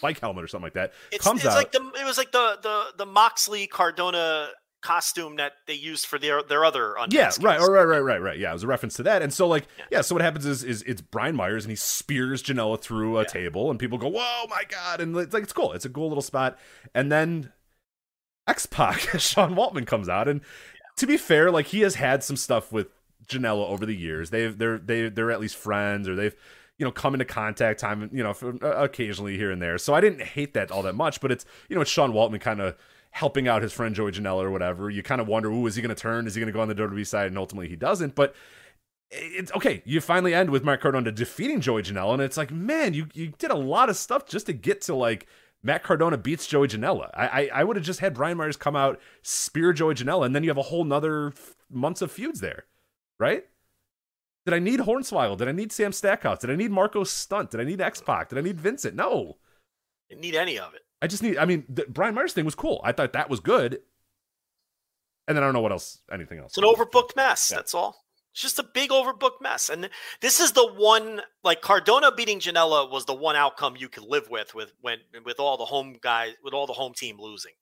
bike 0.01 0.21
helmet 0.21 0.45
or 0.45 0.49
something 0.49 0.65
like 0.65 0.75
that. 0.75 0.93
it's, 1.13 1.25
comes 1.25 1.45
it's 1.45 1.55
out. 1.55 1.57
like 1.57 1.73
the 1.73 1.81
it 2.01 2.05
was 2.05 2.19
like 2.19 2.33
the 2.33 2.59
the 2.63 2.85
the 2.99 3.07
Moxley 3.07 3.67
Cardona 3.67 4.51
costume 4.87 5.37
that 5.37 5.55
they 5.67 5.75
used 5.75 6.07
for 6.07 6.17
their 6.19 6.43
their 6.43 6.65
other 6.65 6.95
Yeah, 7.11 7.31
right, 7.41 7.59
right, 7.59 7.83
right, 7.83 7.99
right, 7.99 8.23
right. 8.23 8.39
Yeah, 8.39 8.51
it 8.51 8.55
was 8.55 8.63
a 8.63 8.69
reference 8.69 8.95
to 8.95 9.03
that. 9.03 9.21
And 9.21 9.33
so, 9.33 9.49
like, 9.49 9.67
yeah, 9.91 10.01
so 10.01 10.15
what 10.15 10.23
happens 10.23 10.47
is, 10.47 10.63
is 10.63 10.83
it's 10.83 11.01
Brian 11.01 11.35
Myers 11.35 11.65
and 11.65 11.71
he 11.71 11.77
spears 11.77 12.43
Janela 12.43 12.81
through 12.81 13.19
a 13.19 13.27
table, 13.27 13.69
and 13.71 13.81
people 13.81 13.99
go, 13.99 14.09
"Whoa, 14.09 14.47
my 14.49 14.63
god!" 14.69 15.01
And 15.01 15.17
it's 15.17 15.35
like 15.35 15.43
it's 15.43 15.53
cool. 15.53 15.73
It's 15.73 15.85
a 15.85 15.91
cool 15.91 16.09
little 16.09 16.23
spot. 16.23 16.57
And 16.95 17.11
then 17.11 17.53
X 18.47 18.67
Pac, 18.67 19.01
Sean 19.19 19.57
Waltman 19.57 19.87
comes 19.87 20.09
out, 20.09 20.29
and 20.29 20.41
to 20.99 21.07
be 21.07 21.17
fair, 21.17 21.51
like 21.51 21.67
he 21.67 21.81
has 21.81 21.97
had 21.97 22.23
some 22.23 22.37
stuff 22.37 22.73
with 22.73 22.89
Janela 23.27 23.69
over 23.69 23.85
the 23.85 23.97
years. 23.97 24.31
They've 24.31 24.57
they're 24.57 24.79
they 24.79 25.09
they're 25.09 25.33
at 25.33 25.41
least 25.41 25.57
friends, 25.57 26.09
or 26.09 26.15
they've 26.15 26.35
you 26.79 26.85
know 26.85 26.93
come 26.93 27.15
into 27.15 27.25
contact 27.25 27.81
time, 27.81 28.09
you 28.13 28.23
know, 28.23 28.35
uh, 28.63 28.77
occasionally 28.77 29.37
here 29.37 29.51
and 29.51 29.61
there. 29.61 29.79
So 29.79 29.95
I 29.95 30.01
didn't 30.01 30.23
hate 30.23 30.55
that 30.55 30.71
all 30.71 30.83
that 30.83 30.95
much. 30.95 31.21
But 31.21 31.33
it's 31.33 31.45
you 31.69 31.75
know 31.75 31.83
it's 31.83 31.91
Sean 31.91 32.13
Waltman 32.13 32.41
kind 32.41 32.61
of 32.61 32.77
helping 33.17 33.49
out 33.49 33.63
his 33.63 33.73
friend 33.73 33.95
Joey 33.95 34.13
Janela 34.13 34.43
or 34.43 34.51
whatever. 34.51 34.91
You 34.91 35.03
kind 35.03 35.23
of 35.23 35.27
wonder, 35.27 35.51
ooh, 35.51 35.67
is 35.67 35.75
he 35.75 35.81
going 35.81 35.95
to 35.95 36.01
turn? 36.01 36.27
Is 36.27 36.35
he 36.35 36.41
going 36.41 36.53
to 36.53 36.53
go 36.53 36.61
on 36.61 36.69
the 36.69 36.75
WWE 36.75 37.07
side? 37.07 37.29
And 37.29 37.39
ultimately, 37.39 37.67
he 37.67 37.75
doesn't. 37.75 38.15
But 38.15 38.35
it's 39.11 39.51
okay. 39.53 39.83
You 39.87 40.03
finally 40.03 40.35
end 40.35 40.51
with 40.51 40.65
Matt 40.65 40.83
Cardona 40.83 41.11
defeating 41.11 41.63
Joey 41.63 41.83
Janela, 41.83 42.13
and 42.13 42.23
it's 42.23 42.37
like, 42.37 42.51
man, 42.51 42.93
you 42.93 43.07
you 43.15 43.33
did 43.39 43.51
a 43.51 43.57
lot 43.57 43.89
of 43.89 43.97
stuff 43.97 44.27
just 44.27 44.47
to 44.47 44.53
get 44.53 44.83
to 44.83 44.95
like 44.95 45.27
Matt 45.63 45.83
Cardona 45.83 46.19
beats 46.19 46.47
Joey 46.47 46.69
Janela. 46.69 47.09
I 47.15 47.27
I, 47.27 47.51
I 47.55 47.65
would 47.65 47.77
have 47.77 47.87
just 47.87 48.01
had 48.01 48.13
Brian 48.13 48.37
Myers 48.37 48.59
come 48.59 48.77
out, 48.77 49.01
spear 49.23 49.73
Joey 49.73 49.95
Janela, 49.95 50.27
and 50.27 50.35
then 50.35 50.43
you 50.43 50.51
have 50.51 50.59
a 50.59 50.63
whole 50.63 50.85
nother 50.85 51.33
months 51.71 52.03
of 52.03 52.13
feuds 52.13 52.41
there, 52.41 52.65
right? 53.19 53.45
Did 54.45 54.55
I 54.55 54.59
need 54.59 54.81
Hornswoggle? 54.81 55.39
Did 55.39 55.49
I 55.49 55.53
need 55.53 55.73
Sam 55.73 55.93
Stackhouse? 55.93 56.41
Did 56.41 56.51
I 56.51 56.57
need 56.57 56.71
Marco 56.71 57.03
Stunt? 57.03 57.51
Did 57.51 57.61
I 57.61 57.65
need 57.65 57.81
X 57.81 58.03
Pac? 58.03 58.29
Did 58.29 58.39
I 58.39 58.43
need 58.43 58.61
Vincent? 58.61 58.95
No. 58.95 59.39
Didn't 60.11 60.21
need 60.21 60.37
any 60.37 60.59
of 60.59 60.75
it. 60.75 60.86
I 61.03 61.07
just 61.07 61.23
need. 61.23 61.39
I 61.39 61.45
mean, 61.45 61.65
the 61.69 61.87
Brian 61.89 62.15
Myers 62.15 62.33
thing 62.33 62.45
was 62.45 62.55
cool. 62.55 62.81
I 62.85 62.93
thought 62.93 63.13
that 63.13 63.31
was 63.31 63.41
good. 63.41 63.81
And 65.29 65.37
then 65.37 65.43
I 65.43 65.47
don't 65.47 65.55
know 65.55 65.61
what 65.61 65.73
else. 65.73 66.01
Anything 66.13 66.39
else? 66.39 66.57
It's 66.57 66.59
an 66.59 66.65
overbooked 66.65 67.17
mess. 67.17 67.49
Yeah. 67.51 67.57
That's 67.57 67.75
all. 67.75 68.05
It's 68.33 68.43
just 68.43 68.59
a 68.59 68.63
big 68.63 68.91
overbooked 68.91 69.41
mess. 69.41 69.69
And 69.69 69.89
this 70.21 70.41
is 70.41 70.53
the 70.53 70.67
one 70.67 71.23
like 71.43 71.63
Cardona 71.63 72.13
beating 72.13 72.39
Janela 72.39 72.91
was 72.91 73.07
the 73.07 73.15
one 73.15 73.35
outcome 73.35 73.77
you 73.77 73.89
could 73.89 74.05
live 74.05 74.29
with 74.31 74.55
with 74.55 74.73
when 74.81 74.99
with 75.25 75.41
all 75.41 75.57
the 75.57 75.65
home 75.65 75.97
guys 76.01 76.35
with 76.45 76.55
all 76.55 76.67
the 76.67 76.75
home 76.75 76.93
team 76.95 77.17
losing. 77.19 77.53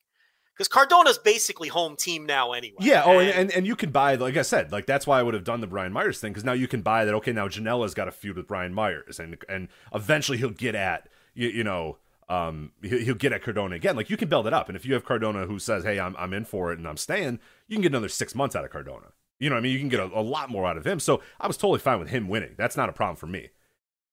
Because 0.57 0.69
Cardona's 0.69 1.19
basically 1.19 1.69
home 1.69 1.97
team 1.97 2.27
now 2.27 2.53
anyway. 2.53 2.77
Yeah. 2.81 3.03
Oh, 3.05 3.19
and, 3.19 3.31
and 3.31 3.51
and 3.53 3.67
you 3.67 3.75
can 3.75 3.91
buy, 3.91 4.15
like 4.15 4.37
I 4.37 4.43
said, 4.43 4.71
like 4.71 4.87
that's 4.87 5.07
why 5.07 5.19
I 5.19 5.23
would 5.23 5.35
have 5.35 5.45
done 5.45 5.61
the 5.61 5.67
Brian 5.67 5.93
Myers 5.93 6.21
thing 6.21 6.33
because 6.33 6.45
now 6.45 6.53
you 6.53 6.69
can 6.69 6.83
buy 6.83 7.05
that. 7.05 7.15
Okay, 7.15 7.33
now 7.33 7.49
Janela's 7.49 7.95
got 7.95 8.09
a 8.09 8.13
feud 8.13 8.37
with 8.37 8.47
Brian 8.47 8.75
Myers, 8.75 9.19
and 9.19 9.37
and 9.49 9.69
eventually 9.93 10.39
he'll 10.39 10.51
get 10.51 10.75
at 10.75 11.09
you, 11.35 11.49
you 11.49 11.65
know. 11.65 11.99
Um, 12.29 12.73
he'll, 12.83 13.15
get 13.15 13.33
at 13.33 13.43
Cardona 13.43 13.77
again. 13.77 13.97
Like 13.97 14.09
you 14.09 14.17
can 14.17 14.29
build 14.29 14.47
it 14.47 14.55
up, 14.55 14.69
and 14.69 14.77
if 14.77 14.87
you 14.87 14.95
have 14.95 15.05
Cardona 15.05 15.47
who 15.47 15.59
says, 15.59 15.85
"Hey, 15.85 16.01
I'm 16.01 16.17
I'm 16.17 16.33
in 16.33 16.45
for 16.45 16.73
it 16.73 16.79
and 16.79 16.89
I'm 16.89 16.97
staying," 16.97 17.39
you 17.69 17.77
can 17.77 17.83
get 17.83 17.93
another 17.93 18.09
six 18.09 18.35
months 18.35 18.57
out 18.57 18.65
of 18.65 18.71
Cardona. 18.71 19.09
You 19.39 19.51
know, 19.51 19.57
what 19.57 19.61
I 19.61 19.63
mean, 19.63 19.73
you 19.73 19.79
can 19.79 19.89
get 19.89 20.01
a, 20.01 20.05
a 20.05 20.23
lot 20.23 20.49
more 20.49 20.67
out 20.67 20.77
of 20.77 20.87
him. 20.87 21.01
So 21.01 21.21
I 21.39 21.47
was 21.47 21.57
totally 21.57 21.81
fine 21.81 21.99
with 21.99 22.09
him 22.09 22.29
winning. 22.29 22.55
That's 22.57 22.77
not 22.77 22.89
a 22.89 22.93
problem 22.93 23.17
for 23.17 23.27
me. 23.27 23.51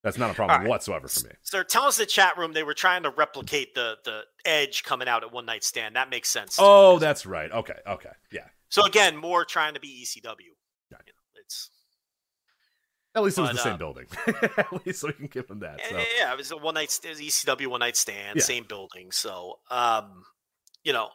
That's 0.04 0.18
not 0.18 0.32
a 0.32 0.34
problem 0.34 0.62
right. 0.62 0.70
whatsoever 0.70 1.08
for 1.08 1.28
me. 1.28 1.34
So 1.44 1.58
they're 1.58 1.84
us 1.84 1.98
the 1.98 2.08
chat 2.08 2.38
room 2.38 2.54
they 2.54 2.64
were 2.64 2.74
trying 2.74 3.04
to 3.04 3.12
replicate 3.12 3.76
the 3.76 3.98
the 4.04 4.22
edge 4.46 4.84
coming 4.84 5.08
out 5.08 5.24
at 5.24 5.32
one 5.32 5.46
night 5.46 5.64
stand. 5.64 5.96
That 5.96 6.10
makes 6.10 6.30
sense. 6.30 6.58
Oh, 6.60 6.98
that's 6.98 7.26
right. 7.26 7.52
Okay, 7.52 7.78
okay, 7.88 8.10
yeah. 8.32 8.48
So 8.70 8.86
again, 8.86 9.16
more 9.16 9.46
trying 9.46 9.76
to 9.76 9.80
be 9.80 10.04
ECW. 10.04 10.26
Yeah. 10.92 10.98
You 11.06 11.14
know, 11.14 11.42
it's 11.44 11.70
At 13.14 13.24
least 13.24 13.38
it 13.38 13.42
was 13.42 13.50
But, 13.50 13.56
the 13.58 13.64
same 13.64 13.74
uh, 13.74 13.78
building. 13.78 14.06
At 14.58 14.86
least 14.86 15.04
we 15.04 15.12
can 15.14 15.28
give 15.28 15.48
them 15.48 15.60
that. 15.60 15.80
yeah, 15.80 15.90
So. 15.90 16.04
yeah, 16.18 16.32
it 16.32 16.38
was 16.38 16.52
a 16.52 16.58
one 16.58 16.76
night 16.76 16.90
ECW 16.90 17.68
one 17.68 17.80
night 17.82 17.98
stand, 17.98 18.38
Yeah. 18.38 18.44
same 18.44 18.64
building. 18.64 19.12
So 19.12 19.60
um, 19.70 20.24
you 20.84 20.94
know, 20.94 21.10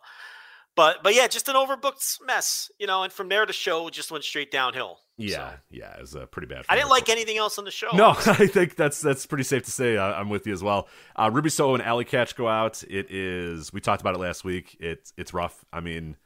but 0.75 1.03
but 1.03 1.15
yeah, 1.15 1.27
just 1.27 1.49
an 1.49 1.55
overbooked 1.55 2.19
mess. 2.27 2.71
You 2.79 2.87
know, 2.87 3.03
and 3.03 3.13
from 3.13 3.29
there 3.31 3.47
the 3.47 3.53
show 3.55 3.89
just 3.89 4.11
went 4.11 4.25
straight 4.25 4.51
downhill. 4.51 4.99
Yeah, 5.19 5.53
So, 5.53 5.57
yeah, 5.71 5.95
it 5.95 6.01
was 6.03 6.15
uh, 6.15 6.27
pretty 6.27 6.49
bad. 6.49 6.67
I 6.69 6.77
didn't 6.77 6.91
like 6.91 7.09
anything 7.09 7.39
else 7.39 7.59
on 7.59 7.65
the 7.65 7.71
show. 7.71 7.89
No, 7.95 8.11
I 8.27 8.47
think 8.47 8.77
that's 8.77 9.01
that's 9.01 9.25
pretty 9.25 9.45
safe 9.45 9.63
to 9.65 9.71
say. 9.71 9.97
I, 9.97 10.21
I'm 10.21 10.29
with 10.29 10.47
you 10.47 10.53
as 10.53 10.63
well. 10.63 10.89
Uh, 11.19 11.31
Ruby 11.33 11.49
Soho 11.49 11.73
and 11.73 11.83
Allie 11.83 12.05
Katch 12.05 12.37
go 12.37 12.47
out. 12.47 12.83
It 12.85 13.11
is. 13.11 13.73
We 13.73 13.81
talked 13.81 14.03
about 14.03 14.15
it 14.15 14.19
last 14.21 14.45
week. 14.45 14.77
It's 14.79 15.15
it's 15.17 15.33
rough. 15.33 15.65
I 15.73 15.81
mean, 15.81 16.17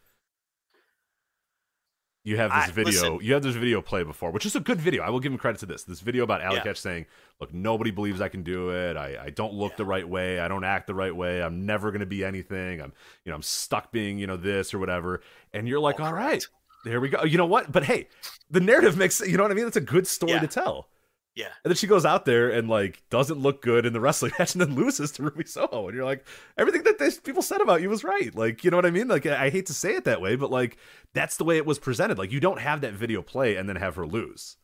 you 2.23 2.37
have 2.37 2.51
this 2.51 2.69
I- 2.69 2.71
video. 2.73 2.85
listen. 3.15 3.19
you 3.27 3.33
have 3.35 3.43
this 3.43 3.55
video 3.57 3.81
play 3.81 4.03
before, 4.03 4.31
which 4.31 4.45
is 4.45 4.55
a 4.55 4.61
good 4.61 4.79
video. 4.81 5.03
I 5.03 5.11
will 5.11 5.21
give 5.21 5.33
him 5.33 5.39
credit 5.39 5.59
to 5.61 5.67
this. 5.67 5.85
This 5.85 6.01
video 6.01 6.23
about 6.25 6.43
Allie 6.43 6.57
Yeah. 6.57 6.65
Katch 6.73 6.77
saying, 6.77 7.07
"Look, 7.41 7.53
nobody 7.55 7.91
believes 7.91 8.21
I 8.21 8.29
can 8.29 8.43
do 8.43 8.71
it. 8.71 8.97
I, 8.97 9.17
I 9.25 9.31
don't 9.31 9.55
look 9.55 9.73
Yeah. 9.73 9.77
the 9.79 9.85
right 9.87 10.09
way. 10.09 10.39
I 10.41 10.49
don't 10.49 10.65
act 10.65 10.87
the 10.87 10.95
right 10.95 11.15
way. 11.15 11.43
I'm 11.43 11.65
never 11.65 11.91
going 11.91 12.01
to 12.01 12.07
be 12.07 12.25
anything. 12.25 12.81
I'm 12.81 12.93
you 13.25 13.31
know 13.31 13.37
I'm 13.37 13.43
stuck 13.43 13.91
being 13.91 14.19
you 14.19 14.27
know 14.27 14.37
this 14.37 14.75
or 14.75 14.79
whatever." 14.79 15.23
And 15.55 15.67
you're 15.67 15.81
like, 15.81 15.99
Oh, 16.01 16.05
"All 16.05 16.13
right, 16.13 16.41
correct. 16.41 16.49
there 16.85 17.01
we 17.01 17.09
go." 17.09 17.25
You 17.25 17.39
know 17.39 17.47
what? 17.47 17.73
But 17.73 17.85
hey, 17.85 18.09
the 18.51 18.61
narrative 18.61 18.97
makes 18.97 19.21
you 19.21 19.37
know 19.37 19.43
what 19.45 19.53
I 19.53 19.55
mean. 19.55 19.67
It's 19.67 19.77
a 19.77 19.81
good 19.81 20.07
story 20.07 20.33
Yeah. 20.33 20.41
to 20.41 20.47
tell. 20.47 20.89
Yeah. 21.37 21.47
And 21.65 21.71
then 21.71 21.77
she 21.77 21.87
goes 21.87 22.05
out 22.05 22.25
there 22.25 22.51
and 22.51 22.69
like 22.69 23.03
doesn't 23.09 23.39
look 23.39 23.63
good 23.63 23.87
in 23.87 23.93
the 23.93 24.01
wrestling 24.01 24.33
match 24.39 24.55
and 24.55 24.61
then 24.61 24.75
loses 24.75 25.13
to 25.13 25.23
Ruby 25.23 25.45
Soho. 25.45 25.87
And 25.87 25.97
you're 25.97 26.05
like, 26.05 26.27
everything 26.59 26.83
that 26.83 26.99
these 26.99 27.19
people 27.19 27.41
said 27.43 27.61
about 27.61 27.81
you 27.83 27.89
was 27.89 28.03
right. 28.05 28.35
Like, 28.35 28.65
you 28.65 28.71
know 28.71 28.77
what 28.77 28.85
I 28.87 28.91
mean? 28.91 29.09
Like, 29.09 29.27
I 29.27 29.47
I 29.47 29.51
hate 29.51 29.67
to 29.67 29.75
say 29.75 29.95
it 29.95 30.05
that 30.05 30.21
way, 30.21 30.37
but 30.37 30.51
like, 30.51 30.77
that's 31.15 31.37
the 31.37 31.45
way 31.45 31.57
it 31.57 31.65
was 31.67 31.79
presented. 31.79 32.19
Like, 32.19 32.33
you 32.33 32.41
don't 32.41 32.61
have 32.61 32.81
that 32.81 32.95
video 32.95 33.23
play 33.23 33.57
and 33.57 33.69
then 33.69 33.77
have 33.77 33.95
her 33.97 34.07
lose. 34.07 34.57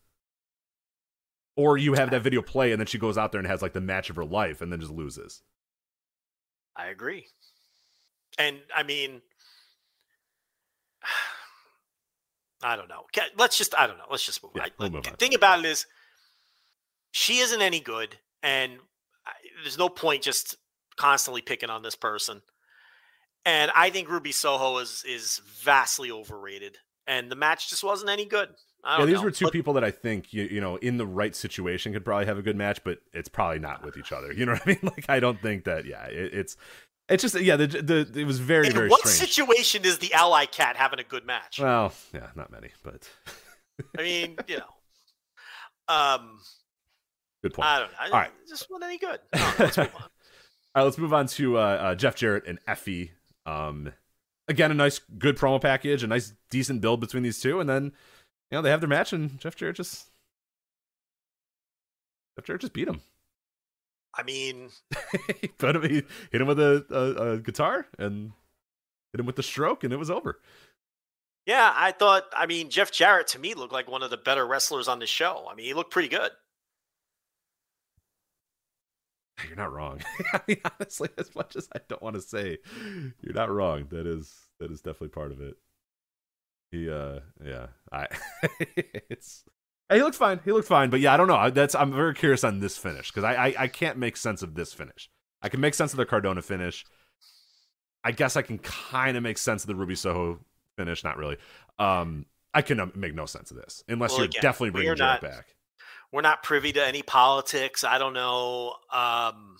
Or 1.56 1.78
you 1.78 1.94
have 1.94 2.10
that 2.10 2.22
video 2.22 2.42
play 2.42 2.72
and 2.72 2.80
then 2.80 2.86
she 2.86 2.98
goes 2.98 3.16
out 3.16 3.32
there 3.32 3.38
and 3.38 3.48
has 3.48 3.62
like 3.62 3.72
the 3.72 3.80
match 3.80 4.10
of 4.10 4.16
her 4.16 4.24
life 4.26 4.60
and 4.60 4.70
then 4.70 4.80
just 4.80 4.92
loses. 4.92 5.42
I 6.76 6.86
agree. 6.88 7.28
And 8.38 8.58
I 8.74 8.82
mean, 8.82 9.22
I 12.62 12.76
don't 12.76 12.88
know. 12.88 13.04
Let's 13.38 13.56
just, 13.56 13.74
I 13.78 13.86
don't 13.86 13.98
know. 13.98 14.04
Let's 14.10 14.24
just 14.24 14.42
move 14.42 14.52
Yeah, 14.54 14.64
on. 14.64 14.70
we'll 14.78 14.90
move 14.90 15.04
the 15.04 15.10
on. 15.10 15.16
thing 15.16 15.34
about 15.34 15.60
it 15.60 15.64
is, 15.66 15.86
she 17.16 17.38
isn't 17.38 17.62
any 17.62 17.80
good. 17.80 18.14
And 18.42 18.72
there's 19.62 19.78
no 19.78 19.88
point 19.88 20.22
just 20.22 20.56
constantly 20.96 21.40
picking 21.40 21.70
on 21.70 21.82
this 21.82 21.94
person. 21.94 22.42
And 23.46 23.70
I 23.74 23.88
think 23.88 24.10
Ruby 24.10 24.32
Soho 24.32 24.76
is 24.78 25.02
is 25.08 25.40
vastly 25.62 26.10
overrated. 26.10 26.76
And 27.06 27.30
the 27.30 27.36
match 27.36 27.70
just 27.70 27.82
wasn't 27.82 28.10
any 28.10 28.26
good. 28.26 28.50
Yeah, 28.84 29.06
these 29.06 29.14
know. 29.14 29.22
were 29.22 29.30
two 29.30 29.46
But- 29.46 29.52
people 29.54 29.72
that 29.74 29.84
I 29.84 29.90
think 29.90 30.32
you, 30.34 30.44
you 30.44 30.60
know 30.60 30.76
in 30.76 30.98
the 30.98 31.06
right 31.06 31.34
situation 31.34 31.94
could 31.94 32.04
probably 32.04 32.26
have 32.26 32.36
a 32.38 32.42
good 32.42 32.56
match, 32.56 32.84
but 32.84 32.98
it's 33.14 33.30
probably 33.30 33.60
not 33.60 33.82
with 33.82 33.96
each 33.96 34.12
other. 34.12 34.30
You 34.36 34.44
know 34.44 34.52
what 34.52 34.62
I 34.66 34.68
mean? 34.68 34.78
Like 34.82 35.06
I 35.08 35.18
don't 35.20 35.40
think 35.40 35.64
that. 35.64 35.86
Yeah, 35.86 36.04
it, 36.04 36.34
it's 36.34 36.56
it's 37.08 37.22
just 37.22 37.40
yeah. 37.40 37.56
The, 37.56 37.66
the 37.68 38.20
it 38.20 38.26
was 38.26 38.40
very 38.40 38.66
In 38.66 38.74
very 38.74 38.88
what 38.90 39.00
strange. 39.00 39.30
situation 39.30 39.84
is 39.86 39.98
the 39.98 40.12
Ally 40.12 40.44
Cat 40.44 40.76
having 40.76 40.98
a 40.98 41.04
good 41.04 41.24
match? 41.24 41.58
well, 41.58 41.94
yeah, 42.12 42.28
not 42.36 42.50
many, 42.52 42.70
but 42.82 43.08
I 43.98 44.02
mean, 44.02 44.36
you 44.48 44.58
know. 44.58 44.64
Um, 45.88 46.40
good 47.48 47.54
point. 47.54 47.68
I 47.68 47.78
don't 47.80 47.90
know. 47.90 47.96
I, 48.00 48.04
All 48.06 48.10
right. 48.12 48.30
just 48.48 48.70
wasn't 48.70 48.84
any 48.90 48.98
good. 48.98 49.20
No, 49.34 49.52
let's 49.58 49.76
move 49.78 49.90
on. 49.96 50.02
All 50.02 50.10
right, 50.76 50.82
let's 50.84 50.98
move 50.98 51.14
on 51.14 51.26
to 51.28 51.58
uh, 51.58 51.60
uh, 51.60 51.94
Jeff 51.94 52.16
Jarrett 52.16 52.46
and 52.46 52.58
Effy. 52.68 53.10
Um, 53.46 53.92
again, 54.48 54.70
a 54.70 54.74
nice, 54.74 55.00
good 55.18 55.36
promo 55.38 55.60
package, 55.60 56.02
a 56.02 56.06
nice, 56.06 56.32
decent 56.50 56.80
build 56.80 57.00
between 57.00 57.22
these 57.22 57.40
two, 57.40 57.60
and 57.60 57.68
then 57.68 57.84
you 57.84 58.58
know 58.58 58.62
they 58.62 58.70
have 58.70 58.80
their 58.80 58.88
match, 58.88 59.12
and 59.12 59.38
Jeff 59.38 59.56
Jarrett 59.56 59.76
just 59.76 60.10
Jeff 62.36 62.44
Jarrett 62.44 62.60
just 62.60 62.72
beat 62.74 62.88
him. 62.88 63.00
I 64.14 64.22
mean, 64.22 64.70
he 65.40 65.50
him, 65.60 65.82
he 65.82 66.02
hit 66.32 66.40
him 66.40 66.46
with 66.46 66.60
a, 66.60 66.84
a, 66.90 67.32
a 67.32 67.38
guitar, 67.38 67.86
and 67.98 68.32
hit 69.12 69.20
him 69.20 69.26
with 69.26 69.36
the 69.36 69.42
stroke, 69.42 69.84
and 69.84 69.92
it 69.92 69.98
was 69.98 70.10
over. 70.10 70.40
yeah, 71.46 71.72
I 71.74 71.92
thought. 71.92 72.24
I 72.36 72.46
mean, 72.46 72.70
Jeff 72.70 72.90
Jarrett 72.92 73.28
to 73.28 73.38
me 73.38 73.54
looked 73.54 73.72
like 73.72 73.90
one 73.90 74.02
of 74.02 74.10
the 74.10 74.16
better 74.16 74.46
wrestlers 74.46 74.88
on 74.88 74.98
the 74.98 75.06
show. 75.06 75.46
I 75.50 75.54
mean, 75.54 75.66
he 75.66 75.74
looked 75.74 75.90
pretty 75.90 76.08
good. 76.08 76.30
You're 79.46 79.56
not 79.56 79.72
wrong. 79.72 80.00
I 80.32 80.40
mean, 80.48 80.60
honestly, 80.64 81.08
as 81.18 81.34
much 81.34 81.56
as 81.56 81.68
I 81.74 81.80
don't 81.88 82.02
want 82.02 82.14
to 82.16 82.22
say, 82.22 82.58
you're 83.20 83.34
not 83.34 83.50
wrong. 83.50 83.86
That 83.90 84.06
is 84.06 84.34
that 84.60 84.70
is 84.70 84.80
definitely 84.80 85.08
part 85.08 85.32
of 85.32 85.40
it. 85.40 85.56
He, 86.72 86.90
uh, 86.90 87.20
yeah, 87.44 87.66
I, 87.92 88.06
it's. 89.08 89.44
He 89.92 90.02
looked 90.02 90.16
fine. 90.16 90.40
He 90.44 90.50
looked 90.50 90.66
fine, 90.66 90.90
but 90.90 90.98
yeah, 91.00 91.14
I 91.14 91.16
don't 91.16 91.28
know. 91.28 91.36
I- 91.36 91.50
That's 91.50 91.74
I'm 91.74 91.92
very 91.92 92.14
curious 92.14 92.42
on 92.42 92.58
this 92.60 92.76
finish 92.76 93.10
because 93.10 93.24
I, 93.24 93.34
I 93.48 93.54
I 93.58 93.68
can't 93.68 93.98
make 93.98 94.16
sense 94.16 94.42
of 94.42 94.54
this 94.54 94.72
finish. 94.72 95.08
I 95.42 95.48
can 95.48 95.60
make 95.60 95.74
sense 95.74 95.92
of 95.92 95.96
the 95.98 96.06
Cardona 96.06 96.42
finish. 96.42 96.84
I 98.02 98.12
guess 98.12 98.36
I 98.36 98.42
can 98.42 98.58
kind 98.58 99.16
of 99.16 99.22
make 99.22 99.38
sense 99.38 99.62
of 99.64 99.68
the 99.68 99.74
Ruby 99.74 99.94
Soho 99.94 100.40
finish. 100.76 101.04
Not 101.04 101.18
really. 101.18 101.36
Um, 101.78 102.26
I 102.54 102.62
can 102.62 102.80
uh, 102.80 102.86
make 102.94 103.14
no 103.14 103.26
sense 103.26 103.50
of 103.50 103.58
this 103.58 103.84
unless 103.88 104.10
Well, 104.12 104.20
you're 104.20 104.24
again, 104.26 104.42
definitely 104.42 104.70
bringing 104.70 104.96
Jarrett 104.96 105.20
back. 105.20 105.55
We're 106.16 106.22
not 106.22 106.42
privy 106.42 106.72
to 106.72 106.82
any 106.82 107.02
politics. 107.02 107.84
I 107.84 107.98
don't 107.98 108.14
know. 108.14 108.72
Um, 108.90 109.58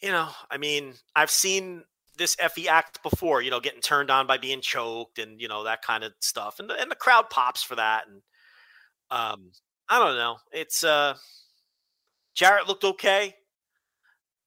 you 0.00 0.12
know, 0.12 0.28
I 0.48 0.56
mean, 0.56 0.94
I've 1.16 1.32
seen 1.32 1.82
this 2.16 2.36
Effy 2.36 2.66
act 2.66 3.02
before. 3.02 3.42
You 3.42 3.50
know, 3.50 3.58
getting 3.58 3.80
turned 3.80 4.08
on 4.08 4.28
by 4.28 4.38
being 4.38 4.60
choked 4.60 5.18
and 5.18 5.40
you 5.40 5.48
know 5.48 5.64
that 5.64 5.82
kind 5.82 6.04
of 6.04 6.12
stuff, 6.20 6.60
and 6.60 6.70
the, 6.70 6.80
and 6.80 6.88
the 6.88 6.94
crowd 6.94 7.28
pops 7.28 7.64
for 7.64 7.74
that. 7.74 8.04
And 8.06 8.22
um, 9.10 9.50
I 9.88 9.98
don't 9.98 10.14
know. 10.14 10.36
It's 10.52 10.84
uh, 10.84 11.14
Jarrett 12.36 12.68
looked 12.68 12.84
okay, 12.84 13.34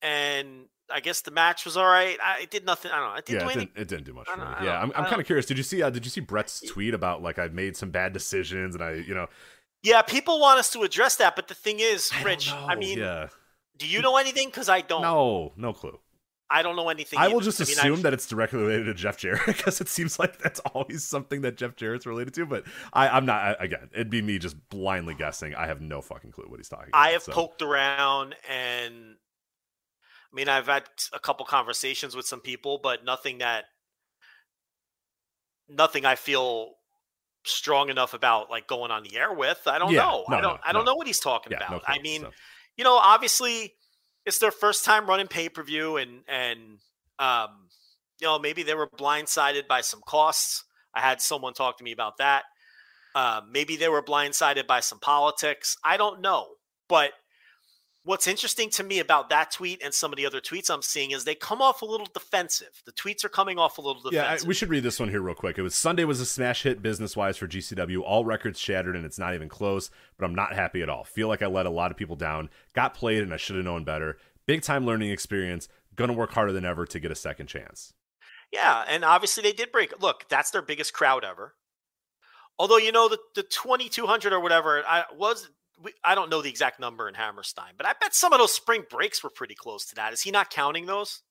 and 0.01 0.67
I 0.89 1.01
guess 1.01 1.19
the 1.19 1.31
match 1.31 1.65
was 1.65 1.75
all 1.75 1.87
right. 1.87 2.17
I 2.23 2.43
it 2.43 2.51
did 2.51 2.65
nothing. 2.65 2.91
I 2.91 2.99
don't 3.01 3.09
know. 3.09 3.15
It 3.15 3.25
didn't 3.25 3.41
yeah, 3.41 3.47
do 3.47 3.51
it 3.51 3.59
didn't, 3.65 3.81
it 3.81 3.87
didn't 3.89 4.05
do 4.05 4.13
much 4.13 4.29
for 4.29 4.37
me. 4.37 4.45
Yeah, 4.63 4.79
I'm, 4.79 4.93
I 4.95 4.99
I'm 4.99 5.05
kind 5.07 5.19
of 5.19 5.27
curious. 5.27 5.45
Did 5.45 5.57
you 5.57 5.63
see? 5.63 5.83
Uh, 5.83 5.89
did 5.89 6.05
you 6.05 6.09
see 6.09 6.21
Brett's 6.21 6.61
tweet 6.61 6.93
about 6.93 7.21
like 7.21 7.37
I've 7.37 7.53
made 7.53 7.75
some 7.75 7.89
bad 7.89 8.13
decisions 8.13 8.75
and 8.75 8.83
I, 8.83 8.93
you 8.93 9.13
know, 9.13 9.27
Yeah, 9.81 10.01
people 10.01 10.39
want 10.39 10.59
us 10.59 10.69
to 10.71 10.83
address 10.83 11.15
that, 11.17 11.35
but 11.35 11.47
the 11.47 11.53
thing 11.53 11.77
is, 11.79 12.11
Rich. 12.23 12.51
I 12.51 12.75
mean, 12.75 12.99
yeah, 12.99 13.27
do 13.77 13.87
you 13.87 14.01
know 14.01 14.17
anything? 14.17 14.49
Because 14.49 14.67
I 14.69 14.81
don't. 14.81 15.01
no, 15.01 15.53
no 15.55 15.73
clue. 15.73 15.97
I 16.51 16.63
don't 16.63 16.75
know 16.75 16.89
anything. 16.89 17.19
I 17.19 17.27
will 17.27 17.35
either. 17.35 17.45
just 17.51 17.61
I 17.61 17.65
mean, 17.65 17.77
assume 17.77 17.93
I've- 17.93 18.01
that 18.01 18.13
it's 18.13 18.25
directly 18.27 18.59
related 18.59 18.85
to 18.85 18.93
Jeff 18.95 19.17
Jarrett 19.17 19.41
because 19.45 19.79
it 19.81 19.87
seems 19.87 20.17
like 20.17 20.39
that's 20.39 20.59
always 20.61 21.03
something 21.03 21.41
that 21.41 21.57
Jeff 21.57 21.75
Jarrett's 21.75 22.07
related 22.07 22.33
to. 22.33 22.45
But 22.47 22.65
I, 22.91 23.07
I'm 23.07 23.25
not. 23.25 23.41
I, 23.41 23.63
again, 23.63 23.89
it'd 23.93 24.09
be 24.09 24.21
me 24.21 24.39
just 24.39 24.57
blindly 24.69 25.13
guessing. 25.13 25.53
I 25.55 25.67
have 25.67 25.79
no 25.79 26.01
fucking 26.01 26.31
clue 26.31 26.45
what 26.47 26.59
he's 26.59 26.67
talking. 26.67 26.89
about. 26.89 26.99
I 26.99 27.09
have 27.11 27.21
so. 27.23 27.31
poked 27.33 27.61
around 27.61 28.35
and 28.49 29.15
I 30.31 30.35
mean 30.35 30.49
I've 30.49 30.65
had 30.65 30.83
a 31.13 31.19
couple 31.19 31.45
conversations 31.45 32.15
with 32.15 32.25
some 32.25 32.39
people, 32.41 32.79
but 32.81 33.05
nothing 33.05 33.37
that 33.37 33.65
nothing 35.69 36.03
I 36.05 36.15
feel 36.15 36.73
strong 37.49 37.89
enough 37.89 38.13
about 38.13 38.49
like 38.49 38.67
going 38.67 38.91
on 38.91 39.03
the 39.03 39.17
air 39.17 39.33
with. 39.33 39.61
I 39.65 39.79
don't 39.79 39.91
Yeah, 39.91 40.01
know. 40.01 40.25
no, 40.27 40.37
I 40.37 40.41
don't 40.41 40.53
no, 40.53 40.59
I 40.65 40.73
don't 40.73 40.85
no. 40.85 40.91
know 40.91 40.95
what 40.95 41.07
he's 41.07 41.19
talking 41.19 41.51
Yeah, 41.51 41.65
about. 41.65 41.83
I 41.87 41.99
mean, 41.99 42.21
so. 42.21 42.31
you 42.77 42.83
know, 42.83 42.95
obviously 42.95 43.73
it's 44.25 44.39
their 44.39 44.51
first 44.51 44.85
time 44.85 45.07
running 45.07 45.27
pay-per-view 45.27 45.97
and 45.97 46.21
and 46.27 46.79
um 47.19 47.69
you 48.21 48.27
know, 48.27 48.37
maybe 48.37 48.63
they 48.63 48.73
were 48.75 48.87
blindsided 48.87 49.67
by 49.67 49.81
some 49.81 50.01
costs. 50.05 50.65
I 50.93 51.01
had 51.01 51.21
someone 51.21 51.53
talk 51.53 51.77
to 51.77 51.83
me 51.83 51.91
about 51.91 52.17
that. 52.17 52.43
Uh, 53.15 53.41
maybe 53.49 53.75
they 53.77 53.89
were 53.89 54.03
blindsided 54.03 54.67
by 54.67 54.81
some 54.81 54.99
politics. 54.99 55.77
I 55.83 55.97
don't 55.97 56.21
know. 56.21 56.47
But 56.89 57.11
what's 58.03 58.27
interesting 58.27 58.69
to 58.71 58.83
me 58.83 58.99
about 58.99 59.29
that 59.29 59.51
tweet 59.51 59.83
and 59.83 59.93
some 59.93 60.11
of 60.11 60.17
the 60.17 60.25
other 60.25 60.39
tweets 60.39 60.69
I'm 60.69 60.81
seeing 60.81 61.11
is 61.11 61.23
they 61.23 61.35
come 61.35 61.61
off 61.61 61.81
a 61.81 61.85
little 61.85 62.07
defensive. 62.13 62.81
The 62.85 62.91
tweets 62.91 63.23
are 63.23 63.29
coming 63.29 63.59
off 63.59 63.77
a 63.77 63.81
little 63.81 64.01
defensive. 64.01 64.41
Yeah, 64.41 64.45
I, 64.45 64.47
we 64.47 64.53
should 64.53 64.69
read 64.69 64.83
this 64.83 64.99
one 64.99 65.09
here 65.09 65.21
real 65.21 65.35
quick. 65.35 65.57
It 65.57 65.61
was 65.61 65.75
Sunday 65.75 66.05
was 66.05 66.19
a 66.19 66.25
smash 66.25 66.63
hit 66.63 66.81
business 66.81 67.15
wise 67.15 67.37
for 67.37 67.47
GCW. 67.47 68.01
All 68.01 68.25
records 68.25 68.59
shattered 68.59 68.95
and 68.95 69.05
it's 69.05 69.19
not 69.19 69.35
even 69.35 69.49
close, 69.49 69.89
but 70.17 70.25
I'm 70.25 70.35
not 70.35 70.53
happy 70.53 70.81
at 70.81 70.89
all. 70.89 71.03
Feel 71.03 71.27
like 71.27 71.41
I 71.41 71.47
let 71.47 71.65
a 71.65 71.71
lot 71.71 71.91
of 71.91 71.97
people 71.97 72.15
down. 72.15 72.49
Got 72.73 72.93
played 72.93 73.23
and 73.23 73.33
I 73.33 73.37
should 73.37 73.55
have 73.55 73.65
known 73.65 73.83
better. 73.83 74.17
Big 74.45 74.61
time 74.61 74.85
learning 74.85 75.11
experience. 75.11 75.67
Gonna 75.95 76.13
work 76.13 76.31
harder 76.31 76.53
than 76.53 76.65
ever 76.65 76.85
to 76.85 76.99
get 76.99 77.11
a 77.11 77.15
second 77.15 77.47
chance. 77.47 77.93
Yeah, 78.51 78.83
and 78.87 79.05
obviously 79.05 79.43
they 79.43 79.51
did 79.51 79.71
break. 79.71 80.01
Look, 80.01 80.25
that's 80.29 80.51
their 80.51 80.61
biggest 80.61 80.93
crowd 80.93 81.23
ever. 81.23 81.55
Although 82.57 82.77
you 82.77 82.91
know 82.91 83.07
the 83.07 83.19
the 83.35 83.43
2200 83.43 84.33
or 84.33 84.39
whatever, 84.39 84.83
I 84.85 85.03
was 85.15 85.49
we- 85.81 85.93
I 86.03 86.15
don't 86.15 86.29
know 86.29 86.41
the 86.41 86.49
exact 86.49 86.79
number 86.79 87.07
in 87.07 87.15
Hammerstein, 87.15 87.73
but 87.77 87.85
I 87.85 87.93
bet 87.99 88.13
some 88.13 88.33
of 88.33 88.39
those 88.39 88.53
spring 88.53 88.85
breaks 88.89 89.23
were 89.23 89.29
pretty 89.29 89.55
close 89.55 89.85
to 89.87 89.95
that. 89.95 90.13
Is 90.13 90.21
he 90.21 90.31
not 90.31 90.49
counting 90.49 90.85
those? 90.85 91.21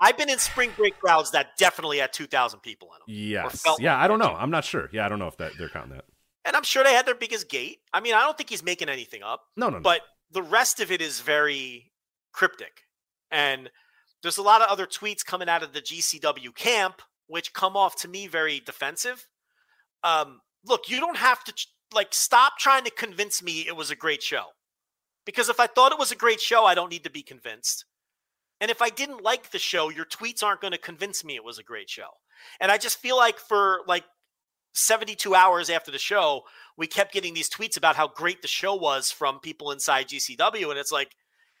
I've 0.00 0.18
been 0.18 0.28
in 0.28 0.38
spring 0.38 0.70
break 0.76 0.98
crowds 0.98 1.30
that 1.30 1.56
definitely 1.56 1.98
had 1.98 2.12
2,000 2.12 2.60
people 2.60 2.88
in 2.88 2.98
them. 3.12 3.16
Yes. 3.16 3.62
Yeah, 3.78 3.96
I 3.96 4.08
don't 4.08 4.18
know. 4.18 4.34
I'm 4.36 4.50
not 4.50 4.64
sure. 4.64 4.88
Yeah, 4.92 5.06
I 5.06 5.08
don't 5.08 5.18
know 5.18 5.28
if 5.28 5.36
that 5.38 5.52
they're 5.56 5.68
counting 5.68 5.92
that. 5.92 6.04
And 6.44 6.56
I'm 6.56 6.64
sure 6.64 6.84
they 6.84 6.92
had 6.92 7.06
their 7.06 7.14
biggest 7.14 7.48
gate. 7.48 7.78
I 7.92 8.00
mean, 8.00 8.12
I 8.14 8.20
don't 8.22 8.36
think 8.36 8.50
he's 8.50 8.62
making 8.62 8.88
anything 8.88 9.22
up. 9.22 9.42
No, 9.56 9.68
no, 9.70 9.78
no. 9.78 9.82
But 9.82 10.02
the 10.30 10.42
rest 10.42 10.80
of 10.80 10.90
it 10.90 11.00
is 11.00 11.20
very 11.20 11.92
cryptic. 12.32 12.82
And 13.30 13.70
there's 14.22 14.36
a 14.36 14.42
lot 14.42 14.60
of 14.62 14.68
other 14.68 14.86
tweets 14.86 15.24
coming 15.24 15.48
out 15.48 15.62
of 15.62 15.72
the 15.72 15.80
GCW 15.80 16.54
camp, 16.54 17.00
which 17.28 17.52
come 17.54 17.76
off 17.76 17.96
to 18.02 18.08
me 18.08 18.26
very 18.26 18.60
defensive. 18.60 19.26
Um, 20.02 20.40
look, 20.66 20.90
you 20.90 21.00
don't 21.00 21.16
have 21.16 21.42
to 21.44 21.66
like 21.92 22.08
stop 22.12 22.58
trying 22.58 22.84
to 22.84 22.90
convince 22.90 23.42
me 23.42 23.66
it 23.66 23.76
was 23.76 23.90
a 23.90 23.96
great 23.96 24.22
show. 24.22 24.46
Because 25.24 25.48
if 25.48 25.58
I 25.58 25.66
thought 25.66 25.92
it 25.92 25.98
was 25.98 26.12
a 26.12 26.16
great 26.16 26.40
show, 26.40 26.64
I 26.64 26.74
don't 26.74 26.90
need 26.90 27.04
to 27.04 27.10
be 27.10 27.22
convinced. 27.22 27.86
And 28.60 28.70
if 28.70 28.82
I 28.82 28.90
didn't 28.90 29.22
like 29.22 29.50
the 29.50 29.58
show, 29.58 29.88
your 29.90 30.04
tweets 30.04 30.42
aren't 30.42 30.60
going 30.60 30.72
to 30.72 30.78
convince 30.78 31.24
me 31.24 31.36
it 31.36 31.44
was 31.44 31.58
a 31.58 31.62
great 31.62 31.90
show. 31.90 32.08
And 32.60 32.70
I 32.70 32.78
just 32.78 32.98
feel 32.98 33.16
like 33.16 33.38
for 33.38 33.80
like 33.86 34.04
72 34.74 35.34
hours 35.34 35.70
after 35.70 35.90
the 35.90 35.98
show, 35.98 36.42
we 36.76 36.86
kept 36.86 37.12
getting 37.12 37.34
these 37.34 37.48
tweets 37.48 37.76
about 37.76 37.96
how 37.96 38.08
great 38.08 38.42
the 38.42 38.48
show 38.48 38.74
was 38.74 39.10
from 39.10 39.40
people 39.40 39.70
inside 39.70 40.08
GCW. 40.08 40.70
And 40.70 40.78
it's 40.78 40.92
like, 40.92 41.14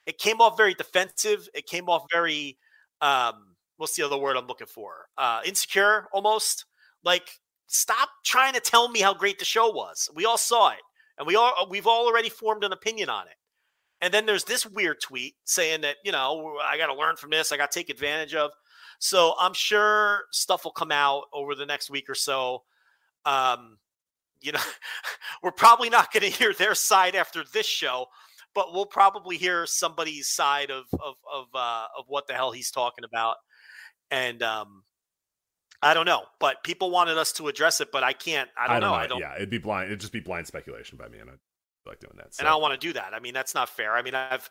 it 0.06 0.18
came 0.18 0.40
off 0.40 0.56
very 0.56 0.74
defensive. 0.74 1.48
It 1.54 1.66
came 1.66 1.88
off 1.88 2.04
very, 2.12 2.58
um, 3.00 3.56
what's 3.76 3.96
the 3.96 4.02
other 4.02 4.18
word 4.18 4.36
I'm 4.36 4.46
looking 4.46 4.66
for? 4.66 5.06
Uh, 5.16 5.40
insecure 5.44 6.06
almost. 6.12 6.66
Like, 7.02 7.28
stop 7.66 8.08
trying 8.24 8.54
to 8.54 8.60
tell 8.60 8.88
me 8.88 9.00
how 9.00 9.14
great 9.14 9.38
the 9.38 9.44
show 9.44 9.70
was. 9.70 10.08
We 10.14 10.24
all 10.24 10.38
saw 10.38 10.70
it. 10.70 10.80
And 11.18 11.26
we 11.26 11.36
all 11.36 11.66
we've 11.70 11.86
all 11.86 12.06
already 12.06 12.28
formed 12.28 12.64
an 12.64 12.72
opinion 12.72 13.08
on 13.08 13.26
it. 13.26 13.34
And 14.00 14.12
then 14.12 14.26
there's 14.26 14.44
this 14.44 14.66
weird 14.66 15.00
tweet 15.00 15.36
saying 15.44 15.82
that, 15.82 15.96
you 16.04 16.12
know, 16.12 16.58
I 16.62 16.76
got 16.76 16.88
to 16.88 16.94
learn 16.94 17.16
from 17.16 17.30
this. 17.30 17.52
I 17.52 17.56
got 17.56 17.70
to 17.70 17.78
take 17.78 17.88
advantage 17.88 18.34
of. 18.34 18.50
So 18.98 19.34
I'm 19.38 19.54
sure 19.54 20.24
stuff 20.30 20.64
will 20.64 20.72
come 20.72 20.92
out 20.92 21.24
over 21.32 21.54
the 21.54 21.66
next 21.66 21.90
week 21.90 22.10
or 22.10 22.14
so. 22.14 22.64
Um, 23.24 23.78
you 24.40 24.52
know, 24.52 24.60
we're 25.42 25.52
probably 25.52 25.88
not 25.88 26.12
going 26.12 26.22
to 26.22 26.28
hear 26.28 26.52
their 26.52 26.74
side 26.74 27.14
after 27.14 27.44
this 27.52 27.66
show, 27.66 28.06
but 28.54 28.72
we'll 28.72 28.86
probably 28.86 29.36
hear 29.36 29.66
somebody's 29.66 30.28
side 30.28 30.70
of 30.70 30.84
of 30.92 31.14
of 31.32 31.46
uh, 31.54 31.86
of 31.98 32.04
what 32.08 32.26
the 32.26 32.34
hell 32.34 32.52
he's 32.52 32.70
talking 32.70 33.04
about. 33.04 33.36
And 34.10 34.42
um, 34.42 34.82
I 35.84 35.94
don't 35.94 36.06
know, 36.06 36.22
but 36.40 36.64
people 36.64 36.90
wanted 36.90 37.18
us 37.18 37.32
to 37.32 37.48
address 37.48 37.80
it, 37.80 37.92
but 37.92 38.02
I 38.02 38.12
can't. 38.12 38.48
I 38.56 38.66
don't, 38.66 38.76
I 38.76 38.80
don't 38.80 38.90
know. 38.90 38.96
know. 38.96 39.02
I 39.02 39.06
don't. 39.06 39.20
Yeah, 39.20 39.36
it'd 39.36 39.50
be 39.50 39.58
blind. 39.58 39.86
It'd 39.86 40.00
just 40.00 40.12
be 40.12 40.20
blind 40.20 40.46
speculation 40.46 40.98
by 40.98 41.08
me, 41.08 41.18
and 41.18 41.30
I 41.30 41.34
like 41.86 42.00
doing 42.00 42.14
that. 42.16 42.34
So. 42.34 42.40
And 42.40 42.48
I 42.48 42.52
don't 42.52 42.62
want 42.62 42.80
to 42.80 42.86
do 42.86 42.92
that. 42.94 43.12
I 43.12 43.20
mean, 43.20 43.34
that's 43.34 43.54
not 43.54 43.68
fair. 43.68 43.94
I 43.94 44.02
mean, 44.02 44.14
I've 44.14 44.48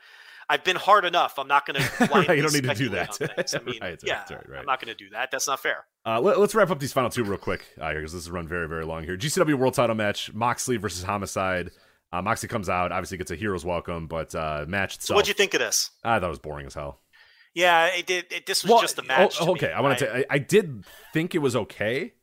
I've 0.50 0.64
been 0.64 0.76
hard 0.76 1.06
enough. 1.06 1.40
I'm 1.40 1.48
not 1.48 1.66
going 1.66 1.82
to. 1.82 2.36
you 2.36 2.42
don't 2.42 2.54
need 2.54 2.64
to 2.64 2.76
do 2.76 2.90
that. 2.90 3.18
I 3.56 3.64
mean, 3.66 3.80
right, 3.82 4.00
yeah, 4.06 4.24
right, 4.30 4.50
right. 4.50 4.60
I'm 4.60 4.66
not 4.66 4.80
going 4.80 4.96
to 4.96 5.04
do 5.04 5.10
that. 5.12 5.32
That's 5.32 5.48
not 5.48 5.60
fair. 5.60 5.86
Uh, 6.06 6.20
let, 6.20 6.38
us 6.38 6.54
wrap 6.54 6.70
up 6.70 6.80
these 6.80 6.94
final 6.94 7.10
two 7.10 7.24
real 7.24 7.38
quick 7.38 7.66
uh, 7.80 7.90
here 7.90 8.00
because 8.00 8.14
this 8.14 8.24
is 8.24 8.32
run 8.32 8.48
very 8.48 8.68
very 8.68 8.86
long 8.86 9.04
here. 9.04 9.18
GCW 9.18 9.56
World 9.56 9.74
Title 9.74 9.96
match: 9.96 10.34
Moxley 10.34 10.78
versus 10.78 11.04
Homicide. 11.04 11.72
Uh, 12.12 12.22
Moxley 12.22 12.48
comes 12.48 12.70
out, 12.70 12.92
obviously 12.92 13.18
gets 13.18 13.32
a 13.32 13.36
hero's 13.36 13.66
welcome, 13.66 14.06
but 14.06 14.36
uh, 14.36 14.66
match 14.68 14.98
itself. 14.98 15.08
So 15.08 15.16
what'd 15.16 15.28
you 15.28 15.34
think 15.34 15.56
of 15.56 15.60
this? 15.60 15.90
I 16.04 16.20
thought 16.20 16.28
it 16.28 16.30
was 16.30 16.38
boring 16.38 16.68
as 16.68 16.76
hell. 16.76 17.00
Yeah, 17.54 17.86
it 17.88 18.06
did. 18.06 18.26
It, 18.32 18.46
this 18.46 18.64
was 18.64 18.72
well, 18.72 18.82
just 18.82 18.98
a 18.98 19.04
match. 19.04 19.38
Oh, 19.40 19.52
okay, 19.52 19.68
me. 19.68 19.74
I 19.74 19.82
want 19.82 20.00
to. 20.00 20.18
I, 20.18 20.26
I 20.30 20.38
did 20.40 20.86
think 21.14 21.36
it 21.36 21.40
was 21.40 21.56
okay. 21.56 22.14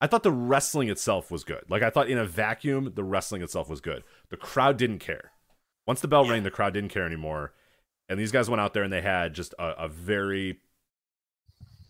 I 0.00 0.06
thought 0.06 0.22
the 0.22 0.32
wrestling 0.32 0.88
itself 0.88 1.30
was 1.30 1.44
good. 1.44 1.64
Like 1.68 1.82
I 1.82 1.90
thought 1.90 2.08
in 2.08 2.18
a 2.18 2.26
vacuum, 2.26 2.92
the 2.94 3.04
wrestling 3.04 3.42
itself 3.42 3.70
was 3.70 3.80
good. 3.80 4.02
The 4.30 4.36
crowd 4.36 4.76
didn't 4.76 4.98
care. 4.98 5.32
Once 5.86 6.00
the 6.00 6.08
bell 6.08 6.24
yeah. 6.26 6.32
rang, 6.32 6.42
the 6.42 6.50
crowd 6.50 6.74
didn't 6.74 6.90
care 6.90 7.06
anymore. 7.06 7.52
And 8.08 8.18
these 8.18 8.32
guys 8.32 8.50
went 8.50 8.60
out 8.60 8.74
there 8.74 8.82
and 8.82 8.92
they 8.92 9.00
had 9.00 9.32
just 9.32 9.54
a, 9.58 9.84
a 9.84 9.88
very 9.88 10.58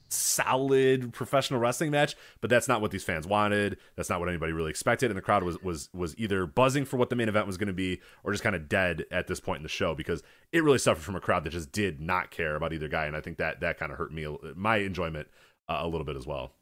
solid 0.09 1.13
professional 1.13 1.61
wrestling 1.61 1.91
match, 1.91 2.15
but 2.41 2.51
that's 2.51 2.69
not 2.69 2.81
what 2.81 2.91
these 2.91 3.05
fans 3.05 3.27
wanted. 3.27 3.79
That's 3.97 4.11
not 4.11 4.21
what 4.21 4.29
anybody 4.29 4.53
really 4.53 4.71
expected, 4.71 5.11
and 5.11 5.17
the 5.17 5.23
crowd 5.23 5.43
was 5.43 5.61
was 5.63 5.89
was 5.93 6.17
either 6.19 6.47
buzzing 6.47 6.85
for 6.85 6.97
what 6.97 7.11
the 7.11 7.17
main 7.17 7.29
event 7.29 7.47
was 7.47 7.57
going 7.57 7.69
to 7.69 7.75
be, 7.75 8.01
or 8.23 8.33
just 8.33 8.45
kind 8.45 8.57
of 8.57 8.69
dead 8.69 9.05
at 9.11 9.27
this 9.27 9.41
point 9.41 9.59
in 9.59 9.63
the 9.63 9.69
show 9.69 9.95
because 9.95 10.23
it 10.53 10.63
really 10.63 10.79
suffered 10.79 11.03
from 11.03 11.17
a 11.17 11.21
crowd 11.21 11.45
that 11.45 11.51
just 11.51 11.73
did 11.73 12.01
not 12.01 12.31
care 12.31 12.57
about 12.57 12.73
either 12.73 12.89
guy, 12.89 13.07
and 13.07 13.17
I 13.17 13.21
think 13.21 13.39
that 13.39 13.61
that 13.61 13.79
kind 13.79 13.93
of 13.93 13.99
hurt 13.99 14.13
me 14.13 14.27
my 14.55 14.77
enjoyment 14.79 15.29
uh, 15.69 15.79
a 15.81 15.87
little 15.89 16.05
bit 16.05 16.17
as 16.17 16.27
well. 16.27 16.53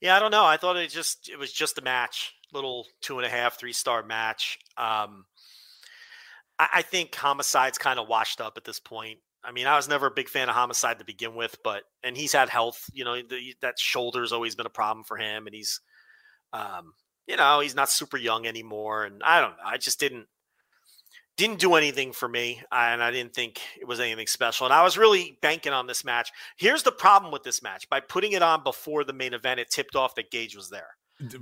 Yeah, 0.00 0.16
I 0.16 0.20
don't 0.20 0.30
know. 0.30 0.44
I 0.44 0.56
thought 0.56 0.76
it 0.76 0.90
just 0.90 1.28
it 1.28 1.38
was 1.38 1.52
just 1.52 1.78
a 1.78 1.82
match, 1.82 2.34
little 2.52 2.86
two 3.00 3.18
and 3.18 3.26
a 3.26 3.30
half, 3.30 3.58
three 3.58 3.72
star 3.72 4.02
match. 4.02 4.58
Um, 4.76 5.24
I, 6.58 6.68
I 6.74 6.82
think 6.82 7.14
Homicide's 7.14 7.78
kind 7.78 7.98
of 7.98 8.08
washed 8.08 8.40
up 8.40 8.56
at 8.56 8.64
this 8.64 8.80
point. 8.80 9.18
I 9.44 9.52
mean, 9.52 9.66
I 9.66 9.76
was 9.76 9.88
never 9.88 10.06
a 10.08 10.12
big 10.12 10.28
fan 10.28 10.48
of 10.48 10.54
Homicide 10.54 10.98
to 10.98 11.04
begin 11.04 11.34
with, 11.34 11.56
but 11.62 11.84
and 12.02 12.16
he's 12.16 12.32
had 12.32 12.48
health. 12.48 12.84
You 12.92 13.04
know, 13.04 13.16
the, 13.22 13.54
that 13.62 13.78
shoulder's 13.78 14.32
always 14.32 14.54
been 14.54 14.66
a 14.66 14.70
problem 14.70 15.04
for 15.04 15.16
him, 15.16 15.46
and 15.46 15.54
he's, 15.54 15.80
um, 16.52 16.92
you 17.26 17.36
know, 17.36 17.60
he's 17.60 17.74
not 17.74 17.90
super 17.90 18.16
young 18.16 18.46
anymore. 18.46 19.04
And 19.04 19.22
I 19.24 19.40
don't 19.40 19.52
know. 19.52 19.64
I 19.64 19.78
just 19.78 20.00
didn't 20.00 20.26
didn't 21.36 21.60
do 21.60 21.76
anything 21.76 22.12
for 22.12 22.28
me, 22.28 22.60
and 22.72 23.02
I 23.02 23.10
didn't 23.10 23.32
think 23.32 23.60
it 23.80 23.86
was 23.86 24.00
anything 24.00 24.26
special. 24.26 24.66
And 24.66 24.74
I 24.74 24.82
was 24.82 24.98
really 24.98 25.38
banking 25.40 25.72
on 25.72 25.86
this 25.86 26.04
match. 26.04 26.30
Here's 26.56 26.82
the 26.82 26.92
problem 26.92 27.32
with 27.32 27.44
this 27.44 27.62
match: 27.62 27.88
by 27.88 28.00
putting 28.00 28.32
it 28.32 28.42
on 28.42 28.64
before 28.64 29.04
the 29.04 29.12
main 29.12 29.34
event, 29.34 29.60
it 29.60 29.70
tipped 29.70 29.94
off 29.94 30.16
that 30.16 30.30
Gage 30.30 30.56
was 30.56 30.68
there. 30.68 30.90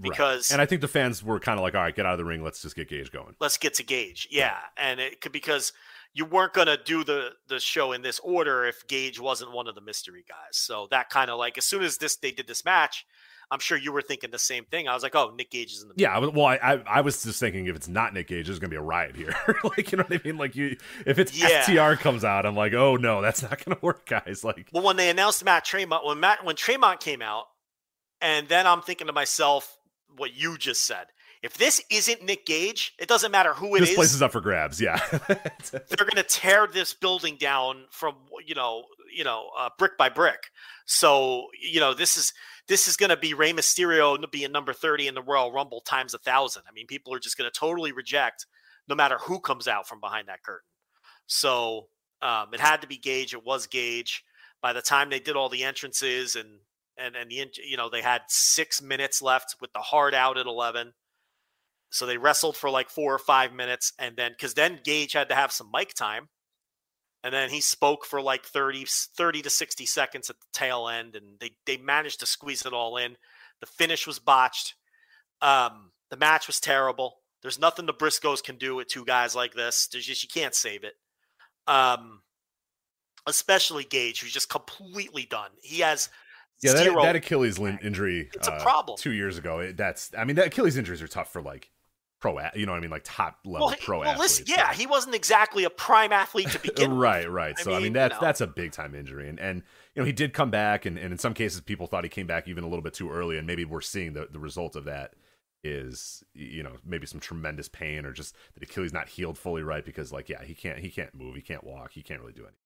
Because 0.00 0.50
right. 0.50 0.54
and 0.54 0.62
I 0.62 0.66
think 0.66 0.80
the 0.80 0.88
fans 0.88 1.22
were 1.22 1.38
kind 1.38 1.58
of 1.58 1.62
like, 1.62 1.74
all 1.74 1.82
right, 1.82 1.94
get 1.94 2.06
out 2.06 2.12
of 2.12 2.18
the 2.18 2.24
ring, 2.24 2.42
let's 2.42 2.62
just 2.62 2.74
get 2.74 2.88
Gage 2.88 3.12
going. 3.12 3.34
Let's 3.40 3.58
get 3.58 3.74
to 3.74 3.82
Gage, 3.82 4.26
yeah. 4.30 4.56
And 4.78 5.00
it 5.00 5.20
could 5.20 5.32
because 5.32 5.74
you 6.16 6.24
weren't 6.24 6.54
going 6.54 6.66
to 6.66 6.78
do 6.78 7.04
the 7.04 7.32
the 7.46 7.60
show 7.60 7.92
in 7.92 8.00
this 8.00 8.18
order 8.20 8.64
if 8.64 8.86
Gage 8.88 9.20
wasn't 9.20 9.52
one 9.52 9.68
of 9.68 9.74
the 9.74 9.82
mystery 9.82 10.24
guys. 10.26 10.56
So 10.56 10.88
that 10.90 11.10
kind 11.10 11.30
of 11.30 11.38
like 11.38 11.58
as 11.58 11.66
soon 11.66 11.82
as 11.82 11.98
this 11.98 12.16
they 12.16 12.30
did 12.30 12.46
this 12.46 12.64
match, 12.64 13.04
I'm 13.50 13.58
sure 13.58 13.76
you 13.76 13.92
were 13.92 14.00
thinking 14.00 14.30
the 14.30 14.38
same 14.38 14.64
thing. 14.64 14.88
I 14.88 14.94
was 14.94 15.02
like, 15.02 15.14
oh, 15.14 15.34
Nick 15.36 15.50
Gage 15.50 15.74
is 15.74 15.82
in 15.82 15.88
the 15.88 15.94
yeah. 15.98 16.16
I 16.16 16.18
was, 16.18 16.30
Well, 16.30 16.46
I, 16.46 16.56
I, 16.56 16.82
I 16.86 17.00
was 17.02 17.22
just 17.22 17.38
thinking 17.38 17.66
if 17.66 17.76
it's 17.76 17.86
not 17.86 18.14
Nick 18.14 18.28
Gage, 18.28 18.46
there's 18.46 18.58
gonna 18.58 18.70
be 18.70 18.76
a 18.76 18.82
riot 18.82 19.14
here. 19.14 19.36
like 19.64 19.92
you 19.92 19.98
know 19.98 20.04
what 20.08 20.18
I 20.18 20.26
mean? 20.26 20.38
Like 20.38 20.56
you, 20.56 20.78
if 21.04 21.18
it's 21.18 21.38
yeah. 21.38 21.62
FTR 21.64 21.98
comes 21.98 22.24
out, 22.24 22.46
I'm 22.46 22.56
like, 22.56 22.72
oh 22.72 22.96
no, 22.96 23.20
that's 23.20 23.42
not 23.42 23.62
gonna 23.62 23.78
work, 23.82 24.08
guys. 24.08 24.42
Like, 24.42 24.70
well, 24.72 24.82
when 24.82 24.96
they 24.96 25.10
announced 25.10 25.44
Matt 25.44 25.66
Tremont, 25.66 26.06
when 26.06 26.18
Matt 26.18 26.46
when 26.46 26.56
Tremont 26.56 27.00
came 27.00 27.20
out, 27.20 27.44
and 28.22 28.48
then 28.48 28.66
I'm 28.66 28.80
thinking 28.80 29.08
to 29.08 29.12
myself, 29.12 29.76
what 30.16 30.34
you 30.34 30.56
just 30.56 30.86
said. 30.86 31.08
If 31.46 31.58
this 31.58 31.80
isn't 31.92 32.24
Nick 32.24 32.44
Gage, 32.44 32.92
it 32.98 33.06
doesn't 33.06 33.30
matter 33.30 33.54
who 33.54 33.76
it 33.76 33.80
this 33.80 33.90
is. 33.90 33.94
this 33.94 33.96
place 33.96 34.14
is 34.14 34.20
up 34.20 34.32
for 34.32 34.40
grabs. 34.40 34.80
Yeah, 34.80 35.00
they're 35.28 35.96
going 35.96 36.16
to 36.16 36.24
tear 36.24 36.66
this 36.66 36.92
building 36.92 37.36
down 37.38 37.84
from 37.92 38.16
you 38.44 38.56
know 38.56 38.82
you 39.16 39.22
know 39.22 39.50
uh, 39.56 39.68
brick 39.78 39.96
by 39.96 40.08
brick. 40.08 40.50
So 40.86 41.46
you 41.62 41.78
know 41.78 41.94
this 41.94 42.16
is 42.16 42.32
this 42.66 42.88
is 42.88 42.96
going 42.96 43.10
to 43.10 43.16
be 43.16 43.32
Rey 43.32 43.52
Mysterio 43.52 44.18
being 44.28 44.50
number 44.50 44.72
thirty 44.72 45.06
in 45.06 45.14
the 45.14 45.22
Royal 45.22 45.52
Rumble 45.52 45.80
times 45.82 46.14
a 46.14 46.18
thousand. 46.18 46.64
I 46.68 46.72
mean, 46.72 46.88
people 46.88 47.14
are 47.14 47.20
just 47.20 47.38
going 47.38 47.48
to 47.48 47.56
totally 47.56 47.92
reject 47.92 48.44
no 48.88 48.96
matter 48.96 49.18
who 49.18 49.38
comes 49.38 49.68
out 49.68 49.86
from 49.86 50.00
behind 50.00 50.26
that 50.26 50.42
curtain. 50.42 50.66
So 51.28 51.86
um, 52.22 52.48
it 52.54 52.58
had 52.58 52.80
to 52.80 52.88
be 52.88 52.98
Gage. 52.98 53.34
It 53.34 53.46
was 53.46 53.68
Gage. 53.68 54.24
By 54.60 54.72
the 54.72 54.82
time 54.82 55.10
they 55.10 55.20
did 55.20 55.36
all 55.36 55.48
the 55.48 55.62
entrances 55.62 56.34
and 56.34 56.58
and 56.98 57.14
and 57.14 57.30
the 57.30 57.48
you 57.64 57.76
know 57.76 57.88
they 57.88 58.02
had 58.02 58.22
six 58.26 58.82
minutes 58.82 59.22
left 59.22 59.54
with 59.60 59.72
the 59.72 59.78
hard 59.78 60.12
out 60.12 60.38
at 60.38 60.46
eleven. 60.46 60.92
So 61.90 62.06
they 62.06 62.18
wrestled 62.18 62.56
for 62.56 62.68
like 62.68 62.90
four 62.90 63.14
or 63.14 63.18
five 63.18 63.52
minutes, 63.52 63.92
and 63.98 64.16
then 64.16 64.32
because 64.32 64.54
then 64.54 64.80
Gage 64.84 65.12
had 65.12 65.28
to 65.28 65.34
have 65.34 65.52
some 65.52 65.70
mic 65.72 65.94
time, 65.94 66.28
and 67.22 67.32
then 67.32 67.50
he 67.50 67.60
spoke 67.60 68.04
for 68.04 68.20
like 68.20 68.44
30, 68.44 68.84
30 68.86 69.42
to 69.42 69.50
sixty 69.50 69.86
seconds 69.86 70.28
at 70.28 70.36
the 70.40 70.46
tail 70.52 70.88
end, 70.88 71.16
and 71.16 71.38
they 71.40 71.52
they 71.64 71.76
managed 71.76 72.20
to 72.20 72.26
squeeze 72.26 72.66
it 72.66 72.72
all 72.72 72.96
in. 72.96 73.16
The 73.60 73.66
finish 73.66 74.06
was 74.06 74.18
botched. 74.18 74.74
Um, 75.40 75.92
the 76.10 76.16
match 76.16 76.46
was 76.46 76.60
terrible. 76.60 77.18
There's 77.42 77.58
nothing 77.58 77.86
the 77.86 77.94
Briscoes 77.94 78.42
can 78.42 78.56
do 78.56 78.74
with 78.74 78.88
two 78.88 79.04
guys 79.04 79.36
like 79.36 79.54
this. 79.54 79.86
There's 79.86 80.06
just 80.06 80.22
you 80.22 80.28
can't 80.28 80.54
save 80.54 80.84
it. 80.84 80.94
Um, 81.66 82.22
especially 83.26 83.84
Gage, 83.84 84.20
who's 84.20 84.32
just 84.32 84.48
completely 84.48 85.26
done. 85.26 85.50
He 85.62 85.80
has 85.80 86.08
yeah, 86.62 86.72
that, 86.72 86.94
that, 86.94 87.16
Achilles 87.16 87.58
injury. 87.58 88.30
It's 88.34 88.48
a 88.48 88.54
uh, 88.54 88.62
problem. 88.62 88.96
Two 88.98 89.12
years 89.12 89.36
ago, 89.36 89.72
that's. 89.72 90.10
I 90.16 90.24
mean, 90.24 90.36
that 90.36 90.46
Achilles 90.46 90.76
injuries 90.76 91.02
are 91.02 91.08
tough 91.08 91.30
for 91.30 91.42
like 91.42 91.70
pro. 92.20 92.38
You 92.54 92.66
know 92.66 92.72
what 92.72 92.78
I 92.78 92.80
mean? 92.80 92.90
Like 92.90 93.02
top 93.04 93.38
level 93.44 93.68
well, 93.68 93.76
pro 93.80 94.00
well, 94.00 94.10
athletes. 94.10 94.40
Listen, 94.40 94.46
yeah, 94.48 94.72
he 94.72 94.86
wasn't 94.86 95.14
exactly 95.14 95.64
a 95.64 95.70
prime 95.70 96.12
athlete 96.12 96.50
to 96.50 96.58
begin. 96.62 96.90
With 96.90 96.98
right, 96.98 97.30
right. 97.30 97.54
I 97.58 97.62
so 97.62 97.70
mean, 97.70 97.78
I 97.78 97.82
mean, 97.82 97.92
that's 97.92 98.14
you 98.14 98.20
know. 98.20 98.26
that's 98.26 98.40
a 98.40 98.46
big 98.46 98.72
time 98.72 98.94
injury, 98.94 99.28
and 99.28 99.38
and 99.38 99.62
you 99.94 100.02
know 100.02 100.06
he 100.06 100.12
did 100.12 100.32
come 100.32 100.50
back, 100.50 100.86
and, 100.86 100.98
and 100.98 101.12
in 101.12 101.18
some 101.18 101.34
cases 101.34 101.60
people 101.60 101.86
thought 101.86 102.04
he 102.04 102.10
came 102.10 102.26
back 102.26 102.48
even 102.48 102.64
a 102.64 102.68
little 102.68 102.82
bit 102.82 102.94
too 102.94 103.10
early, 103.10 103.38
and 103.38 103.46
maybe 103.46 103.64
we're 103.64 103.80
seeing 103.80 104.12
the 104.12 104.28
the 104.30 104.38
result 104.38 104.76
of 104.76 104.84
that 104.84 105.14
is 105.64 106.22
you 106.34 106.62
know 106.62 106.72
maybe 106.84 107.06
some 107.06 107.20
tremendous 107.20 107.68
pain 107.68 108.06
or 108.06 108.12
just 108.12 108.34
the 108.54 108.64
Achilles 108.64 108.92
not 108.92 109.08
healed 109.08 109.36
fully 109.36 109.62
right 109.62 109.84
because 109.84 110.12
like 110.12 110.28
yeah 110.28 110.42
he 110.44 110.54
can't 110.54 110.78
he 110.78 110.90
can't 110.90 111.14
move 111.14 111.34
he 111.34 111.42
can't 111.42 111.64
walk 111.64 111.92
he 111.92 112.02
can't 112.02 112.20
really 112.20 112.32
do 112.32 112.42
anything 112.42 112.56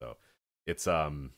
so 0.00 0.16
it's 0.66 0.86
um 0.86 1.30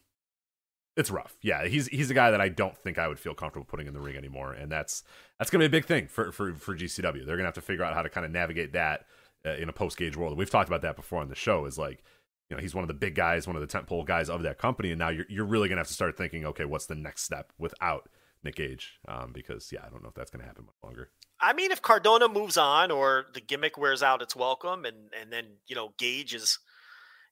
it's 0.98 1.12
rough. 1.12 1.38
Yeah, 1.40 1.66
he's 1.66 1.86
he's 1.86 2.10
a 2.10 2.14
guy 2.14 2.32
that 2.32 2.40
I 2.40 2.48
don't 2.48 2.76
think 2.76 2.98
I 2.98 3.06
would 3.06 3.20
feel 3.20 3.32
comfortable 3.32 3.64
putting 3.64 3.86
in 3.86 3.94
the 3.94 4.00
ring 4.00 4.16
anymore, 4.16 4.52
and 4.52 4.70
that's 4.70 5.04
that's 5.38 5.48
gonna 5.48 5.62
be 5.62 5.66
a 5.66 5.70
big 5.70 5.84
thing 5.84 6.08
for 6.08 6.32
for 6.32 6.54
for 6.54 6.76
GCW. 6.76 7.24
They're 7.24 7.36
gonna 7.36 7.46
have 7.46 7.54
to 7.54 7.60
figure 7.60 7.84
out 7.84 7.94
how 7.94 8.02
to 8.02 8.10
kind 8.10 8.26
of 8.26 8.32
navigate 8.32 8.72
that 8.72 9.06
uh, 9.46 9.50
in 9.50 9.68
a 9.68 9.72
post 9.72 9.96
Gage 9.96 10.16
world. 10.16 10.36
We've 10.36 10.50
talked 10.50 10.68
about 10.68 10.82
that 10.82 10.96
before 10.96 11.20
on 11.22 11.28
the 11.28 11.36
show. 11.36 11.66
Is 11.66 11.78
like 11.78 12.02
you 12.50 12.56
know 12.56 12.60
he's 12.60 12.74
one 12.74 12.82
of 12.82 12.88
the 12.88 12.94
big 12.94 13.14
guys, 13.14 13.46
one 13.46 13.54
of 13.54 13.66
the 13.66 13.68
tentpole 13.68 14.04
guys 14.04 14.28
of 14.28 14.42
that 14.42 14.58
company, 14.58 14.90
and 14.90 14.98
now 14.98 15.10
you're 15.10 15.26
you're 15.28 15.44
really 15.44 15.68
gonna 15.68 15.80
have 15.80 15.86
to 15.86 15.94
start 15.94 16.16
thinking, 16.18 16.44
okay, 16.44 16.64
what's 16.64 16.86
the 16.86 16.96
next 16.96 17.22
step 17.22 17.52
without 17.58 18.08
Nick 18.42 18.56
Gage? 18.56 18.98
Um, 19.06 19.30
because 19.32 19.70
yeah, 19.70 19.84
I 19.86 19.90
don't 19.90 20.02
know 20.02 20.08
if 20.08 20.16
that's 20.16 20.32
gonna 20.32 20.44
happen 20.44 20.64
much 20.64 20.82
longer. 20.82 21.10
I 21.40 21.52
mean, 21.52 21.70
if 21.70 21.80
Cardona 21.80 22.28
moves 22.28 22.56
on 22.56 22.90
or 22.90 23.26
the 23.34 23.40
gimmick 23.40 23.78
wears 23.78 24.02
out 24.02 24.20
its 24.20 24.34
welcome, 24.34 24.84
and 24.84 25.10
and 25.20 25.32
then 25.32 25.44
you 25.68 25.76
know 25.76 25.94
Gage 25.96 26.34
is 26.34 26.58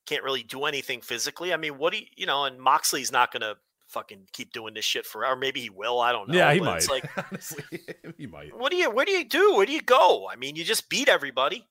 can't 0.07 0.23
really 0.25 0.43
do 0.43 0.65
anything 0.65 1.01
physically. 1.01 1.53
I 1.53 1.57
mean, 1.57 1.79
what 1.79 1.93
do 1.93 1.99
you 1.99 2.07
you 2.17 2.27
know? 2.27 2.45
And 2.45 2.59
Moxley's 2.61 3.13
not 3.13 3.33
gonna 3.33 3.55
fucking 3.89 4.27
keep 4.33 4.53
doing 4.53 4.75
this 4.75 4.85
shit 4.85 5.07
forever. 5.07 5.35
Or 5.35 5.37
maybe 5.37 5.61
he 5.61 5.71
will. 5.71 6.01
I 6.01 6.13
don't 6.13 6.29
know. 6.29 6.35
Yeah, 6.37 6.53
he 6.53 6.59
But 6.59 6.65
might. 6.67 6.77
It's 6.79 6.89
like, 6.91 7.09
Honestly, 7.31 7.65
he 8.19 8.27
might. 8.27 8.57
what 8.57 8.71
do 8.71 8.77
you? 8.77 8.91
Where 8.91 9.05
do 9.05 9.13
you 9.13 9.25
do? 9.25 9.55
Where 9.55 9.67
do 9.67 9.73
you 9.73 9.83
go? 9.83 10.29
I 10.31 10.37
mean, 10.37 10.57
you 10.57 10.65
just 10.65 10.89
beat 10.89 11.09
everybody 11.09 11.67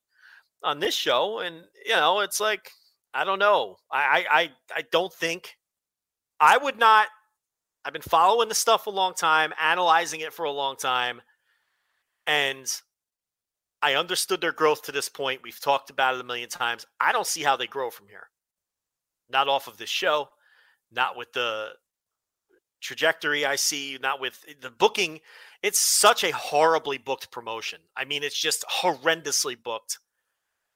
on 0.63 0.79
this 0.79 0.95
show, 0.95 1.39
and 1.39 1.63
you 1.85 1.95
know, 1.95 2.21
it's 2.21 2.39
like 2.39 2.71
I 3.13 3.23
don't 3.23 3.39
know. 3.39 3.77
I 3.91 4.25
I 4.29 4.39
I, 4.41 4.51
I 4.77 4.83
don't 4.91 5.13
think 5.13 5.55
I 6.39 6.57
would 6.57 6.77
not. 6.77 7.07
I've 7.83 7.93
been 7.93 8.01
following 8.01 8.49
the 8.49 8.55
stuff 8.55 8.87
a 8.87 8.89
long 8.89 9.13
time, 9.13 9.53
analyzing 9.61 10.21
it 10.21 10.33
for 10.33 10.43
a 10.45 10.51
long 10.51 10.75
time, 10.75 11.21
and 12.25 12.65
I 13.85 13.93
understood 13.93 14.41
their 14.41 14.51
growth 14.51 14.81
to 14.83 14.91
this 14.91 15.09
point. 15.09 15.43
We've 15.43 15.59
talked 15.59 15.91
about 15.91 16.15
it 16.15 16.21
a 16.21 16.23
million 16.23 16.49
times. 16.49 16.87
I 16.99 17.11
don't 17.11 17.27
see 17.27 17.43
how 17.43 17.55
they 17.55 17.67
grow 17.67 17.91
from 17.91 18.07
here. 18.07 18.29
Not 19.29 19.47
off 19.47 19.67
of 19.67 19.77
this 19.77 19.91
show, 19.91 20.29
not 20.91 21.15
with 21.15 21.33
the 21.33 21.69
trajectory 22.81 23.45
I 23.45 23.57
see, 23.57 23.99
not 24.01 24.19
with 24.19 24.43
the 24.59 24.71
booking. 24.71 25.19
It's 25.61 25.77
such 25.77 26.23
a 26.23 26.31
horribly 26.31 26.97
booked 26.97 27.29
promotion. 27.29 27.77
I 27.95 28.05
mean, 28.05 28.23
it's 28.23 28.41
just 28.41 28.65
horrendously 28.81 29.55
booked. 29.61 29.99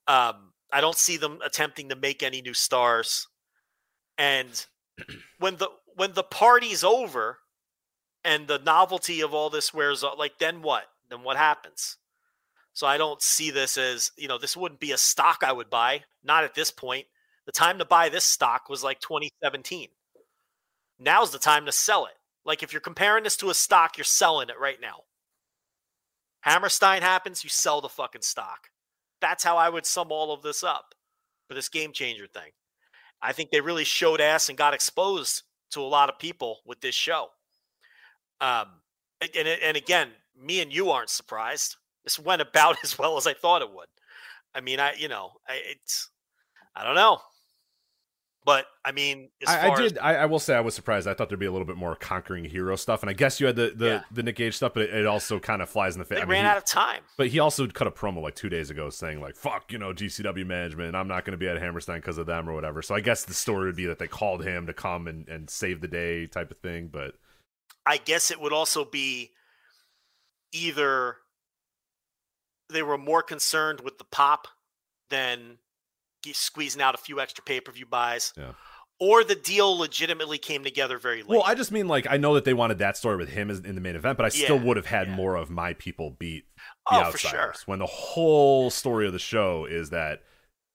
Um, 0.08 0.54
I 0.72 0.80
don't 0.80 0.96
see 0.96 1.18
them 1.18 1.40
attempting 1.44 1.90
to 1.90 1.96
make 1.96 2.22
any 2.22 2.44
new 2.44 2.54
stars. 2.54 3.28
And 4.20 4.68
when 5.40 5.56
the 5.56 5.70
when 5.96 6.14
the 6.14 6.22
party's 6.22 6.84
over 6.84 7.40
and 8.24 8.48
the 8.48 8.60
novelty 8.60 9.22
of 9.22 9.34
all 9.34 9.50
this 9.50 9.74
wears 9.74 10.04
off, 10.04 10.20
like 10.20 10.38
then 10.38 10.62
what? 10.62 10.84
Then 11.10 11.24
what 11.24 11.38
happens? 11.38 11.98
So 12.80 12.88
I 12.88 12.98
don't 12.98 13.22
see 13.22 13.52
this 13.52 13.78
as, 13.78 14.14
you 14.16 14.30
know, 14.30 14.38
this 14.38 14.56
wouldn't 14.56 14.80
be 14.80 14.94
a 14.94 14.98
stock 14.98 15.44
I 15.44 15.52
would 15.52 15.70
buy. 15.70 16.06
Not 16.24 16.46
at 16.46 16.56
this 16.56 16.72
point. 16.72 17.08
The 17.46 17.52
time 17.52 17.78
to 17.80 17.84
buy 17.84 18.08
this 18.08 18.24
stock 18.24 18.70
was 18.70 18.86
like 18.86 19.02
2017. 19.02 19.90
Now's 20.98 21.32
the 21.32 21.40
time 21.40 21.66
to 21.66 21.74
sell 21.74 22.06
it. 22.06 22.14
Like 22.46 22.64
if 22.64 22.72
you're 22.72 22.80
comparing 22.80 23.26
this 23.26 23.36
to 23.36 23.50
a 23.50 23.54
stock, 23.54 23.98
you're 23.98 24.06
selling 24.06 24.48
it 24.48 24.58
right 24.58 24.80
now. 24.82 25.02
Hammerstein 26.40 27.02
happens, 27.02 27.44
you 27.44 27.50
sell 27.50 27.82
the 27.82 27.90
fucking 27.90 28.22
stock. 28.22 28.70
That's 29.20 29.44
how 29.44 29.58
I 29.58 29.68
would 29.68 29.86
sum 29.86 30.10
all 30.10 30.32
of 30.32 30.42
this 30.42 30.64
up 30.64 30.96
for 31.50 31.56
this 31.56 31.68
game 31.68 31.92
changer 31.92 32.28
thing. 32.28 32.52
I 33.22 33.34
think 33.34 33.52
they 33.52 33.60
really 33.60 33.84
showed 33.84 34.22
ass 34.22 34.48
and 34.48 34.58
got 34.58 34.74
exposed 34.74 35.44
to 35.72 35.82
a 35.82 35.84
lot 35.84 36.08
of 36.08 36.18
people 36.18 36.60
with 36.66 36.80
this 36.80 36.96
show. 36.96 37.28
Um, 38.40 38.68
and, 39.20 39.50
and, 39.50 39.76
again, 39.76 40.12
me 40.42 40.62
and 40.62 40.72
you 40.72 40.92
aren't 40.92 41.10
surprised. 41.10 41.76
This 42.04 42.18
went 42.20 42.42
about 42.42 42.78
as 42.84 42.98
well 42.98 43.18
as 43.18 43.28
I 43.28 43.34
thought 43.34 43.62
it 43.62 43.74
would. 43.74 43.88
I 44.56 44.62
mean, 44.62 44.80
I 44.80 44.94
you 44.94 45.08
know, 45.08 45.32
I, 45.48 45.60
it's 45.72 46.10
I 46.76 46.84
don't 46.84 46.96
know, 46.96 47.20
but 48.46 48.66
I 48.84 48.92
mean, 48.92 49.30
as 49.44 49.50
I, 49.50 49.66
I 49.66 49.68
far 49.68 49.82
as- 49.82 49.92
did. 49.92 50.00
I, 50.00 50.16
I 50.16 50.26
will 50.26 50.40
say 50.40 50.56
I 50.56 50.62
was 50.62 50.74
surprised. 50.74 51.08
I 51.08 51.14
thought 51.14 51.30
there'd 51.30 51.40
be 51.40 51.46
a 51.46 51.52
little 51.52 51.68
bit 51.68 51.76
more 51.78 51.96
conquering 51.96 52.46
hero 52.46 52.76
stuff, 52.76 53.04
and 53.04 53.10
I 53.10 53.14
guess 53.14 53.40
you 53.40 53.46
had 53.48 53.56
the 53.58 53.74
the, 53.76 53.86
Yeah. 53.86 54.02
the 54.12 54.24
Nick 54.24 54.38
Gage 54.38 54.56
stuff, 54.56 54.74
but 54.74 54.84
it, 54.84 54.94
it 54.94 55.06
also 55.06 55.40
kind 55.40 55.62
of 55.62 55.70
flies 55.70 55.94
in 55.96 56.00
the 56.00 56.06
face. 56.06 56.18
they 56.18 56.22
I 56.24 56.26
mean, 56.26 56.32
ran 56.32 56.46
he- 56.46 56.50
out 56.50 56.58
of 56.58 56.66
time. 56.66 57.02
But 57.18 57.28
he 57.28 57.38
also 57.40 57.68
cut 57.68 57.86
a 57.86 57.92
promo 57.92 58.22
like 58.24 58.34
two 58.36 58.50
days 58.50 58.70
ago 58.72 58.90
saying 58.90 59.22
like 59.22 59.36
"fuck," 59.36 59.72
you 59.72 59.78
know, 59.78 59.94
GCW 59.94 60.46
management. 60.48 60.96
I'm 60.96 61.08
not 61.08 61.26
going 61.26 61.34
to 61.34 61.38
be 61.38 61.48
at 61.48 61.60
Hammerstein 61.62 62.00
because 62.00 62.18
of 62.18 62.26
them 62.26 62.50
or 62.50 62.54
whatever. 62.56 62.82
So 62.82 62.96
I 62.96 63.02
guess 63.02 63.24
the 63.26 63.34
story 63.36 63.66
would 63.68 63.76
be 63.76 63.86
that 63.86 64.00
they 64.00 64.08
called 64.08 64.44
him 64.44 64.66
to 64.66 64.74
come 64.74 65.08
and, 65.08 65.28
and 65.30 65.48
save 65.50 65.82
the 65.82 65.88
day 65.88 66.26
type 66.26 66.50
of 66.50 66.58
thing. 66.58 66.88
But 66.92 67.14
I 67.86 67.98
guess 67.98 68.32
it 68.32 68.42
would 68.42 68.54
also 68.54 68.84
be 68.86 69.32
either 70.54 71.18
they 72.70 72.84
were 72.84 72.98
more 72.98 73.24
concerned 73.24 73.82
with 73.82 73.98
the 73.98 74.04
pop 74.06 74.48
than 75.10 75.58
squeezing 76.32 76.82
out 76.82 76.96
a 76.96 76.98
few 76.98 77.20
extra 77.20 77.44
pay 77.44 77.60
per 77.60 77.72
view 77.72 77.86
buys, 77.86 78.34
Yeah. 78.38 78.52
or 79.00 79.24
the 79.24 79.36
deal 79.36 79.78
legitimately 79.78 80.38
came 80.38 80.64
together 80.64 80.98
very 81.00 81.22
late. 81.22 81.30
well, 81.30 81.44
I 81.46 81.56
just 81.56 81.72
mean 81.72 81.88
like 81.88 82.06
I 82.10 82.18
know 82.18 82.34
that 82.36 82.44
they 82.46 82.54
wanted 82.54 82.78
that 82.80 82.98
story 82.98 83.16
with 83.18 83.30
him 83.30 83.50
in 83.50 83.76
the 83.76 83.82
main 83.82 83.96
event, 83.96 84.18
but 84.18 84.26
I 84.26 84.30
still 84.30 84.58
Yeah, 84.58 84.64
would 84.64 84.78
have 84.78 84.86
had 84.88 85.08
yeah. 85.08 85.16
more 85.16 85.36
of 85.36 85.50
my 85.50 85.74
people 85.74 86.12
beat 86.12 86.46
the 86.90 86.98
oh, 86.98 87.00
for 87.00 87.06
outsiders 87.08 87.56
sure. 87.58 87.64
when 87.66 87.80
the 87.80 87.86
whole 87.86 88.70
story 88.70 89.08
of 89.08 89.14
the 89.14 89.20
show 89.20 89.66
is 89.66 89.90
that 89.92 90.22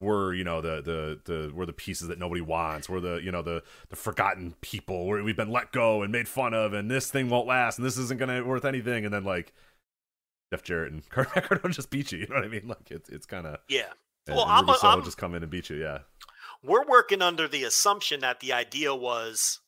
we're 0.01 0.35
you 0.35 0.45
know 0.45 0.61
the 0.61 0.83
the 0.83 1.21
the 1.25 1.53
we're 1.55 1.65
the 1.67 1.73
pieces 1.73 2.09
that 2.09 2.19
nobody 2.19 2.41
wants 2.41 2.89
we're 2.89 3.01
the 3.01 3.17
you 3.23 3.31
know 3.31 3.43
the 3.43 3.63
the 3.89 3.97
forgotten 3.97 4.55
people 4.61 5.07
where 5.07 5.23
we've 5.23 5.37
been 5.37 5.51
let 5.51 5.73
go 5.73 6.03
and 6.03 6.11
made 6.13 6.27
fun 6.29 6.53
of 6.53 6.73
and 6.75 6.91
this 6.91 7.11
thing 7.11 7.31
won't 7.31 7.47
last 7.47 7.79
and 7.79 7.87
this 7.87 7.97
isn't 7.97 8.19
gonna 8.19 8.45
worth 8.45 8.65
anything 8.65 9.05
and 9.05 9.15
then 9.15 9.25
like 9.25 9.55
Jeff 10.53 10.63
Jarrett 10.63 10.93
and 10.93 11.09
Kurt 11.09 11.29
Cardone 11.29 11.73
just 11.75 11.91
beat 11.91 12.13
you 12.13 12.19
you 12.21 12.27
know 12.29 12.37
what 12.37 12.45
I 12.45 12.49
mean 12.49 12.67
like 12.69 12.91
it's 12.91 13.09
it's 13.09 13.27
kind 13.27 13.47
of 13.47 13.59
Yeah. 13.69 13.93
and, 14.27 14.37
Well, 14.37 14.47
and 14.49 14.71
I'm, 14.71 14.77
I'm 14.83 15.05
just 15.05 15.19
come 15.19 15.35
in 15.35 15.43
and 15.43 15.51
beat 15.51 15.71
you 15.71 15.77
yeah 15.77 15.99
we're 16.63 16.87
working 16.87 17.21
under 17.23 17.47
the 17.47 17.65
assumption 17.65 18.21
that 18.21 18.41
the 18.41 18.53
idea 18.53 18.95
was 18.95 19.61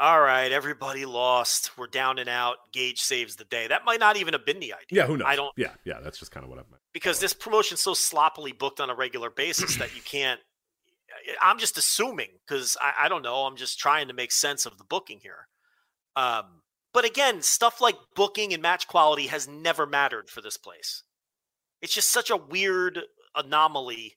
all 0.00 0.20
right, 0.20 0.52
everybody 0.52 1.04
lost. 1.06 1.76
We're 1.76 1.88
down 1.88 2.20
and 2.20 2.28
out. 2.28 2.58
Gage 2.72 3.00
saves 3.00 3.34
the 3.34 3.44
day. 3.44 3.66
That 3.66 3.84
might 3.84 3.98
not 3.98 4.16
even 4.16 4.32
have 4.32 4.46
been 4.46 4.60
the 4.60 4.72
idea. 4.72 4.86
yeah 4.90 5.06
who 5.06 5.16
knows 5.16 5.26
I 5.26 5.36
don't 5.36 5.52
yeah 5.56 5.72
yeah 5.84 5.98
that's 6.00 6.18
just 6.18 6.30
kind 6.30 6.44
of 6.44 6.50
what 6.50 6.58
I 6.58 6.62
meant 6.70 6.82
because 6.92 7.18
this 7.18 7.32
promotion's 7.32 7.80
so 7.80 7.94
sloppily 7.94 8.52
booked 8.52 8.80
on 8.80 8.90
a 8.90 8.94
regular 8.94 9.30
basis 9.30 9.76
that 9.76 9.94
you 9.96 10.02
can't. 10.02 10.40
I'm 11.42 11.58
just 11.58 11.76
assuming 11.78 12.28
because 12.46 12.76
I, 12.80 13.06
I 13.06 13.08
don't 13.08 13.22
know. 13.22 13.46
I'm 13.46 13.56
just 13.56 13.78
trying 13.78 14.08
to 14.08 14.14
make 14.14 14.30
sense 14.30 14.66
of 14.66 14.78
the 14.78 14.84
booking 14.84 15.18
here. 15.20 15.48
Um, 16.14 16.62
but 16.98 17.04
again, 17.04 17.42
stuff 17.42 17.80
like 17.80 17.94
booking 18.16 18.52
and 18.52 18.60
match 18.60 18.88
quality 18.88 19.28
has 19.28 19.46
never 19.46 19.86
mattered 19.86 20.28
for 20.28 20.40
this 20.40 20.56
place. 20.56 21.04
It's 21.80 21.94
just 21.94 22.10
such 22.10 22.28
a 22.28 22.36
weird 22.36 22.98
anomaly 23.36 24.16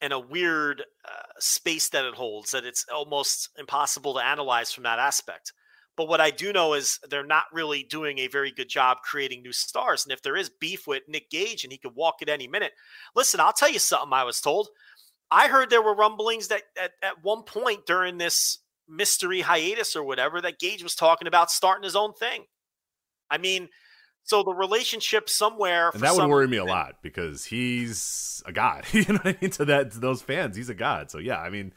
and 0.00 0.10
a 0.10 0.18
weird 0.18 0.80
uh, 1.04 1.22
space 1.38 1.90
that 1.90 2.06
it 2.06 2.14
holds 2.14 2.52
that 2.52 2.64
it's 2.64 2.86
almost 2.90 3.50
impossible 3.58 4.14
to 4.14 4.24
analyze 4.24 4.72
from 4.72 4.84
that 4.84 4.98
aspect. 4.98 5.52
But 5.94 6.08
what 6.08 6.18
I 6.18 6.30
do 6.30 6.50
know 6.50 6.72
is 6.72 6.98
they're 7.10 7.26
not 7.26 7.44
really 7.52 7.82
doing 7.82 8.20
a 8.20 8.28
very 8.28 8.52
good 8.52 8.70
job 8.70 9.00
creating 9.04 9.42
new 9.42 9.52
stars. 9.52 10.06
And 10.06 10.14
if 10.14 10.22
there 10.22 10.34
is 10.36 10.48
beef 10.48 10.86
with 10.86 11.02
Nick 11.08 11.28
Gage 11.28 11.62
and 11.62 11.72
he 11.74 11.78
could 11.78 11.94
walk 11.94 12.22
at 12.22 12.30
any 12.30 12.48
minute, 12.48 12.72
listen, 13.14 13.38
I'll 13.38 13.52
tell 13.52 13.70
you 13.70 13.78
something 13.78 14.14
I 14.14 14.24
was 14.24 14.40
told. 14.40 14.70
I 15.30 15.48
heard 15.48 15.68
there 15.68 15.82
were 15.82 15.94
rumblings 15.94 16.48
that 16.48 16.62
at, 16.82 16.92
at 17.02 17.22
one 17.22 17.42
point 17.42 17.84
during 17.84 18.16
this 18.16 18.60
mystery 18.88 19.40
hiatus 19.40 19.96
or 19.96 20.04
whatever, 20.04 20.40
that 20.40 20.58
Gage 20.58 20.82
was 20.82 20.94
talking 20.94 21.28
about 21.28 21.50
starting 21.50 21.84
his 21.84 21.96
own 21.96 22.12
thing. 22.12 22.44
I 23.30 23.38
mean, 23.38 23.68
so 24.24 24.42
the 24.42 24.52
relationship 24.52 25.28
somewhere 25.28 25.86
and 25.88 25.94
for 25.94 25.98
that 26.00 26.14
would 26.14 26.28
worry 26.28 26.48
me 26.48 26.58
a 26.58 26.64
lot 26.64 26.96
because 27.02 27.44
he's 27.46 28.40
a 28.46 28.52
god 28.52 28.84
you 28.92 29.04
know 29.08 29.14
what 29.14 29.26
I 29.26 29.38
mean 29.40 29.50
to 29.50 29.64
that 29.64 29.90
to 29.92 29.98
those 29.98 30.22
fans 30.22 30.56
he's 30.56 30.68
a 30.68 30.74
god 30.74 31.10
so 31.10 31.18
yeah 31.18 31.40
I 31.40 31.50
mean 31.50 31.72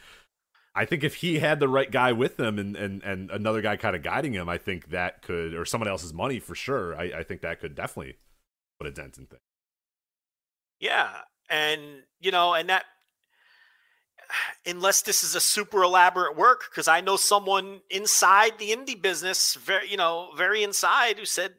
I 0.76 0.86
think 0.86 1.04
if 1.04 1.16
he 1.16 1.40
had 1.40 1.60
the 1.60 1.70
right 1.70 1.90
guy 1.90 2.12
with 2.12 2.40
him 2.40 2.60
and 2.60 2.76
and, 2.76 3.02
and 3.02 3.32
another 3.32 3.62
guy 3.62 3.78
kind 3.78 3.96
of 3.96 4.04
guiding 4.04 4.34
him, 4.34 4.50
I 4.50 4.58
think 4.58 4.90
that 4.90 5.22
could 5.22 5.54
or 5.54 5.64
someone 5.64 5.88
else's 5.88 6.14
money 6.14 6.40
for 6.40 6.54
sure. 6.54 6.94
I, 6.96 7.20
I 7.20 7.24
think 7.24 7.42
that 7.42 7.62
could 7.62 7.76
definitely 7.76 8.18
put 8.78 8.88
a 8.88 8.92
dent 8.92 9.18
in 9.18 9.26
things. 9.26 9.42
Yeah. 10.82 11.10
And, 11.50 11.82
you 12.20 12.32
know, 12.32 12.54
and 12.54 12.68
that, 12.70 12.84
unless 14.66 15.02
this 15.02 15.24
is 15.24 15.36
a 15.36 15.42
super 15.42 15.84
elaborate 15.84 16.36
work, 16.36 16.66
because 16.70 16.88
I 16.88 17.02
know 17.02 17.18
someone 17.18 17.82
inside 17.90 18.58
the 18.58 18.72
indie 18.72 19.02
business, 19.02 19.56
very, 19.56 19.90
you 19.90 19.98
know, 19.98 20.30
very 20.38 20.64
inside, 20.64 21.18
who 21.18 21.26
said 21.26 21.54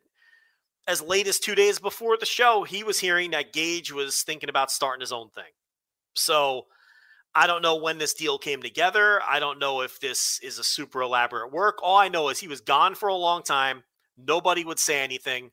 as 0.86 1.02
late 1.02 1.26
as 1.26 1.38
two 1.38 1.54
days 1.54 1.78
before 1.78 2.16
the 2.16 2.26
show, 2.26 2.62
he 2.62 2.84
was 2.84 3.00
hearing 3.00 3.32
that 3.32 3.52
Gage 3.52 3.92
was 3.92 4.22
thinking 4.22 4.48
about 4.48 4.70
starting 4.70 5.00
his 5.00 5.12
own 5.12 5.30
thing. 5.30 5.52
So 6.14 6.66
I 7.34 7.46
don't 7.46 7.62
know 7.62 7.76
when 7.76 7.98
this 7.98 8.14
deal 8.14 8.38
came 8.38 8.62
together. 8.62 9.20
I 9.22 9.40
don't 9.40 9.58
know 9.58 9.82
if 9.82 10.00
this 10.00 10.40
is 10.42 10.58
a 10.58 10.64
super 10.64 11.02
elaborate 11.02 11.52
work. 11.52 11.78
All 11.82 11.98
I 11.98 12.08
know 12.08 12.28
is 12.28 12.38
he 12.38 12.48
was 12.48 12.60
gone 12.60 12.94
for 12.94 13.08
a 13.08 13.14
long 13.14 13.42
time. 13.42 13.82
Nobody 14.16 14.64
would 14.64 14.78
say 14.78 15.02
anything. 15.02 15.50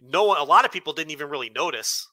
No 0.00 0.24
one, 0.24 0.38
a 0.38 0.44
lot 0.44 0.64
of 0.64 0.72
people 0.72 0.92
didn't 0.94 1.10
even 1.10 1.28
really 1.28 1.50
notice 1.50 2.08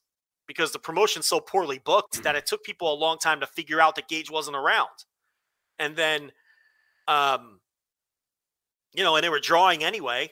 because 0.48 0.72
the 0.72 0.80
promotion's 0.80 1.28
so 1.28 1.40
poorly 1.40 1.80
booked 1.80 2.24
that 2.24 2.36
it 2.36 2.46
took 2.46 2.64
people 2.64 2.92
a 2.92 2.96
long 2.96 3.18
time 3.18 3.40
to 3.42 3.48
figure 3.48 3.82
out 3.82 3.96
that 3.96 4.08
Gage 4.08 4.32
wasn't 4.32 4.56
around. 4.56 4.88
And 5.78 5.96
then, 5.96 6.32
um, 7.08 7.60
you 8.94 9.04
know, 9.04 9.16
and 9.16 9.24
they 9.24 9.30
were 9.30 9.40
drawing 9.40 9.84
anyway. 9.84 10.32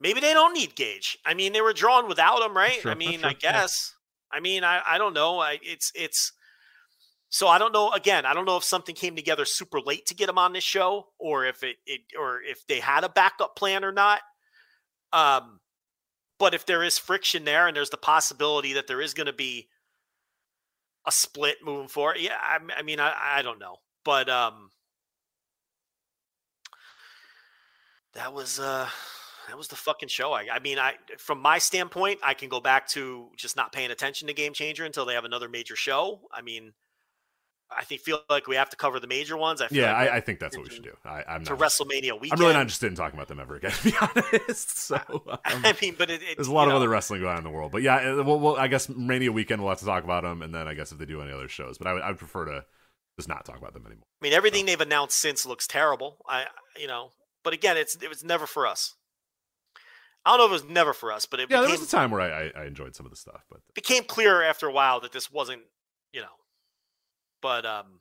Maybe 0.00 0.20
they 0.20 0.34
don't 0.34 0.52
need 0.52 0.74
Gage. 0.74 1.18
I 1.24 1.34
mean, 1.34 1.52
they 1.52 1.60
were 1.60 1.72
drawing 1.72 2.08
without 2.08 2.42
him, 2.42 2.56
right? 2.56 2.80
Sure, 2.80 2.90
I 2.90 2.94
mean, 2.94 3.20
sure, 3.20 3.28
I 3.28 3.36
yeah. 3.42 3.52
guess. 3.52 3.94
I 4.30 4.40
mean, 4.40 4.64
I, 4.64 4.82
I 4.86 4.98
don't 4.98 5.14
know. 5.14 5.38
I, 5.38 5.58
it's 5.62 5.92
it's 5.94 6.32
so 7.30 7.48
I 7.48 7.58
don't 7.58 7.72
know. 7.72 7.90
Again, 7.92 8.26
I 8.26 8.34
don't 8.34 8.44
know 8.44 8.56
if 8.56 8.64
something 8.64 8.94
came 8.94 9.16
together 9.16 9.44
super 9.44 9.80
late 9.80 10.06
to 10.06 10.14
get 10.14 10.28
him 10.28 10.38
on 10.38 10.52
this 10.52 10.64
show, 10.64 11.08
or 11.18 11.46
if 11.46 11.62
it, 11.62 11.76
it 11.86 12.00
or 12.18 12.42
if 12.42 12.66
they 12.66 12.80
had 12.80 13.04
a 13.04 13.08
backup 13.08 13.56
plan 13.56 13.84
or 13.84 13.92
not. 13.92 14.20
Um, 15.12 15.60
but 16.38 16.54
if 16.54 16.66
there 16.66 16.82
is 16.82 16.98
friction 16.98 17.44
there, 17.44 17.66
and 17.66 17.76
there's 17.76 17.90
the 17.90 17.96
possibility 17.96 18.72
that 18.74 18.86
there 18.86 19.00
is 19.00 19.14
going 19.14 19.26
to 19.26 19.32
be 19.32 19.68
a 21.06 21.12
split 21.12 21.56
moving 21.64 21.88
forward. 21.88 22.16
Yeah, 22.18 22.36
I, 22.40 22.58
I 22.76 22.82
mean, 22.82 23.00
I, 23.00 23.12
I 23.36 23.42
don't 23.42 23.58
know, 23.58 23.76
but 24.04 24.28
um, 24.28 24.70
that 28.14 28.32
was 28.32 28.58
uh, 28.58 28.88
that 29.48 29.56
was 29.56 29.68
the 29.68 29.76
fucking 29.76 30.08
show. 30.08 30.32
I, 30.32 30.46
I 30.52 30.58
mean, 30.58 30.78
I 30.78 30.94
from 31.18 31.40
my 31.40 31.58
standpoint, 31.58 32.20
I 32.22 32.34
can 32.34 32.48
go 32.48 32.60
back 32.60 32.88
to 32.88 33.28
just 33.36 33.56
not 33.56 33.72
paying 33.72 33.90
attention 33.90 34.28
to 34.28 34.34
Game 34.34 34.54
Changer 34.54 34.84
until 34.84 35.04
they 35.04 35.14
have 35.14 35.24
another 35.24 35.48
major 35.48 35.76
show. 35.76 36.20
I 36.32 36.42
mean, 36.42 36.72
I 37.70 37.84
think 37.84 38.02
feel 38.02 38.20
like 38.28 38.46
we 38.46 38.56
have 38.56 38.70
to 38.70 38.76
cover 38.76 39.00
the 39.00 39.06
major 39.06 39.36
ones. 39.36 39.60
I 39.60 39.68
yeah, 39.70 39.92
like 39.92 40.10
I, 40.10 40.16
I, 40.16 40.20
think 40.20 40.38
that's 40.38 40.56
what 40.56 40.68
we 40.68 40.74
should 40.74 40.84
do. 40.84 40.96
I, 41.04 41.24
am 41.26 41.44
to 41.44 41.50
not, 41.50 41.60
WrestleMania 41.60 42.20
weekend. 42.20 42.32
I'm 42.32 42.40
really 42.40 42.52
not 42.52 42.62
interested 42.62 42.86
in 42.88 42.94
talking 42.94 43.18
about 43.18 43.28
them 43.28 43.40
ever 43.40 43.56
again, 43.56 43.70
to 43.82 43.84
be 43.84 43.94
honest. 44.00 44.78
So 44.78 44.96
um, 45.28 45.38
I 45.44 45.74
mean, 45.80 45.94
but 45.98 46.10
it, 46.10 46.22
it, 46.22 46.36
there's 46.36 46.48
a 46.48 46.52
lot 46.52 46.64
of 46.64 46.70
know, 46.70 46.76
other 46.76 46.88
wrestling 46.88 47.20
going 47.20 47.32
on 47.32 47.38
in 47.38 47.44
the 47.44 47.50
world. 47.50 47.72
But 47.72 47.82
yeah, 47.82 47.96
uh, 47.96 48.22
we'll, 48.22 48.38
we'll, 48.38 48.56
I 48.56 48.68
guess 48.68 48.88
Mania 48.88 49.32
weekend 49.32 49.62
we'll 49.62 49.70
have 49.70 49.80
to 49.80 49.84
talk 49.84 50.04
about 50.04 50.22
them, 50.22 50.42
and 50.42 50.54
then 50.54 50.68
I 50.68 50.74
guess 50.74 50.92
if 50.92 50.98
they 50.98 51.06
do 51.06 51.20
any 51.22 51.32
other 51.32 51.48
shows, 51.48 51.78
but 51.78 51.86
I 51.86 51.94
would, 51.94 52.02
I 52.02 52.08
would 52.08 52.18
prefer 52.18 52.44
to 52.44 52.64
just 53.16 53.28
not 53.28 53.44
talk 53.44 53.58
about 53.58 53.74
them 53.74 53.86
anymore. 53.86 54.04
I 54.20 54.24
mean, 54.24 54.32
everything 54.32 54.62
so. 54.62 54.66
they've 54.66 54.80
announced 54.80 55.18
since 55.18 55.46
looks 55.46 55.66
terrible. 55.66 56.18
I, 56.28 56.46
you 56.78 56.86
know, 56.86 57.10
but 57.42 57.54
again, 57.54 57.76
it's 57.76 57.96
it 57.96 58.08
was 58.08 58.22
never 58.22 58.46
for 58.46 58.66
us. 58.66 58.94
I 60.24 60.30
don't 60.30 60.38
know 60.38 60.54
if 60.54 60.62
it 60.62 60.64
was 60.64 60.72
never 60.72 60.92
for 60.94 61.12
us, 61.12 61.26
but 61.26 61.38
it 61.40 61.50
yeah, 61.50 61.58
became, 61.58 61.70
there 61.70 61.80
was 61.80 61.88
a 61.88 61.96
time 61.96 62.10
where 62.10 62.20
I, 62.20 62.44
I, 62.44 62.62
I 62.62 62.64
enjoyed 62.64 62.96
some 62.96 63.04
of 63.04 63.10
the 63.10 63.16
stuff, 63.16 63.44
but 63.50 63.58
it 63.68 63.74
became 63.74 64.04
clear 64.04 64.42
after 64.42 64.66
a 64.66 64.72
while 64.72 65.00
that 65.00 65.12
this 65.12 65.30
wasn't, 65.30 65.62
you 66.12 66.22
know. 66.22 66.28
But 67.44 67.66
um, 67.66 68.00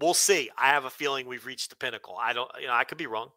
we'll 0.00 0.14
see. 0.14 0.48
I 0.56 0.68
have 0.68 0.84
a 0.84 0.90
feeling 0.90 1.26
we've 1.26 1.44
reached 1.44 1.70
the 1.70 1.76
pinnacle. 1.76 2.16
I 2.16 2.32
don't, 2.32 2.48
you 2.60 2.68
know, 2.68 2.72
I 2.72 2.84
could 2.84 2.98
be 2.98 3.08
wrong. 3.08 3.30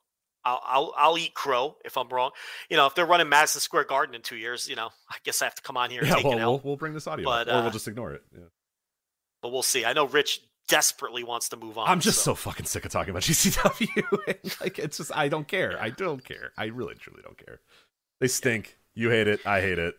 I'll, 0.45 0.61
I'll, 0.63 0.93
I'll 0.95 1.17
eat 1.17 1.33
crow 1.33 1.75
if 1.83 1.97
I'm 1.97 2.07
wrong. 2.09 2.29
You 2.69 2.77
know, 2.77 2.85
if 2.85 2.93
they're 2.93 3.07
running 3.07 3.27
Madison 3.27 3.59
Square 3.59 3.85
Garden 3.85 4.13
in 4.13 4.21
two 4.21 4.35
years, 4.35 4.69
you 4.69 4.75
know, 4.75 4.89
I 5.09 5.15
guess 5.23 5.41
I 5.41 5.45
have 5.45 5.55
to 5.55 5.63
come 5.63 5.75
on 5.75 5.89
here. 5.89 6.01
And 6.01 6.09
yeah, 6.09 6.15
take 6.17 6.25
well, 6.25 6.37
it 6.37 6.41
we'll, 6.41 6.61
we'll 6.63 6.75
bring 6.75 6.93
this 6.93 7.07
audio, 7.07 7.25
but, 7.25 7.49
uh, 7.49 7.53
or 7.53 7.61
we'll 7.63 7.71
just 7.71 7.87
ignore 7.87 8.13
it. 8.13 8.21
Yeah. 8.31 8.43
But 9.41 9.51
we'll 9.51 9.63
see. 9.63 9.85
I 9.85 9.93
know 9.93 10.05
Rich 10.05 10.41
desperately 10.67 11.23
wants 11.23 11.49
to 11.49 11.57
move 11.57 11.79
on. 11.79 11.87
I'm 11.87 11.99
just 11.99 12.19
so, 12.19 12.33
so 12.33 12.35
fucking 12.35 12.67
sick 12.67 12.85
of 12.85 12.91
talking 12.91 13.09
about 13.09 13.23
GCW. 13.23 14.61
like 14.61 14.77
it's 14.77 14.97
just 14.97 15.11
I 15.15 15.29
don't 15.29 15.47
care. 15.47 15.81
I 15.81 15.89
don't 15.89 16.23
care. 16.23 16.51
I 16.59 16.65
really 16.65 16.93
truly 16.93 17.23
don't 17.23 17.43
care. 17.43 17.59
They 18.21 18.27
stink. 18.27 18.77
You 18.93 19.09
hate 19.09 19.27
it. 19.27 19.47
I 19.47 19.61
hate 19.61 19.79
it. 19.79 19.95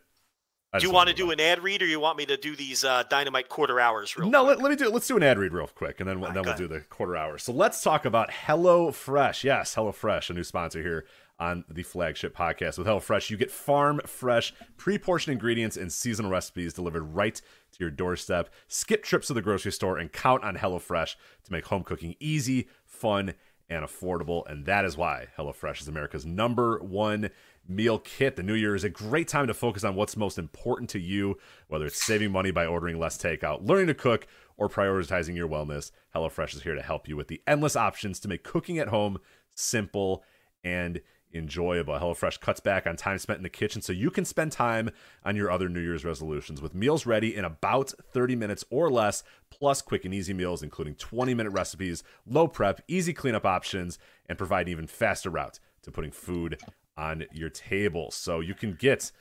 Do 0.77 0.85
you 0.85 0.93
want 0.93 1.09
to 1.09 1.15
do 1.15 1.31
an 1.31 1.39
ad 1.39 1.63
read, 1.63 1.81
or 1.81 1.87
you 1.87 1.99
want 1.99 2.15
me 2.15 2.27
to 2.27 2.37
do 2.37 2.55
these 2.55 2.83
uh, 2.83 3.01
dynamite 3.09 3.49
quarter 3.49 3.79
hours? 3.79 4.15
Real 4.15 4.29
no, 4.29 4.43
let, 4.43 4.61
let, 4.61 4.69
me 4.69 4.75
do. 4.75 4.85
It 4.85 4.93
let's 4.93 5.07
do 5.07 5.17
an 5.17 5.23
ad 5.23 5.39
read 5.39 5.51
real 5.51 5.65
quick, 5.65 5.99
and 5.99 6.07
then 6.07 6.21
right, 6.21 6.31
then 6.31 6.43
we'll 6.43 6.53
ahead. 6.53 6.57
do 6.57 6.67
the 6.67 6.81
quarter 6.81 7.15
hours. 7.15 7.41
So 7.41 7.51
let's 7.51 7.81
talk 7.81 8.05
about 8.05 8.31
Hello 8.31 8.91
Fresh. 8.91 9.43
Yes, 9.43 9.73
Hello 9.73 9.91
Fresh, 9.91 10.29
a 10.29 10.33
new 10.33 10.43
sponsor 10.43 10.83
here 10.83 11.05
on 11.39 11.65
the 11.69 11.81
flagship 11.81 12.37
podcast. 12.37 12.77
With 12.77 12.85
Hello 12.85 12.99
Fresh, 12.99 13.31
you 13.31 13.37
get 13.37 13.49
farm 13.49 13.99
fresh, 14.05 14.53
pre-portioned 14.77 15.33
ingredients 15.33 15.75
and 15.75 15.91
seasonal 15.91 16.29
recipes 16.29 16.73
delivered 16.73 17.15
right 17.15 17.35
to 17.35 17.79
your 17.79 17.89
doorstep. 17.89 18.53
Skip 18.67 19.01
trips 19.01 19.25
to 19.27 19.33
the 19.33 19.41
grocery 19.41 19.71
store 19.71 19.97
and 19.97 20.11
count 20.11 20.43
on 20.43 20.53
Hello 20.53 20.77
Fresh 20.77 21.17
to 21.45 21.51
make 21.51 21.65
home 21.65 21.83
cooking 21.83 22.15
easy, 22.19 22.67
fun, 22.85 23.33
and 23.69 23.85
affordable. 23.85 24.43
And 24.47 24.65
that 24.65 24.85
is 24.85 24.97
why 24.97 25.27
HelloFresh 25.37 25.81
is 25.81 25.87
America's 25.87 26.25
number 26.25 26.79
one 26.79 27.29
meal 27.67 27.99
kit. 27.99 28.35
The 28.35 28.43
new 28.43 28.53
year 28.53 28.75
is 28.75 28.83
a 28.83 28.89
great 28.89 29.27
time 29.27 29.47
to 29.47 29.53
focus 29.53 29.83
on 29.83 29.95
what's 29.95 30.17
most 30.17 30.37
important 30.37 30.89
to 30.91 30.99
you, 30.99 31.37
whether 31.67 31.85
it's 31.85 32.03
saving 32.03 32.31
money 32.31 32.51
by 32.51 32.65
ordering 32.65 32.99
less 32.99 33.17
takeout, 33.17 33.67
learning 33.67 33.87
to 33.87 33.93
cook, 33.93 34.27
or 34.57 34.69
prioritizing 34.69 35.35
your 35.35 35.47
wellness. 35.47 35.91
HelloFresh 36.15 36.55
is 36.55 36.63
here 36.63 36.75
to 36.75 36.81
help 36.81 37.07
you 37.07 37.15
with 37.15 37.27
the 37.27 37.41
endless 37.47 37.75
options 37.75 38.19
to 38.19 38.27
make 38.27 38.43
cooking 38.43 38.77
at 38.77 38.89
home 38.89 39.19
simple 39.55 40.23
and 40.63 41.01
enjoyable. 41.33 41.93
HelloFresh 41.93 42.39
cuts 42.39 42.59
back 42.59 42.87
on 42.87 42.95
time 42.95 43.17
spent 43.17 43.37
in 43.37 43.43
the 43.43 43.49
kitchen 43.49 43.81
so 43.81 43.93
you 43.93 44.09
can 44.09 44.25
spend 44.25 44.51
time 44.51 44.89
on 45.23 45.35
your 45.35 45.51
other 45.51 45.69
New 45.69 45.79
Year's 45.79 46.05
resolutions 46.05 46.61
with 46.61 46.73
meals 46.73 47.05
ready 47.05 47.35
in 47.35 47.45
about 47.45 47.93
30 48.11 48.35
minutes 48.35 48.65
or 48.69 48.89
less, 48.89 49.23
plus 49.49 49.81
quick 49.81 50.05
and 50.05 50.13
easy 50.13 50.33
meals, 50.33 50.63
including 50.63 50.95
20 50.95 51.33
minute 51.33 51.51
recipes, 51.51 52.03
low 52.25 52.47
prep, 52.47 52.81
easy 52.87 53.13
cleanup 53.13 53.45
options, 53.45 53.99
and 54.27 54.37
provide 54.37 54.67
an 54.67 54.71
even 54.71 54.87
faster 54.87 55.29
route 55.29 55.59
to 55.83 55.91
putting 55.91 56.11
food 56.11 56.59
on 56.99 57.25
your 57.31 57.49
table. 57.49 58.11
So 58.11 58.41
you 58.41 58.53
can 58.53 58.73
get 58.73 59.11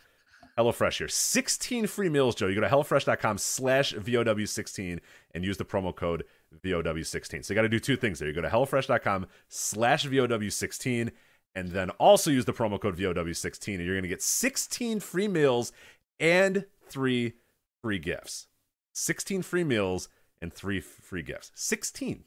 HelloFresh 0.59 0.99
here. 0.99 1.09
16 1.09 1.87
free 1.87 2.09
meals, 2.09 2.35
Joe. 2.35 2.49
You 2.49 2.57
go 2.57 2.61
to 2.61 2.69
HelloFresh.com 2.69 3.39
slash 3.39 3.95
VOW16 3.95 4.99
and 5.33 5.45
use 5.45 5.57
the 5.57 5.65
promo 5.65 5.95
code 5.95 6.25
VOW16. 6.65 7.45
So 7.45 7.53
you 7.53 7.55
got 7.55 7.63
to 7.63 7.69
do 7.69 7.79
two 7.79 7.97
things 7.97 8.19
there. 8.19 8.29
You 8.29 8.35
go 8.35 8.43
to 8.43 8.49
HelloFresh.com 8.49 9.27
slash 9.49 10.07
VOW16 10.07 11.11
and 11.55 11.69
then 11.69 11.91
also 11.91 12.31
use 12.31 12.45
the 12.45 12.53
promo 12.53 12.81
code 12.81 12.97
VOW16 12.97 13.77
and 13.77 13.85
you're 13.85 13.95
going 13.95 14.03
to 14.03 14.09
get 14.09 14.23
16 14.23 15.01
free 15.01 15.29
meals 15.29 15.73
and 16.19 16.67
three 16.89 17.35
free 17.81 18.01
gifts. 18.01 18.49
16 18.95 19.43
free 19.43 19.65
meals 19.65 20.09
and 20.43 20.53
three 20.53 20.81
free 20.81 21.23
gifts. 21.23 21.53
16. 21.55 22.25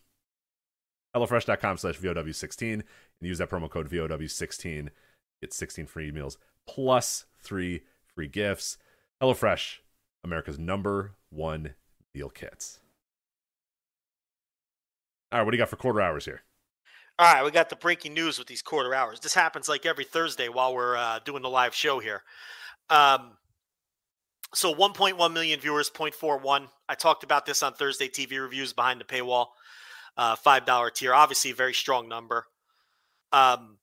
HelloFresh.com 1.14 1.78
slash 1.78 2.00
VOW16 2.00 2.74
and 2.74 2.84
use 3.22 3.40
that 3.40 3.50
promo 3.50 3.70
code 3.70 3.90
VOW16 3.90 4.90
Get 5.42 5.54
16 5.54 5.88
free 5.88 6.12
meals 6.12 6.38
plus 6.68 7.26
three 7.42 7.82
free 8.14 8.28
gifts. 8.28 8.78
HelloFresh, 9.22 9.78
America's 10.24 10.60
number 10.60 11.14
one 11.30 11.76
meal 12.14 12.30
kits. 12.30 12.80
All 15.32 15.40
right, 15.40 15.46
what 15.46 15.52
do 15.52 15.58
you 15.58 15.62
got 15.62 15.70
for 15.70 15.78
quarter 15.78 16.02
hours 16.02 16.26
here? 16.26 16.44
All 17.18 17.32
right, 17.32 17.44
we 17.44 17.52
got 17.52 17.70
the 17.70 17.76
breaking 17.76 18.14
news 18.14 18.38
with 18.38 18.48
these 18.48 18.62
quarter 18.62 18.94
hours. 18.94 19.20
This 19.20 19.34
happens 19.34 19.70
like 19.70 19.86
every 19.86 20.06
Thursday 20.06 20.50
while 20.50 20.74
we're 20.74 20.98
uh, 20.98 21.20
doing 21.24 21.42
the 21.42 21.50
live 21.50 21.76
show 21.76 22.00
here. 22.00 22.24
Um, 22.90 23.34
so 24.54 24.74
1.1 24.74 25.34
million 25.34 25.60
viewers, 25.60 25.90
0.41. 25.90 26.68
I 26.90 26.96
talked 26.96 27.24
about 27.24 27.46
this 27.46 27.64
on 27.64 27.74
Thursday 27.74 28.10
TV 28.10 28.42
reviews 28.42 28.74
behind 28.74 29.00
the 29.00 29.06
paywall. 29.06 29.48
Uh, 30.18 30.36
$5 30.36 30.94
tier, 30.94 31.14
obviously 31.14 31.52
a 31.52 31.56
very 31.56 31.74
strong 31.74 32.10
number. 32.10 32.46
Um, 33.32 33.78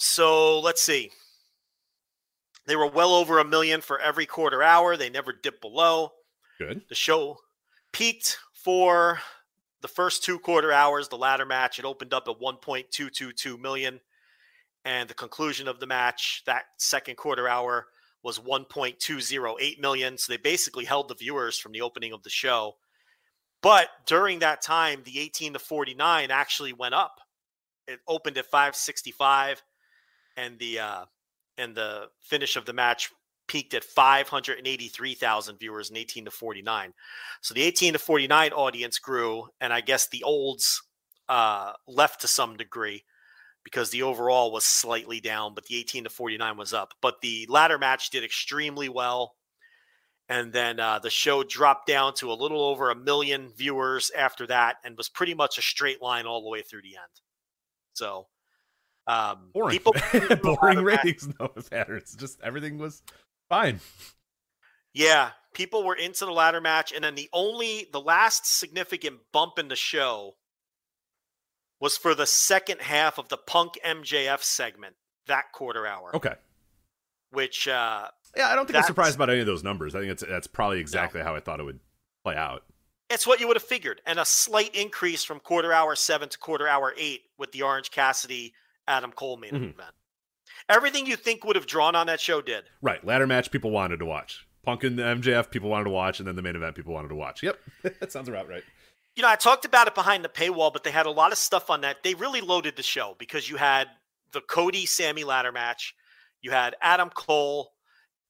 so 0.00 0.60
let's 0.60 0.80
see. 0.82 1.10
They 2.66 2.76
were 2.76 2.88
well 2.88 3.14
over 3.14 3.38
a 3.38 3.44
million 3.44 3.80
for 3.80 3.98
every 3.98 4.26
quarter 4.26 4.62
hour. 4.62 4.96
They 4.96 5.10
never 5.10 5.32
dipped 5.32 5.60
below. 5.60 6.12
Good. 6.58 6.82
The 6.88 6.94
show 6.94 7.38
peaked 7.92 8.38
for 8.52 9.20
the 9.82 9.88
first 9.88 10.24
two 10.24 10.38
quarter 10.38 10.72
hours. 10.72 11.08
The 11.08 11.16
ladder 11.16 11.44
match 11.44 11.78
it 11.78 11.84
opened 11.84 12.14
up 12.14 12.28
at 12.28 12.40
1.222 12.40 13.58
million, 13.58 14.00
and 14.84 15.08
the 15.08 15.14
conclusion 15.14 15.68
of 15.68 15.80
the 15.80 15.86
match 15.86 16.42
that 16.46 16.64
second 16.78 17.16
quarter 17.16 17.48
hour 17.48 17.86
was 18.22 18.38
1.208 18.38 19.80
million. 19.80 20.16
So 20.16 20.32
they 20.32 20.36
basically 20.36 20.84
held 20.84 21.08
the 21.08 21.14
viewers 21.14 21.58
from 21.58 21.72
the 21.72 21.82
opening 21.82 22.12
of 22.12 22.22
the 22.22 22.30
show. 22.30 22.76
But 23.62 23.88
during 24.06 24.38
that 24.38 24.62
time, 24.62 25.02
the 25.04 25.20
18 25.20 25.54
to 25.54 25.58
49 25.58 26.30
actually 26.30 26.72
went 26.72 26.94
up. 26.94 27.20
It 27.86 28.00
opened 28.06 28.38
at 28.38 28.46
565 28.46 29.62
and 30.36 30.58
the 30.58 30.78
uh, 30.80 31.04
and 31.58 31.74
the 31.74 32.08
finish 32.20 32.56
of 32.56 32.64
the 32.64 32.72
match 32.72 33.10
peaked 33.50 33.74
at 33.74 33.82
583,000 33.82 35.58
viewers 35.58 35.90
in 35.90 35.96
18 35.96 36.26
to 36.26 36.30
49. 36.30 36.92
So 37.40 37.52
the 37.52 37.62
18 37.62 37.94
to 37.94 37.98
49 37.98 38.52
audience 38.52 38.98
grew, 39.00 39.48
and 39.60 39.72
I 39.72 39.80
guess 39.80 40.08
the 40.08 40.22
olds 40.22 40.80
uh, 41.28 41.72
left 41.88 42.20
to 42.20 42.28
some 42.28 42.56
degree 42.56 43.04
because 43.64 43.90
the 43.90 44.02
overall 44.02 44.52
was 44.52 44.64
slightly 44.64 45.20
down, 45.20 45.54
but 45.54 45.66
the 45.66 45.76
18 45.76 46.04
to 46.04 46.10
49 46.10 46.56
was 46.56 46.72
up. 46.72 46.94
But 47.02 47.20
the 47.22 47.46
ladder 47.48 47.78
match 47.78 48.10
did 48.10 48.24
extremely 48.24 48.88
well. 48.88 49.34
And 50.28 50.52
then 50.52 50.78
uh, 50.78 51.00
the 51.00 51.10
show 51.10 51.42
dropped 51.42 51.88
down 51.88 52.14
to 52.14 52.30
a 52.30 52.34
little 52.34 52.62
over 52.62 52.90
a 52.90 52.94
million 52.94 53.50
viewers 53.56 54.12
after 54.16 54.46
that 54.46 54.76
and 54.84 54.96
was 54.96 55.08
pretty 55.08 55.34
much 55.34 55.58
a 55.58 55.62
straight 55.62 56.00
line 56.00 56.24
all 56.24 56.40
the 56.40 56.48
way 56.48 56.62
through 56.62 56.82
the 56.82 56.96
end. 56.96 57.20
So 57.94 58.28
um, 59.06 59.50
boring, 59.52 59.78
people 59.78 59.94
boring 60.42 60.82
ratings, 60.84 61.28
no 61.40 61.48
patterns. 61.48 62.14
Just 62.18 62.40
everything 62.42 62.78
was 62.78 63.02
fine. 63.48 63.80
Yeah, 64.92 65.30
people 65.54 65.84
were 65.84 65.94
into 65.94 66.24
the 66.24 66.32
ladder 66.32 66.60
match, 66.60 66.92
and 66.92 67.02
then 67.02 67.14
the 67.14 67.28
only 67.32 67.88
the 67.92 68.00
last 68.00 68.46
significant 68.46 69.20
bump 69.32 69.58
in 69.58 69.68
the 69.68 69.76
show 69.76 70.34
was 71.80 71.96
for 71.96 72.14
the 72.14 72.26
second 72.26 72.80
half 72.80 73.18
of 73.18 73.28
the 73.28 73.36
Punk 73.36 73.78
MJF 73.84 74.42
segment 74.42 74.96
that 75.26 75.52
quarter 75.52 75.86
hour. 75.86 76.14
Okay, 76.14 76.34
which 77.30 77.68
uh, 77.68 78.08
yeah, 78.36 78.48
I 78.48 78.54
don't 78.54 78.66
think 78.66 78.76
I'm 78.76 78.84
surprised 78.84 79.16
about 79.16 79.30
any 79.30 79.40
of 79.40 79.46
those 79.46 79.64
numbers. 79.64 79.94
I 79.94 80.00
think 80.00 80.12
it's 80.12 80.24
that's 80.26 80.46
probably 80.46 80.80
exactly 80.80 81.20
no. 81.20 81.26
how 81.26 81.34
I 81.34 81.40
thought 81.40 81.60
it 81.60 81.64
would 81.64 81.80
play 82.24 82.36
out. 82.36 82.64
It's 83.08 83.26
what 83.26 83.40
you 83.40 83.48
would 83.48 83.56
have 83.56 83.64
figured, 83.64 84.00
and 84.06 84.20
a 84.20 84.24
slight 84.24 84.74
increase 84.74 85.24
from 85.24 85.40
quarter 85.40 85.72
hour 85.72 85.96
seven 85.96 86.28
to 86.28 86.38
quarter 86.38 86.68
hour 86.68 86.94
eight 86.96 87.22
with 87.38 87.50
the 87.52 87.62
Orange 87.62 87.90
Cassidy 87.90 88.54
Adam 88.90 89.12
Cole 89.12 89.36
main 89.36 89.52
mm-hmm. 89.52 89.64
event. 89.64 89.92
Everything 90.68 91.06
you 91.06 91.16
think 91.16 91.44
would 91.44 91.56
have 91.56 91.66
drawn 91.66 91.94
on 91.94 92.06
that 92.08 92.20
show 92.20 92.42
did. 92.42 92.64
Right. 92.82 93.04
Ladder 93.04 93.26
match 93.26 93.50
people 93.50 93.70
wanted 93.70 93.98
to 93.98 94.06
watch. 94.06 94.46
Punk 94.62 94.84
and 94.84 94.98
MJF 94.98 95.50
people 95.50 95.70
wanted 95.70 95.84
to 95.84 95.90
watch, 95.90 96.18
and 96.18 96.28
then 96.28 96.36
the 96.36 96.42
main 96.42 96.54
event 96.54 96.76
people 96.76 96.92
wanted 96.92 97.08
to 97.08 97.14
watch. 97.14 97.42
Yep. 97.42 97.58
that 97.82 98.12
sounds 98.12 98.28
about 98.28 98.48
right. 98.48 98.62
You 99.16 99.22
know, 99.22 99.28
I 99.28 99.36
talked 99.36 99.64
about 99.64 99.86
it 99.86 99.94
behind 99.94 100.24
the 100.24 100.28
paywall, 100.28 100.72
but 100.72 100.84
they 100.84 100.90
had 100.90 101.06
a 101.06 101.10
lot 101.10 101.32
of 101.32 101.38
stuff 101.38 101.70
on 101.70 101.80
that. 101.80 102.02
They 102.02 102.14
really 102.14 102.40
loaded 102.40 102.76
the 102.76 102.82
show 102.82 103.16
because 103.18 103.48
you 103.48 103.56
had 103.56 103.88
the 104.32 104.40
Cody 104.42 104.86
Sammy 104.86 105.24
ladder 105.24 105.52
match, 105.52 105.94
you 106.42 106.50
had 106.50 106.76
Adam 106.80 107.10
Cole 107.10 107.72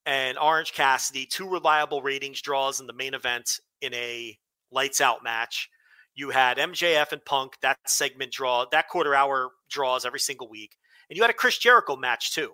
and 0.07 0.39
Orange 0.39 0.73
Cassidy, 0.73 1.27
two 1.27 1.49
reliable 1.49 2.03
ratings 2.03 2.41
draws 2.41 2.81
in 2.81 2.87
the 2.87 2.93
main 2.93 3.15
event 3.15 3.61
in 3.81 3.93
a 3.95 4.39
lights 4.71 5.01
out 5.01 5.23
match. 5.23 5.69
You 6.15 6.31
had 6.31 6.59
MJF 6.59 7.13
and 7.13 7.25
Punk, 7.25 7.55
that 7.63 7.79
segment 7.87 8.33
draw, 8.33 8.67
that 8.73 8.89
quarter 8.89 9.15
hour 9.15 9.51
draws 9.69 10.05
every 10.05 10.21
single 10.21 10.49
week. 10.49 10.77
And 11.09 11.17
you 11.17 11.23
had 11.23 11.31
a 11.31 11.35
Chris 11.35 11.59
Jericho 11.59 11.97
match 11.97 12.35
too. 12.35 12.53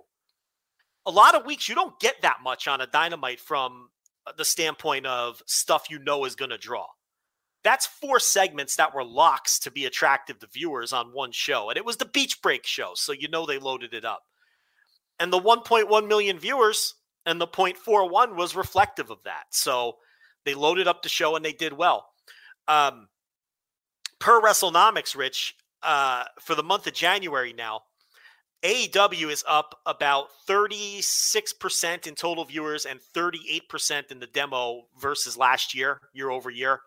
A 1.05 1.11
lot 1.11 1.35
of 1.35 1.47
weeks 1.47 1.69
you 1.69 1.75
don't 1.75 1.99
get 2.01 2.23
that 2.23 2.39
much 2.43 2.69
on 2.69 2.81
a 2.81 2.87
dynamite 2.87 3.41
from 3.41 3.91
the 4.37 4.45
standpoint 4.45 5.07
of 5.07 5.43
stuff 5.47 5.87
you 5.91 5.99
know 5.99 6.25
is 6.25 6.35
going 6.35 6.51
to 6.51 6.59
draw. 6.59 6.87
That's 7.63 7.87
four 7.87 8.21
segments 8.21 8.77
that 8.77 8.95
were 8.95 9.05
locks 9.05 9.59
to 9.61 9.71
be 9.71 9.87
attractive 9.87 10.39
to 10.39 10.47
viewers 10.47 10.93
on 10.93 11.13
one 11.13 11.33
show. 11.33 11.69
And 11.69 11.77
it 11.77 11.85
was 11.85 11.97
the 11.97 12.05
Beach 12.05 12.41
Break 12.43 12.67
show. 12.67 12.93
So 12.95 13.13
you 13.13 13.29
know 13.29 13.47
they 13.47 13.59
loaded 13.59 13.93
it 13.93 14.05
up. 14.05 14.23
And 15.19 15.33
the 15.33 15.41
1.1 15.41 16.09
million 16.09 16.39
viewers 16.39 16.95
and 17.25 17.41
the 17.41 17.49
0.41 17.49 18.37
was 18.37 18.55
reflective 18.55 19.11
of 19.11 19.19
that. 19.25 19.45
So 19.51 19.97
they 20.45 20.55
loaded 20.55 20.87
up 20.87 21.03
the 21.03 21.09
show 21.09 21.35
and 21.37 21.45
they 21.45 21.53
did 21.53 21.73
well. 21.73 22.07
Um, 22.69 23.09
per 24.19 24.41
WrestleNomics, 24.41 25.17
Rich, 25.17 25.55
uh, 25.83 26.25
for 26.41 26.55
the 26.55 26.63
month 26.63 26.87
of 26.87 26.95
January 26.95 27.53
now, 27.53 27.83
AEW 28.63 29.31
is 29.31 29.45
up 29.47 29.79
about 29.87 30.29
36% 30.49 32.07
in 32.07 32.15
total 32.15 32.45
viewers 32.45 32.87
and 32.87 33.01
38% 33.15 34.11
in 34.11 34.19
the 34.19 34.27
demo 34.27 34.83
versus 35.01 35.37
last 35.37 35.75
year, 35.75 36.01
year 36.13 36.31
over 36.31 36.51
year. 36.51 36.81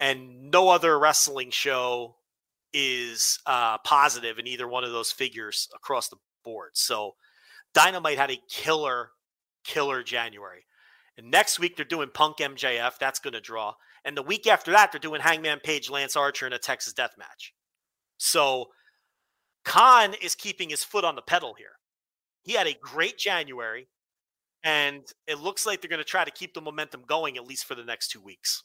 And 0.00 0.50
no 0.50 0.68
other 0.68 0.98
wrestling 0.98 1.50
show 1.50 2.16
is 2.72 3.38
uh, 3.46 3.78
positive 3.78 4.38
in 4.38 4.46
either 4.46 4.66
one 4.66 4.84
of 4.84 4.92
those 4.92 5.12
figures 5.12 5.68
across 5.74 6.08
the 6.08 6.16
board. 6.44 6.70
So 6.74 7.14
Dynamite 7.72 8.18
had 8.18 8.30
a 8.30 8.40
killer, 8.50 9.10
killer 9.64 10.02
January. 10.02 10.64
And 11.16 11.30
next 11.30 11.58
week 11.58 11.76
they're 11.76 11.84
doing 11.84 12.10
Punk 12.12 12.38
MJF. 12.38 12.98
That's 12.98 13.20
going 13.20 13.34
to 13.34 13.40
draw. 13.40 13.74
And 14.06 14.16
the 14.16 14.22
week 14.22 14.46
after 14.46 14.70
that, 14.70 14.92
they're 14.92 15.00
doing 15.00 15.20
Hangman 15.20 15.58
Page, 15.58 15.90
Lance 15.90 16.14
Archer 16.14 16.46
in 16.46 16.52
a 16.52 16.58
Texas 16.58 16.92
Death 16.92 17.16
Match. 17.18 17.52
So 18.18 18.66
Khan 19.64 20.14
is 20.22 20.36
keeping 20.36 20.70
his 20.70 20.84
foot 20.84 21.04
on 21.04 21.16
the 21.16 21.22
pedal 21.22 21.54
here. 21.58 21.72
He 22.44 22.52
had 22.52 22.68
a 22.68 22.74
great 22.80 23.18
January, 23.18 23.88
and 24.62 25.02
it 25.26 25.40
looks 25.40 25.66
like 25.66 25.82
they're 25.82 25.90
going 25.90 25.98
to 25.98 26.04
try 26.04 26.24
to 26.24 26.30
keep 26.30 26.54
the 26.54 26.60
momentum 26.60 27.02
going 27.04 27.36
at 27.36 27.44
least 27.44 27.64
for 27.64 27.74
the 27.74 27.84
next 27.84 28.08
two 28.08 28.20
weeks. 28.20 28.62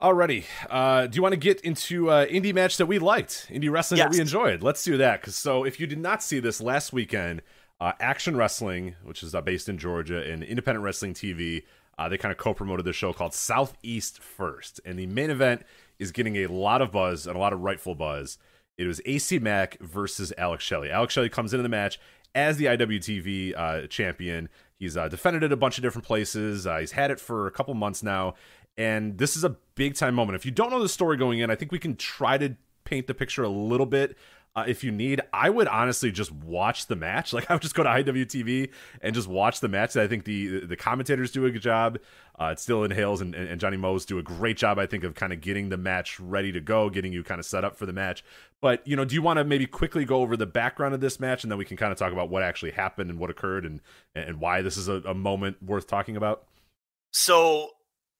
Alrighty. 0.00 0.44
Uh, 0.70 1.08
do 1.08 1.16
you 1.16 1.22
want 1.22 1.32
to 1.32 1.38
get 1.38 1.60
into 1.62 2.08
uh, 2.08 2.26
indie 2.26 2.54
match 2.54 2.76
that 2.76 2.86
we 2.86 3.00
liked, 3.00 3.48
indie 3.50 3.70
wrestling 3.70 3.98
yes. 3.98 4.06
that 4.06 4.12
we 4.12 4.20
enjoyed? 4.20 4.62
Let's 4.62 4.84
do 4.84 4.96
that. 4.98 5.20
Because 5.20 5.34
so, 5.34 5.64
if 5.64 5.80
you 5.80 5.88
did 5.88 5.98
not 5.98 6.22
see 6.22 6.38
this 6.38 6.60
last 6.60 6.92
weekend, 6.92 7.42
uh, 7.80 7.92
Action 7.98 8.36
Wrestling, 8.36 8.94
which 9.02 9.24
is 9.24 9.34
uh, 9.34 9.40
based 9.40 9.68
in 9.68 9.76
Georgia, 9.76 10.22
and 10.22 10.44
Independent 10.44 10.84
Wrestling 10.84 11.14
TV, 11.14 11.64
uh, 11.98 12.08
they 12.08 12.18
kind 12.18 12.32
of 12.32 12.38
co-promoted 12.38 12.84
the 12.84 12.92
show 12.92 13.12
called 13.12 13.34
Southeast 13.34 14.20
First, 14.20 14.80
and 14.84 14.98
the 14.98 15.06
main 15.06 15.30
event 15.30 15.62
is 15.98 16.12
getting 16.12 16.36
a 16.36 16.46
lot 16.48 16.82
of 16.82 16.90
buzz 16.90 17.26
and 17.26 17.36
a 17.36 17.38
lot 17.38 17.52
of 17.52 17.60
rightful 17.60 17.94
buzz. 17.94 18.38
It 18.78 18.86
was 18.86 19.00
AC 19.04 19.38
Mack 19.38 19.78
versus 19.80 20.32
Alex 20.38 20.64
Shelley. 20.64 20.90
Alex 20.90 21.14
Shelley 21.14 21.28
comes 21.28 21.52
into 21.52 21.62
the 21.62 21.68
match 21.68 22.00
as 22.34 22.56
the 22.56 22.64
IWTV 22.66 23.54
uh, 23.56 23.86
champion. 23.86 24.48
He's 24.78 24.96
uh, 24.96 25.08
defended 25.08 25.44
it 25.44 25.52
a 25.52 25.56
bunch 25.56 25.78
of 25.78 25.82
different 25.82 26.06
places. 26.06 26.66
Uh, 26.66 26.78
he's 26.78 26.92
had 26.92 27.10
it 27.10 27.20
for 27.20 27.46
a 27.46 27.50
couple 27.50 27.74
months 27.74 28.02
now, 28.02 28.34
and 28.76 29.18
this 29.18 29.36
is 29.36 29.44
a 29.44 29.56
big 29.74 29.94
time 29.94 30.14
moment. 30.14 30.36
If 30.36 30.46
you 30.46 30.50
don't 30.50 30.70
know 30.70 30.82
the 30.82 30.88
story 30.88 31.16
going 31.16 31.38
in, 31.38 31.50
I 31.50 31.54
think 31.54 31.70
we 31.70 31.78
can 31.78 31.96
try 31.96 32.38
to 32.38 32.56
paint 32.84 33.06
the 33.06 33.14
picture 33.14 33.42
a 33.42 33.48
little 33.48 33.86
bit 33.86 34.16
uh, 34.54 34.64
if 34.66 34.84
you 34.84 34.90
need. 34.90 35.20
I 35.32 35.48
would 35.50 35.68
honestly 35.68 36.10
just 36.12 36.30
watch 36.32 36.86
the 36.86 36.96
match. 36.96 37.32
Like 37.42 37.50
I 37.50 37.54
would 37.54 37.62
just 37.62 37.74
go 37.74 37.82
to 37.82 37.88
IWTV 37.88 38.70
and 39.00 39.14
just 39.14 39.26
watch 39.26 39.60
the 39.60 39.68
match. 39.68 39.96
I 39.96 40.06
think 40.06 40.24
the 40.24 40.66
the 40.66 40.76
commentators 40.76 41.30
do 41.30 41.46
a 41.46 41.50
good 41.50 41.62
job. 41.62 41.98
Uh, 42.38 42.50
it's 42.52 42.62
still 42.62 42.84
in 42.84 42.90
Hales 42.90 43.20
and, 43.20 43.34
and 43.34 43.60
Johnny 43.60 43.76
Mose 43.76 44.04
do 44.04 44.18
a 44.18 44.22
great 44.22 44.56
job. 44.56 44.78
I 44.78 44.86
think 44.86 45.04
of 45.04 45.14
kind 45.14 45.32
of 45.32 45.40
getting 45.40 45.70
the 45.70 45.76
match 45.76 46.20
ready 46.20 46.52
to 46.52 46.60
go, 46.60 46.90
getting 46.90 47.12
you 47.12 47.22
kind 47.22 47.38
of 47.38 47.46
set 47.46 47.64
up 47.64 47.76
for 47.76 47.86
the 47.86 47.92
match. 47.92 48.22
But 48.60 48.86
you 48.86 48.96
know, 48.96 49.04
do 49.04 49.14
you 49.14 49.22
want 49.22 49.38
to 49.38 49.44
maybe 49.44 49.66
quickly 49.66 50.04
go 50.04 50.20
over 50.20 50.36
the 50.36 50.46
background 50.46 50.94
of 50.94 51.00
this 51.00 51.18
match, 51.18 51.42
and 51.42 51.50
then 51.50 51.58
we 51.58 51.64
can 51.64 51.76
kind 51.76 51.90
of 51.90 51.98
talk 51.98 52.12
about 52.12 52.28
what 52.28 52.42
actually 52.42 52.72
happened 52.72 53.08
and 53.08 53.18
what 53.18 53.30
occurred, 53.30 53.64
and 53.64 53.80
and 54.14 54.40
why 54.40 54.60
this 54.60 54.76
is 54.76 54.88
a, 54.88 54.96
a 55.06 55.14
moment 55.14 55.62
worth 55.62 55.86
talking 55.86 56.16
about? 56.16 56.44
So 57.12 57.70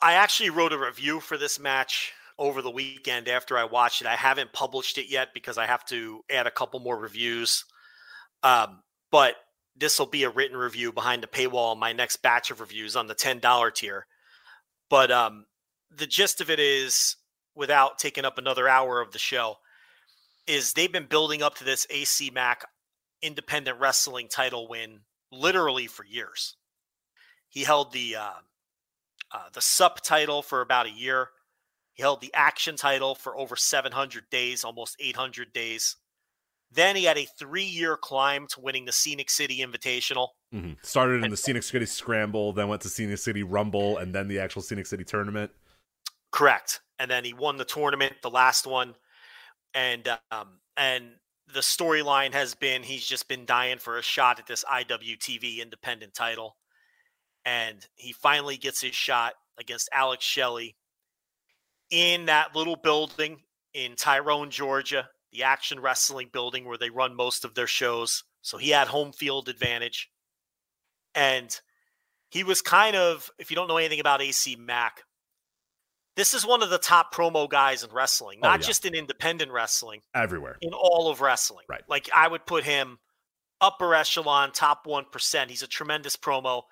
I 0.00 0.14
actually 0.14 0.50
wrote 0.50 0.72
a 0.72 0.78
review 0.78 1.20
for 1.20 1.36
this 1.36 1.60
match 1.60 2.14
over 2.42 2.60
the 2.60 2.70
weekend 2.70 3.28
after 3.28 3.56
I 3.56 3.62
watched 3.62 4.00
it. 4.00 4.08
I 4.08 4.16
haven't 4.16 4.52
published 4.52 4.98
it 4.98 5.08
yet 5.08 5.28
because 5.32 5.58
I 5.58 5.66
have 5.66 5.84
to 5.86 6.24
add 6.28 6.48
a 6.48 6.50
couple 6.50 6.80
more 6.80 6.98
reviews. 6.98 7.64
Um, 8.42 8.82
but 9.12 9.36
this 9.76 9.96
will 9.96 10.06
be 10.06 10.24
a 10.24 10.30
written 10.30 10.56
review 10.56 10.90
behind 10.92 11.22
the 11.22 11.28
paywall. 11.28 11.78
My 11.78 11.92
next 11.92 12.16
batch 12.16 12.50
of 12.50 12.60
reviews 12.60 12.96
on 12.96 13.06
the 13.06 13.14
ten 13.14 13.38
dollar 13.38 13.70
tier. 13.70 14.06
But 14.90 15.12
um, 15.12 15.46
the 15.96 16.06
gist 16.06 16.40
of 16.40 16.50
it 16.50 16.58
is, 16.58 17.14
without 17.54 17.98
taking 17.98 18.24
up 18.24 18.38
another 18.38 18.68
hour 18.68 19.00
of 19.00 19.12
the 19.12 19.20
show, 19.20 19.58
is 20.48 20.72
they've 20.72 20.92
been 20.92 21.06
building 21.06 21.42
up 21.42 21.54
to 21.58 21.64
this 21.64 21.86
AC 21.90 22.30
Mack 22.30 22.64
independent 23.22 23.78
wrestling 23.78 24.26
title 24.28 24.68
win 24.68 25.02
literally 25.30 25.86
for 25.86 26.04
years. 26.04 26.56
He 27.48 27.62
held 27.62 27.92
the 27.92 28.16
uh, 28.16 28.30
uh, 29.30 29.48
the 29.52 29.60
subtitle 29.60 30.42
for 30.42 30.60
about 30.60 30.86
a 30.86 30.90
year. 30.90 31.28
He 32.02 32.04
held 32.04 32.20
the 32.20 32.34
action 32.34 32.74
title 32.74 33.14
for 33.14 33.38
over 33.38 33.54
700 33.54 34.28
days, 34.28 34.64
almost 34.64 34.96
800 34.98 35.52
days. 35.52 35.94
Then 36.72 36.96
he 36.96 37.04
had 37.04 37.16
a 37.16 37.28
three 37.38 37.62
year 37.62 37.96
climb 37.96 38.48
to 38.48 38.60
winning 38.60 38.86
the 38.86 38.92
Scenic 38.92 39.30
City 39.30 39.58
Invitational. 39.58 40.30
Mm-hmm. 40.52 40.72
Started 40.82 41.18
in 41.18 41.24
and, 41.24 41.32
the 41.32 41.36
Scenic 41.36 41.62
City 41.62 41.86
Scramble, 41.86 42.52
then 42.54 42.66
went 42.66 42.82
to 42.82 42.88
Scenic 42.88 43.18
City 43.18 43.44
Rumble, 43.44 43.98
and 43.98 44.12
then 44.12 44.26
the 44.26 44.40
actual 44.40 44.62
Scenic 44.62 44.86
City 44.86 45.04
Tournament. 45.04 45.52
Correct. 46.32 46.80
And 46.98 47.08
then 47.08 47.24
he 47.24 47.34
won 47.34 47.56
the 47.56 47.64
tournament, 47.64 48.14
the 48.20 48.30
last 48.30 48.66
one. 48.66 48.96
And 49.72 50.08
um, 50.32 50.58
and 50.76 51.04
the 51.54 51.60
storyline 51.60 52.32
has 52.32 52.56
been 52.56 52.82
he's 52.82 53.06
just 53.06 53.28
been 53.28 53.44
dying 53.46 53.78
for 53.78 53.96
a 53.96 54.02
shot 54.02 54.40
at 54.40 54.48
this 54.48 54.64
IWTV 54.64 55.62
independent 55.62 56.14
title. 56.14 56.56
And 57.44 57.86
he 57.94 58.10
finally 58.12 58.56
gets 58.56 58.80
his 58.80 58.96
shot 58.96 59.34
against 59.56 59.88
Alex 59.92 60.24
Shelley 60.24 60.74
in 61.92 62.24
that 62.24 62.56
little 62.56 62.74
building 62.74 63.38
in 63.74 63.94
Tyrone, 63.94 64.50
Georgia, 64.50 65.08
the 65.30 65.44
Action 65.44 65.78
Wrestling 65.78 66.30
building 66.32 66.64
where 66.64 66.78
they 66.78 66.90
run 66.90 67.14
most 67.14 67.44
of 67.44 67.54
their 67.54 67.66
shows. 67.66 68.24
So 68.40 68.56
he 68.56 68.70
had 68.70 68.88
home 68.88 69.12
field 69.12 69.48
advantage. 69.48 70.10
And 71.14 71.54
he 72.30 72.42
was 72.42 72.62
kind 72.62 72.96
of, 72.96 73.30
if 73.38 73.50
you 73.50 73.54
don't 73.54 73.68
know 73.68 73.76
anything 73.76 74.00
about 74.00 74.22
AC 74.22 74.56
Mack, 74.56 75.02
this 76.16 76.32
is 76.32 76.46
one 76.46 76.62
of 76.62 76.70
the 76.70 76.78
top 76.78 77.14
promo 77.14 77.48
guys 77.48 77.84
in 77.84 77.90
wrestling, 77.90 78.38
oh, 78.42 78.48
not 78.48 78.58
oh, 78.58 78.62
yeah. 78.62 78.66
just 78.66 78.86
in 78.86 78.94
independent 78.94 79.52
wrestling, 79.52 80.00
everywhere, 80.14 80.56
in 80.60 80.72
all 80.72 81.10
of 81.10 81.20
wrestling. 81.20 81.64
Right. 81.68 81.82
Like 81.88 82.08
I 82.14 82.28
would 82.28 82.46
put 82.46 82.64
him 82.64 82.98
upper 83.60 83.94
echelon, 83.94 84.52
top 84.52 84.86
1%. 84.86 85.50
He's 85.50 85.62
a 85.62 85.66
tremendous 85.66 86.16
promo, 86.16 86.62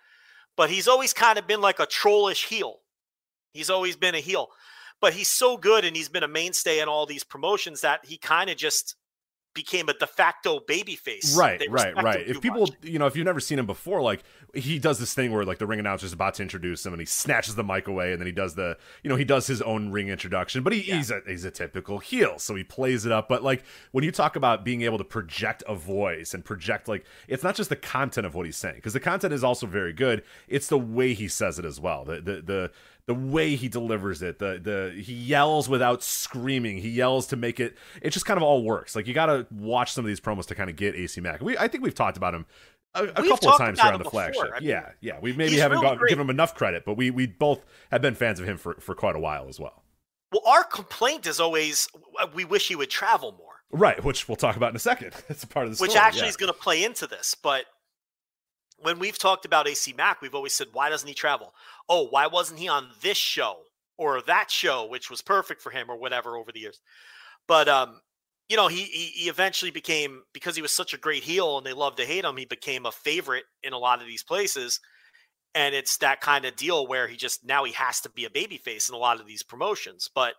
but 0.56 0.70
he's 0.70 0.88
always 0.88 1.12
kind 1.12 1.38
of 1.38 1.46
been 1.46 1.60
like 1.60 1.78
a 1.78 1.86
trollish 1.86 2.46
heel. 2.46 2.80
He's 3.52 3.70
always 3.70 3.96
been 3.96 4.14
a 4.14 4.20
heel 4.20 4.48
but 5.00 5.14
he's 5.14 5.28
so 5.28 5.56
good 5.56 5.84
and 5.84 5.96
he's 5.96 6.08
been 6.08 6.22
a 6.22 6.28
mainstay 6.28 6.80
in 6.80 6.88
all 6.88 7.06
these 7.06 7.24
promotions 7.24 7.80
that 7.80 8.04
he 8.04 8.16
kind 8.16 8.50
of 8.50 8.56
just 8.56 8.96
became 9.52 9.88
a 9.88 9.94
de 9.94 10.06
facto 10.06 10.60
baby 10.60 10.94
face. 10.94 11.36
Right, 11.36 11.60
right, 11.68 11.94
right. 11.96 12.26
If 12.26 12.40
people, 12.40 12.60
much. 12.60 12.74
you 12.82 12.98
know, 12.98 13.06
if 13.06 13.16
you've 13.16 13.24
never 13.24 13.40
seen 13.40 13.58
him 13.58 13.66
before, 13.66 14.00
like 14.00 14.22
he 14.54 14.78
does 14.78 14.98
this 14.98 15.12
thing 15.12 15.32
where 15.32 15.44
like 15.44 15.58
the 15.58 15.66
ring 15.66 15.80
announcer 15.80 16.06
is 16.06 16.12
about 16.12 16.34
to 16.34 16.42
introduce 16.42 16.86
him 16.86 16.92
and 16.92 17.00
he 17.00 17.06
snatches 17.06 17.56
the 17.56 17.64
mic 17.64 17.88
away 17.88 18.12
and 18.12 18.20
then 18.20 18.26
he 18.26 18.32
does 18.32 18.54
the, 18.54 18.76
you 19.02 19.10
know, 19.10 19.16
he 19.16 19.24
does 19.24 19.46
his 19.46 19.60
own 19.62 19.90
ring 19.90 20.08
introduction, 20.08 20.62
but 20.62 20.72
he, 20.72 20.82
yeah. 20.82 20.96
he's 20.96 21.10
a 21.10 21.20
he's 21.26 21.44
a 21.44 21.50
typical 21.50 21.98
heel, 21.98 22.38
so 22.38 22.54
he 22.54 22.62
plays 22.62 23.04
it 23.04 23.12
up. 23.12 23.28
But 23.28 23.42
like 23.42 23.64
when 23.90 24.04
you 24.04 24.12
talk 24.12 24.36
about 24.36 24.64
being 24.64 24.82
able 24.82 24.98
to 24.98 25.04
project 25.04 25.64
a 25.66 25.74
voice 25.74 26.32
and 26.32 26.44
project 26.44 26.86
like 26.86 27.04
it's 27.26 27.42
not 27.42 27.56
just 27.56 27.70
the 27.70 27.76
content 27.76 28.26
of 28.26 28.34
what 28.34 28.46
he's 28.46 28.56
saying 28.56 28.76
because 28.76 28.92
the 28.92 29.00
content 29.00 29.32
is 29.32 29.42
also 29.42 29.66
very 29.66 29.92
good. 29.92 30.22
It's 30.46 30.68
the 30.68 30.78
way 30.78 31.12
he 31.12 31.26
says 31.26 31.58
it 31.58 31.64
as 31.64 31.80
well. 31.80 32.04
The 32.04 32.20
the 32.20 32.42
the 32.42 32.70
the 33.10 33.14
way 33.14 33.56
he 33.56 33.68
delivers 33.68 34.22
it 34.22 34.38
the 34.38 34.60
the 34.62 35.02
he 35.02 35.12
yells 35.14 35.68
without 35.68 36.00
screaming. 36.00 36.78
He 36.78 36.90
yells 36.90 37.26
to 37.26 37.36
make 37.36 37.58
it 37.58 37.76
it 38.00 38.10
just 38.10 38.24
kind 38.24 38.36
of 38.36 38.44
all 38.44 38.62
works. 38.62 38.94
Like 38.94 39.08
you 39.08 39.14
got 39.14 39.26
to 39.26 39.48
watch 39.50 39.92
some 39.92 40.04
of 40.04 40.06
these 40.06 40.20
promos 40.20 40.46
to 40.46 40.54
kind 40.54 40.70
of 40.70 40.76
get 40.76 40.94
AC 40.94 41.20
Mack 41.20 41.40
we 41.40 41.58
I 41.58 41.66
think 41.66 41.82
we've 41.82 41.92
talked 41.92 42.16
about 42.16 42.36
him 42.36 42.46
a, 42.94 43.02
a 43.02 43.12
couple 43.14 43.48
of 43.48 43.58
times 43.58 43.80
here 43.80 43.90
on 43.90 43.98
the 43.98 44.04
before. 44.04 44.12
flagship 44.32 44.52
I 44.54 44.60
mean, 44.60 44.68
yeah 44.68 44.90
yeah. 45.00 45.18
We 45.20 45.32
maybe 45.32 45.56
haven't 45.56 45.80
really 45.80 45.98
given 46.08 46.22
him 46.22 46.30
enough 46.30 46.54
credit 46.54 46.84
but 46.84 46.94
we 46.94 47.10
we 47.10 47.26
both 47.26 47.64
have 47.90 48.00
been 48.00 48.14
fans 48.14 48.38
of 48.38 48.48
him 48.48 48.56
for 48.56 48.74
for 48.74 48.94
quite 48.94 49.16
a 49.16 49.20
while 49.20 49.48
as 49.48 49.58
well. 49.58 49.82
Well 50.30 50.42
our 50.46 50.62
complaint 50.62 51.26
is 51.26 51.40
always 51.40 51.88
uh, 52.20 52.28
we 52.32 52.44
wish 52.44 52.68
he 52.68 52.76
would 52.76 52.90
travel 52.90 53.32
more. 53.32 53.54
Right 53.72 54.04
which 54.04 54.28
we'll 54.28 54.36
talk 54.36 54.54
about 54.54 54.70
in 54.70 54.76
a 54.76 54.78
second. 54.78 55.14
It's 55.28 55.42
a 55.42 55.48
part 55.48 55.66
of 55.66 55.76
the 55.76 55.82
which 55.82 55.96
actually 55.96 56.22
yeah. 56.22 56.28
is 56.28 56.36
going 56.36 56.52
to 56.52 56.58
play 56.58 56.84
into 56.84 57.08
this 57.08 57.34
but 57.34 57.64
when 58.82 58.98
we've 58.98 59.18
talked 59.18 59.44
about 59.44 59.68
AC 59.68 59.92
Mack, 59.96 60.20
we've 60.20 60.34
always 60.34 60.54
said, 60.54 60.68
why 60.72 60.88
doesn't 60.88 61.08
he 61.08 61.14
travel? 61.14 61.54
Oh, 61.88 62.06
why 62.08 62.26
wasn't 62.26 62.60
he 62.60 62.68
on 62.68 62.90
this 63.00 63.16
show 63.16 63.58
or 63.96 64.22
that 64.22 64.50
show, 64.50 64.86
which 64.86 65.10
was 65.10 65.20
perfect 65.20 65.60
for 65.60 65.70
him 65.70 65.90
or 65.90 65.96
whatever 65.96 66.36
over 66.36 66.52
the 66.52 66.60
years? 66.60 66.80
But, 67.46 67.68
um, 67.68 68.00
you 68.48 68.56
know, 68.56 68.68
he, 68.68 68.82
he, 68.82 69.06
he 69.06 69.28
eventually 69.28 69.70
became 69.70 70.22
because 70.32 70.56
he 70.56 70.62
was 70.62 70.74
such 70.74 70.92
a 70.94 70.98
great 70.98 71.22
heel 71.22 71.58
and 71.58 71.66
they 71.66 71.72
loved 71.72 71.98
to 71.98 72.04
hate 72.04 72.24
him. 72.24 72.36
He 72.36 72.44
became 72.44 72.84
a 72.84 72.92
favorite 72.92 73.44
in 73.62 73.72
a 73.72 73.78
lot 73.78 74.00
of 74.00 74.06
these 74.06 74.24
places, 74.24 74.80
and 75.54 75.74
it's 75.74 75.98
that 75.98 76.20
kind 76.20 76.44
of 76.44 76.56
deal 76.56 76.86
where 76.86 77.06
he 77.06 77.16
just 77.16 77.44
now 77.44 77.64
he 77.64 77.72
has 77.72 78.00
to 78.00 78.10
be 78.10 78.24
a 78.24 78.30
babyface 78.30 78.88
in 78.88 78.94
a 78.94 78.98
lot 78.98 79.20
of 79.20 79.26
these 79.26 79.42
promotions. 79.42 80.08
But 80.12 80.34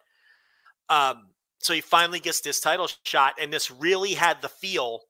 um, 0.90 1.30
so 1.60 1.74
he 1.74 1.82
finally 1.82 2.20
gets 2.20 2.42
this 2.42 2.60
title 2.60 2.90
shot, 3.06 3.36
and 3.40 3.52
this 3.52 3.72
really 3.72 4.14
had 4.14 4.42
the 4.42 4.50
feel 4.50 5.02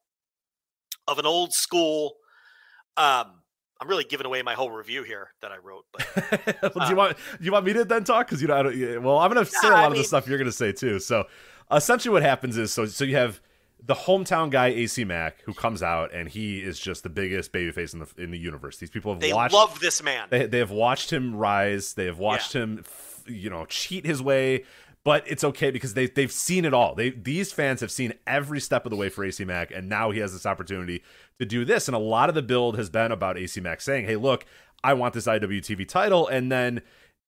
of 1.07 1.17
an 1.17 1.25
old 1.25 1.53
school. 1.53 2.13
Um, 2.97 3.31
I'm 3.81 3.87
really 3.87 4.03
giving 4.03 4.27
away 4.27 4.43
my 4.43 4.53
whole 4.53 4.69
review 4.69 5.03
here 5.03 5.29
that 5.41 5.51
I 5.51 5.57
wrote. 5.57 5.85
But 5.91 6.75
well, 6.75 6.85
do 6.85 6.91
you 6.91 6.95
want 6.95 7.17
do 7.17 7.45
you 7.45 7.51
want 7.51 7.65
me 7.65 7.73
to 7.73 7.83
then 7.83 8.03
talk? 8.03 8.27
Because 8.27 8.41
you 8.41 8.47
know, 8.47 8.55
I 8.55 8.63
don't, 8.63 9.03
well, 9.03 9.17
I'm 9.17 9.33
going 9.33 9.43
to 9.43 9.51
say 9.51 9.67
a 9.67 9.71
lot 9.71 9.79
I 9.79 9.85
of 9.85 9.93
mean, 9.93 10.01
the 10.01 10.07
stuff 10.07 10.27
you're 10.27 10.37
going 10.37 10.45
to 10.45 10.51
say 10.51 10.71
too. 10.71 10.99
So 10.99 11.25
essentially, 11.71 12.13
what 12.13 12.21
happens 12.21 12.57
is 12.57 12.71
so 12.71 12.85
so 12.85 13.03
you 13.03 13.15
have 13.15 13.41
the 13.83 13.95
hometown 13.95 14.51
guy 14.51 14.67
AC 14.67 15.03
Mack 15.03 15.41
who 15.41 15.53
comes 15.53 15.81
out 15.81 16.13
and 16.13 16.29
he 16.29 16.59
is 16.59 16.79
just 16.79 17.01
the 17.01 17.09
biggest 17.09 17.51
babyface 17.51 17.93
in 17.93 17.99
the 17.99 18.07
in 18.17 18.29
the 18.29 18.37
universe. 18.37 18.77
These 18.77 18.91
people 18.91 19.13
have 19.13 19.21
they 19.21 19.33
watched, 19.33 19.53
love 19.53 19.79
this 19.79 20.03
man. 20.03 20.27
They 20.29 20.45
they 20.45 20.59
have 20.59 20.71
watched 20.71 21.11
him 21.11 21.35
rise. 21.35 21.95
They 21.95 22.05
have 22.05 22.19
watched 22.19 22.53
yeah. 22.53 22.61
him, 22.61 22.83
you 23.25 23.49
know, 23.49 23.65
cheat 23.65 24.05
his 24.05 24.21
way 24.21 24.65
but 25.03 25.23
it's 25.27 25.43
okay 25.43 25.71
because 25.71 25.93
they 25.93 26.07
they've 26.07 26.31
seen 26.31 26.65
it 26.65 26.73
all. 26.73 26.95
They 26.95 27.09
these 27.09 27.51
fans 27.51 27.81
have 27.81 27.91
seen 27.91 28.13
every 28.27 28.59
step 28.59 28.85
of 28.85 28.89
the 28.89 28.95
way 28.95 29.09
for 29.09 29.23
AC 29.23 29.43
Mack, 29.45 29.71
and 29.71 29.89
now 29.89 30.11
he 30.11 30.19
has 30.19 30.33
this 30.33 30.45
opportunity 30.45 31.03
to 31.39 31.45
do 31.45 31.65
this. 31.65 31.87
And 31.87 31.95
a 31.95 31.99
lot 31.99 32.29
of 32.29 32.35
the 32.35 32.41
build 32.41 32.77
has 32.77 32.89
been 32.89 33.11
about 33.11 33.37
AC 33.37 33.59
Mack 33.61 33.81
saying, 33.81 34.05
"Hey, 34.05 34.15
look, 34.15 34.45
I 34.83 34.93
want 34.93 35.13
this 35.13 35.27
IWTV 35.27 35.85
title," 35.87 36.27
and 36.27 36.51
then 36.51 36.81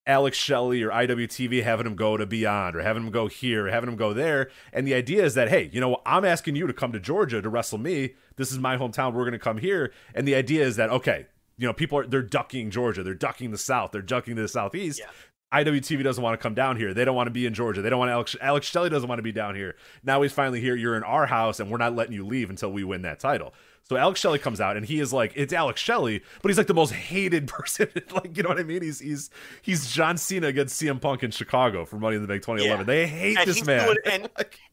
Alex 0.05 0.37
Shelley 0.37 0.83
or 0.83 0.91
IWTV 0.91 1.63
having 1.63 1.87
him 1.87 1.95
go 1.95 2.17
to 2.17 2.25
Beyond 2.25 2.75
or 2.75 2.81
having 2.81 3.03
him 3.03 3.11
go 3.11 3.27
here, 3.27 3.67
having 3.67 3.89
him 3.89 3.95
go 3.95 4.13
there. 4.13 4.49
And 4.73 4.85
the 4.85 4.93
idea 4.93 5.23
is 5.23 5.33
that, 5.35 5.49
hey, 5.49 5.69
you 5.71 5.79
know, 5.79 6.01
I'm 6.05 6.25
asking 6.25 6.55
you 6.55 6.67
to 6.67 6.73
come 6.73 6.91
to 6.91 6.99
Georgia 6.99 7.41
to 7.41 7.49
wrestle 7.49 7.77
me. 7.77 8.15
This 8.35 8.51
is 8.51 8.59
my 8.59 8.75
hometown. 8.75 9.13
We're 9.13 9.23
going 9.23 9.31
to 9.31 9.39
come 9.39 9.59
here. 9.59 9.93
And 10.13 10.27
the 10.27 10.35
idea 10.35 10.65
is 10.65 10.75
that, 10.75 10.89
okay, 10.89 11.27
you 11.57 11.67
know, 11.67 11.73
people 11.73 11.99
are 11.99 12.07
they're 12.07 12.21
ducking 12.21 12.71
Georgia, 12.71 13.03
they're 13.03 13.13
ducking 13.13 13.51
the 13.51 13.57
South, 13.57 13.91
they're 13.91 14.01
ducking 14.01 14.35
the 14.35 14.47
Southeast. 14.47 14.99
Yeah. 14.99 15.09
IWTV 15.53 16.03
doesn't 16.03 16.23
want 16.23 16.39
to 16.39 16.41
come 16.41 16.55
down 16.55 16.77
here. 16.77 16.93
They 16.93 17.05
don't 17.05 17.15
want 17.15 17.27
to 17.27 17.31
be 17.31 17.45
in 17.45 17.53
Georgia. 17.53 17.81
They 17.81 17.89
don't 17.89 17.99
want 17.99 18.09
Alex 18.09 18.35
Alex 18.41 18.67
Shelley 18.67 18.89
doesn't 18.89 19.07
want 19.07 19.19
to 19.19 19.23
be 19.23 19.31
down 19.31 19.55
here. 19.55 19.75
Now 20.03 20.21
he's 20.23 20.31
finally 20.31 20.59
here. 20.59 20.75
You're 20.75 20.97
in 20.97 21.03
our 21.03 21.27
house, 21.27 21.59
and 21.59 21.69
we're 21.69 21.77
not 21.77 21.95
letting 21.95 22.13
you 22.13 22.25
leave 22.25 22.49
until 22.49 22.71
we 22.71 22.83
win 22.83 23.03
that 23.03 23.19
title. 23.19 23.53
So 23.85 23.97
Alex 23.97 24.19
Shelley 24.19 24.39
comes 24.39 24.61
out, 24.61 24.77
and 24.77 24.85
he 24.85 25.01
is 25.01 25.11
like, 25.11 25.33
it's 25.35 25.51
Alex 25.51 25.81
Shelley, 25.81 26.23
but 26.41 26.49
he's 26.49 26.57
like 26.57 26.67
the 26.67 26.73
most 26.73 26.91
hated 26.91 27.47
person. 27.49 27.89
like, 28.13 28.35
you 28.35 28.41
know 28.41 28.49
what 28.49 28.59
I 28.59 28.63
mean? 28.63 28.81
He's 28.81 28.99
he's 28.99 29.29
he's 29.61 29.91
John 29.91 30.17
Cena 30.17 30.47
against 30.47 30.81
CM 30.81 30.99
Punk 30.99 31.21
in 31.21 31.31
Chicago 31.31 31.85
for 31.85 31.97
Money 31.97 32.15
in 32.15 32.21
the 32.21 32.27
Bank 32.27 32.41
2011. 32.41 32.79
Yeah. 32.79 32.85
They 32.85 33.07
hate 33.07 33.37
and 33.37 33.47
this 33.47 33.63
man, 33.65 33.85
doing, 33.85 33.97
and 34.05 34.29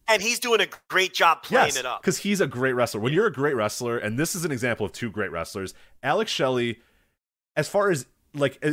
and 0.09 0.23
he's 0.23 0.39
doing 0.39 0.61
a 0.61 0.69
great 0.89 1.13
job 1.13 1.43
playing 1.43 1.67
yes, 1.67 1.77
it 1.77 1.85
up 1.85 2.01
because 2.01 2.19
he's 2.19 2.41
a 2.41 2.47
great 2.47 2.73
wrestler. 2.73 3.01
When 3.01 3.13
you're 3.13 3.27
a 3.27 3.33
great 3.33 3.55
wrestler, 3.55 3.99
and 3.99 4.19
this 4.19 4.35
is 4.35 4.45
an 4.45 4.53
example 4.53 4.87
of 4.87 4.93
two 4.93 5.11
great 5.11 5.31
wrestlers, 5.31 5.75
Alex 6.03 6.31
Shelley, 6.31 6.81
as 7.57 7.69
far 7.69 7.91
as 7.91 8.07
like 8.35 8.65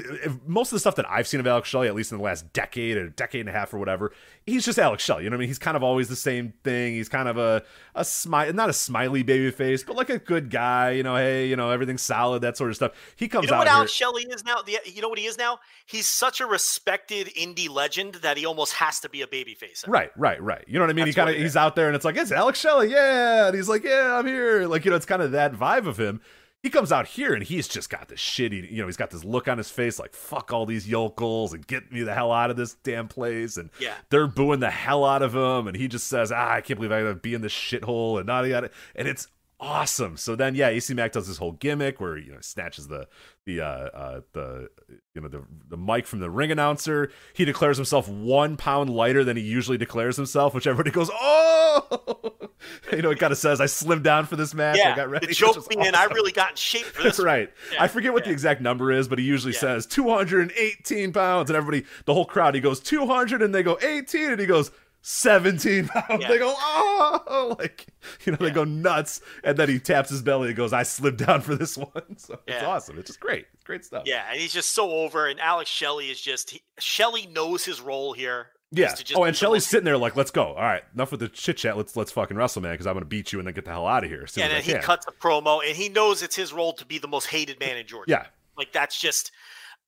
most 0.46 0.72
of 0.72 0.76
the 0.76 0.80
stuff 0.80 0.96
that 0.96 1.10
I've 1.10 1.28
seen 1.28 1.40
of 1.40 1.48
Alex 1.48 1.68
Shelley, 1.68 1.88
at 1.88 1.96
least 1.96 2.12
in 2.12 2.20
the 2.20 2.24
last 2.24 2.54
decade 2.54 2.96
or 2.96 3.10
decade 3.10 3.42
and 3.42 3.50
a 3.50 3.52
half 3.52 3.74
or 3.74 3.80
whatever, 3.80 4.12
he's 4.46 4.64
just 4.64 4.78
Alex 4.78 5.04
Shelley. 5.04 5.24
You 5.24 5.30
know 5.30 5.36
what 5.36 5.40
I 5.40 5.42
mean? 5.42 5.48
He's 5.48 5.58
kind 5.58 5.76
of 5.76 5.82
always 5.82 6.10
the 6.10 6.16
same 6.16 6.54
thing. 6.64 6.94
He's 6.94 7.10
kind 7.10 7.28
of 7.28 7.38
a 7.38 7.64
a 7.96 8.06
smile, 8.06 8.54
not 8.54 8.70
a 8.70 8.74
smiley 8.74 9.24
baby 9.24 9.50
face, 9.50 9.84
but 9.84 9.96
like 9.96 10.12
a 10.12 10.20
good 10.20 10.52
guy. 10.52 10.92
You 10.92 11.04
know, 11.04 11.16
hey, 11.16 11.48
you 11.48 11.56
know 11.56 11.72
everything's 11.72 12.04
solid, 12.04 12.42
that 12.44 12.56
sort 12.58 12.70
of 12.70 12.76
stuff. 12.76 12.92
He 13.16 13.28
comes 13.28 13.46
you 13.46 13.52
know 13.52 13.56
out. 13.56 13.60
what 13.60 13.68
here, 13.68 13.78
Alex 13.78 13.92
Shelley 13.92 14.24
is 14.24 14.46
now? 14.46 14.62
The, 14.62 14.80
you 14.86 15.02
know 15.02 15.10
what 15.10 15.18
he 15.20 15.26
is 15.26 15.38
now? 15.38 15.60
He's 15.86 16.08
such 16.08 16.40
a 16.40 16.46
respected 16.46 17.28
indie 17.36 17.70
legend 17.70 18.16
that 18.16 18.38
he 18.38 18.46
almost 18.46 18.74
has 18.74 19.00
to 19.00 19.10
be 19.10 19.22
a 19.22 19.28
baby 19.28 19.56
face. 19.56 19.84
Right, 19.88 20.12
right, 20.16 20.42
right. 20.42 20.64
You 20.68 20.76
know 20.76 20.82
what 20.82 20.92
I 20.92 20.94
mean? 20.94 21.06
That's 21.06 21.16
he 21.16 21.20
kind 21.20 21.30
of 21.32 21.36
he's 21.36 21.56
out 21.56 21.76
there, 21.76 21.88
and 21.88 21.96
it's 21.96 22.06
like 22.06 22.16
it's 22.16 22.32
Alex 22.32 22.60
Shelley, 22.60 22.92
yeah, 22.92 23.48
and 23.48 23.56
he's 23.56 23.70
like, 23.70 23.84
yeah, 23.84 24.18
I'm 24.18 24.28
here. 24.28 24.68
Like 24.68 24.86
you 24.86 24.92
know, 24.92 24.98
it's 24.98 25.06
kind 25.06 25.24
of 25.24 25.32
that 25.32 25.54
vibe 25.54 25.88
of 25.88 25.98
him. 26.00 26.22
He 26.64 26.70
comes 26.70 26.92
out 26.92 27.08
here 27.08 27.34
and 27.34 27.44
he's 27.44 27.68
just 27.68 27.90
got 27.90 28.08
this 28.08 28.20
shitty, 28.20 28.72
you 28.72 28.80
know, 28.80 28.88
he's 28.88 28.98
got 28.98 29.12
this 29.12 29.24
look 29.24 29.48
on 29.48 29.58
his 29.58 29.70
face 29.70 30.00
like 30.00 30.14
fuck 30.14 30.52
all 30.52 30.66
these 30.66 30.88
yokels 30.88 31.54
and 31.54 31.66
get 31.66 31.92
me 31.92 32.02
the 32.02 32.14
hell 32.14 32.32
out 32.32 32.50
of 32.50 32.58
this 32.58 32.74
damn 32.84 33.08
place. 33.08 33.58
And 33.58 33.70
yeah. 33.80 33.94
they're 34.10 34.28
booing 34.28 34.60
the 34.60 34.72
hell 34.72 35.06
out 35.06 35.22
of 35.22 35.36
him. 35.36 35.68
And 35.68 35.78
he 35.78 35.88
just 35.88 36.08
says, 36.08 36.32
ah, 36.32 36.54
I 36.54 36.62
can't 36.62 36.80
believe 36.80 36.92
I 36.92 37.04
gotta 37.04 37.16
be 37.16 37.36
in 37.36 37.42
this 37.42 37.54
shithole 37.54 38.18
and 38.18 38.26
not 38.26 38.46
yada. 38.46 38.72
And 38.96 39.08
it's 39.08 39.28
awesome. 39.60 40.18
So 40.18 40.36
then, 40.36 40.56
yeah, 40.56 40.70
AC 40.70 40.94
Mack 40.94 41.12
does 41.12 41.28
this 41.28 41.38
whole 41.38 41.54
gimmick 41.54 42.00
where 42.00 42.18
you 42.18 42.32
know 42.32 42.40
snatches 42.42 42.88
the 42.88 43.08
the 43.46 43.62
uh, 43.62 43.66
uh, 43.66 44.22
the 44.34 44.70
you 45.14 45.22
know 45.22 45.28
the 45.28 45.44
the 45.70 45.78
mic 45.78 46.06
from 46.06 46.20
the 46.20 46.30
ring 46.30 46.52
announcer. 46.52 47.12
He 47.34 47.46
declares 47.46 47.78
himself 47.78 48.08
one 48.08 48.58
pound 48.58 48.90
lighter 48.90 49.24
than 49.24 49.38
he 49.38 49.44
usually 49.44 49.78
declares 49.78 50.16
himself, 50.16 50.54
which 50.54 50.68
everybody 50.68 50.92
goes, 50.92 51.10
"Oh!" 51.14 52.34
you 52.92 53.02
know, 53.02 53.12
it 53.12 53.20
kind 53.20 53.32
of 53.32 53.38
says, 53.38 53.62
"I 53.62 53.66
slimmed 53.66 54.04
down 54.04 54.26
for 54.26 54.36
this 54.36 54.54
match. 54.54 54.78
Yeah, 54.78 54.92
I 54.94 54.96
got 54.96 55.10
ready." 55.10 55.28
The 55.28 55.34
joke 55.34 55.68
being, 55.70 55.82
awesome. 55.82 55.96
I 55.96 56.06
really 56.06 56.32
got 56.32 56.52
in 56.52 56.56
shape 56.56 56.86
for 56.86 57.04
this. 57.04 57.20
right. 57.20 57.50
Yeah, 57.74 57.84
I 57.84 57.88
forget 57.88 58.14
what 58.14 58.24
yeah. 58.24 58.30
the 58.30 58.34
exact 58.34 58.62
number 58.62 58.92
is, 58.92 59.08
but 59.08 59.20
he 59.20 59.26
usually 59.26 59.54
yeah. 59.54 59.60
says 59.60 59.86
218 59.86 61.14
pounds, 61.14 61.50
and 61.50 61.58
everybody, 61.58 61.86
the 62.06 62.14
whole 62.14 62.26
crowd, 62.26 62.56
he 62.56 62.62
goes 62.62 62.80
200, 62.80 63.42
and 63.42 63.54
they 63.54 63.64
go 63.64 63.78
18, 63.82 64.32
and 64.32 64.40
he 64.40 64.46
goes 64.46 64.72
17 65.08 65.88
pounds. 65.88 66.06
Yeah. 66.22 66.28
They 66.28 66.38
go, 66.38 66.54
oh, 66.58 67.56
like, 67.60 67.88
you 68.26 68.34
know, 68.34 68.38
yeah. 68.42 68.48
they 68.48 68.54
go 68.54 68.66
nuts. 68.66 69.22
And 69.44 69.58
then 69.58 69.70
he 69.70 69.80
taps 69.80 70.10
his 70.10 70.22
belly 70.22 70.50
and 70.50 70.58
goes, 70.58 70.74
I 70.74 70.84
slipped 70.84 71.20
down 71.20 71.42
for 71.42 71.56
this 71.56 71.78
one. 71.78 72.18
So 72.18 72.40
yeah. 72.46 72.56
it's 72.56 72.64
awesome. 72.64 73.00
It's 73.00 73.08
just 73.08 73.20
great. 73.20 73.46
It's 73.54 73.64
great 73.64 73.86
stuff. 73.86 74.04
Yeah. 74.06 74.26
And 74.30 74.40
he's 74.40 74.52
just 74.52 74.74
so 74.74 74.92
over. 74.92 75.28
And 75.28 75.40
Alex 75.40 75.70
Shelley 75.70 76.10
is 76.10 76.20
just, 76.20 76.50
he, 76.50 76.62
Shelley 76.80 77.28
knows 77.28 77.64
his 77.64 77.80
role 77.80 78.12
here. 78.14 78.48
Yeah. 78.72 78.94
Oh, 79.16 79.24
and 79.24 79.36
Shelley's 79.36 79.66
sitting 79.66 79.86
there 79.86 79.98
like, 79.98 80.18
let's 80.18 80.32
go. 80.32 80.48
All 80.48 80.56
right, 80.56 80.84
enough 80.94 81.12
with 81.12 81.22
the 81.22 81.30
chit 81.30 81.56
chat. 81.56 81.78
Let's 81.78 81.96
let's 81.96 82.12
fucking 82.12 82.36
wrestle, 82.36 82.62
man, 82.62 82.74
because 82.74 82.86
I'm 82.86 82.96
gonna 82.96 83.06
beat 83.06 83.32
you 83.32 83.40
and 83.40 83.48
then 83.48 83.54
get 83.54 83.64
the 83.64 83.72
hell 83.72 83.88
out 83.88 84.04
of 84.04 84.10
here. 84.10 84.20
and 84.20 84.52
then 84.52 84.62
he 84.62 84.74
can. 84.74 84.82
cuts 84.82 85.06
a 85.08 85.14
promo, 85.14 85.66
and 85.66 85.74
he 85.74 85.88
knows 85.88 86.22
it's 86.22 86.36
his 86.36 86.52
role 86.52 86.74
to 86.74 86.86
be 86.86 86.98
the 86.98 87.08
most 87.08 87.28
hated 87.28 87.62
man 87.62 87.78
in 87.78 87.88
Georgia. 87.88 88.12
Yeah, 88.12 88.26
like 88.58 88.74
that's 88.74 89.00
just, 89.00 89.32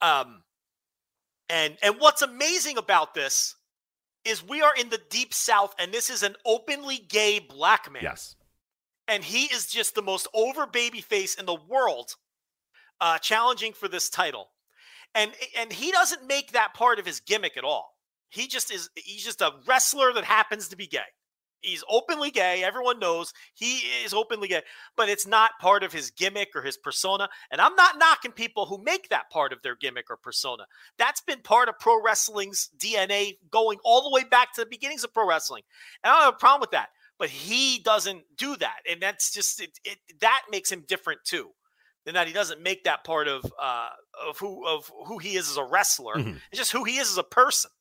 um, 0.02 0.44
and 1.50 1.76
and 1.84 1.96
what's 2.00 2.22
amazing 2.22 2.78
about 2.78 3.14
this 3.14 3.56
is 4.30 4.48
we 4.48 4.62
are 4.62 4.74
in 4.78 4.90
the 4.90 5.02
deep 5.10 5.34
south 5.34 5.76
and 5.80 5.92
this 5.92 6.10
is 6.10 6.24
an 6.24 6.36
openly 6.46 6.98
gay 6.98 7.40
black 7.40 7.92
man. 7.92 8.04
Yes. 8.04 8.36
And 9.08 9.24
he 9.24 9.46
is 9.46 9.68
just 9.68 9.96
the 9.96 10.02
most 10.02 10.28
over 10.34 10.68
baby 10.68 11.02
face 11.02 11.36
in 11.36 11.46
the 11.46 11.58
world 11.68 12.16
uh, 13.02 13.18
challenging 13.18 13.74
for 13.74 13.88
this 13.88 14.10
title. 14.10 14.50
And 15.16 15.32
and 15.58 15.74
he 15.74 15.92
doesn't 15.92 16.28
make 16.28 16.52
that 16.52 16.74
part 16.76 17.00
of 17.00 17.06
his 17.06 17.20
gimmick 17.20 17.58
at 17.58 17.64
all. 17.64 17.96
He 18.30 18.48
just 18.48 18.72
is 18.72 18.90
he's 18.96 19.24
just 19.24 19.42
a 19.42 19.52
wrestler 19.68 20.14
that 20.14 20.24
happens 20.24 20.68
to 20.70 20.78
be 20.78 20.86
gay. 20.86 21.00
He's 21.62 21.84
openly 21.90 22.32
gay. 22.32 22.64
Everyone 22.64 23.00
knows 23.00 23.34
he 23.54 23.80
is 24.04 24.14
openly 24.14 24.48
gay, 24.48 24.62
but 24.96 25.10
it's 25.10 25.28
not 25.28 25.52
part 25.60 25.84
of 25.84 25.92
his 25.92 26.12
gimmick 26.12 26.50
or 26.56 26.62
his 26.62 26.78
persona. 26.78 27.30
And 27.52 27.60
I'm 27.60 27.76
not 27.76 27.98
knocking 27.98 28.32
people 28.32 28.66
who 28.66 28.82
make 28.84 29.10
that 29.10 29.30
part 29.30 29.54
of 29.54 29.62
their 29.62 29.76
gimmick 29.76 30.10
or 30.10 30.18
persona. 30.18 30.66
That's 30.98 31.22
been 31.22 31.42
part 31.42 31.70
of 31.70 31.80
pro 31.80 32.02
wrestling's 32.02 32.70
DNA 32.78 33.38
going 33.52 33.80
all 33.84 34.04
the 34.04 34.14
way 34.14 34.24
back 34.24 34.54
to 34.54 34.62
the 34.62 34.68
beginnings 34.68 35.04
of 35.04 35.14
pro 35.14 35.28
wrestling. 35.28 35.64
And 36.04 36.12
I 36.12 36.16
don't 36.16 36.26
have 36.26 36.34
a 36.36 36.38
problem 36.38 36.62
with 36.62 36.72
that, 36.72 36.90
but 37.18 37.30
he 37.30 37.80
doesn't 37.80 38.24
do 38.38 38.56
that. 38.58 38.80
And 38.90 39.02
that's 39.02 39.32
just, 39.32 39.62
it, 39.62 39.80
it 39.84 39.98
that 40.22 40.44
makes 40.52 40.72
him 40.72 40.84
different 40.88 41.20
too. 41.26 41.52
Than 42.06 42.14
that 42.14 42.28
he 42.28 42.34
doesn't 42.34 42.64
make 42.64 42.86
that 42.86 43.04
part 43.04 43.28
of 43.28 43.44
uh, 43.62 43.90
of 44.26 44.40
who 44.40 44.66
of 44.66 44.90
who 45.06 45.18
he 45.18 45.36
is 45.36 45.50
as 45.50 45.58
a 45.58 45.64
wrestler. 45.66 46.16
Mm-hmm. 46.16 46.38
It's 46.50 46.58
just 46.58 46.72
who 46.72 46.86
he 46.86 46.98
is 46.98 47.12
as 47.12 47.18
a 47.18 47.24
person, 47.24 47.72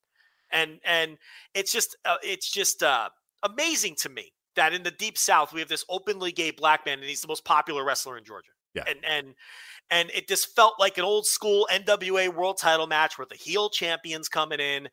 and 0.50 0.80
and 0.84 1.18
it's 1.54 1.72
just 1.72 1.96
uh, 2.04 2.16
it's 2.22 2.50
just 2.50 2.82
uh, 2.82 3.10
amazing 3.42 3.94
to 4.00 4.08
me 4.08 4.32
that 4.56 4.72
in 4.72 4.82
the 4.82 4.90
deep 4.90 5.16
south 5.16 5.52
we 5.52 5.60
have 5.60 5.68
this 5.68 5.84
openly 5.88 6.32
gay 6.32 6.50
black 6.50 6.84
man 6.84 6.98
and 6.98 7.08
he's 7.08 7.20
the 7.20 7.28
most 7.28 7.44
popular 7.44 7.84
wrestler 7.84 8.18
in 8.18 8.24
Georgia. 8.24 8.50
Yeah. 8.74 8.84
And 8.88 9.04
and 9.04 9.34
and 9.90 10.10
it 10.14 10.28
just 10.28 10.54
felt 10.54 10.74
like 10.78 10.98
an 10.98 11.04
old 11.04 11.26
school 11.26 11.66
NWA 11.72 12.34
world 12.34 12.58
title 12.58 12.86
match 12.86 13.18
where 13.18 13.26
the 13.28 13.36
heel 13.36 13.70
champions 13.70 14.28
coming 14.28 14.60
in 14.60 14.88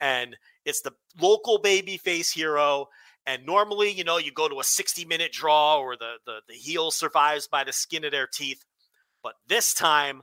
and 0.00 0.36
it's 0.64 0.82
the 0.82 0.92
local 1.20 1.58
baby 1.58 1.96
face 1.96 2.30
hero 2.30 2.86
and 3.28 3.44
normally, 3.44 3.90
you 3.90 4.04
know, 4.04 4.18
you 4.18 4.30
go 4.30 4.48
to 4.48 4.60
a 4.60 4.64
60 4.64 5.04
minute 5.04 5.32
draw 5.32 5.78
or 5.78 5.96
the, 5.96 6.14
the 6.26 6.40
the 6.48 6.54
heel 6.54 6.90
survives 6.90 7.48
by 7.48 7.64
the 7.64 7.72
skin 7.72 8.04
of 8.04 8.12
their 8.12 8.28
teeth. 8.28 8.64
But 9.22 9.34
this 9.48 9.74
time 9.74 10.22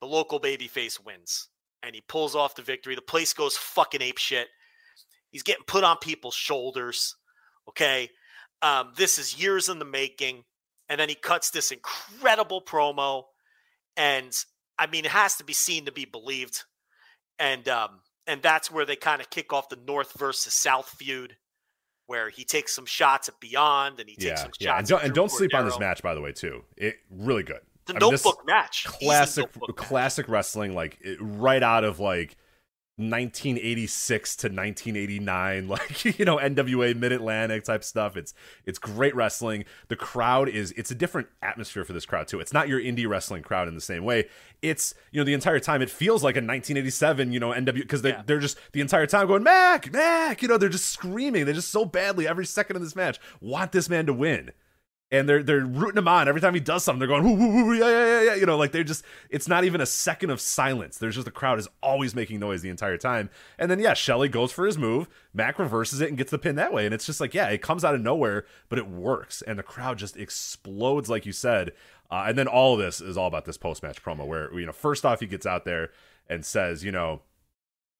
the 0.00 0.06
local 0.06 0.38
baby 0.38 0.68
face 0.68 0.98
wins 1.00 1.48
and 1.82 1.94
he 1.94 2.02
pulls 2.08 2.34
off 2.34 2.54
the 2.54 2.62
victory. 2.62 2.94
The 2.94 3.02
place 3.02 3.32
goes 3.32 3.56
fucking 3.56 4.02
ape 4.02 4.18
shit. 4.18 4.48
He's 5.32 5.42
getting 5.42 5.64
put 5.66 5.82
on 5.82 5.96
people's 5.96 6.36
shoulders. 6.36 7.16
Okay. 7.68 8.10
Um, 8.62 8.92
this 8.96 9.18
is 9.18 9.42
years 9.42 9.68
in 9.68 9.80
the 9.80 9.84
making. 9.84 10.44
And 10.88 11.00
then 11.00 11.08
he 11.08 11.16
cuts 11.16 11.50
this 11.50 11.72
incredible 11.72 12.62
promo. 12.62 13.24
And 13.96 14.32
I 14.78 14.86
mean, 14.86 15.04
it 15.04 15.10
has 15.10 15.36
to 15.36 15.44
be 15.44 15.52
seen 15.52 15.86
to 15.86 15.92
be 15.92 16.04
believed. 16.04 16.64
And 17.38 17.66
um, 17.68 18.00
and 18.26 18.42
that's 18.42 18.70
where 18.70 18.84
they 18.84 18.96
kind 18.96 19.20
of 19.20 19.30
kick 19.30 19.52
off 19.52 19.68
the 19.68 19.78
North 19.86 20.12
versus 20.18 20.54
South 20.54 20.88
feud, 20.88 21.36
where 22.06 22.28
he 22.28 22.44
takes 22.44 22.74
some 22.74 22.86
shots 22.86 23.28
at 23.28 23.40
Beyond 23.40 24.00
and 24.00 24.08
he 24.08 24.16
takes 24.16 24.26
yeah, 24.26 24.36
some 24.36 24.48
shots. 24.48 24.60
Yeah, 24.60 24.78
and 24.78 24.86
don't, 24.86 25.02
and 25.02 25.14
don't 25.14 25.30
sleep 25.30 25.54
on 25.54 25.64
this 25.64 25.78
match, 25.78 26.02
by 26.02 26.14
the 26.14 26.20
way, 26.20 26.32
too. 26.32 26.62
It 26.76 26.96
really 27.10 27.42
good. 27.42 27.60
The 27.86 27.96
I 27.96 27.98
notebook 27.98 28.44
mean, 28.46 28.54
match, 28.54 28.84
classic, 28.84 29.46
notebook 29.56 29.76
classic 29.76 30.26
match. 30.28 30.32
wrestling, 30.32 30.74
like 30.74 30.98
it, 31.00 31.18
right 31.20 31.62
out 31.62 31.84
of 31.84 31.98
like 31.98 32.36
1986 32.96 34.36
to 34.36 34.46
1989 34.48 35.68
like 35.68 36.04
you 36.18 36.24
know 36.24 36.36
NWA 36.36 36.94
Mid 36.96 37.12
Atlantic 37.12 37.64
type 37.64 37.84
stuff. 37.84 38.16
It's 38.16 38.34
it's 38.66 38.78
great 38.78 39.14
wrestling. 39.14 39.64
The 39.88 39.96
crowd 39.96 40.48
is 40.48 40.72
it's 40.72 40.90
a 40.90 40.94
different 40.94 41.28
atmosphere 41.42 41.84
for 41.84 41.92
this 41.92 42.06
crowd 42.06 42.28
too. 42.28 42.40
It's 42.40 42.52
not 42.52 42.68
your 42.68 42.80
indie 42.80 43.08
wrestling 43.08 43.42
crowd 43.42 43.68
in 43.68 43.74
the 43.74 43.80
same 43.80 44.04
way. 44.04 44.28
It's 44.60 44.94
you 45.10 45.20
know 45.20 45.24
the 45.24 45.34
entire 45.34 45.58
time 45.60 45.82
it 45.82 45.90
feels 45.90 46.22
like 46.22 46.34
a 46.36 46.38
1987 46.38 47.32
you 47.32 47.40
know 47.40 47.50
NW 47.50 47.74
because 47.74 48.02
they 48.02 48.10
Yeah. 48.10 48.22
they're 48.26 48.38
just 48.38 48.58
the 48.72 48.80
entire 48.80 49.06
time 49.06 49.26
going 49.26 49.42
Mack 49.42 49.92
Mack 49.92 50.42
you 50.42 50.48
know 50.48 50.58
they're 50.58 50.68
just 50.68 50.88
screaming. 50.90 51.44
They're 51.44 51.54
just 51.54 51.70
so 51.72 51.84
badly 51.84 52.28
every 52.28 52.46
second 52.46 52.76
of 52.76 52.82
this 52.82 52.94
match. 52.96 53.18
Want 53.40 53.72
this 53.72 53.88
man 53.88 54.06
to 54.06 54.12
win 54.12 54.52
and 55.12 55.28
they're 55.28 55.42
they're 55.42 55.60
rooting 55.60 55.98
him 55.98 56.08
on 56.08 56.26
every 56.26 56.40
time 56.40 56.54
he 56.54 56.60
does 56.60 56.82
something. 56.82 56.98
They're 56.98 57.06
going, 57.06 57.22
whoo, 57.22 57.34
whoo, 57.34 57.66
whoo, 57.66 57.74
yeah, 57.74 57.88
yeah, 57.88 58.22
yeah. 58.22 58.34
You 58.34 58.46
know, 58.46 58.56
like 58.56 58.72
they're 58.72 58.82
just. 58.82 59.04
It's 59.28 59.46
not 59.46 59.64
even 59.64 59.80
a 59.82 59.86
second 59.86 60.30
of 60.30 60.40
silence. 60.40 60.96
There's 60.96 61.14
just 61.14 61.26
the 61.26 61.30
crowd 61.30 61.58
is 61.58 61.68
always 61.82 62.14
making 62.14 62.40
noise 62.40 62.62
the 62.62 62.70
entire 62.70 62.96
time. 62.96 63.28
And 63.58 63.70
then 63.70 63.78
yeah, 63.78 63.92
Shelley 63.92 64.30
goes 64.30 64.50
for 64.50 64.64
his 64.66 64.78
move. 64.78 65.08
Mack 65.34 65.58
reverses 65.58 66.00
it 66.00 66.08
and 66.08 66.16
gets 66.16 66.30
the 66.30 66.38
pin 66.38 66.56
that 66.56 66.72
way. 66.72 66.86
And 66.86 66.94
it's 66.94 67.04
just 67.04 67.20
like 67.20 67.34
yeah, 67.34 67.48
it 67.48 67.60
comes 67.60 67.84
out 67.84 67.94
of 67.94 68.00
nowhere, 68.00 68.46
but 68.70 68.78
it 68.78 68.88
works, 68.88 69.42
and 69.42 69.58
the 69.58 69.62
crowd 69.62 69.98
just 69.98 70.16
explodes 70.16 71.10
like 71.10 71.26
you 71.26 71.32
said. 71.32 71.72
Uh, 72.10 72.24
and 72.26 72.36
then 72.36 72.48
all 72.48 72.74
of 72.74 72.80
this 72.80 73.00
is 73.00 73.16
all 73.16 73.26
about 73.26 73.44
this 73.44 73.58
post 73.58 73.82
match 73.82 74.02
promo 74.02 74.26
where 74.26 74.52
you 74.58 74.66
know 74.66 74.72
first 74.72 75.04
off 75.04 75.20
he 75.20 75.26
gets 75.26 75.46
out 75.46 75.64
there 75.64 75.90
and 76.28 76.44
says 76.44 76.82
you 76.82 76.92
know 76.92 77.20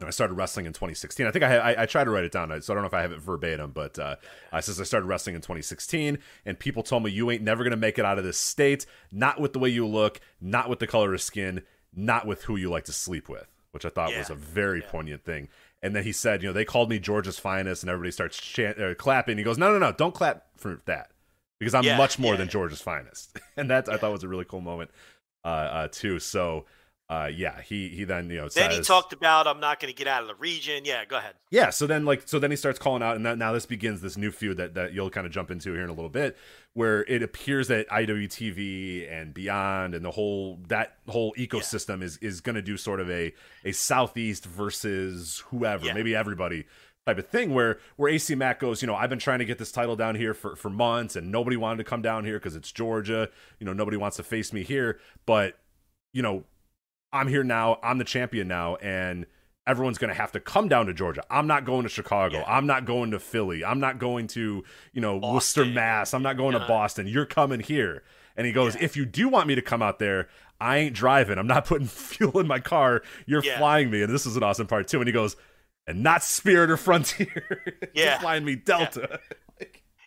I 0.09 0.11
started 0.11 0.35
wrestling 0.35 0.67
in 0.67 0.73
2016. 0.73 1.27
I 1.27 1.31
think 1.31 1.45
I, 1.45 1.49
had, 1.49 1.61
I 1.61 1.83
I 1.83 1.87
tried 1.87 2.05
to 2.05 2.11
write 2.11 2.25
it 2.25 2.33
down, 2.33 2.49
so 2.63 2.73
I 2.73 2.75
don't 2.75 2.83
know 2.83 2.89
if 2.89 2.95
I 2.95 3.03
have 3.03 3.13
it 3.13 3.21
verbatim, 3.21 3.73
but 3.73 3.99
uh, 3.99 4.17
I 4.53 4.61
says 4.61 4.81
I 4.81 4.85
started 4.85 5.07
wrestling 5.07 5.35
in 5.35 5.43
2016, 5.43 6.19
and 6.45 6.59
people 6.59 6.83
told 6.83 7.03
me 7.03 7.11
you 7.11 7.31
ain't 7.31 7.43
never 7.43 7.65
gonna 7.65 7.77
make 7.77 7.99
it 7.99 8.05
out 8.05 8.19
of 8.19 8.25
this 8.25 8.39
state, 8.39 8.87
not 9.11 9.41
with 9.41 9.53
the 9.53 9.59
way 9.59 9.69
you 9.69 9.87
look, 9.87 10.21
not 10.41 10.69
with 10.69 10.79
the 10.79 10.87
color 10.87 11.15
of 11.15 11.23
skin, 11.23 11.63
not 11.95 12.27
with 12.27 12.45
who 12.45 12.57
you 12.57 12.71
like 12.71 12.85
to 12.85 12.93
sleep 12.93 13.29
with, 13.29 13.47
which 13.73 13.85
I 13.85 13.89
thought 13.89 14.17
was 14.17 14.31
a 14.31 14.35
very 14.35 14.81
poignant 14.81 15.25
thing. 15.25 15.49
And 15.83 15.97
then 15.97 16.05
he 16.05 16.13
said, 16.13 16.43
you 16.43 16.49
know, 16.49 16.53
they 16.53 16.65
called 16.65 16.89
me 16.89 16.99
George's 16.99 17.39
finest, 17.39 17.83
and 17.83 17.91
everybody 17.91 18.13
starts 18.13 18.37
chant, 18.37 18.81
uh, 18.81 18.95
clapping. 18.95 19.37
He 19.37 19.45
goes, 19.45 19.59
no, 19.59 19.73
no, 19.73 19.79
no, 19.79 19.93
don't 19.93 20.15
clap 20.15 20.47
for 20.57 20.81
that 20.87 21.11
because 21.59 21.75
I'm 21.75 21.85
Yeah, 21.85 21.97
much 21.97 22.19
more 22.19 22.35
yeah, 22.35 22.39
than 22.39 22.47
yeah. 22.47 22.53
George's 22.53 22.81
finest, 22.81 23.37
and 23.57 23.71
that 23.71 23.89
I 23.89 23.97
thought 23.97 24.13
was 24.13 24.23
a 24.23 24.29
really 24.29 24.45
cool 24.45 24.61
moment 24.61 24.91
uh, 25.45 25.49
uh, 25.49 25.89
too. 25.89 26.19
So. 26.19 26.67
Uh, 27.13 27.27
yeah, 27.27 27.61
he 27.61 27.89
he 27.89 28.05
then 28.05 28.31
you 28.31 28.37
know 28.39 28.49
Then 28.49 28.71
he 28.71 28.81
talked 28.81 29.13
about 29.13 29.47
I'm 29.47 29.61
not 29.61 29.81
going 29.81 29.93
to 29.93 29.97
get 29.97 30.07
out 30.07 30.23
of 30.23 30.29
the 30.29 30.35
region. 30.37 30.85
Yeah, 30.87 31.05
go 31.05 31.19
ahead. 31.19 31.35
yeah 31.51 31.69
so 31.71 31.87
then 31.87 32.05
like 32.07 32.23
so 32.27 32.39
then 32.39 32.51
he 32.51 32.57
starts 32.57 32.79
calling 32.79 33.03
out 33.03 33.17
and 33.17 33.27
that, 33.27 33.37
now 33.37 33.53
this 33.53 33.67
begins 33.67 34.01
this 34.01 34.17
new 34.17 34.31
feud 34.31 34.57
that, 34.57 34.75
that 34.75 34.93
you'll 34.95 35.11
kind 35.11 35.27
of 35.27 35.33
jump 35.33 35.51
into 35.51 35.73
here 35.73 35.83
in 35.85 35.91
a 35.91 35.93
little 35.93 36.09
bit 36.09 36.37
where 36.73 37.05
it 37.05 37.23
appears 37.23 37.69
that 37.69 37.87
iwtv 37.91 39.13
and 39.13 39.35
beyond 39.35 39.95
and 39.95 40.05
the 40.05 40.11
whole 40.11 40.59
that 40.69 40.97
whole 41.09 41.35
ecosystem 41.39 42.03
is 42.03 42.17
is 42.19 42.41
going 42.41 42.55
to 42.55 42.63
do 42.63 42.77
sort 42.77 43.01
of 43.01 43.11
a 43.11 43.33
a 43.65 43.73
southeast 43.73 44.45
versus 44.47 45.43
whoever 45.49 45.85
Yeah. 45.87 45.93
maybe 45.95 46.15
everybody 46.15 46.65
type 47.07 47.19
of 47.19 47.27
thing 47.29 47.53
where 47.53 47.79
where 47.97 48.11
ac 48.11 48.35
mack 48.37 48.61
goes 48.61 48.81
you 48.81 48.87
know 48.87 48.95
i've 48.95 49.11
been 49.11 49.19
trying 49.19 49.41
to 49.41 49.45
get 49.45 49.59
this 49.59 49.73
title 49.73 49.97
down 49.97 50.15
here 50.15 50.35
for 50.35 50.55
for 50.57 50.71
months 50.71 51.17
and 51.17 51.31
nobody 51.31 51.57
wanted 51.57 51.79
to 51.79 51.85
come 51.85 52.01
down 52.01 52.25
here 52.25 52.39
because 52.39 52.57
it's 52.57 52.71
georgia 52.73 53.29
you 53.59 53.67
know 53.67 53.73
nobody 53.73 53.97
wants 53.97 54.17
to 54.17 54.23
face 54.23 54.53
me 54.53 54.63
here 54.63 54.99
but 55.27 55.59
you 56.13 56.23
know 56.23 56.45
I'm 57.13 57.29
here 57.29 57.45
now. 57.45 57.79
I'm 57.83 57.99
the 57.99 58.05
champion 58.05 58.49
now, 58.49 58.77
and 58.77 59.27
everyone's 59.67 59.99
going 59.99 60.09
to 60.09 60.15
have 60.15 60.33
to 60.33 60.41
come 60.41 60.69
down 60.69 60.87
to 60.87 60.95
Georgia. 60.95 61.23
I'm 61.31 61.47
not 61.47 61.65
going 61.65 61.83
to 61.85 61.89
Chicago. 61.89 62.39
Yeah. 62.39 62.45
I'm 62.47 62.67
not 62.67 62.85
going 62.85 63.11
to 63.13 63.19
Philly. 63.21 63.65
I'm 63.65 63.81
not 63.81 63.99
going 63.99 64.27
to 64.29 64.65
you 64.93 65.01
know 65.01 65.17
Worcester, 65.19 65.65
Mass. 65.65 66.15
I'm 66.15 66.23
not 66.23 66.37
going 66.37 66.53
to 66.55 66.61
Boston. 66.61 67.07
You're 67.07 67.27
coming 67.27 67.61
here. 67.61 68.03
And 68.37 68.47
he 68.47 68.53
goes, 68.53 68.75
Yeah. 68.75 68.85
if 68.85 68.97
you 68.97 69.05
do 69.05 69.29
want 69.29 69.47
me 69.47 69.55
to 69.57 69.63
come 69.63 69.83
out 69.83 69.99
there, 69.99 70.29
I 70.59 70.79
ain't 70.79 70.95
driving. 70.95 71.39
I'm 71.39 71.47
not 71.47 71.67
putting 71.67 71.87
fuel 71.89 72.39
in 72.41 72.47
my 72.47 72.61
car. 72.61 73.03
You're 73.27 73.45
Yeah. 73.45 73.59
flying 73.59 73.91
me. 73.91 74.03
And 74.03 74.13
this 74.13 74.25
is 74.25 74.37
an 74.37 74.43
awesome 74.43 74.67
part 74.67 74.89
too. 74.89 74.99
And 75.01 75.07
he 75.07 75.13
goes, 75.13 75.37
and 75.87 76.03
not 76.03 76.23
Spirit 76.23 76.71
or 76.71 76.77
Frontier. 76.79 77.29
You're 77.95 78.07
Yeah. 78.07 78.19
flying 78.21 78.45
me 78.45 78.55
Delta. 78.57 79.21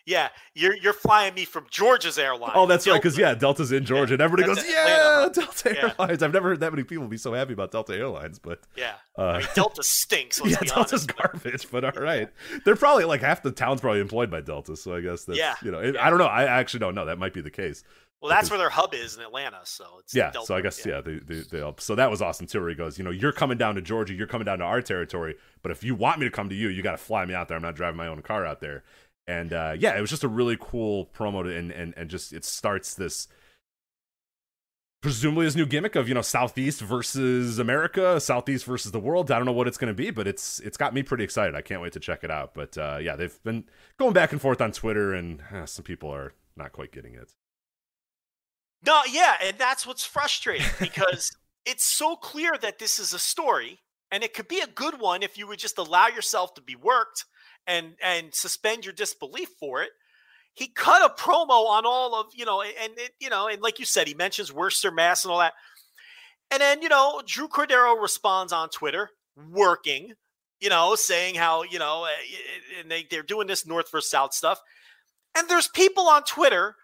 Yeah, 0.06 0.28
you're 0.54 0.76
you're 0.76 0.92
flying 0.92 1.34
me 1.34 1.44
from 1.44 1.66
Georgia's 1.68 2.16
airline. 2.16 2.52
Oh, 2.54 2.66
that's 2.66 2.86
right. 2.86 2.94
Because 2.94 3.18
yeah, 3.18 3.34
Delta's 3.34 3.72
in 3.72 3.84
Georgia, 3.84 4.14
and 4.14 4.22
everybody 4.22 4.46
goes, 4.46 4.58
Atlanta, 4.64 4.88
"Yeah? 4.88 5.28
Delta 5.32 5.74
Yeah. 5.74 5.94
Airlines." 5.98 6.22
I've 6.22 6.32
never 6.32 6.50
heard 6.50 6.60
that 6.60 6.72
many 6.72 6.84
people 6.84 7.08
be 7.08 7.16
so 7.16 7.32
happy 7.34 7.52
about 7.54 7.72
Delta 7.72 7.92
Airlines, 7.92 8.38
but 8.38 8.60
Yeah, 8.76 8.92
Uh, 9.18 9.22
I 9.22 9.38
mean, 9.40 9.48
Delta 9.54 9.82
stinks. 9.82 10.40
Yeah, 10.44 10.58
Delta's 10.58 11.06
honest. 11.08 11.16
garbage. 11.16 11.70
But 11.72 11.84
all 11.84 11.90
right, 12.02 12.28
they're 12.64 12.76
probably 12.76 13.04
like 13.04 13.20
half 13.20 13.42
the 13.42 13.50
town's 13.50 13.80
probably 13.80 14.00
employed 14.00 14.30
by 14.30 14.40
Delta, 14.42 14.76
so 14.76 14.94
I 14.94 15.00
guess 15.00 15.24
that's 15.24 15.38
Yeah. 15.40 15.56
you 15.60 15.72
know, 15.72 15.80
it, 15.80 15.96
I 15.96 16.08
don't 16.08 16.18
know. 16.20 16.26
I 16.26 16.44
actually 16.44 16.80
don't 16.80 16.94
know. 16.94 17.04
That 17.06 17.18
might 17.18 17.34
be 17.34 17.40
the 17.40 17.50
case. 17.50 17.82
Well, 18.22 18.30
that's 18.34 18.48
where 18.48 18.58
their 18.58 18.70
hub 18.70 18.94
is 18.94 19.14
in 19.16 19.22
Atlanta. 19.22 19.60
So 19.64 19.84
it's 20.00 20.14
Yeah, 20.14 20.30
Delta, 20.30 20.46
so 20.46 20.54
I 20.56 20.60
guess 20.62 20.86
yeah, 20.86 21.00
they, 21.02 21.18
they, 21.18 21.42
they 21.50 21.60
all, 21.60 21.74
so 21.78 21.94
that 21.96 22.10
was 22.10 22.22
awesome 22.22 22.46
too. 22.46 22.60
Where 22.60 22.70
he 22.70 22.74
goes, 22.74 22.96
you 22.96 23.04
know, 23.04 23.10
you're 23.10 23.30
coming 23.32 23.58
down 23.58 23.74
to 23.74 23.82
Georgia, 23.82 24.14
you're 24.14 24.26
coming 24.26 24.46
down 24.46 24.58
to 24.60 24.64
our 24.64 24.80
territory, 24.80 25.34
but 25.62 25.70
if 25.70 25.84
you 25.84 25.94
want 25.94 26.18
me 26.20 26.26
to 26.26 26.30
come 26.30 26.48
to 26.48 26.54
you, 26.54 26.68
you 26.68 26.82
got 26.82 26.92
to 26.92 26.96
fly 26.96 27.24
me 27.26 27.34
out 27.34 27.48
there. 27.48 27.56
I'm 27.56 27.62
not 27.62 27.74
driving 27.76 27.98
my 27.98 28.06
own 28.06 28.22
car 28.22 28.46
out 28.46 28.60
there. 28.60 28.84
And 29.26 29.52
uh, 29.52 29.74
yeah, 29.78 29.96
it 29.96 30.00
was 30.00 30.10
just 30.10 30.24
a 30.24 30.28
really 30.28 30.56
cool 30.60 31.06
promo, 31.16 31.42
to, 31.42 31.56
and 31.56 31.70
and 31.70 31.94
and 31.96 32.08
just 32.08 32.32
it 32.32 32.44
starts 32.44 32.94
this 32.94 33.28
presumably 35.02 35.44
this 35.44 35.54
new 35.54 35.66
gimmick 35.66 35.94
of 35.94 36.08
you 36.08 36.14
know 36.14 36.22
southeast 36.22 36.80
versus 36.80 37.58
america 37.58 38.18
southeast 38.18 38.64
versus 38.64 38.92
the 38.92 38.98
world. 38.98 39.30
I 39.30 39.36
don't 39.36 39.46
know 39.46 39.52
what 39.52 39.68
it's 39.68 39.78
going 39.78 39.94
to 39.94 39.94
be 39.94 40.10
but 40.10 40.26
it's 40.26 40.58
it's 40.60 40.76
got 40.76 40.94
me 40.94 41.02
pretty 41.02 41.22
excited. 41.22 41.54
I 41.54 41.60
can't 41.60 41.82
wait 41.82 41.92
to 41.92 42.00
check 42.00 42.24
it 42.24 42.30
out. 42.30 42.54
But 42.54 42.78
uh 42.78 42.98
yeah 43.00 43.14
they've 43.14 43.42
been 43.44 43.64
going 43.98 44.14
back 44.14 44.32
and 44.32 44.40
forth 44.40 44.60
on 44.60 44.72
twitter 44.72 45.12
and 45.12 45.42
uh, 45.52 45.66
some 45.66 45.84
people 45.84 46.10
are 46.10 46.32
not 46.56 46.72
quite 46.72 46.92
getting 46.92 47.14
it. 47.14 47.32
No, 48.84 49.02
yeah, 49.10 49.34
and 49.42 49.58
that's 49.58 49.86
what's 49.86 50.04
frustrating 50.04 50.66
because 50.80 51.36
it's 51.64 51.84
so 51.84 52.16
clear 52.16 52.56
that 52.60 52.78
this 52.78 52.98
is 52.98 53.12
a 53.12 53.18
story, 53.18 53.80
and 54.10 54.22
it 54.22 54.34
could 54.34 54.48
be 54.48 54.60
a 54.60 54.66
good 54.66 55.00
one 55.00 55.22
if 55.22 55.36
you 55.36 55.46
would 55.46 55.58
just 55.58 55.78
allow 55.78 56.06
yourself 56.06 56.54
to 56.54 56.60
be 56.60 56.76
worked 56.76 57.24
and 57.66 57.94
and 58.02 58.34
suspend 58.34 58.84
your 58.84 58.94
disbelief 58.94 59.48
for 59.58 59.82
it. 59.82 59.90
He 60.54 60.68
cut 60.68 61.02
a 61.02 61.20
promo 61.20 61.66
on 61.68 61.84
all 61.84 62.14
of 62.14 62.26
you 62.34 62.44
know, 62.44 62.62
and 62.62 62.92
you 63.20 63.30
know, 63.30 63.48
and 63.48 63.62
like 63.62 63.78
you 63.78 63.84
said, 63.84 64.08
he 64.08 64.14
mentions 64.14 64.52
Worcester, 64.52 64.90
Mass, 64.90 65.24
and 65.24 65.32
all 65.32 65.38
that. 65.38 65.54
And 66.50 66.60
then 66.60 66.82
you 66.82 66.88
know, 66.88 67.22
Drew 67.26 67.48
Cordeiro 67.48 68.00
responds 68.00 68.52
on 68.52 68.68
Twitter, 68.70 69.10
working, 69.50 70.14
you 70.60 70.68
know, 70.68 70.94
saying 70.94 71.34
how 71.34 71.62
you 71.62 71.78
know, 71.78 72.04
uh, 72.04 72.80
and 72.80 72.90
they 72.90 73.06
they're 73.10 73.22
doing 73.22 73.46
this 73.46 73.66
North 73.66 73.90
versus 73.90 74.10
South 74.10 74.32
stuff. 74.32 74.60
And 75.36 75.48
there's 75.48 75.68
people 75.68 76.08
on 76.08 76.22
Twitter. 76.22 76.76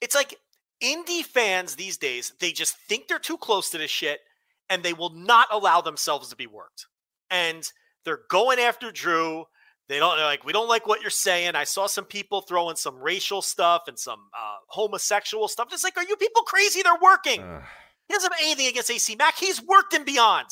It's 0.00 0.14
like 0.14 0.38
indie 0.82 1.24
fans 1.24 1.76
these 1.76 1.96
days, 1.96 2.32
they 2.40 2.52
just 2.52 2.76
think 2.88 3.08
they're 3.08 3.18
too 3.18 3.38
close 3.38 3.70
to 3.70 3.78
this 3.78 3.90
shit 3.90 4.20
and 4.68 4.82
they 4.82 4.92
will 4.92 5.14
not 5.14 5.48
allow 5.50 5.80
themselves 5.80 6.28
to 6.28 6.36
be 6.36 6.46
worked. 6.46 6.86
And 7.30 7.66
they're 8.04 8.20
going 8.30 8.58
after 8.58 8.90
Drew. 8.90 9.44
They 9.88 9.98
don't 9.98 10.16
they're 10.16 10.24
like, 10.24 10.44
we 10.44 10.52
don't 10.52 10.68
like 10.68 10.86
what 10.86 11.02
you're 11.02 11.10
saying. 11.10 11.54
I 11.56 11.64
saw 11.64 11.86
some 11.86 12.04
people 12.06 12.40
throwing 12.40 12.76
some 12.76 12.98
racial 12.98 13.42
stuff 13.42 13.82
and 13.86 13.98
some 13.98 14.20
uh, 14.36 14.56
homosexual 14.68 15.46
stuff. 15.48 15.68
It's 15.72 15.84
like, 15.84 15.96
are 15.98 16.04
you 16.04 16.16
people 16.16 16.42
crazy? 16.42 16.82
They're 16.82 16.92
working. 17.02 17.42
uh, 17.42 17.60
He 18.08 18.14
doesn't 18.14 18.32
have 18.32 18.40
anything 18.42 18.66
against 18.66 18.90
AC 18.90 19.14
Mack. 19.16 19.36
He's 19.36 19.62
worked 19.62 19.92
and 19.94 20.06
beyond. 20.06 20.46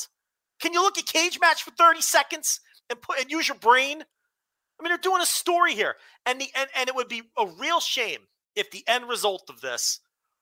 Can 0.61 0.71
you 0.73 0.81
look 0.81 0.97
at 0.97 1.05
cage 1.07 1.39
match 1.41 1.63
for 1.63 1.71
30 1.71 2.01
seconds 2.01 2.59
and 2.89 3.01
put 3.01 3.19
and 3.19 3.29
use 3.31 3.47
your 3.47 3.57
brain? 3.57 4.01
I 4.01 4.83
mean, 4.83 4.89
they're 4.91 4.97
doing 4.97 5.21
a 5.21 5.25
story 5.25 5.73
here. 5.73 5.95
And 6.25 6.39
the 6.39 6.47
and, 6.55 6.69
and 6.75 6.87
it 6.87 6.95
would 6.95 7.07
be 7.07 7.23
a 7.37 7.47
real 7.59 7.79
shame 7.79 8.19
if 8.55 8.69
the 8.69 8.83
end 8.87 9.09
result 9.09 9.45
of 9.49 9.61
this 9.61 9.99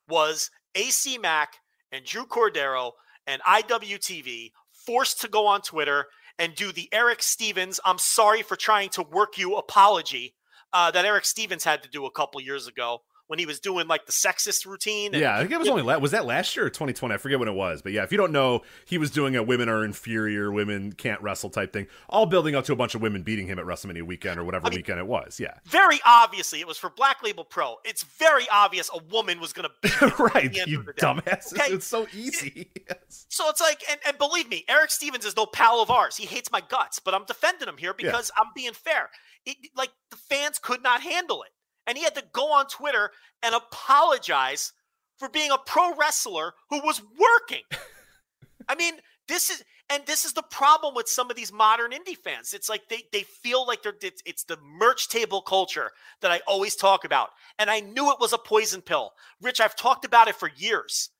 was 0.08 0.50
AC 0.74 1.16
Mack 1.16 1.54
and 1.92 2.04
Drew 2.04 2.26
Cordeiro 2.26 2.92
and 3.26 3.40
IWTV 3.42 4.50
forced 4.86 5.20
to 5.22 5.28
go 5.28 5.46
on 5.46 5.62
Twitter 5.62 6.06
and 6.38 6.54
do 6.54 6.72
the 6.72 6.88
Eric 6.92 7.22
Stevens, 7.22 7.80
I'm 7.84 7.98
sorry 7.98 8.42
for 8.42 8.56
trying 8.56 8.90
to 8.90 9.02
work 9.02 9.38
you 9.38 9.56
apology 9.56 10.34
uh, 10.72 10.90
that 10.90 11.04
Eric 11.04 11.24
Stevens 11.24 11.64
had 11.64 11.82
to 11.82 11.88
do 11.88 12.06
a 12.06 12.10
couple 12.10 12.40
years 12.40 12.66
ago 12.66 13.02
when 13.32 13.38
he 13.38 13.46
was 13.46 13.58
doing 13.60 13.88
like 13.88 14.04
the 14.04 14.12
sexist 14.12 14.66
routine. 14.66 15.14
and- 15.14 15.20
yeah 15.22 15.34
i 15.36 15.40
think 15.40 15.50
it 15.52 15.58
was 15.58 15.68
only 15.68 15.82
la- 15.82 15.96
was 15.96 16.10
that 16.10 16.26
last 16.26 16.54
year 16.54 16.66
or 16.66 16.68
2020 16.70 17.14
i 17.14 17.16
forget 17.16 17.38
when 17.38 17.48
it 17.48 17.54
was 17.54 17.80
but 17.80 17.92
yeah 17.92 18.02
if 18.02 18.12
you 18.12 18.18
don't 18.18 18.30
know 18.32 18.60
he 18.84 18.98
was 18.98 19.10
doing 19.10 19.34
a 19.36 19.42
women 19.42 19.68
are 19.70 19.82
inferior 19.84 20.52
women 20.52 20.92
can't 20.92 21.20
wrestle 21.22 21.48
type 21.48 21.72
thing 21.72 21.86
all 22.10 22.26
building 22.26 22.54
up 22.54 22.64
to 22.66 22.72
a 22.74 22.76
bunch 22.76 22.94
of 22.94 23.00
women 23.00 23.22
beating 23.22 23.46
him 23.46 23.58
at 23.58 23.64
wrestlemania 23.64 24.02
weekend 24.02 24.38
or 24.38 24.44
whatever 24.44 24.66
I 24.66 24.70
mean- 24.70 24.78
weekend 24.80 24.98
it 24.98 25.06
was 25.06 25.40
yeah 25.40 25.54
very 25.64 25.98
obviously 26.04 26.60
it 26.60 26.66
was 26.66 26.76
for 26.76 26.90
Black 26.90 27.22
Label 27.22 27.44
Pro. 27.44 27.76
It's 27.84 28.02
very 28.02 28.44
obvious 28.52 28.90
a 28.92 29.02
woman 29.10 29.40
was 29.40 29.52
going 29.54 29.68
to 29.82 30.08
right 30.18 30.52
the 30.52 30.60
end 30.60 30.70
you 30.70 30.80
of 30.80 30.86
the 30.86 30.92
day. 30.92 31.06
dumbasses 31.06 31.54
Okay. 31.58 31.72
it's 31.72 31.86
so 31.86 32.06
easy 32.12 32.70
Yes. 32.88 33.26
So 33.28 33.48
it's 33.48 33.60
like, 33.60 33.82
and, 33.90 33.98
and 34.06 34.18
believe 34.18 34.48
me, 34.48 34.64
Eric 34.68 34.90
Stevens 34.90 35.24
is 35.24 35.36
no 35.36 35.46
pal 35.46 35.80
of 35.80 35.90
ours. 35.90 36.16
He 36.16 36.26
hates 36.26 36.50
my 36.50 36.60
guts, 36.60 36.98
but 36.98 37.14
I'm 37.14 37.24
defending 37.24 37.68
him 37.68 37.76
here 37.78 37.94
because 37.94 38.30
I'm 38.36 38.48
being 38.54 38.72
fair. 38.72 39.08
It, 39.46 39.56
like 39.76 39.90
the 40.10 40.16
fans 40.16 40.58
could 40.58 40.82
not 40.82 41.00
handle 41.02 41.42
it, 41.42 41.50
and 41.86 41.96
he 41.96 42.04
had 42.04 42.14
to 42.14 42.24
go 42.32 42.52
on 42.52 42.66
Twitter 42.66 43.10
and 43.42 43.54
apologize 43.54 44.72
for 45.18 45.28
being 45.28 45.50
a 45.50 45.58
pro 45.58 45.94
wrestler 45.96 46.54
who 46.70 46.80
was 46.80 47.02
working. 47.18 47.62
I 48.68 48.74
mean, 48.74 48.94
this 49.28 49.50
is 49.50 49.62
and 49.90 50.04
this 50.06 50.24
is 50.24 50.32
the 50.32 50.42
problem 50.42 50.94
with 50.94 51.08
some 51.08 51.30
of 51.30 51.36
these 51.36 51.52
modern 51.52 51.90
indie 51.92 52.16
fans. 52.16 52.54
It's 52.54 52.68
like 52.68 52.88
they 52.88 53.04
they 53.12 53.22
feel 53.22 53.66
like 53.66 53.82
they're 53.82 53.94
it's, 54.00 54.22
it's 54.24 54.44
the 54.44 54.58
merch 54.62 55.08
table 55.08 55.42
culture 55.42 55.90
that 56.20 56.30
I 56.30 56.40
always 56.46 56.76
talk 56.76 57.04
about, 57.04 57.30
and 57.58 57.70
I 57.70 57.80
knew 57.80 58.10
it 58.10 58.20
was 58.20 58.32
a 58.32 58.38
poison 58.38 58.80
pill. 58.80 59.12
Rich, 59.40 59.60
I've 59.60 59.76
talked 59.76 60.04
about 60.04 60.28
it 60.28 60.36
for 60.36 60.50
years, 60.56 61.10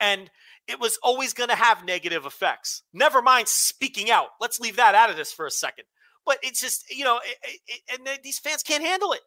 and 0.00 0.30
it 0.66 0.80
was 0.80 0.98
always 1.02 1.34
going 1.34 1.50
to 1.50 1.54
have 1.54 1.84
negative 1.84 2.24
effects. 2.24 2.82
Never 2.92 3.20
mind 3.20 3.48
speaking 3.48 4.10
out. 4.10 4.28
Let's 4.40 4.58
leave 4.58 4.76
that 4.76 4.94
out 4.94 5.10
of 5.10 5.16
this 5.16 5.32
for 5.32 5.46
a 5.46 5.50
second. 5.50 5.84
But 6.24 6.38
it's 6.42 6.60
just 6.60 6.90
you 6.90 7.04
know, 7.04 7.20
it, 7.24 7.60
it, 7.66 7.80
and 7.92 8.08
these 8.22 8.38
fans 8.38 8.62
can't 8.62 8.82
handle 8.82 9.12
it. 9.12 9.20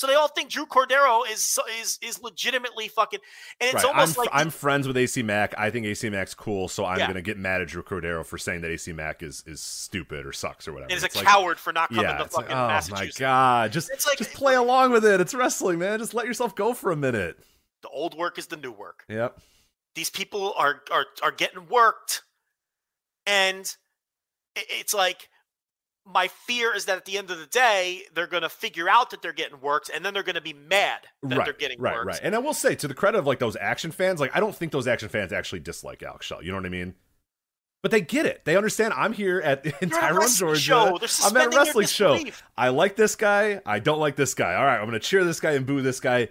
So 0.00 0.06
they 0.06 0.14
all 0.14 0.28
think 0.28 0.48
Drew 0.48 0.64
Cordeiro 0.64 1.30
is 1.30 1.58
is 1.78 1.98
is 2.00 2.22
legitimately 2.22 2.88
fucking, 2.88 3.20
and 3.60 3.66
it's 3.74 3.84
right. 3.84 3.84
almost 3.84 4.16
I'm, 4.16 4.20
like 4.22 4.30
I'm 4.32 4.48
friends 4.48 4.86
with 4.86 4.96
AC 4.96 5.22
Mack. 5.22 5.52
I 5.58 5.68
think 5.68 5.84
AC 5.84 6.08
Mack's 6.08 6.32
cool, 6.32 6.68
so 6.68 6.86
I'm 6.86 6.98
Yeah. 7.00 7.06
gonna 7.06 7.20
get 7.20 7.36
mad 7.36 7.60
at 7.60 7.68
Drew 7.68 7.82
Cordeiro 7.82 8.24
for 8.24 8.38
saying 8.38 8.62
that 8.62 8.70
AC 8.70 8.94
Mack 8.94 9.22
is 9.22 9.44
is 9.46 9.60
stupid 9.62 10.24
or 10.24 10.32
sucks 10.32 10.66
or 10.66 10.72
whatever. 10.72 10.90
is 10.90 11.02
a 11.02 11.06
It's 11.06 11.16
like- 11.16 11.26
coward 11.26 11.58
for 11.58 11.74
not 11.74 11.90
coming 11.90 12.04
yeah, 12.04 12.16
to 12.16 12.24
it's 12.24 12.34
like, 12.34 12.46
fucking 12.48 12.56
oh 12.56 12.96
my 12.96 13.10
god, 13.18 13.72
just 13.72 13.90
It's 13.90 14.06
like- 14.06 14.16
just 14.16 14.32
play 14.32 14.54
along 14.54 14.92
with 14.92 15.04
it. 15.04 15.20
It's 15.20 15.34
wrestling, 15.34 15.78
man. 15.78 15.98
Just 15.98 16.14
let 16.14 16.24
yourself 16.24 16.54
go 16.54 16.72
for 16.72 16.92
a 16.92 16.96
minute. 16.96 17.38
The 17.82 17.88
old 17.90 18.14
work 18.16 18.38
is 18.38 18.46
the 18.46 18.56
new 18.56 18.72
work. 18.72 19.04
Yep. 19.08 19.38
These 19.96 20.08
people 20.08 20.54
are 20.56 20.82
are 20.90 21.04
are 21.22 21.30
getting 21.32 21.66
worked, 21.68 22.22
and 23.26 23.76
it's 24.56 24.94
like 24.94 25.28
my 26.06 26.28
fear 26.28 26.74
is 26.74 26.86
that 26.86 26.96
at 26.96 27.04
the 27.04 27.18
end 27.18 27.30
of 27.30 27.38
the 27.38 27.46
day 27.46 28.02
they're 28.14 28.26
going 28.26 28.42
to 28.42 28.48
figure 28.48 28.88
out 28.88 29.10
that 29.10 29.22
they're 29.22 29.32
getting 29.32 29.60
worked, 29.60 29.90
and 29.94 30.04
then 30.04 30.14
they're 30.14 30.22
going 30.22 30.34
to 30.34 30.40
be 30.40 30.52
mad 30.52 31.00
that 31.22 31.38
right, 31.38 31.44
they're 31.44 31.54
getting 31.54 31.80
right, 31.80 31.94
worked. 31.94 32.06
right. 32.06 32.20
And 32.22 32.34
I 32.34 32.38
will 32.38 32.54
say, 32.54 32.74
to 32.76 32.88
the 32.88 32.94
credit 32.94 33.18
of 33.18 33.26
like 33.26 33.38
those 33.38 33.56
action 33.56 33.90
fans, 33.90 34.20
like 34.20 34.34
I 34.34 34.40
don't 34.40 34.54
think 34.54 34.72
those 34.72 34.88
action 34.88 35.08
fans 35.08 35.32
actually 35.32 35.60
dislike 35.60 36.02
Alex 36.02 36.26
Shell. 36.26 36.42
You 36.42 36.50
know 36.50 36.58
what 36.58 36.66
I 36.66 36.70
mean? 36.70 36.94
But 37.82 37.92
they 37.92 38.02
get 38.02 38.26
it. 38.26 38.44
They 38.44 38.56
understand. 38.56 38.92
I'm 38.94 39.12
here 39.12 39.40
at 39.40 39.64
in 39.82 39.90
Tyrone, 39.90 40.28
Georgia. 40.34 40.60
show. 40.60 40.98
I'm 41.24 41.36
at 41.36 41.46
a 41.46 41.56
wrestling 41.56 41.86
show. 41.86 42.18
I 42.56 42.68
like 42.68 42.96
this 42.96 43.16
guy. 43.16 43.60
I 43.64 43.78
don't 43.78 43.98
like 43.98 44.16
this 44.16 44.34
guy. 44.34 44.54
All 44.54 44.64
right, 44.64 44.76
I'm 44.76 44.86
going 44.86 44.92
to 44.92 45.00
cheer 45.00 45.24
this 45.24 45.40
guy 45.40 45.52
and 45.52 45.64
boo 45.66 45.80
this 45.80 46.00
guy. 46.00 46.28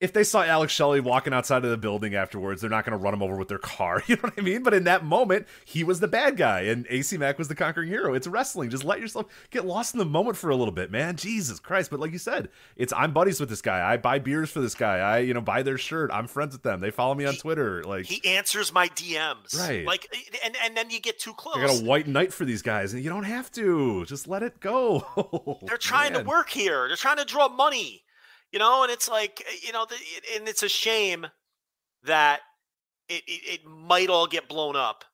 If 0.00 0.12
they 0.12 0.24
saw 0.24 0.42
Alex 0.42 0.72
Shelley 0.72 1.00
walking 1.00 1.32
outside 1.32 1.64
of 1.64 1.70
the 1.70 1.76
building 1.78 2.14
afterwards, 2.14 2.60
they're 2.60 2.68
not 2.68 2.84
going 2.84 2.98
to 2.98 3.02
run 3.02 3.14
him 3.14 3.22
over 3.22 3.36
with 3.36 3.48
their 3.48 3.58
car. 3.58 4.02
You 4.08 4.16
know 4.16 4.22
what 4.22 4.34
I 4.36 4.42
mean? 4.42 4.62
But 4.62 4.74
in 4.74 4.84
that 4.84 5.04
moment, 5.04 5.46
he 5.64 5.82
was 5.84 6.00
the 6.00 6.08
bad 6.08 6.36
guy, 6.36 6.62
and 6.62 6.84
AC 6.90 7.16
Mack 7.16 7.38
was 7.38 7.48
the 7.48 7.54
conquering 7.54 7.88
hero. 7.88 8.12
It's 8.12 8.26
wrestling. 8.26 8.68
Just 8.70 8.84
let 8.84 9.00
yourself 9.00 9.26
get 9.50 9.64
lost 9.64 9.94
in 9.94 9.98
the 9.98 10.04
moment 10.04 10.36
for 10.36 10.50
a 10.50 10.56
little 10.56 10.74
bit, 10.74 10.90
man. 10.90 11.16
Jesus 11.16 11.58
Christ! 11.58 11.90
But 11.90 12.00
like 12.00 12.12
you 12.12 12.18
said, 12.18 12.48
it's 12.76 12.92
I'm 12.92 13.12
buddies 13.12 13.40
with 13.40 13.48
this 13.48 13.62
guy. 13.62 13.88
I 13.92 13.96
buy 13.96 14.18
beers 14.18 14.50
for 14.50 14.60
this 14.60 14.74
guy. 14.74 14.98
I 14.98 15.18
you 15.18 15.32
know 15.32 15.40
buy 15.40 15.62
their 15.62 15.78
shirt. 15.78 16.10
I'm 16.12 16.26
friends 16.26 16.52
with 16.54 16.62
them. 16.64 16.80
They 16.80 16.90
follow 16.90 17.14
me 17.14 17.24
on 17.24 17.34
He- 17.34 17.40
Twitter. 17.40 17.82
Like 17.84 18.04
He 18.04 18.36
answers 18.36 18.72
my 18.74 18.88
DMs, 18.88 19.58
Right. 19.58 19.86
Like, 19.86 20.08
eh, 20.12 20.36
and 20.44 20.54
and 20.62 20.76
then 20.76 20.90
you 20.90 21.00
get 21.00 21.18
too 21.18 21.32
close. 21.34 21.56
I 21.56 21.66
got 21.66 21.80
a 21.80 21.84
white 21.84 22.08
knight 22.08 22.32
for 22.32 22.44
these 22.44 22.60
guys, 22.62 22.92
and 22.92 23.02
you 23.02 23.08
don't 23.10 23.24
have 23.24 23.50
to. 23.52 24.04
Just 24.04 24.28
let 24.28 24.42
it 24.42 24.60
go. 24.60 25.58
They're 25.66 25.78
trying 25.78 26.12
Man. 26.12 26.24
to 26.24 26.28
work 26.28 26.50
here. 26.50 26.88
They're 26.88 26.96
trying 26.96 27.16
to 27.18 27.24
draw 27.24 27.48
money, 27.48 28.03
you 28.54 28.60
know. 28.60 28.84
And 28.84 28.92
it's 28.92 29.08
like, 29.08 29.44
eh, 29.46 29.56
you 29.66 29.72
know, 29.72 29.84
the, 29.84 29.96
and 30.36 30.48
it's 30.48 30.62
a 30.62 30.68
shame 30.68 31.26
that 32.04 32.40
it, 33.08 33.22
it 33.26 33.60
it 33.60 33.66
might 33.66 34.08
all 34.08 34.26
get 34.26 34.48
blown 34.48 34.76
up 34.76 35.04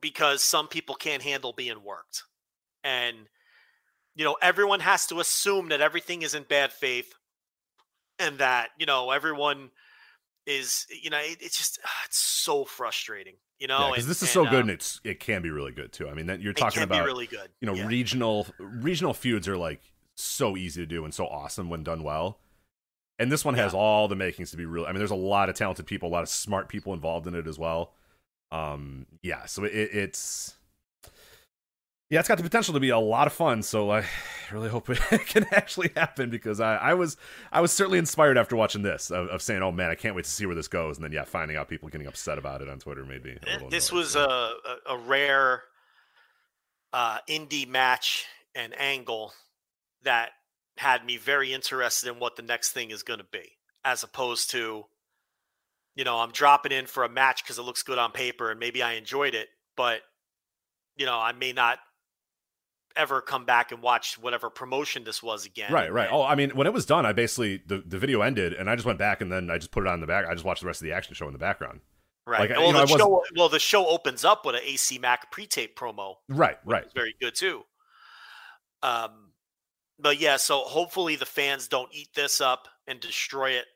because 0.00 0.42
some 0.42 0.68
people 0.68 0.94
can't 0.94 1.22
handle 1.22 1.52
being 1.52 1.82
worked, 1.84 2.22
and 2.84 3.16
you 4.14 4.24
know, 4.24 4.36
everyone 4.40 4.80
has 4.80 5.06
to 5.08 5.20
assume 5.20 5.68
that 5.68 5.80
everything 5.80 6.22
is 6.22 6.34
in 6.34 6.44
bad 6.44 6.72
faith, 6.72 7.12
and 8.18 8.38
that 8.38 8.68
you 8.78 8.86
know 8.86 9.10
everyone 9.10 9.70
is, 10.46 10.86
you 11.02 11.10
know, 11.10 11.18
it, 11.18 11.38
it's 11.40 11.58
just 11.58 11.80
ah, 11.84 12.02
it's 12.06 12.16
so 12.18 12.64
frustrating, 12.64 13.34
you 13.58 13.66
know. 13.66 13.90
because 13.90 14.04
and- 14.04 14.10
this 14.10 14.22
is 14.22 14.30
so 14.30 14.44
good, 14.44 14.54
um, 14.54 14.60
and 14.62 14.70
it's 14.70 15.00
it 15.02 15.18
can 15.18 15.42
be 15.42 15.50
really 15.50 15.72
good 15.72 15.92
too. 15.92 16.08
I 16.08 16.14
mean, 16.14 16.26
that 16.26 16.40
you're 16.40 16.52
talking 16.54 16.84
about 16.84 17.04
really 17.04 17.26
good. 17.26 17.50
you 17.60 17.66
know 17.66 17.74
Yeah. 17.74 17.88
regional 17.88 18.46
regional 18.58 19.14
feuds 19.14 19.48
are 19.48 19.56
like 19.56 19.82
so 20.14 20.56
easy 20.56 20.80
to 20.82 20.86
do 20.86 21.04
and 21.04 21.12
so 21.12 21.26
awesome 21.26 21.68
when 21.68 21.82
done 21.82 22.04
well. 22.04 22.40
And 23.18 23.32
this 23.32 23.44
one 23.44 23.54
has 23.54 23.72
Yeah. 23.72 23.78
all 23.80 24.08
the 24.08 24.16
makings 24.16 24.50
to 24.52 24.56
be 24.56 24.64
real. 24.64 24.84
I 24.84 24.88
mean, 24.92 24.98
there's 24.98 25.10
a 25.10 25.14
lot 25.16 25.48
of 25.48 25.56
talented 25.56 25.86
people, 25.86 26.08
a 26.08 26.10
lot 26.12 26.22
of 26.22 26.28
smart 26.28 26.68
people 26.68 26.94
involved 26.94 27.26
in 27.26 27.34
it 27.34 27.46
as 27.46 27.58
well. 27.58 27.92
Um, 28.50 29.06
yeah, 29.22 29.44
so 29.46 29.64
it, 29.64 29.72
it's 29.72 30.54
yeah, 32.10 32.20
it's 32.20 32.28
got 32.28 32.38
the 32.38 32.42
potential 32.44 32.72
to 32.72 32.80
be 32.80 32.88
a 32.88 32.98
lot 32.98 33.26
of 33.26 33.34
fun. 33.34 33.62
So 33.62 33.90
I 33.90 34.04
really 34.52 34.68
hope 34.70 34.88
it 35.12 35.26
can 35.26 35.46
actually 35.52 35.90
happen 35.96 36.30
because 36.30 36.60
I, 36.60 36.76
I 36.76 36.94
was 36.94 37.16
I 37.52 37.60
was 37.60 37.72
certainly 37.72 37.98
inspired 37.98 38.38
after 38.38 38.56
watching 38.56 38.82
this 38.82 39.10
of, 39.10 39.28
of 39.28 39.42
saying, 39.42 39.62
oh 39.62 39.72
man, 39.72 39.90
I 39.90 39.94
can't 39.94 40.14
wait 40.14 40.24
to 40.24 40.30
see 40.30 40.46
where 40.46 40.54
this 40.54 40.68
goes. 40.68 40.96
And 40.96 41.04
then 41.04 41.12
yeah, 41.12 41.24
finding 41.24 41.56
out 41.56 41.68
people 41.68 41.88
getting 41.88 42.06
upset 42.06 42.38
about 42.38 42.62
it 42.62 42.68
on 42.68 42.78
Twitter 42.78 43.04
made 43.04 43.24
me. 43.24 43.36
This 43.68 43.92
was 43.92 44.16
a, 44.16 44.52
a 44.88 44.96
rare 44.96 45.64
uh, 46.92 47.18
indie 47.28 47.68
match 47.68 48.24
and 48.54 48.72
angle 48.80 49.32
that 50.04 50.30
had 50.78 51.04
me 51.04 51.16
very 51.16 51.52
interested 51.52 52.08
in 52.10 52.18
what 52.18 52.36
the 52.36 52.42
next 52.42 52.72
thing 52.72 52.90
is 52.90 53.02
going 53.02 53.20
to 53.20 53.26
be, 53.30 53.58
as 53.84 54.02
opposed 54.02 54.50
to, 54.50 54.84
you 55.94 56.04
know, 56.04 56.18
I'm 56.18 56.30
dropping 56.30 56.72
in 56.72 56.86
for 56.86 57.04
a 57.04 57.08
match 57.08 57.42
because 57.42 57.58
it 57.58 57.62
looks 57.62 57.82
good 57.82 57.98
on 57.98 58.12
paper 58.12 58.50
and 58.50 58.60
maybe 58.60 58.82
I 58.82 58.94
enjoyed 58.94 59.34
it, 59.34 59.48
but, 59.76 60.00
you 60.96 61.06
know, 61.06 61.18
I 61.18 61.32
may 61.32 61.52
not 61.52 61.78
ever 62.96 63.20
come 63.20 63.44
back 63.44 63.72
and 63.72 63.82
watch 63.82 64.18
whatever 64.18 64.50
promotion 64.50 65.04
this 65.04 65.22
was 65.22 65.46
again. 65.46 65.72
Right, 65.72 65.92
right. 65.92 66.08
Oh, 66.10 66.24
I 66.24 66.34
mean, 66.34 66.50
when 66.50 66.66
it 66.66 66.72
was 66.72 66.86
done, 66.86 67.06
I 67.06 67.12
basically 67.12 67.62
the, 67.66 67.82
the 67.86 67.98
video 67.98 68.22
ended, 68.22 68.52
and 68.52 68.68
I 68.68 68.74
just 68.74 68.86
went 68.86 68.98
back 68.98 69.20
and 69.20 69.30
then 69.30 69.50
I 69.50 69.58
just 69.58 69.70
put 69.70 69.84
it 69.84 69.88
on 69.88 69.94
in 69.94 70.00
the 70.00 70.06
back. 70.06 70.26
I 70.26 70.32
just 70.32 70.44
watched 70.44 70.60
the 70.60 70.66
rest 70.66 70.80
of 70.80 70.84
the 70.86 70.92
action 70.92 71.14
show 71.14 71.26
in 71.26 71.32
the 71.32 71.38
background. 71.38 71.80
right. 72.26 72.40
like, 72.40 72.50
you 72.50 72.56
well, 72.56 72.72
know, 72.72 72.86
the 72.86 72.98
show, 72.98 73.22
well, 73.36 73.48
the 73.48 73.58
show 73.58 73.86
opens 73.86 74.24
up 74.24 74.44
with 74.44 74.56
an 74.56 74.62
AC 74.64 74.98
Mack 74.98 75.30
pre-tape 75.30 75.78
promo. 75.78 76.16
Right, 76.28 76.58
right. 76.64 76.86
very 76.94 77.14
good 77.20 77.34
too. 77.34 77.62
Um, 78.82 79.27
but 79.98 80.20
yeah, 80.20 80.36
so 80.36 80.60
hopefully 80.60 81.16
the 81.16 81.26
fans 81.26 81.68
don't 81.68 81.92
eat 81.92 82.08
this 82.14 82.40
up 82.40 82.68
and 82.86 83.00
destroy 83.00 83.50
it, 83.52 83.66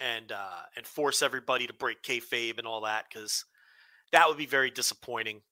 and 0.00 0.32
uh, 0.32 0.62
and 0.76 0.86
force 0.86 1.22
everybody 1.22 1.66
to 1.66 1.72
break 1.74 2.02
kayfabe 2.02 2.58
and 2.58 2.66
all 2.66 2.82
that, 2.82 3.04
because 3.08 3.44
that 4.12 4.28
would 4.28 4.38
be 4.38 4.46
very 4.46 4.70
disappointing. 4.70 5.42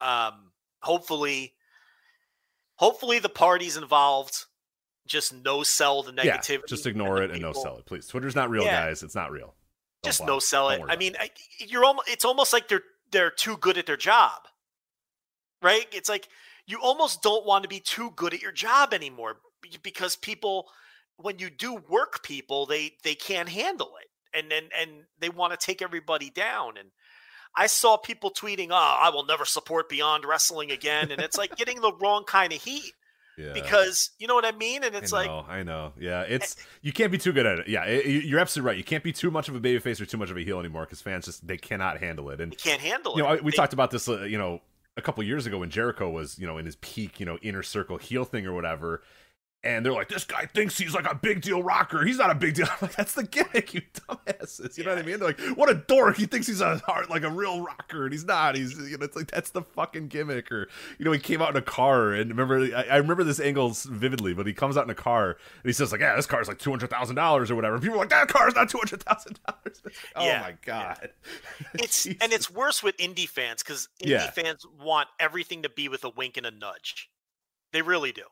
Um, 0.00 0.52
hopefully, 0.82 1.54
hopefully 2.76 3.18
the 3.18 3.28
parties 3.28 3.76
involved 3.76 4.44
just 5.06 5.34
no 5.34 5.62
sell 5.62 6.02
the 6.02 6.12
Yeah, 6.22 6.38
negativity. 6.38 6.66
just 6.68 6.86
ignore 6.86 7.16
the 7.16 7.24
it 7.24 7.30
and 7.32 7.42
no 7.42 7.52
sell 7.52 7.78
it, 7.78 7.86
please. 7.86 8.06
Twitter's 8.06 8.36
not 8.36 8.50
real, 8.50 8.64
Yeah. 8.64 8.84
guys. 8.86 9.02
It's 9.02 9.14
not 9.14 9.30
real. 9.32 9.54
Don't 10.02 10.10
Just 10.10 10.24
no 10.24 10.38
sell 10.38 10.70
it. 10.70 10.82
I 10.88 10.96
mean, 10.96 11.14
I, 11.18 11.30
you're 11.58 11.84
almost. 11.84 12.08
It's 12.08 12.24
almost 12.24 12.52
like 12.52 12.68
they're 12.68 12.82
they're 13.10 13.30
too 13.30 13.56
good 13.56 13.78
at 13.78 13.86
their 13.86 13.96
job, 13.96 14.42
right? 15.60 15.86
It's 15.92 16.08
like 16.08 16.28
you 16.66 16.78
almost 16.80 17.22
don't 17.22 17.44
want 17.46 17.62
to 17.64 17.68
be 17.68 17.78
too 17.80 18.10
good 18.16 18.34
at 18.34 18.42
your 18.42 18.52
job 18.52 18.94
anymore 18.94 19.36
because 19.82 20.16
people, 20.16 20.68
when 21.16 21.38
you 21.38 21.50
do 21.50 21.74
work 21.88 22.22
people, 22.22 22.66
they 22.66 22.92
they 23.04 23.14
can't 23.14 23.48
handle 23.48 23.92
it, 24.00 24.38
and 24.38 24.50
then 24.50 24.64
and 24.78 25.04
they 25.20 25.28
want 25.28 25.58
to 25.58 25.66
take 25.66 25.82
everybody 25.82 26.30
down. 26.30 26.76
And 26.78 26.90
I 27.56 27.66
saw 27.66 27.96
people 27.96 28.30
tweeting, 28.30 28.68
"Oh, 28.70 28.74
I 29.00 29.10
will 29.10 29.24
never 29.26 29.44
support 29.44 29.88
Beyond 29.88 30.24
Wrestling 30.24 30.70
again," 30.70 31.10
and 31.10 31.20
it's 31.20 31.36
like 31.38 31.56
getting 31.56 31.80
the 31.80 31.92
wrong 32.00 32.24
kind 32.24 32.52
of 32.52 32.62
heat 32.62 32.92
Yeah. 33.36 33.52
because 33.52 34.10
you 34.18 34.26
know 34.26 34.34
what 34.34 34.44
I 34.46 34.52
mean. 34.52 34.84
And 34.84 34.94
it's 34.94 35.12
I 35.12 35.26
like 35.26 35.30
I 35.48 35.62
know. 35.62 35.92
Yeah, 35.98 36.22
it's 36.22 36.56
you 36.80 36.92
can't 36.92 37.12
be 37.12 37.18
too 37.18 37.32
good 37.32 37.46
at 37.46 37.58
it. 37.60 37.68
Yeah, 37.68 37.84
it, 37.84 38.06
you- 38.06 38.20
you're 38.20 38.40
absolutely 38.40 38.68
right. 38.68 38.76
You 38.78 38.84
can't 38.84 39.04
be 39.04 39.12
too 39.12 39.30
much 39.30 39.48
of 39.48 39.54
a 39.54 39.60
babyface 39.60 40.00
or 40.00 40.06
too 40.06 40.16
much 40.18 40.30
of 40.30 40.36
a 40.36 40.40
heel 40.42 40.58
anymore 40.58 40.84
because 40.84 41.00
fans 41.02 41.26
just 41.26 41.46
they 41.46 41.56
cannot 41.58 41.98
handle 41.98 42.30
it. 42.30 42.40
And 42.40 42.52
you 42.52 42.58
can't 42.58 42.80
handle 42.80 43.16
you 43.16 43.22
know, 43.22 43.28
it. 43.32 43.40
I- 43.40 43.42
we 43.42 43.50
They- 43.50 43.56
talked 43.56 43.72
about 43.74 43.90
this, 43.90 44.08
uh, 44.08 44.22
you 44.22 44.38
know, 44.38 44.60
a 44.96 45.02
couple 45.02 45.22
years 45.24 45.46
ago 45.46 45.58
when 45.58 45.70
Jericho 45.70 46.10
was, 46.10 46.38
you 46.38 46.46
know, 46.46 46.58
in 46.58 46.66
his 46.66 46.76
peak, 46.76 47.18
you 47.20 47.24
know, 47.26 47.38
inner 47.42 47.62
circle 47.62 47.96
heel 47.98 48.24
thing 48.24 48.46
or 48.46 48.52
whatever. 48.52 49.02
And 49.64 49.86
they're 49.86 49.92
like, 49.92 50.08
this 50.08 50.24
guy 50.24 50.46
thinks 50.46 50.76
he's 50.76 50.92
like 50.92 51.08
a 51.08 51.14
big 51.14 51.40
deal 51.40 51.62
rocker. 51.62 52.04
He's 52.04 52.18
not 52.18 52.30
a 52.30 52.34
big 52.34 52.54
deal. 52.54 52.66
I'm 52.70 52.76
like, 52.82 52.96
that's 52.96 53.12
the 53.14 53.22
gimmick, 53.22 53.72
you 53.72 53.82
dumbasses. 53.94 54.76
You 54.76 54.82
know 54.82 54.90
what 54.90 54.98
I 54.98 55.02
mean? 55.06 55.20
They're 55.20 55.28
like, 55.28 55.40
what 55.56 55.70
a 55.70 55.74
dork. 55.74 56.16
He 56.16 56.26
thinks 56.26 56.48
he's 56.48 56.60
a 56.60 56.78
heart 56.78 57.08
like 57.10 57.22
a 57.22 57.30
real 57.30 57.60
rocker, 57.62 58.02
and 58.04 58.12
he's 58.12 58.24
not. 58.24 58.56
He's, 58.56 58.76
you 58.76 58.98
know, 58.98 59.04
it's 59.04 59.14
like 59.14 59.30
that's 59.30 59.50
the 59.50 59.62
fucking 59.62 60.08
gimmick. 60.08 60.50
Or, 60.50 60.68
you 60.98 61.04
know, 61.04 61.12
he 61.12 61.20
came 61.20 61.40
out 61.40 61.50
in 61.50 61.56
a 61.56 61.62
car, 61.62 62.10
and 62.12 62.28
remember, 62.30 62.74
I, 62.76 62.82
I 62.90 62.96
remember 62.96 63.22
this 63.22 63.38
angle 63.38 63.70
vividly. 63.70 64.34
But 64.34 64.48
he 64.48 64.52
comes 64.52 64.76
out 64.76 64.82
in 64.82 64.90
a 64.90 64.96
car, 64.96 65.30
and 65.30 65.38
he 65.64 65.72
says 65.72 65.92
like, 65.92 66.00
yeah, 66.00 66.16
this 66.16 66.26
car's 66.26 66.48
like 66.48 66.58
two 66.58 66.70
hundred 66.70 66.90
thousand 66.90 67.14
dollars 67.14 67.48
or 67.48 67.54
whatever. 67.54 67.74
And 67.76 67.82
people 67.84 67.98
are 67.98 68.00
like, 68.00 68.08
that 68.08 68.26
car's 68.26 68.56
not 68.56 68.68
two 68.68 68.78
hundred 68.78 69.02
thousand 69.04 69.38
dollars. 69.46 69.82
Oh 70.16 70.24
Yeah, 70.26 70.40
my 70.40 70.54
god. 70.64 71.10
it's 71.74 72.04
and 72.06 72.32
it's 72.32 72.50
worse 72.50 72.82
with 72.82 72.96
indie 72.96 73.28
fans 73.28 73.62
because 73.62 73.88
indie 74.02 74.08
Yeah. 74.10 74.30
fans 74.30 74.66
want 74.80 75.08
everything 75.20 75.62
to 75.62 75.68
be 75.68 75.88
with 75.88 76.02
a 76.04 76.10
wink 76.10 76.36
and 76.36 76.46
a 76.46 76.50
nudge. 76.50 77.10
They 77.72 77.80
really 77.82 78.10
do. 78.12 78.22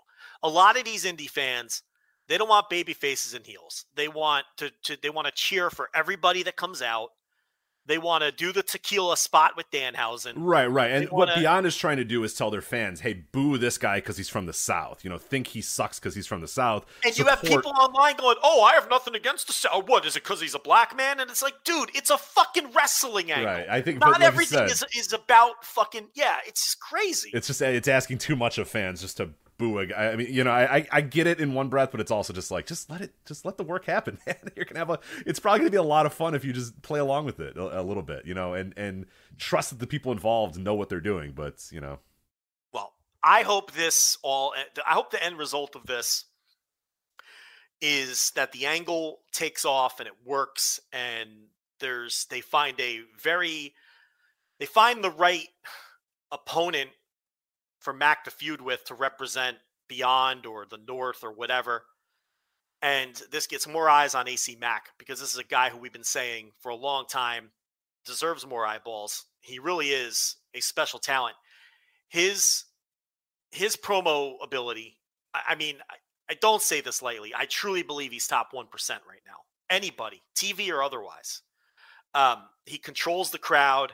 A 0.43 0.49
lot 0.49 0.79
of 0.79 0.85
these 0.85 1.05
indie 1.05 1.29
fans, 1.29 1.83
they 2.29 2.39
don't 2.39 2.49
want 2.49 2.71
baby 2.71 2.95
faces 2.95 3.35
and 3.35 3.45
heels. 3.47 3.85
They 3.95 4.09
want 4.09 4.47
to, 4.59 4.71
to 4.85 4.97
they 5.03 5.11
want 5.11 5.27
to 5.27 5.33
cheer 5.33 5.69
for 5.71 5.89
everybody 5.95 6.43
that 6.45 6.57
comes 6.57 6.81
out. 6.81 7.11
They 7.87 7.97
want 7.99 8.23
to 8.23 8.31
do 8.31 8.53
the 8.53 8.63
tequila 8.63 9.17
spot 9.17 9.57
with 9.57 9.69
Danhausen. 9.73 10.35
Right, 10.37 10.67
right. 10.67 10.93
And 10.93 11.09
what 11.09 11.29
wanna- 11.29 11.41
Beyond 11.41 11.67
is 11.67 11.77
trying 11.77 11.97
to 11.97 12.05
do 12.05 12.23
is 12.23 12.35
tell 12.35 12.51
their 12.51 12.61
fans, 12.61 13.01
hey, 13.01 13.15
boo 13.33 13.59
this 13.59 13.79
guy 13.79 13.97
because 13.97 14.17
he's 14.17 14.29
from 14.29 14.47
the 14.47 14.53
South. 14.53 15.03
You 15.03 15.11
know, 15.11 15.19
think 15.19 15.49
he 15.49 15.61
sucks 15.63 15.99
because 15.99 16.15
he's 16.15 16.27
from 16.27 16.41
the 16.41 16.47
South. 16.47 16.87
And 17.05 17.19
you 17.19 17.25
have 17.25 17.43
people 17.43 17.73
online 17.73 18.17
going, 18.17 18.37
"Oh, 18.45 18.63
I 18.63 18.75
have 18.75 18.89
nothing 18.91 19.17
against 19.17 19.49
the 19.49 19.55
South. 19.55 19.73
Oh, 19.75 19.83
what 19.83 20.05
is 20.07 20.15
it? 20.15 20.23
Because 20.23 20.41
he's 20.41 20.55
a 20.55 20.61
black 20.61 20.95
man?" 20.97 21.19
And 21.19 21.31
it's 21.31 21.43
like, 21.43 21.65
dude, 21.65 21.91
it's 21.95 22.11
a 22.11 22.19
fucking 22.19 22.71
wrestling 22.73 23.33
angle. 23.33 23.47
Right. 23.47 23.67
I 23.69 23.81
think 23.81 23.99
Not 23.99 24.23
everything 24.23 24.65
is 24.65 24.85
is 24.95 25.13
about 25.13 25.65
fucking 25.65 26.11
yeah. 26.15 26.37
It's 26.47 26.65
just 26.67 26.81
crazy. 26.81 27.31
It's 27.33 27.49
just 27.49 27.61
it's 27.63 27.89
asking 27.89 28.19
too 28.19 28.37
much 28.37 28.59
of 28.59 28.69
fans 28.69 29.01
just 29.01 29.17
to 29.17 29.31
I, 29.63 30.17
mean, 30.17 30.33
you 30.33 30.45
know, 30.45 30.51
I, 30.51 30.77
I 30.77 30.89
I 30.93 31.01
get 31.01 31.27
it 31.27 31.41
in 31.41 31.55
one 31.55 31.69
breath, 31.69 31.91
but 31.91 32.01
it's 32.01 32.11
also 32.11 32.33
just 32.33 32.51
like 32.51 32.67
just 32.67 32.91
let 32.91 33.01
it 33.01 33.15
just 33.27 33.45
let 33.45 33.57
the 33.57 33.65
work 33.65 33.85
happen, 33.85 34.19
man. 34.27 34.37
You're 34.57 34.65
gonna 34.65 34.79
have 34.79 34.91
a. 34.91 34.99
It's 35.27 35.41
probably 35.41 35.61
gonna 35.61 35.71
be 35.71 35.77
a 35.77 35.83
lot 35.83 36.07
of 36.07 36.15
fun 36.15 36.35
if 36.35 36.45
you 36.45 36.53
just 36.53 36.81
play 36.83 36.99
along 37.01 37.27
with 37.27 37.41
it 37.41 37.57
a, 37.57 37.81
a 37.81 37.83
little 37.83 38.03
bit, 38.03 38.27
you 38.27 38.35
know, 38.35 38.55
and 38.55 38.75
and 38.77 39.07
trust 39.39 39.71
that 39.71 39.79
the 39.79 39.87
people 39.87 40.13
involved 40.13 40.59
know 40.59 40.75
what 40.75 40.89
they're 40.89 41.01
doing. 41.01 41.33
But 41.33 41.67
you 41.71 41.81
know, 41.81 41.99
Well, 42.73 42.93
I 43.23 43.43
hope 43.43 43.73
this 43.73 44.19
all. 44.23 44.55
I 44.87 44.93
hope 44.93 45.11
the 45.11 45.23
end 45.23 45.39
result 45.39 45.77
of 45.77 45.87
this 45.87 46.25
is 47.81 48.31
that 48.33 48.53
the 48.53 48.67
angle 48.67 49.21
takes 49.33 49.65
off 49.65 50.01
and 50.01 50.07
it 50.07 50.15
works, 50.25 50.81
and 50.93 51.29
there's 51.81 52.27
they 52.27 52.41
find 52.41 52.79
a 52.81 53.01
very 53.23 53.75
they 54.59 54.67
find 54.67 55.03
the 55.03 55.11
right 55.11 55.49
opponent 56.31 56.91
for 57.81 57.93
Mack 57.93 58.25
to 58.25 58.31
feud 58.31 58.61
with 58.61 58.85
to 58.85 58.95
represent 58.95 59.57
Beyond 59.89 60.47
or 60.47 60.67
the 60.67 60.79
North 60.87 61.25
or 61.25 61.33
whatever. 61.33 61.83
And 62.83 63.21
this 63.31 63.47
gets 63.47 63.67
more 63.67 63.91
eyes 63.91 64.15
on 64.15 64.29
AC 64.29 64.57
Mack 64.61 64.91
because 64.99 65.21
this 65.21 65.33
is 65.33 65.39
a 65.39 65.45
guy 65.45 65.69
who 65.69 65.79
we've 65.79 65.93
been 65.93 66.05
saying 66.05 66.53
for 66.61 66.71
a 66.71 66.77
long 66.77 67.07
time 67.07 67.51
deserves 68.07 68.47
more 68.47 68.65
eyeballs. 68.65 69.27
He 69.41 69.59
really 69.59 69.89
is 69.89 70.37
a 70.55 70.61
special 70.61 70.99
talent. 70.99 71.37
His 72.09 72.65
his 73.51 73.77
promo 73.77 74.37
ability, 74.43 74.97
I, 75.35 75.57
mean, 75.57 75.77
I, 75.91 75.95
I 76.31 76.35
don't 76.41 76.63
say 76.63 76.81
this 76.81 77.03
lightly. 77.03 77.33
I 77.37 77.47
truly 77.47 77.83
believe 77.83 78.13
he's 78.13 78.29
top 78.29 78.53
1% 78.53 78.65
right 78.91 79.23
now. 79.27 79.39
Anybody, 79.69 80.23
TV 80.37 80.71
or 80.71 80.83
otherwise. 80.83 81.43
Um, 82.15 82.43
he 82.65 82.79
controls 82.79 83.31
the 83.31 83.39
crowd. 83.39 83.93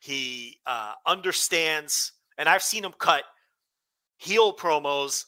He 0.00 0.58
uh, 0.66 0.94
understands, 1.06 2.12
and 2.40 2.48
I've 2.48 2.62
seen 2.62 2.84
him 2.84 2.94
cut 2.98 3.22
heel 4.16 4.54
promos 4.56 5.26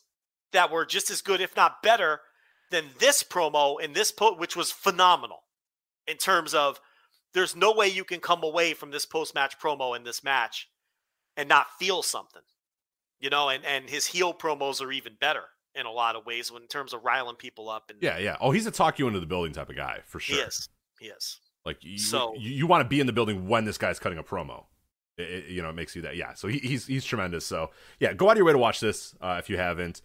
that 0.52 0.70
were 0.72 0.84
just 0.86 1.10
as 1.10 1.20
good, 1.22 1.40
if 1.40 1.54
not 1.54 1.82
better, 1.82 2.20
than 2.70 2.86
this 2.98 3.22
promo 3.22 3.78
in 3.80 3.92
this 3.92 4.10
po- 4.10 4.36
which 4.36 4.56
was 4.56 4.70
phenomenal 4.72 5.42
in 6.06 6.16
terms 6.16 6.54
of 6.54 6.80
there's 7.34 7.54
no 7.54 7.72
way 7.72 7.88
you 7.88 8.04
can 8.04 8.20
come 8.20 8.42
away 8.42 8.74
from 8.74 8.90
this 8.90 9.06
post 9.06 9.34
match 9.34 9.58
promo 9.60 9.94
in 9.96 10.04
this 10.04 10.24
match 10.24 10.68
and 11.36 11.48
not 11.48 11.66
feel 11.78 12.02
something, 12.02 12.42
you 13.20 13.30
know. 13.30 13.48
And 13.48 13.64
and 13.64 13.88
his 13.88 14.06
heel 14.06 14.34
promos 14.34 14.82
are 14.82 14.92
even 14.92 15.14
better 15.20 15.44
in 15.74 15.86
a 15.86 15.90
lot 15.90 16.16
of 16.16 16.26
ways 16.26 16.50
when 16.52 16.62
in 16.62 16.68
terms 16.68 16.92
of 16.92 17.02
riling 17.04 17.36
people 17.36 17.68
up. 17.70 17.84
And 17.90 17.98
yeah, 18.02 18.18
yeah. 18.18 18.36
Oh, 18.40 18.50
he's 18.50 18.66
a 18.66 18.70
talk 18.70 18.98
you 18.98 19.06
into 19.06 19.20
the 19.20 19.26
building 19.26 19.52
type 19.52 19.70
of 19.70 19.76
guy 19.76 20.00
for 20.06 20.20
sure. 20.20 20.36
he 20.36 20.42
is, 20.42 20.68
he 21.00 21.06
is. 21.06 21.38
Like 21.64 21.78
you, 21.82 21.96
So- 21.98 22.34
you, 22.36 22.50
you 22.50 22.66
want 22.66 22.82
to 22.84 22.88
be 22.88 23.00
in 23.00 23.06
the 23.06 23.12
building 23.12 23.48
when 23.48 23.64
this 23.64 23.78
guy's 23.78 23.98
cutting 23.98 24.18
a 24.18 24.22
promo. 24.24 24.64
It, 25.18 25.46
you 25.46 25.62
know, 25.62 25.70
it 25.70 25.74
makes 25.74 25.94
you 25.94 26.02
that. 26.02 26.16
Yeah. 26.16 26.34
So 26.34 26.48
he, 26.48 26.58
he's 26.58 26.86
he's 26.86 27.04
tremendous. 27.04 27.46
So 27.46 27.70
yeah, 28.00 28.12
go 28.12 28.28
out 28.28 28.32
of 28.32 28.36
your 28.38 28.46
way 28.46 28.52
to 28.52 28.58
watch 28.58 28.80
this 28.80 29.14
uh, 29.20 29.36
if 29.38 29.50
you 29.50 29.56
haven't. 29.58 30.02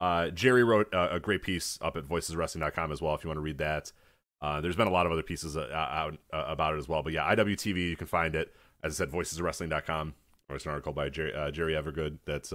Uh, 0.00 0.30
Jerry 0.30 0.64
wrote 0.64 0.92
uh, 0.94 1.08
a 1.10 1.20
great 1.20 1.42
piece 1.42 1.78
up 1.82 1.96
at 1.96 2.04
voiceswrestling.com 2.04 2.90
as 2.90 3.02
well 3.02 3.14
if 3.14 3.22
you 3.22 3.28
want 3.28 3.36
to 3.36 3.42
read 3.42 3.58
that. 3.58 3.92
Uh, 4.40 4.60
there's 4.60 4.76
been 4.76 4.88
a 4.88 4.92
lot 4.92 5.04
of 5.04 5.12
other 5.12 5.22
pieces 5.22 5.56
uh, 5.56 5.68
out 5.74 6.16
uh, 6.32 6.44
about 6.46 6.74
it 6.74 6.78
as 6.78 6.88
well. 6.88 7.02
But 7.02 7.12
yeah, 7.12 7.34
IWTV, 7.34 7.90
you 7.90 7.96
can 7.96 8.06
find 8.06 8.34
it. 8.34 8.54
As 8.82 8.94
I 8.94 9.04
said, 9.04 9.12
voiceswrestling.com. 9.12 10.14
There's 10.48 10.64
an 10.64 10.70
article 10.70 10.94
by 10.94 11.10
Jerry, 11.10 11.34
uh, 11.34 11.50
Jerry 11.50 11.74
Evergood 11.74 12.18
that's 12.24 12.52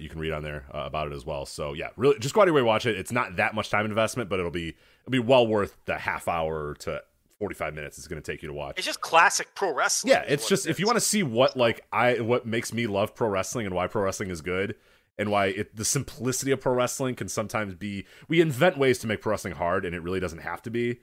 you 0.00 0.08
can 0.08 0.18
read 0.18 0.32
on 0.32 0.42
there 0.42 0.64
about 0.72 1.12
it 1.12 1.14
as 1.14 1.24
well. 1.26 1.44
So 1.46 1.74
yeah, 1.74 1.90
really, 1.96 2.18
just 2.18 2.34
go 2.34 2.40
out 2.40 2.48
of 2.48 2.48
your 2.48 2.54
way 2.54 2.60
to 2.62 2.66
watch 2.66 2.86
it. 2.86 2.96
It's 2.96 3.12
not 3.12 3.36
that 3.36 3.54
much 3.54 3.70
time 3.70 3.84
investment, 3.84 4.30
but 4.30 4.38
it'll 4.38 4.50
be 4.50 4.74
it'll 5.02 5.10
be 5.10 5.18
well 5.18 5.46
worth 5.46 5.76
the 5.84 5.98
half 5.98 6.26
hour 6.26 6.74
to 6.80 7.02
45 7.38 7.74
minutes 7.74 7.98
it's 7.98 8.08
going 8.08 8.20
to 8.20 8.32
take 8.32 8.42
you 8.42 8.48
to 8.48 8.54
watch. 8.54 8.78
It's 8.78 8.86
just 8.86 9.00
classic 9.00 9.54
pro 9.54 9.72
wrestling. 9.72 10.12
Yeah, 10.12 10.24
it's 10.26 10.48
just 10.48 10.66
if 10.66 10.80
you 10.80 10.86
want 10.86 10.96
to 10.96 11.04
see 11.04 11.22
what 11.22 11.56
like 11.56 11.84
I 11.92 12.20
what 12.20 12.46
makes 12.46 12.72
me 12.72 12.86
love 12.86 13.14
pro 13.14 13.28
wrestling 13.28 13.66
and 13.66 13.74
why 13.74 13.86
pro 13.86 14.02
wrestling 14.02 14.30
is 14.30 14.40
good 14.40 14.74
and 15.18 15.30
why 15.30 15.46
it, 15.46 15.76
the 15.76 15.84
simplicity 15.84 16.50
of 16.50 16.60
pro 16.60 16.74
wrestling 16.74 17.14
can 17.14 17.28
sometimes 17.28 17.74
be 17.74 18.06
we 18.28 18.40
invent 18.40 18.78
ways 18.78 18.98
to 18.98 19.06
make 19.06 19.20
pro 19.20 19.32
wrestling 19.32 19.54
hard 19.54 19.84
and 19.84 19.94
it 19.94 20.02
really 20.02 20.20
doesn't 20.20 20.40
have 20.40 20.62
to 20.62 20.70
be 20.70 21.00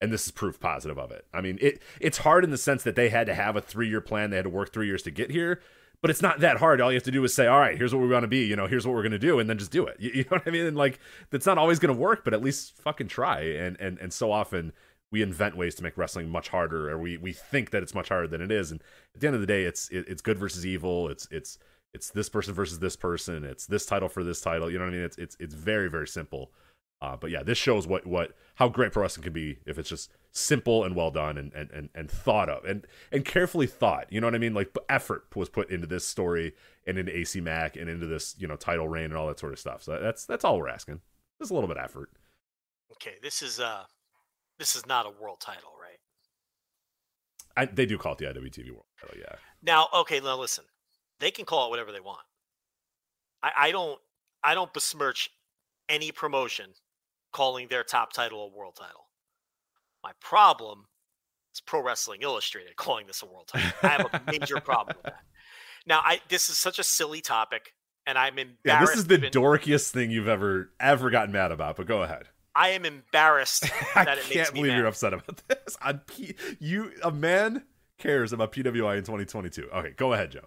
and 0.00 0.12
this 0.12 0.26
is 0.26 0.30
proof 0.30 0.60
positive 0.60 0.98
of 0.98 1.10
it. 1.10 1.26
I 1.32 1.40
mean, 1.40 1.58
it 1.60 1.82
it's 2.00 2.18
hard 2.18 2.44
in 2.44 2.50
the 2.50 2.58
sense 2.58 2.82
that 2.84 2.96
they 2.96 3.08
had 3.08 3.26
to 3.26 3.34
have 3.34 3.56
a 3.56 3.62
3-year 3.62 4.00
plan, 4.00 4.30
they 4.30 4.36
had 4.36 4.44
to 4.44 4.50
work 4.50 4.72
3 4.72 4.86
years 4.86 5.02
to 5.02 5.10
get 5.10 5.30
here, 5.30 5.60
but 6.00 6.10
it's 6.10 6.22
not 6.22 6.40
that 6.40 6.58
hard. 6.58 6.80
All 6.80 6.92
you 6.92 6.96
have 6.96 7.02
to 7.04 7.10
do 7.10 7.24
is 7.24 7.34
say, 7.34 7.46
"All 7.46 7.58
right, 7.58 7.76
here's 7.76 7.92
what 7.92 8.02
we 8.02 8.08
want 8.08 8.22
to 8.22 8.28
be, 8.28 8.44
you 8.44 8.56
know, 8.56 8.66
here's 8.66 8.86
what 8.86 8.94
we're 8.94 9.02
going 9.02 9.12
to 9.12 9.18
do," 9.18 9.38
and 9.38 9.50
then 9.50 9.58
just 9.58 9.72
do 9.72 9.86
it. 9.86 9.96
You, 9.98 10.10
you 10.14 10.22
know 10.24 10.36
what 10.36 10.42
I 10.46 10.50
mean? 10.50 10.66
And 10.66 10.76
like 10.76 11.00
that's 11.30 11.46
not 11.46 11.58
always 11.58 11.78
going 11.78 11.94
to 11.94 12.00
work, 12.00 12.24
but 12.24 12.34
at 12.34 12.42
least 12.42 12.76
fucking 12.82 13.08
try. 13.08 13.40
And 13.40 13.76
and 13.80 13.98
and 13.98 14.12
so 14.12 14.30
often 14.30 14.72
we 15.10 15.22
invent 15.22 15.56
ways 15.56 15.74
to 15.76 15.82
make 15.82 15.96
wrestling 15.96 16.28
much 16.28 16.48
harder 16.48 16.90
or 16.90 16.98
we 16.98 17.16
we 17.16 17.32
think 17.32 17.70
that 17.70 17.82
it's 17.82 17.94
much 17.94 18.08
harder 18.08 18.28
than 18.28 18.40
it 18.40 18.50
is. 18.50 18.70
And 18.70 18.82
at 19.14 19.20
the 19.20 19.26
end 19.26 19.34
of 19.34 19.40
the 19.40 19.46
day 19.46 19.64
it's 19.64 19.88
it, 19.88 20.04
it's 20.08 20.22
good 20.22 20.38
versus 20.38 20.66
evil. 20.66 21.08
It's 21.08 21.26
it's 21.30 21.58
it's 21.94 22.10
this 22.10 22.28
person 22.28 22.54
versus 22.54 22.78
this 22.78 22.96
person. 22.96 23.44
It's 23.44 23.66
this 23.66 23.86
title 23.86 24.08
for 24.08 24.22
this 24.22 24.40
title. 24.40 24.70
You 24.70 24.78
know 24.78 24.84
what 24.84 24.92
i 24.92 24.96
mean? 24.96 25.04
It's 25.04 25.18
it's 25.18 25.36
it's 25.40 25.54
very 25.54 25.88
very 25.88 26.08
simple. 26.08 26.52
Uh, 27.00 27.16
but 27.16 27.30
yeah 27.30 27.44
this 27.44 27.56
shows 27.56 27.86
what 27.86 28.04
what 28.06 28.32
how 28.56 28.68
great 28.68 28.92
pro 28.92 29.02
wrestling 29.02 29.22
can 29.22 29.32
be 29.32 29.58
if 29.66 29.78
it's 29.78 29.88
just 29.88 30.10
simple 30.32 30.82
and 30.82 30.96
well 30.96 31.12
done 31.12 31.38
and 31.38 31.52
and 31.52 31.70
and, 31.70 31.88
and 31.94 32.10
thought 32.10 32.48
of 32.48 32.64
and 32.64 32.86
and 33.12 33.24
carefully 33.24 33.66
thought. 33.66 34.12
You 34.12 34.20
know 34.20 34.26
what 34.26 34.34
i 34.34 34.38
mean? 34.38 34.54
Like 34.54 34.76
effort 34.88 35.24
was 35.34 35.48
put 35.48 35.70
into 35.70 35.86
this 35.86 36.04
story 36.04 36.54
and 36.86 36.98
into 36.98 37.16
ac 37.16 37.40
mack 37.40 37.76
and 37.76 37.88
into 37.88 38.06
this 38.06 38.34
you 38.38 38.46
know 38.46 38.56
title 38.56 38.88
reign 38.88 39.06
and 39.06 39.16
all 39.16 39.28
that 39.28 39.38
sort 39.38 39.52
of 39.52 39.58
stuff. 39.58 39.82
So 39.82 39.98
that's 40.00 40.26
that's 40.26 40.44
all 40.44 40.58
we're 40.58 40.68
asking. 40.68 41.00
Just 41.40 41.52
a 41.52 41.54
little 41.54 41.68
bit 41.68 41.76
of 41.76 41.84
effort. 41.84 42.10
Okay. 42.92 43.14
This 43.22 43.42
is 43.42 43.60
uh, 43.60 43.84
this 44.58 44.74
is 44.76 44.86
not 44.86 45.06
a 45.06 45.10
world 45.10 45.40
title, 45.40 45.70
right? 45.80 45.98
I, 47.56 47.66
they 47.66 47.86
do 47.86 47.98
call 47.98 48.12
it 48.12 48.18
the 48.18 48.26
iwtv 48.26 48.70
world 48.70 48.86
title 49.00 49.16
yeah 49.18 49.36
Now, 49.62 49.88
okay, 49.94 50.20
now 50.20 50.38
listen. 50.38 50.64
They 51.20 51.30
can 51.30 51.44
call 51.44 51.66
it 51.66 51.70
whatever 51.70 51.90
they 51.90 52.00
want. 52.00 52.20
I, 53.42 53.50
I 53.56 53.70
don't 53.72 53.98
I 54.42 54.54
don't 54.54 54.72
besmirch 54.72 55.30
any 55.88 56.12
promotion 56.12 56.70
calling 57.32 57.68
their 57.68 57.82
top 57.82 58.12
title 58.12 58.44
a 58.44 58.56
world 58.56 58.76
title. 58.76 59.08
My 60.02 60.12
problem 60.20 60.86
is 61.54 61.60
Pro 61.60 61.82
Wrestling 61.82 62.22
Illustrated 62.22 62.76
calling 62.76 63.06
this 63.06 63.22
a 63.22 63.26
world 63.26 63.48
title. 63.48 63.70
I 63.82 63.88
have 63.88 64.06
a 64.12 64.22
major 64.30 64.60
problem 64.60 64.96
with 64.96 65.12
that. 65.12 65.22
Now, 65.86 66.00
I 66.04 66.20
this 66.28 66.48
is 66.48 66.58
such 66.58 66.78
a 66.78 66.84
silly 66.84 67.20
topic, 67.20 67.74
and 68.06 68.18
I'm 68.18 68.38
embarrassed. 68.38 68.58
Yeah, 68.64 68.80
this 68.80 68.96
is 68.96 69.06
the 69.06 69.14
even- 69.14 69.32
dorkiest 69.32 69.90
thing 69.90 70.10
you've 70.10 70.28
ever 70.28 70.70
ever 70.78 71.10
gotten 71.10 71.32
mad 71.32 71.50
about. 71.50 71.76
But 71.76 71.86
go 71.86 72.02
ahead. 72.02 72.24
I 72.58 72.70
am 72.70 72.84
embarrassed 72.84 73.64
I 73.94 74.04
that 74.04 74.18
it 74.18 74.24
can't 74.24 74.34
makes 74.36 74.52
me 74.52 74.60
believe 74.60 74.72
mad. 74.72 74.78
you're 74.78 74.86
upset 74.86 75.12
about 75.14 75.40
this. 75.48 75.76
On 75.82 75.98
P- 76.06 76.34
you, 76.58 76.92
a 77.02 77.10
man 77.12 77.64
cares 77.98 78.32
about 78.32 78.52
PWI 78.52 78.98
in 78.98 79.04
2022. 79.04 79.68
Okay, 79.72 79.90
go 79.96 80.12
ahead, 80.12 80.32
Joe. 80.32 80.46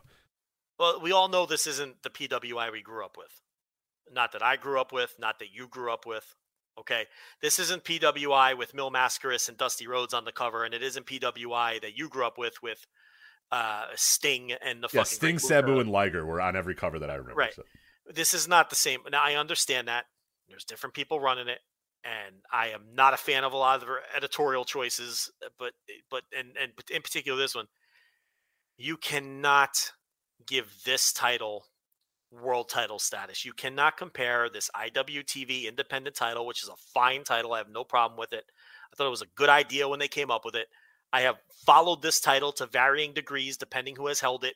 Well, 0.78 1.00
we 1.02 1.12
all 1.12 1.30
know 1.30 1.46
this 1.46 1.68
isn't 1.68 2.02
the 2.04 2.10
PWI 2.10 2.72
we 2.72 2.82
grew 2.82 3.06
up 3.06 3.18
with. 3.18 3.32
Not 4.12 4.32
that 4.34 4.44
I 4.44 4.56
grew 4.58 4.80
up 4.82 4.92
with, 4.92 5.16
not 5.20 5.40
that 5.40 5.54
you 5.54 5.68
grew 5.68 5.94
up 5.94 6.06
with. 6.06 6.26
Okay. 6.80 7.06
This 7.42 7.60
isn't 7.60 7.84
PWI 7.84 8.58
with 8.58 8.74
Mil 8.74 8.92
Mascaras 8.92 9.48
and 9.48 9.58
Dusty 9.58 9.88
Rhodes 9.88 10.14
on 10.14 10.26
the 10.26 10.32
cover, 10.32 10.64
and 10.66 10.74
it 10.74 10.82
isn't 10.82 11.06
PWI 11.06 11.82
that 11.82 11.98
you 11.98 12.10
grew 12.10 12.26
up 12.26 12.38
with 12.38 12.56
with 12.64 12.86
uh, 13.52 13.86
Sting 13.96 14.54
and 14.54 14.82
the 14.82 14.88
Yeah, 14.92 15.02
fucking 15.04 15.16
Sting, 15.18 15.40
Sabu, 15.40 15.80
and 15.80 15.90
Liger 15.92 16.26
were 16.26 16.42
on 16.42 16.56
every 16.56 16.74
cover 16.76 17.00
that 17.00 17.10
I 17.10 17.16
remember. 17.16 17.40
Right. 17.40 17.54
so- 17.54 17.64
This 18.10 18.34
is 18.34 18.48
not 18.48 18.70
the 18.70 18.76
same. 18.76 19.02
Now 19.12 19.22
I 19.24 19.36
understand 19.36 19.88
that 19.88 20.06
there's 20.50 20.64
different 20.64 20.94
people 20.96 21.20
running 21.20 21.48
it, 21.48 21.60
and 22.04 22.36
I 22.52 22.70
am 22.70 22.82
not 22.94 23.14
a 23.14 23.18
fan 23.18 23.44
of 23.44 23.54
a 23.54 23.58
lot 23.58 23.82
of 23.82 23.88
their 23.88 24.02
editorial 24.16 24.66
choices. 24.66 25.32
But 25.58 25.74
but 26.10 26.24
and 26.38 26.50
and 26.62 26.72
in 26.90 27.02
particular 27.02 27.38
this 27.38 27.56
one, 27.56 27.68
you 28.78 28.98
cannot 28.98 29.92
give 30.48 30.72
this 30.86 31.14
title 31.14 31.66
world 32.32 32.70
title 32.70 33.00
status. 33.00 33.46
You 33.46 33.54
cannot 33.54 33.98
compare 33.98 34.50
this 34.50 34.70
IWTV 34.76 35.68
independent 35.68 36.16
title, 36.16 36.46
which 36.46 36.64
is 36.64 36.70
a 36.70 36.76
fine 36.94 37.24
title. 37.24 37.54
I 37.54 37.58
have 37.58 37.70
no 37.70 37.84
problem 37.84 38.18
with 38.18 38.34
it. 38.34 38.46
I 38.92 38.96
thought 38.96 39.08
it 39.08 39.12
was 39.12 39.22
a 39.22 39.36
good 39.36 39.50
idea 39.50 39.88
when 39.88 40.00
they 40.00 40.08
came 40.08 40.32
up 40.32 40.46
with 40.46 40.56
it. 40.56 40.68
I 41.14 41.22
have 41.22 41.38
followed 41.66 42.02
this 42.02 42.20
title 42.20 42.54
to 42.54 42.66
varying 42.66 43.14
degrees 43.14 43.58
depending 43.58 43.98
who 43.98 44.08
has 44.08 44.22
held 44.22 44.44
it 44.46 44.56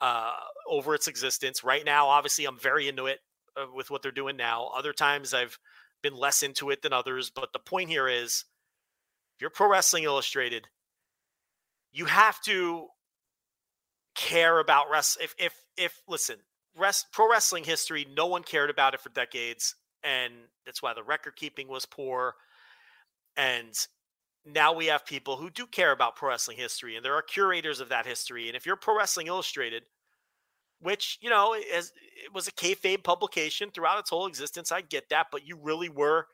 uh, 0.00 0.32
over 0.68 0.94
its 0.94 1.06
existence. 1.06 1.62
Right 1.62 1.84
now, 1.84 2.08
obviously, 2.08 2.44
I'm 2.46 2.58
very 2.58 2.88
into 2.88 3.06
it 3.06 3.20
uh, 3.56 3.66
with 3.72 3.90
what 3.90 4.02
they're 4.02 4.12
doing 4.12 4.36
now. 4.36 4.70
Other 4.76 4.92
times, 4.92 5.34
I've 5.34 5.58
been 6.02 6.16
less 6.16 6.42
into 6.42 6.70
it 6.70 6.82
than 6.82 6.92
others. 6.92 7.30
But 7.30 7.52
the 7.52 7.58
point 7.58 7.90
here 7.90 8.08
is, 8.08 8.44
if 9.36 9.40
you're 9.40 9.50
Pro 9.50 9.70
Wrestling 9.70 10.04
Illustrated, 10.04 10.68
you 11.92 12.06
have 12.06 12.40
to 12.42 12.88
care 14.14 14.58
about 14.58 14.90
rest. 14.90 15.18
If 15.20 15.34
if 15.38 15.54
if 15.76 16.02
listen, 16.08 16.36
rest 16.76 17.06
pro 17.12 17.30
wrestling 17.30 17.64
history, 17.64 18.06
no 18.16 18.26
one 18.26 18.42
cared 18.42 18.70
about 18.70 18.94
it 18.94 19.00
for 19.00 19.10
decades, 19.10 19.74
and 20.02 20.32
that's 20.66 20.82
why 20.82 20.94
the 20.94 21.02
record 21.02 21.36
keeping 21.36 21.68
was 21.68 21.86
poor. 21.86 22.34
And 23.36 23.74
now 24.44 24.72
we 24.72 24.86
have 24.86 25.06
people 25.06 25.36
who 25.36 25.50
do 25.50 25.66
care 25.66 25.92
about 25.92 26.16
pro 26.16 26.30
wrestling 26.30 26.56
history, 26.56 26.96
and 26.96 27.04
there 27.04 27.14
are 27.14 27.22
curators 27.22 27.80
of 27.80 27.90
that 27.90 28.06
history. 28.06 28.48
And 28.48 28.56
if 28.56 28.66
you're 28.66 28.76
Pro 28.76 28.96
Wrestling 28.96 29.28
Illustrated, 29.28 29.84
which 30.80 31.18
you 31.20 31.30
know 31.30 31.54
as 31.74 31.92
it 32.24 32.32
was 32.32 32.48
a 32.48 32.52
kayfabe 32.52 33.02
publication 33.04 33.70
throughout 33.70 33.98
its 33.98 34.10
whole 34.10 34.26
existence, 34.26 34.72
I 34.72 34.80
get 34.80 35.08
that, 35.10 35.28
but 35.30 35.46
you 35.46 35.58
really 35.60 35.88
were, 35.88 36.26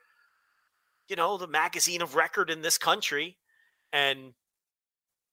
you 1.07 1.15
know, 1.15 1.37
the 1.37 1.47
magazine 1.47 2.01
of 2.01 2.15
record 2.15 2.49
in 2.49 2.61
this 2.61 2.77
country, 2.77 3.37
and 3.93 4.33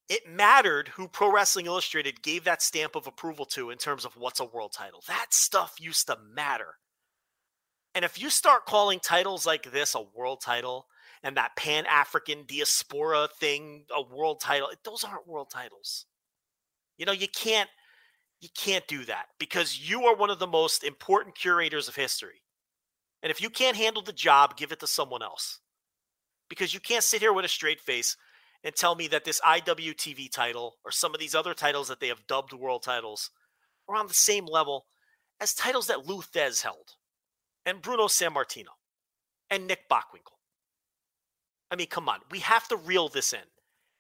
it 0.09 0.29
mattered 0.29 0.89
who 0.89 1.09
Pro 1.09 1.33
Wrestling 1.33 1.67
Illustrated 1.67 2.23
gave 2.23 2.45
that 2.45 2.63
stamp 2.63 2.97
of 2.97 3.07
approval 3.07 3.47
to 3.47 3.71
in 3.71 3.79
terms 3.79 4.05
of 4.05 4.17
what's 4.17 4.41
a 4.41 4.45
world 4.45 4.73
title. 4.73 5.03
That 5.09 5.29
stuff 5.31 5.77
used 5.81 6.07
to 6.09 6.19
matter. 6.35 6.75
And 7.95 8.05
if 8.05 8.21
you 8.21 8.31
start 8.31 8.67
calling 8.67 9.01
titles 9.01 9.47
like 9.47 9.71
this 9.71 9.95
a 9.95 10.03
world 10.15 10.41
title 10.43 10.87
and 11.23 11.37
that 11.37 11.57
Pan 11.57 11.87
African 11.87 12.45
diaspora 12.47 13.29
thing 13.39 13.85
a 13.95 14.03
world 14.03 14.41
title, 14.41 14.69
those 14.85 15.05
aren't 15.05 15.27
world 15.27 15.51
titles. 15.51 16.07
You 16.99 17.07
know, 17.07 17.13
you 17.13 17.29
can't 17.29 17.71
you 18.43 18.49
can't 18.57 18.87
do 18.89 19.05
that 19.05 19.27
because 19.39 19.79
you 19.89 20.05
are 20.05 20.17
one 20.17 20.29
of 20.29 20.41
the 20.41 20.49
most 20.49 20.83
important 20.83 21.37
curators 21.37 21.87
of 21.87 21.95
history. 21.95 22.43
And 23.23 23.31
if 23.31 23.41
you 23.41 23.49
can't 23.49 23.77
handle 23.77 24.03
the 24.03 24.13
job, 24.13 24.57
give 24.57 24.73
it 24.73 24.81
to 24.81 24.87
someone 24.89 25.23
else. 25.23 25.61
Because 26.51 26.75
you 26.75 26.81
can't 26.81 27.05
sit 27.05 27.21
here 27.21 27.33
with 27.33 27.45
a 27.45 27.49
straight 27.49 27.81
face 27.81 28.17
and 28.65 28.75
tell 28.75 28.97
me 28.97 29.07
that 29.09 29.25
this 29.25 29.41
IWTV 29.43 30.31
title 30.33 30.75
or 30.85 30.91
some 30.91 31.15
of 31.15 31.21
these 31.21 31.37
other 31.37 31.55
titles 31.55 31.87
that 31.87 32.01
they 32.01 32.09
have 32.09 32.27
dubbed 32.27 32.53
world 32.53 32.83
titles 32.83 33.31
are 33.89 33.95
on 33.95 34.09
the 34.09 34.15
same 34.15 34.47
level 34.47 34.87
as 35.41 35.55
titles 35.55 35.87
that 35.87 36.07
Lou 36.09 36.21
Thesz 36.21 36.63
held 36.63 36.97
and 37.65 37.81
Bruno 37.81 38.07
Sammartino 38.07 38.75
and 39.51 39.69
Nick 39.69 39.89
Bockwinkel. 39.89 40.39
I 41.71 41.77
mean, 41.77 41.87
come 41.87 42.09
on. 42.09 42.19
We 42.33 42.41
have 42.41 42.67
to 42.69 42.77
reel 42.77 43.09
this 43.09 43.33
in. 43.33 43.39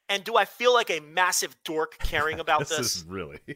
And 0.08 0.24
do 0.24 0.36
I 0.36 0.46
feel 0.46 0.74
like 0.74 0.90
a 0.90 1.00
massive 1.00 1.56
dork 1.64 1.96
caring 2.00 2.40
about 2.40 2.60
this? 2.60 2.76
this? 2.76 2.96
is 2.96 3.04
really. 3.04 3.38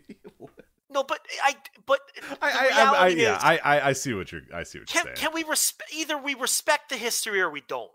no, 0.97 1.05
but 1.05 1.21
I. 1.45 1.55
But 1.85 2.01
I, 2.41 2.71
I, 2.73 2.95
I, 2.95 3.09
yeah, 3.09 3.37
is, 3.37 3.43
I, 3.45 3.61
I, 3.63 3.89
I 3.89 3.93
see 3.93 4.15
what 4.15 4.33
you're. 4.33 4.41
I 4.53 4.63
see 4.63 4.79
what 4.79 4.93
you're 4.93 5.03
can 5.03 5.05
saying. 5.05 5.17
can 5.17 5.35
we 5.35 5.45
respect? 5.45 5.93
Either 5.95 6.17
we 6.17 6.35
respect 6.35 6.89
the 6.89 6.97
history 6.97 7.39
or 7.43 7.51
we 7.51 7.63
don't. 7.69 7.91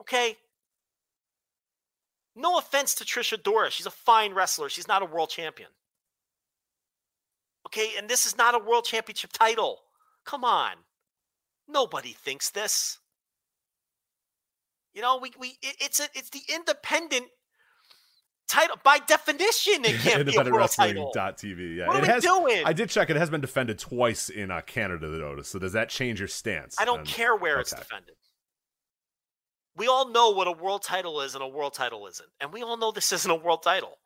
Okay. 0.00 0.36
No 2.34 2.58
offense 2.58 2.96
to 2.96 3.04
Trisha 3.04 3.40
Dora, 3.40 3.70
she's 3.70 3.86
a 3.86 3.92
fine 3.92 4.34
wrestler. 4.34 4.68
She's 4.68 4.88
not 4.88 5.02
a 5.02 5.04
world 5.04 5.30
champion. 5.30 5.68
Okay, 7.68 7.92
and 7.96 8.08
this 8.08 8.26
is 8.26 8.36
not 8.36 8.56
a 8.56 8.58
world 8.58 8.84
championship 8.84 9.30
title. 9.32 9.82
Come 10.26 10.42
on. 10.42 10.72
Nobody 11.68 12.12
thinks 12.12 12.50
this. 12.50 12.98
You 14.92 15.02
know, 15.02 15.18
we 15.22 15.30
we 15.38 15.56
it, 15.62 15.76
it's 15.80 16.00
a, 16.00 16.08
it's 16.14 16.30
the 16.30 16.42
independent 16.52 17.26
title 18.48 18.76
by 18.84 18.98
definition. 18.98 19.84
It 19.84 20.00
can't 20.00 20.04
be 20.04 20.10
a 20.10 20.18
Independent 20.20 20.54
world 20.54 20.70
title. 20.70 21.12
TV. 21.14 21.76
Yeah, 21.76 21.86
What 21.86 21.96
are 21.96 21.98
it 21.98 22.02
we 22.02 22.08
has, 22.08 22.22
doing? 22.22 22.62
I 22.64 22.72
did 22.72 22.90
check. 22.90 23.10
It 23.10 23.16
has 23.16 23.30
been 23.30 23.40
defended 23.40 23.78
twice 23.78 24.28
in 24.28 24.50
uh, 24.50 24.60
Canada. 24.62 25.08
The 25.08 25.18
notice. 25.18 25.48
So 25.48 25.58
does 25.58 25.72
that 25.72 25.88
change 25.88 26.18
your 26.20 26.28
stance? 26.28 26.76
I 26.78 26.84
don't 26.84 27.00
on- 27.00 27.06
care 27.06 27.36
where 27.36 27.58
it's 27.60 27.72
defended. 27.72 28.14
We 29.76 29.88
all 29.88 30.08
know 30.10 30.30
what 30.30 30.46
a 30.46 30.52
world 30.52 30.82
title 30.84 31.20
is 31.20 31.34
and 31.34 31.42
a 31.42 31.48
world 31.48 31.74
title 31.74 32.06
isn't. 32.06 32.28
And 32.40 32.52
we 32.52 32.62
all 32.62 32.76
know 32.76 32.92
this 32.92 33.10
isn't 33.12 33.30
a 33.30 33.34
world 33.34 33.62
title. 33.64 33.98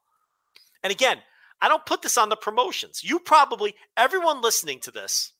And 0.82 0.90
again, 0.90 1.18
I 1.60 1.68
don't 1.68 1.84
put 1.84 2.00
this 2.00 2.16
on 2.16 2.30
the 2.30 2.36
promotions. 2.36 3.02
You 3.04 3.18
probably, 3.18 3.74
everyone 3.96 4.40
listening 4.40 4.80
to 4.80 4.90
this 4.90 5.34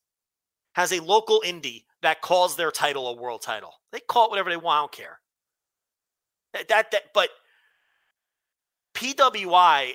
has 0.74 0.92
a 0.92 1.00
local 1.00 1.42
indie 1.46 1.84
that 2.02 2.20
calls 2.20 2.56
their 2.56 2.70
title 2.70 3.08
a 3.08 3.16
world 3.16 3.40
title. 3.40 3.72
They 3.90 4.00
call 4.00 4.26
it 4.26 4.30
whatever 4.30 4.50
they 4.50 4.56
want. 4.58 4.76
I 4.76 4.80
don't 4.82 4.92
care. 4.92 5.20
That, 6.52 6.68
that, 6.68 6.90
that 6.90 7.02
but 7.14 7.30
PWI 8.98 9.92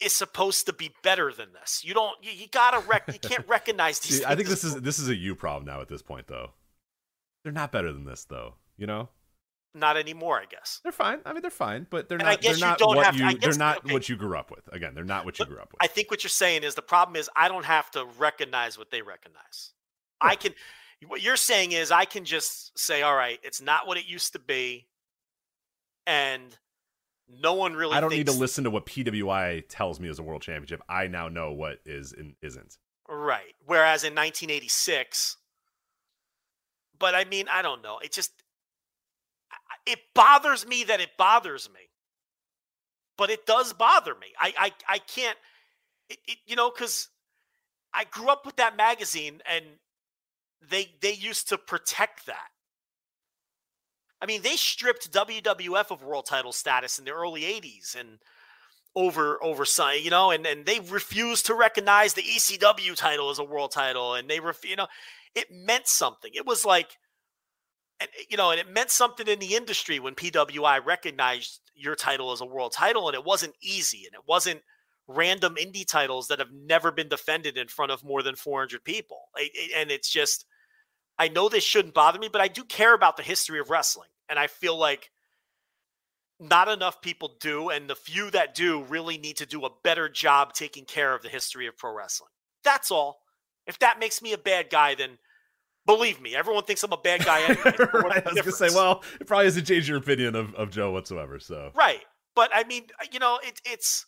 is 0.00 0.12
supposed 0.14 0.66
to 0.66 0.72
be 0.72 0.90
better 1.02 1.32
than 1.32 1.52
this. 1.52 1.82
You 1.84 1.94
don't, 1.94 2.16
you, 2.22 2.32
you 2.32 2.46
gotta 2.50 2.80
rec, 2.80 3.04
you 3.12 3.18
can't 3.18 3.46
recognize 3.48 4.00
these 4.00 4.18
See, 4.18 4.24
I 4.24 4.34
think 4.34 4.48
this 4.48 4.64
is 4.64 4.74
this 4.82 4.98
is 4.98 5.08
a 5.08 5.14
you 5.14 5.34
problem 5.34 5.64
now 5.64 5.80
at 5.80 5.88
this 5.88 6.02
point, 6.02 6.26
though. 6.26 6.50
They're 7.42 7.52
not 7.52 7.72
better 7.72 7.92
than 7.92 8.04
this, 8.04 8.24
though. 8.24 8.54
You 8.76 8.86
know, 8.86 9.08
not 9.74 9.96
anymore, 9.96 10.40
I 10.40 10.46
guess. 10.46 10.80
they're 10.82 10.90
fine. 10.92 11.20
I 11.24 11.32
mean, 11.32 11.42
they're 11.42 11.50
fine, 11.50 11.86
but 11.90 12.08
they're 12.08 12.18
And 12.18 12.26
I 12.26 12.32
not. 12.32 12.40
guess 12.40 12.50
they're 12.52 12.58
you 12.58 12.64
not 12.72 12.78
don't 12.78 12.96
what 12.96 13.06
have 13.06 13.14
to- 13.14 13.20
you. 13.20 13.26
I 13.26 13.32
they're 13.34 13.50
guess- 13.50 13.56
not 13.56 13.78
okay. 13.84 13.92
what 13.92 14.08
you 14.08 14.16
grew 14.16 14.36
up 14.36 14.50
with. 14.50 14.66
Again, 14.72 14.94
they're 14.94 15.04
not 15.04 15.24
what 15.24 15.38
you 15.38 15.46
grew 15.46 15.58
up 15.58 15.72
with. 15.72 15.76
I 15.80 15.86
think 15.86 16.10
what 16.10 16.24
you're 16.24 16.30
saying 16.30 16.64
is 16.64 16.74
the 16.74 16.82
problem 16.82 17.14
is 17.16 17.30
I 17.36 17.48
don't 17.48 17.64
have 17.64 17.90
to 17.92 18.04
recognize 18.18 18.76
what 18.76 18.90
they 18.90 19.02
recognize. 19.02 19.72
I 20.20 20.34
can. 20.36 20.54
What 21.06 21.22
you're 21.22 21.36
saying 21.36 21.72
is 21.72 21.90
I 21.90 22.04
can 22.06 22.24
just 22.24 22.76
say, 22.78 23.02
all 23.02 23.14
right, 23.14 23.38
it's 23.42 23.60
not 23.60 23.86
what 23.86 23.98
it 23.98 24.06
used 24.06 24.32
to 24.32 24.38
be, 24.38 24.86
and 26.06 26.56
no 27.28 27.54
one 27.54 27.74
really. 27.74 27.94
I 27.94 28.00
don't 28.00 28.10
need 28.10 28.26
to 28.26 28.32
listen 28.32 28.64
to 28.64 28.70
what 28.70 28.86
PWI 28.86 29.64
tells 29.68 29.98
me 30.00 30.08
is 30.08 30.18
a 30.18 30.22
world 30.22 30.42
championship. 30.42 30.82
I 30.88 31.06
now 31.06 31.28
know 31.28 31.52
what 31.52 31.78
is 31.84 32.12
and 32.12 32.34
isn't. 32.42 32.76
Right. 33.08 33.54
Whereas 33.66 34.04
in 34.04 34.14
1986, 34.14 35.36
but 36.98 37.14
I 37.14 37.24
mean, 37.24 37.46
I 37.50 37.62
don't 37.62 37.82
know. 37.82 37.98
It 38.02 38.12
just 38.12 38.32
it 39.86 39.98
bothers 40.14 40.66
me 40.66 40.84
that 40.84 41.00
it 41.00 41.10
bothers 41.18 41.68
me, 41.72 41.80
but 43.16 43.30
it 43.30 43.46
does 43.46 43.72
bother 43.72 44.14
me. 44.14 44.28
I 44.38 44.54
I 44.58 44.72
I 44.94 44.98
can't, 44.98 45.38
it, 46.08 46.18
it, 46.26 46.38
you 46.46 46.56
know, 46.56 46.70
because 46.70 47.08
I 47.92 48.04
grew 48.04 48.28
up 48.28 48.46
with 48.46 48.56
that 48.56 48.76
magazine 48.76 49.40
and 49.50 49.64
they 50.70 50.92
they 51.00 51.12
used 51.12 51.48
to 51.50 51.58
protect 51.58 52.26
that. 52.26 52.48
I 54.20 54.26
mean, 54.26 54.42
they 54.42 54.56
stripped 54.56 55.12
WWF 55.12 55.90
of 55.90 56.02
world 56.02 56.26
title 56.26 56.52
status 56.52 56.98
in 56.98 57.04
the 57.04 57.10
early 57.12 57.42
80s 57.42 57.94
and 57.98 58.18
over 58.96 59.42
over 59.42 59.64
you 59.96 60.10
know, 60.10 60.30
and, 60.30 60.46
and 60.46 60.64
they 60.66 60.80
refused 60.80 61.46
to 61.46 61.54
recognize 61.54 62.14
the 62.14 62.22
ECW 62.22 62.94
title 62.96 63.30
as 63.30 63.38
a 63.38 63.44
world 63.44 63.72
title. 63.72 64.14
And 64.14 64.28
they 64.30 64.40
ref, 64.40 64.64
you 64.64 64.76
know, 64.76 64.86
it 65.34 65.48
meant 65.50 65.88
something. 65.88 66.30
It 66.34 66.46
was 66.46 66.64
like, 66.64 66.96
and 68.00 68.08
eh, 68.18 68.24
you 68.30 68.36
know, 68.36 68.50
and 68.50 68.60
it 68.60 68.68
meant 68.70 68.90
something 68.90 69.26
in 69.26 69.38
the 69.38 69.54
industry 69.56 69.98
when 69.98 70.14
PWI 70.14 70.84
recognized 70.84 71.60
your 71.74 71.96
title 71.96 72.32
as 72.32 72.40
a 72.40 72.46
world 72.46 72.72
title, 72.72 73.08
and 73.08 73.14
it 73.14 73.24
wasn't 73.24 73.54
easy, 73.60 74.04
and 74.06 74.14
it 74.14 74.26
wasn't 74.26 74.62
random 75.08 75.56
indie 75.56 75.86
titles 75.86 76.28
that 76.28 76.38
have 76.38 76.52
never 76.52 76.90
been 76.90 77.08
defended 77.08 77.58
in 77.58 77.68
front 77.68 77.92
of 77.92 78.04
more 78.04 78.22
than 78.22 78.36
400 78.36 78.84
people. 78.84 79.28
It- 79.36 79.52
eh, 79.72 79.80
and 79.80 79.90
it's 79.90 80.08
just, 80.10 80.46
I 81.18 81.28
know 81.28 81.48
this 81.48 81.64
shouldn't 81.64 81.94
bother 81.94 82.18
me, 82.18 82.28
but 82.28 82.40
I 82.40 82.48
do 82.48 82.64
care 82.64 82.94
about 82.94 83.16
the 83.16 83.22
history 83.22 83.60
of 83.60 83.70
wrestling, 83.70 84.08
and 84.28 84.38
I 84.38 84.46
feel 84.48 84.76
like 84.76 85.10
not 86.40 86.68
enough 86.68 87.00
people 87.00 87.36
do, 87.40 87.70
and 87.70 87.88
the 87.88 87.94
few 87.94 88.30
that 88.32 88.54
do 88.54 88.82
really 88.84 89.18
need 89.18 89.36
to 89.36 89.46
do 89.46 89.64
a 89.64 89.70
better 89.84 90.08
job 90.08 90.52
taking 90.52 90.84
care 90.84 91.14
of 91.14 91.22
the 91.22 91.28
history 91.28 91.66
of 91.66 91.76
pro 91.76 91.94
wrestling. 91.94 92.30
That's 92.64 92.90
all. 92.90 93.20
If 93.66 93.78
that 93.78 93.98
makes 93.98 94.20
me 94.20 94.32
a 94.32 94.38
bad 94.38 94.68
guy, 94.70 94.94
then 94.94 95.18
believe 95.86 96.20
me, 96.20 96.34
everyone 96.34 96.64
thinks 96.64 96.82
I'm 96.82 96.92
a 96.92 96.96
bad 96.96 97.24
guy. 97.24 97.42
Anyway. 97.42 97.76
right. 97.94 98.26
I 98.26 98.30
was 98.30 98.40
gonna 98.40 98.52
say, 98.52 98.68
well, 98.74 99.02
it 99.20 99.26
probably 99.26 99.44
hasn't 99.46 99.66
changed 99.66 99.88
your 99.88 99.98
opinion 99.98 100.34
of, 100.34 100.54
of 100.54 100.70
Joe 100.70 100.90
whatsoever. 100.90 101.38
So, 101.38 101.70
right. 101.74 102.00
But 102.34 102.50
I 102.52 102.64
mean, 102.64 102.86
you 103.12 103.20
know, 103.20 103.38
it, 103.42 103.60
it's 103.64 104.04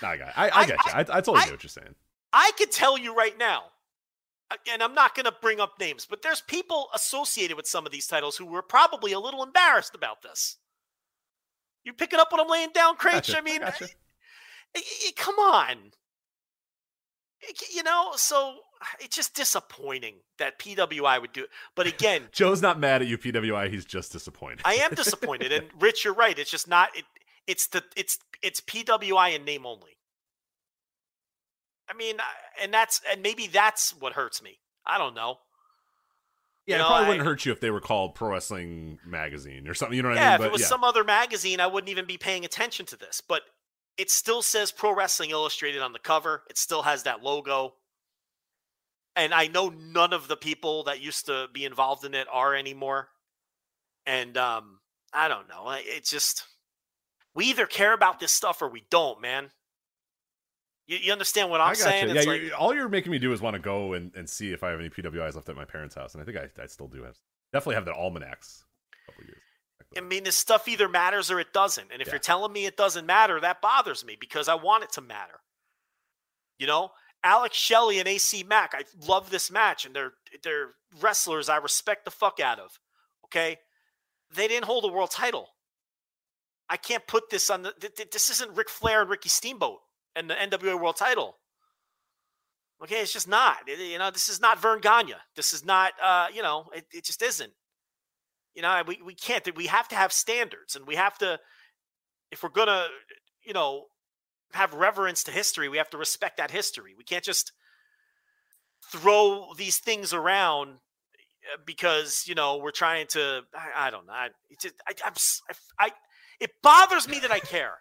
nah, 0.00 0.10
I 0.10 0.16
got. 0.16 0.28
it. 0.28 0.34
I, 0.36 0.48
I 0.48 0.50
I- 0.60 0.66
get 0.66 0.78
you. 0.86 0.92
I, 0.92 1.00
I 1.00 1.04
totally 1.04 1.38
I- 1.40 1.44
get 1.44 1.52
what 1.52 1.62
you're 1.64 1.68
saying. 1.70 1.94
I 2.32 2.52
could 2.56 2.70
tell 2.70 2.96
you 2.96 3.14
right 3.14 3.36
now, 3.36 3.58
uh, 3.58 3.68
and 4.70 4.82
I'm 4.82 4.94
not 4.94 5.14
going 5.14 5.24
to 5.26 5.34
bring 5.40 5.60
up 5.60 5.78
names, 5.80 6.06
but 6.08 6.22
there's 6.22 6.40
people 6.40 6.88
associated 6.94 7.56
with 7.56 7.66
some 7.66 7.86
of 7.86 7.92
these 7.92 8.06
titles 8.06 8.36
who 8.36 8.46
were 8.46 8.62
probably 8.62 9.12
a 9.12 9.20
little 9.20 9.42
embarrassed 9.42 9.94
about 9.94 10.22
this. 10.22 10.56
You 11.84 11.92
picking 11.92 12.18
up 12.18 12.30
what 12.30 12.40
I'm 12.40 12.48
laying 12.48 12.70
down, 12.72 12.96
Craig? 12.96 13.14
Gotcha, 13.14 13.38
I 13.38 13.40
mean, 13.40 13.60
gotcha. 13.60 13.88
I- 14.76 14.82
I- 15.08 15.12
come 15.16 15.38
on. 15.38 15.92
You 17.74 17.82
know, 17.82 18.12
so 18.14 18.58
it's 19.00 19.16
just 19.16 19.34
disappointing 19.34 20.14
that 20.38 20.60
PWI 20.60 21.20
would 21.20 21.32
do 21.32 21.42
it. 21.42 21.50
But 21.74 21.88
again, 21.88 22.28
Joe's 22.32 22.62
not 22.62 22.78
mad 22.78 23.02
at 23.02 23.08
you, 23.08 23.18
PWI. 23.18 23.68
He's 23.68 23.84
just 23.84 24.12
disappointed. 24.12 24.60
I 24.64 24.74
am 24.74 24.94
disappointed. 24.94 25.50
And 25.52 25.66
Rich, 25.80 26.04
you're 26.04 26.14
right. 26.14 26.38
It's 26.38 26.50
just 26.50 26.68
not. 26.68 26.96
It, 26.96 27.04
it's 27.48 27.66
the 27.66 27.82
it's 27.96 28.18
it's 28.42 28.60
PWI 28.60 29.34
in 29.34 29.44
name 29.44 29.66
only. 29.66 29.96
I 31.92 31.96
mean, 31.96 32.16
and 32.62 32.72
that's 32.72 33.00
and 33.10 33.22
maybe 33.22 33.46
that's 33.46 33.94
what 33.98 34.14
hurts 34.14 34.42
me. 34.42 34.58
I 34.86 34.98
don't 34.98 35.14
know. 35.14 35.38
yeah, 36.66 36.76
you 36.76 36.82
it 36.82 36.86
probably 36.86 37.04
I- 37.04 37.08
wouldn't 37.08 37.26
hurt 37.26 37.44
you 37.44 37.52
if 37.52 37.60
they 37.60 37.70
were 37.70 37.80
called 37.80 38.14
Pro 38.14 38.30
Wrestling 38.30 38.98
Magazine 39.06 39.68
or 39.68 39.74
something. 39.74 39.96
You 39.96 40.02
know 40.02 40.10
what 40.10 40.18
I 40.18 40.20
yeah, 40.20 40.38
mean? 40.38 40.46
if 40.46 40.46
it 40.46 40.52
was 40.52 40.62
yeah. 40.62 40.68
some 40.68 40.84
other 40.84 41.04
magazine, 41.04 41.60
I 41.60 41.66
wouldn't 41.66 41.90
even 41.90 42.06
be 42.06 42.18
paying 42.18 42.44
attention 42.44 42.86
to 42.86 42.96
this. 42.96 43.20
But 43.26 43.42
it 43.98 44.10
still 44.10 44.42
says 44.42 44.72
Pro 44.72 44.94
Wrestling 44.94 45.30
Illustrated 45.30 45.82
on 45.82 45.92
the 45.92 45.98
cover. 45.98 46.44
It 46.48 46.56
still 46.56 46.82
has 46.82 47.02
that 47.02 47.22
logo. 47.22 47.74
And 49.14 49.34
I 49.34 49.46
know 49.46 49.68
none 49.68 50.14
of 50.14 50.28
the 50.28 50.36
people 50.36 50.84
that 50.84 51.02
used 51.02 51.26
to 51.26 51.48
be 51.52 51.66
involved 51.66 52.04
in 52.04 52.14
it 52.14 52.26
are 52.32 52.54
anymore. 52.54 53.08
And 54.06 54.36
um, 54.38 54.78
I 55.12 55.28
don't 55.28 55.48
know. 55.48 55.70
It 55.70 56.04
just 56.04 56.44
we 57.34 57.46
either 57.46 57.66
care 57.66 57.92
about 57.92 58.20
this 58.20 58.32
stuff 58.32 58.62
or 58.62 58.68
we 58.68 58.84
don't, 58.90 59.20
man. 59.20 59.50
You, 60.86 60.98
you 60.98 61.12
understand 61.12 61.50
what 61.50 61.60
I'm 61.60 61.70
I 61.70 61.74
saying? 61.74 62.08
you. 62.08 62.14
Yeah, 62.14 62.22
like, 62.22 62.42
you're, 62.42 62.54
all 62.56 62.74
you're 62.74 62.88
making 62.88 63.12
me 63.12 63.18
do 63.18 63.32
is 63.32 63.40
want 63.40 63.54
to 63.54 63.60
go 63.60 63.92
and, 63.94 64.12
and 64.16 64.28
see 64.28 64.52
if 64.52 64.62
I 64.64 64.70
have 64.70 64.80
any 64.80 64.90
PWIs 64.90 65.34
left 65.34 65.48
at 65.48 65.56
my 65.56 65.64
parents' 65.64 65.94
house, 65.94 66.14
and 66.14 66.22
I 66.22 66.24
think 66.26 66.36
I, 66.38 66.62
I 66.62 66.66
still 66.66 66.88
do 66.88 67.02
have. 67.04 67.16
Definitely 67.52 67.76
have 67.76 67.84
the 67.84 67.92
almanacs. 67.94 68.64
A 69.08 69.10
couple 69.12 69.24
years. 69.24 69.38
I 69.96 70.00
mean, 70.00 70.24
this 70.24 70.36
stuff 70.36 70.68
either 70.68 70.88
matters 70.88 71.30
or 71.30 71.38
it 71.38 71.52
doesn't. 71.52 71.92
And 71.92 72.00
if 72.00 72.08
Yeah. 72.08 72.14
you're 72.14 72.20
telling 72.20 72.52
me 72.52 72.64
it 72.66 72.76
doesn't 72.78 73.04
matter, 73.04 73.38
that 73.40 73.60
bothers 73.60 74.04
me 74.04 74.16
because 74.18 74.48
I 74.48 74.54
want 74.54 74.84
it 74.84 74.92
to 74.92 75.02
matter. 75.02 75.40
You 76.58 76.66
know, 76.66 76.92
Alex 77.22 77.56
Shelley 77.56 77.98
and 77.98 78.08
AC 78.08 78.42
Mack, 78.42 78.74
I 78.74 78.84
love 79.06 79.30
this 79.30 79.50
match, 79.50 79.84
and 79.84 79.94
they're 79.94 80.12
they're 80.42 80.70
wrestlers 81.00 81.48
I 81.48 81.56
respect 81.58 82.04
the 82.04 82.10
fuck 82.10 82.40
out 82.40 82.58
of. 82.58 82.70
Okay, 83.26 83.58
they 84.34 84.48
didn't 84.48 84.64
hold 84.64 84.84
a 84.84 84.88
world 84.88 85.10
title. 85.10 85.48
I 86.68 86.76
can't 86.76 87.06
put 87.06 87.30
this 87.30 87.50
on 87.50 87.62
the. 87.62 87.72
Th- 87.72 87.94
th- 87.94 88.10
this 88.10 88.30
isn't 88.30 88.56
Ric 88.56 88.68
Flair 88.70 89.02
and 89.02 89.10
Ricky 89.10 89.28
Steamboat 89.28 89.80
and 90.16 90.28
the 90.28 90.34
NWA 90.34 90.80
World 90.80 90.96
Title. 90.96 91.38
Okay, 92.82 93.00
it's 93.00 93.12
just 93.12 93.28
not. 93.28 93.68
It- 93.68 93.78
you 93.78 93.98
know, 93.98 94.10
this 94.10 94.28
is 94.28 94.40
not 94.40 94.60
Verne 94.60 94.80
Gagne. 94.80 95.14
This 95.36 95.52
is 95.52 95.64
not. 95.64 95.92
Uh, 96.02 96.26
you 96.34 96.42
know, 96.42 96.66
it, 96.74 96.86
it 96.92 97.04
just 97.04 97.22
isn't. 97.22 97.52
You 98.54 98.62
know, 98.62 98.82
we 98.86 99.00
we 99.02 99.14
can't. 99.14 99.48
We 99.56 99.66
have 99.66 99.88
to 99.88 99.96
have 99.96 100.12
standards, 100.12 100.76
and 100.76 100.86
we 100.86 100.96
have 100.96 101.16
to. 101.18 101.38
If 102.30 102.42
we're 102.42 102.48
gonna, 102.50 102.88
you 103.44 103.52
know, 103.52 103.86
have 104.52 104.74
reverence 104.74 105.24
to 105.24 105.32
history, 105.32 105.68
we 105.68 105.78
have 105.78 105.90
to 105.90 105.98
respect 105.98 106.38
that 106.38 106.50
history. 106.50 106.94
We 106.96 107.04
can't 107.04 107.24
just 107.24 107.52
throw 108.90 109.52
these 109.56 109.78
things 109.78 110.12
around 110.12 110.70
uh, 110.70 111.58
because 111.64 112.24
you 112.26 112.34
know 112.34 112.58
we're 112.58 112.70
trying 112.72 113.06
to. 113.08 113.42
I, 113.54 113.88
I 113.88 113.90
don't 113.90 114.06
know. 114.06 114.12
I, 114.12 114.28
just, 114.60 114.74
I, 114.88 114.92
I'm, 115.06 115.14
I, 115.80 115.86
I- 115.86 115.92
it 116.42 116.50
bothers 116.62 117.08
me 117.08 117.20
that 117.20 117.30
I 117.30 117.38
care 117.38 117.74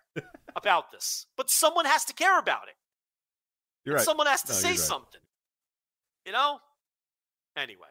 about 0.56 0.92
this, 0.92 1.26
but 1.36 1.50
someone 1.50 1.86
has 1.86 2.06
to 2.06 2.14
care 2.14 2.38
about 2.40 2.68
it. 2.70 3.90
Right. 3.92 4.02
Someone 4.02 4.28
has 4.28 4.44
to 4.44 4.52
No, 4.54 4.58
say 4.58 4.70
right. 4.70 4.78
something. 4.80 5.22
You 6.26 6.32
know. 6.32 6.60
Anyway. 7.58 7.91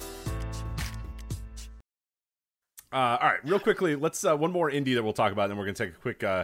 Uh, 2.91 3.17
all 3.21 3.29
right, 3.29 3.39
real 3.45 3.59
quickly, 3.59 3.95
let's 3.95 4.23
uh, 4.25 4.35
one 4.35 4.51
more 4.51 4.69
indie 4.69 4.95
that 4.95 5.03
we'll 5.03 5.13
talk 5.13 5.31
about, 5.31 5.43
and 5.43 5.51
then 5.51 5.57
we're 5.57 5.65
gonna 5.65 5.75
take 5.75 5.91
a 5.91 5.99
quick, 5.99 6.23
uh, 6.23 6.43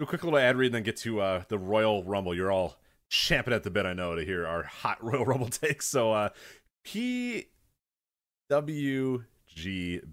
a 0.00 0.06
quick 0.06 0.22
little 0.22 0.38
ad 0.38 0.56
read, 0.56 0.66
and 0.66 0.74
then 0.76 0.82
get 0.82 0.96
to 0.98 1.20
uh, 1.20 1.42
the 1.48 1.58
Royal 1.58 2.04
Rumble. 2.04 2.34
You're 2.34 2.52
all 2.52 2.78
champing 3.10 3.54
at 3.54 3.62
the 3.62 3.70
bit, 3.70 3.86
I 3.86 3.94
know, 3.94 4.14
to 4.14 4.24
hear 4.24 4.46
our 4.46 4.64
hot 4.64 5.02
Royal 5.04 5.24
Rumble 5.24 5.48
takes. 5.48 5.86
So, 5.86 6.12
uh, 6.12 6.28
PWG 6.86 7.44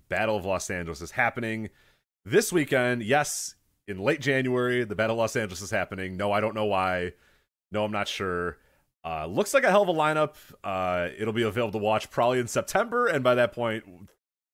Battle 0.09 0.37
of 0.37 0.45
Los 0.45 0.69
Angeles 0.69 1.01
is 1.01 1.11
happening 1.11 1.69
this 2.23 2.53
weekend. 2.53 3.03
Yes, 3.03 3.55
in 3.87 3.99
late 3.99 4.21
January, 4.21 4.85
the 4.85 4.95
Battle 4.95 5.15
of 5.15 5.19
Los 5.19 5.35
Angeles 5.35 5.61
is 5.61 5.71
happening. 5.71 6.15
No, 6.15 6.31
I 6.31 6.39
don't 6.39 6.55
know 6.55 6.65
why. 6.65 7.13
No, 7.71 7.83
I'm 7.83 7.91
not 7.91 8.07
sure. 8.07 8.57
Uh, 9.03 9.27
looks 9.27 9.53
like 9.53 9.63
a 9.63 9.69
hell 9.69 9.83
of 9.83 9.89
a 9.89 9.93
lineup. 9.93 10.35
Uh, 10.63 11.09
it'll 11.17 11.33
be 11.33 11.43
available 11.43 11.79
to 11.79 11.83
watch 11.83 12.09
probably 12.09 12.39
in 12.39 12.47
September, 12.47 13.07
and 13.07 13.23
by 13.23 13.35
that 13.35 13.51
point, 13.51 13.83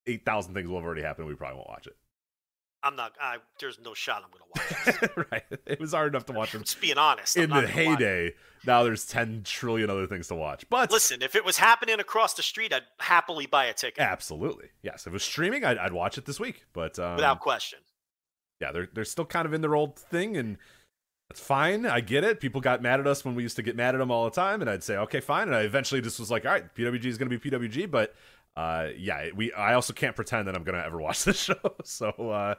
eight 0.08 0.26
thousand 0.26 0.54
things 0.54 0.70
will 0.70 0.78
have 0.78 0.86
already 0.86 1.02
happened. 1.04 1.28
We 1.28 1.36
probably 1.36 1.58
won't 1.58 1.70
watch 1.70 1.88
it. 1.88 1.96
I'm 2.84 2.96
not. 2.96 3.14
I, 3.22 3.38
there's 3.60 3.80
no 3.80 3.94
shot 3.94 4.24
I'm 4.26 4.32
going 4.32 4.42
to 4.42 4.96
watch 4.96 5.04
it. 5.04 5.28
right? 5.32 5.62
It 5.68 5.80
was 5.80 5.94
hard 5.94 6.14
enough 6.14 6.26
to 6.26 6.34
watch 6.34 6.52
them 6.52 6.64
Just 6.64 6.82
being 6.82 6.98
honest. 6.98 7.38
I'm 7.38 7.44
in 7.44 7.50
the 7.52 7.68
heyday. 7.68 8.34
Now 8.66 8.84
there's 8.84 9.06
ten 9.06 9.42
trillion 9.44 9.90
other 9.90 10.08
things 10.08 10.28
to 10.30 10.36
watch. 10.36 10.66
But 10.70 10.92
Listen, 10.92 11.22
if 11.22 11.36
it 11.36 11.46
was 11.46 11.58
happening 11.58 12.00
across 12.00 12.34
the 12.34 12.42
street, 12.42 12.74
I'd 12.74 12.84
happily 13.00 13.46
buy 13.46 13.66
a 13.66 13.74
ticket 13.74 14.02
absolutely, 14.04 14.70
yes. 14.82 15.02
If 15.02 15.08
it 15.08 15.14
was 15.14 15.24
streaming, 15.24 15.64
I'd, 15.64 15.78
I'd 15.78 15.94
watch 15.94 16.18
it 16.18 16.26
this 16.26 16.40
week. 16.40 16.66
But 16.74 16.98
um, 16.98 17.16
without 17.16 17.40
question. 17.40 17.80
yeah, 18.60 18.72
they're 18.72 18.90
they're 18.92 19.06
still 19.06 19.26
kind 19.26 19.46
of 19.46 19.54
in 19.54 19.62
their 19.62 19.76
old 19.76 19.98
thing, 19.98 20.36
and 20.36 20.58
that's 21.30 21.40
fine. 21.40 21.86
I 21.86 22.02
get 22.02 22.24
it. 22.24 22.40
People 22.40 22.62
got 22.62 22.82
mad 22.82 23.00
at 23.00 23.08
us 23.08 23.24
when 23.24 23.36
we 23.36 23.44
used 23.44 23.56
to 23.58 23.64
get 23.64 23.76
mad 23.76 23.96
at 23.96 24.00
them 24.00 24.12
all 24.12 24.26
the 24.26 24.32
time, 24.32 24.60
and 24.60 24.70
I'd 24.70 24.84
say, 24.84 24.98
okay, 24.98 25.20
fine. 25.20 25.48
And 25.48 25.56
I 25.56 25.62
eventually 25.62 26.02
just 26.02 26.20
was 26.20 26.32
like, 26.32 26.46
all 26.46 26.52
right, 26.52 26.76
PWG 26.76 27.06
is 27.06 27.18
going 27.18 27.30
to 27.30 27.38
be 27.38 27.50
PWG, 27.50 27.90
but 27.90 28.16
uh, 28.56 28.88
yeah, 28.98 29.30
we. 29.36 29.54
I 29.54 29.74
also 29.74 29.94
can't 29.94 30.16
pretend 30.16 30.48
that 30.48 30.56
I'm 30.56 30.64
to 30.64 30.86
ever 30.86 31.00
watch 31.00 31.24
this 31.26 31.38
show. 31.38 31.76
So 31.84 32.10
uh, 32.10 32.56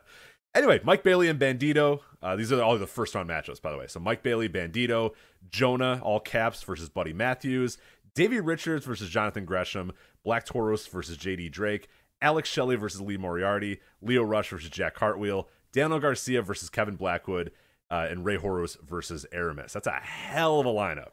anyway, 0.55 0.81
Mike 0.85 1.03
Bailey 1.03 1.29
and 1.29 1.39
Bandito. 1.39 2.01
Uh, 2.23 2.37
these 2.37 2.53
are 2.53 2.63
all 2.63 2.79
the 2.79 2.87
first 2.87 3.15
round 3.15 3.29
matchups, 3.29 3.61
by 3.61 3.71
the 3.71 3.79
way. 3.79 3.87
So 3.87 4.01
Mike 4.01 4.23
Bailey, 4.23 4.49
Bandito, 4.49 5.11
Jonah, 5.51 6.01
all 6.03 6.21
caps 6.21 6.63
versus 6.63 6.89
Buddy 6.89 7.13
Matthews, 7.13 7.79
Davey 8.15 8.41
Richards 8.41 8.87
versus 8.87 9.11
Jonathan 9.11 9.45
Gresham, 9.45 9.93
Black 10.25 10.45
Taurus 10.47 10.87
versus 10.87 11.19
JD 11.19 11.51
Drake, 11.51 11.89
Alex 12.21 12.49
Shelley 12.49 12.77
versus 12.77 13.01
Lee 13.01 13.17
Moriarty, 13.17 13.81
Leo 14.01 14.23
Rush 14.23 14.51
versus 14.51 14.71
Jack 14.71 14.95
Cartwheel, 14.95 15.49
Daniel 15.73 15.99
Garcia 15.99 16.43
versus 16.43 16.71
Kevin 16.71 16.97
Blackwood, 16.97 17.51
uh, 17.91 18.07
and 18.09 18.25
Rey 18.25 18.37
Horus 18.37 18.77
versus 18.87 19.27
Aramis. 19.33 19.73
That's 19.73 19.87
a 19.87 19.93
hell 19.93 20.61
of 20.61 20.67
a 20.67 20.71
lineup. 20.71 21.13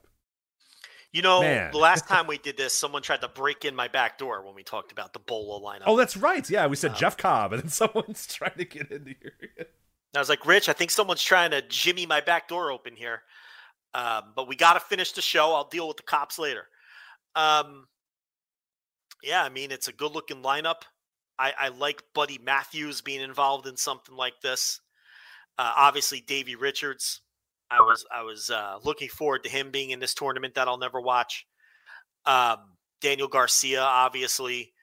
You 1.11 1.23
know, 1.23 1.41
Man. 1.41 1.71
the 1.71 1.77
last 1.79 2.07
time 2.07 2.27
we 2.27 2.37
did 2.37 2.55
this, 2.55 2.75
someone 2.75 3.01
tried 3.01 3.21
to 3.21 3.27
break 3.27 3.65
in 3.65 3.75
my 3.75 3.87
back 3.87 4.19
door 4.19 4.45
when 4.45 4.53
we 4.53 4.63
talked 4.63 4.91
about 4.91 5.11
the 5.13 5.19
BOLA 5.19 5.59
lineup. 5.59 5.83
Oh, 5.87 5.97
that's 5.97 6.15
right. 6.15 6.47
Yeah, 6.47 6.67
we 6.67 6.75
said 6.75 6.91
Um, 6.91 6.97
Jeff 6.97 7.17
Cobb, 7.17 7.53
and 7.53 7.63
then 7.63 7.69
someone's 7.69 8.27
trying 8.27 8.57
to 8.57 8.65
get 8.65 8.91
into 8.91 9.15
here. 9.19 9.33
I 10.15 10.19
was 10.19 10.29
like, 10.29 10.45
Rich, 10.45 10.69
I 10.69 10.73
think 10.73 10.91
someone's 10.91 11.23
trying 11.23 11.51
to 11.51 11.61
jimmy 11.63 12.05
my 12.05 12.21
back 12.21 12.47
door 12.47 12.71
open 12.71 12.95
here. 12.95 13.23
Um, 13.95 14.33
but 14.35 14.47
we 14.47 14.55
got 14.55 14.73
to 14.73 14.79
finish 14.79 15.11
the 15.13 15.21
show. 15.21 15.53
I'll 15.53 15.67
deal 15.67 15.87
with 15.87 15.97
the 15.97 16.03
cops 16.03 16.37
later. 16.37 16.67
Um, 17.35 17.87
yeah, 19.23 19.43
I 19.43 19.49
mean, 19.49 19.71
it's 19.71 19.87
a 19.87 19.93
good 19.93 20.11
looking 20.11 20.43
lineup. 20.43 20.81
I, 21.39 21.53
I 21.57 21.67
like 21.69 22.03
Buddy 22.13 22.37
Matthews 22.43 23.01
being 23.01 23.21
involved 23.21 23.65
in 23.65 23.77
something 23.77 24.15
like 24.15 24.41
this. 24.43 24.79
Uh, 25.57 25.71
obviously, 25.75 26.21
Davey 26.21 26.55
Richards. 26.55 27.21
I 27.71 27.81
was 27.81 28.05
I 28.11 28.23
was 28.23 28.49
uh, 28.49 28.79
looking 28.83 29.09
forward 29.09 29.43
to 29.43 29.49
him 29.49 29.71
being 29.71 29.91
in 29.91 29.99
this 29.99 30.13
tournament 30.13 30.55
that 30.55 30.67
I'll 30.67 30.77
never 30.77 30.99
watch. 31.01 31.45
Um, 32.25 32.77
Daniel 33.01 33.27
Garcia, 33.27 33.81
obviously, 33.81 34.73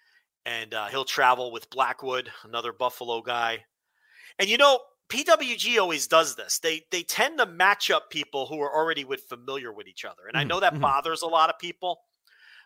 and 0.47 0.75
uh, 0.75 0.89
he'll 0.89 1.05
travel 1.07 1.53
with 1.53 1.71
Blackwood, 1.71 2.33
another 2.45 2.73
Buffalo 2.73 3.23
guy. 3.23 3.65
And 4.39 4.49
you 4.49 4.59
know, 4.59 4.81
PWG 5.09 5.79
always 5.79 6.07
does 6.09 6.37
this. 6.37 6.61
They 6.61 6.85
they 6.91 7.03
tend 7.05 7.39
to 7.39 7.47
match 7.47 7.91
up 7.91 8.11
people 8.11 8.47
who 8.47 8.61
are 8.61 8.75
already 8.75 9.05
with 9.05 9.23
familiar 9.29 9.73
with 9.73 9.89
each 9.89 10.05
other. 10.05 10.27
And 10.29 10.37
I 10.37 10.45
Mhm, 10.45 10.51
know 10.51 10.61
that 10.61 10.81
mhm. 10.81 10.81
bothers 10.81 11.23
a 11.23 11.29
lot 11.29 11.51
of 11.51 11.59
people. 11.59 12.01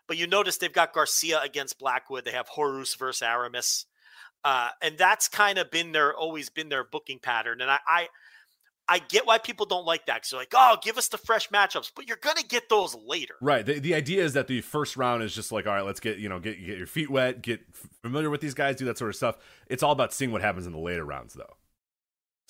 But 0.07 0.17
you 0.17 0.27
notice 0.27 0.57
they've 0.57 0.71
got 0.73 0.93
Garcia 0.93 1.41
against 1.41 1.79
Blackwood. 1.79 2.25
They 2.25 2.31
have 2.31 2.47
Horus 2.49 2.95
versus 2.95 3.21
Aramis. 3.21 3.85
Uh, 4.43 4.71
and 4.81 4.97
that's 4.97 5.27
kind 5.29 5.57
of 5.59 5.71
been 5.71 5.91
their 5.93 6.15
always 6.15 6.49
been 6.49 6.69
their 6.69 6.83
booking 6.85 7.19
pattern. 7.19 7.61
And 7.61 7.71
I 7.71 7.79
I, 7.87 8.09
I 8.91 8.99
get 8.99 9.25
why 9.25 9.37
people 9.37 9.65
don't 9.65 9.85
like 9.85 10.05
that. 10.07 10.15
Because 10.15 10.31
they're 10.31 10.39
like, 10.41 10.53
oh, 10.53 10.75
give 10.83 10.97
us 10.97 11.07
the 11.07 11.17
fresh 11.17 11.47
matchups. 11.47 11.93
But 11.95 12.09
you're 12.09 12.17
gonna 12.17 12.43
get 12.43 12.67
those 12.67 12.93
later. 12.93 13.35
Right. 13.39 13.65
The, 13.65 13.79
the 13.79 13.95
idea 13.95 14.21
is 14.21 14.33
that 14.33 14.47
the 14.47 14.59
first 14.59 14.97
round 14.97 15.23
is 15.23 15.33
just 15.33 15.49
like, 15.53 15.65
all 15.65 15.73
right, 15.73 15.85
let's 15.85 16.01
get 16.01 16.17
you 16.17 16.27
know 16.27 16.39
get 16.39 16.59
get 16.63 16.77
your 16.77 16.87
feet 16.87 17.09
wet, 17.09 17.41
get 17.41 17.61
familiar 18.01 18.29
with 18.29 18.41
these 18.41 18.53
guys, 18.53 18.75
do 18.75 18.83
that 18.85 18.97
sort 18.97 19.09
of 19.09 19.15
stuff. 19.15 19.37
It's 19.67 19.81
all 19.81 19.93
about 19.93 20.13
seeing 20.13 20.33
what 20.33 20.41
happens 20.41 20.67
in 20.67 20.73
the 20.73 20.79
later 20.79 21.05
rounds, 21.05 21.33
though. 21.33 21.55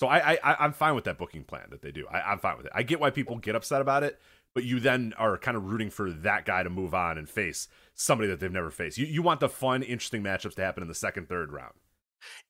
So 0.00 0.08
I, 0.08 0.32
I 0.42 0.56
I'm 0.64 0.72
fine 0.72 0.96
with 0.96 1.04
that 1.04 1.16
booking 1.16 1.44
plan 1.44 1.68
that 1.70 1.80
they 1.80 1.92
do. 1.92 2.08
I, 2.10 2.32
I'm 2.32 2.40
fine 2.40 2.56
with 2.56 2.66
it. 2.66 2.72
I 2.74 2.82
get 2.82 2.98
why 2.98 3.10
people 3.10 3.36
get 3.36 3.54
upset 3.54 3.80
about 3.80 4.02
it, 4.02 4.20
but 4.52 4.64
you 4.64 4.80
then 4.80 5.14
are 5.16 5.38
kind 5.38 5.56
of 5.56 5.70
rooting 5.70 5.90
for 5.90 6.10
that 6.10 6.44
guy 6.44 6.64
to 6.64 6.70
move 6.70 6.92
on 6.92 7.18
and 7.18 7.28
face 7.28 7.68
somebody 7.94 8.28
that 8.30 8.40
they've 8.40 8.50
never 8.50 8.72
faced. 8.72 8.98
You 8.98 9.06
you 9.06 9.22
want 9.22 9.38
the 9.38 9.48
fun, 9.48 9.84
interesting 9.84 10.24
matchups 10.24 10.56
to 10.56 10.62
happen 10.62 10.82
in 10.82 10.88
the 10.88 10.94
second, 10.96 11.28
third 11.28 11.52
round. 11.52 11.74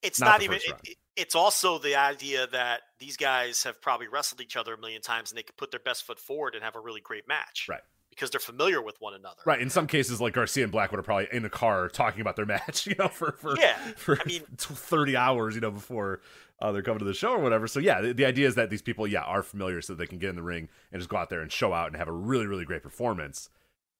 It's 0.00 0.18
Not 0.18 0.26
not, 0.26 0.42
even. 0.44 0.56
it- 0.56 0.96
it's 1.16 1.34
also 1.34 1.78
the 1.78 1.96
idea 1.96 2.46
that 2.48 2.80
these 2.98 3.16
guys 3.16 3.62
have 3.64 3.80
probably 3.82 4.08
wrestled 4.08 4.40
each 4.40 4.56
other 4.56 4.74
a 4.74 4.78
million 4.78 5.02
times, 5.02 5.30
and 5.30 5.38
they 5.38 5.42
could 5.42 5.56
put 5.56 5.70
their 5.70 5.80
best 5.80 6.04
foot 6.04 6.18
forward 6.18 6.54
and 6.54 6.64
have 6.64 6.76
a 6.76 6.80
really 6.80 7.00
great 7.00 7.26
match, 7.28 7.66
Right. 7.68 7.80
Because 8.10 8.28
they're 8.30 8.40
familiar 8.40 8.82
with 8.82 8.96
one 9.00 9.14
another, 9.14 9.40
Right. 9.46 9.60
In 9.60 9.70
some 9.70 9.86
cases, 9.86 10.20
like 10.20 10.34
Garcia 10.34 10.64
and 10.64 10.72
Blackwood 10.72 11.00
are 11.00 11.02
probably 11.02 11.28
in 11.32 11.42
the 11.42 11.48
car 11.50 11.88
talking 11.88 12.20
about 12.20 12.36
their 12.36 12.44
match, 12.56 12.86
you 12.86 12.94
know, 12.98 13.08
for 13.08 13.32
for 13.32 13.56
Yeah, 13.58 13.76
for 13.96 14.18
I 14.20 14.24
mean- 14.24 14.42
thirty 14.58 15.16
hours, 15.16 15.54
you 15.54 15.60
know, 15.62 15.70
before 15.70 16.20
uh, 16.60 16.70
they're 16.72 16.82
coming 16.82 16.98
to 17.00 17.04
the 17.04 17.14
show 17.14 17.32
or 17.32 17.38
whatever. 17.40 17.66
So 17.66 17.80
yeah, 17.80 18.00
the, 18.00 18.12
the 18.14 18.24
idea 18.24 18.46
is 18.46 18.54
that 18.56 18.70
these 18.70 18.82
people, 18.82 19.06
yeah, 19.06 19.22
are 19.22 19.42
familiar, 19.42 19.80
so 19.82 19.94
they 19.94 20.06
can 20.06 20.18
get 20.18 20.30
in 20.30 20.36
the 20.36 20.42
ring 20.42 20.68
and 20.92 21.00
just 21.00 21.08
go 21.10 21.16
out 21.16 21.28
there 21.30 21.40
and 21.40 21.50
show 21.50 21.72
out 21.72 21.88
and 21.88 21.96
have 21.96 22.06
a 22.08 22.12
really 22.12 22.46
really 22.46 22.64
great 22.66 22.82
performance, 22.82 23.48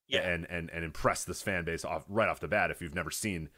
Yeah. 0.08 0.20
and 0.20 0.46
and 0.50 0.70
and 0.70 0.84
impress 0.84 1.24
this 1.24 1.42
fan 1.42 1.64
base 1.64 1.84
off 1.84 2.04
right 2.08 2.28
off 2.28 2.38
the 2.40 2.48
bat. 2.48 2.70
If 2.70 2.80
you've 2.82 2.94
never 2.94 3.10
seen, 3.10 3.48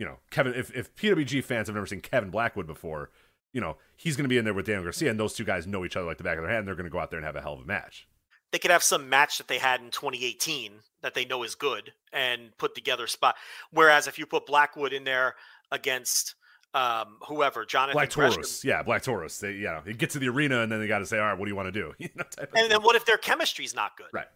you 0.00 0.06
know, 0.06 0.16
Kevin, 0.30 0.54
if 0.54 0.74
if 0.74 0.96
PWG 0.96 1.44
fans 1.44 1.68
have 1.68 1.74
never 1.74 1.86
seen 1.86 2.00
Kevin 2.00 2.30
Blackwood 2.30 2.66
before. 2.66 3.10
you 3.52 3.60
know, 3.60 3.76
he's 3.96 4.16
going 4.16 4.24
to 4.24 4.28
be 4.28 4.38
in 4.38 4.44
there 4.44 4.54
with 4.54 4.66
Daniel 4.66 4.84
Garcia, 4.84 5.10
and 5.10 5.20
those 5.20 5.34
two 5.34 5.44
guys 5.44 5.66
know 5.66 5.84
each 5.84 5.96
other 5.96 6.06
like 6.06 6.18
the 6.18 6.24
back 6.24 6.38
of 6.38 6.44
their 6.44 6.50
hand. 6.50 6.60
And 6.60 6.68
they're 6.68 6.74
going 6.74 6.84
to 6.84 6.90
go 6.90 7.00
out 7.00 7.10
there 7.10 7.18
and 7.18 7.26
have 7.26 7.36
a 7.36 7.40
hell 7.42 7.54
of 7.54 7.60
a 7.60 7.64
match. 7.64 8.08
They 8.52 8.58
could 8.58 8.70
have 8.70 8.82
some 8.82 9.08
match 9.08 9.38
that 9.38 9.48
they 9.48 9.58
had 9.58 9.80
in 9.80 9.90
2018 9.90 10.72
that 11.02 11.14
they 11.14 11.24
know 11.24 11.42
is 11.42 11.54
good 11.54 11.92
and 12.12 12.56
put 12.58 12.74
together 12.74 13.06
spot. 13.06 13.36
Whereas 13.72 14.06
if 14.06 14.18
you 14.18 14.26
put 14.26 14.46
Blackwood 14.46 14.92
in 14.92 15.04
there 15.04 15.34
against 15.70 16.34
um, 16.74 17.18
whoever, 17.26 17.64
Jonathan 17.64 17.94
Black 17.96 18.10
Gresham, 18.10 18.36
Taurus, 18.36 18.64
yeah, 18.64 18.82
Black 18.82 19.02
Taurus. 19.02 19.38
They, 19.38 19.52
you 19.52 19.64
know, 19.64 19.82
they 19.84 19.92
get 19.92 20.10
to 20.10 20.18
the 20.18 20.28
arena 20.28 20.62
and 20.62 20.72
then 20.72 20.80
they 20.80 20.86
got 20.86 21.00
to 21.00 21.06
say, 21.06 21.18
all 21.18 21.26
right, 21.26 21.38
what 21.38 21.44
do 21.44 21.50
you 21.50 21.56
want 21.56 21.66
to 21.66 21.72
do? 21.72 21.92
You 21.98 22.08
know, 22.16 22.24
and 22.38 22.50
thing. 22.50 22.68
then 22.68 22.82
what 22.82 22.96
if 22.96 23.04
their 23.04 23.18
chemistry's 23.18 23.74
not 23.74 23.96
good? 23.96 24.08
right. 24.12 24.26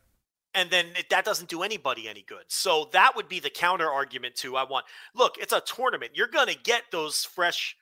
And 0.55 0.71
then 0.71 0.87
it, 0.97 1.11
that 1.11 1.25
doesn't 1.25 1.49
do 1.49 1.63
anybody 1.63 2.09
any 2.09 2.23
good. 2.23 2.45
So 2.49 2.89
that 2.93 3.17
would 3.17 3.29
be 3.29 3.41
the 3.41 3.51
counter 3.51 3.91
argument 3.91 4.37
to 4.37 4.57
I 4.57 4.65
want. 4.65 4.87
Look, 5.15 5.37
it's 5.39 5.53
a 5.53 5.61
tournament. 5.61 6.13
You're 6.15 6.29
going 6.29 6.49
to 6.49 6.59
get 6.59 6.85
those 6.91 7.25
fresh 7.25 7.77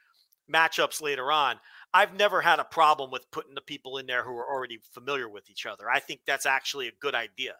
matchups 0.52 1.00
later 1.02 1.30
on. 1.30 1.56
I've 1.94 2.14
never 2.14 2.40
had 2.40 2.58
a 2.58 2.64
problem 2.64 3.10
with 3.10 3.30
putting 3.30 3.54
the 3.54 3.60
people 3.60 3.98
in 3.98 4.06
there 4.06 4.24
who 4.24 4.36
are 4.36 4.50
already 4.50 4.80
familiar 4.92 5.28
with 5.28 5.50
each 5.50 5.66
other. 5.66 5.90
I 5.90 6.00
think 6.00 6.20
that's 6.26 6.46
actually 6.46 6.88
a 6.88 6.92
good 7.00 7.14
idea. 7.14 7.54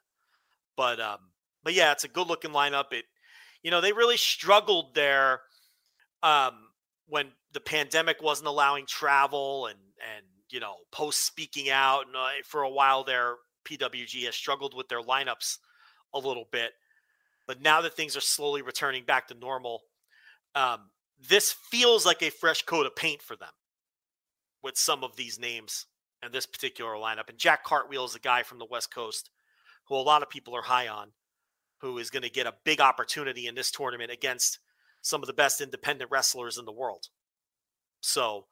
But 0.77 1.01
um 1.01 1.19
but 1.63 1.75
yeah, 1.75 1.93
it's 1.93 2.05
a 2.05 2.09
good 2.09 2.27
looking 2.27 2.51
lineup. 2.51 2.93
It 2.93 3.05
you 3.63 3.71
know, 3.71 3.81
they 3.81 3.93
really 3.93 4.17
struggled 4.17 4.95
there 4.95 5.43
um 6.23 6.55
when 7.07 7.29
the 7.53 7.61
pandemic 7.61 8.23
wasn't 8.23 8.49
allowing 8.49 8.87
travel 8.87 9.67
and 9.67 9.79
and 10.17 10.25
you 10.51 10.61
know, 10.61 10.77
post 10.91 11.25
speaking 11.25 11.71
out 11.71 12.07
and 12.07 12.17
uh, 12.17 12.29
for 12.45 12.63
a 12.63 12.71
while 12.71 13.05
there 13.05 13.37
PWG 13.65 14.25
has 14.25 14.35
struggled 14.35 14.75
with 14.75 14.89
their 14.89 15.03
lineups 15.03 15.59
a 16.15 16.19
little 16.19 16.47
bit. 16.51 16.73
But 17.47 17.61
now 17.61 17.81
that 17.83 17.95
things 17.95 18.17
are 18.17 18.21
slowly 18.21 18.63
returning 18.63 19.05
back 19.05 19.29
to 19.29 19.35
normal, 19.35 19.83
um, 20.55 20.91
this 21.29 21.53
feels 21.53 22.07
like 22.07 22.23
a 22.23 22.31
fresh 22.31 22.63
coat 22.63 22.87
of 22.87 22.97
paint 22.97 23.23
for 23.23 23.37
them 23.37 23.49
with 24.63 24.77
some 24.77 25.03
of 25.03 25.17
these 25.17 25.39
names 25.39 25.87
and 26.23 26.33
this 26.33 26.47
particular 26.47 26.93
lineup. 26.93 27.29
And 27.29 27.39
Jack 27.39 27.65
Cartwheel 27.65 28.05
is 28.05 28.15
a 28.15 28.21
guy 28.21 28.43
from 28.43 28.59
the 28.59 28.67
West 28.71 28.95
Coast 28.95 29.31
who 29.89 29.97
a 29.97 29.99
lot 29.99 30.23
of 30.23 30.31
people 30.31 30.55
are 30.55 30.63
high 30.63 30.89
on, 30.89 31.09
who 31.79 31.99
is 31.99 32.11
going 32.11 32.23
to 32.23 32.31
get 32.31 32.47
a 32.47 32.55
big 32.65 32.81
opportunity 32.81 33.47
in 33.47 33.55
this 33.55 33.71
tournament 33.71 34.13
against 34.13 34.61
some 35.01 35.21
of 35.21 35.27
the 35.27 35.33
best 35.33 35.61
independent 35.61 36.11
wrestlers 36.11 36.59
in 36.59 36.65
the 36.65 36.73
world. 36.73 37.09
So, 38.01 38.47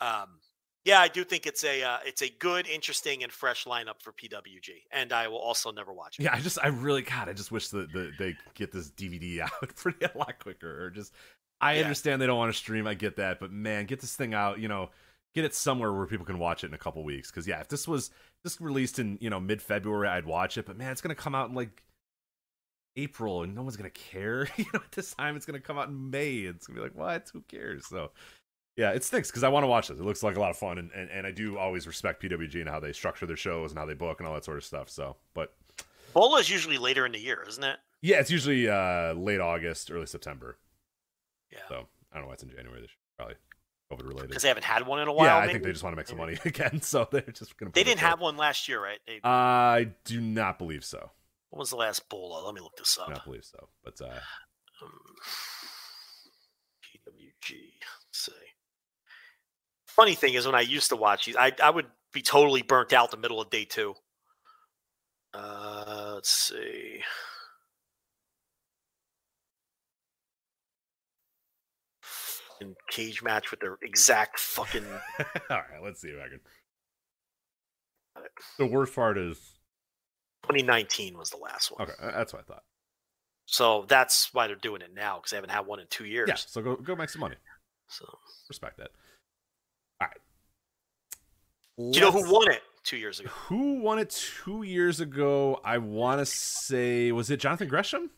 um, 0.00 0.40
yeah, 0.86 1.00
I 1.00 1.08
do 1.08 1.24
think 1.24 1.46
it's 1.48 1.64
a 1.64 1.82
uh, 1.82 1.98
it's 2.06 2.22
a 2.22 2.28
good, 2.28 2.68
interesting, 2.68 3.24
and 3.24 3.32
fresh 3.32 3.64
lineup 3.64 4.00
for 4.00 4.12
PWG, 4.12 4.84
and 4.92 5.12
I 5.12 5.26
will 5.26 5.40
also 5.40 5.72
never 5.72 5.92
watch 5.92 6.20
it. 6.20 6.22
Yeah, 6.22 6.32
I 6.32 6.38
just, 6.38 6.60
I 6.62 6.68
really, 6.68 7.02
God, 7.02 7.28
I 7.28 7.32
just 7.32 7.50
wish 7.50 7.68
that 7.70 7.92
the, 7.92 8.12
they 8.20 8.36
get 8.54 8.70
this 8.70 8.90
DVD 8.92 9.40
out 9.62 9.74
pretty 9.74 10.04
a 10.04 10.16
lot 10.16 10.38
quicker. 10.38 10.84
Or 10.84 10.90
just, 10.90 11.12
I 11.60 11.74
Yeah. 11.74 11.82
understand 11.82 12.22
they 12.22 12.26
don't 12.26 12.38
want 12.38 12.52
to 12.52 12.56
stream. 12.56 12.86
I 12.86 12.94
get 12.94 13.16
that, 13.16 13.40
but 13.40 13.50
man, 13.50 13.86
get 13.86 14.00
this 14.00 14.14
thing 14.14 14.32
out. 14.32 14.60
You 14.60 14.68
know, 14.68 14.90
get 15.34 15.44
it 15.44 15.56
somewhere 15.56 15.92
where 15.92 16.06
people 16.06 16.24
can 16.24 16.38
watch 16.38 16.62
it 16.62 16.68
in 16.68 16.74
a 16.74 16.78
couple 16.78 17.02
weeks. 17.02 17.32
Because 17.32 17.48
yeah, 17.48 17.58
if 17.58 17.66
this 17.66 17.88
was 17.88 18.12
this 18.44 18.60
released 18.60 19.00
in 19.00 19.18
you 19.20 19.28
know 19.28 19.40
mid 19.40 19.60
February, 19.60 20.06
I'd 20.06 20.24
watch 20.24 20.56
it. 20.56 20.66
But 20.66 20.76
man, 20.76 20.92
it's 20.92 21.00
gonna 21.00 21.16
come 21.16 21.34
out 21.34 21.48
in 21.48 21.56
like 21.56 21.82
April, 22.94 23.42
and 23.42 23.56
no 23.56 23.62
one's 23.62 23.76
gonna 23.76 23.90
care. 23.90 24.46
you 24.56 24.66
know, 24.72 24.78
at 24.84 24.92
this 24.92 25.14
time, 25.14 25.34
it's 25.34 25.46
gonna 25.46 25.58
come 25.58 25.78
out 25.78 25.88
in 25.88 26.10
May. 26.10 26.36
It's 26.36 26.68
gonna 26.68 26.78
be 26.78 26.82
like, 26.84 26.94
what? 26.94 27.28
Who 27.32 27.40
cares? 27.48 27.86
So. 27.88 28.12
Yeah, 28.76 28.90
it 28.90 29.02
stinks 29.04 29.30
because 29.30 29.42
I 29.42 29.48
want 29.48 29.64
to 29.64 29.68
watch 29.68 29.88
this. 29.88 29.98
It 29.98 30.04
looks 30.04 30.22
like 30.22 30.36
a 30.36 30.40
lot 30.40 30.50
of 30.50 30.56
fun, 30.58 30.76
and, 30.78 30.90
and, 30.94 31.08
and 31.10 31.26
I 31.26 31.30
do 31.30 31.56
always 31.58 31.86
respect 31.86 32.22
PWG 32.22 32.60
and 32.60 32.68
how 32.68 32.78
they 32.78 32.92
structure 32.92 33.24
their 33.26 33.36
shows 33.36 33.70
and 33.70 33.78
how 33.78 33.86
they 33.86 33.94
book 33.94 34.20
and 34.20 34.28
all 34.28 34.34
that 34.34 34.44
sort 34.44 34.58
of 34.58 34.64
stuff. 34.64 34.90
So, 34.90 35.16
but 35.32 35.54
BOLA 36.12 36.40
is 36.40 36.50
usually 36.50 36.76
later 36.78 37.06
in 37.06 37.12
the 37.12 37.18
year, 37.18 37.42
isn't 37.48 37.64
it? 37.64 37.78
yeah, 38.02 38.20
it's 38.20 38.30
usually 38.30 38.68
uh, 38.68 39.14
late 39.14 39.40
August, 39.40 39.90
early 39.90 40.06
September. 40.06 40.58
Yeah, 41.50 41.60
So 41.68 41.86
I 42.12 42.16
don't 42.16 42.24
know 42.24 42.28
why 42.28 42.34
it's 42.34 42.42
in 42.42 42.50
January 42.50 42.80
this 42.82 42.90
year. 42.90 42.96
Probably 43.16 43.34
COVID 43.90 44.08
related. 44.08 44.28
because 44.28 44.42
they 44.42 44.48
haven't 44.48 44.64
had 44.64 44.86
one 44.86 45.00
in 45.00 45.08
a 45.08 45.12
while. 45.12 45.26
Yeah, 45.26 45.36
I 45.36 45.40
maybe? 45.42 45.52
think 45.54 45.64
they 45.64 45.72
just 45.72 45.82
want 45.82 45.94
to 45.94 45.96
make 45.96 46.08
some 46.08 46.18
money 46.18 46.36
again, 46.44 46.82
so 46.82 47.08
they're 47.10 47.22
just 47.22 47.56
gonna. 47.56 47.70
They 47.72 47.82
didn't 47.84 48.00
have 48.00 48.20
one 48.20 48.36
last 48.36 48.68
year, 48.68 48.82
right? 48.82 48.98
They, 49.06 49.20
I 49.24 49.88
do 50.04 50.20
not 50.20 50.58
believe 50.58 50.84
so. 50.84 51.10
when 51.48 51.60
was 51.60 51.70
the 51.70 51.76
last 51.76 52.08
BOLA? 52.10 52.44
Let 52.44 52.54
me 52.54 52.60
look 52.60 52.76
this 52.76 52.98
up. 53.00 53.08
Not 53.08 53.24
believe 53.24 53.44
so. 53.44 53.68
But 53.84 53.98
uh, 54.02 54.10
Um, 54.82 54.90
PWG. 56.82 57.54
Let's 57.54 58.24
see. 58.26 58.32
Funny 59.96 60.14
thing 60.14 60.34
is, 60.34 60.44
when 60.44 60.54
I 60.54 60.60
used 60.60 60.90
to 60.90 60.96
watch 60.96 61.24
these, 61.24 61.36
I 61.36 61.52
I 61.62 61.70
would 61.70 61.86
be 62.12 62.20
totally 62.20 62.60
burnt 62.60 62.92
out 62.92 63.10
the 63.10 63.16
middle 63.16 63.40
of 63.40 63.48
day 63.48 63.64
two. 63.64 63.94
Uh, 65.32 66.12
let's 66.14 66.30
see. 66.30 67.00
Fucking 72.02 72.74
cage 72.90 73.22
match 73.22 73.50
with 73.50 73.60
their 73.60 73.78
exact 73.82 74.38
fucking. 74.38 74.84
all 75.50 75.56
right, 75.56 75.82
let's 75.82 76.00
see 76.02 76.08
if 76.08 76.18
I 76.22 76.28
can. 76.28 76.40
The 78.58 78.66
worst 78.66 78.94
part 78.94 79.16
is 79.18 79.38
2019 80.44 81.16
was 81.16 81.30
the 81.30 81.36
last 81.38 81.70
one. 81.70 81.88
okay. 81.88 81.92
That's 82.00 82.32
what 82.32 82.40
I 82.40 82.52
thought. 82.52 82.64
So 83.46 83.84
that's 83.88 84.32
why 84.34 84.46
they're 84.46 84.56
doing 84.56 84.82
it 84.82 84.92
now 84.94 85.16
because 85.16 85.30
they 85.30 85.36
haven't 85.36 85.50
had 85.50 85.66
one 85.66 85.80
in 85.80 85.86
two 85.88 86.04
years. 86.04 86.28
Yeah. 86.28 86.34
So 86.34 86.60
go 86.60 86.76
go 86.76 86.96
make 86.96 87.08
some 87.08 87.20
money. 87.20 87.36
So 87.88 88.04
Respect 88.48 88.76
that. 88.78 88.90
Do 91.78 91.90
you 91.92 92.00
know 92.00 92.10
who 92.10 92.32
won 92.32 92.50
it 92.50 92.62
two 92.84 92.96
years 92.96 93.20
ago? 93.20 93.28
Who 93.48 93.80
won 93.80 93.98
it 93.98 94.10
two 94.44 94.62
years 94.62 95.00
ago? 95.00 95.60
I 95.64 95.78
want 95.78 96.20
to 96.20 96.26
say 96.26 97.12
was 97.12 97.30
it 97.30 97.38
Jonathan 97.38 97.68
Gresham? 97.68 98.10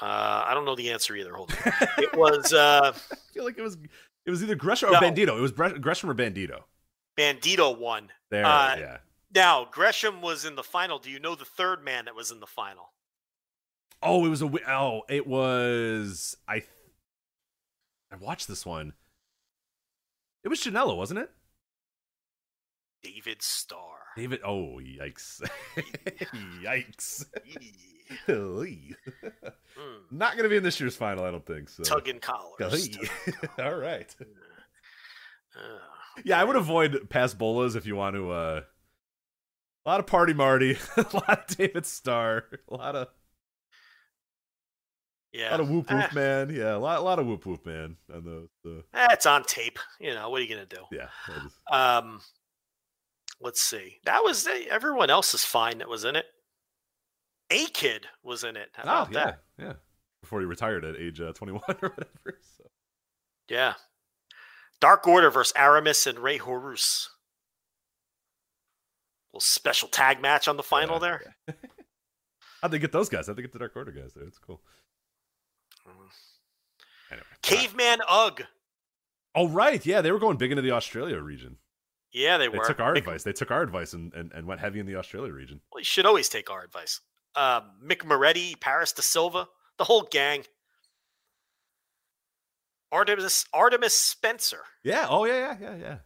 Uh, 0.00 0.44
I 0.46 0.54
don't 0.54 0.64
know 0.64 0.76
the 0.76 0.90
answer 0.90 1.14
either. 1.16 1.34
Hold 1.34 1.52
on. 1.66 1.72
It 1.98 2.16
was 2.16 2.52
uh, 2.52 2.92
I 2.94 3.16
feel 3.34 3.44
like 3.44 3.58
it 3.58 3.62
was 3.62 3.76
it 4.24 4.30
was 4.30 4.42
either 4.42 4.54
Gresham 4.54 4.90
or 4.90 4.92
No. 4.92 5.00
Bandito. 5.00 5.36
It 5.36 5.40
was 5.40 5.52
Gresham 5.52 6.08
or 6.10 6.14
Bandito. 6.14 6.60
Bandito 7.18 7.76
won. 7.78 8.10
There, 8.30 8.46
Uh, 8.46 8.76
yeah. 8.76 8.96
Now 9.34 9.66
Gresham 9.70 10.22
was 10.22 10.44
in 10.44 10.54
the 10.54 10.62
final. 10.62 10.98
Do 10.98 11.10
you 11.10 11.18
know 11.18 11.34
the 11.34 11.44
third 11.44 11.84
man 11.84 12.06
that 12.06 12.14
was 12.14 12.30
in 12.30 12.40
the 12.40 12.46
final? 12.46 12.92
Oh, 14.02 14.24
it 14.24 14.28
was 14.28 14.40
a 14.42 14.50
oh, 14.70 15.02
it 15.08 15.26
was 15.26 16.36
I. 16.46 16.62
I 18.10 18.16
watched 18.18 18.48
this 18.48 18.64
one. 18.64 18.94
It 20.44 20.48
was 20.48 20.60
Janela, 20.62 20.96
wasn't 20.96 21.18
it? 21.20 21.30
David 23.02 23.42
Starr. 23.42 23.98
David. 24.16 24.40
Oh, 24.44 24.80
yikes! 24.80 25.40
yikes! 26.62 27.24
Mm. 28.28 28.94
Not 30.10 30.36
gonna 30.36 30.48
be 30.48 30.56
in 30.56 30.62
this 30.62 30.80
year's 30.80 30.96
final, 30.96 31.24
I 31.24 31.30
don't 31.30 31.44
think. 31.46 31.68
So. 31.68 31.82
Tugging 31.82 32.18
collars. 32.20 32.88
All 33.58 33.76
right. 33.76 34.14
Yeah, 36.24 36.40
I 36.40 36.44
would 36.44 36.56
avoid 36.56 37.08
past 37.10 37.38
BOLAs 37.38 37.76
if 37.76 37.86
you 37.86 37.96
want 37.96 38.16
to. 38.16 38.30
uh 38.30 38.60
A 39.84 39.88
lot 39.88 40.00
of 40.00 40.06
party 40.06 40.32
Marty, 40.34 40.76
a 40.96 41.06
lot 41.12 41.50
of 41.50 41.56
David 41.56 41.86
Starr, 41.86 42.44
a 42.68 42.74
lot 42.74 42.96
of 42.96 43.08
yeah. 45.32 45.50
a 45.50 45.52
lot 45.52 45.60
of 45.60 45.68
whoop 45.70 45.90
whoop 45.90 46.04
Eh, 46.04 46.14
man. 46.14 46.50
Yeah, 46.50 46.74
a 46.74 46.78
lot, 46.78 46.98
a 46.98 47.02
lot 47.02 47.18
of 47.18 47.26
whoop 47.26 47.44
whoop 47.46 47.64
man 47.66 47.96
on 48.12 48.24
those. 48.24 48.48
Uh, 48.66 48.80
eh, 48.94 49.08
it's 49.12 49.26
on 49.26 49.44
tape. 49.44 49.78
You 50.00 50.14
know 50.14 50.30
what 50.30 50.40
are 50.40 50.44
you 50.44 50.50
gonna 50.54 50.66
do? 50.66 50.82
yeah, 50.90 51.08
is- 51.44 51.52
Um, 51.70 52.20
let's 53.40 53.60
see. 53.62 53.98
That 54.04 54.22
was 54.24 54.46
eh, 54.46 54.64
everyone 54.70 55.10
else 55.10 55.34
is 55.34 55.44
fine 55.44 55.78
that 55.78 55.88
was 55.88 56.04
in 56.04 56.16
it. 56.16 56.26
A-Kid 57.50 58.06
was 58.22 58.44
in 58.44 58.56
it. 58.56 58.68
How 58.74 59.04
Oh, 59.04 59.08
yeah, 59.10 59.24
that? 59.24 59.42
yeah. 59.58 59.72
Before 60.22 60.40
he 60.40 60.46
retired 60.46 60.84
at 60.84 60.96
age 60.96 61.20
uh, 61.20 61.32
21 61.32 61.62
or 61.68 61.88
whatever. 61.88 62.38
So. 62.56 62.64
Yeah. 63.48 63.74
Dark 64.80 65.06
Order 65.08 65.30
versus 65.30 65.52
Aramis 65.56 66.06
and 66.06 66.18
Rey 66.18 66.36
Horus. 66.36 67.08
Little 69.32 69.40
special 69.40 69.88
tag 69.88 70.20
match 70.20 70.46
on 70.48 70.56
the 70.56 70.62
final 70.62 70.96
Yeah, 70.96 71.00
there. 71.00 71.34
yeah. 71.48 71.54
How'd 72.62 72.70
they 72.72 72.78
get 72.78 72.92
those 72.92 73.08
guys? 73.08 73.26
How'd 73.28 73.36
they 73.36 73.42
get 73.42 73.52
the 73.52 73.58
Dark 73.58 73.76
Order 73.76 73.92
guys 73.92 74.12
there? 74.14 74.24
It's 74.24 74.38
cool. 74.38 74.60
Mm. 75.88 75.92
Anyway. 77.10 77.26
Caveman 77.42 77.98
Ugg. 78.08 78.42
Oh, 79.34 79.48
right. 79.48 79.84
Yeah, 79.86 80.00
they 80.00 80.12
were 80.12 80.18
going 80.18 80.36
big 80.36 80.50
into 80.50 80.62
the 80.62 80.72
Australia 80.72 81.18
region. 81.20 81.56
Yeah, 82.12 82.38
they 82.38 82.48
were. 82.48 82.52
They 82.52 82.58
were. 82.58 82.64
took 82.64 82.80
our 82.80 82.94
Mick- 82.94 82.98
advice. 82.98 83.22
They 83.22 83.32
took 83.32 83.50
our 83.50 83.62
advice 83.62 83.92
and, 83.92 84.12
and, 84.14 84.32
and 84.32 84.46
went 84.46 84.60
heavy 84.60 84.80
in 84.80 84.86
the 84.86 84.96
Australia 84.96 85.32
region. 85.32 85.60
Well, 85.72 85.80
you 85.80 85.84
should 85.84 86.06
always 86.06 86.28
take 86.28 86.50
our 86.50 86.62
advice. 86.64 87.00
Um, 87.36 87.70
Mick 87.84 88.04
Moretti, 88.04 88.54
Paris 88.58 88.92
de 88.92 89.02
Silva, 89.02 89.48
the 89.76 89.84
whole 89.84 90.02
gang. 90.10 90.44
Artemis 92.90 93.44
Artemis 93.52 93.94
Spencer. 93.94 94.60
Yeah. 94.82 95.06
Oh, 95.08 95.24
yeah, 95.24 95.38
yeah, 95.38 95.56
yeah, 95.60 95.76
yeah. 95.76 95.96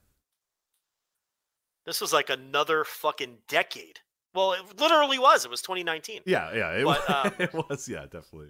This 1.87 2.01
was 2.01 2.13
like 2.13 2.31
another 2.31 2.85
fucking 2.85 3.39
decade. 3.49 4.01
Well, 4.35 4.53
it 4.55 4.81
literally 4.81 5.19
was. 5.19 5.45
It 5.45 5.51
was 5.51 5.63
2019. 5.63 6.23
Yeah, 6.27 6.53
yeah. 6.55 6.71
It, 6.73 6.85
But, 6.85 7.01
was, 7.09 7.25
um, 7.27 7.33
it 7.39 7.55
was, 7.55 7.89
yeah, 7.89 8.03
definitely. 8.03 8.49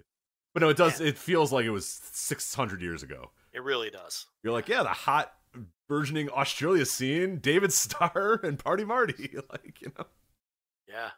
But 0.53 0.61
no, 0.61 0.69
it 0.69 0.77
does. 0.77 1.01
It 1.01 1.17
feels 1.17 1.51
like 1.51 1.65
it 1.65 1.71
was 1.71 1.87
600 1.87 2.81
years 2.81 3.03
ago. 3.03 3.31
It 3.53 3.63
really 3.63 3.89
does. 3.89 4.27
You're 4.43 4.53
like, 4.53 4.67
yeah, 4.67 4.83
the 4.83 4.89
hot 4.89 5.31
burgeoning 5.87 6.29
Australia 6.29 6.85
scene, 6.85 7.37
David 7.39 7.73
Starr 7.73 8.39
and 8.43 8.57
Party 8.57 8.85
Marty. 8.85 9.35
like, 9.51 9.81
you 9.81 9.91
know, 9.97 10.05
Yeah. 10.87 11.11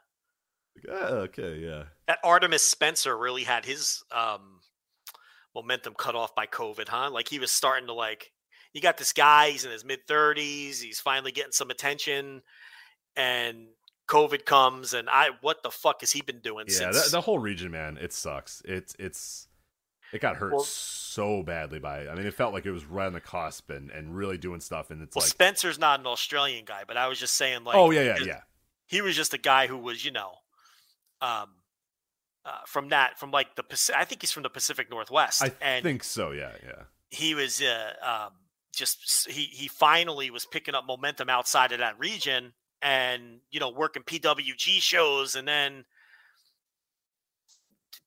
like, 0.75 0.85
ah, 0.91 1.13
okay, 1.27 1.57
yeah. 1.59 1.83
That 2.07 2.19
Artemis 2.23 2.63
Spencer 2.63 3.17
really 3.17 3.43
had 3.43 3.65
his 3.65 4.03
um 4.11 4.59
momentum 5.53 5.93
cut 5.97 6.15
off 6.15 6.35
by 6.35 6.45
COVID, 6.47 6.87
huh? 6.87 7.09
Like 7.11 7.29
he 7.29 7.39
was 7.39 7.51
starting 7.51 7.87
to 7.87 7.93
like 7.93 8.31
you 8.73 8.81
got 8.81 8.97
this 8.97 9.13
guy, 9.13 9.51
he's 9.51 9.63
in 9.63 9.71
his 9.71 9.85
mid 9.85 10.05
30s, 10.07 10.81
he's 10.81 10.99
finally 10.99 11.31
getting 11.31 11.53
some 11.53 11.69
attention, 11.69 12.41
and 13.15 13.67
COVID 14.09 14.45
comes, 14.45 14.93
and 14.93 15.09
I, 15.09 15.29
what 15.41 15.63
the 15.63 15.71
fuck 15.71 16.01
has 16.01 16.11
he 16.11 16.21
been 16.21 16.39
doing 16.39 16.65
Yeah, 16.67 16.91
since? 16.91 17.05
the, 17.05 17.17
the 17.17 17.21
whole 17.21 17.39
region, 17.39 17.71
man, 17.71 17.97
it 17.97 18.11
sucks. 18.13 18.61
It's 18.65 18.95
it's 18.99 19.47
it 20.15 20.21
got 20.21 20.37
hurt 20.37 20.53
Well- 20.53 20.63
so 20.63 21.43
badly 21.43 21.79
by 21.79 21.99
it. 21.99 22.09
I 22.09 22.15
mean, 22.15 22.25
it 22.25 22.33
felt 22.33 22.53
like 22.53 22.65
it 22.65 22.71
was 22.71 22.85
right 22.85 23.05
on 23.05 23.13
the 23.13 23.21
cusp 23.21 23.69
and, 23.69 23.89
and 23.89 24.15
really 24.15 24.37
doing 24.37 24.59
stuff. 24.59 24.91
And 24.91 25.01
it's 25.01 25.15
well, 25.15 25.23
like, 25.23 25.29
Spencer's 25.29 25.79
not 25.79 26.01
an 26.01 26.07
Australian 26.07 26.65
guy, 26.65 26.83
but 26.85 26.97
I 26.97 27.07
was 27.07 27.19
just 27.19 27.35
saying, 27.35 27.63
like, 27.63 27.75
oh 27.75 27.91
yeah, 27.91 28.01
yeah, 28.01 28.17
yeah. 28.25 28.39
he 28.85 29.01
was 29.01 29.15
just 29.15 29.33
a 29.33 29.37
guy 29.37 29.67
who 29.67 29.77
was, 29.77 30.03
you 30.03 30.11
know, 30.11 30.31
um, 31.21 31.49
uh, 32.43 32.59
from 32.67 32.89
that, 32.89 33.17
from 33.17 33.31
like 33.31 33.55
the, 33.55 33.63
Paci- 33.63 33.95
I 33.95 34.03
think 34.03 34.21
he's 34.21 34.31
from 34.31 34.43
the 34.43 34.49
Pacific 34.49 34.89
Northwest, 34.89 35.41
I 35.41 35.51
and 35.61 35.83
think 35.83 36.03
so. 36.03 36.31
Yeah, 36.31 36.51
yeah. 36.63 36.83
he 37.09 37.33
was 37.33 37.61
uh, 37.61 37.93
um, 38.05 38.33
just 38.73 39.29
he 39.29 39.43
he 39.43 39.67
finally 39.67 40.29
was 40.29 40.45
picking 40.45 40.75
up 40.75 40.85
momentum 40.85 41.29
outside 41.29 41.71
of 41.71 41.79
that 41.79 41.97
region, 41.97 42.53
and 42.81 43.39
you 43.51 43.59
know, 43.59 43.69
working 43.69 44.03
PWG 44.03 44.81
shows, 44.81 45.35
and 45.35 45.47
then 45.47 45.85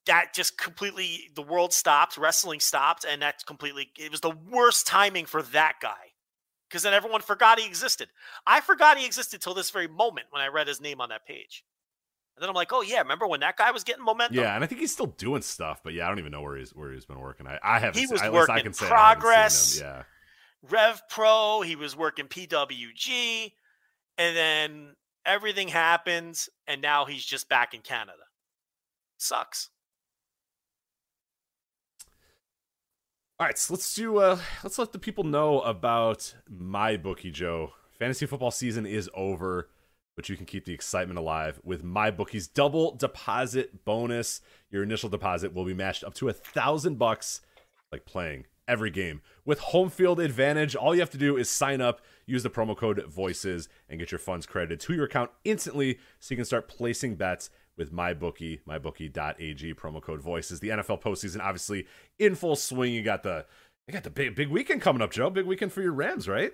that 0.09 0.35
just 0.35 0.59
completely 0.59 1.30
the 1.35 1.43
world 1.43 1.72
stopped, 1.72 2.18
wrestling 2.18 2.60
stopped, 2.60 3.05
and 3.09 3.22
that 3.22 3.47
completely 3.47 3.90
it 3.97 4.10
was 4.10 4.20
the 4.20 4.35
worst 4.51 4.86
timing 4.86 5.26
for 5.26 5.43
that 5.43 5.74
guy 5.80 6.12
because 6.68 6.82
then 6.82 6.94
everyone 6.94 7.20
forgot 7.22 7.59
he 7.59 7.66
existed. 7.66 8.09
I 8.47 8.60
forgot 8.60 8.98
he 8.98 9.06
existed 9.06 9.40
till 9.40 9.55
this 9.55 9.70
very 9.70 9.86
moment 9.86 10.26
when 10.30 10.43
I 10.43 10.48
read 10.48 10.66
his 10.66 10.80
name 10.80 11.01
on 11.01 11.10
that 11.10 11.26
page. 11.26 11.64
And 12.36 12.43
then 12.43 12.48
I'm 12.48 12.55
like, 12.55 12.72
oh 12.72 12.82
yeah, 12.82 13.01
remember 13.01 13.26
when 13.26 13.40
that 13.40 13.56
guy 13.56 13.70
was 13.70 13.85
getting 13.85 14.05
momentum? 14.05 14.36
Yeah, 14.36 14.55
and 14.55 14.64
I 14.64 14.66
think 14.66 14.80
he's 14.80 14.93
still 14.93 15.06
doing 15.06 15.43
stuff, 15.43 15.80
but 15.82 15.93
yeah, 15.93 16.06
I 16.06 16.09
don't 16.09 16.18
even 16.18 16.32
know 16.32 16.43
where 16.43 16.56
he's 16.56 16.70
where 16.74 16.93
he's 16.93 17.06
been 17.06 17.20
working. 17.20 17.47
I, 17.47 17.59
I 17.62 17.78
haven't. 17.78 17.98
He 18.01 18.06
seen- 18.06 18.12
was 18.14 18.22
at 18.22 18.32
least 18.32 18.48
I 18.48 18.52
working 18.55 18.64
can 18.64 18.72
say 18.72 18.80
seen 18.80 18.89
Progress. 18.89 19.80
Yeah, 19.80 20.02
Rev 20.68 21.02
Pro, 21.10 21.62
he 21.62 21.76
was 21.76 21.97
working 21.97 22.26
PWG, 22.26 23.52
and 24.16 24.36
then 24.36 24.94
everything 25.26 25.68
happens, 25.68 26.48
and 26.66 26.80
now 26.80 27.05
he's 27.05 27.24
just 27.24 27.48
back 27.48 27.74
in 27.74 27.80
Canada. 27.80 28.24
Sucks. 29.18 29.70
All 33.40 33.47
right, 33.47 33.56
so 33.56 33.74
let's 33.74 33.94
do. 33.94 34.19
Uh, 34.19 34.36
let's 34.65 34.81
let 34.81 34.90
the 34.90 34.98
people 34.98 35.23
know 35.23 35.60
about 35.60 36.35
MyBookie, 36.52 37.32
Joe. 37.32 37.70
Fantasy 37.97 38.27
football 38.27 38.51
season 38.51 38.85
is 38.85 39.09
over, 39.15 39.70
but 40.16 40.28
you 40.28 40.36
can 40.36 40.44
keep 40.44 40.65
the 40.65 40.74
excitement 40.74 41.20
alive 41.20 41.60
with 41.62 41.85
MyBookie's 41.85 42.48
double 42.48 42.97
deposit 42.97 43.85
bonus. 43.85 44.40
Your 44.73 44.82
initial 44.82 45.09
deposit 45.09 45.55
will 45.55 45.65
be 45.65 45.73
matched 45.73 46.02
up 46.02 46.15
to 46.15 46.28
a 46.28 46.32
thousand 46.32 46.98
bucks, 46.98 47.40
like 47.93 48.05
playing 48.05 48.47
every 48.66 48.90
game 48.90 49.23
with 49.44 49.60
home 49.60 49.89
field 49.89 50.19
advantage. 50.19 50.74
All 50.74 50.93
you 50.93 51.01
have 51.01 51.10
to 51.10 51.16
do 51.16 51.36
is 51.36 51.48
sign 51.48 51.81
up, 51.81 52.01
use 52.27 52.43
the 52.43 52.51
promo 52.51 52.77
code 52.77 53.05
Voices, 53.06 53.69
and 53.89 54.01
get 54.01 54.10
your 54.10 54.19
funds 54.19 54.47
credited 54.47 54.81
to 54.81 54.94
your 54.94 55.05
account 55.05 55.31
instantly, 55.44 56.01
so 56.19 56.32
you 56.32 56.36
can 56.36 56.44
start 56.44 56.66
placing 56.66 57.15
bets 57.15 57.51
with 57.79 57.93
MyBookie, 57.93 58.61
mybookie.ag, 58.69 59.75
promo 59.75 60.03
code 60.03 60.21
voices. 60.21 60.61
The 60.61 60.69
NFL 60.71 61.01
postseason 61.01 61.41
obviously 61.41 61.87
in 62.19 62.35
full 62.35 62.57
swing. 62.57 62.93
You 62.93 63.03
got 63.03 63.23
the 63.23 63.47
you 63.87 63.95
got 63.95 64.03
the 64.03 64.11
big 64.11 64.35
big 64.35 64.49
weekend 64.49 64.83
coming 64.83 65.01
up, 65.01 65.11
Joe. 65.13 65.31
Big 65.31 65.47
weekend 65.47 65.73
for 65.73 65.81
your 65.81 65.93
Rams, 65.93 66.29
right? 66.29 66.53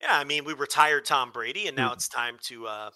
Yeah, 0.00 0.16
I 0.16 0.24
mean, 0.24 0.44
we 0.44 0.52
retired 0.54 1.04
Tom 1.04 1.32
Brady, 1.32 1.66
and 1.66 1.76
now 1.76 1.90
Mm. 1.90 1.94
it's 1.94 2.08
time 2.08 2.38
to 2.44 2.66
uh, 2.68 2.90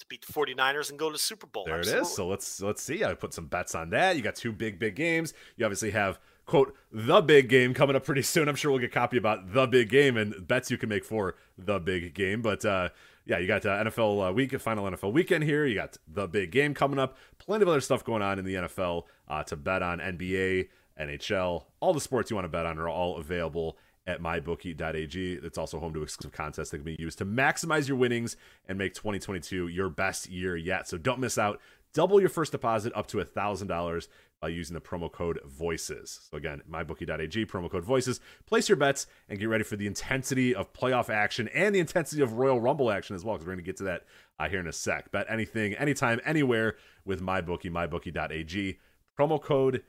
to 0.00 0.06
beat 0.06 0.24
the 0.26 0.32
49ers 0.32 0.90
and 0.90 0.98
go 0.98 1.08
to 1.08 1.12
the 1.12 1.18
Super 1.18 1.46
Bowl. 1.46 1.64
There 1.66 1.76
it 1.76 1.80
Absolutely. 1.80 2.02
is. 2.08 2.14
So 2.14 2.26
let's 2.26 2.60
let's 2.62 2.82
see. 2.82 3.04
I 3.04 3.14
put 3.14 3.34
some 3.34 3.46
bets 3.46 3.74
on 3.74 3.90
that. 3.90 4.16
You 4.16 4.22
got 4.22 4.34
two 4.36 4.52
big 4.52 4.78
big 4.78 4.94
games. 4.96 5.34
You 5.56 5.66
obviously 5.66 5.90
have 5.90 6.18
quote 6.46 6.74
the 6.90 7.20
big 7.20 7.50
game 7.50 7.74
coming 7.74 7.94
up 7.94 8.04
pretty 8.04 8.22
soon. 8.22 8.48
I'm 8.48 8.54
sure 8.56 8.70
we'll 8.70 8.80
get 8.80 8.92
copy 8.92 9.18
about 9.18 9.52
the 9.52 9.66
big 9.66 9.90
game 9.90 10.16
and 10.16 10.46
bets 10.48 10.70
you 10.70 10.78
can 10.78 10.88
make 10.88 11.04
for 11.04 11.36
the 11.58 11.78
big 11.78 12.14
game. 12.14 12.40
But 12.40 12.64
uh, 12.64 12.88
yeah, 13.28 13.38
you 13.38 13.46
got 13.46 13.64
uh, 13.66 13.84
NFL 13.84 14.30
uh, 14.30 14.32
week, 14.32 14.58
final 14.58 14.90
NFL 14.90 15.12
weekend 15.12 15.44
here. 15.44 15.66
You 15.66 15.74
got 15.74 15.98
the 16.08 16.26
big 16.26 16.50
game 16.50 16.72
coming 16.72 16.98
up. 16.98 17.16
Plenty 17.38 17.62
of 17.62 17.68
other 17.68 17.82
stuff 17.82 18.02
going 18.02 18.22
on 18.22 18.38
in 18.38 18.44
the 18.46 18.54
NFL 18.54 19.04
uh, 19.28 19.42
to 19.44 19.54
bet 19.54 19.82
on. 19.82 19.98
NBA, 19.98 20.68
NHL, 20.98 21.64
all 21.80 21.92
the 21.92 22.00
sports 22.00 22.30
you 22.30 22.36
want 22.36 22.46
to 22.46 22.48
bet 22.48 22.64
on 22.64 22.78
are 22.78 22.88
all 22.88 23.18
available 23.18 23.76
at 24.06 24.22
mybookie.ag. 24.22 25.40
It's 25.42 25.58
also 25.58 25.78
home 25.78 25.92
to 25.92 26.02
exclusive 26.02 26.32
contests 26.32 26.70
that 26.70 26.78
can 26.78 26.84
be 26.84 26.96
used 26.98 27.18
to 27.18 27.26
maximize 27.26 27.86
your 27.86 27.98
winnings 27.98 28.38
and 28.66 28.78
make 28.78 28.94
2022 28.94 29.68
your 29.68 29.90
best 29.90 30.30
year 30.30 30.56
yet. 30.56 30.88
So 30.88 30.96
don't 30.96 31.20
miss 31.20 31.36
out. 31.36 31.60
Double 31.92 32.20
your 32.20 32.30
first 32.30 32.52
deposit 32.52 32.94
up 32.96 33.06
to 33.08 33.20
a 33.20 33.26
$1,000 33.26 34.08
by 34.40 34.48
using 34.48 34.74
the 34.74 34.80
promo 34.80 35.10
code 35.10 35.40
VOICES. 35.46 36.28
So 36.30 36.36
again, 36.36 36.62
mybookie.ag, 36.70 37.46
promo 37.46 37.70
code 37.70 37.84
VOICES. 37.84 38.20
Place 38.46 38.68
your 38.68 38.76
bets 38.76 39.06
and 39.28 39.38
get 39.38 39.48
ready 39.48 39.64
for 39.64 39.76
the 39.76 39.86
intensity 39.86 40.54
of 40.54 40.72
playoff 40.72 41.10
action 41.10 41.48
and 41.48 41.74
the 41.74 41.80
intensity 41.80 42.22
of 42.22 42.34
Royal 42.34 42.60
Rumble 42.60 42.90
action 42.90 43.16
as 43.16 43.24
well, 43.24 43.34
because 43.34 43.46
we're 43.46 43.54
going 43.54 43.64
to 43.64 43.68
get 43.68 43.76
to 43.78 43.84
that 43.84 44.04
uh, 44.38 44.48
here 44.48 44.60
in 44.60 44.68
a 44.68 44.72
sec. 44.72 45.10
Bet 45.10 45.26
anything, 45.28 45.74
anytime, 45.74 46.20
anywhere 46.24 46.76
with 47.04 47.20
mybookie, 47.20 47.70
mybookie.ag. 47.70 48.78
Promo 49.18 49.42
code 49.42 49.82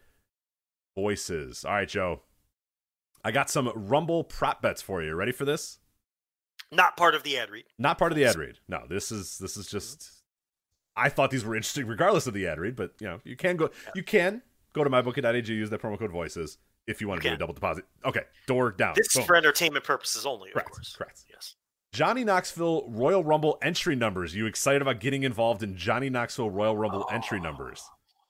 VOICES. 0.97 1.65
All 1.65 1.73
right, 1.73 1.87
Joe. 1.87 2.21
I 3.23 3.31
got 3.31 3.49
some 3.49 3.71
Rumble 3.75 4.23
prop 4.23 4.61
bets 4.61 4.81
for 4.81 5.03
you. 5.03 5.13
Ready 5.13 5.31
for 5.31 5.45
this? 5.45 5.79
Not 6.71 6.97
part 6.97 7.15
of 7.15 7.23
the 7.23 7.37
ad 7.37 7.49
read. 7.49 7.65
Not 7.77 7.97
part 7.97 8.11
of 8.11 8.15
the 8.15 8.25
ad 8.25 8.35
read. 8.35 8.59
No, 8.67 8.83
this 8.89 9.11
is 9.11 9.37
this 9.39 9.57
is 9.57 9.67
just. 9.67 10.18
I 10.99 11.09
thought 11.09 11.31
these 11.31 11.45
were 11.45 11.55
interesting, 11.55 11.87
regardless 11.87 12.27
of 12.27 12.33
the 12.33 12.47
ad 12.47 12.59
read. 12.59 12.75
But 12.75 12.93
you 12.99 13.07
know, 13.07 13.19
you 13.23 13.35
can 13.35 13.55
go. 13.57 13.69
You 13.95 14.03
can 14.03 14.41
go 14.73 14.83
to 14.83 14.89
mybookie.ag, 14.89 15.51
use 15.51 15.69
that 15.69 15.81
promo 15.81 15.97
code 15.97 16.11
voices 16.11 16.57
if 16.87 17.01
you 17.01 17.07
want 17.07 17.21
to 17.21 17.29
do 17.29 17.33
a 17.33 17.37
double 17.37 17.53
deposit. 17.53 17.85
Okay, 18.05 18.21
door 18.47 18.71
down. 18.71 18.93
This 18.95 19.15
is 19.15 19.25
for 19.25 19.35
entertainment 19.35 19.85
purposes 19.85 20.25
only, 20.25 20.49
of 20.49 20.53
Correct, 20.53 20.71
course. 20.71 20.95
correct. 20.95 21.23
Yes. 21.29 21.55
Johnny 21.91 22.23
Knoxville 22.23 22.87
Royal 22.89 23.23
Rumble 23.23 23.57
entry 23.63 23.95
numbers. 23.95 24.35
You 24.35 24.45
excited 24.45 24.81
about 24.81 24.99
getting 24.99 25.23
involved 25.23 25.63
in 25.63 25.75
Johnny 25.75 26.09
Knoxville 26.09 26.51
Royal 26.51 26.77
Rumble 26.77 27.07
entry 27.11 27.39
ah, 27.39 27.43
numbers? 27.43 27.83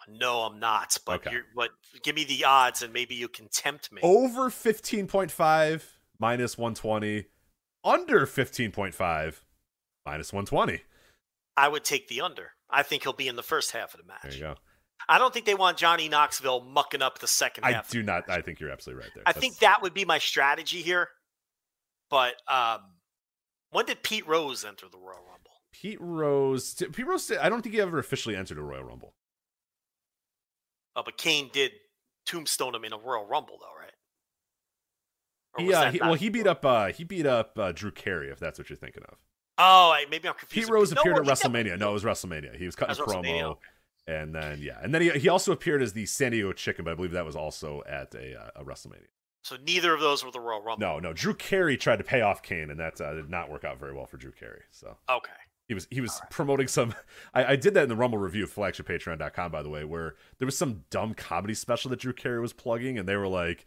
No, 0.07 0.39
I'm 0.41 0.59
not. 0.59 0.97
But 1.05 1.21
Okay. 1.21 1.31
you're, 1.33 1.43
but 1.55 1.71
give 2.03 2.15
me 2.15 2.23
the 2.23 2.45
odds, 2.45 2.81
and 2.81 2.93
maybe 2.93 3.15
you 3.15 3.27
can 3.27 3.47
tempt 3.49 3.91
me. 3.91 4.01
Over 4.01 4.49
fifteen 4.49 5.07
point 5.07 5.31
five 5.31 5.97
minus 6.19 6.57
one 6.57 6.73
twenty. 6.73 7.25
Under 7.83 8.25
fifteen 8.25 8.71
point 8.71 8.95
five 8.95 9.43
minus 10.05 10.33
one 10.33 10.45
twenty. 10.45 10.81
I 11.57 11.67
would 11.67 11.83
take 11.83 12.07
the 12.07 12.21
under. 12.21 12.53
I 12.69 12.83
think 12.83 13.03
he'll 13.03 13.13
be 13.13 13.27
in 13.27 13.35
the 13.35 13.43
first 13.43 13.71
half 13.71 13.93
of 13.93 13.99
the 13.99 14.05
match. 14.05 14.19
There 14.23 14.33
you 14.33 14.39
go. 14.39 14.55
I 15.07 15.17
don't 15.17 15.33
think 15.33 15.45
they 15.45 15.55
want 15.55 15.77
Johnny 15.77 16.09
Knoxville 16.09 16.61
mucking 16.61 17.01
up 17.01 17.19
the 17.19 17.27
second 17.27 17.63
I 17.63 17.71
half. 17.71 17.89
I 17.89 17.93
do 17.93 18.03
not. 18.03 18.29
I 18.29 18.41
think 18.41 18.59
you're 18.59 18.69
absolutely 18.69 19.03
right 19.03 19.11
there. 19.15 19.23
I 19.25 19.31
That's- 19.31 19.41
think 19.41 19.59
that 19.59 19.81
would 19.81 19.93
be 19.93 20.05
my 20.05 20.19
strategy 20.19 20.81
here. 20.81 21.09
But 22.09 22.35
um, 22.47 22.79
when 23.71 23.85
did 23.85 24.03
Pete 24.03 24.27
Rose 24.27 24.65
enter 24.65 24.87
the 24.91 24.97
Royal 24.97 25.19
Rumble? 25.19 25.51
Pete 25.71 26.01
Rose. 26.01 26.73
Pete 26.73 27.05
Rose. 27.07 27.31
I 27.31 27.49
don't 27.49 27.61
think 27.61 27.75
he 27.75 27.81
ever 27.81 27.99
officially 27.99 28.35
entered 28.35 28.57
a 28.57 28.61
Royal 28.63 28.83
Rumble. 28.83 29.13
Oh, 30.95 31.03
but 31.05 31.17
Kane 31.17 31.49
did 31.53 31.71
tombstone 32.25 32.75
him 32.75 32.83
in 32.83 32.93
a 32.93 32.97
Royal 32.97 33.25
Rumble, 33.25 33.57
though, 33.59 33.79
right? 33.79 33.93
Yeah, 35.69 35.91
he, 35.91 35.99
well, 35.99 36.13
he 36.15 36.29
beat 36.29 36.47
up. 36.47 36.63
uh 36.65 36.87
He 36.87 37.03
beat 37.03 37.25
up 37.25 37.57
uh, 37.57 37.71
Drew 37.71 37.91
Carey, 37.91 38.29
if 38.29 38.39
that's 38.39 38.57
what 38.59 38.69
you're 38.69 38.77
thinking 38.77 39.03
of. 39.09 39.17
Oh, 39.59 39.91
I, 39.91 40.05
maybe 40.09 40.27
I'm 40.27 40.33
confused. 40.35 40.67
Pete. 40.67 40.73
Rose 40.73 40.91
No, 40.93 41.01
appeared 41.01 41.17
at 41.17 41.23
he 41.23 41.29
definitely- 41.29 41.69
WrestleMania. 41.71 41.79
No, 41.79 41.89
it 41.91 41.93
was 41.93 42.03
WrestleMania. 42.03 42.55
He 42.55 42.65
was 42.65 42.75
cutting 42.75 42.95
was 43.05 43.13
promo, 43.15 43.57
and 44.07 44.33
then 44.33 44.59
yeah, 44.61 44.79
and 44.81 44.93
then 44.93 45.01
he 45.01 45.09
he 45.11 45.29
also 45.29 45.51
appeared 45.51 45.81
as 45.81 45.93
the 45.93 46.05
San 46.05 46.31
Diego 46.31 46.53
Chicken, 46.53 46.85
but 46.85 46.91
I 46.91 46.95
believe 46.95 47.11
that 47.11 47.25
was 47.25 47.35
also 47.35 47.83
at 47.87 48.15
a 48.15 48.39
uh, 48.39 48.49
a 48.61 48.63
WrestleMania. 48.63 49.07
So 49.43 49.55
neither 49.65 49.93
of 49.93 49.99
those 50.01 50.23
were 50.25 50.31
the 50.31 50.39
Royal 50.39 50.61
Rumble. 50.61 50.85
No, 50.85 50.99
no, 50.99 51.13
Drew 51.13 51.33
Carey 51.33 51.77
tried 51.77 51.97
to 51.97 52.03
pay 52.03 52.21
off 52.21 52.41
Kane, 52.41 52.69
and 52.69 52.79
that 52.79 52.99
uh, 52.99 53.13
did 53.13 53.29
not 53.29 53.49
work 53.51 53.63
out 53.63 53.79
very 53.79 53.93
well 53.93 54.05
for 54.05 54.17
Drew 54.17 54.31
Carey. 54.31 54.61
So 54.71 54.97
Okay. 55.09 55.31
he 55.67 55.73
was 55.73 55.87
he 55.91 56.01
was 56.01 56.21
promoting 56.29 56.67
some. 56.67 56.93
I, 57.33 57.53
I 57.53 57.55
did 57.55 57.73
that 57.75 57.83
in 57.83 57.89
the 57.89 57.95
Rumble 57.95 58.17
review, 58.17 58.45
flagshippatreon.com, 58.47 59.51
by 59.51 59.61
the 59.61 59.69
way, 59.69 59.83
where 59.85 60.15
there 60.39 60.45
was 60.45 60.57
some 60.57 60.83
dumb 60.89 61.13
comedy 61.13 61.53
special 61.53 61.89
that 61.91 61.99
Drew 61.99 62.13
Carey 62.13 62.39
was 62.41 62.53
plugging, 62.53 62.97
and 62.97 63.07
they 63.07 63.15
were 63.15 63.27
like. 63.27 63.65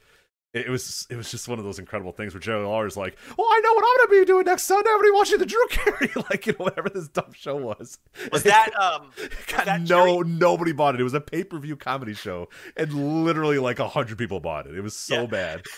It 0.54 0.68
was 0.68 1.06
it 1.08 1.16
was 1.16 1.30
just 1.30 1.48
one 1.48 1.58
of 1.58 1.64
those 1.64 1.78
incredible 1.78 2.12
things 2.12 2.34
where 2.34 2.40
Joe 2.40 2.84
is 2.84 2.94
like, 2.96 3.16
"Well, 3.38 3.46
I 3.50 3.60
know 3.64 3.72
what 3.72 3.84
I'm 3.86 4.08
gonna 4.08 4.20
be 4.20 4.26
doing 4.26 4.44
next 4.44 4.64
Sunday. 4.64 4.90
I'm 4.90 4.98
gonna 4.98 5.08
be 5.08 5.16
watching 5.16 5.38
the 5.38 5.46
Drew 5.46 5.66
Carey, 5.70 6.10
like 6.30 6.46
you 6.46 6.52
know 6.52 6.64
whatever 6.66 6.90
this 6.90 7.08
dumb 7.08 7.32
show 7.34 7.56
was." 7.56 7.98
Was 8.30 8.42
that 8.42 8.68
um? 8.80 9.10
God, 9.46 9.64
that 9.64 9.80
no, 9.80 9.86
Jerry- 10.22 10.28
nobody 10.28 10.72
bought 10.72 10.94
it. 10.94 11.00
It 11.00 11.04
was 11.04 11.14
a 11.14 11.22
pay 11.22 11.42
per 11.42 11.58
view 11.58 11.74
comedy 11.76 12.12
show, 12.12 12.50
and 12.76 13.24
literally 13.24 13.58
like 13.58 13.78
a 13.78 13.88
hundred 13.88 14.18
people 14.18 14.40
bought 14.40 14.66
it. 14.66 14.76
It 14.76 14.82
was 14.82 14.94
so 14.94 15.22
Yeah. 15.22 15.26
bad. 15.26 15.62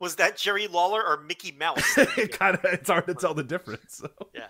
Was 0.00 0.16
that 0.16 0.38
Jerry 0.38 0.66
Lawler 0.66 1.02
or 1.06 1.20
Mickey 1.24 1.52
Mouse? 1.52 1.98
it 1.98 2.32
kind 2.38 2.54
of 2.54 2.64
it's 2.64 2.88
hard 2.88 3.06
to 3.06 3.12
tell 3.14 3.34
the 3.34 3.42
difference. 3.44 3.96
So. 3.98 4.08
Yeah. 4.34 4.46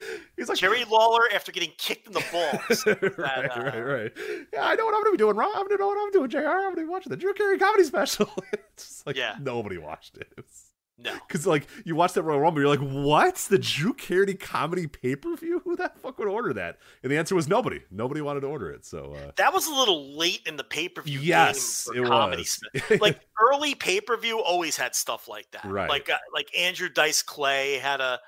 He's 0.36 0.48
like 0.48 0.58
Jerry 0.58 0.84
Lawler 0.84 1.22
after 1.34 1.52
getting 1.52 1.72
kicked 1.78 2.06
in 2.06 2.12
the 2.12 2.24
balls. 2.32 2.86
right, 2.86 3.00
that, 3.48 3.56
uh, 3.56 3.62
right, 3.62 3.80
right. 3.80 4.12
Yeah, 4.52 4.64
I 4.64 4.74
know 4.74 4.84
what 4.86 4.94
I'm 4.94 5.00
gonna 5.02 5.12
be 5.12 5.16
doing. 5.18 5.36
Wrong. 5.36 5.52
I'm 5.54 5.66
gonna 5.66 5.78
know 5.78 5.88
what 5.88 5.98
I'm 6.00 6.10
doing. 6.12 6.30
Jr. 6.30 6.38
I'm 6.38 6.72
gonna 6.72 6.76
be 6.76 6.84
watching 6.84 7.10
the 7.10 7.16
Drew 7.16 7.34
Carey 7.34 7.58
comedy 7.58 7.84
special. 7.84 8.30
it's 8.52 8.88
just 8.88 9.06
like 9.06 9.16
Yeah. 9.16 9.36
nobody 9.40 9.78
watched 9.78 10.16
it. 10.18 10.28
No. 11.02 11.14
Because 11.26 11.46
like 11.46 11.66
you 11.86 11.96
watch 11.96 12.12
that 12.12 12.22
Royal 12.24 12.40
Rumble, 12.40 12.60
you're 12.60 12.68
like, 12.68 12.80
what's 12.80 13.48
The 13.48 13.58
Drew 13.58 13.94
Carey 13.94 14.34
comedy 14.34 14.86
pay 14.86 15.16
per 15.16 15.34
view? 15.34 15.60
Who 15.64 15.74
the 15.74 15.90
fuck 16.02 16.18
would 16.18 16.28
order 16.28 16.52
that? 16.52 16.78
And 17.02 17.10
the 17.10 17.16
answer 17.16 17.34
was 17.34 17.48
nobody. 17.48 17.80
Nobody 17.90 18.20
wanted 18.20 18.40
to 18.40 18.48
order 18.48 18.70
it. 18.70 18.84
So 18.84 19.14
uh, 19.14 19.30
That 19.36 19.54
was 19.54 19.66
a 19.66 19.74
little 19.74 20.14
late 20.18 20.40
in 20.46 20.56
the 20.56 20.64
pay 20.64 20.88
per 20.90 21.00
view. 21.00 21.20
Yes, 21.20 21.88
it 21.94 22.04
comedy 22.04 22.44
was. 22.90 23.00
like 23.00 23.18
early 23.40 23.74
pay 23.74 24.00
per 24.02 24.16
view 24.18 24.40
always 24.40 24.76
had 24.76 24.94
stuff 24.94 25.26
like 25.26 25.50
that. 25.52 25.64
Right. 25.64 25.88
Like 25.88 26.10
uh, 26.10 26.18
like 26.34 26.48
Andrew 26.58 26.88
Dice 26.90 27.22
Clay 27.22 27.78
had 27.78 28.00
a. 28.02 28.18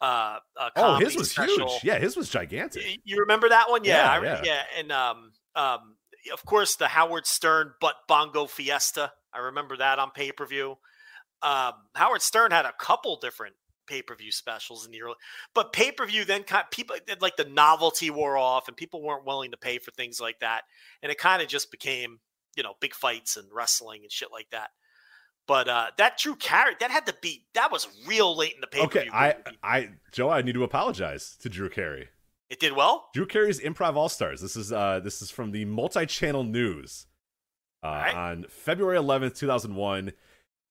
Uh, 0.00 0.38
Oh, 0.76 0.96
his 0.96 1.14
was 1.16 1.30
special. 1.30 1.68
huge. 1.68 1.84
Yeah, 1.84 1.98
his 1.98 2.16
was 2.16 2.28
gigantic. 2.28 3.00
You 3.04 3.18
remember 3.18 3.48
that 3.50 3.68
one? 3.70 3.84
Yeah, 3.84 3.96
Yeah, 3.96 4.12
I 4.12 4.22
yeah. 4.22 4.42
yeah. 4.44 4.62
And 4.78 4.92
um, 4.92 5.32
um, 5.54 5.96
of 6.32 6.44
course, 6.44 6.76
the 6.76 6.88
Howard 6.88 7.26
Stern 7.26 7.72
Butt 7.80 7.96
Bongo 8.08 8.46
Fiesta. 8.46 9.12
I 9.32 9.38
remember 9.38 9.76
that 9.76 9.98
on 9.98 10.10
pay 10.10 10.32
per 10.32 10.46
view. 10.46 10.76
Um, 11.42 11.72
Howard 11.94 12.22
Stern 12.22 12.50
had 12.50 12.66
a 12.66 12.72
couple 12.78 13.18
different 13.20 13.54
pay 13.86 14.02
per 14.02 14.14
view 14.14 14.30
specials 14.32 14.84
in 14.86 14.92
the 14.92 15.02
early, 15.02 15.14
but 15.54 15.72
pay 15.72 15.90
per 15.92 16.06
view 16.06 16.24
then 16.24 16.42
kind 16.44 16.64
people 16.70 16.96
like 17.20 17.36
the 17.36 17.44
novelty 17.46 18.10
wore 18.10 18.36
off, 18.36 18.68
and 18.68 18.76
people 18.76 19.02
weren't 19.02 19.26
willing 19.26 19.50
to 19.50 19.56
pay 19.56 19.78
for 19.78 19.90
things 19.92 20.20
like 20.20 20.38
that, 20.40 20.62
and 21.02 21.10
it 21.10 21.18
kind 21.18 21.42
of 21.42 21.48
just 21.48 21.70
became 21.70 22.20
you 22.56 22.62
know 22.62 22.74
big 22.80 22.94
fights 22.94 23.36
and 23.36 23.48
wrestling 23.52 24.00
and 24.02 24.12
shit 24.12 24.28
like 24.32 24.48
that. 24.52 24.70
But 25.46 25.68
uh, 25.68 25.86
that 25.98 26.18
Drew 26.18 26.36
Carey, 26.36 26.74
that 26.80 26.90
had 26.90 27.06
to 27.06 27.14
be 27.20 27.44
that 27.54 27.72
was 27.72 27.88
real 28.06 28.36
late 28.36 28.54
in 28.54 28.60
the 28.60 28.66
pay 28.66 28.80
per 28.80 28.84
Okay. 28.84 29.08
I, 29.12 29.34
I, 29.62 29.88
Joe, 30.12 30.30
I 30.30 30.42
need 30.42 30.54
to 30.54 30.64
apologize 30.64 31.36
to 31.40 31.48
Drew 31.48 31.68
Carey. 31.68 32.08
it 32.50 32.60
did 32.60 32.74
well. 32.74 33.08
Drew 33.14 33.26
Carey's 33.26 33.60
Improv 33.60 33.96
All 33.96 34.08
Stars. 34.08 34.40
This 34.40 34.56
is 34.56 34.72
uh, 34.72 35.00
this 35.00 35.22
is 35.22 35.30
from 35.30 35.50
the 35.50 35.64
multi-channel 35.64 36.44
news 36.44 37.06
uh, 37.82 37.88
right. 37.88 38.14
on 38.14 38.46
February 38.48 38.98
11th, 38.98 39.36
2001. 39.36 40.12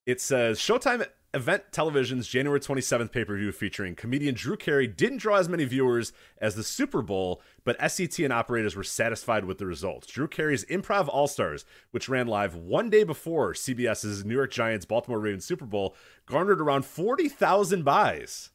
It 0.06 0.20
says 0.20 0.58
Showtime 0.58 1.06
Event 1.32 1.64
Television's 1.70 2.26
January 2.26 2.58
27th 2.58 3.12
pay-per-view 3.12 3.52
featuring 3.52 3.94
comedian 3.94 4.34
Drew 4.34 4.56
Carey 4.56 4.88
didn't 4.88 5.18
draw 5.18 5.36
as 5.36 5.48
many 5.48 5.64
viewers 5.64 6.12
as 6.38 6.56
the 6.56 6.64
Super 6.64 7.02
Bowl, 7.02 7.40
but 7.62 7.76
SET 7.90 8.18
and 8.18 8.32
operators 8.32 8.74
were 8.74 8.82
satisfied 8.82 9.44
with 9.44 9.58
the 9.58 9.66
results. 9.66 10.08
Drew 10.08 10.26
Carey's 10.26 10.64
Improv 10.64 11.08
All 11.08 11.28
Stars, 11.28 11.64
which 11.92 12.08
ran 12.08 12.26
live 12.26 12.56
one 12.56 12.90
day 12.90 13.04
before 13.04 13.52
CBS's 13.52 14.24
New 14.24 14.34
York 14.34 14.50
Giants 14.50 14.86
Baltimore 14.86 15.20
Ravens 15.20 15.44
Super 15.44 15.66
Bowl, 15.66 15.94
garnered 16.26 16.60
around 16.60 16.84
40,000 16.84 17.84
buys. 17.84 18.50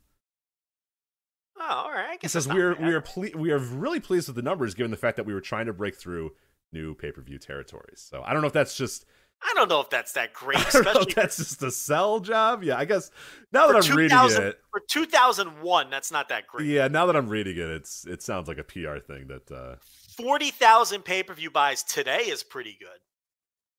Oh, 1.58 1.84
all 1.86 1.92
right. 1.92 2.12
I 2.12 2.18
guess 2.18 2.34
says 2.34 2.48
we 2.48 2.60
are 2.60 2.76
bad. 2.76 2.86
we 2.86 2.94
are 2.94 3.02
ple- 3.02 3.40
we 3.40 3.52
are 3.52 3.58
really 3.58 4.02
pleased 4.02 4.28
with 4.28 4.36
the 4.36 4.42
numbers 4.42 4.74
given 4.76 4.92
the 4.92 4.98
fact 4.98 5.16
that 5.16 5.26
we 5.26 5.34
were 5.34 5.42
trying 5.42 5.68
to 5.68 5.74
break 5.74 5.96
through 5.96 6.32
new 6.74 6.94
pay 6.94 7.12
per 7.12 7.22
view 7.22 7.38
territories. 7.38 8.06
So 8.08 8.22
I 8.26 8.34
don't 8.34 8.42
know 8.42 8.48
if 8.48 8.54
that's 8.54 8.76
just 8.76 9.06
I 9.42 9.54
don't 9.54 9.70
know 9.70 9.82
if 9.82 9.90
that's 9.90 10.14
that 10.14 10.34
great, 10.34 10.58
I 10.60 10.64
don't 10.64 10.74
know 10.74 10.80
especially 10.80 11.10
if 11.10 11.16
that's 11.16 11.38
just 11.38 11.64
a 11.64 11.72
sell 11.72 12.20
job. 12.20 12.64
Yeah, 12.64 12.78
I 12.78 12.86
guess 12.86 13.12
now 13.52 13.68
that 13.68 13.76
I'm 13.76 13.96
reading 13.96 14.18
it, 14.18 14.60
for 14.72 14.82
2001. 14.90 15.90
That's 15.90 16.12
not 16.12 16.30
that 16.30 16.48
great. 16.48 16.68
yeah, 16.68 16.88
now 16.88 17.06
that 17.06 17.16
I'm 17.16 17.30
reading 17.30 17.58
it, 17.58 17.70
it's 17.70 18.06
it 18.08 18.22
sounds 18.22 18.48
like 18.48 18.58
a 18.58 18.64
PR 18.64 19.00
thing 19.00 19.28
that 19.28 19.52
uh 19.52 19.76
Forty 20.18 20.52
thousand 20.52 21.04
pay 21.04 21.24
per 21.24 21.34
view 21.34 21.52
buys 21.52 21.84
today 21.84 22.20
is 22.20 22.42
pretty 22.42 22.78
good. 22.80 22.88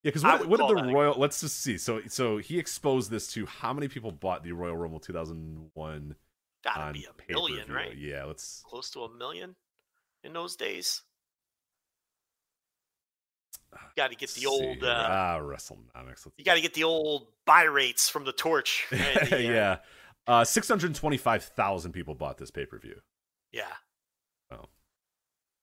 yeah, 0.03 0.11
because 0.11 0.23
what, 0.23 0.47
what 0.47 0.61
did 0.61 0.69
the 0.69 0.93
Royal? 0.93 1.19
Let's 1.19 1.41
just 1.41 1.61
see. 1.61 1.78
So 1.78 2.01
so 2.09 2.39
he 2.39 2.59
exposed 2.59 3.11
this 3.11 3.27
to 3.33 3.47
how 3.47 3.73
many 3.73 3.89
people 3.89 4.12
bought 4.12 4.45
the 4.45 4.53
Royal 4.53 4.77
Rumble 4.77 5.01
2001 5.01 6.15
Gotta 6.62 6.93
be 6.93 7.07
a 7.07 7.33
million, 7.33 7.73
right? 7.73 7.97
Yeah, 7.97 8.24
let's 8.24 8.62
Close 8.66 8.91
to 8.91 9.01
a 9.01 9.16
million 9.16 9.55
in 10.24 10.33
those 10.33 10.57
days. 10.57 11.03
Got 13.97 14.11
to 14.11 14.16
get 14.16 14.31
the 14.31 14.47
old. 14.47 14.82
Uh, 14.82 15.07
ah 15.09 15.39
WrestleNomics. 15.40 16.24
Let's 16.24 16.31
you 16.36 16.44
got 16.44 16.55
to 16.55 16.61
get 16.61 16.74
the 16.74 16.85
old 16.85 17.28
buy 17.44 17.62
rates 17.62 18.09
from 18.09 18.24
the 18.24 18.32
torch. 18.32 18.86
right? 18.93 19.31
The, 19.31 19.36
uh, 19.36 19.39
yeah. 19.39 19.77
Uh, 20.27 20.44
625,000 20.44 21.93
people 21.93 22.15
bought 22.15 22.36
this 22.39 22.51
pay 22.51 22.66
per 22.66 22.78
view. 22.78 22.97
yeah. 23.53 23.62
Oh. 24.51 24.65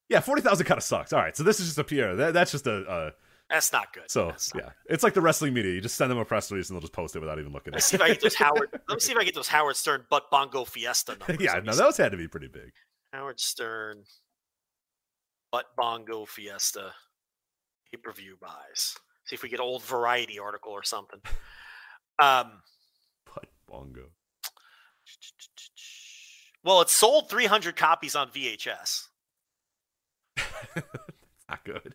Yeah, 0.09 0.19
40,000 0.19 0.65
kind 0.65 0.77
of 0.77 0.83
sucks. 0.83 1.11
All 1.13 1.19
right, 1.19 1.35
so 1.35 1.43
this 1.43 1.59
is 1.59 1.67
just 1.67 1.77
a 1.79 1.83
PR. 1.83 2.15
That, 2.15 2.33
that's 2.33 2.51
just 2.51 2.67
a. 2.67 2.81
Uh, 2.83 3.11
That's 3.49 3.71
not 3.73 3.93
good. 3.93 4.09
so, 4.09 4.27
not 4.27 4.41
yeah. 4.55 4.69
It's 4.85 5.03
like 5.03 5.13
the 5.13 5.21
wrestling 5.21 5.53
media. 5.53 5.73
You 5.73 5.81
just 5.81 5.95
send 5.95 6.09
them 6.11 6.17
a 6.17 6.25
press 6.25 6.49
release 6.51 6.69
and 6.69 6.75
they'll 6.75 6.81
just 6.81 6.93
post 6.93 7.15
it 7.15 7.19
without 7.19 7.39
even 7.39 7.51
looking 7.51 7.71
Let 7.73 7.77
me 7.77 7.79
at 7.79 7.83
see 7.83 7.95
if 7.95 8.01
I 8.01 8.07
get 8.09 8.21
those 8.21 8.35
Howard. 8.43 8.69
let 8.71 8.95
me 8.95 8.99
see 8.99 9.11
if 9.11 9.17
I 9.17 9.23
get 9.23 9.35
those 9.35 9.47
Howard 9.47 9.75
Stern 9.75 10.05
butt 10.09 10.29
bongo 10.31 10.63
fiesta 10.65 11.17
numbers. 11.17 11.37
yeah, 11.39 11.59
no, 11.63 11.73
those 11.75 11.97
had 11.97 12.11
to 12.11 12.17
be 12.17 12.27
pretty 12.27 12.47
big. 12.47 12.71
Howard 13.11 13.39
Stern 13.39 14.03
butt 15.51 15.65
bongo 15.77 16.25
fiesta 16.25 16.93
pay 17.93 17.97
per 18.01 18.11
view 18.11 18.37
buys. 18.41 18.95
See 19.25 19.35
if 19.35 19.43
we 19.43 19.49
get 19.49 19.59
an 19.59 19.65
old 19.65 19.83
variety 19.83 20.39
article 20.39 20.71
or 20.71 20.83
something. 20.83 21.19
Um, 22.21 22.61
But 23.33 23.45
bongo. 23.67 24.09
well, 26.63 26.81
it 26.81 26.89
sold 26.89 27.29
300 27.29 27.75
copies 27.75 28.15
on 28.15 28.29
VHS. 28.29 29.07
Not 31.49 31.63
good. 31.65 31.93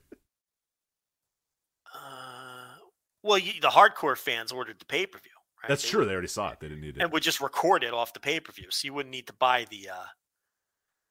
Uh, 1.94 2.76
well, 3.22 3.38
you, 3.38 3.60
the 3.60 3.68
hardcore 3.68 4.16
fans 4.16 4.52
ordered 4.52 4.78
the 4.78 4.84
pay 4.86 5.06
per 5.06 5.18
view. 5.18 5.30
Right? 5.62 5.68
That's 5.68 5.82
They 5.82 5.88
true. 5.90 6.00
would- 6.00 6.08
They 6.08 6.12
already 6.12 6.28
saw 6.28 6.50
it. 6.50 6.60
They 6.60 6.68
didn't 6.68 6.80
need 6.82 6.96
it. 6.96 7.02
and 7.02 7.12
would 7.12 7.22
just 7.22 7.40
record 7.40 7.82
it 7.84 7.92
off 7.92 8.12
the 8.12 8.20
pay 8.20 8.40
per 8.40 8.52
view, 8.52 8.66
so 8.70 8.86
you 8.86 8.94
wouldn't 8.94 9.12
need 9.12 9.26
to 9.26 9.32
buy 9.34 9.66
the. 9.70 9.90
Uh, 9.90 10.04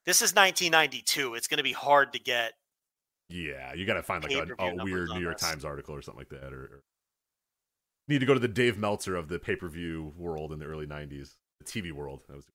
this 0.06 0.22
is 0.22 0.34
1992. 0.34 1.36
It's 1.36 1.48
going 1.48 1.58
to 1.58 1.64
be 1.64 1.74
hard 1.74 2.14
to 2.14 2.20
get. 2.20 2.54
Yeah, 3.30 3.74
you 3.74 3.86
got 3.86 3.96
to 3.96 4.04
find 4.04 4.24
like 4.24 4.34
a, 4.34 4.54
a 4.64 4.84
weird 4.84 5.10
New 5.10 5.20
York 5.22 5.38
this. 5.38 5.50
Times 5.50 5.66
article 5.66 5.94
or 5.96 6.02
something 6.02 6.20
like 6.20 6.30
that. 6.30 6.54
Or, 6.54 6.62
or 6.62 6.84
need 8.08 8.20
to 8.20 8.26
go 8.26 8.34
to 8.34 8.40
the 8.40 8.48
Dave 8.48 8.78
Meltzer 8.78 9.16
of 9.16 9.28
the 9.28 9.40
pay 9.40 9.56
per 9.56 9.68
view 9.68 10.14
world 10.16 10.52
in 10.54 10.60
the 10.60 10.66
early 10.66 10.86
90s, 10.88 11.36
the 11.60 11.66
TV 11.66 11.92
world. 11.92 12.22
That 12.28 12.36
was 12.38 12.46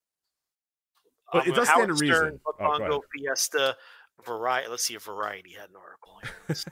But 1.32 1.47
it 1.47 1.51
um, 1.51 1.57
does 1.57 1.69
stand 1.69 1.81
Howard 1.82 1.97
to 1.97 2.01
reason. 2.01 2.16
Stern, 2.16 2.40
Oh, 2.47 2.53
Bongo 2.59 2.85
ahead. 2.85 3.01
Fiesta, 3.15 3.77
Variety. 4.24 4.69
Let's 4.69 4.85
see 4.85 4.94
if 4.94 5.03
Variety 5.05 5.53
had 5.53 5.69
an 5.70 5.77
article. 5.77 6.19
Here. 6.23 6.32
Let's 6.49 6.65
see. 6.65 6.70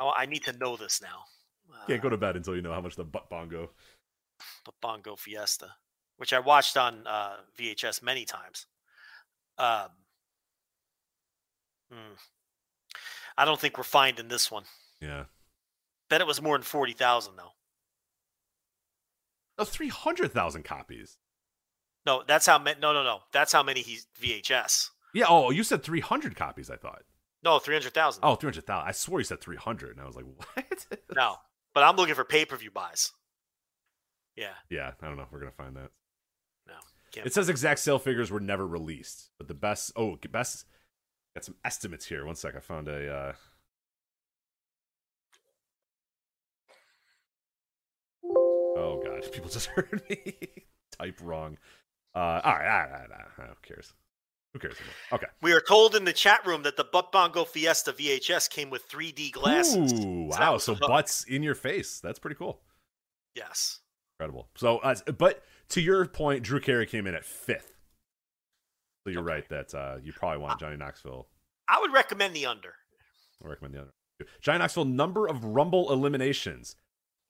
oh, 0.00 0.12
I 0.16 0.26
need 0.26 0.44
to 0.44 0.52
know 0.54 0.76
this 0.76 1.00
now. 1.02 1.24
Can't 1.86 2.02
go 2.02 2.08
Uh, 2.08 2.10
to 2.12 2.16
bed 2.18 2.36
until 2.36 2.54
you 2.56 2.62
know 2.62 2.72
how 2.72 2.80
much 2.80 2.96
the 2.96 3.04
butt 3.04 3.30
bongo. 3.30 3.70
the 4.66 4.72
Bongo 4.82 5.16
Fiesta, 5.16 5.68
which 6.18 6.32
I 6.32 6.38
watched 6.40 6.76
on 6.76 7.06
uh, 7.06 7.36
VHS 7.58 8.02
many 8.02 8.24
times. 8.24 8.66
Um, 9.58 9.88
hmm. 11.92 12.14
I 13.40 13.44
don't 13.46 13.58
think 13.58 13.78
we're 13.78 13.84
finding 13.84 14.28
this 14.28 14.50
one. 14.50 14.64
Yeah. 15.00 15.24
Bet 16.10 16.20
it 16.20 16.26
was 16.26 16.42
more 16.42 16.56
than 16.56 16.62
forty 16.62 16.92
thousand 16.92 17.36
though. 17.36 17.52
Oh, 19.58 19.64
300,000 19.64 20.62
copies. 20.64 21.18
No, 22.06 22.22
that's 22.26 22.46
how 22.46 22.58
many. 22.58 22.80
No, 22.80 22.94
no, 22.94 23.02
no. 23.02 23.20
That's 23.30 23.52
how 23.52 23.62
many 23.62 23.80
he's 23.80 24.06
VHS. 24.20 24.88
Yeah. 25.12 25.26
Oh, 25.28 25.50
you 25.50 25.62
said 25.62 25.82
300 25.82 26.34
copies, 26.34 26.70
I 26.70 26.76
thought. 26.76 27.02
No, 27.42 27.58
three 27.58 27.74
hundred 27.74 27.94
thousand. 27.94 28.22
Oh, 28.24 28.34
300,000. 28.34 28.86
I 28.86 28.92
swore 28.92 29.20
you 29.20 29.24
said 29.24 29.40
300. 29.40 29.92
And 29.92 30.00
I 30.00 30.06
was 30.06 30.16
like, 30.16 30.24
what? 30.36 30.86
No, 31.14 31.36
but 31.74 31.82
I'm 31.82 31.96
looking 31.96 32.14
for 32.14 32.24
pay 32.24 32.44
per 32.44 32.56
view 32.56 32.70
buys. 32.70 33.12
Yeah, 34.36 34.54
yeah, 34.70 34.92
I 35.02 35.06
don't 35.06 35.16
know. 35.16 35.24
If 35.24 35.32
we're 35.32 35.40
going 35.40 35.52
to 35.52 35.56
find 35.56 35.76
that. 35.76 35.90
no. 36.66 36.74
It 37.24 37.34
says 37.34 37.48
exact 37.48 37.80
sale 37.80 37.98
figures 37.98 38.30
were 38.30 38.40
never 38.40 38.66
released, 38.66 39.30
but 39.38 39.48
the 39.48 39.54
best. 39.54 39.92
Oh, 39.96 40.16
best. 40.30 40.64
Got 41.40 41.46
some 41.46 41.56
estimates 41.64 42.04
here. 42.04 42.26
One 42.26 42.34
sec. 42.34 42.54
I 42.54 42.60
found 42.60 42.86
a. 42.86 43.10
Uh... 43.10 43.32
Oh 48.76 49.00
god, 49.02 49.22
people 49.32 49.48
just 49.48 49.66
heard 49.74 50.02
me 50.10 50.36
type 50.98 51.18
wrong. 51.22 51.56
Uh, 52.14 52.18
all 52.18 52.28
right, 52.28 52.44
all 52.44 52.52
right, 52.52 52.66
all 52.66 52.98
right, 52.98 53.10
all 53.10 53.26
right. 53.38 53.48
Who 53.48 53.54
cares? 53.74 53.94
Who 54.52 54.58
cares 54.58 54.74
anymore? 54.74 54.94
Okay. 55.12 55.26
We 55.40 55.54
are 55.54 55.62
told 55.62 55.94
in 55.94 56.04
the 56.04 56.12
chat 56.12 56.46
room 56.46 56.62
that 56.64 56.76
the 56.76 56.84
Butt 56.84 57.10
Bongo 57.10 57.46
Fiesta 57.46 57.94
VHS 57.94 58.50
came 58.50 58.68
with 58.68 58.86
3D 58.90 59.32
glasses. 59.32 59.94
Ooh, 59.94 60.28
wow. 60.28 60.58
So 60.58 60.74
butts 60.74 61.24
in 61.24 61.42
your 61.42 61.54
face. 61.54 62.00
That's 62.00 62.18
pretty 62.18 62.36
cool. 62.36 62.60
Yes. 63.34 63.80
Incredible. 64.18 64.50
So, 64.56 64.76
uh, 64.80 64.96
but 65.16 65.42
to 65.70 65.80
your 65.80 66.04
point, 66.04 66.42
Drew 66.42 66.60
Carey 66.60 66.84
came 66.84 67.06
in 67.06 67.14
at 67.14 67.24
fifth. 67.24 67.79
So 69.04 69.10
you're 69.10 69.22
Okay. 69.22 69.32
right 69.34 69.48
that 69.48 69.74
uh, 69.74 69.96
you 70.02 70.12
probably 70.12 70.38
want 70.38 70.60
Johnny 70.60 70.76
Knoxville. 70.76 71.26
I 71.68 71.80
would 71.80 71.92
recommend 71.92 72.34
the 72.34 72.46
under. 72.46 72.74
I 73.44 73.48
recommend 73.48 73.74
the 73.74 73.80
other. 73.82 73.92
Johnny 74.42 74.58
Knoxville 74.58 74.84
number 74.84 75.26
of 75.26 75.42
Rumble 75.44 75.90
eliminations 75.92 76.76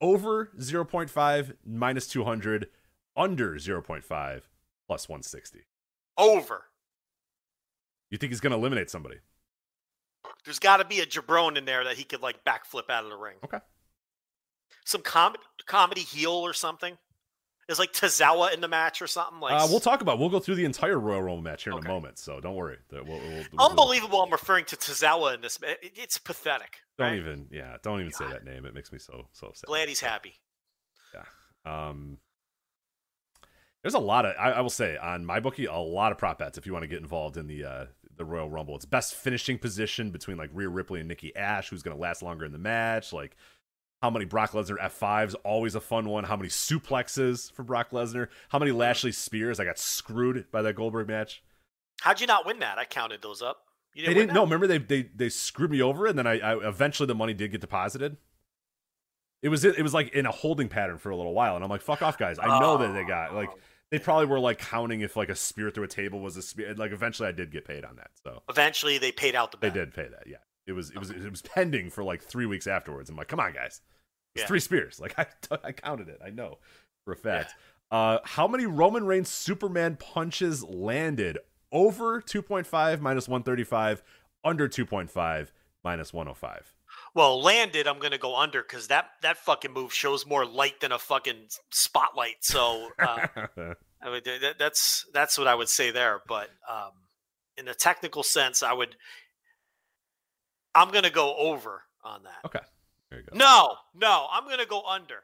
over 0.01 0.47
0.5 0.59 1.53
minus 1.65 2.07
200, 2.07 2.67
under 3.15 3.53
0.5 3.55 4.41
plus 4.87 5.07
160. 5.07 5.59
Over. 6.17 6.65
You 8.09 8.17
think 8.17 8.31
he's 8.31 8.41
going 8.41 8.51
to 8.51 8.57
eliminate 8.57 8.89
somebody? 8.89 9.17
There's 10.43 10.59
got 10.59 10.77
to 10.77 10.85
be 10.85 10.99
a 10.99 11.05
jabron 11.05 11.55
in 11.57 11.63
there 11.65 11.83
that 11.85 11.95
he 11.97 12.03
could 12.03 12.21
like 12.21 12.43
backflip 12.43 12.89
out 12.89 13.05
of 13.05 13.09
the 13.09 13.15
ring. 13.15 13.35
Okay. 13.45 13.59
Some 14.85 15.01
com- 15.01 15.35
comedy 15.67 16.01
heel 16.01 16.31
or 16.33 16.53
something. 16.53 16.97
Is 17.69 17.79
like 17.79 17.93
Tozawa 17.93 18.53
in 18.53 18.59
the 18.59 18.67
match 18.67 19.01
or 19.01 19.07
something 19.07 19.39
like. 19.39 19.53
Uh, 19.53 19.65
we'll 19.69 19.79
talk 19.79 20.01
about. 20.01 20.19
We'll 20.19 20.29
go 20.29 20.39
through 20.39 20.55
the 20.55 20.65
entire 20.65 20.99
Royal 20.99 21.21
Rumble 21.21 21.41
match 21.41 21.63
here 21.63 21.71
in 21.71 21.79
Okay. 21.79 21.87
a 21.89 21.91
moment. 21.93 22.19
So 22.19 22.41
don't 22.41 22.55
worry. 22.55 22.77
We'll, 22.91 23.03
we'll, 23.05 23.19
we'll- 23.19 23.69
Unbelievable! 23.69 24.21
I'm 24.21 24.31
referring 24.31 24.65
to 24.65 24.75
Tozawa 24.75 25.35
in 25.35 25.41
this. 25.41 25.57
It's 25.81 26.17
pathetic. 26.17 26.79
Don't 26.97 27.07
right? 27.11 27.17
even. 27.17 27.47
Yeah. 27.49 27.77
Don't 27.81 27.99
even 28.01 28.11
say 28.11 28.27
that 28.27 28.43
name. 28.43 28.65
It 28.65 28.73
makes 28.73 28.91
me 28.91 28.99
so 28.99 29.27
so 29.31 29.51
sad. 29.53 29.67
Glad 29.67 29.87
he's 29.87 30.01
happy. 30.01 30.33
Yeah. 31.13 31.91
Um, 31.91 32.17
there's 33.83 33.93
a 33.93 33.99
lot 33.99 34.25
of 34.25 34.35
I, 34.37 34.51
I 34.51 34.61
will 34.61 34.69
say 34.69 34.97
on 34.97 35.23
MyBookie 35.25 35.71
a 35.73 35.79
lot 35.79 36.11
of 36.11 36.17
prop 36.17 36.39
bets 36.39 36.57
if 36.57 36.65
you 36.65 36.73
want 36.73 36.83
to 36.83 36.87
get 36.87 36.99
involved 36.99 37.37
in 37.37 37.47
the 37.47 37.63
uh 37.63 37.85
the 38.17 38.25
Royal 38.25 38.49
Rumble. 38.49 38.75
It's 38.75 38.85
best 38.85 39.15
finishing 39.15 39.57
position 39.57 40.11
between 40.11 40.37
like 40.37 40.49
Rhea 40.53 40.67
Ripley 40.69 40.99
and 40.99 41.07
Nikki 41.07 41.33
Ash, 41.35 41.69
who's 41.69 41.81
going 41.81 41.95
to 41.95 42.01
last 42.01 42.21
longer 42.21 42.43
in 42.45 42.51
the 42.51 42.57
match. 42.59 43.13
Like 43.13 43.35
How 44.01 44.09
many 44.09 44.25
Brock 44.25 44.51
Lesnar 44.51 44.79
F5s? 44.79 45.35
Always 45.43 45.75
a 45.75 45.81
fun 45.81 46.09
one. 46.09 46.23
How 46.23 46.35
many 46.35 46.49
suplexes 46.49 47.51
for 47.51 47.63
Brock 47.63 47.91
Lesnar? 47.91 48.29
How 48.49 48.57
many 48.57 48.71
Lashley 48.71 49.11
spears? 49.11 49.59
I 49.59 49.65
got 49.65 49.77
screwed 49.77 50.45
by 50.51 50.63
that 50.63 50.75
Goldberg 50.75 51.07
match. 51.07 51.43
How'd 52.01 52.19
you 52.19 52.25
not 52.25 52.45
win 52.45 52.59
that? 52.59 52.79
I 52.79 52.85
counted 52.85 53.21
those 53.21 53.43
up. 53.43 53.65
You 53.93 54.03
They 54.03 54.13
didn't, 54.13 54.27
didn't. 54.27 54.35
No, 54.35 54.43
remember 54.43 54.67
they 54.67 54.79
they 54.79 55.03
they 55.15 55.29
screwed 55.29 55.69
me 55.69 55.81
over, 55.81 56.07
and 56.07 56.17
then 56.17 56.25
I, 56.25 56.39
I 56.39 56.67
eventually 56.67 57.07
the 57.07 57.15
money 57.15 57.33
did 57.33 57.51
get 57.51 57.61
deposited. 57.61 58.17
It 59.43 59.49
was 59.49 59.65
it 59.65 59.81
was 59.81 59.93
like 59.93 60.13
in 60.13 60.25
a 60.25 60.31
holding 60.31 60.69
pattern 60.69 60.97
for 60.97 61.09
a 61.09 61.15
little 61.15 61.33
while, 61.33 61.55
and 61.55 61.63
I'm 61.63 61.69
like, 61.69 61.81
fuck 61.81 62.01
off, 62.01 62.17
guys. 62.17 62.39
I 62.39 62.59
know 62.59 62.77
that 62.77 62.93
they 62.93 63.03
got 63.03 63.35
like 63.35 63.49
oh. 63.51 63.59
they 63.89 63.99
probably 63.99 64.27
were 64.27 64.39
like 64.39 64.59
counting 64.59 65.01
if 65.01 65.15
like 65.15 65.29
a 65.29 65.35
spear 65.35 65.69
through 65.71 65.83
a 65.83 65.87
table 65.87 66.21
was 66.21 66.37
a 66.37 66.41
spear. 66.41 66.73
Like 66.73 66.91
eventually, 66.91 67.27
I 67.27 67.33
did 67.33 67.51
get 67.51 67.65
paid 67.65 67.83
on 67.83 67.97
that, 67.97 68.11
so 68.23 68.41
Eventually, 68.49 68.97
they 68.97 69.11
paid 69.11 69.35
out 69.35 69.51
the 69.51 69.57
bill. 69.57 69.69
they 69.69 69.79
did 69.79 69.93
pay 69.93 70.07
that. 70.07 70.23
Yeah, 70.27 70.37
it 70.67 70.73
was 70.73 70.89
it 70.91 70.97
was 70.99 71.09
it 71.09 71.29
was 71.29 71.41
pending 71.41 71.89
for 71.89 72.03
like 72.03 72.21
three 72.21 72.45
weeks 72.45 72.67
afterwards. 72.67 73.09
I'm 73.09 73.15
like, 73.15 73.27
come 73.27 73.39
on, 73.39 73.53
guys, 73.53 73.81
it's 74.35 74.43
Yeah. 74.43 74.47
three 74.47 74.59
spears. 74.59 74.99
Like 74.99 75.13
I 75.19 75.25
I 75.63 75.71
counted 75.71 76.09
it. 76.09 76.19
I 76.23 76.29
know 76.29 76.59
for 77.05 77.13
a 77.13 77.17
fact. 77.17 77.53
Uh, 77.91 78.19
how 78.23 78.47
many 78.47 78.65
Roman 78.65 79.05
Reigns 79.05 79.29
Superman 79.29 79.97
punches 79.97 80.63
landed? 80.63 81.37
Over 81.73 82.21
2.5 82.21 82.99
minus 82.99 83.29
135, 83.29 84.03
under 84.43 84.67
2.5 84.67 85.51
minus 85.85 86.13
105. 86.13 86.73
Well, 87.15 87.41
landed. 87.41 87.87
I'm 87.87 87.99
gonna 87.99 88.17
go 88.17 88.35
under 88.37 88.61
because 88.61 88.87
that 88.87 89.11
that 89.21 89.37
fucking 89.37 89.71
move 89.71 89.93
shows 89.93 90.25
more 90.25 90.45
light 90.45 90.79
than 90.81 90.91
a 90.91 90.99
fucking 90.99 91.47
spotlight. 91.69 92.37
So 92.41 92.89
uh, 92.99 93.27
I 94.01 94.11
mean, 94.11 94.21
that, 94.25 94.55
that's 94.59 95.05
that's 95.13 95.37
what 95.37 95.47
I 95.47 95.55
would 95.55 95.69
say 95.69 95.91
there. 95.91 96.21
But 96.27 96.49
um, 96.69 96.91
in 97.57 97.65
the 97.65 97.73
technical 97.73 98.23
sense, 98.23 98.63
I 98.63 98.73
would. 98.73 98.95
I'm 100.75 100.91
gonna 100.91 101.09
go 101.09 101.35
over 101.35 101.81
on 102.03 102.23
that. 102.23 102.45
okay. 102.45 102.59
There 103.09 103.19
you 103.19 103.25
go. 103.29 103.37
No, 103.37 103.75
no, 103.93 104.27
I'm 104.31 104.47
gonna 104.47 104.65
go 104.65 104.83
under. 104.83 105.23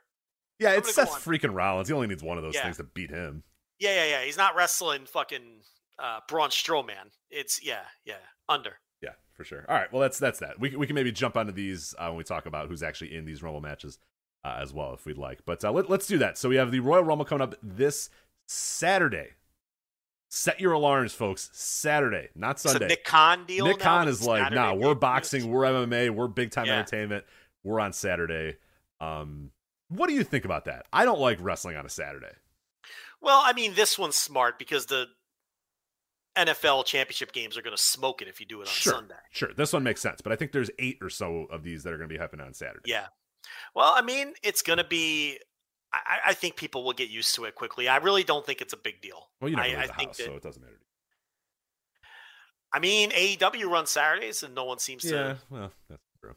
Yeah, 0.59 0.71
I'm 0.71 0.79
it's 0.79 0.93
Seth 0.93 1.23
freaking 1.23 1.53
Rollins. 1.55 1.87
He 1.87 1.93
only 1.93 2.07
needs 2.07 2.23
one 2.23 2.37
of 2.37 2.43
those 2.43 2.55
Yeah. 2.55 2.63
things 2.63 2.77
to 2.77 2.83
beat 2.83 3.09
him. 3.11 3.43
Yeah, 3.79 3.93
yeah, 3.95 4.05
yeah. 4.19 4.23
He's 4.25 4.37
not 4.37 4.55
wrestling 4.55 5.05
fucking 5.05 5.61
uh, 5.99 6.19
Braun 6.27 6.49
Strowman. 6.49 7.11
It's 7.29 7.63
yeah, 7.63 7.83
yeah, 8.05 8.15
under. 8.49 8.73
Yeah, 9.01 9.11
for 9.33 9.43
sure. 9.43 9.65
All 9.69 9.75
right, 9.75 9.91
well 9.93 10.01
that's 10.01 10.19
that's 10.19 10.39
that. 10.39 10.59
We 10.59 10.75
we 10.75 10.85
can 10.87 10.95
maybe 10.95 11.11
jump 11.11 11.37
onto 11.37 11.51
these 11.53 11.93
uh, 11.97 12.07
when 12.07 12.17
we 12.17 12.23
talk 12.23 12.45
about 12.45 12.67
who's 12.69 12.83
actually 12.83 13.15
in 13.15 13.25
these 13.25 13.41
Rumble 13.43 13.61
matches 13.61 13.99
uh, 14.43 14.57
as 14.59 14.73
well 14.73 14.93
if 14.95 15.05
we'd 15.05 15.17
like. 15.17 15.45
But 15.45 15.63
uh, 15.63 15.71
let, 15.71 15.89
let's 15.89 16.07
do 16.07 16.17
that. 16.17 16.37
So 16.37 16.49
we 16.49 16.55
have 16.57 16.71
the 16.71 16.79
Royal 16.81 17.03
Rumble 17.03 17.25
coming 17.25 17.43
up 17.43 17.55
this 17.61 18.09
Saturday. 18.47 19.29
Set 20.37 20.59
your 20.59 20.73
alarms, 20.73 21.13
folks. 21.13 21.49
Saturday, 21.51 22.29
not 22.35 22.51
It's 22.51 22.61
Sunday. 22.61 22.87
Nick 22.87 23.03
Khan 23.03 23.45
deal. 23.45 23.65
Nick 23.65 23.79
Khan 23.79 24.07
is 24.07 24.23
like, 24.23 24.43
Saturday 24.43 24.55
nah, 24.61 24.73
we're 24.75 24.93
boxing, 24.93 25.49
we're 25.49 25.63
MMA, 25.63 26.11
we're 26.11 26.27
big 26.27 26.51
time 26.51 26.67
Yeah. 26.67 26.73
entertainment. 26.73 27.25
We're 27.63 27.79
on 27.79 27.91
Saturday. 27.91 28.57
Um, 29.01 29.49
what 29.89 30.07
do 30.07 30.13
you 30.13 30.23
think 30.23 30.45
about 30.45 30.65
that? 30.65 30.85
I 30.93 31.05
don't 31.05 31.19
like 31.19 31.39
wrestling 31.41 31.75
on 31.75 31.87
a 31.87 31.89
Saturday. 31.89 32.33
Well, 33.19 33.41
I 33.43 33.53
mean, 33.53 33.73
this 33.73 33.97
one's 33.97 34.15
smart 34.15 34.59
because 34.59 34.85
the 34.85 35.07
NFL 36.37 36.85
championship 36.85 37.31
games 37.31 37.57
are 37.57 37.63
going 37.63 37.75
to 37.75 37.81
smoke 37.81 38.21
it 38.21 38.27
if 38.27 38.39
you 38.39 38.45
do 38.45 38.59
it 38.61 38.67
on 38.67 38.73
sure, 38.73 38.93
Sunday. 38.93 39.15
sure. 39.31 39.53
This 39.57 39.73
one 39.73 39.81
makes 39.81 40.01
sense, 40.01 40.21
but 40.21 40.31
I 40.31 40.35
think 40.35 40.51
there's 40.51 40.69
eight 40.77 40.99
or 41.01 41.09
so 41.09 41.47
of 41.49 41.63
these 41.63 41.81
that 41.81 41.91
are 41.93 41.97
going 41.97 42.09
to 42.09 42.13
be 42.13 42.19
happening 42.19 42.45
on 42.45 42.53
Saturday. 42.53 42.83
Yeah. 42.85 43.07
Well, 43.73 43.91
I 43.95 44.03
mean, 44.03 44.33
it's 44.43 44.61
going 44.61 44.77
to 44.77 44.83
be. 44.83 45.39
I, 46.05 46.29
I 46.29 46.33
think 46.33 46.55
people 46.55 46.83
will 46.83 46.93
get 46.93 47.09
used 47.09 47.35
to 47.35 47.45
it 47.45 47.55
quickly. 47.55 47.87
I 47.87 47.97
really 47.97 48.23
don't 48.23 48.45
think 48.45 48.61
it's 48.61 48.73
a 48.73 48.77
big 48.77 49.01
deal. 49.01 49.29
Well, 49.41 49.49
you 49.49 49.55
know, 49.55 49.61
I, 49.61 49.83
I 49.83 49.87
think 49.87 50.09
house, 50.09 50.17
that. 50.17 50.25
so 50.25 50.35
it 50.35 50.43
doesn't 50.43 50.61
matter. 50.61 50.79
I 52.73 52.79
mean, 52.79 53.11
AEW 53.11 53.65
runs 53.69 53.91
Saturdays, 53.91 54.43
and 54.43 54.53
no 54.53 54.65
one 54.65 54.79
seems 54.79 55.03
Yeah, 55.05 55.11
to. 55.11 55.17
Yeah, 55.17 55.35
well, 55.49 55.71
that's 55.89 56.03
true. 56.19 56.35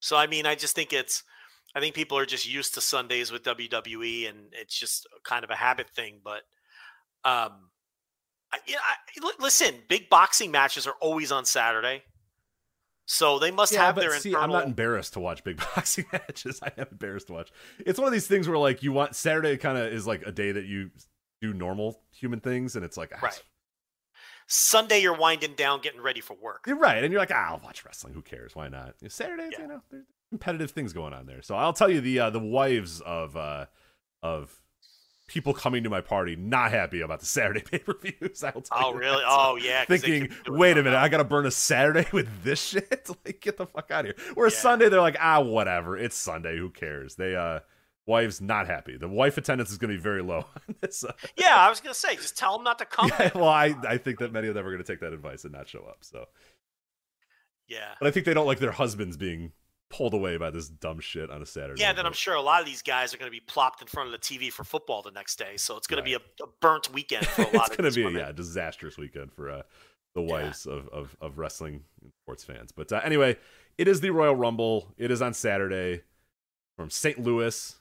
So, 0.00 0.16
I 0.16 0.26
mean, 0.26 0.46
I 0.46 0.54
just 0.54 0.74
think 0.74 0.92
it's. 0.92 1.22
I 1.74 1.80
think 1.80 1.94
people 1.94 2.18
are 2.18 2.26
just 2.26 2.46
used 2.46 2.74
to 2.74 2.80
Sundays 2.82 3.32
with 3.32 3.44
WWE, 3.44 4.28
and 4.28 4.52
it's 4.52 4.78
just 4.78 5.06
kind 5.24 5.42
of 5.42 5.50
a 5.50 5.54
habit 5.54 5.88
thing. 5.88 6.20
But, 6.22 6.42
um, 7.24 7.70
I, 8.52 8.58
yeah, 8.66 8.76
I, 8.84 9.32
listen, 9.38 9.76
big 9.88 10.10
boxing 10.10 10.50
matches 10.50 10.86
are 10.86 10.96
always 11.00 11.32
on 11.32 11.46
Saturday, 11.46 12.02
so 13.06 13.38
they 13.38 13.50
must 13.50 13.72
Yeah, 13.72 13.86
have 13.86 13.96
their 13.96 14.18
see, 14.18 14.30
internal. 14.30 14.44
I'm 14.44 14.50
not 14.60 14.66
embarrassed 14.66 15.12
to 15.14 15.20
watch 15.20 15.42
big 15.44 15.56
boxing 15.74 16.04
matches. 16.12 16.60
I 16.62 16.72
am 16.78 16.86
embarrassed 16.90 17.26
to 17.28 17.32
watch. 17.34 17.50
It's 17.78 17.98
one 17.98 18.06
of 18.06 18.12
these 18.12 18.26
things 18.26 18.48
where 18.48 18.58
like 18.58 18.82
you 18.82 18.92
want 18.92 19.14
Saturday 19.16 19.56
kind 19.56 19.76
of 19.78 19.92
is 19.92 20.06
like 20.06 20.22
a 20.26 20.32
day 20.32 20.52
that 20.52 20.64
you 20.64 20.90
do 21.40 21.52
normal 21.52 22.00
human 22.12 22.40
things, 22.40 22.76
and 22.76 22.84
it's 22.84 22.96
like 22.96 23.12
ah, 23.14 23.20
Right. 23.22 23.42
Sunday, 24.48 25.00
you're 25.00 25.16
winding 25.16 25.54
down, 25.54 25.80
getting 25.80 26.00
ready 26.00 26.20
for 26.20 26.36
work. 26.40 26.64
You're 26.66 26.78
right, 26.78 27.02
and 27.02 27.10
you're 27.12 27.20
like, 27.20 27.30
ah, 27.32 27.52
I'll 27.52 27.60
watch 27.64 27.84
wrestling. 27.84 28.12
Who 28.14 28.22
cares? 28.22 28.54
Why 28.54 28.68
not? 28.68 28.94
Saturdays, 29.08 29.50
Yeah. 29.52 29.62
you 29.62 29.68
know, 29.68 29.80
there's 29.90 30.04
competitive 30.30 30.70
things 30.72 30.92
going 30.92 31.12
on 31.14 31.26
there. 31.26 31.42
So 31.42 31.54
I'll 31.54 31.72
tell 31.72 31.90
you 31.90 32.00
the 32.00 32.20
uh, 32.20 32.30
the 32.30 32.38
wives 32.38 33.00
of 33.00 33.36
uh, 33.36 33.66
of 34.22 34.61
people 35.28 35.54
coming 35.54 35.82
to 35.84 35.88
my 35.90 36.00
party 36.00 36.36
not 36.36 36.70
happy 36.72 37.00
about 37.00 37.20
the 37.20 37.26
Saturday 37.26 37.60
pay 37.70 37.78
per 37.78 37.94
views. 37.98 38.42
I'll 38.44 38.60
tell 38.60 38.78
Oh, 38.86 38.92
really? 38.92 39.18
that. 39.22 39.26
Oh, 39.28 39.56
yeah. 39.56 39.84
Thinking, 39.84 40.22
couldn't 40.28 40.44
do 40.44 40.54
it 40.54 40.58
wait 40.58 40.72
a 40.72 40.76
minute, 40.82 40.90
that. 40.90 41.02
I 41.02 41.08
got 41.08 41.18
to 41.18 41.24
burn 41.24 41.46
a 41.46 41.50
Saturday 41.50 42.06
with 42.12 42.28
this 42.44 42.60
shit. 42.60 43.08
like, 43.24 43.40
get 43.40 43.56
the 43.56 43.66
fuck 43.66 43.90
out 43.90 44.06
of 44.06 44.16
here. 44.16 44.32
Whereas 44.34 44.54
Yeah. 44.54 44.60
Sunday, 44.60 44.88
they're 44.88 45.00
like, 45.00 45.16
ah, 45.20 45.40
whatever. 45.40 45.96
It's 45.96 46.16
Sunday. 46.16 46.56
Who 46.58 46.70
cares? 46.70 47.14
They 47.14 47.34
uh, 47.36 47.60
wives 48.04 48.40
not 48.40 48.66
happy. 48.66 48.96
The 48.96 49.08
wife 49.08 49.38
attendance 49.38 49.70
is 49.70 49.78
going 49.78 49.90
to 49.92 49.96
be 49.96 50.02
very 50.02 50.22
low. 50.22 50.38
on 50.68 50.74
this, 50.80 51.04
uh, 51.04 51.12
Yeah, 51.36 51.56
I 51.56 51.68
was 51.70 51.80
gonna 51.80 51.94
say, 51.94 52.16
just 52.16 52.36
tell 52.36 52.54
them 52.56 52.64
not 52.64 52.78
to 52.80 52.84
come. 52.84 53.08
yeah, 53.08 53.30
well, 53.34 53.48
I 53.48 53.74
I 53.88 53.98
think 53.98 54.18
that 54.18 54.32
many 54.32 54.48
of 54.48 54.54
them 54.54 54.66
are 54.66 54.70
going 54.70 54.82
to 54.82 54.92
take 54.92 55.00
that 55.00 55.12
advice 55.12 55.44
and 55.44 55.52
not 55.52 55.68
show 55.68 55.84
up. 55.88 55.98
So. 56.00 56.26
Yeah. 57.68 57.94
But 58.00 58.08
I 58.08 58.10
think 58.10 58.26
they 58.26 58.34
don't 58.34 58.46
like 58.46 58.58
their 58.58 58.72
husbands 58.72 59.16
being 59.16 59.52
pulled 59.92 60.14
away 60.14 60.36
by 60.38 60.50
this 60.50 60.68
dumb 60.68 60.98
shit 60.98 61.30
on 61.30 61.42
a 61.42 61.46
Saturday. 61.46 61.80
Yeah, 61.80 61.92
then 61.92 62.06
I'm 62.06 62.12
sure 62.12 62.34
a 62.34 62.40
lot 62.40 62.60
of 62.60 62.66
these 62.66 62.82
guys 62.82 63.14
are 63.14 63.18
going 63.18 63.30
to 63.30 63.34
be 63.36 63.40
plopped 63.40 63.80
in 63.82 63.86
front 63.86 64.06
of 64.06 64.12
the 64.12 64.18
TV 64.18 64.50
for 64.52 64.64
football 64.64 65.02
the 65.02 65.10
next 65.12 65.36
day, 65.38 65.56
so 65.56 65.76
it's 65.76 65.86
going 65.86 65.98
to 65.98 66.04
be 66.04 66.14
a, 66.14 66.18
a 66.42 66.46
burnt 66.60 66.92
weekend 66.92 67.26
for 67.26 67.42
a 67.42 67.44
lot 67.56 67.68
it's 67.68 67.76
going 67.76 67.88
to 67.90 67.94
be 67.94 68.02
a 68.02 68.06
women. 68.06 68.20
yeah, 68.22 68.32
disastrous 68.32 68.96
weekend 68.98 69.32
for 69.32 69.50
uh, 69.50 69.62
the 70.14 70.22
Yeah. 70.22 70.32
wives 70.32 70.66
of, 70.66 70.88
of, 70.88 71.16
of 71.20 71.38
wrestling 71.38 71.84
sports 72.24 72.42
fans. 72.42 72.72
But 72.72 72.90
uh, 72.92 73.00
anyway, 73.04 73.36
it 73.78 73.86
is 73.86 74.00
the 74.00 74.10
Royal 74.10 74.34
Rumble. 74.34 74.92
It 74.98 75.10
is 75.10 75.22
on 75.22 75.34
Saturday 75.34 76.02
from 76.76 76.90
St. 76.90 77.18
Louis, 77.22 77.76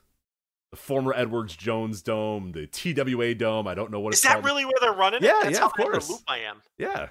the 0.71 0.77
former 0.77 1.13
Edwards 1.13 1.55
Jones 1.55 2.01
Dome, 2.01 2.51
the 2.51 2.67
TWA 2.67 3.33
Dome. 3.35 3.67
I 3.67 3.73
don't 3.73 3.91
know 3.91 3.99
what 3.99 4.13
Is 4.13 4.19
it's. 4.19 4.25
Is 4.25 4.29
that 4.29 4.33
called. 4.35 4.45
really 4.45 4.65
where 4.65 4.73
they're 4.79 4.93
running 4.93 5.23
it? 5.23 5.25
Yeah, 5.25 5.39
That's 5.43 5.53
yeah, 5.55 5.59
how 5.61 5.65
of 5.67 5.73
course. 5.73 6.09
loop 6.09 6.21
I 6.27 6.39
am. 6.39 6.61
Yeah. 6.77 7.09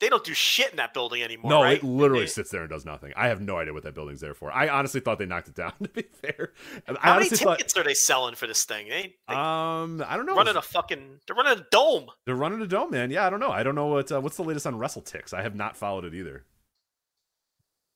They 0.00 0.08
don't 0.08 0.22
do 0.22 0.32
shit 0.32 0.70
in 0.70 0.76
that 0.76 0.94
building 0.94 1.22
anymore. 1.22 1.50
No, 1.50 1.62
right? 1.62 1.78
it 1.78 1.82
literally 1.84 2.22
They- 2.22 2.28
sits 2.28 2.50
there 2.50 2.60
and 2.60 2.70
does 2.70 2.84
nothing. 2.84 3.12
I 3.16 3.28
have 3.28 3.40
no 3.40 3.56
idea 3.58 3.72
what 3.72 3.82
that 3.82 3.94
building's 3.94 4.20
there 4.20 4.34
for. 4.34 4.52
I 4.52 4.68
honestly 4.68 5.00
thought 5.00 5.18
they 5.18 5.26
knocked 5.26 5.48
it 5.48 5.54
down. 5.54 5.72
To 5.82 5.88
be 5.88 6.02
fair, 6.02 6.52
I 6.86 6.92
How 7.00 7.14
many 7.14 7.26
honestly 7.26 7.46
tickets 7.56 7.76
are 7.76 7.82
they 7.82 7.94
selling 7.94 8.34
for 8.36 8.46
this 8.46 8.64
thing? 8.64 8.88
They, 8.88 9.14
they. 9.28 9.34
Um, 9.34 10.04
I 10.06 10.16
don't 10.16 10.26
know. 10.26 10.36
running 10.36 10.56
a 10.56 10.62
fucking. 10.62 11.20
They're 11.26 11.34
running 11.36 11.58
a 11.58 11.66
dome. 11.70 12.06
They're 12.26 12.36
running 12.36 12.60
a 12.62 12.66
dome, 12.66 12.90
man. 12.92 13.10
Yeah, 13.10 13.26
I 13.26 13.30
don't 13.30 13.40
know. 13.40 13.50
I 13.50 13.62
don't 13.62 13.74
know 13.74 13.86
what 13.86 14.12
uh, 14.12 14.20
what's 14.20 14.36
the 14.36 14.44
latest 14.44 14.66
on 14.66 14.74
WrestleTix. 14.74 15.34
I 15.34 15.42
have 15.42 15.54
not 15.56 15.76
followed 15.76 16.04
it 16.04 16.14
either. 16.14 16.44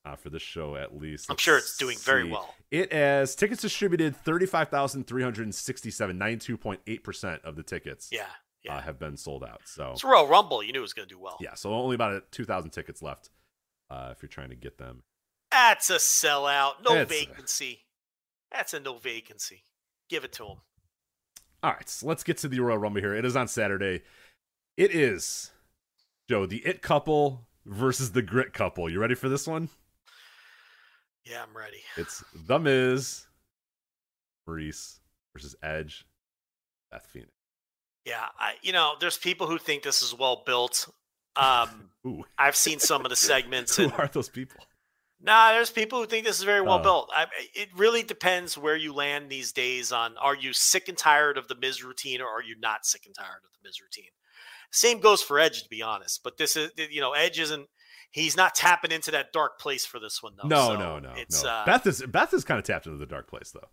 Uh, 0.05 0.17
for 0.17 0.31
this 0.31 0.43
show, 0.43 0.75
at 0.75 0.97
least. 0.99 1.31
I'm 1.31 1.37
sure 1.37 1.57
it's 1.57 1.77
doing 1.77 1.97
very 1.99 2.29
well. 2.29 2.53
It 2.73 2.93
has 2.93 3.37
tickets 3.37 3.63
distributed 3.63 4.17
thirty 4.17 4.47
five 4.47 4.69
thousand 4.69 5.07
three 5.07 5.23
hundred 5.23 5.55
sixty 5.55 5.93
seven. 5.93 6.19
Ninety 6.19 6.45
two 6.45 6.57
point 6.57 6.81
eight 6.89 7.05
percent 7.05 7.41
of 7.45 7.55
the 7.55 7.63
tickets 7.63 8.09
Yeah, 8.11 8.25
yeah. 8.65 8.77
uh, 8.77 8.81
have 8.81 8.99
been 8.99 9.17
sold 9.17 9.45
out. 9.45 9.61
So 9.65 9.93
it's 9.93 10.05
Royal 10.05 10.27
Rumble. 10.29 10.63
You 10.63 10.73
knew 10.73 10.79
it 10.81 10.83
was 10.83 10.93
going 10.93 11.09
to 11.09 11.15
do 11.15 11.21
well. 11.21 11.37
yeah, 11.41 11.55
so 11.55 11.73
only 11.75 11.95
about 11.95 12.31
two 12.33 12.45
thousand 12.45 12.71
tickets 12.71 13.03
left 13.03 13.31
uh, 13.91 14.11
if 14.13 14.23
you're 14.23 14.29
trying 14.29 14.51
to 14.51 14.57
get 14.57 14.79
them. 14.79 15.03
That's 15.51 15.91
a 15.91 15.97
sellout. 15.97 16.75
No 16.85 16.93
It's- 16.97 17.09
vacancy. 17.09 17.81
That's 18.51 18.75
a 18.75 18.81
no 18.81 18.99
vacancy. 18.99 19.63
Give 20.11 20.25
it 20.25 20.33
to 20.35 20.45
them. 20.45 20.57
All 21.63 21.73
right, 21.73 21.89
so 21.89 22.07
let's 22.07 22.23
get 22.25 22.37
to 22.39 22.49
the 22.49 22.61
Royal 22.61 22.77
Rumble 22.79 23.01
here. 23.01 23.15
It 23.15 23.25
is 23.25 23.37
on 23.37 23.49
Saturday. 23.49 24.03
It 24.77 24.95
is 24.95 25.51
Joe, 26.29 26.45
the 26.47 26.59
It 26.59 26.83
couple 26.83 27.47
versus 27.65 28.13
the 28.13 28.21
Grit 28.23 28.53
couple. 28.53 28.91
You 28.91 29.01
ready 29.01 29.15
for 29.15 29.29
this 29.29 29.47
one? 29.47 29.69
Yeah, 31.25 31.43
I'm 31.49 31.57
ready. 31.57 31.79
It's 31.97 32.25
The 32.47 32.59
Miz, 32.59 33.27
Maryse 34.49 34.99
versus 35.33 35.55
Edge, 35.63 36.05
Beth 36.91 37.07
Phoenix. 37.07 37.31
Yeah, 38.05 38.25
I, 38.39 38.55
you 38.63 38.73
know, 38.73 38.95
there's 39.01 39.17
people 39.19 39.47
who 39.47 39.59
think 39.59 39.83
this 39.83 40.03
is 40.03 40.13
well 40.17 40.43
built. 40.45 40.89
Um, 41.37 41.91
I've 42.39 42.57
seen 42.57 42.79
some 42.79 43.05
of 43.05 43.11
the 43.11 43.17
segments, 43.31 43.77
who 43.77 43.85
and 43.85 43.93
are 43.95 44.09
those 44.13 44.29
people? 44.29 44.61
nah, 45.25 45.53
there's 45.53 45.71
people 45.71 46.01
who 46.01 46.07
think 46.07 46.27
this 46.27 46.39
is 46.39 46.43
very 46.45 46.61
well 46.61 46.81
Oh. 46.81 46.83
built. 46.83 47.11
I, 47.15 47.27
it 47.55 47.69
really 47.77 48.03
depends 48.03 48.59
where 48.59 48.75
you 48.77 48.93
land 48.93 49.31
these 49.31 49.53
days. 49.53 49.93
On 49.93 50.17
are 50.19 50.35
you 50.35 50.53
sick 50.53 50.89
and 50.89 50.99
tired 50.99 51.39
of 51.39 51.47
the 51.49 51.55
Miz 51.55 51.83
routine, 51.85 52.21
or 52.21 52.27
are 52.29 52.43
you 52.43 52.57
not 52.59 52.85
sick 52.85 53.03
and 53.07 53.15
tired 53.15 53.43
of 53.45 53.51
the 53.53 53.69
Miz 53.69 53.81
routine? 53.81 54.11
Same 54.73 54.99
goes 55.01 55.23
for 55.23 55.39
Edge, 55.39 55.63
to 55.63 55.69
be 55.69 55.81
honest. 55.83 56.23
But 56.25 56.39
this 56.39 56.57
is, 56.57 56.71
you 56.91 57.01
know, 57.01 57.13
Edge 57.13 57.39
isn't. 57.39 57.69
He's 58.11 58.37
not 58.37 58.55
tapping 58.55 58.91
into 58.91 59.11
that 59.13 59.33
dark 59.33 59.59
place 59.61 59.87
for 59.87 59.99
this 60.01 60.23
one, 60.23 60.33
though. 60.37 60.49
No, 60.49 60.67
So 60.69 60.77
no, 60.79 60.99
no, 60.99 61.13
It's 61.17 61.45
no. 61.45 61.51
uh, 61.51 61.65
Beth 61.67 61.87
is 61.87 62.03
Beth 62.07 62.35
is 62.35 62.45
kind 62.45 62.59
of 62.59 62.65
tapped 62.65 62.87
into 62.87 62.99
the 62.99 63.07
dark 63.07 63.29
place 63.29 63.53
though. 63.53 63.69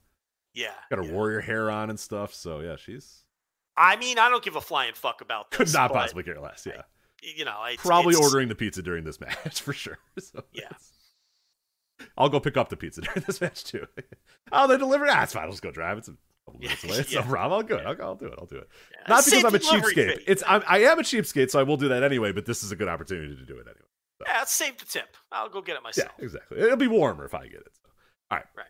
yeah. 0.54 0.72
Got 0.90 1.00
her 1.00 1.06
yeah. 1.06 1.12
warrior 1.14 1.42
hair 1.42 1.70
on 1.72 1.90
and 1.90 2.00
stuff. 2.00 2.34
So 2.34 2.60
yeah, 2.60 2.76
she's 2.78 3.24
I 3.82 3.96
mean, 3.96 4.20
I 4.20 4.30
don't 4.30 4.44
give 4.44 4.56
a 4.58 4.62
flying 4.62 4.94
fuck 4.94 5.22
about 5.22 5.50
this. 5.52 5.58
could 5.58 5.74
not 5.74 5.92
but, 5.94 6.00
possibly 6.00 6.24
care 6.24 6.40
less. 6.40 6.68
Yeah, 6.70 6.82
You 7.38 7.46
know, 7.46 7.64
it's, 7.66 7.82
probably 7.82 8.12
it's- 8.14 8.26
ordering 8.26 8.50
the 8.50 8.56
pizza 8.56 8.82
during 8.84 9.06
this 9.06 9.20
match 9.22 9.62
for 9.62 9.72
sure. 9.74 9.98
So 10.20 10.44
Yeah. 10.52 10.68
I'll 12.18 12.30
go 12.30 12.40
pick 12.40 12.58
up 12.58 12.70
the 12.70 12.78
pizza 12.78 13.02
during 13.02 13.24
this 13.26 13.42
match 13.42 13.64
too. 13.64 13.86
oh, 14.52 14.68
they 14.68 14.78
delivered. 14.78 15.08
Ah, 15.10 15.24
it's 15.24 15.34
fine. 15.34 15.44
I'll 15.46 15.52
just 15.52 15.62
go 15.64 15.72
drive. 15.72 15.98
It's 15.98 16.08
a 16.10 16.14
couple 16.46 16.60
minutes 16.62 16.84
away. 16.84 16.98
It's 16.98 17.12
Yeah. 17.14 17.22
no 17.22 17.28
problem. 17.28 17.54
I'll 17.60 17.64
go. 17.64 17.78
I'll, 17.78 18.02
I'll 18.10 18.16
do 18.16 18.28
it. 18.28 18.36
I'll 18.38 18.46
do 18.46 18.58
it. 18.58 18.70
Yeah, 18.92 18.98
Not 19.08 19.26
because 19.26 19.26
save 19.26 19.46
I'm 19.46 19.56
a 19.56 19.60
cheapskate. 19.60 20.18
fee. 20.18 20.24
It's 20.28 20.44
I'm, 20.48 20.64
I 20.68 20.80
am 20.84 21.00
a 21.00 21.04
cheapskate, 21.04 21.50
so 21.50 21.60
I 21.60 21.64
will 21.64 21.78
do 21.78 21.88
that 21.90 22.04
anyway. 22.04 22.32
But 22.32 22.46
this 22.46 22.64
is 22.64 22.72
a 22.72 22.76
good 22.76 22.88
opportunity 22.90 23.36
to 23.36 23.46
do 23.46 23.56
it 23.58 23.68
anyway. 23.68 23.88
Yeah, 24.26 24.38
let's 24.40 24.52
save 24.52 24.78
the 24.78 24.86
tip. 24.86 25.16
I'll 25.32 25.48
go 25.50 25.62
get 25.62 25.74
it 25.74 25.80
Yeah, 25.80 25.84
myself. 25.84 26.12
exactly. 26.20 26.60
It'll 26.60 26.76
be 26.78 26.88
warmer 26.88 27.24
if 27.26 27.34
I 27.34 27.44
get 27.48 27.62
it. 27.62 27.72
So. 27.82 27.90
All 28.32 28.38
right. 28.38 28.46
Right. 28.58 28.66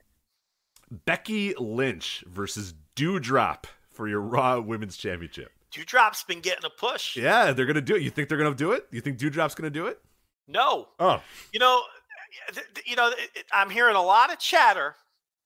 Becky 1.06 1.54
Lynch 1.56 2.24
versus 2.28 2.74
Doudrop 2.96 3.66
for 4.00 4.08
your 4.08 4.22
Raw 4.22 4.62
Women's 4.62 4.96
Championship. 4.96 5.52
Doudrop's 5.74 6.24
been 6.24 6.40
getting 6.40 6.64
a 6.64 6.70
push. 6.70 7.18
Yeah, 7.18 7.52
they're 7.52 7.66
gonna 7.66 7.82
do 7.82 7.98
it. 7.98 8.02
You 8.02 8.10
think 8.10 8.30
they're 8.30 8.38
gonna 8.38 8.56
do 8.56 8.72
it? 8.72 8.88
You 8.92 9.02
think 9.02 9.18
Doudrop's 9.20 9.56
gonna 9.56 9.70
do 9.70 9.88
it? 9.88 10.00
No, 10.48 10.88
Oh, 11.02 11.22
you 11.52 11.60
know, 11.60 11.82
th- 12.54 12.66
th- 12.74 12.88
you 12.90 12.96
know, 12.96 13.10
it- 13.36 13.46
I'm 13.52 13.70
hearing 13.70 13.98
a 13.98 14.02
lot 14.02 14.32
of 14.32 14.40
chatter 14.40 14.96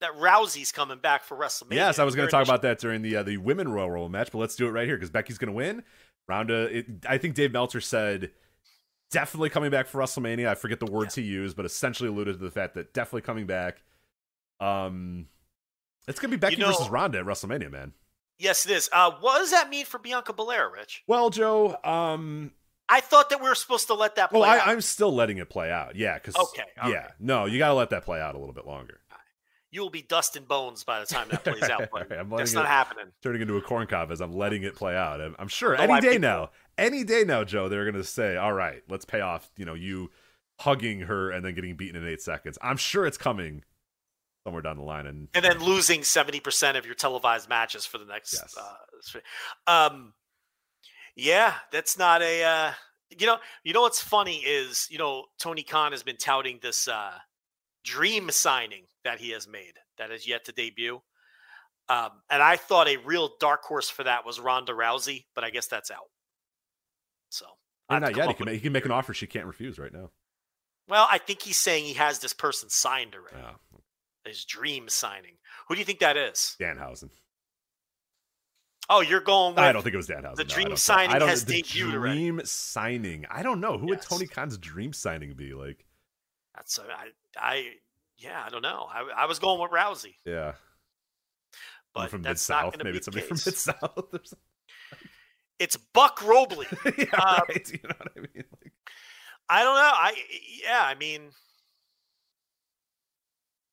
that 0.02 0.12
Rousey's 0.14 0.72
coming 0.72 1.00
back 1.00 1.24
for 1.24 1.36
WrestleMania. 1.36 1.74
yes. 1.74 1.98
I 1.98 2.04
was 2.04 2.14
gonna 2.16 2.30
talk 2.30 2.44
initi- 2.46 2.50
about 2.50 2.62
that 2.62 2.78
during 2.78 3.02
the 3.02 3.16
uh, 3.16 3.24
the 3.24 3.38
Women 3.38 3.70
Royal 3.70 3.90
Rumble 3.90 4.10
match, 4.10 4.30
but 4.32 4.38
let's 4.38 4.56
do 4.56 4.68
it 4.68 4.72
right 4.72 4.86
here 4.86 4.98
because 4.98 5.10
Becky's 5.10 5.40
gonna 5.40 5.52
win. 5.52 5.84
Ronda. 6.28 6.78
It, 6.78 6.86
I 7.10 7.18
think 7.18 7.34
Dave 7.34 7.52
Meltzer 7.52 7.82
said 7.82 8.30
definitely 9.12 9.50
coming 9.50 9.72
back 9.72 9.88
for 9.88 9.98
WrestleMania. 10.00 10.48
I 10.48 10.54
forget 10.56 10.80
the 10.80 10.86
words 10.92 11.16
he 11.16 11.24
used, 11.24 11.58
but 11.58 11.66
essentially 11.66 12.08
alluded 12.08 12.36
to 12.38 12.46
the 12.46 12.52
fact 12.52 12.76
that 12.76 12.94
definitely 12.94 13.22
coming 13.24 13.48
back. 13.48 13.82
Um, 14.60 15.28
it's 16.08 16.20
gonna 16.20 16.32
be 16.32 16.38
Becky 16.38 16.58
know- 16.58 16.68
versus 16.68 16.90
Ronda 16.90 17.20
at 17.20 17.26
WrestleMania, 17.26 17.72
man. 17.72 17.94
Yes, 18.40 18.66
it 18.66 18.72
is. 18.72 18.90
Uh, 18.92 19.12
what 19.22 19.40
does 19.40 19.52
that 19.52 19.70
mean 19.70 19.86
for 19.86 20.00
Bianca 20.00 20.34
Belair, 20.34 20.70
Rich? 20.70 21.04
Well, 21.08 21.30
Joe. 21.30 21.78
Um, 21.84 22.52
I 22.90 23.00
thought 23.00 23.30
that 23.30 23.42
we 23.42 23.48
were 23.48 23.56
supposed 23.56 23.88
to 23.88 23.94
let 23.94 24.16
that 24.16 24.30
play 24.32 24.40
Well, 24.42 24.50
I, 24.50 24.58
out. 24.60 24.68
I'm 24.68 24.82
still 24.82 25.14
letting 25.14 25.38
it 25.38 25.50
play 25.50 25.72
out. 25.72 25.96
Yeah, 25.96 26.16
because 26.16 26.36
Okay, 26.36 26.64
yeah, 26.88 26.92
right. 26.92 27.12
no, 27.20 27.46
you 27.46 27.58
got 27.58 27.70
to 27.70 27.74
let 27.76 27.90
that 27.92 28.04
play 28.06 28.20
out 28.20 28.36
a 28.36 28.38
little 28.38 28.54
bit 28.54 28.66
longer. 28.68 29.00
you 29.72 29.82
will 29.82 29.90
be 29.90 30.02
dust 30.02 30.36
and 30.36 30.48
bones 30.48 30.84
by 30.84 31.00
the 31.00 31.06
time 31.06 31.28
that 31.32 31.44
plays 31.44 31.64
out. 31.64 31.90
But 31.92 32.10
that's 32.38 32.54
not 32.54 32.66
it- 32.66 32.68
happening. 32.68 33.06
Turning 33.22 33.42
into 33.42 33.56
a 33.58 33.62
corn 33.62 33.88
cob 33.88 34.12
as 34.12 34.20
I'm 34.22 34.34
letting 34.34 34.64
it 34.64 34.76
play 34.76 34.96
out. 34.96 35.22
I'm, 35.22 35.36
I'm 35.40 35.48
sure 35.48 35.76
No, 35.78 35.84
any 35.84 36.02
day 36.02 36.10
think- 36.10 36.22
now, 36.22 36.50
any 36.78 37.04
day 37.04 37.24
now, 37.24 37.44
Joe, 37.44 37.70
they're 37.70 37.90
gonna 37.90 38.04
say, 38.04 38.36
"All 38.36 38.54
right, 38.54 38.82
let's 38.90 39.06
pay 39.06 39.22
off." 39.22 39.50
You 39.58 39.66
know, 39.66 39.74
you 39.76 40.12
hugging 40.60 41.02
her 41.02 41.32
and 41.32 41.44
then 41.46 41.56
getting 41.56 41.76
beaten 41.76 42.02
in 42.02 42.08
eight 42.08 42.22
seconds. 42.22 42.58
I'm 42.62 42.78
sure 42.78 43.06
it's 43.08 43.18
coming 43.18 43.64
somewhere 44.44 44.62
down 44.62 44.78
the 44.78 44.84
line. 44.84 45.08
And 45.08 45.28
And 45.34 45.44
then 45.44 45.60
losing 45.64 46.02
70% 46.02 46.78
of 46.78 46.86
your 46.86 46.96
televised 46.96 47.50
matches 47.50 47.86
for 47.86 47.98
the 47.98 48.06
next. 48.06 48.34
Yes. 48.34 48.56
Uh, 49.68 49.72
um, 49.72 50.14
yeah, 51.16 51.54
that's 51.72 51.98
not 51.98 52.22
a. 52.22 52.44
Uh, 52.44 52.72
you 53.18 53.28
know, 53.28 53.38
you 53.64 53.74
know 53.74 53.82
what's 53.82 54.02
funny 54.02 54.38
is 54.38 54.88
you 54.90 54.98
know 54.98 55.26
Tony 55.40 55.62
Khan 55.62 55.92
has 55.92 56.02
been 56.02 56.18
touting 56.18 56.60
this 56.62 56.88
uh, 56.88 57.14
dream 57.84 58.32
signing 58.32 58.86
that 59.04 59.20
he 59.20 59.32
has 59.32 59.48
made 59.48 59.74
that 59.98 60.12
is 60.12 60.28
yet 60.28 60.46
to 60.46 60.52
debut. 60.52 61.02
Um, 61.90 62.10
and 62.30 62.42
I 62.42 62.56
thought 62.56 62.88
a 62.88 62.98
real 62.98 63.32
dark 63.40 63.62
horse 63.64 63.90
for 63.90 64.06
that 64.06 64.26
was 64.26 64.40
Ronda 64.40 64.72
Rousey, 64.72 65.26
but 65.36 65.44
I 65.44 65.50
guess 65.50 65.68
that's 65.68 65.92
out. 65.92 66.10
So 67.30 67.46
I 67.90 67.96
Well, 67.96 68.02
have 68.02 68.10
to 68.10 68.16
not 68.16 68.18
yet. 68.18 68.28
He 68.30 68.34
can, 68.36 68.46
make, 68.46 68.56
he 68.56 68.62
can 68.62 68.74
make 68.74 68.86
an 68.86 68.92
offer 68.92 69.14
she 69.14 69.28
can't 69.28 69.46
refuse 69.46 69.78
right 69.78 69.94
now. 69.94 70.10
Well, 70.88 71.08
I 71.12 71.18
think 71.18 71.42
he's 71.42 71.58
saying 71.60 71.84
he 71.86 71.94
has 71.94 72.20
this 72.20 72.34
person 72.34 72.70
signed 72.70 73.14
already. 73.16 73.36
Yeah, 73.38 73.73
His 74.26 74.46
dream 74.46 74.88
signing. 74.90 75.34
Who 75.68 75.76
do 75.76 75.80
you 75.80 75.86
think 75.86 76.00
that 76.00 76.16
is? 76.18 76.56
Danhausen. 76.60 77.10
Oh, 78.90 79.02
you're 79.02 79.22
going 79.22 79.56
with 79.56 79.64
I 79.64 79.72
don't 79.72 79.82
think 79.82 79.94
it 79.94 79.98
was 79.98 80.08
Danhausen. 80.08 80.36
the 80.36 80.44
no, 80.44 80.50
dream 80.50 80.76
signing 80.76 81.22
has 81.22 81.46
the 81.46 81.62
debuted 81.64 81.94
already. 81.94 82.20
Dream 82.20 82.42
signing. 82.46 83.26
I 83.30 83.42
don't 83.44 83.60
know 83.62 83.78
who 83.78 83.88
would 83.88 84.02
Tony 84.02 84.28
Khan's 84.28 84.58
dream 84.58 84.92
signing 84.94 85.34
be 85.36 85.54
like. 85.54 85.86
That's 86.56 86.78
uh, 86.80 86.84
I 86.90 87.08
I 87.38 87.70
yeah 88.18 88.44
I 88.46 88.50
don't 88.50 88.62
know. 88.62 88.88
I, 88.94 89.24
I 89.24 89.26
was 89.26 89.40
going 89.40 89.60
with 89.62 89.72
Rousey, 89.72 90.16
Yeah, 90.26 90.54
but 91.96 92.10
from 92.10 92.22
that's 92.22 92.48
not 92.50 92.56
South. 92.62 92.74
going 92.74 92.80
to 92.80 92.84
Maybe 92.86 92.92
be 92.94 92.98
it's 92.98 93.06
somebody 93.06 93.26
from. 93.26 93.38
Mid 93.46 93.58
South. 93.58 94.14
or 94.14 94.20
It's 95.60 95.78
Buck 95.78 96.22
Robley. 96.24 96.68
yeah, 96.98 97.06
Uh, 97.18 97.42
right. 97.50 97.72
You 97.72 97.80
know 97.84 97.96
what 97.98 98.12
I 98.18 98.20
mean? 98.20 98.44
Like, 98.62 98.74
I 99.50 99.64
don't 99.64 99.76
know. 99.76 99.92
I 99.94 100.14
yeah. 100.62 100.82
I 100.84 100.96
mean, 100.96 101.32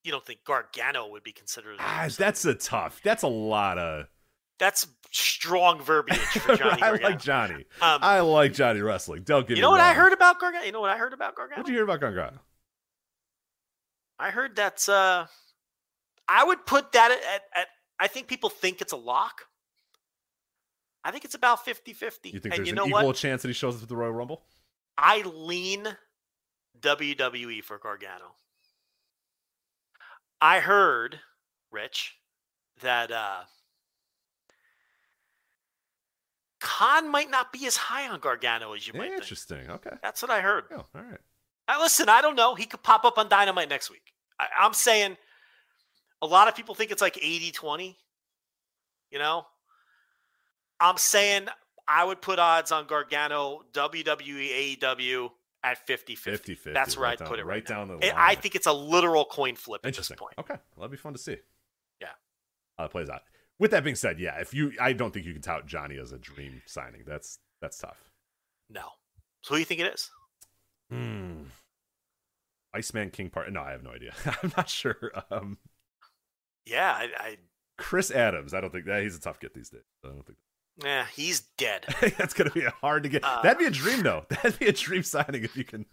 you 0.03 0.11
don't 0.11 0.25
think 0.25 0.43
Gargano 0.45 1.07
would 1.09 1.23
be 1.23 1.31
considered? 1.31 1.77
ah, 1.79 2.07
that's 2.17 2.43
a 2.45 2.53
tough. 2.53 3.01
That's 3.03 3.23
a 3.23 3.27
lot 3.27 3.77
of. 3.77 4.07
that's 4.59 4.87
strong 5.11 5.81
verbiage 5.81 6.19
for 6.19 6.55
Johnny 6.57 6.81
I 6.81 6.91
like 6.91 7.19
Johnny. 7.19 7.65
Um, 7.81 7.99
I 8.01 8.21
like 8.21 8.53
Johnny 8.53 8.79
wrestling. 8.81 9.23
Don't 9.23 9.41
get 9.47 9.51
you 9.51 9.55
me 9.55 9.61
know 9.61 9.71
what 9.71 9.81
I 9.81 9.93
heard 9.93 10.13
about 10.13 10.39
Gargano? 10.39 10.63
You 10.65 10.71
know 10.71 10.81
what 10.81 10.89
I 10.89 10.97
heard 10.97 11.13
about 11.13 11.35
Gargano? 11.35 11.59
What'd 11.59 11.69
you 11.69 11.75
hear 11.75 11.83
about 11.83 11.99
Gargano? 11.99 12.39
I 14.19 14.29
heard 14.31 14.55
that's 14.55 14.87
uh 14.87 15.25
I 16.27 16.43
would 16.43 16.65
put 16.65 16.91
that 16.93 17.11
at, 17.11 17.17
at, 17.17 17.41
at 17.61 17.67
I 17.99 18.07
think 18.07 18.27
people 18.27 18.49
think 18.49 18.81
it's 18.81 18.93
a 18.93 18.97
lock. 18.97 19.47
I 21.03 21.11
think 21.11 21.25
it's 21.25 21.35
about 21.35 21.65
50-50. 21.65 21.85
You 21.85 21.95
think 21.95 22.45
and 22.45 22.53
there's 22.53 22.59
you 22.59 22.69
an 22.69 22.75
know 22.75 22.85
equal 22.87 23.07
what? 23.07 23.15
chance 23.15 23.41
that 23.41 23.47
he 23.47 23.53
shows 23.55 23.75
up 23.75 23.83
at 23.83 23.89
the 23.89 23.95
Royal 23.95 24.13
Rumble? 24.13 24.43
I 24.97 25.23
lean 25.23 25.87
WWE 26.79 27.63
for 27.63 27.77
Gargano. 27.79 28.35
I 30.41 30.59
heard, 30.59 31.19
Rich, 31.71 32.15
that 32.81 33.11
uh 33.11 33.41
Khan 36.59 37.09
might 37.09 37.29
not 37.29 37.51
be 37.51 37.65
as 37.65 37.75
high 37.75 38.07
on 38.07 38.19
Gargano 38.19 38.73
as 38.73 38.87
you 38.87 38.93
might 38.93 39.09
think. 39.09 39.21
Interesting. 39.21 39.69
Okay. 39.69 39.91
That's 40.03 40.21
what 40.21 40.29
I 40.29 40.41
heard. 40.41 40.65
Oh, 40.71 40.85
all 40.95 41.01
right. 41.01 41.19
I, 41.67 41.81
listen, 41.81 42.07
I 42.07 42.21
don't 42.21 42.35
know. 42.35 42.53
He 42.53 42.65
could 42.65 42.83
pop 42.83 43.03
up 43.03 43.17
on 43.17 43.29
Dynamite 43.29 43.69
next 43.69 43.89
week. 43.89 44.13
I, 44.39 44.47
I'm 44.59 44.73
saying 44.73 45.17
a 46.21 46.27
lot 46.27 46.47
of 46.47 46.55
people 46.55 46.75
think 46.75 46.91
it's 46.91 47.01
like 47.01 47.17
80 47.17 47.51
20. 47.51 47.97
You 49.09 49.19
know? 49.19 49.45
I'm 50.79 50.97
saying 50.97 51.47
I 51.87 52.03
would 52.03 52.21
put 52.21 52.39
odds 52.39 52.71
on 52.71 52.85
Gargano, 52.85 53.63
WWE, 53.73 54.77
AEW 54.79 55.29
at 55.63 55.77
50 55.85 56.15
50. 56.15 56.55
50-50, 56.55 56.73
That's 56.73 56.97
where 56.97 57.03
right 57.05 57.11
I'd 57.13 57.19
down- 57.19 57.27
put 57.27 57.39
it 57.39 57.45
right 57.45 57.55
right, 57.55 57.65
down 57.65 57.87
the 57.87 58.15
I- 58.17 58.29
I 58.31 58.35
think 58.35 58.55
it's 58.55 58.67
a 58.67 58.73
literal 58.73 59.25
coin 59.25 59.55
flip 59.55 59.85
at 59.85 59.93
this 59.95 60.09
point. 60.09 60.33
Okay. 60.39 60.55
Well, 60.75 60.81
that'd 60.87 60.91
be 60.91 60.97
fun 60.97 61.13
to 61.13 61.19
see. 61.19 61.37
Yeah. 61.99 62.07
How 62.77 62.85
it 62.85 62.91
plays 62.91 63.09
out. 63.09 63.21
With 63.59 63.71
that 63.71 63.83
being 63.83 63.95
said, 63.95 64.19
yeah, 64.19 64.39
if 64.39 64.53
you, 64.55 64.73
I 64.81 64.93
don't 64.93 65.13
think 65.13 65.25
you 65.25 65.33
can 65.33 65.41
tout 65.41 65.67
Johnny 65.67 65.97
as 65.97 66.11
a 66.11 66.17
dream 66.17 66.61
signing. 66.65 67.03
That's 67.05 67.37
that's 67.61 67.77
tough. 67.77 67.97
No. 68.69 68.81
So 69.41 69.49
who 69.49 69.55
do 69.55 69.59
you 69.59 69.65
think 69.65 69.81
it 69.81 69.93
is? 69.93 70.09
Hmm. 70.89 71.43
Iceman 72.73 73.11
King 73.11 73.29
Part. 73.29 73.51
No, 73.51 73.61
I 73.61 73.71
have 73.71 73.83
no 73.83 73.91
idea. 73.91 74.13
I'm 74.43 74.51
not 74.57 74.69
sure. 74.69 75.11
Um, 75.29 75.57
Yeah, 76.65 76.91
I, 76.91 77.09
I 77.19 77.37
Chris 77.77 78.09
Adams. 78.11 78.53
I 78.53 78.61
don't 78.61 78.71
think 78.71 78.85
that 78.85 79.03
he's 79.03 79.15
a 79.15 79.19
tough 79.19 79.39
get 79.39 79.53
these 79.53 79.69
days. 79.69 79.81
I 80.03 80.07
don't 80.07 80.25
think 80.25 80.39
yeah, 80.83 81.05
he's 81.13 81.41
dead. 81.57 81.85
that's 82.17 82.33
gonna 82.33 82.49
be 82.51 82.61
hard 82.61 83.03
to 83.03 83.09
get. 83.09 83.23
Uh, 83.23 83.41
That'd 83.41 83.59
be 83.59 83.65
a 83.65 83.71
dream, 83.71 84.01
though. 84.03 84.25
That'd 84.29 84.59
be 84.59 84.67
a 84.67 84.73
dream 84.73 85.03
signing 85.03 85.43
if 85.43 85.55
you 85.55 85.63
can 85.63 85.85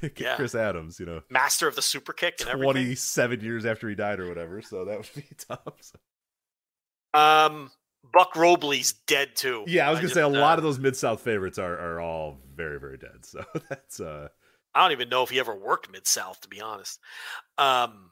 get 0.00 0.20
Yeah. 0.20 0.36
Chris 0.36 0.54
Adams. 0.54 0.98
You 1.00 1.06
know, 1.06 1.22
Master 1.30 1.66
of 1.68 1.74
the 1.76 1.82
super 1.82 2.12
kick 2.12 2.36
and 2.40 2.48
everything. 2.50 2.72
27 2.72 3.40
years 3.40 3.64
after 3.66 3.88
he 3.88 3.94
died 3.94 4.20
or 4.20 4.28
whatever. 4.28 4.62
So 4.62 4.84
that 4.84 4.98
would 4.98 5.10
be 5.14 5.24
tough. 5.48 5.60
So- 5.80 5.98
Um, 7.18 7.70
Buck 8.12 8.34
Robley's 8.34 8.92
dead 9.06 9.36
too. 9.36 9.64
Yeah, 9.66 9.86
I 9.86 9.90
was 9.90 10.00
gonna 10.00 10.12
say 10.12 10.22
a 10.22 10.26
uh, 10.26 10.30
lot 10.30 10.58
of 10.58 10.64
those 10.64 10.78
mid 10.78 10.96
South 10.96 11.20
favorites 11.20 11.58
are 11.58 11.78
are 11.78 12.00
all 12.00 12.38
very 12.54 12.80
very 12.80 12.98
dead. 12.98 13.24
So 13.24 13.44
that's 13.68 14.00
uh 14.00 14.28
I 14.74 14.82
don't 14.82 14.92
even 14.92 15.08
know 15.10 15.22
if 15.22 15.30
he 15.30 15.38
ever 15.38 15.54
worked 15.54 15.92
Mid 15.92 16.06
South, 16.06 16.40
to 16.40 16.48
be 16.48 16.60
honest. 16.62 16.98
Um, 17.58 18.10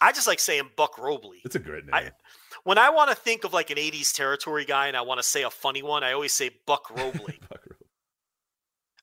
I 0.00 0.12
just 0.12 0.28
like 0.28 0.38
saying 0.38 0.70
Buck 0.76 0.98
Robley. 0.98 1.38
it's 1.44 1.56
a 1.56 1.58
great 1.58 1.84
name. 1.84 1.94
I, 1.94 2.10
when 2.66 2.78
I 2.78 2.90
want 2.90 3.10
to 3.10 3.16
think 3.16 3.44
of 3.44 3.52
like 3.52 3.70
an 3.70 3.76
'80s 3.78 4.12
territory 4.12 4.64
guy, 4.64 4.88
and 4.88 4.96
I 4.96 5.02
want 5.02 5.18
to 5.18 5.22
say 5.22 5.42
a 5.44 5.50
funny 5.50 5.82
one, 5.82 6.02
I 6.04 6.12
always 6.12 6.32
say 6.32 6.50
Buck 6.66 6.90
Robley. 6.96 7.38
Buck 7.48 7.60
Robley. 7.64 7.86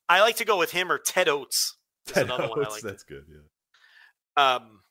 I 0.10 0.20
like 0.22 0.36
to 0.38 0.46
go 0.46 0.58
with 0.58 0.72
him 0.72 0.92
or 0.92 0.98
Ted 0.98 1.30
Oates. 1.30 1.78
Ted 2.06 2.26
another 2.26 2.50
one 2.50 2.60
I 2.60 2.64
Oates, 2.64 2.72
like. 2.74 2.82
that's 2.84 3.04
good. 3.04 3.24
Yeah. 3.30 4.56
Um, 4.56 4.82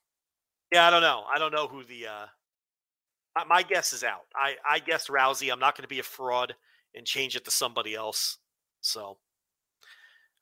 yeah, 0.73 0.87
I 0.87 0.91
don't 0.91 1.03
know. 1.03 1.25
I 1.33 1.39
don't 1.39 1.53
know 1.53 1.69
who 1.69 1.85
the. 1.85 2.07
Uh, 2.07 2.27
my- 3.37 3.45
my 3.45 3.63
guess 3.63 3.93
is 3.93 4.03
out. 4.05 4.23
I 4.35 4.57
I 4.69 4.79
guess 4.79 5.09
Rousey. 5.09 5.53
I'm 5.53 5.61
not 5.61 5.77
going 5.77 5.85
to 5.85 5.89
be 5.89 5.99
a 6.01 6.03
fraud 6.03 6.55
and 6.95 7.07
change 7.07 7.37
it 7.37 7.45
to 7.45 7.51
somebody 7.51 7.95
else. 7.95 8.39
So 8.81 9.19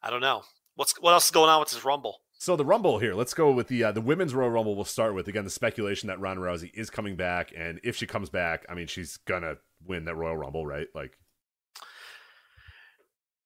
I 0.03 0.11
don't 0.11 0.21
know. 0.21 0.43
What's 0.77 0.93
what 1.01 1.13
else 1.13 1.27
is 1.27 1.31
going 1.33 1.51
on 1.51 1.61
with 1.61 1.71
this 1.71 1.85
Rumble? 1.85 2.21
So 2.41 2.57
the 2.57 2.65
Rumble 2.65 2.99
here, 2.99 3.13
let's 3.15 3.35
go 3.35 3.53
with 3.53 3.69
the 3.69 3.85
uh, 3.85 3.93
the 3.93 4.01
women's 4.01 4.33
Royal 4.33 4.49
Rumble. 4.51 4.75
We'll 4.75 4.87
start 4.87 5.15
with 5.15 5.29
again 5.29 5.45
the 5.45 5.51
speculation 5.51 6.07
that 6.07 6.19
Ronda 6.21 6.41
Rousey 6.41 6.71
is 6.73 6.89
coming 6.89 7.15
back, 7.15 7.53
and 7.55 7.79
if 7.85 7.97
she 7.97 8.07
comes 8.07 8.31
back, 8.31 8.65
I 8.67 8.75
mean 8.75 8.87
she's 8.87 9.19
gonna 9.19 9.57
win 9.87 10.07
that 10.07 10.15
Royal 10.15 10.39
Rumble, 10.39 10.65
right? 10.65 10.87
Like 10.95 11.19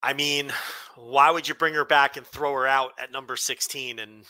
I 0.01 0.13
mean, 0.13 0.53
why 0.95 1.31
would 1.33 1.49
you 1.49 1.55
bring 1.55 1.75
her 1.75 1.85
back 1.85 2.17
and 2.17 2.25
throw 2.25 2.53
her 2.53 2.67
out 2.69 2.93
at 2.99 3.11
number 3.11 3.37
16? 3.37 3.99
And, 3.99 4.25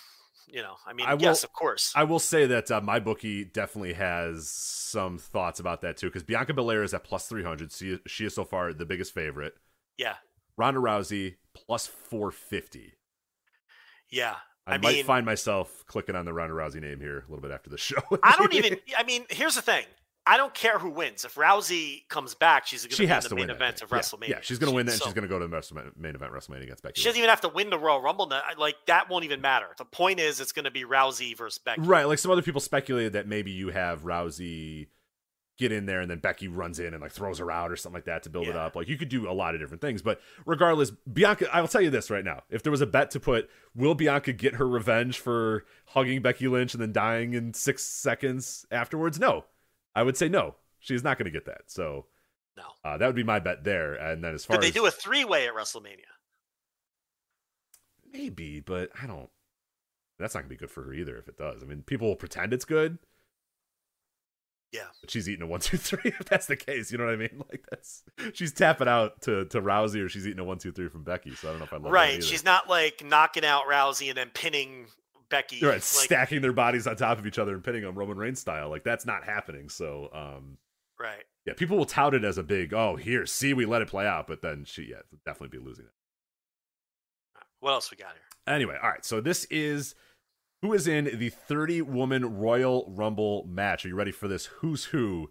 you 0.46 0.62
know, 0.62 0.76
I 0.86 0.92
mean, 0.92 1.06
I 1.06 1.14
will- 1.14 1.22
yes, 1.22 1.42
of 1.42 1.52
course. 1.52 1.92
I 1.96 2.04
will 2.04 2.20
say 2.20 2.46
that 2.46 2.70
uh, 2.70 2.80
MyBookie 2.80 3.52
definitely 3.52 3.94
has 3.94 4.48
some 4.48 5.18
thoughts 5.18 5.58
about 5.60 5.80
that 5.82 5.96
too, 5.96 6.06
because 6.06 6.22
Bianca 6.22 6.54
Belair 6.54 6.84
is 6.84 6.94
at 6.94 7.04
plus 7.04 7.26
three 7.28 7.42
hundred. 7.44 7.70
She 7.72 7.98
she 8.06 8.24
is 8.24 8.34
so 8.34 8.44
far 8.44 8.72
the 8.72 8.86
biggest 8.86 9.12
favorite. 9.12 9.54
yeah. 9.98 10.14
Ronda 10.56 10.78
Rousey 10.80 11.34
plus 11.52 11.86
four 11.88 12.30
fifty. 12.30 12.94
Yeah. 14.08 14.36
I, 14.66 14.74
I 14.74 14.78
might 14.78 14.94
mean- 14.94 15.04
find 15.04 15.26
myself 15.26 15.84
clicking 15.86 16.16
on 16.16 16.24
the 16.24 16.32
Ronda 16.32 16.54
Rousey 16.54 16.80
name 16.80 17.00
here 17.00 17.18
a 17.26 17.30
little 17.30 17.42
bit 17.42 17.50
after 17.50 17.70
the 17.70 17.78
show. 17.78 17.96
I 18.22 18.36
don't 18.36 18.54
even. 18.54 18.78
I 18.96 19.02
mean, 19.04 19.24
here's 19.30 19.54
the 19.56 19.62
thing. 19.62 19.84
I 20.26 20.38
don't 20.38 20.54
care 20.54 20.78
who 20.78 20.88
wins. 20.88 21.26
If 21.26 21.34
Rousey 21.34 22.08
comes 22.08 22.34
back, 22.34 22.66
she's 22.66 22.80
going 22.84 22.88
to 22.92 22.96
she 22.96 23.02
be 23.02 23.04
in 23.04 23.10
has 23.10 23.28
the 23.28 23.34
main 23.34 23.50
event 23.50 23.82
of 23.82 23.90
WrestleMania. 23.90 24.28
Yeah, 24.28 24.38
she's 24.40 24.58
going 24.58 24.70
to 24.72 24.74
win 24.74 24.86
that. 24.86 24.92
and 24.92 24.98
So- 25.00 25.04
she's 25.04 25.12
going 25.12 25.24
to 25.24 25.28
go 25.28 25.38
to 25.38 25.46
the 25.46 25.92
main 25.98 26.14
event 26.14 26.32
WrestleMania 26.32 26.62
against 26.62 26.82
Becky. 26.82 26.98
She 26.98 27.04
doesn't 27.06 27.18
even 27.18 27.28
have 27.28 27.42
to 27.42 27.50
win 27.50 27.68
the 27.68 27.78
Royal 27.78 28.00
Rumble. 28.00 28.32
Like 28.56 28.76
that 28.86 29.10
won't 29.10 29.26
even 29.26 29.42
matter. 29.42 29.66
The 29.76 29.84
point 29.84 30.20
is, 30.20 30.40
it's 30.40 30.52
going 30.52 30.64
to 30.64 30.70
be 30.70 30.84
Rousey 30.84 31.36
versus 31.36 31.58
Becky. 31.58 31.82
Right, 31.82 32.04
like 32.04 32.18
some 32.18 32.30
other 32.30 32.40
people 32.40 32.62
speculated 32.62 33.12
that 33.12 33.28
maybe 33.28 33.50
you 33.50 33.68
have 33.68 34.00
Rousey 34.04 34.86
get 35.56 35.70
in 35.70 35.86
there 35.86 36.00
and 36.00 36.10
then 36.10 36.18
Becky 36.18 36.48
runs 36.48 36.80
in 36.80 36.94
and 36.94 37.00
like 37.00 37.12
throws 37.12 37.38
her 37.38 37.50
out 37.50 37.70
or 37.70 37.76
something 37.76 37.96
like 37.98 38.06
that 38.06 38.24
to 38.24 38.30
build 38.30 38.48
it 38.48 38.56
up. 38.56 38.74
Like 38.74 38.88
you 38.88 38.96
could 38.96 39.08
do 39.08 39.30
a 39.30 39.32
lot 39.32 39.54
of 39.54 39.60
different 39.60 39.80
things, 39.80 40.02
but 40.02 40.20
regardless, 40.46 40.90
Bianca, 40.90 41.48
I 41.54 41.60
will 41.60 41.68
tell 41.68 41.80
you 41.80 41.90
this 41.90 42.10
right 42.10 42.24
now. 42.24 42.42
If 42.50 42.62
there 42.62 42.72
was 42.72 42.80
a 42.80 42.86
bet 42.86 43.10
to 43.12 43.20
put 43.20 43.48
will 43.74 43.94
Bianca 43.94 44.32
get 44.32 44.54
her 44.54 44.66
revenge 44.66 45.18
for 45.18 45.64
hugging 45.86 46.22
Becky 46.22 46.48
Lynch 46.48 46.74
and 46.74 46.82
then 46.82 46.92
dying 46.92 47.34
in 47.34 47.54
6 47.54 47.82
seconds 47.82 48.66
afterwards? 48.70 49.18
No. 49.18 49.44
I 49.94 50.02
would 50.02 50.16
say 50.16 50.28
no. 50.28 50.56
She's 50.80 51.04
not 51.04 51.18
going 51.18 51.26
to 51.26 51.30
get 51.30 51.46
that. 51.46 51.62
So 51.66 52.06
No. 52.56 52.64
uh, 52.84 52.98
that 52.98 53.06
would 53.06 53.14
be 53.16 53.22
my 53.22 53.38
bet 53.38 53.62
there. 53.64 53.94
And 53.94 54.24
then 54.24 54.34
as 54.34 54.44
far 54.44 54.54
as 54.54 54.58
Could 54.58 54.64
they 54.64 54.68
as 54.68 54.74
do 54.74 54.86
a 54.86 54.90
three 54.90 55.24
way 55.24 55.46
at 55.46 55.54
WrestleMania? 55.54 56.00
maybe, 58.12 58.60
but 58.60 58.90
I 59.00 59.06
don't 59.06 59.28
that's 60.18 60.34
not 60.34 60.40
going 60.42 60.48
to 60.50 60.54
be 60.54 60.58
good 60.58 60.70
for 60.70 60.84
her 60.84 60.92
either 60.94 61.16
if 61.16 61.28
it 61.28 61.36
does. 61.36 61.62
I 61.62 61.66
mean, 61.66 61.82
people 61.82 62.06
will 62.08 62.16
pretend 62.16 62.52
it's 62.52 62.64
good. 62.64 62.98
Yeah. 64.74 64.86
But 65.00 65.10
she's 65.10 65.28
eating 65.28 65.42
a 65.42 65.46
one, 65.46 65.60
two, 65.60 65.76
three. 65.76 66.00
If 66.18 66.24
that's 66.26 66.46
the 66.46 66.56
case, 66.56 66.90
you 66.90 66.98
know 66.98 67.04
what 67.04 67.14
I 67.14 67.16
mean? 67.16 67.30
Like 67.50 67.64
that's 67.70 68.02
she's 68.32 68.52
tapping 68.52 68.88
out 68.88 69.20
to 69.22 69.44
to 69.46 69.62
Rousey, 69.62 70.04
or 70.04 70.08
she's 70.08 70.26
eating 70.26 70.40
a 70.40 70.44
one, 70.44 70.58
two, 70.58 70.72
three 70.72 70.88
from 70.88 71.04
Becky. 71.04 71.34
So 71.34 71.48
I 71.48 71.52
don't 71.52 71.60
know 71.60 71.66
if 71.66 71.72
I 71.72 71.76
love 71.76 71.92
Right. 71.92 72.22
She's 72.22 72.44
not 72.44 72.68
like 72.68 73.04
knocking 73.04 73.44
out 73.44 73.64
Rousey 73.70 74.08
and 74.08 74.16
then 74.16 74.30
pinning 74.34 74.86
Becky. 75.28 75.64
Right, 75.64 75.74
Like, 75.74 75.82
stacking 75.82 76.42
their 76.42 76.52
bodies 76.52 76.86
on 76.86 76.96
top 76.96 77.18
of 77.18 77.26
each 77.26 77.38
other 77.38 77.54
and 77.54 77.62
pinning 77.62 77.82
them 77.82 77.94
Roman 77.94 78.16
Reigns 78.16 78.40
style. 78.40 78.70
Like 78.70 78.82
that's 78.82 79.06
not 79.06 79.24
happening. 79.24 79.68
So 79.68 80.10
um, 80.12 80.58
right. 80.98 81.22
yeah, 81.46 81.52
people 81.54 81.76
will 81.76 81.86
tout 81.86 82.14
it 82.14 82.24
as 82.24 82.38
a 82.38 82.42
big 82.42 82.74
oh 82.74 82.96
here, 82.96 83.26
see 83.26 83.54
we 83.54 83.66
let 83.66 83.82
it 83.82 83.88
play 83.88 84.06
out, 84.06 84.26
but 84.26 84.42
then 84.42 84.64
she 84.64 84.84
yeah 84.90 85.02
definitely 85.24 85.56
be 85.56 85.64
losing 85.64 85.84
it. 85.84 85.92
What 87.60 87.72
else 87.72 87.90
we 87.90 87.96
got 87.96 88.12
here? 88.12 88.54
Anyway, 88.54 88.76
all 88.82 88.90
right. 88.90 89.04
So 89.04 89.20
this 89.20 89.44
is 89.46 89.94
who 90.64 90.72
is 90.72 90.88
in 90.88 91.18
the 91.18 91.28
30 91.28 91.82
woman 91.82 92.38
Royal 92.38 92.86
Rumble 92.88 93.46
match. 93.46 93.84
Are 93.84 93.88
you 93.88 93.94
ready 93.94 94.12
for 94.12 94.28
this? 94.28 94.46
Who's 94.46 94.86
who 94.86 95.30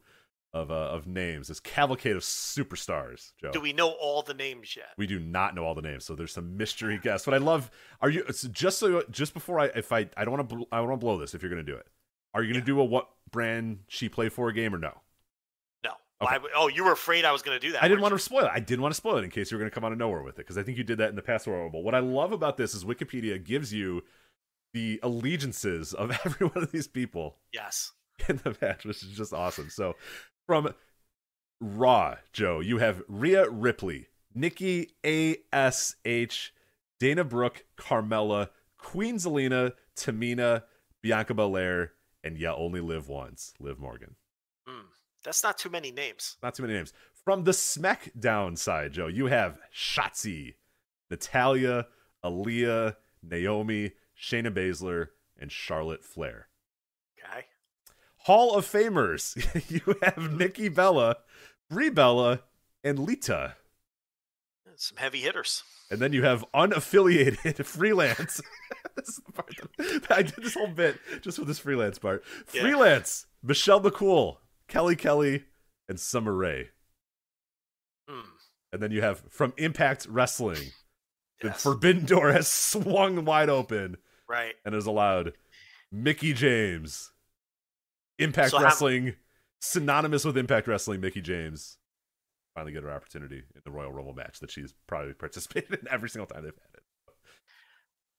of 0.53 0.69
uh, 0.69 0.75
of 0.75 1.07
names? 1.07 1.47
This 1.47 1.59
cavalcade 1.59 2.15
of 2.15 2.21
superstars. 2.21 3.31
Joe. 3.41 3.49
Do 3.51 3.59
we 3.59 3.73
know 3.73 3.89
all 3.89 4.21
the 4.21 4.35
names 4.35 4.75
yet? 4.75 4.89
We 4.95 5.07
do 5.07 5.19
not 5.19 5.55
know 5.55 5.65
all 5.65 5.73
the 5.73 5.81
names, 5.81 6.05
so 6.05 6.13
there's 6.13 6.31
some 6.31 6.55
mystery 6.55 6.99
guests. 7.01 7.25
But 7.25 7.33
I 7.33 7.37
love. 7.37 7.71
Are 7.99 8.11
you 8.11 8.23
just 8.51 8.77
so 8.77 9.03
just 9.09 9.33
before 9.33 9.59
I 9.59 9.65
if 9.75 9.91
I 9.91 10.07
I 10.15 10.23
don't 10.23 10.37
want 10.37 10.49
to 10.51 10.67
I 10.71 10.77
don't 10.77 10.89
want 10.89 11.01
to 11.01 11.03
blow 11.03 11.17
this 11.17 11.33
if 11.33 11.41
you're 11.41 11.49
going 11.49 11.65
to 11.65 11.71
do 11.71 11.77
it. 11.77 11.87
Are 12.35 12.43
you 12.43 12.53
going 12.53 12.61
to 12.63 12.65
do 12.65 12.79
a 12.79 12.83
what 12.85 13.09
brand 13.31 13.79
she 13.87 14.09
play 14.09 14.29
for 14.29 14.49
a 14.49 14.53
game 14.53 14.75
or 14.75 14.77
no? 14.77 15.01
No. 15.83 15.93
Okay. 16.21 16.31
Why 16.31 16.37
would- 16.37 16.51
oh, 16.55 16.67
you 16.67 16.83
were 16.83 16.91
afraid 16.91 17.25
I 17.25 17.31
was 17.31 17.41
going 17.41 17.59
to 17.59 17.67
do 17.67 17.73
that. 17.73 17.83
I 17.83 17.87
didn't 17.87 18.01
want 18.01 18.13
to 18.13 18.19
spoil 18.19 18.45
it. 18.45 18.51
I 18.53 18.59
didn't 18.59 18.83
want 18.83 18.91
to 18.93 18.97
spoil 18.97 19.17
it 19.17 19.23
in 19.23 19.31
case 19.31 19.49
you 19.49 19.57
were 19.57 19.61
going 19.61 19.71
to 19.71 19.73
come 19.73 19.83
out 19.83 19.93
of 19.93 19.97
nowhere 19.97 20.21
with 20.21 20.35
it 20.35 20.45
because 20.45 20.59
I 20.59 20.63
think 20.63 20.77
you 20.77 20.83
did 20.83 20.99
that 20.99 21.09
in 21.09 21.15
the 21.15 21.23
past 21.23 21.47
Royal 21.47 21.63
Rumble. 21.63 21.81
What 21.81 21.95
I 21.95 21.99
love 21.99 22.31
about 22.33 22.57
this 22.57 22.75
is 22.75 22.85
Wikipedia 22.85 23.43
gives 23.43 23.73
you 23.73 24.03
the 24.73 24.99
allegiances 25.03 25.93
of 25.93 26.11
every 26.25 26.47
one 26.47 26.63
of 26.63 26.71
these 26.71 26.87
people? 26.87 27.37
Yes. 27.53 27.91
in 28.29 28.37
the 28.43 28.55
match, 28.61 28.85
which 28.85 29.03
is 29.03 29.09
just 29.09 29.33
awesome. 29.33 29.69
So 29.69 29.95
from 30.45 30.73
Raw, 31.59 32.15
Joe, 32.31 32.59
you 32.59 32.77
have 32.77 33.01
Rhea 33.07 33.49
Ripley, 33.49 34.07
Nikki 34.33 34.91
A.S.H., 35.05 36.53
Dana 36.99 37.23
Brooke, 37.23 37.65
Carmella, 37.77 38.49
Queen 38.77 39.15
Zelina, 39.15 39.73
Tamina, 39.95 40.63
Bianca 41.01 41.33
Belair, 41.33 41.91
and 42.23 42.37
yeah, 42.37 42.53
only 42.53 42.79
live 42.79 43.09
once, 43.09 43.53
Liv 43.59 43.79
Morgan. 43.79 44.15
Hmm. 44.67 44.87
That's 45.23 45.43
not 45.43 45.57
too 45.57 45.69
many 45.69 45.91
names. 45.91 46.37
Not 46.41 46.55
too 46.55 46.63
many 46.63 46.73
names. 46.73 46.93
From 47.23 47.43
the 47.43 47.51
SmackDown 47.51 48.57
side, 48.57 48.93
Joe, 48.93 49.07
you 49.07 49.27
have 49.27 49.57
Shotzi, 49.73 50.55
Natalia, 51.09 51.87
Aaliyah, 52.23 52.95
Naomi, 53.21 53.91
Shayna 54.23 54.51
Baszler, 54.51 55.07
and 55.37 55.51
Charlotte 55.51 56.03
Flair. 56.03 56.47
Okay. 57.19 57.47
Hall 58.19 58.55
of 58.55 58.65
Famers, 58.65 59.35
you 59.69 59.95
have 60.01 60.31
Nikki 60.31 60.69
Bella, 60.69 61.17
Brie 61.69 61.89
Bella, 61.89 62.41
and 62.83 62.99
Lita. 62.99 63.55
Some 64.75 64.97
heavy 64.97 65.19
hitters. 65.19 65.63
And 65.91 65.99
then 65.99 66.13
you 66.13 66.23
have 66.23 66.45
unaffiliated 66.55 67.63
freelance. 67.65 68.41
this 68.95 69.09
is 69.09 69.21
the 69.25 69.31
part 69.33 69.53
that, 69.77 70.11
I 70.11 70.23
did 70.23 70.41
this 70.41 70.55
whole 70.55 70.67
bit 70.67 70.99
just 71.21 71.37
with 71.37 71.47
this 71.47 71.59
freelance 71.59 71.99
part. 71.99 72.23
Yeah. 72.53 72.61
Freelance, 72.61 73.25
Michelle 73.43 73.81
McCool, 73.81 74.37
Kelly 74.67 74.95
Kelly, 74.95 75.43
and 75.87 75.99
Summer 75.99 76.33
Rae. 76.33 76.69
Hmm. 78.09 78.21
And 78.71 78.81
then 78.81 78.91
you 78.91 79.01
have 79.01 79.21
from 79.29 79.53
Impact 79.57 80.07
Wrestling, 80.09 80.71
the 81.41 81.51
forbidden 81.51 82.05
door 82.05 82.31
has 82.31 82.47
swung 82.47 83.25
wide 83.25 83.49
open 83.49 83.97
Right. 84.33 84.55
and 84.65 84.73
has 84.73 84.85
allowed 84.87 85.33
Mickie 85.91 86.33
James, 86.33 87.11
Impact 88.19 88.51
So 88.51 88.57
how- 88.57 88.63
Wrestling, 88.65 89.15
synonymous 89.61 90.25
with 90.25 90.37
Impact 90.37 90.67
Wrestling, 90.67 91.01
Mickie 91.01 91.21
James, 91.21 91.77
finally 92.55 92.73
get 92.73 92.83
her 92.83 92.91
opportunity 92.91 93.43
in 93.55 93.61
the 93.63 93.71
Royal 93.71 93.91
Rumble 93.91 94.13
match 94.13 94.39
that 94.39 94.51
she's 94.51 94.73
probably 94.87 95.13
participated 95.25 95.79
in 95.79 95.87
every 95.89 96.09
single 96.09 96.27
time 96.27 96.43
they've 96.43 96.53
had 96.53 96.73
it. 96.75 96.83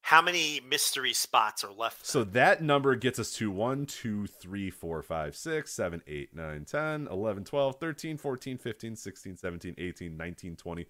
How 0.01 0.21
many 0.21 0.59
mystery 0.69 1.13
spots 1.13 1.63
are 1.63 1.71
left? 1.71 2.05
So 2.05 2.23
that 2.25 2.61
number 2.61 2.95
gets 2.95 3.17
us 3.17 3.31
to 3.37 3.49
1, 3.49 3.87
2, 3.87 4.27
3, 4.27 4.69
4, 4.69 5.01
5, 5.01 5.35
6, 5.35 5.71
7, 5.73 6.01
8, 6.05 6.29
9, 6.35 6.65
10, 6.65 7.07
11, 7.07 7.43
12, 7.43 7.75
13, 7.79 8.17
14, 8.17 8.57
15, 8.59 8.95
16, 8.95 9.37
17, 9.37 9.75
18, 9.79 10.15
19, 10.17 10.55
20, 10.55 10.85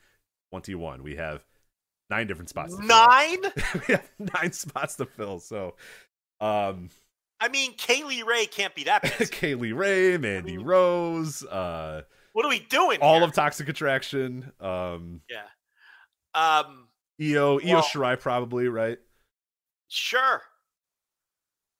21. 0.51 1.01
We 1.03 1.15
have 1.15 1.45
nine 2.09 2.27
different 2.27 2.49
spots. 2.49 2.71
to 2.75 2.77
fill. 2.79 2.87
Nine? 2.87 3.39
we 3.87 3.93
have 3.93 4.09
nine 4.41 4.51
spots 4.51 4.95
to 4.97 5.05
fill. 5.05 5.39
So, 5.39 5.75
um, 6.41 6.89
I 7.39 7.49
mean, 7.49 7.75
Kaylee 7.75 8.25
Ray 8.25 8.45
can't 8.45 8.73
be 8.75 8.85
that. 8.85 9.03
Kaylee 9.03 9.75
Ray, 9.75 10.17
Mandy 10.17 10.57
Rose, 10.57 11.43
uh, 11.43 12.01
what 12.33 12.45
are 12.45 12.49
we 12.49 12.59
doing? 12.59 12.99
all 13.01 13.15
here? 13.15 13.23
of 13.23 13.33
Toxic 13.33 13.69
Attraction, 13.69 14.51
um, 14.59 15.21
Yeah. 15.29 15.43
Um. 16.33 16.87
Io, 17.21 17.59
Io 17.59 17.75
Well- 17.75 17.81
Shirai 17.83 18.19
probably, 18.19 18.67
right? 18.67 18.97
Sure. 19.87 20.41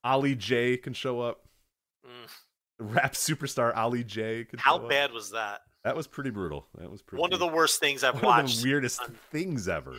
Ali 0.04 0.36
J 0.36 0.78
can 0.78 0.94
show 0.94 1.20
up. 1.20 1.42
Mm. 2.06 2.30
Rap 2.94 3.14
superstar 3.14 3.76
Ali 3.76 4.04
J 4.04 4.46
How 4.58 4.78
show 4.78 4.84
up. 4.84 4.90
bad 4.90 5.12
was 5.12 5.32
that? 5.32 5.62
That 5.84 5.96
was 5.96 6.08
pretty 6.08 6.30
brutal. 6.30 6.68
That 6.78 6.90
was 6.92 7.02
pretty 7.02 7.22
One 7.22 7.34
of 7.34 7.40
the 7.40 7.48
worst 7.48 7.80
things 7.80 8.04
I've 8.04 8.14
one 8.22 8.40
of 8.40 8.46
watched. 8.46 8.62
the 8.62 8.70
weirdest 8.70 9.02
on- 9.02 9.16
things 9.32 9.68
ever. 9.68 9.96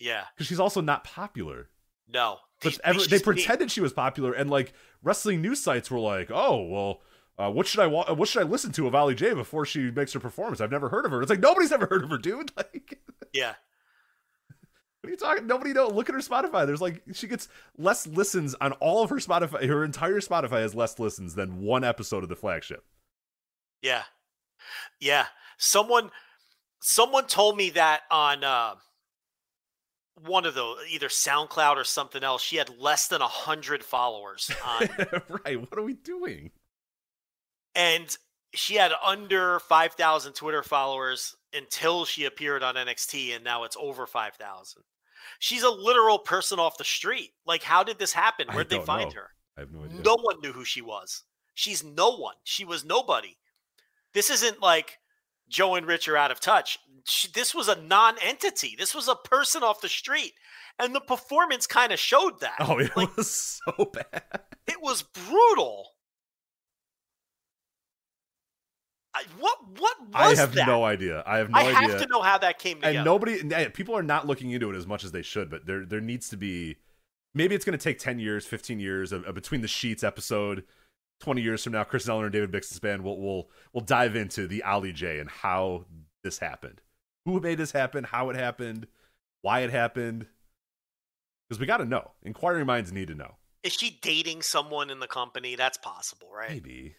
Yeah. 0.00 0.24
Because 0.34 0.46
she's 0.48 0.58
also 0.60 0.80
not 0.80 1.04
popular. 1.04 1.68
No. 2.08 2.38
But 2.62 2.78
they 2.84 2.92
she's- 2.98 3.22
pretended 3.22 3.70
she 3.70 3.80
was 3.80 3.92
popular, 3.92 4.32
and 4.32 4.50
like 4.50 4.72
wrestling 5.02 5.40
news 5.42 5.62
sites 5.62 5.90
were 5.90 6.00
like, 6.00 6.30
"Oh, 6.32 6.62
well, 6.64 7.00
uh, 7.38 7.50
what 7.50 7.66
should 7.66 7.80
I 7.80 7.86
wa- 7.86 8.12
what 8.12 8.28
should 8.28 8.42
I 8.42 8.46
listen 8.46 8.72
to 8.72 8.86
of 8.86 8.94
Ali 8.94 9.14
J 9.14 9.32
before 9.34 9.64
she 9.64 9.90
makes 9.90 10.12
her 10.14 10.20
performance? 10.20 10.60
I've 10.60 10.70
never 10.72 10.88
heard 10.88 11.06
of 11.06 11.12
her." 11.12 11.22
It's 11.22 11.30
like 11.30 11.40
nobody's 11.40 11.70
ever 11.72 11.86
heard 11.86 12.02
of 12.04 12.10
her, 12.10 12.18
dude. 12.18 12.50
Like, 12.56 13.00
Yeah. 13.32 13.54
what 15.00 15.08
are 15.08 15.10
you 15.10 15.16
talking? 15.16 15.46
Nobody 15.46 15.72
know. 15.72 15.88
Look 15.88 16.08
at 16.10 16.14
her 16.14 16.20
Spotify. 16.20 16.66
There's 16.66 16.80
like 16.82 17.02
she 17.14 17.26
gets 17.28 17.48
less 17.78 18.06
listens 18.06 18.54
on 18.60 18.72
all 18.72 19.02
of 19.02 19.10
her 19.10 19.16
Spotify. 19.16 19.66
Her 19.66 19.84
entire 19.84 20.20
Spotify 20.20 20.60
has 20.60 20.74
less 20.74 20.98
listens 20.98 21.34
than 21.36 21.60
one 21.62 21.84
episode 21.84 22.22
of 22.22 22.28
the 22.28 22.36
flagship. 22.36 22.84
Yeah. 23.80 24.02
Yeah. 24.98 25.26
Someone 25.56 26.10
someone 26.80 27.26
told 27.26 27.56
me 27.56 27.70
that 27.70 28.02
on 28.10 28.44
uh 28.44 28.74
one 30.24 30.44
of 30.44 30.54
those 30.54 30.78
either 30.90 31.08
SoundCloud 31.08 31.76
or 31.76 31.84
something 31.84 32.22
else. 32.22 32.42
She 32.42 32.56
had 32.56 32.78
less 32.78 33.08
than 33.08 33.22
a 33.22 33.28
hundred 33.28 33.82
followers 33.84 34.50
on 34.66 34.88
right? 35.44 35.60
What 35.60 35.78
are 35.78 35.82
we 35.82 35.94
doing? 35.94 36.50
and 37.74 38.16
she 38.52 38.74
had 38.74 38.92
under 39.04 39.60
five 39.60 39.92
thousand 39.92 40.32
Twitter 40.34 40.62
followers 40.62 41.36
until 41.52 42.04
she 42.04 42.24
appeared 42.24 42.62
on 42.62 42.74
NXT 42.74 43.34
and 43.34 43.44
now 43.44 43.64
it's 43.64 43.76
over 43.78 44.06
five 44.06 44.34
thousand. 44.34 44.82
She's 45.38 45.62
a 45.62 45.70
literal 45.70 46.18
person 46.18 46.58
off 46.58 46.78
the 46.78 46.84
street. 46.84 47.30
Like, 47.46 47.62
how 47.62 47.82
did 47.82 47.98
this 47.98 48.12
happen? 48.12 48.48
Where'd 48.48 48.70
they 48.70 48.80
find 48.80 49.10
know. 49.10 49.20
her? 49.20 49.30
I 49.56 49.60
have 49.60 49.72
no 49.72 49.84
idea. 49.84 50.00
No 50.02 50.16
one 50.20 50.40
knew 50.40 50.52
who 50.52 50.64
she 50.64 50.80
was. 50.82 51.24
She's 51.54 51.84
no 51.84 52.16
one. 52.16 52.36
She 52.44 52.64
was 52.64 52.84
nobody. 52.84 53.36
This 54.14 54.30
isn't 54.30 54.60
like 54.60 54.98
Joe 55.50 55.74
and 55.74 55.86
Rich 55.86 56.08
are 56.08 56.16
out 56.16 56.30
of 56.30 56.40
touch. 56.40 56.78
She, 57.04 57.28
this 57.28 57.54
was 57.54 57.68
a 57.68 57.80
non-entity. 57.82 58.76
This 58.78 58.94
was 58.94 59.08
a 59.08 59.14
person 59.16 59.62
off 59.62 59.80
the 59.82 59.88
street, 59.88 60.32
and 60.78 60.94
the 60.94 61.00
performance 61.00 61.66
kind 61.66 61.92
of 61.92 61.98
showed 61.98 62.40
that. 62.40 62.56
Oh, 62.60 62.78
it 62.78 62.96
Like, 62.96 63.14
was 63.16 63.60
so 63.76 63.84
bad. 63.86 64.22
it 64.66 64.80
was 64.80 65.02
brutal. 65.02 65.88
I, 69.12 69.24
what 69.40 69.58
what 69.76 69.96
was 70.12 70.38
I 70.38 70.40
have 70.40 70.54
that? 70.54 70.68
no 70.68 70.84
idea. 70.84 71.24
I 71.26 71.38
have 71.38 71.50
no 71.50 71.58
I 71.58 71.62
idea. 71.62 71.76
I 71.76 71.82
have 71.82 72.00
to 72.00 72.06
know 72.06 72.22
how 72.22 72.38
that 72.38 72.60
came 72.60 72.76
together. 72.76 72.98
and 72.98 73.04
nobody 73.04 73.70
people 73.70 73.96
are 73.96 74.04
not 74.04 74.26
looking 74.28 74.52
into 74.52 74.70
it 74.70 74.76
as 74.76 74.86
much 74.86 75.02
as 75.02 75.10
they 75.10 75.22
should 75.22 75.50
but 75.50 75.66
there 75.66 75.84
there 75.84 76.00
needs 76.00 76.28
to 76.28 76.36
be 76.36 76.76
maybe 77.34 77.56
it's 77.56 77.64
going 77.64 77.76
to 77.76 77.82
take 77.82 77.98
10 77.98 78.20
years, 78.20 78.46
15 78.46 78.78
years 78.78 79.10
of, 79.12 79.24
of 79.24 79.34
between 79.34 79.62
the 79.62 79.68
sheets 79.68 80.04
episode. 80.04 80.64
20 81.20 81.42
years 81.42 81.62
from 81.62 81.74
now, 81.74 81.84
Kris 81.84 82.06
Zellner 82.06 82.24
and 82.24 82.32
David 82.32 82.50
Bixenspan 82.50 83.02
will 83.02 83.20
will 83.20 83.50
will 83.72 83.82
dive 83.82 84.16
into 84.16 84.46
the 84.46 84.62
Ali 84.62 84.92
J 84.92 85.18
and 85.18 85.30
how 85.30 85.84
this 86.24 86.38
happened. 86.38 86.80
Who 87.26 87.40
made 87.40 87.58
this 87.58 87.72
happen, 87.72 88.04
how 88.04 88.30
it 88.30 88.36
happened, 88.36 88.86
why 89.42 89.60
it 89.60 89.70
happened. 89.70 90.26
Because 91.48 91.60
we 91.60 91.66
got 91.66 91.78
to 91.78 91.84
know. 91.84 92.12
Inquiring 92.22 92.66
minds 92.66 92.92
need 92.92 93.08
to 93.08 93.14
know. 93.14 93.36
Is 93.62 93.74
she 93.74 93.98
dating 94.00 94.42
someone 94.42 94.88
in 94.88 95.00
the 95.00 95.06
company? 95.06 95.56
That's 95.56 95.78
possible, 95.78 96.28
right? 96.32 96.50
Maybe. 96.50 96.96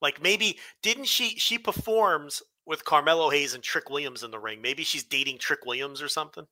Like 0.00 0.22
maybe 0.22 0.58
didn't 0.82 1.06
she 1.06 1.30
she 1.38 1.58
performs 1.58 2.42
with 2.66 2.84
Carmelo 2.84 3.30
Hayes 3.30 3.54
and 3.54 3.62
Trick 3.62 3.90
Williams 3.90 4.22
in 4.22 4.30
the 4.30 4.38
ring. 4.38 4.60
Maybe 4.62 4.84
she's 4.84 5.04
dating 5.04 5.38
Trick 5.38 5.64
Williams 5.66 6.02
or 6.02 6.08
something. 6.08 6.46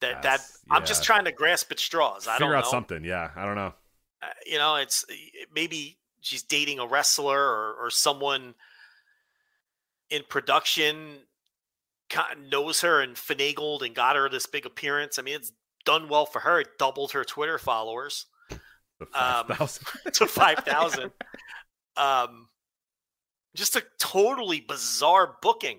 That 0.00 0.22
that 0.22 0.40
I'm 0.70 0.84
just 0.84 1.04
trying 1.04 1.24
to 1.26 1.32
grasp 1.32 1.70
at 1.70 1.78
straws. 1.78 2.26
I 2.26 2.34
Figure 2.34 2.52
don't 2.52 2.56
out 2.56 2.66
something. 2.66 3.04
Yeah, 3.04 3.30
I 3.36 3.44
don't 3.44 3.54
know. 3.54 3.74
Uh, 4.22 4.26
you 4.46 4.58
know, 4.58 4.76
it's 4.76 5.04
maybe 5.54 5.98
she's 6.20 6.42
dating 6.42 6.78
a 6.78 6.86
wrestler 6.86 7.38
or, 7.40 7.74
or 7.74 7.90
someone 7.90 8.54
in 10.10 10.22
production 10.28 11.18
kind 12.10 12.50
knows 12.50 12.82
her 12.82 13.00
and 13.00 13.16
finagled 13.16 13.84
and 13.84 13.94
got 13.94 14.16
her 14.16 14.28
this 14.28 14.46
big 14.46 14.66
appearance. 14.66 15.18
I 15.18 15.22
mean, 15.22 15.34
it's 15.34 15.52
done 15.84 16.08
well 16.08 16.26
for 16.26 16.40
her. 16.40 16.60
It 16.60 16.78
doubled 16.78 17.12
her 17.12 17.24
Twitter 17.24 17.58
followers 17.58 18.26
Um, 19.14 19.46
5,000. 19.48 19.86
to 20.14 20.26
5,000. 20.26 21.10
um, 21.96 22.48
just 23.56 23.76
a 23.76 23.82
totally 23.98 24.60
bizarre 24.60 25.36
booking. 25.42 25.78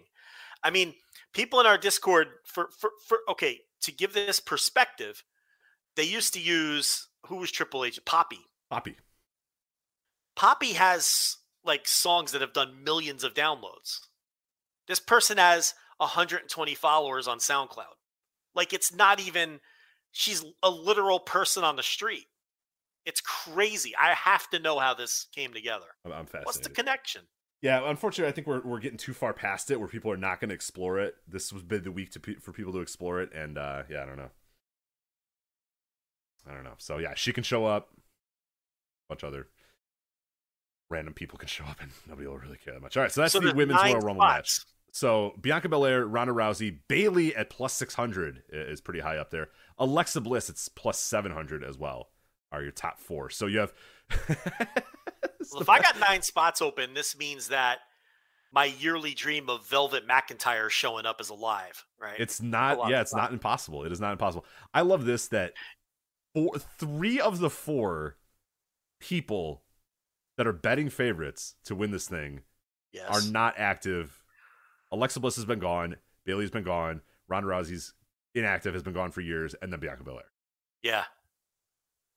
I 0.63 0.69
mean, 0.69 0.93
people 1.33 1.59
in 1.59 1.65
our 1.65 1.77
Discord 1.77 2.27
for, 2.45 2.69
for, 2.77 2.91
for, 3.07 3.19
okay, 3.30 3.61
to 3.81 3.91
give 3.91 4.13
this 4.13 4.39
perspective, 4.39 5.23
they 5.95 6.03
used 6.03 6.33
to 6.33 6.41
use, 6.41 7.07
who 7.27 7.37
was 7.37 7.51
Triple 7.51 7.85
H? 7.85 7.99
Poppy. 8.05 8.39
Poppy. 8.69 8.97
Poppy 10.35 10.73
has 10.73 11.37
like 11.63 11.87
songs 11.87 12.31
that 12.31 12.41
have 12.41 12.53
done 12.53 12.83
millions 12.83 13.23
of 13.23 13.33
downloads. 13.33 13.99
This 14.87 14.99
person 14.99 15.37
has 15.37 15.73
120 15.97 16.75
followers 16.75 17.27
on 17.27 17.37
SoundCloud. 17.37 17.95
Like 18.55 18.73
it's 18.73 18.93
not 18.93 19.19
even 19.19 19.59
she's 20.11 20.43
a 20.61 20.69
literal 20.69 21.19
person 21.19 21.63
on 21.63 21.75
the 21.75 21.83
street. 21.83 22.27
It's 23.05 23.21
crazy. 23.21 23.93
I 23.99 24.13
have 24.13 24.49
to 24.51 24.59
know 24.59 24.79
how 24.79 24.93
this 24.93 25.27
came 25.35 25.53
together. 25.53 25.85
I'm, 26.05 26.13
I'm 26.13 26.25
fascinated. 26.25 26.45
What's 26.45 26.59
the 26.59 26.69
connection? 26.69 27.21
Yeah, 27.61 27.89
unfortunately, 27.89 28.29
I 28.29 28.33
think 28.33 28.45
we're 28.45 28.61
we're 28.61 28.79
getting 28.79 28.97
too 28.97 29.13
far 29.13 29.33
past 29.33 29.71
it, 29.71 29.79
where 29.79 29.87
people 29.87 30.11
are 30.11 30.17
not 30.17 30.41
going 30.41 30.49
to 30.49 30.55
explore 30.55 30.99
it. 30.99 31.15
This 31.25 31.53
was 31.53 31.63
been 31.63 31.83
the 31.83 31.91
week 31.91 32.11
to 32.11 32.19
pe- 32.19 32.35
for 32.35 32.51
people 32.51 32.73
to 32.73 32.79
explore 32.79 33.21
it, 33.21 33.31
and 33.33 33.57
uh, 33.57 33.83
yeah, 33.89 34.03
I 34.03 34.05
don't 34.05 34.17
know. 34.17 34.31
I 36.49 36.53
don't 36.53 36.63
know. 36.63 36.75
So 36.77 36.97
yeah, 36.97 37.13
she 37.15 37.33
can 37.33 37.43
show 37.43 37.65
up. 37.65 37.89
A 37.93 39.13
bunch 39.13 39.23
of 39.23 39.27
other 39.27 39.47
random 40.89 41.13
people 41.13 41.38
can 41.38 41.47
show 41.47 41.65
up, 41.65 41.81
and 41.81 41.91
nobody 42.07 42.27
will 42.27 42.38
really 42.38 42.57
care 42.57 42.73
that 42.73 42.81
much. 42.81 42.97
All 42.97 43.03
right, 43.03 43.11
so 43.11 43.22
that's 43.22 43.33
So 43.33 43.39
the 43.39 43.53
women's 43.53 43.81
Royal 43.81 43.99
Rumble 43.99 44.25
match. 44.25 44.61
So 44.91 45.33
Bianca 45.41 45.69
Belair, 45.69 46.05
Ronda 46.05 46.33
Rousey, 46.33 46.77
Bayley 46.88 47.35
at 47.35 47.49
plus 47.49 47.73
six 47.73 47.95
hundred 47.95 48.43
is 48.49 48.80
pretty 48.80 48.99
high 48.99 49.17
up 49.17 49.31
there. 49.31 49.49
Alexa 49.80 50.22
Bliss, 50.22 50.49
it's 50.49 50.67
plus 50.69 50.99
seven 50.99 51.31
hundred 51.31 51.63
as 51.63 51.77
well. 51.77 52.09
Are 52.51 52.61
your 52.61 52.72
top 52.72 52.99
four? 52.99 53.30
So 53.30 53.47
you 53.47 53.59
have. 53.59 53.73
Well, 55.51 55.61
if 55.61 55.69
I 55.69 55.80
got 55.80 55.99
nine 55.99 56.22
spots 56.22 56.61
open, 56.61 56.93
this 56.93 57.17
means 57.17 57.49
that 57.49 57.80
my 58.53 58.65
yearly 58.65 59.13
dream 59.13 59.49
of 59.49 59.67
Velvet 59.67 60.07
McIntyre 60.07 60.69
showing 60.69 61.05
up 61.05 61.19
is 61.19 61.30
alive, 61.30 61.85
right? 61.99 62.19
It's 62.19 62.41
not. 62.41 62.89
Yeah, 62.89 63.01
it's 63.01 63.13
not 63.13 63.33
impossible. 63.33 63.83
It 63.83 63.91
is 63.91 63.99
not 63.99 64.13
impossible. 64.13 64.45
I 64.73 64.81
love 64.81 65.05
this 65.05 65.27
that 65.30 65.53
four, 66.33 66.57
three 66.77 67.19
of 67.19 67.39
the 67.39 67.49
four 67.49 68.17
people 68.99 69.63
that 70.37 70.47
are 70.47 70.53
betting 70.53 70.89
favorites 70.89 71.55
to 71.65 71.75
win 71.75 71.91
this 71.91 72.07
thing 72.07 72.41
yes. 72.91 73.07
are 73.09 73.31
not 73.31 73.53
active. 73.57 74.23
Alexa 74.91 75.19
Bliss 75.19 75.35
has 75.35 75.45
been 75.45 75.59
gone. 75.59 75.97
Bayley's 76.25 76.51
been 76.51 76.63
gone. 76.63 77.01
Ronda 77.27 77.47
Rousey's 77.49 77.93
inactive, 78.35 78.73
has 78.73 78.83
been 78.83 78.93
gone 78.93 79.11
for 79.11 79.21
years, 79.21 79.55
and 79.61 79.71
then 79.71 79.79
Bianca 79.79 80.03
Belair. 80.03 80.25
yeah, 80.81 81.03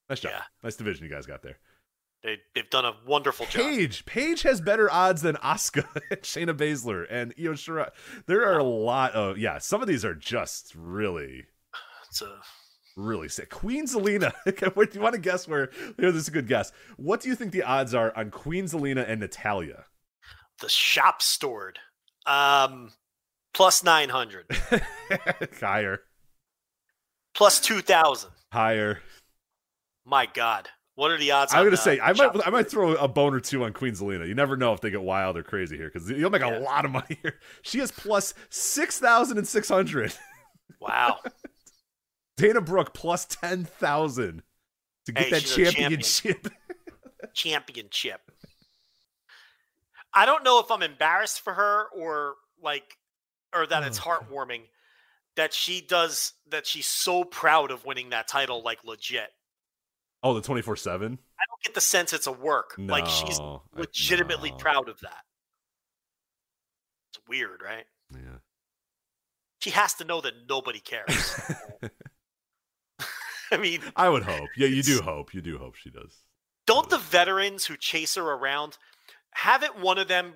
Nice 0.08 0.20
job. 0.20 0.32
Yeah. 0.34 0.42
Nice 0.62 0.76
division 0.76 1.04
you 1.04 1.10
guys 1.10 1.26
got 1.26 1.42
there. 1.42 1.58
they 2.22 2.38
they've 2.54 2.70
done 2.70 2.84
a 2.84 2.92
wonderful 3.06 3.44
job. 3.46 3.62
Paige. 3.62 4.06
Paige 4.06 4.42
has 4.42 4.60
better 4.60 4.90
odds 4.90 5.22
than 5.22 5.34
Asuka 5.36 5.84
Shayna 6.22 6.54
Baszler 6.56 7.06
and 7.10 7.34
Io 7.38 7.52
Shirai. 7.54 7.90
There 8.26 8.46
are 8.46 8.58
a 8.58 8.64
lot 8.64 9.12
of 9.12 9.36
yeah. 9.36 9.58
Some 9.58 9.82
of 9.82 9.88
these 9.88 10.04
are 10.04 10.14
just 10.14 10.74
really 10.76 11.46
It's 12.08 12.22
a 12.22 12.38
really 12.96 13.28
sick. 13.28 13.50
Queen 13.50 13.86
Zelina. 13.86 14.32
what 14.74 14.90
do 14.90 14.98
you 14.98 15.02
want 15.02 15.14
to 15.14 15.20
guess 15.20 15.46
where? 15.46 15.70
Here, 15.98 16.10
this 16.12 16.22
is 16.22 16.28
a 16.28 16.32
good 16.32 16.48
guess. 16.48 16.72
What 16.96 17.20
do 17.20 17.28
you 17.28 17.34
think 17.34 17.52
the 17.52 17.62
odds 17.62 17.94
are 17.94 18.16
on 18.16 18.30
Queen 18.30 18.64
Zelina 18.64 19.08
and 19.08 19.20
Natalya? 19.20 19.84
the 20.60 20.68
shop 20.70 21.20
stored. 21.20 21.78
Um, 22.26 22.92
plus 23.54 23.84
nine 23.84 24.08
hundred, 24.08 24.46
higher, 25.60 26.00
plus 27.34 27.60
two 27.60 27.80
thousand. 27.82 28.30
higher. 28.52 29.00
My 30.04 30.26
God, 30.26 30.68
what 30.94 31.10
are 31.10 31.18
the 31.18 31.32
odds? 31.32 31.52
I'm 31.54 31.64
gonna 31.64 31.76
say 31.76 32.00
I 32.00 32.12
might 32.14 32.46
I 32.46 32.50
might 32.50 32.70
throw 32.70 32.94
a 32.94 33.06
bone 33.06 33.34
or 33.34 33.40
two 33.40 33.64
on 33.64 33.72
Queen 33.72 33.92
Zelina. 33.94 34.26
You 34.26 34.34
never 34.34 34.56
know 34.56 34.72
if 34.72 34.80
they 34.80 34.90
get 34.90 35.02
wild 35.02 35.36
or 35.36 35.42
crazy 35.42 35.76
here 35.76 35.90
because 35.92 36.08
you'll 36.10 36.30
make 36.30 36.40
Yeah. 36.42 36.58
a 36.58 36.60
lot 36.60 36.84
of 36.84 36.90
money 36.90 37.18
here. 37.22 37.38
She 37.62 37.80
is 37.80 37.92
plus 37.92 38.34
six 38.50 38.98
thousand 38.98 39.38
and 39.38 39.46
six 39.46 39.68
hundred. 39.68 40.14
Wow, 40.80 41.18
Dana 42.36 42.60
Brooke 42.60 42.92
plus 42.94 43.24
ten 43.24 43.64
thousand 43.64 44.42
to 45.06 45.12
get 45.12 45.24
Hey, 45.24 45.30
that 45.30 45.42
she's 45.42 45.68
a 45.68 45.72
championship. 45.72 46.48
championship. 47.34 48.20
I 50.12 50.24
don't 50.26 50.44
know 50.44 50.60
if 50.60 50.70
I'm 50.70 50.82
embarrassed 50.82 51.40
for 51.40 51.52
her 51.54 51.86
or 51.96 52.34
like, 52.62 52.96
or 53.54 53.66
that 53.66 53.82
it's 53.84 53.98
Oh, 53.98 54.02
heartwarming 54.02 54.62
that 55.36 55.52
she 55.52 55.80
does 55.80 56.32
that. 56.50 56.66
She's 56.66 56.86
so 56.86 57.24
proud 57.24 57.70
of 57.70 57.84
winning 57.84 58.10
that 58.10 58.26
title, 58.28 58.62
like 58.62 58.84
legit. 58.84 59.28
oh, 60.22 60.34
the 60.34 60.40
twenty 60.42 60.62
four 60.62 60.76
seven. 60.76 61.18
I 61.38 61.44
don't 61.48 61.62
get 61.62 61.74
the 61.74 61.80
sense 61.80 62.12
it's 62.12 62.26
a 62.26 62.32
work. 62.32 62.74
like 62.78 63.06
she's 63.06 63.38
No, 63.38 63.62
legitimately 63.74 64.50
no. 64.52 64.56
proud 64.56 64.88
of 64.88 64.98
that. 65.00 65.22
It's 67.10 67.20
weird, 67.28 67.60
right? 67.62 67.84
Yeah. 68.12 68.38
She 69.60 69.70
has 69.70 69.94
to 69.94 70.04
know 70.04 70.20
that 70.22 70.32
nobody 70.48 70.78
cares. 70.80 71.34
I 73.52 73.56
mean, 73.56 73.80
I 73.94 74.08
would 74.08 74.22
hope. 74.22 74.48
Yeah, 74.56 74.68
you 74.68 74.82
do 74.82 75.00
hope. 75.00 75.34
You 75.34 75.40
do 75.40 75.58
hope 75.58 75.76
she 75.76 75.90
does. 75.90 76.22
don't 76.66 76.88
the 76.90 76.98
veterans 76.98 77.64
who 77.66 77.76
chase 77.76 78.14
her 78.16 78.22
around 78.22 78.78
have 79.34 79.62
it 79.62 79.78
one 79.78 79.98
of 79.98 80.08
them 80.08 80.34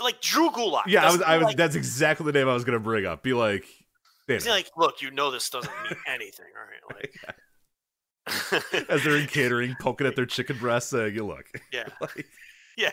like 0.00 0.20
Drew 0.20 0.50
Gulak? 0.50 0.84
Yeah, 0.86 1.06
I 1.06 1.12
was. 1.12 1.22
I 1.22 1.38
was. 1.38 1.46
like, 1.46 1.56
that's 1.56 1.74
exactly 1.74 2.26
the 2.26 2.32
name 2.32 2.48
I 2.48 2.54
was 2.54 2.64
gonna 2.64 2.78
bring 2.80 3.06
up. 3.06 3.22
Be 3.22 3.32
like, 3.32 3.64
Dana, 4.28 4.50
like, 4.50 4.70
look, 4.76 5.02
you 5.02 5.10
know 5.10 5.30
this 5.30 5.50
doesn't 5.50 5.72
mean 5.82 5.98
anything, 6.08 6.46
all 6.56 6.96
right? 6.96 7.06
Like, 8.72 8.86
as 8.88 9.02
they're 9.04 9.16
in 9.16 9.26
catering, 9.26 9.74
poking 9.80 10.06
at 10.06 10.16
their 10.16 10.26
chicken 10.26 10.58
breasts, 10.58 10.90
saying, 10.90 11.14
"You 11.14 11.26
look, 11.26 11.46
yeah, 11.72 11.88
like, 12.00 12.26
yeah, 12.76 12.92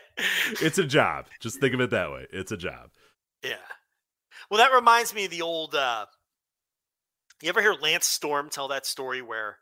it's 0.62 0.78
a 0.78 0.86
job. 0.86 1.28
Just 1.40 1.60
think 1.60 1.74
of 1.74 1.82
it 1.82 1.92
that 1.92 2.12
way. 2.12 2.28
It's 2.32 2.52
a 2.52 2.58
job." 2.58 2.90
yeah. 3.44 3.56
Well, 4.50 4.58
that 4.58 4.74
reminds 4.74 5.14
me 5.14 5.26
of 5.26 5.32
the 5.32 5.42
old. 5.42 5.76
uh 5.76 6.06
You 7.42 7.50
ever 7.50 7.62
hear 7.62 7.74
Lance 7.74 8.06
Storm 8.06 8.50
tell 8.50 8.68
that 8.70 8.86
story 8.86 9.22
where 9.22 9.58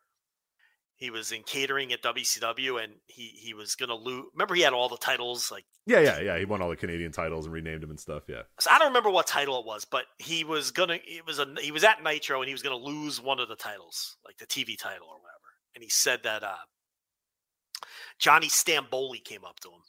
he 0.95 1.11
was 1.11 1.31
in 1.31 1.43
catering 1.43 1.93
at 1.93 2.01
WCW 2.01 2.83
and 2.83 2.93
he 3.05 3.27
he 3.39 3.53
was 3.53 3.75
gonna 3.75 3.95
lose? 3.95 4.25
Remember, 4.33 4.55
he 4.55 4.61
had 4.61 4.73
all 4.73 4.89
the 4.89 4.97
titles. 4.97 5.51
Like, 5.51 5.65
Yeah, 5.85 5.99
yeah, 5.99 6.19
yeah. 6.19 6.39
He 6.39 6.45
won 6.45 6.61
all 6.61 6.69
the 6.69 6.75
Canadian 6.75 7.11
titles 7.11 7.45
and 7.45 7.53
renamed 7.53 7.83
them 7.83 7.91
and 7.91 7.99
stuff. 7.99 8.23
Yeah. 8.27 8.43
so 8.59 8.71
I 8.71 8.79
don't 8.79 8.87
remember 8.87 9.11
what 9.11 9.27
title 9.27 9.59
it 9.59 9.65
was, 9.65 9.85
but 9.85 10.05
he 10.17 10.43
was 10.43 10.71
gonna. 10.71 10.97
It 11.05 11.25
was 11.25 11.37
a. 11.39 11.45
He 11.61 11.71
was 11.71 11.83
at 11.83 12.03
Nitro 12.03 12.41
and 12.41 12.47
he 12.47 12.53
was 12.53 12.63
gonna 12.63 12.75
lose 12.75 13.21
one 13.21 13.39
of 13.39 13.47
the 13.47 13.55
titles, 13.55 14.17
like 14.25 14.37
the 14.37 14.47
TV 14.47 14.77
title 14.77 15.07
or 15.07 15.15
whatever. 15.19 15.37
And 15.75 15.83
he 15.83 15.89
said 15.89 16.21
that 16.23 16.43
uh 16.43 16.55
Johnny 18.17 18.47
Stamboli 18.47 19.23
came 19.23 19.45
up 19.45 19.59
to 19.59 19.69
him. 19.69 19.81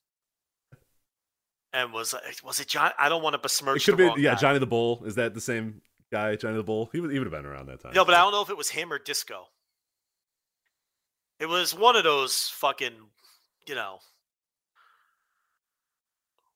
And 1.73 1.92
was 1.92 2.15
was 2.44 2.60
it 2.60 2.68
John? 2.68 2.92
I 2.99 3.08
don't 3.08 3.23
want 3.23 3.34
to 3.34 3.39
besmirch. 3.39 3.89
It 3.89 3.97
the 3.97 4.12
be. 4.15 4.23
Yeah, 4.23 4.34
guy. 4.34 4.41
Johnny 4.41 4.58
the 4.58 4.67
Bull. 4.67 5.02
Is 5.05 5.15
that 5.15 5.33
the 5.34 5.41
same 5.41 5.81
guy? 6.11 6.37
Johnny 6.37 6.57
the 6.57 6.62
Bull. 6.62 6.89
He 6.93 7.01
would. 7.01 7.11
He 7.12 7.19
would 7.19 7.27
have 7.31 7.43
been 7.43 7.47
around 7.51 7.67
that 7.67 7.81
time. 7.81 7.93
No, 7.95 8.05
but 8.05 8.15
I 8.15 8.19
don't 8.19 8.33
know 8.33 8.43
if 8.43 8.51
it 8.51 8.57
was 8.57 8.70
him 8.70 8.93
or 8.93 8.99
Disco. 8.99 9.47
It 11.41 11.47
was 11.47 11.75
one 11.75 11.95
of 11.97 12.03
those 12.05 12.49
fucking, 12.55 12.95
you 13.69 13.75
know, 13.75 14.01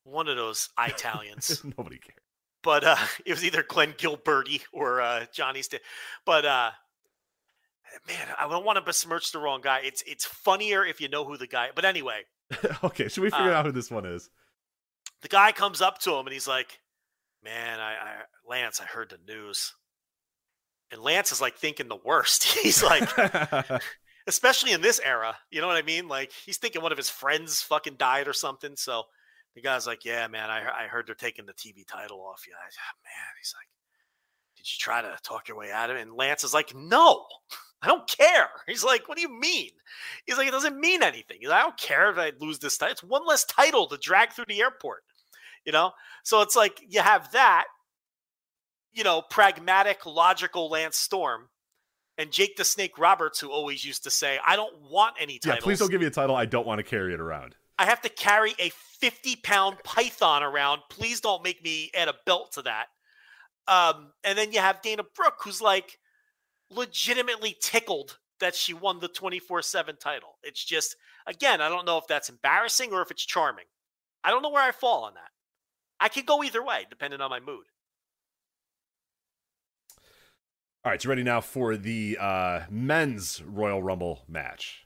one 0.05 0.29
of 0.29 0.37
those 0.37 0.69
Italians. 0.79 1.63
Nobody 1.79 1.99
cares. 1.99 2.19
but 2.63 2.85
uh, 2.85 2.97
it 3.27 3.31
was 3.31 3.45
either 3.45 3.63
Glenn 3.63 3.93
Gilberti 3.93 4.63
or 4.73 5.01
uh, 5.01 5.27
Johnny 5.33 5.63
St- 5.63 5.83
But 6.27 6.45
uh, 6.45 6.71
man, 8.09 8.27
I 8.39 8.49
don't 8.49 8.65
want 8.65 8.77
to 8.77 8.83
besmirch 8.83 9.33
the 9.33 9.39
wrong 9.39 9.61
guy. 9.61 9.81
It's 9.85 10.03
it's 10.07 10.25
funnier 10.25 10.85
if 10.85 11.01
you 11.01 11.09
know 11.09 11.25
who 11.25 11.37
the 11.37 11.47
guy. 11.47 11.69
But 11.75 11.85
anyway, 11.85 12.23
okay, 12.85 13.09
should 13.09 13.23
we 13.23 13.31
figure 13.31 13.53
Uh, 13.53 13.59
out 13.59 13.67
who 13.67 13.73
this 13.73 13.91
one 13.91 14.07
is? 14.07 14.29
the 15.21 15.29
guy 15.29 15.53
comes 15.53 15.81
up 15.81 16.01
to 16.01 16.13
him 16.15 16.27
and 16.27 16.33
he's 16.33 16.49
like, 16.49 16.81
"Man, 17.43 17.81
I, 17.81 17.93
I 17.93 18.15
Lance, 18.47 18.81
I 18.81 18.85
heard 18.85 19.11
the 19.11 19.33
news. 19.33 19.75
And 20.91 21.03
Lance 21.03 21.33
is 21.33 21.41
like 21.41 21.57
thinking 21.57 21.89
the 21.89 21.97
worst. 21.97 22.45
He's 22.63 22.83
like, 22.83 23.09
especially 24.27 24.73
in 24.73 24.83
this 24.83 25.01
era, 25.05 25.37
you 25.51 25.61
know 25.61 25.67
what 25.67 25.77
I 25.77 25.83
mean? 25.83 26.09
Like 26.09 26.33
he's 26.45 26.59
thinking 26.59 26.83
one 26.83 26.93
of 26.93 26.99
his 26.99 27.11
friends 27.11 27.63
fucking 27.63 27.97
died 27.97 28.29
or 28.29 28.33
something. 28.33 28.77
So 28.77 29.05
the 29.55 29.61
guy's 29.61 29.87
like, 29.87 30.05
"Yeah, 30.05 30.27
man, 30.29 30.51
I, 30.51 30.85
I 30.85 30.87
heard 30.87 31.07
they're 31.07 31.15
taking 31.15 31.47
the 31.47 31.53
TV 31.53 31.87
title 31.87 32.21
off 32.21 32.47
you." 32.47 32.53
I, 32.55 32.65
man, 32.65 33.35
he's 33.39 33.55
like, 33.57 33.69
"Did 34.57 34.67
you 34.67 34.79
try 34.79 35.03
to 35.03 35.17
talk 35.23 35.49
your 35.49 35.57
way 35.57 35.71
out 35.71 35.91
of 35.91 35.97
it?" 35.97 36.03
And 36.03 36.15
Lance 36.15 36.45
is 36.45 36.55
like, 36.55 36.75
"No, 36.75 37.27
I 37.83 37.89
don't 37.89 38.09
care." 38.09 38.49
He's 38.67 38.85
like, 38.85 39.09
"What 39.09 39.17
do 39.17 39.23
you 39.23 39.41
mean?" 39.41 39.71
He's 40.25 40.39
like, 40.39 40.49
"It 40.49 40.53
doesn't 40.53 40.81
mean 40.81 41.03
anything." 41.03 41.39
He's 41.41 41.49
like, 41.49 41.61
"I 41.61 41.65
don't 41.65 41.79
care 41.79 42.11
if 42.11 42.19
I 42.19 42.33
lose 42.41 42.59
this 42.61 42.79
title. 42.79 42.93
It's 42.93 43.03
one 43.03 43.27
less 43.27 43.45
title 43.45 43.89
to 43.89 43.99
drag 43.99 44.33
through 44.33 44.47
the 44.49 44.61
airport." 44.61 45.05
You 45.65 45.73
know, 45.73 45.93
so 46.25 46.43
it's 46.43 46.57
like 46.57 46.83
you 46.89 47.01
have 47.01 47.31
that, 47.33 47.67
you 48.93 49.05
know, 49.05 49.23
pragmatic, 49.23 50.05
logical 50.05 50.69
Lance 50.69 50.97
Storm, 50.97 51.49
and 52.19 52.33
Jake 52.33 52.57
the 52.57 52.65
Snake 52.65 52.99
Roberts, 52.99 53.39
who 53.39 53.51
always 53.51 53.85
used 53.85 54.05
to 54.05 54.11
say, 54.11 54.39
"I 54.45 54.57
don't 54.57 54.77
want 54.91 55.17
any 55.21 55.39
titles." 55.39 55.61
Yeah, 55.61 55.65
please 55.65 55.79
don't 55.79 55.91
give 55.91 56.01
me 56.01 56.07
a 56.07 56.11
title. 56.11 56.35
I 56.35 56.47
don't 56.47 56.67
want 56.67 56.79
to 56.79 56.83
carry 56.83 57.15
it 57.15 57.21
around. 57.21 57.57
I 57.79 57.87
have 57.87 58.03
to 58.03 58.09
carry 58.09 58.55
a 58.59 58.71
50 58.71 59.37
pound 59.37 59.79
python 59.83 60.43
around. 60.43 60.83
Please 60.91 61.21
don't 61.21 61.43
make 61.43 61.63
me 61.65 61.91
add 61.95 62.09
a 62.09 62.15
belt 62.27 62.53
to 62.53 62.63
that. 62.63 62.87
Um, 63.67 64.13
and 64.25 64.37
then 64.37 64.53
you 64.53 64.61
have 64.61 64.83
Dana 64.83 65.03
Brooke, 65.17 65.41
who's 65.43 65.61
like 65.61 65.99
legitimately 66.71 67.57
tickled 67.61 68.19
that 68.41 68.55
she 68.55 68.75
won 68.75 69.01
the 69.01 69.09
24 69.09 69.63
7 69.63 69.97
title. 69.97 70.39
It's 70.43 70.65
just, 70.65 70.97
again, 71.27 71.61
I 71.61 71.69
don't 71.69 71.87
know 71.87 71.99
if 71.99 72.07
that's 72.07 72.29
embarrassing 72.29 72.93
or 72.93 73.03
if 73.03 73.11
it's 73.11 73.25
charming. 73.25 73.65
I 74.25 74.31
don't 74.31 74.43
know 74.43 74.51
where 74.51 74.63
I 74.63 74.73
fall 74.73 75.05
on 75.05 75.15
that. 75.15 75.31
I 76.03 76.09
could 76.09 76.27
go 76.27 76.43
either 76.43 76.65
way, 76.65 76.85
depending 76.91 77.21
on 77.21 77.31
my 77.31 77.39
mood. 77.39 77.65
All 80.85 80.91
right, 80.91 81.03
you 81.03 81.09
ready 81.09 81.23
now 81.23 81.41
for 81.41 81.77
the 81.77 82.19
uh, 82.21 82.63
men's 82.69 83.41
Royal 83.47 83.81
Rumble 83.81 84.25
match? 84.27 84.85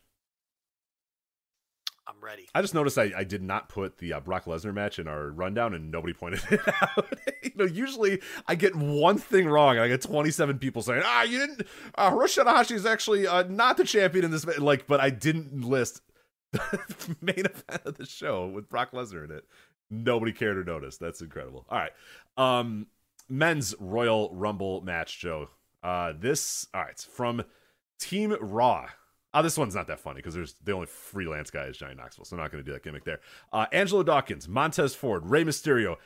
I'm 2.07 2.17
ready. 2.20 2.49
I 2.55 2.61
just 2.61 2.75
noticed 2.75 2.99
I, 2.99 3.12
I 3.17 3.25
did 3.25 3.43
not 3.43 3.70
put 3.70 3.97
the 3.97 4.12
uh, 4.12 4.20
Brock 4.20 4.45
Lesnar 4.45 4.75
match 4.75 4.99
in 4.99 5.09
our 5.09 5.31
rundown, 5.31 5.73
and 5.73 5.91
nobody 5.91 6.12
pointed 6.12 6.43
it 6.51 6.61
out. 6.83 7.07
you 7.43 7.51
know, 7.55 7.65
usually 7.65 8.20
I 8.47 8.55
get 8.55 8.77
one 8.77 9.17
thing 9.17 9.49
wrong, 9.49 9.77
and 9.77 9.85
I 9.85 9.89
get 9.89 10.03
27 10.03 10.59
people 10.59 10.83
saying, 10.83 11.03
"Ah, 11.03 11.23
you 11.23 11.39
didn't." 11.39 11.62
Uh, 11.95 12.11
Hiroshi 12.11 12.45
Tanahashi 12.45 12.73
is 12.73 12.85
actually 12.85 13.27
uh, 13.27 13.45
not 13.45 13.78
the 13.78 13.85
champion 13.85 14.27
in 14.27 14.33
this. 14.33 14.45
Like, 14.59 14.86
but 14.86 15.01
I 15.01 15.09
didn't 15.09 15.65
list 15.65 16.03
the 16.53 17.17
main 17.23 17.47
event 17.47 17.86
of 17.86 17.97
the 17.97 18.05
show 18.05 18.47
with 18.47 18.69
Brock 18.69 18.93
Lesnar 18.93 19.25
in 19.25 19.31
it. 19.31 19.47
Nobody 19.90 20.32
cared 20.32 20.58
or 20.58 20.65
noticed. 20.65 21.00
That's 21.00 21.20
incredible. 21.20 21.66
All 21.68 21.78
right, 21.78 21.92
um, 22.36 22.86
men's 23.28 23.74
Royal 23.78 24.31
Rumble 24.34 24.81
match, 24.82 25.20
Joe. 25.20 25.48
Uh, 25.82 26.12
this 26.18 26.66
all 26.74 26.82
right 26.82 26.98
from 26.98 27.44
Team 27.98 28.36
Raw. 28.40 28.86
Oh, 29.34 29.42
this 29.42 29.58
one's 29.58 29.74
not 29.74 29.86
that 29.89 30.00
funny 30.00 30.16
because 30.16 30.34
there's 30.34 30.55
the 30.65 30.73
only 30.73 30.86
freelance 30.86 31.50
guy 31.50 31.65
is 31.65 31.76
Johnny 31.76 31.94
Knoxville, 31.94 32.24
so 32.24 32.36
I'm 32.36 32.42
not 32.42 32.50
going 32.50 32.65
to 32.65 32.68
do 32.68 32.73
that 32.73 32.82
gimmick 32.82 33.05
there. 33.05 33.20
Uh, 33.52 33.66
Angelo 33.70 34.02
Dawkins, 34.02 34.48
Montez 34.48 34.94
Ford, 34.94 35.26
Rey 35.26 35.44
Mysterio, 35.44 35.97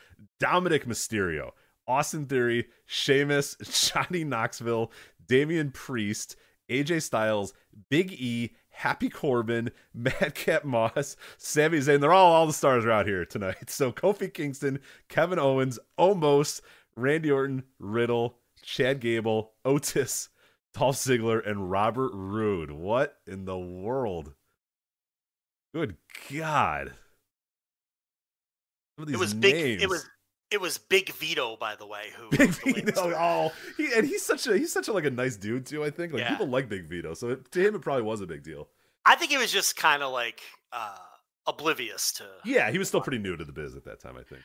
Dominic 0.40 0.84
Mysterio, 0.84 1.52
Austin 1.86 2.26
Theory, 2.26 2.66
Sheamus, 2.86 3.56
Johnny 3.92 4.24
Knoxville, 4.24 4.90
Damian 5.28 5.70
Priest, 5.70 6.34
AJ 6.68 7.02
Styles, 7.02 7.52
Big 7.88 8.12
E, 8.12 8.52
Happy 8.80 9.10
Corbin, 9.10 9.72
Madcap 9.94 10.64
Moss, 10.64 11.14
Sami 11.36 11.80
Zayn. 11.80 12.00
They're 12.00 12.14
all 12.14 12.32
all 12.32 12.46
the 12.46 12.52
stars 12.54 12.86
are 12.86 12.90
out 12.90 13.06
here 13.06 13.26
tonight. 13.26 13.56
So 13.68 13.92
Kofi 13.92 14.32
Kingston, 14.32 14.80
Kevin 15.08 15.38
Owens, 15.38 15.78
Omos, 15.98 16.62
Randy 16.96 17.30
Orton, 17.30 17.64
Riddle, 17.78 18.38
Chad 18.62 19.00
Gable, 19.00 19.52
Otis, 19.66 20.30
Dolph 20.72 20.96
Ziggler 20.96 21.46
and 21.46 21.70
Robert 21.70 22.12
Roode. 22.14 22.70
What 22.70 23.18
in 23.26 23.44
the 23.44 23.58
world? 23.58 24.32
Good 25.74 25.96
God. 26.32 26.94
It 28.98 29.18
was 29.18 29.34
names. 29.34 29.40
big. 29.42 29.82
It 29.82 29.90
was 29.90 30.08
it 30.50 30.60
was 30.60 30.78
Big 30.78 31.12
Vito, 31.12 31.56
by 31.56 31.76
the 31.76 31.86
way. 31.86 32.10
Who 32.16 32.30
Big 32.36 32.50
Vito? 32.50 33.14
Oh, 33.16 33.52
he 33.76 33.92
and 33.94 34.06
he's 34.06 34.24
such 34.24 34.46
a 34.46 34.56
he's 34.56 34.72
such 34.72 34.88
a 34.88 34.92
like 34.92 35.04
a 35.04 35.10
nice 35.10 35.36
dude 35.36 35.66
too. 35.66 35.84
I 35.84 35.90
think 35.90 36.12
like 36.12 36.22
yeah. 36.22 36.30
people 36.30 36.48
like 36.48 36.68
Big 36.68 36.86
Vito, 36.86 37.14
so 37.14 37.30
it, 37.30 37.50
to 37.52 37.66
him 37.66 37.74
it 37.74 37.80
probably 37.80 38.02
was 38.02 38.20
a 38.20 38.26
big 38.26 38.42
deal. 38.42 38.68
I 39.06 39.14
think 39.14 39.30
he 39.30 39.38
was 39.38 39.52
just 39.52 39.76
kind 39.76 40.02
of 40.02 40.12
like 40.12 40.40
uh 40.72 40.96
oblivious 41.46 42.12
to. 42.12 42.24
Yeah, 42.44 42.70
he 42.70 42.78
was 42.78 42.88
still 42.88 43.00
pretty 43.00 43.18
new 43.18 43.36
to 43.36 43.44
the 43.44 43.52
biz 43.52 43.76
at 43.76 43.84
that 43.84 44.00
time. 44.00 44.16
I 44.16 44.22
think. 44.22 44.42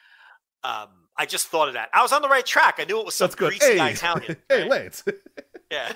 Um, 0.64 0.90
I 1.16 1.28
just 1.28 1.48
thought 1.48 1.68
of 1.68 1.76
that. 1.76 1.90
I 1.94 2.02
was 2.02 2.12
on 2.12 2.24
the 2.24 2.28
right 2.28 2.46
track. 2.46 2.76
I 2.80 2.86
knew 2.86 3.00
it 3.00 3.06
was 3.06 3.16
some 3.16 3.30
good. 3.30 3.60
greasy 3.60 3.78
hey. 3.78 3.92
Italian. 3.92 4.38
hey, 4.50 4.62
right? 4.62 4.72
Lance. 4.72 5.04
yeah, 5.72 5.94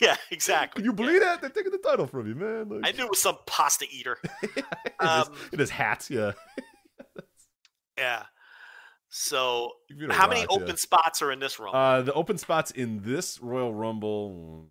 yeah, 0.00 0.16
exactly. 0.30 0.82
Can 0.82 0.84
you 0.84 0.92
believe 0.92 1.22
yeah. 1.22 1.36
that 1.36 1.40
they're 1.40 1.50
taking 1.50 1.72
the 1.72 1.78
title 1.78 2.06
from 2.06 2.28
you, 2.28 2.34
man? 2.34 2.68
Like... 2.68 2.80
I 2.84 2.96
knew 2.96 3.04
it 3.04 3.10
was 3.10 3.20
some 3.20 3.38
pasta 3.46 3.86
eater. 3.90 4.18
in, 4.42 4.64
um, 5.00 5.28
his, 5.32 5.52
in 5.52 5.58
his 5.58 5.70
hat, 5.70 6.08
yeah. 6.10 6.32
yeah. 7.96 8.24
So, 9.10 9.72
how 10.10 10.28
many 10.28 10.46
open 10.46 10.68
yeah. 10.68 10.74
spots 10.76 11.20
are 11.20 11.32
in 11.32 11.40
this 11.40 11.58
Rumble? 11.58 11.78
Uh, 11.78 12.02
the 12.02 12.12
open 12.12 12.38
spots 12.38 12.70
in 12.70 13.02
this 13.02 13.40
Royal 13.42 13.74
Rumble 13.74 14.70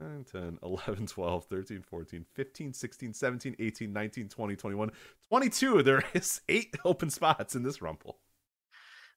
9, 0.00 0.24
10, 0.24 0.58
11, 0.62 1.06
12, 1.06 1.44
13, 1.44 1.82
14, 1.82 2.24
15, 2.34 2.72
16, 2.72 3.14
17, 3.14 3.56
18, 3.58 3.92
19, 3.92 4.28
20, 4.28 4.56
21, 4.56 4.90
22. 5.28 5.82
There 5.82 6.02
is 6.14 6.40
eight 6.48 6.74
open 6.84 7.10
spots 7.10 7.54
in 7.54 7.62
this 7.62 7.82
Rumble. 7.82 8.18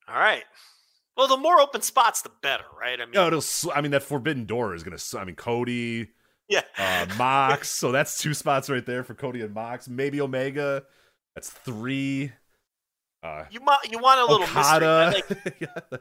All 0.08 0.18
right. 0.18 0.44
Well, 1.18 1.28
the 1.28 1.38
more 1.38 1.60
open 1.62 1.82
spots, 1.82 2.22
the 2.22 2.32
better, 2.42 2.66
right? 2.80 3.00
I 3.00 3.06
mean, 3.06 3.14
no, 3.14 3.28
it'll. 3.28 3.44
I 3.74 3.80
mean, 3.80 3.92
that 3.92 4.04
forbidden 4.04 4.46
door 4.46 4.76
is 4.76 4.84
gonna. 4.84 4.98
I 5.18 5.24
mean, 5.24 5.36
Cody, 5.36 6.10
yeah, 6.50 6.64
uh, 6.78 7.06
Mox. 7.18 7.70
so 7.70 7.94
that's 7.94 8.22
two 8.22 8.34
spots 8.34 8.70
right 8.70 8.86
there 8.86 9.04
for 9.04 9.14
Cody 9.14 9.40
and 9.42 9.54
Mox. 9.54 9.88
Maybe 9.88 10.20
Omega. 10.20 10.84
That's 11.36 11.50
three. 11.50 12.32
Uh, 13.22 13.46
you 13.50 13.60
want 13.60 13.92
you 13.92 14.00
want 14.00 14.20
a 14.20 14.32
little 14.32 14.48
Okada. 14.48 15.14
mystery. 15.16 15.38
Like, 15.46 15.56
yeah, 15.60 15.98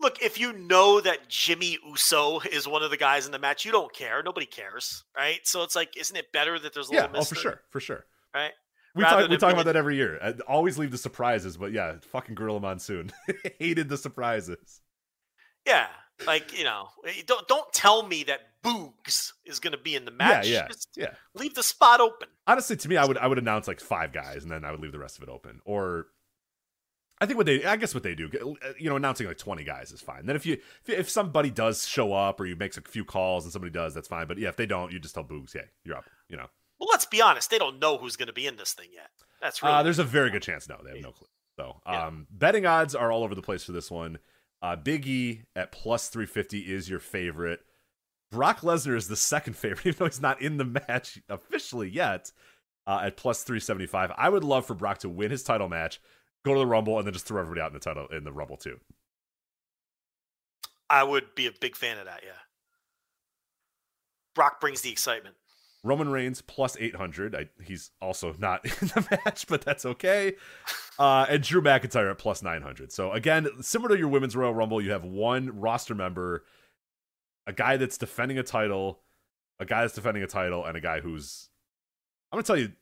look, 0.00 0.22
if 0.22 0.38
you 0.38 0.52
know 0.52 1.00
that 1.00 1.28
Jimmy 1.28 1.78
Uso 1.86 2.40
is 2.40 2.68
one 2.68 2.82
of 2.82 2.90
the 2.90 2.96
guys 2.96 3.26
in 3.26 3.32
the 3.32 3.38
match, 3.38 3.64
you 3.64 3.72
don't 3.72 3.92
care. 3.92 4.22
Nobody 4.22 4.46
cares, 4.46 5.04
right? 5.16 5.40
So 5.44 5.62
it's 5.62 5.74
like, 5.74 5.96
isn't 5.96 6.16
it 6.16 6.32
better 6.32 6.58
that 6.58 6.74
there's 6.74 6.90
a 6.90 6.94
yeah, 6.94 7.00
little 7.02 7.18
mystery? 7.18 7.38
oh, 7.38 7.40
for 7.40 7.40
sure, 7.40 7.60
for 7.70 7.80
sure, 7.80 8.06
right? 8.34 8.52
We 8.94 9.04
talk, 9.04 9.28
we 9.28 9.36
talk 9.36 9.52
about 9.52 9.66
that 9.66 9.76
every 9.76 9.96
year. 9.96 10.18
I 10.22 10.30
always 10.48 10.78
leave 10.78 10.90
the 10.90 10.98
surprises, 10.98 11.58
but 11.58 11.70
yeah, 11.70 11.96
fucking 12.12 12.34
Gorilla 12.34 12.60
Monsoon 12.60 13.12
hated 13.58 13.90
the 13.90 13.98
surprises. 13.98 14.80
Yeah, 15.66 15.88
like 16.26 16.56
you 16.56 16.64
know, 16.64 16.88
eh, 17.06 17.22
don't 17.26 17.46
don't 17.46 17.70
tell 17.72 18.06
me 18.06 18.24
that 18.24 18.40
Boogs 18.64 19.32
is 19.44 19.60
going 19.60 19.72
to 19.72 19.78
be 19.78 19.94
in 19.94 20.04
the 20.04 20.10
match. 20.10 20.48
Yeah, 20.48 20.60
yeah, 20.60 20.68
Just 20.68 20.88
yeah. 20.96 21.10
Leave 21.34 21.54
the 21.54 21.62
spot 21.62 22.00
open. 22.00 22.28
Honestly, 22.46 22.76
to 22.76 22.88
me, 22.88 22.96
I 22.96 23.04
would 23.04 23.18
I 23.18 23.26
would 23.26 23.38
announce 23.38 23.66
like 23.66 23.80
five 23.80 24.12
guys, 24.12 24.42
and 24.42 24.50
then 24.50 24.64
I 24.64 24.70
would 24.70 24.80
leave 24.80 24.92
the 24.92 24.98
rest 24.98 25.18
of 25.18 25.22
it 25.24 25.28
open. 25.28 25.60
Or 25.64 26.06
I 27.20 27.26
think 27.26 27.38
what 27.38 27.46
they, 27.46 27.64
I 27.64 27.76
guess 27.76 27.94
what 27.94 28.02
they 28.02 28.14
do, 28.14 28.30
uh, 28.62 28.72
you 28.78 28.88
know, 28.88 28.96
announcing 28.96 29.26
like 29.26 29.38
twenty 29.38 29.64
guys 29.64 29.90
is 29.90 30.00
fine. 30.00 30.26
Then 30.26 30.36
if 30.36 30.46
you 30.46 30.58
if 30.86 31.08
somebody 31.10 31.50
does 31.50 31.86
show 31.86 32.12
up 32.12 32.40
or 32.40 32.46
you 32.46 32.56
make 32.56 32.76
a 32.76 32.82
few 32.82 33.04
calls 33.04 33.44
and 33.44 33.52
somebody 33.52 33.72
does, 33.72 33.94
that's 33.94 34.08
fine. 34.08 34.26
But 34.26 34.38
yeah, 34.38 34.48
if 34.48 34.56
they 34.56 34.66
don't, 34.66 34.92
you 34.92 34.98
just 34.98 35.14
tell 35.14 35.24
Boogs, 35.24 35.54
yeah, 35.54 35.62
you're 35.84 35.96
up. 35.96 36.04
You 36.28 36.36
know. 36.36 36.46
Well, 36.78 36.88
let's 36.90 37.06
be 37.06 37.22
honest. 37.22 37.50
They 37.50 37.58
don't 37.58 37.78
know 37.78 37.96
who's 37.96 38.16
going 38.16 38.26
to 38.26 38.34
be 38.34 38.46
in 38.46 38.56
this 38.56 38.74
thing 38.74 38.88
yet. 38.92 39.08
That's 39.40 39.62
really. 39.62 39.74
Uh, 39.74 39.82
there's 39.82 39.98
a 39.98 40.04
very 40.04 40.30
good 40.30 40.42
chance. 40.42 40.68
No, 40.68 40.76
they 40.84 40.90
have 40.90 41.02
no 41.02 41.12
clue. 41.12 41.28
So, 41.58 41.80
um, 41.86 42.26
yeah. 42.30 42.38
betting 42.38 42.66
odds 42.66 42.94
are 42.94 43.10
all 43.10 43.24
over 43.24 43.34
the 43.34 43.42
place 43.42 43.64
for 43.64 43.72
this 43.72 43.90
one. 43.90 44.18
Uh, 44.60 44.76
Big 44.76 45.06
E 45.06 45.42
at 45.54 45.72
plus 45.72 46.08
350 46.08 46.60
is 46.60 46.88
your 46.88 47.00
favorite. 47.00 47.60
Brock 48.30 48.60
Lesnar 48.60 48.96
is 48.96 49.08
the 49.08 49.16
second 49.16 49.56
favorite, 49.56 49.80
even 49.86 49.98
though 49.98 50.04
he's 50.06 50.20
not 50.20 50.40
in 50.42 50.56
the 50.56 50.64
match 50.64 51.20
officially 51.28 51.88
yet. 51.88 52.32
Uh, 52.88 53.00
at 53.02 53.16
plus 53.16 53.42
375. 53.42 54.12
I 54.16 54.28
would 54.28 54.44
love 54.44 54.64
for 54.64 54.74
Brock 54.74 54.98
to 54.98 55.08
win 55.08 55.32
his 55.32 55.42
title 55.42 55.68
match, 55.68 56.00
go 56.44 56.54
to 56.54 56.60
the 56.60 56.66
Rumble, 56.66 56.98
and 56.98 57.04
then 57.04 57.12
just 57.12 57.26
throw 57.26 57.40
everybody 57.40 57.60
out 57.60 57.66
in 57.66 57.72
the 57.72 57.80
title 57.80 58.06
in 58.06 58.22
the 58.22 58.30
Rumble 58.30 58.56
too. 58.56 58.78
I 60.88 61.02
would 61.02 61.34
be 61.34 61.48
a 61.48 61.52
big 61.52 61.74
fan 61.74 61.98
of 61.98 62.04
that. 62.04 62.20
Yeah. 62.24 62.38
Brock 64.36 64.60
brings 64.60 64.82
the 64.82 64.90
excitement. 64.92 65.34
Roman 65.82 66.08
Reigns 66.08 66.42
plus 66.42 66.76
800. 66.78 67.34
I, 67.34 67.48
he's 67.62 67.90
also 68.00 68.34
not 68.38 68.64
in 68.82 68.88
the 68.88 69.18
match, 69.24 69.46
but 69.46 69.62
that's 69.62 69.86
okay. 69.86 70.34
Uh, 70.98 71.26
and 71.28 71.42
Drew 71.42 71.62
McIntyre 71.62 72.10
at 72.10 72.18
plus 72.18 72.42
900. 72.42 72.92
So, 72.92 73.12
again, 73.12 73.48
similar 73.62 73.94
to 73.94 73.98
your 73.98 74.08
Women's 74.08 74.36
Royal 74.36 74.54
Rumble, 74.54 74.80
you 74.80 74.90
have 74.90 75.04
one 75.04 75.58
roster 75.58 75.94
member, 75.94 76.44
a 77.46 77.52
guy 77.52 77.76
that's 77.76 77.98
defending 77.98 78.38
a 78.38 78.42
title, 78.42 79.00
a 79.60 79.64
guy 79.64 79.82
that's 79.82 79.94
defending 79.94 80.22
a 80.22 80.26
title, 80.26 80.64
and 80.64 80.76
a 80.76 80.80
guy 80.80 81.00
who's. 81.00 81.48
I'm 82.32 82.36
going 82.36 82.44
to 82.44 82.46
tell 82.46 82.58
you, 82.58 82.72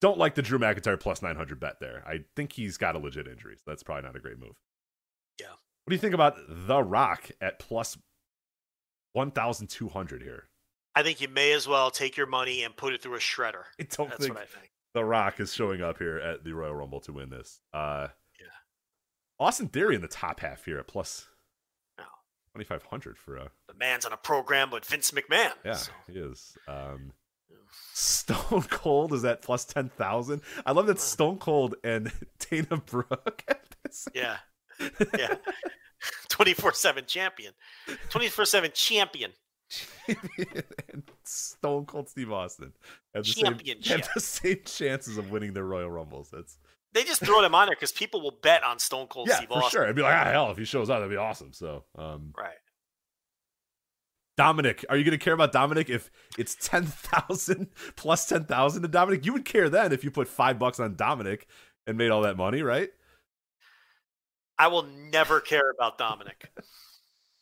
don't 0.00 0.18
like 0.18 0.34
the 0.34 0.42
Drew 0.42 0.58
McIntyre 0.58 0.98
plus 0.98 1.22
900 1.22 1.60
bet 1.60 1.80
there. 1.80 2.02
I 2.06 2.24
think 2.34 2.52
he's 2.52 2.76
got 2.76 2.96
a 2.96 2.98
legit 2.98 3.28
injury, 3.28 3.56
so 3.56 3.62
that's 3.66 3.82
probably 3.82 4.02
not 4.02 4.16
a 4.16 4.20
great 4.20 4.38
move. 4.38 4.56
Yeah. 5.40 5.46
What 5.48 5.90
do 5.90 5.94
you 5.94 6.00
think 6.00 6.14
about 6.14 6.36
The 6.48 6.82
Rock 6.82 7.30
at 7.40 7.58
plus 7.58 7.96
1,200 9.12 10.22
here? 10.22 10.44
I 10.94 11.02
think 11.02 11.20
you 11.20 11.28
may 11.28 11.52
as 11.52 11.68
well 11.68 11.90
take 11.90 12.16
your 12.16 12.26
money 12.26 12.64
and 12.64 12.76
put 12.76 12.94
it 12.94 13.02
through 13.02 13.16
a 13.16 13.18
shredder. 13.18 13.64
I 13.78 13.84
don't 13.90 14.08
That's 14.08 14.24
think, 14.24 14.34
what 14.34 14.42
I 14.42 14.46
think. 14.46 14.70
The 14.94 15.04
Rock 15.04 15.40
is 15.40 15.52
showing 15.52 15.82
up 15.82 15.98
here 15.98 16.18
at 16.18 16.42
the 16.42 16.52
Royal 16.54 16.74
Rumble 16.74 17.00
to 17.00 17.12
win 17.12 17.28
this. 17.28 17.60
Uh, 17.72 18.08
yeah. 18.40 18.46
Austin 19.38 19.68
Theory 19.68 19.94
in 19.94 20.00
the 20.00 20.08
top 20.08 20.40
half 20.40 20.64
here 20.64 20.78
at 20.78 20.86
plus 20.86 21.26
2500 22.56 23.18
for 23.18 23.36
a 23.36 23.50
The 23.68 23.74
man's 23.74 24.04
on 24.06 24.12
a 24.12 24.16
program 24.16 24.70
with 24.70 24.84
Vince 24.84 25.10
McMahon. 25.10 25.52
yeah, 25.64 25.74
so- 25.74 25.92
he 26.06 26.18
is. 26.18 26.56
Um, 26.68 27.12
Stone 27.92 28.62
Cold 28.70 29.12
is 29.12 29.24
at 29.24 29.42
plus 29.42 29.64
10,000. 29.64 30.40
I 30.64 30.72
love 30.72 30.86
that 30.86 30.98
Stone 31.00 31.38
Cold 31.38 31.74
and 31.84 32.10
Dana 32.50 32.78
Brooke 32.84 33.42
have 33.48 33.58
this. 33.84 34.08
yeah, 34.14 34.36
yeah. 35.18 35.34
Twenty 36.28 36.52
four 36.52 36.72
seven 36.72 37.04
champion. 37.06 37.52
Twenty 38.10 38.28
four 38.28 38.44
seven 38.44 38.70
champion. 38.74 39.32
and 40.08 41.02
Stone 41.24 41.86
Cold 41.86 42.08
Steve 42.08 42.30
Austin 42.30 42.72
have 43.14 43.24
the, 43.24 43.30
same, 43.32 43.58
have 43.84 44.08
the 44.14 44.20
same 44.20 44.60
chances 44.64 45.18
of 45.18 45.30
winning 45.30 45.52
their 45.54 45.64
Royal 45.64 45.90
Rumbles. 45.90 46.28
That's 46.30 46.58
They 46.96 47.04
just 47.04 47.22
throw 47.22 47.42
them 47.42 47.54
on 47.54 47.66
there 47.66 47.76
because 47.76 47.92
people 47.92 48.22
will 48.22 48.38
bet 48.40 48.64
on 48.64 48.78
Stone 48.78 49.08
Cold 49.08 49.28
yeah, 49.28 49.36
Steve 49.36 49.50
for 49.50 49.68
sure. 49.68 49.86
I'd 49.86 49.94
be 49.94 50.00
like, 50.00 50.14
ah, 50.14 50.30
hell, 50.30 50.50
if 50.50 50.56
he 50.56 50.64
shows 50.64 50.88
up, 50.88 50.96
that'd 50.96 51.10
be 51.10 51.18
awesome. 51.18 51.52
So, 51.52 51.84
um, 51.94 52.32
Right. 52.34 52.56
Dominic, 54.38 54.82
are 54.88 54.96
you 54.96 55.04
going 55.04 55.18
to 55.18 55.22
care 55.22 55.34
about 55.34 55.52
Dominic 55.52 55.90
if 55.90 56.10
it's 56.38 56.54
10,000 56.54 57.68
plus 57.96 58.26
10,000 58.26 58.80
to 58.80 58.88
Dominic? 58.88 59.26
You 59.26 59.34
would 59.34 59.44
care 59.44 59.68
then 59.68 59.92
if 59.92 60.04
you 60.04 60.10
put 60.10 60.26
five 60.26 60.58
bucks 60.58 60.80
on 60.80 60.96
Dominic 60.96 61.46
and 61.86 61.98
made 61.98 62.10
all 62.10 62.22
that 62.22 62.38
money, 62.38 62.62
right? 62.62 62.88
I 64.58 64.68
will 64.68 64.84
never 64.84 65.40
care 65.40 65.70
about 65.70 65.98
Dominic. 65.98 66.50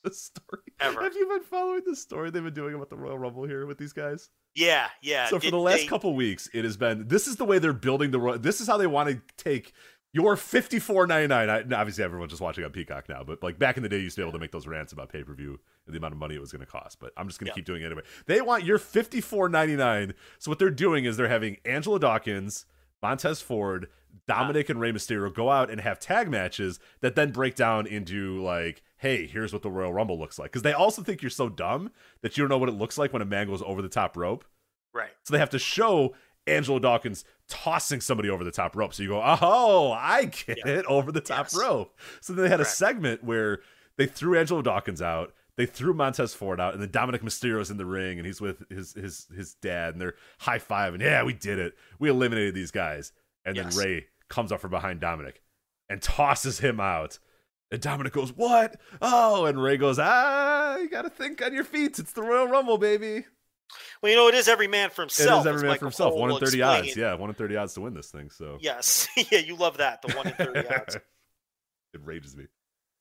The 0.03 0.13
story. 0.13 0.61
Ever. 0.81 1.03
Have 1.03 1.15
you 1.15 1.27
been 1.27 1.45
following 1.45 1.81
the 1.87 1.97
story 1.97 2.31
they've 2.31 2.45
been 2.45 2.53
doing 2.53 2.75
about 2.75 2.91
the 2.91 2.97
Royal 2.97 3.19
Rumble 3.19 3.45
here 3.47 3.65
with 3.65 3.79
these 3.79 3.95
guys? 3.95 4.29
Yeah, 4.55 4.89
yeah. 5.03 5.27
so 5.27 5.37
for 5.39 5.43
Did 5.43 5.53
the 5.53 5.59
last 5.59 5.79
they- 5.79 5.87
couple 5.87 6.15
weeks, 6.15 6.49
it 6.53 6.65
has 6.65 6.77
been 6.77 7.09
this 7.09 7.27
is 7.27 7.37
the 7.37 7.45
way 7.45 7.59
they're 7.59 7.73
building 7.73 8.11
the 8.11 8.21
Royal. 8.21 8.39
This 8.39 8.61
is 8.61 8.67
how 8.69 8.77
they 8.77 8.87
want 8.87 9.09
to 9.11 9.21
take 9.43 9.73
your 10.13 10.37
fifty 10.37 10.79
four 10.79 11.07
ninety 11.09 11.27
nine. 11.27 11.51
Obviously, 11.73 12.05
everyone's 12.05 12.31
just 12.31 12.41
watching 12.43 12.65
on 12.65 12.71
Peacock 12.71 13.09
now, 13.09 13.25
but 13.25 13.43
like 13.43 13.59
back 13.59 13.77
in 13.77 13.83
the 13.83 13.89
day, 13.89 13.97
you 13.97 14.05
used 14.05 14.15
to 14.17 14.21
be 14.21 14.25
able 14.25 14.33
to 14.33 14.39
make 14.39 14.53
those 14.53 14.67
rants 14.69 14.93
about 14.93 15.09
pay 15.09 15.25
per 15.25 15.35
view 15.35 15.59
and 15.87 15.95
the 15.95 15.99
amount 15.99 16.13
of 16.13 16.19
money 16.19 16.37
it 16.37 16.41
was 16.41 16.53
going 16.53 16.65
to 16.65 16.71
cost. 16.71 17.01
But 17.01 17.13
I'm 17.17 17.27
just 17.27 17.41
going 17.41 17.47
to 17.47 17.51
Yeah. 17.51 17.55
keep 17.57 17.65
doing 17.65 17.83
it 17.83 17.87
anyway. 17.87 18.03
They 18.27 18.41
want 18.41 18.63
your 18.65 18.79
fifty 18.79 19.21
four 19.21 19.49
ninety 19.49 19.75
nine. 19.77 20.15
So 20.39 20.51
what 20.53 20.61
they're 20.61 20.71
doing 20.71 21.05
is 21.05 21.17
they're 21.17 21.29
having 21.29 21.57
Angelo 21.65 21.99
Dawkins, 21.99 22.65
Montez 23.03 23.41
Ford, 23.41 23.85
uh-huh. 23.87 24.43
Dominic, 24.43 24.69
and 24.69 24.79
Rey 24.81 24.93
Mysterio 24.93 25.35
go 25.35 25.51
out 25.51 25.69
and 25.69 25.81
have 25.81 25.99
tag 25.99 26.31
matches 26.31 26.79
that 27.01 27.17
then 27.17 27.33
break 27.33 27.57
down 27.57 27.89
into 27.89 28.41
like, 28.41 28.83
hey, 29.05 29.27
here's 29.27 29.53
what 29.53 29.61
the 29.63 29.71
Royal 29.71 29.93
Rumble 29.93 30.19
looks 30.19 30.39
like. 30.39 30.51
Because 30.51 30.63
they 30.63 30.73
also 30.73 31.03
think 31.03 31.21
you're 31.23 31.31
so 31.31 31.49
dumb 31.51 31.91
that 32.23 32.37
you 32.37 32.43
don't 32.43 32.49
know 32.49 32.57
what 32.59 32.69
it 32.71 32.75
looks 32.75 32.97
like 32.97 33.13
when 33.13 33.21
a 33.23 33.27
man 33.27 33.47
goes 33.47 33.63
over 33.63 33.83
the 33.83 33.89
top 33.89 34.17
rope. 34.17 34.45
Right. 34.95 35.11
So 35.25 35.33
they 35.33 35.39
have 35.39 35.51
to 35.51 35.59
show 35.59 36.15
Angelo 36.47 36.79
Dawkins 36.79 37.25
tossing 37.49 38.01
somebody 38.01 38.31
over 38.31 38.45
the 38.45 38.51
top 38.51 38.75
rope. 38.77 38.95
So 38.95 39.03
you 39.03 39.11
go, 39.11 39.23
oh, 39.23 39.93
I 39.93 40.25
get 40.25 40.59
Yeah. 40.65 40.73
it, 40.79 40.87
over 40.87 41.13
the 41.13 41.21
top 41.21 41.47
Yes. 41.47 41.57
rope. 41.59 41.99
So 42.21 42.33
then 42.33 42.45
they 42.45 42.49
had 42.51 42.61
a 42.61 42.65
segment 42.65 43.23
where 43.23 43.61
they 43.99 44.07
threw 44.07 44.39
Angelo 44.39 44.63
Dawkins 44.63 45.03
out. 45.03 45.35
They 45.57 45.67
threw 45.67 45.95
Montez 45.95 46.35
Ford 46.35 46.59
out, 46.61 46.73
and 46.75 46.83
then 46.83 46.91
Dominic 46.91 47.23
Mysterio's 47.23 47.71
in 47.71 47.77
the 47.77 47.87
ring, 47.87 48.19
and 48.19 48.27
he's 48.27 48.41
with 48.41 48.69
his 48.71 48.93
his 48.95 49.29
his 49.37 49.55
dad, 49.55 49.93
and 49.95 50.01
they're 50.01 50.15
high 50.41 50.59
fiving. 50.59 51.01
Yeah, 51.01 51.23
we 51.23 51.33
did 51.33 51.61
it. 51.61 51.75
We 52.01 52.09
eliminated 52.11 52.55
these 52.55 52.73
guys. 52.73 53.13
And 53.45 53.55
Yes. 53.55 53.77
then 53.77 53.85
Rey 53.87 54.07
comes 54.29 54.51
up 54.51 54.61
from 54.61 54.71
behind 54.73 54.99
Dominic 55.01 55.43
and 55.89 56.03
tosses 56.03 56.59
him 56.59 56.81
out. 56.81 57.21
And 57.75 57.83
Dominic 57.83 58.13
goes, 58.13 58.33
"What? 58.33 58.81
Oh!" 59.03 59.47
And 59.47 59.61
Rey 59.61 59.77
goes, 59.77 59.99
"Ah, 60.01 60.77
you 60.77 60.89
got 60.89 61.03
to 61.03 61.11
think 61.11 61.43
on 61.43 61.53
your 61.53 61.65
feet. 61.65 61.99
It's 61.99 62.13
the 62.13 62.23
Royal 62.23 62.47
Rumble, 62.47 62.79
baby." 62.79 63.25
Well, 64.01 64.11
you 64.13 64.17
know, 64.17 64.29
it 64.29 64.35
is 64.37 64.47
every 64.47 64.69
man 64.69 64.91
for 64.91 65.03
himself. 65.03 65.41
is 65.41 65.47
every 65.49 65.63
man 65.63 65.71
Michael 65.71 65.79
for 65.81 65.85
himself. 65.87 66.13
Cole 66.13 66.21
One 66.21 66.31
in 66.31 66.39
thirty 66.39 66.61
explain 66.61 66.85
odds. 66.85 66.97
Yeah, 66.97 67.15
one 67.15 67.31
in 67.31 67.35
thirty 67.35 67.57
odds 67.57 67.75
to 67.75 67.81
win 67.81 67.93
this 67.95 68.13
thing. 68.13 68.31
So 68.31 68.59
Yes. 68.61 69.09
yeah, 69.17 69.41
you 69.41 69.57
love 69.57 69.79
that. 69.79 70.03
The 70.03 70.15
one 70.15 70.29
in 70.29 70.35
30 70.35 70.69
odds. 70.75 70.95
it 70.95 72.01
rages 72.05 72.37
me. 72.37 72.45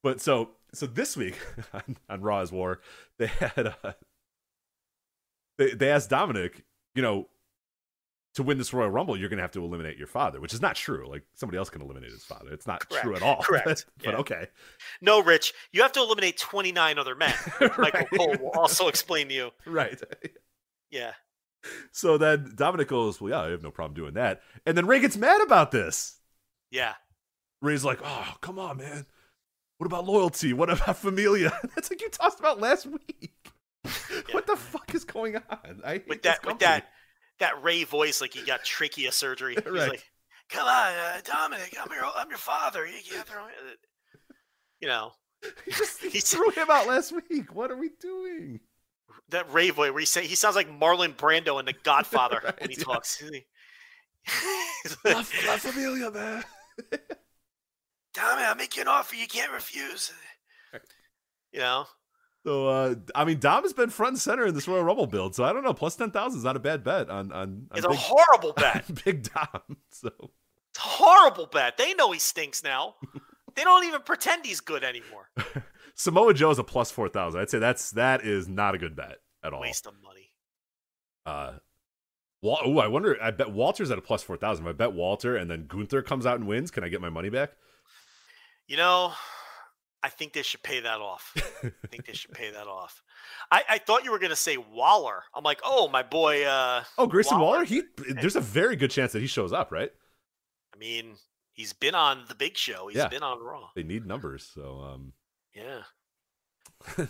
But 0.01 0.19
so 0.19 0.49
so 0.73 0.87
this 0.87 1.15
week 1.15 1.37
on, 1.73 1.95
on 2.09 2.21
Raw 2.21 2.41
is 2.41 2.51
War, 2.51 2.79
they 3.19 3.27
had 3.27 3.75
uh, 3.83 3.93
they 5.59 5.71
they 5.75 5.91
asked 5.91 6.09
Dominic, 6.09 6.63
you 6.95 7.03
know, 7.03 7.27
to 8.35 8.43
win 8.43 8.57
this 8.57 8.73
Royal 8.73 8.89
Rumble, 8.89 9.15
you're 9.17 9.29
gonna 9.29 9.41
have 9.43 9.51
to 9.51 9.63
eliminate 9.63 9.97
your 9.97 10.07
father, 10.07 10.39
which 10.41 10.53
is 10.53 10.61
not 10.61 10.75
true. 10.75 11.07
Like 11.09 11.23
somebody 11.35 11.57
else 11.57 11.69
can 11.69 11.81
eliminate 11.81 12.11
his 12.11 12.23
father. 12.23 12.51
It's 12.51 12.65
not 12.67 12.87
Correct. 12.89 13.03
true 13.05 13.15
at 13.15 13.21
all. 13.21 13.37
Correct. 13.43 13.65
But, 13.65 13.85
but 14.03 14.11
Yeah. 14.13 14.17
okay. 14.19 14.47
No, 15.01 15.21
Rich, 15.21 15.53
you 15.71 15.81
have 15.83 15.91
to 15.93 15.99
eliminate 15.99 16.37
29 16.37 16.97
other 16.97 17.15
men. 17.15 17.33
Michael 17.77 18.05
Cole 18.17 18.35
will 18.39 18.51
also 18.57 18.87
explain 18.87 19.27
to 19.29 19.33
you. 19.33 19.51
Right. 19.65 19.99
Yeah. 20.89 21.11
So 21.91 22.17
then 22.17 22.51
Dominic 22.55 22.87
goes, 22.87 23.21
Well, 23.21 23.29
yeah, 23.31 23.41
I 23.41 23.49
have 23.51 23.63
no 23.63 23.71
problem 23.71 23.95
doing 23.95 24.13
that. 24.15 24.41
And 24.65 24.75
then 24.77 24.85
Rey 24.87 24.99
gets 24.99 25.15
mad 25.17 25.41
about 25.41 25.71
this. 25.71 26.17
Yeah. 26.71 26.93
Rey's 27.61 27.85
like, 27.85 27.99
Oh, 28.03 28.33
come 28.41 28.57
on, 28.59 28.77
man. 28.77 29.05
What 29.77 29.85
about 29.87 30.05
loyalty? 30.05 30.53
What 30.53 30.69
about 30.69 30.97
familia? 30.97 31.51
That's 31.75 31.89
like 31.89 32.01
you 32.01 32.09
talked 32.09 32.39
about 32.39 32.59
last 32.59 32.85
week. 32.87 33.31
What 34.31 34.47
the 34.47 34.55
fuck 34.55 34.93
is 34.95 35.03
going 35.03 35.35
on? 35.35 35.81
I 35.83 35.93
hate 35.93 36.07
With 36.07 36.21
that, 36.23 36.45
with 36.45 36.59
that, 36.59 36.87
that 37.39 37.61
Rey 37.63 37.83
voice, 37.83 38.21
like 38.21 38.33
he 38.33 38.43
got 38.43 38.63
trachea 38.63 39.11
surgery. 39.11 39.55
He's 39.63 39.65
Right. 39.65 39.89
like, 39.89 40.03
"Come 40.49 40.67
on, 40.67 40.93
uh, 40.93 41.21
Dominic, 41.23 41.75
I'm 41.81 41.91
your, 41.91 42.05
I'm 42.15 42.29
your 42.29 42.37
father. 42.37 42.85
You 42.85 42.99
can't 43.09 43.27
throw 43.27 43.45
it." 43.47 43.79
You 44.81 44.87
know 44.89 45.11
He 45.65 45.71
just 45.71 46.01
he 46.01 46.19
threw 46.19 46.49
him 46.51 46.67
out 46.69 46.87
last 46.87 47.13
week. 47.29 47.53
What 47.53 47.71
are 47.71 47.77
we 47.77 47.89
doing? 47.99 48.59
that 49.29 49.51
Rey 49.51 49.69
voice 49.69 49.91
where 49.91 49.99
he 49.99 50.05
say 50.05 50.25
he 50.27 50.35
sounds 50.35 50.55
like 50.55 50.69
Marlon 50.69 51.15
Brando 51.15 51.59
in 51.59 51.65
The 51.65 51.73
Godfather 51.83 52.39
Right, 52.43 52.59
when 52.61 52.69
he 52.69 52.75
yeah. 52.77 52.83
talks. 52.83 53.23
La, 55.05 55.11
La 55.13 55.57
Familia, 55.57 56.11
man. 56.11 56.43
Dominic, 58.13 58.45
I'll 58.47 58.55
make 58.55 58.75
you 58.75 58.81
an 58.83 58.87
offer 58.87 59.15
you 59.15 59.27
can't 59.27 59.51
refuse. 59.51 60.11
You 61.51 61.59
know, 61.59 61.85
So 62.45 62.67
uh 62.67 62.95
I 63.15 63.23
mean 63.25 63.39
Dom 63.39 63.63
has 63.63 63.73
been 63.73 63.89
front 63.89 64.13
and 64.13 64.19
center 64.22 64.45
in 64.45 64.53
this 64.53 64.67
Royal 64.67 64.83
Rumble 64.83 65.07
build, 65.07 65.33
so 65.35 65.43
I 65.43 65.53
don't 65.53 65.63
know. 65.63 65.73
Plus 65.73 65.95
ten 65.95 66.11
thousand 66.11 66.39
is 66.39 66.43
not 66.43 66.55
a 66.55 66.59
bad 66.59 66.83
bet 66.83 67.09
on 67.09 67.31
on, 67.31 67.67
on 67.72 67.77
it's 67.77 67.85
a 67.85 67.93
horrible 67.93 68.53
bet. 68.57 69.03
big 69.05 69.23
Dom. 69.33 69.77
So 69.91 70.09
It's 70.19 70.80
a 70.80 70.81
horrible 70.81 71.45
bet. 71.47 71.77
They 71.77 71.93
know 71.93 72.11
he 72.11 72.19
stinks 72.19 72.63
now. 72.63 72.95
they 73.55 73.63
don't 73.63 73.85
even 73.85 74.01
pretend 74.01 74.45
he's 74.45 74.59
good 74.59 74.83
anymore. 74.83 75.30
Samoa 75.95 76.33
Joe 76.33 76.49
is 76.51 76.59
a 76.59 76.63
plus 76.63 76.91
four 76.91 77.07
thousand. 77.07 77.39
I'd 77.41 77.49
say 77.49 77.59
that's 77.59 77.91
that 77.91 78.25
is 78.25 78.47
not 78.47 78.75
a 78.75 78.77
good 78.77 78.95
bet 78.95 79.19
at 79.43 79.53
all. 79.53 79.61
Waste 79.61 79.85
of 79.88 79.93
money. 80.03 80.31
Uh, 81.25 81.53
Wal- 82.41 82.59
oh, 82.65 82.80
I 82.80 82.88
wonder. 82.88 83.17
I 83.22 83.31
bet 83.31 83.51
Walter's 83.51 83.89
at 83.91 83.97
a 83.97 84.01
plus 84.01 84.22
four 84.23 84.35
thousand. 84.35 84.65
If 84.65 84.69
I 84.72 84.73
bet 84.73 84.91
Walter 84.91 85.38
and 85.38 85.49
then 85.49 85.67
Gunther 85.67 86.01
comes 86.01 86.25
out 86.25 86.35
and 86.39 86.47
wins, 86.47 86.72
can 86.72 86.83
I 86.83 86.89
get 86.89 86.99
my 86.99 87.09
money 87.09 87.30
back? 87.30 87.51
You 88.67 88.75
know, 88.77 89.13
I 90.06 90.09
think 90.09 90.33
they 90.33 90.41
should 90.41 90.61
pay 90.64 90.82
that 90.82 90.99
off. 90.99 91.32
I 91.64 91.88
think 91.88 92.06
they 92.06 92.14
should 92.14 92.32
pay 92.33 92.51
that 92.51 92.67
off. 92.67 93.01
I, 93.49 93.64
I 93.69 93.77
thought 93.77 94.03
you 94.03 94.11
were 94.11 94.19
going 94.19 94.32
to 94.32 94.35
say 94.35 94.57
Waller. 94.57 95.23
I'm 95.33 95.43
like, 95.45 95.61
oh, 95.64 95.88
my 95.88 96.03
boy. 96.03 96.43
Uh, 96.43 96.83
Oh, 96.98 97.07
Grayson 97.07 97.40
Waller. 97.40 97.59
Waller. 97.59 97.65
He 97.65 97.83
there's 98.09 98.35
a 98.35 98.41
very 98.41 98.75
good 98.75 98.91
chance 98.91 99.14
that 99.14 99.22
he 99.22 99.27
shows 99.27 99.53
up. 99.53 99.72
Right? 99.72 99.91
I 100.75 100.77
mean, 100.77 101.15
he's 101.53 101.72
been 101.72 101.95
on 101.95 102.25
the 102.27 102.35
big 102.35 102.57
show. 102.57 102.88
He's 102.88 102.98
Yeah. 102.98 103.07
been 103.07 103.23
on 103.23 103.40
Raw. 103.41 103.69
They 103.75 103.83
need 103.83 104.06
numbers, 104.06 104.49
so 104.53 104.82
um, 104.82 105.14
Yeah. 105.56 105.83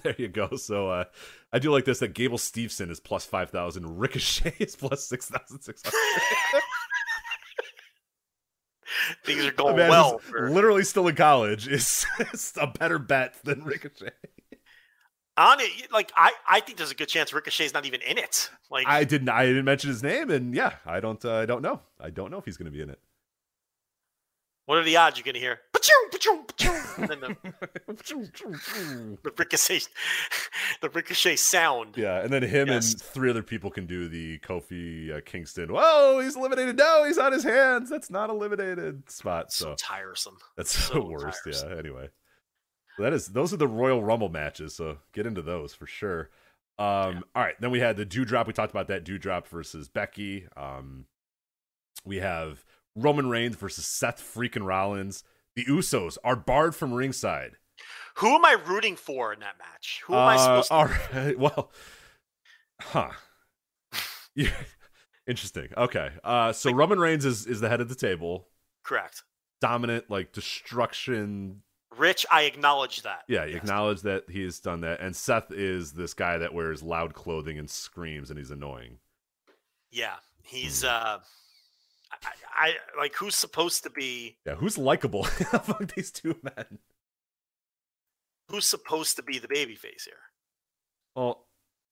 there 0.04 0.16
you 0.20 0.28
go. 0.28 0.56
So 0.56 0.90
uh, 0.90 1.06
I 1.52 1.58
do 1.58 1.72
like 1.72 1.86
this 1.86 1.98
that 2.00 2.14
Gable 2.14 2.38
Steveson 2.38 2.92
is 2.92 3.00
plus 3.00 3.26
five 3.26 3.50
thousand. 3.50 3.98
Ricochet 3.98 4.54
is 4.60 4.76
plus 4.76 5.08
six 5.08 5.30
thousand 5.30 5.62
six 5.62 5.82
hundred. 5.84 6.62
Things 9.24 9.46
are 9.46 9.52
going 9.52 9.76
well. 9.76 10.20
For, 10.20 10.50
literally 10.50 10.84
still 10.84 11.08
in 11.08 11.16
college 11.16 11.68
is, 11.68 12.06
is 12.34 12.54
a 12.60 12.68
better 12.68 13.00
bet 13.00 13.36
than 13.44 13.64
Ricochet. 13.64 14.12
on 15.38 15.60
it, 15.60 15.92
like, 15.92 16.12
I, 16.16 16.32
I 16.48 16.60
think 16.60 16.78
there's 16.78 16.92
a 16.92 16.96
good 16.96 17.08
chance 17.08 17.34
Ricochet's 17.34 17.74
not 17.74 17.86
even 17.86 18.02
in 18.02 18.18
it. 18.18 18.50
Like, 18.70 18.88
I 18.88 19.04
didn't. 19.04 19.30
I 19.30 19.46
didn't 19.46 19.66
mention 19.66 19.90
his 19.90 20.04
name, 20.04 20.30
and 20.30 20.54
yeah, 20.54 20.74
I 20.86 21.00
don't. 21.00 21.24
Uh, 21.24 21.38
I 21.38 21.46
don't 21.46 21.62
know. 21.62 21.82
I 22.00 22.10
don't 22.10 22.32
know 22.32 22.38
if 22.38 22.46
he's 22.46 22.58
going 22.58 22.66
to 22.66 22.72
be 22.72 22.82
in 22.82 22.90
it. 22.90 23.00
what 24.66 24.78
are 24.78 24.84
the 24.84 24.98
odds 24.98 25.18
you're 25.18 25.24
going 25.24 25.36
to 25.36 25.40
hear? 25.40 25.60
The, 26.98 27.36
the 29.24 29.32
ricochet, 29.38 29.82
the 30.82 30.90
ricochet 30.90 31.36
sound. 31.36 31.98
yeah, 31.98 32.22
and 32.22 32.32
then 32.32 32.44
him 32.44 32.68
Yes. 32.68 32.94
and 32.94 33.02
three 33.02 33.30
other 33.30 33.44
people 33.44 33.70
can 33.70 33.86
do 33.86 34.08
the 34.08 34.40
Kofi 34.40 35.16
uh, 35.16 35.22
Kingston. 35.26 35.70
Whoa, 35.74 36.20
he's 36.22 36.36
eliminated. 36.36 36.78
No, 36.78 37.04
he's 37.06 37.18
on 37.18 37.32
his 37.34 37.44
hands. 37.44 37.90
That's 37.90 38.10
not 38.10 38.30
eliminated 38.30 39.10
spot. 39.10 39.52
So 39.52 39.70
So 39.72 39.76
tiresome. 39.78 40.38
that's 40.56 40.72
so 40.72 40.94
the 40.96 41.02
worst. 41.06 41.40
tiresome. 41.44 41.72
Yeah. 41.72 41.78
Anyway, 41.78 42.10
that 43.00 43.14
is 43.14 43.28
those 43.28 43.54
are 43.54 43.58
the 43.58 43.68
Royal 43.68 44.04
Rumble 44.04 44.30
matches. 44.30 44.76
So 44.76 44.98
get 45.14 45.26
into 45.26 45.42
those 45.42 45.74
for 45.74 45.86
sure. 45.86 46.30
Um, 46.80 47.24
all 47.36 47.44
right, 47.44 47.60
then 47.60 47.70
we 47.72 47.80
had 47.80 47.98
the 47.98 48.06
Doudrop. 48.06 48.48
We 48.48 48.54
talked 48.54 48.72
about 48.72 48.88
that 48.88 49.04
Doudrop 49.06 49.48
versus 49.48 49.90
Becky. 49.90 50.48
Um, 50.58 51.06
we 52.04 52.18
have 52.18 52.64
Roman 52.96 53.30
Reigns 53.30 53.56
versus 53.56 53.86
Seth 53.86 54.22
freaking 54.22 54.66
Rollins. 54.66 55.24
The 55.56 55.66
Usos 55.66 56.18
are 56.24 56.36
barred 56.36 56.76
from 56.76 56.94
ringside. 56.94 57.54
Who 58.18 58.28
am 58.36 58.46
I 58.46 58.58
rooting 58.66 58.96
for 58.96 59.34
in 59.34 59.40
that 59.42 59.56
match? 59.58 60.02
Who 60.06 60.14
am 60.14 60.20
I 60.20 60.36
Uh, 60.36 60.62
supposed 60.62 60.68
to? 60.70 60.74
All 60.74 60.86
right. 61.24 61.40
Well, 61.40 61.72
huh. 62.82 63.12
Yeah. 64.36 64.52
Interesting. 65.28 65.70
Okay. 65.78 66.10
Uh, 66.24 66.52
so 66.54 66.72
Roman 66.74 67.00
Reigns 67.00 67.24
is 67.26 67.46
is 67.46 67.60
the 67.62 67.70
head 67.70 67.82
of 67.82 67.90
the 67.90 67.96
table. 67.96 68.48
Correct. 68.84 69.24
Dominant, 69.62 70.10
like 70.10 70.34
destruction, 70.34 71.62
Rich, 71.98 72.26
I 72.32 72.44
acknowledge 72.44 73.04
that. 73.04 73.22
Yeah, 73.28 73.46
you 73.46 73.56
acknowledge 73.56 74.02
that 74.02 74.24
he's 74.30 74.60
done 74.60 74.82
that. 74.82 75.00
And 75.00 75.16
Seth 75.16 75.52
is 75.52 75.94
this 75.94 76.14
guy 76.16 76.40
that 76.40 76.54
wears 76.54 76.82
loud 76.82 77.14
clothing 77.14 77.60
and 77.60 77.70
screams, 77.70 78.30
and 78.32 78.40
he's 78.40 78.50
annoying. 78.52 78.98
Yeah, 79.92 80.16
he's 80.42 80.82
Hmm. 80.82 80.88
uh, 80.90 81.20
I, 82.24 82.32
I 82.56 82.74
like 83.00 83.16
who's 83.16 83.36
supposed 83.36 83.84
to 83.84 83.90
be 83.90 84.38
Yeah, 84.46 84.56
who's 84.56 84.78
likable 84.78 85.28
among 85.54 85.90
these 85.96 86.12
two 86.12 86.36
men? 86.44 86.80
who's 88.50 88.68
supposed 88.68 89.16
to 89.16 89.24
be 89.24 89.40
the 89.40 89.48
babyface 89.48 90.04
here. 90.06 90.20
Well, 91.16 91.48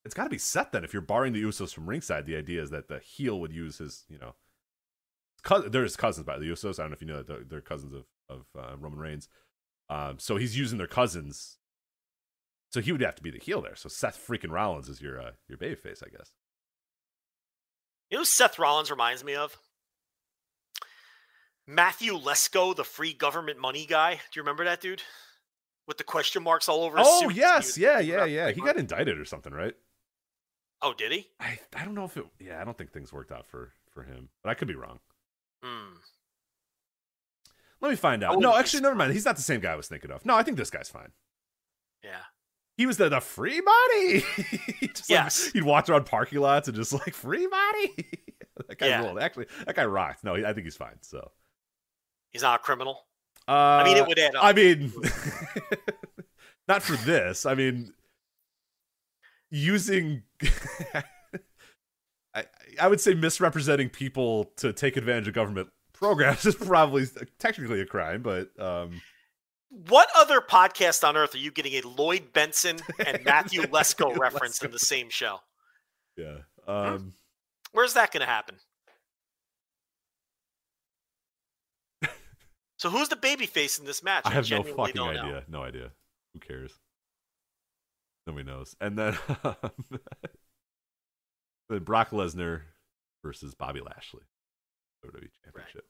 it's 0.05 0.13
got 0.13 0.25
to 0.25 0.29
be 0.29 0.37
Seth 0.37 0.71
then. 0.71 0.83
If 0.83 0.93
you're 0.93 1.01
barring 1.01 1.33
the 1.33 1.41
Usos 1.41 1.73
from 1.73 1.87
ringside, 1.89 2.25
the 2.25 2.35
idea 2.35 2.61
is 2.61 2.69
that 2.71 2.87
the 2.87 2.99
heel 2.99 3.39
would 3.39 3.51
use 3.53 3.77
his, 3.77 4.03
you 4.09 4.19
know, 4.19 4.35
they're 5.69 5.83
his 5.83 5.95
cousins 5.95 6.25
by 6.25 6.37
the 6.37 6.45
Usos. 6.45 6.77
I 6.79 6.83
don't 6.83 6.91
know 6.91 6.95
if 6.95 7.01
you 7.01 7.07
know 7.07 7.23
that 7.23 7.49
they're, 7.49 7.61
cousins 7.61 7.93
of 7.93 8.05
of 8.29 8.45
uh, 8.57 8.75
Roman 8.77 8.99
Reigns. 8.99 9.27
Um, 9.89 10.19
so 10.19 10.37
he's 10.37 10.57
using 10.57 10.77
their 10.77 10.87
cousins. 10.87 11.57
So 12.71 12.79
he 12.79 12.91
would 12.91 13.01
have 13.01 13.15
to 13.15 13.23
be 13.23 13.31
the 13.31 13.39
heel 13.39 13.61
there. 13.61 13.75
So 13.75 13.89
Seth 13.89 14.23
freaking 14.25 14.51
Rollins 14.51 14.87
is 14.87 15.01
your 15.01 15.19
uh, 15.19 15.31
your 15.47 15.57
babyface, 15.57 16.03
I 16.05 16.09
guess. 16.15 16.31
You 18.09 18.17
know 18.17 18.21
who 18.21 18.25
Seth 18.25 18.59
Rollins 18.59 18.91
reminds 18.91 19.23
me 19.23 19.35
of? 19.35 19.57
Matthew 21.71 22.13
Lesko, 22.13 22.75
the 22.75 22.83
free 22.83 23.13
government 23.13 23.59
money 23.59 23.85
guy. 23.85 24.15
Do 24.15 24.19
you 24.35 24.41
remember 24.41 24.65
that 24.65 24.81
dude? 24.81 25.01
With 25.87 25.97
the 25.97 26.03
question 26.03 26.43
marks 26.43 26.69
all 26.69 26.83
over 26.83 26.97
his 26.97 27.07
Oh 27.09 27.29
yes, 27.29 27.77
yeah, 27.77 27.99
yeah, 27.99 28.25
yeah. 28.25 28.51
He 28.51 28.61
got 28.61 28.77
indicted 28.77 29.17
or 29.19 29.25
something, 29.25 29.53
right? 29.53 29.73
Oh, 30.81 30.93
did 30.93 31.11
he? 31.11 31.27
I 31.39 31.59
I 31.75 31.85
don't 31.85 31.95
know 31.95 32.05
if 32.05 32.17
it. 32.17 32.25
Yeah, 32.39 32.61
I 32.61 32.63
don't 32.63 32.77
think 32.77 32.91
things 32.91 33.11
worked 33.13 33.31
out 33.31 33.47
for 33.47 33.71
for 33.89 34.03
him, 34.03 34.29
but 34.43 34.49
I 34.49 34.53
could 34.53 34.67
be 34.67 34.75
wrong. 34.75 34.99
Hmm. 35.63 35.95
Let 37.81 37.89
me 37.89 37.95
find 37.95 38.23
out. 38.23 38.31
wouldn't 38.35 38.43
No, 38.43 38.57
actually, 38.57 38.81
never 38.81 38.95
mind. 38.95 39.13
He's 39.13 39.25
not 39.25 39.35
the 39.37 39.41
same 39.41 39.59
guy 39.59 39.73
I 39.73 39.75
was 39.75 39.87
thinking 39.87 40.11
of. 40.11 40.23
No, 40.25 40.35
I 40.35 40.43
think 40.43 40.57
this 40.57 40.69
guy's 40.69 40.89
fine. 40.89 41.09
Yeah. 42.03 42.21
He 42.77 42.85
was 42.85 42.97
the, 42.97 43.09
the 43.09 43.19
free 43.19 43.59
body. 43.61 44.23
Just, 44.81 45.09
like, 45.09 45.09
Yes. 45.09 45.51
he'd 45.51 45.63
walk 45.63 45.89
around 45.89 46.05
parking 46.05 46.39
lots 46.39 46.67
and 46.67 46.75
just 46.77 46.93
like 46.93 47.13
free 47.13 47.47
body. 47.47 47.91
that 48.67 48.77
guy 48.77 48.87
Yeah. 48.87 49.03
ruled. 49.03 49.19
Actually, 49.19 49.47
that 49.65 49.75
guy 49.75 49.85
rocked. 49.85 50.23
No, 50.23 50.35
I 50.35 50.53
think 50.53 50.65
he's 50.65 50.75
fine. 50.75 50.95
So, 51.01 51.31
He's 52.31 52.41
not 52.41 52.59
a 52.59 52.63
criminal. 52.63 53.05
uh, 53.47 53.51
I 53.51 53.83
mean, 53.83 53.97
it 53.97 54.07
would 54.07 54.19
add 54.19 54.35
up. 54.35 54.43
I 54.43 54.53
mean, 54.53 54.93
not 56.67 56.81
for 56.83 56.95
this. 56.97 57.45
I 57.45 57.55
mean, 57.55 57.93
using. 59.49 60.23
I, 62.33 62.45
I 62.79 62.87
would 62.87 63.01
say 63.01 63.13
misrepresenting 63.13 63.89
people 63.89 64.45
to 64.57 64.71
take 64.71 64.95
advantage 64.95 65.27
of 65.27 65.33
government 65.33 65.67
programs 65.93 66.45
is 66.45 66.55
probably 66.55 67.05
technically 67.39 67.81
a 67.81 67.85
crime, 67.85 68.21
but 68.21 68.49
um, 68.57 69.01
What 69.69 70.07
other 70.15 70.39
podcast 70.39 71.05
on 71.07 71.17
earth 71.17 71.35
are 71.35 71.39
you 71.39 71.51
getting 71.51 71.73
a 71.73 71.81
Lloyd 71.81 72.31
Bentsen 72.33 72.81
and 73.05 73.23
Matthew 73.25 73.61
Lesko 73.63 74.17
reference 74.17 74.63
in 74.63 74.71
the 74.71 74.79
same 74.79 75.09
show? 75.09 75.39
yeah. 76.17 76.37
Um, 76.67 77.13
Where's 77.73 77.93
that 77.95 78.11
going 78.11 78.21
to 78.21 78.27
happen? 78.27 78.55
So 82.81 82.89
who's 82.89 83.09
the 83.09 83.15
babyface 83.15 83.79
in 83.79 83.85
this 83.85 84.01
match? 84.01 84.23
I 84.25 84.31
have 84.31 84.49
no 84.49 84.63
fucking 84.63 84.95
don't 84.95 85.13
know. 85.13 85.21
idea. 85.21 85.43
No 85.47 85.61
idea. 85.61 85.91
Who 86.33 86.39
cares? 86.39 86.71
Nobody 88.25 88.43
knows. 88.43 88.75
And 88.81 88.97
then, 88.97 89.15
then 91.69 91.83
Brock 91.83 92.09
Lesnar 92.09 92.61
versus 93.23 93.53
Bobby 93.53 93.81
Lashley, 93.81 94.23
WWE 95.05 95.27
Championship. 95.45 95.85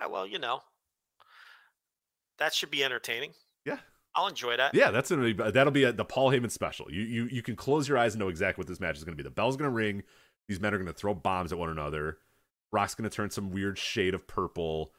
Ah, 0.00 0.06
well, 0.08 0.24
you 0.24 0.38
know, 0.38 0.60
that 2.38 2.54
should 2.54 2.70
be 2.70 2.84
entertaining. 2.84 3.32
Yeah, 3.64 3.78
I'll 4.14 4.28
enjoy 4.28 4.56
that. 4.56 4.72
yeah. 4.72 4.92
That's 4.92 5.10
gonna 5.10 5.22
be 5.22 5.32
that'll 5.32 5.72
be 5.72 5.82
a, 5.82 5.92
the 5.92 6.04
Paul 6.04 6.30
Heyman 6.30 6.52
special. 6.52 6.86
You 6.92 7.02
you 7.02 7.28
you 7.28 7.42
can 7.42 7.56
close 7.56 7.88
your 7.88 7.98
eyes 7.98 8.14
and 8.14 8.20
know 8.20 8.28
exactly 8.28 8.60
what 8.60 8.68
this 8.68 8.78
match 8.78 8.98
is 8.98 9.02
gonna 9.02 9.16
be. 9.16 9.24
The 9.24 9.30
bell's 9.30 9.56
gonna 9.56 9.70
ring. 9.70 10.04
These 10.48 10.60
men 10.60 10.72
are 10.74 10.78
gonna 10.78 10.92
throw 10.92 11.12
bombs 11.12 11.50
at 11.50 11.58
one 11.58 11.70
another. 11.70 12.18
Brock's 12.70 12.94
gonna 12.94 13.10
turn 13.10 13.30
some 13.30 13.50
weird 13.50 13.78
shade 13.78 14.14
of 14.14 14.28
purple. 14.28 14.92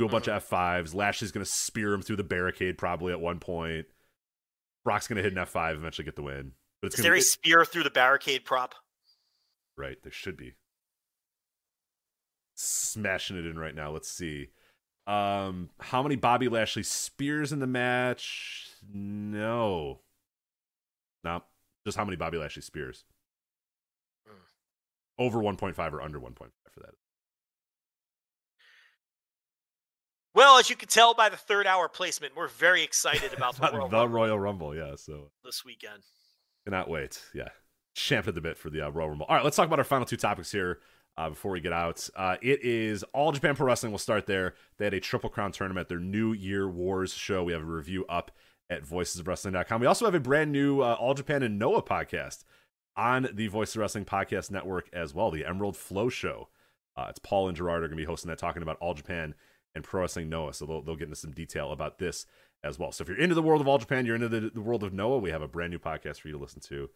Do 0.00 0.06
a 0.06 0.08
bunch 0.08 0.24
Mm-hmm. 0.24 0.36
of 0.36 0.48
F5s. 0.86 0.94
Lashley's 0.94 1.30
gonna 1.30 1.44
spear 1.44 1.92
him 1.92 2.00
through 2.00 2.16
the 2.16 2.24
barricade 2.24 2.78
probably 2.78 3.12
at 3.12 3.20
one 3.20 3.38
point. 3.38 3.86
Brock's 4.82 5.06
gonna 5.06 5.20
hit 5.20 5.32
an 5.36 5.38
F5, 5.38 5.74
eventually 5.74 6.06
get 6.06 6.16
the 6.16 6.22
win. 6.22 6.52
But 6.80 6.86
it's 6.86 6.94
Is 6.94 7.00
gonna 7.00 7.08
there 7.10 7.16
be 7.16 7.20
a 7.20 7.22
spear 7.22 7.64
through 7.66 7.82
the 7.82 7.90
barricade 7.90 8.46
prop? 8.46 8.74
Right, 9.76 9.98
there 10.02 10.10
should 10.10 10.38
be. 10.38 10.54
Smashing 12.54 13.36
it 13.36 13.44
in 13.44 13.58
right 13.58 13.74
now. 13.74 13.90
Let's 13.90 14.08
see. 14.10 14.48
Um, 15.06 15.68
how 15.80 16.02
many 16.02 16.16
Bobby 16.16 16.48
Lashley 16.48 16.82
spears 16.82 17.52
in 17.52 17.58
the 17.58 17.66
match? 17.66 18.68
No. 18.90 20.00
No. 21.24 21.42
Just 21.84 21.98
how 21.98 22.04
many 22.06 22.16
Bobby 22.16 22.38
Lashley 22.38 22.62
spears? 22.62 23.04
Hmm. 24.26 24.34
Over 25.18 25.40
1.5 25.40 25.92
or 25.92 26.00
under 26.00 26.18
1.5 26.18 26.32
for 26.70 26.80
that. 26.80 26.94
Well, 30.34 30.58
as 30.58 30.70
you 30.70 30.76
can 30.76 30.88
tell 30.88 31.14
by 31.14 31.28
the 31.28 31.36
third 31.36 31.66
hour 31.66 31.88
placement, 31.88 32.36
we're 32.36 32.48
very 32.48 32.82
excited 32.82 33.32
about 33.34 33.56
the, 33.56 33.62
Royal 33.72 33.88
the 33.88 33.96
Rumble 33.96 34.08
Royal 34.08 34.38
Rumble, 34.38 34.74
yeah. 34.74 34.94
So 34.96 35.30
this 35.44 35.64
weekend. 35.64 36.02
Cannot 36.64 36.88
wait. 36.88 37.20
Yeah. 37.34 37.48
Champed 37.94 38.28
at 38.28 38.34
the 38.34 38.40
bit 38.40 38.56
for 38.56 38.70
the 38.70 38.86
uh, 38.86 38.90
Royal 38.90 39.08
Rumble. 39.08 39.26
All 39.28 39.34
right, 39.34 39.44
let's 39.44 39.56
talk 39.56 39.66
about 39.66 39.78
our 39.78 39.84
final 39.84 40.06
two 40.06 40.16
topics 40.16 40.52
here 40.52 40.78
uh, 41.16 41.30
before 41.30 41.50
we 41.52 41.60
get 41.60 41.72
out. 41.72 42.08
Uh, 42.14 42.36
it 42.40 42.62
is 42.62 43.02
All 43.12 43.32
Japan 43.32 43.56
Pro 43.56 43.66
Wrestling. 43.66 43.92
We'll 43.92 43.98
start 43.98 44.26
there. 44.26 44.54
They 44.78 44.84
had 44.86 44.94
a 44.94 45.00
Triple 45.00 45.30
Crown 45.30 45.52
tournament, 45.52 45.88
their 45.88 45.98
New 45.98 46.32
Year 46.32 46.68
Wars 46.68 47.12
show. 47.12 47.42
We 47.42 47.52
have 47.52 47.62
a 47.62 47.66
review 47.66 48.06
up 48.06 48.30
at 48.68 48.84
voicesofwrestling.com. 48.84 49.80
We 49.80 49.86
also 49.86 50.04
have 50.04 50.14
a 50.14 50.20
brand 50.20 50.52
new 50.52 50.80
uh, 50.80 50.94
All 50.94 51.14
Japan 51.14 51.42
and 51.42 51.58
Noah 51.58 51.82
podcast 51.82 52.44
on 52.96 53.28
the 53.32 53.48
Voice 53.48 53.74
of 53.74 53.80
Wrestling 53.80 54.04
Podcast 54.04 54.50
Network 54.50 54.88
as 54.92 55.12
well, 55.12 55.30
the 55.30 55.44
Emerald 55.44 55.76
Flow 55.76 56.08
Show. 56.08 56.48
Uh, 56.96 57.06
it's 57.08 57.18
Paul 57.18 57.48
and 57.48 57.56
Gerard 57.56 57.82
are 57.82 57.88
going 57.88 57.96
to 57.98 58.02
be 58.02 58.04
hosting 58.04 58.28
that, 58.28 58.38
talking 58.38 58.62
about 58.62 58.76
All 58.80 58.94
Japan 58.94 59.34
and 59.74 59.84
Pro 59.84 60.02
Wrestling 60.02 60.28
Noah. 60.28 60.54
So 60.54 60.66
they'll, 60.66 60.82
they'll 60.82 60.96
get 60.96 61.04
into 61.04 61.16
some 61.16 61.32
detail 61.32 61.72
about 61.72 61.98
this 61.98 62.26
as 62.62 62.78
well. 62.78 62.92
So 62.92 63.02
if 63.02 63.08
you're 63.08 63.18
into 63.18 63.34
the 63.34 63.42
world 63.42 63.60
of 63.60 63.68
All 63.68 63.78
Japan, 63.78 64.06
you're 64.06 64.14
into 64.14 64.28
the, 64.28 64.50
the 64.52 64.60
world 64.60 64.82
of 64.82 64.92
Noah, 64.92 65.18
we 65.18 65.30
have 65.30 65.42
a 65.42 65.48
brand 65.48 65.70
new 65.72 65.78
podcast 65.78 66.20
for 66.20 66.28
you 66.28 66.34
to 66.34 66.40
listen 66.40 66.60
to 66.62 66.90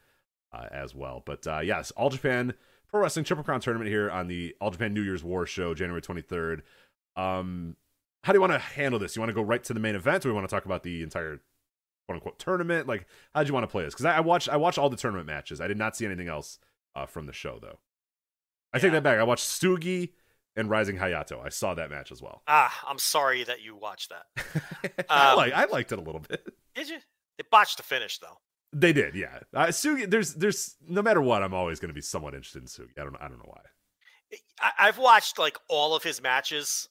uh, 0.53 0.67
as 0.71 0.95
well. 0.95 1.23
But 1.25 1.47
uh, 1.47 1.61
yes, 1.61 1.91
All 1.93 2.11
Japan 2.11 2.55
Pro 2.89 3.01
Wrestling 3.01 3.25
Triple 3.25 3.45
Crown 3.45 3.61
tournament 3.61 3.91
here 3.91 4.11
on 4.11 4.29
the 4.29 4.55
All 4.61 4.71
Japan 4.71 4.95
New 4.95 5.03
Year's 5.03 5.25
War 5.25 5.47
show, 5.47 5.75
January 5.75 6.01
23rd. 6.01 6.61
Um, 7.17 7.77
how 8.23 8.33
do 8.33 8.37
you 8.37 8.41
want 8.41 8.53
to 8.53 8.59
handle 8.59 8.99
this? 8.99 9.17
You 9.17 9.21
want 9.21 9.31
to 9.31 9.35
go 9.35 9.43
right 9.43 9.63
to 9.65 9.75
the 9.75 9.81
main 9.81 9.95
event, 9.95 10.25
or 10.25 10.29
we 10.29 10.35
want 10.35 10.49
to 10.49 10.55
talk 10.55 10.65
about 10.65 10.83
the 10.83 11.03
entire 11.03 11.41
quote 12.07 12.17
unquote 12.17 12.39
tournament? 12.39 12.87
Like, 12.87 13.07
how 13.35 13.43
do 13.43 13.49
you 13.49 13.53
want 13.53 13.65
to 13.65 13.69
play 13.69 13.85
this? 13.85 13.95
Because 13.95 14.07
I, 14.07 14.19
I 14.19 14.21
watched 14.21 14.49
I 14.49 14.57
watched 14.57 14.79
all 14.79 14.89
the 14.91 14.97
tournament 14.97 15.27
matches. 15.27 15.61
I 15.61 15.67
did 15.67 15.77
not 15.77 15.97
see 15.97 16.07
anything 16.07 16.29
else 16.29 16.59
uh, 16.95 17.07
from 17.07 17.27
the 17.27 17.33
show 17.33 17.59
though. 17.61 17.79
I 18.73 18.79
take 18.79 18.93
that 18.93 19.03
back. 19.03 19.19
I 19.19 19.25
watched 19.25 19.45
Sugi 19.45 20.11
and 20.57 20.71
Rising 20.71 20.97
Hayato. 20.97 21.45
I 21.45 21.49
saw 21.49 21.75
that 21.75 21.91
match 21.91 22.13
as 22.13 22.23
well. 22.23 22.43
Ah, 22.47 22.85
I'm 22.89 22.99
sorry 22.99 23.45
that 23.45 23.63
you 23.63 23.77
watched 23.77 24.11
that. 24.11 25.07
I 25.09 25.31
Um, 25.31 25.37
like 25.37 25.53
I 25.53 25.65
liked 25.67 25.93
it 25.93 25.99
a 25.99 26.03
little 26.03 26.21
bit. 26.21 26.47
Did 26.75 26.89
you? 26.89 26.99
They 27.39 27.45
botched 27.51 27.77
the 27.79 27.83
finish 27.83 28.19
though. 28.19 28.39
They 28.73 28.93
did, 28.93 29.15
yeah. 29.15 29.39
Uh, 29.55 29.67
Sugi, 29.67 30.11
there's, 30.11 30.35
there's, 30.35 30.75
no 30.89 31.01
matter 31.01 31.21
what, 31.21 31.45
I'm 31.45 31.55
always 31.55 31.79
going 31.79 31.91
to 31.91 31.95
be 31.95 32.01
somewhat 32.01 32.35
interested 32.35 32.61
in 32.61 32.67
Sugi. 32.67 32.99
I 32.99 33.05
don't, 33.05 33.13
know, 33.13 33.21
I 33.21 33.29
don't 33.29 33.39
know 33.39 33.47
why. 33.47 33.61
I, 34.61 34.89
I've 34.89 34.99
watched 34.99 35.39
like 35.39 35.57
all 35.69 35.95
of 35.95 36.03
his 36.03 36.21
matches 36.21 36.89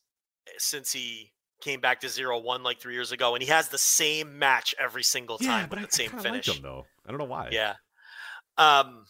eh, 0.47 0.51
since 0.59 0.93
he 0.93 1.33
came 1.61 1.81
back 1.81 1.99
to 2.01 2.09
zero 2.09 2.39
one 2.39 2.63
like 2.63 2.79
three 2.79 2.93
years 2.93 3.11
ago, 3.11 3.35
and 3.35 3.43
he 3.43 3.49
has 3.49 3.67
the 3.67 3.77
same 3.77 4.39
match 4.39 4.73
every 4.79 5.03
single 5.03 5.37
time 5.37 5.69
with 5.69 5.81
the 5.81 5.87
same 5.89 6.11
finish. 6.11 6.47
Like 6.47 6.57
him, 6.57 6.63
though. 6.63 6.85
I 7.05 7.09
don't 7.09 7.19
know 7.19 7.25
why. 7.25 7.49
Yeah. 7.51 7.73
Um, 8.57 9.05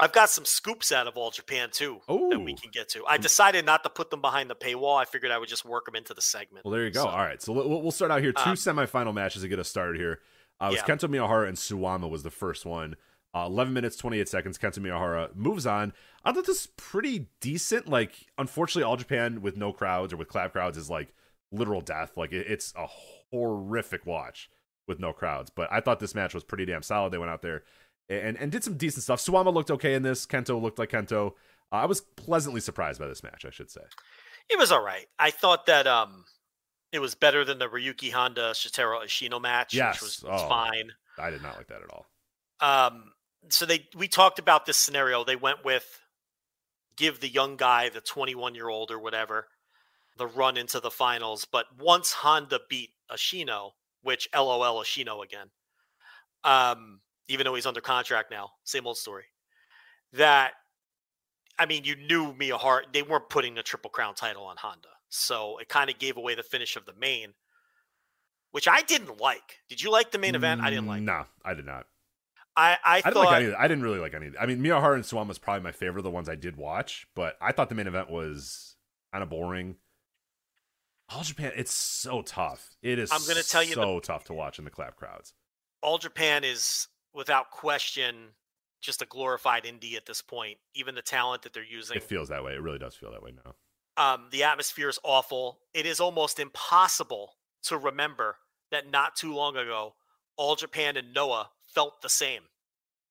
I've 0.00 0.12
got 0.12 0.30
some 0.30 0.44
scoops 0.44 0.92
out 0.92 1.06
of 1.08 1.16
all 1.16 1.30
Japan 1.30 1.70
too 1.72 2.00
that 2.06 2.40
we 2.44 2.54
can 2.54 2.70
get 2.70 2.88
to. 2.90 3.04
I 3.06 3.18
decided 3.18 3.66
not 3.66 3.82
to 3.82 3.90
put 3.90 4.10
them 4.10 4.20
behind 4.20 4.48
the 4.48 4.54
paywall. 4.54 4.96
I 5.00 5.04
figured 5.04 5.32
I 5.32 5.38
would 5.38 5.48
just 5.48 5.64
work 5.64 5.86
them 5.86 5.96
into 5.96 6.14
the 6.14 6.22
segment. 6.22 6.64
Well, 6.64 6.72
there 6.72 6.84
you 6.84 6.90
go. 6.92 7.02
So, 7.02 7.08
All 7.08 7.18
right, 7.18 7.42
so 7.42 7.52
we'll, 7.52 7.82
we'll 7.82 7.90
start 7.90 8.10
out 8.10 8.22
here. 8.22 8.32
Two 8.32 8.50
Um, 8.50 8.54
semifinal 8.56 9.12
matches 9.12 9.42
to 9.42 9.48
get 9.48 9.58
us 9.58 9.68
started 9.68 10.00
here. 10.00 10.20
Uh, 10.60 10.66
it 10.66 10.70
was 10.70 10.76
Yeah. 10.88 10.94
Kento 10.94 11.08
Miyahara 11.10 11.48
and 11.48 11.56
Suwama 11.56 12.08
was 12.08 12.22
the 12.22 12.30
first 12.30 12.64
one. 12.64 12.96
Uh, 13.34 13.44
11 13.46 13.74
minutes 13.74 13.96
28 13.96 14.28
seconds. 14.28 14.56
Kento 14.56 14.78
Miyahara 14.78 15.34
moves 15.34 15.66
on. 15.66 15.92
I 16.24 16.32
thought 16.32 16.46
this 16.46 16.64
was 16.64 16.66
pretty 16.76 17.26
decent. 17.40 17.88
Like, 17.88 18.26
unfortunately, 18.38 18.84
all 18.84 18.96
Japan 18.96 19.42
with 19.42 19.56
no 19.56 19.72
crowds 19.72 20.12
or 20.12 20.16
with 20.16 20.28
clap 20.28 20.52
crowds 20.52 20.78
is 20.78 20.88
like 20.88 21.12
literal 21.52 21.80
death. 21.80 22.16
Like, 22.16 22.32
it, 22.32 22.46
it's 22.48 22.72
a 22.76 22.86
horrific 23.32 24.06
watch 24.06 24.48
with 24.86 24.98
no 24.98 25.12
crowds. 25.12 25.50
But 25.50 25.68
I 25.70 25.80
thought 25.80 26.00
this 26.00 26.14
match 26.14 26.34
was 26.34 26.44
pretty 26.44 26.64
damn 26.64 26.82
solid. 26.82 27.12
They 27.12 27.18
went 27.18 27.30
out 27.30 27.42
there 27.42 27.64
and 28.08 28.36
and 28.38 28.50
did 28.52 28.64
some 28.64 28.76
decent 28.76 29.02
stuff. 29.04 29.20
Suwama 29.20 29.52
looked 29.52 29.70
okay 29.70 29.94
in 29.94 30.02
this. 30.02 30.26
Kento 30.26 30.60
looked 30.60 30.78
like 30.78 30.90
Kento. 30.90 31.32
Uh, 31.72 31.76
I 31.76 31.86
was 31.86 32.00
pleasantly 32.00 32.60
surprised 32.60 32.98
by 33.00 33.06
this 33.08 33.22
match, 33.22 33.44
I 33.44 33.50
should 33.50 33.70
say. 33.70 33.82
It 34.48 34.58
was 34.58 34.72
all 34.72 34.82
right. 34.82 35.06
I 35.18 35.30
thought 35.30 35.66
that 35.66 35.86
um, 35.86 36.24
it 36.92 36.98
was 37.00 37.14
better 37.14 37.44
than 37.44 37.58
the 37.58 37.68
Ryuki 37.68 38.10
Honda 38.10 38.52
Shotaro 38.52 39.04
Ashino 39.04 39.40
match, 39.40 39.74
Yes. 39.74 39.96
which 39.96 40.02
was, 40.02 40.22
was 40.24 40.42
Oh. 40.44 40.48
fine. 40.48 40.90
I 41.18 41.30
did 41.30 41.42
not 41.42 41.56
like 41.56 41.66
that 41.68 41.82
at 41.82 41.90
all. 41.90 42.06
Um, 42.60 43.12
so 43.50 43.66
they 43.66 43.86
we 43.94 44.08
talked 44.08 44.38
about 44.38 44.64
this 44.66 44.76
scenario. 44.76 45.24
They 45.24 45.36
went 45.36 45.64
with 45.64 45.86
give 46.96 47.20
the 47.20 47.28
young 47.28 47.56
guy, 47.56 47.88
the 47.90 48.00
21 48.00 48.54
year 48.54 48.68
old 48.68 48.90
or 48.90 48.98
whatever, 48.98 49.48
the 50.16 50.26
run 50.26 50.56
into 50.56 50.80
the 50.80 50.90
finals. 50.90 51.44
But 51.44 51.66
once 51.78 52.12
Honda 52.12 52.60
beat 52.68 52.90
Ashino, 53.10 53.72
which 54.02 54.28
LOL 54.34 54.82
Ashino 54.82 55.22
again, 55.22 55.50
um, 56.44 57.00
even 57.28 57.44
though 57.44 57.54
he's 57.54 57.66
under 57.66 57.80
contract 57.80 58.30
now, 58.30 58.50
same 58.64 58.86
old 58.86 58.96
story. 58.96 59.24
That 60.14 60.52
I 61.58 61.66
mean, 61.66 61.84
you 61.84 61.96
knew 61.96 62.32
Miyahara, 62.32 62.82
they 62.92 63.02
weren't 63.02 63.28
putting 63.28 63.54
the 63.54 63.62
Triple 63.62 63.90
Crown 63.90 64.14
title 64.14 64.44
on 64.44 64.56
Honda. 64.58 64.88
So 65.08 65.58
it 65.58 65.68
kind 65.68 65.90
of 65.90 65.98
gave 65.98 66.16
away 66.16 66.34
the 66.34 66.42
finish 66.42 66.76
of 66.76 66.86
the 66.86 66.92
main, 66.98 67.34
which 68.52 68.68
I 68.68 68.82
didn't 68.82 69.20
like. 69.20 69.58
Did 69.68 69.82
you 69.82 69.90
like 69.90 70.10
the 70.10 70.18
main 70.18 70.34
event? 70.34 70.60
I 70.62 70.70
didn't 70.70 70.86
like. 70.86 71.02
No, 71.02 71.24
I 71.44 71.54
did 71.54 71.66
not. 71.66 71.86
I 72.56 72.72
I, 72.84 72.96
I 72.96 73.00
thought 73.00 73.12
didn't 73.12 73.24
like 73.24 73.42
any. 73.42 73.54
I 73.54 73.68
didn't 73.68 73.84
really 73.84 73.98
like 74.00 74.14
any. 74.14 74.30
I 74.38 74.46
mean, 74.46 74.58
Miyahara 74.58 74.94
and 74.94 75.04
Suwama 75.04 75.28
was 75.28 75.38
probably 75.38 75.62
my 75.62 75.72
favorite, 75.72 76.00
of 76.00 76.04
the 76.04 76.10
ones 76.10 76.28
I 76.28 76.34
did 76.34 76.56
watch. 76.56 77.06
But 77.14 77.36
I 77.40 77.52
thought 77.52 77.68
the 77.68 77.74
main 77.74 77.86
event 77.86 78.10
was 78.10 78.76
kind 79.12 79.22
of 79.22 79.30
boring. 79.30 79.76
All 81.10 81.22
Japan, 81.22 81.52
it's 81.56 81.72
so 81.72 82.20
tough. 82.22 82.76
It 82.82 82.98
is. 82.98 83.10
I'm 83.12 83.26
gonna 83.26 83.42
tell 83.42 83.62
you 83.62 83.74
the- 83.74 83.82
so 83.82 84.00
tough 84.00 84.24
to 84.24 84.34
watch 84.34 84.58
in 84.58 84.64
the 84.64 84.70
clap 84.70 84.96
crowds. 84.96 85.32
All 85.82 85.98
Japan 85.98 86.44
is 86.44 86.88
without 87.14 87.50
question 87.50 88.14
just 88.80 89.02
a 89.02 89.06
glorified 89.06 89.64
indie 89.64 89.96
at 89.96 90.06
this 90.06 90.22
point. 90.22 90.58
Even 90.74 90.94
the 90.94 91.02
talent 91.02 91.42
that 91.42 91.52
they're 91.52 91.64
using, 91.64 91.96
It 91.96 92.02
feels 92.04 92.28
that 92.28 92.44
way. 92.44 92.52
It 92.54 92.62
really 92.62 92.78
does 92.78 92.94
feel 92.94 93.10
that 93.10 93.22
way 93.22 93.32
now. 93.44 93.54
um, 93.96 94.28
the 94.30 94.44
atmosphere 94.44 94.88
is 94.88 94.98
awful. 95.02 95.58
It 95.74 95.84
is 95.86 95.98
almost 95.98 96.38
impossible 96.38 97.32
to 97.64 97.76
remember 97.76 98.36
that 98.70 98.88
not 98.90 99.16
too 99.16 99.34
long 99.34 99.56
ago, 99.56 99.94
All 100.36 100.54
Japan 100.54 100.96
and 100.96 101.12
Noah 101.12 101.50
felt 101.74 102.02
the 102.02 102.08
same. 102.08 102.42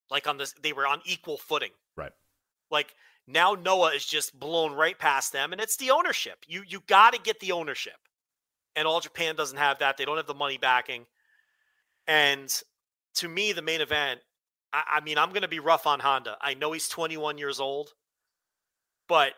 Like 0.10 0.26
on 0.28 0.38
this, 0.38 0.54
they 0.62 0.72
were 0.72 0.88
on 0.88 1.02
equal 1.06 1.38
footing. 1.38 1.72
Right. 1.98 2.14
Like 2.72 2.94
now 3.28 3.56
Noah 3.56 3.90
is 3.94 4.06
just 4.06 4.40
blown 4.40 4.72
right 4.72 4.98
past 4.98 5.34
them, 5.34 5.52
and 5.52 5.60
it's 5.60 5.76
the 5.76 5.92
ownership. 5.92 6.46
You 6.48 6.64
you 6.66 6.82
got 6.88 7.14
to 7.14 7.20
get 7.20 7.42
the 7.42 7.52
ownership, 7.52 7.98
and 8.78 8.88
All 8.88 9.02
Japan 9.02 9.36
doesn't 9.36 9.58
have 9.58 9.80
that. 9.80 9.98
They 9.98 10.06
don't 10.06 10.16
have 10.16 10.28
the 10.28 10.34
money 10.34 10.58
backing. 10.58 11.06
And 12.08 12.50
to 13.18 13.28
me, 13.28 13.52
the 13.52 13.62
main 13.62 13.82
event. 13.82 14.22
I, 14.74 14.84
I 14.98 15.02
mean, 15.02 15.18
I'm 15.18 15.30
going 15.30 15.42
to 15.44 15.48
be 15.48 15.60
rough 15.60 15.86
on 15.88 16.00
Honda. 16.00 16.38
I 16.42 16.54
know 16.54 16.72
he's 16.72 16.88
21 16.88 17.38
years 17.38 17.60
old, 17.60 17.94
but 19.08 19.34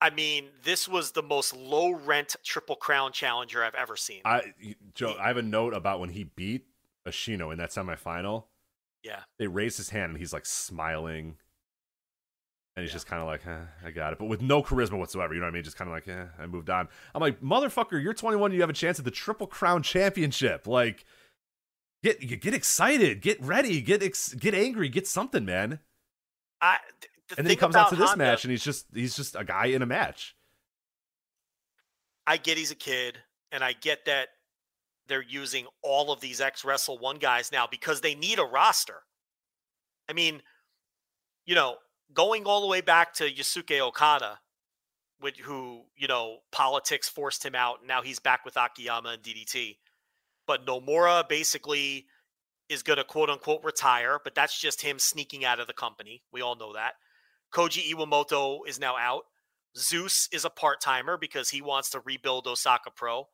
I 0.00 0.10
mean, 0.10 0.48
this 0.64 0.88
was 0.88 1.12
the 1.12 1.22
most 1.22 1.56
low 1.56 1.92
rent 1.92 2.36
Triple 2.44 2.76
Crown 2.76 3.12
challenger 3.12 3.64
I've 3.64 3.74
ever 3.74 3.96
seen. 3.96 4.22
I 4.24 4.54
Joe, 4.94 5.16
I 5.18 5.28
have 5.28 5.36
a 5.36 5.42
note 5.42 5.74
about 5.74 6.00
when 6.00 6.10
he 6.10 6.24
beat 6.24 6.66
Ashino 7.06 7.52
in 7.52 7.58
that 7.58 7.70
semifinal. 7.70 8.44
yeah. 9.02 9.20
They 9.38 9.46
raised 9.46 9.76
his 9.76 9.90
hand 9.90 10.10
and 10.10 10.18
he's 10.18 10.32
like 10.32 10.46
smiling. 10.46 11.36
And 12.76 12.84
he's 12.84 12.92
just 12.92 13.08
kind 13.08 13.20
of 13.20 13.26
like, 13.26 13.44
eh, 13.44 13.64
I 13.84 13.90
got 13.90 14.12
it. 14.12 14.20
But 14.20 14.26
with 14.26 14.40
no 14.40 14.62
charisma 14.62 14.98
whatsoever. 14.98 15.34
You 15.34 15.40
know 15.40 15.46
what 15.46 15.50
I 15.50 15.54
mean? 15.54 15.64
Just 15.64 15.76
kind 15.76 15.90
of 15.90 15.94
like, 15.94 16.06
eh, 16.06 16.26
I 16.38 16.46
moved 16.46 16.70
on. 16.70 16.88
I'm 17.12 17.20
like, 17.20 17.40
motherfucker, 17.40 18.00
you're 18.00 18.14
21. 18.14 18.52
You 18.52 18.60
have 18.60 18.70
a 18.70 18.74
chance 18.74 19.00
at 19.00 19.04
the 19.04 19.10
Triple 19.10 19.48
Crown 19.48 19.82
Championship. 19.82 20.68
Like, 20.68 21.04
get 22.02 22.22
you 22.22 22.36
get 22.36 22.54
excited. 22.54 23.20
Get 23.20 23.40
ready. 23.42 23.80
Get 23.80 24.02
ex- 24.02 24.34
get 24.34 24.54
angry. 24.54 24.88
Get 24.88 25.06
something, 25.06 25.44
man. 25.44 25.80
I, 26.60 26.78
th- 27.00 27.38
and 27.38 27.46
then 27.46 27.50
he 27.50 27.56
comes 27.56 27.76
out 27.76 27.90
to 27.90 27.96
this 27.96 28.10
Honda- 28.10 28.24
match 28.24 28.44
and 28.44 28.50
he's 28.50 28.64
just 28.64 28.86
he's 28.94 29.14
just 29.16 29.36
a 29.36 29.44
guy 29.44 29.66
in 29.66 29.82
a 29.82 29.86
match. 29.86 30.34
I 32.26 32.36
get 32.36 32.58
he's 32.58 32.70
a 32.70 32.76
kid, 32.76 33.18
and 33.52 33.64
I 33.64 33.72
get 33.72 34.04
that 34.04 34.28
they're 35.08 35.22
using 35.22 35.66
all 35.82 36.12
of 36.12 36.20
these 36.20 36.40
ex 36.40 36.64
Wrestle 36.64 36.98
One 36.98 37.16
guys 37.16 37.50
now 37.50 37.66
because 37.70 38.00
they 38.00 38.14
need 38.14 38.38
a 38.38 38.44
roster. 38.44 39.02
I 40.08 40.12
mean, 40.12 40.42
you 41.46 41.54
know, 41.54 41.76
going 42.12 42.44
all 42.44 42.60
the 42.60 42.66
way 42.66 42.80
back 42.80 43.14
to 43.14 43.30
Yusuke 43.30 43.80
Okada, 43.80 44.38
which, 45.20 45.38
who, 45.40 45.82
you 45.96 46.08
know, 46.08 46.38
politics 46.52 47.08
forced 47.08 47.44
him 47.44 47.54
out. 47.54 47.80
And 47.80 47.88
now 47.88 48.02
he's 48.02 48.18
back 48.18 48.44
with 48.44 48.56
Akiyama 48.56 49.10
and 49.10 49.22
DDT. 49.22 49.76
But 50.48 50.66
Nomura 50.66 51.28
basically 51.28 52.06
is 52.68 52.82
going 52.82 52.96
to 52.96 53.04
quote 53.04 53.30
unquote 53.30 53.62
retire, 53.62 54.18
but 54.24 54.34
that's 54.34 54.58
just 54.58 54.82
him 54.82 54.98
sneaking 54.98 55.44
out 55.44 55.60
of 55.60 55.68
the 55.68 55.72
company. 55.72 56.22
We 56.32 56.40
all 56.40 56.56
know 56.56 56.72
that. 56.72 56.94
Koji 57.52 57.92
Iwamoto 57.92 58.60
is 58.66 58.80
now 58.80 58.96
out. 58.96 59.24
Zeus 59.76 60.28
is 60.32 60.44
a 60.44 60.50
part 60.50 60.80
timer 60.80 61.18
because 61.18 61.50
he 61.50 61.62
wants 61.62 61.90
to 61.90 62.00
rebuild 62.00 62.46
Osaka 62.46 62.90
Pro. 62.90 63.28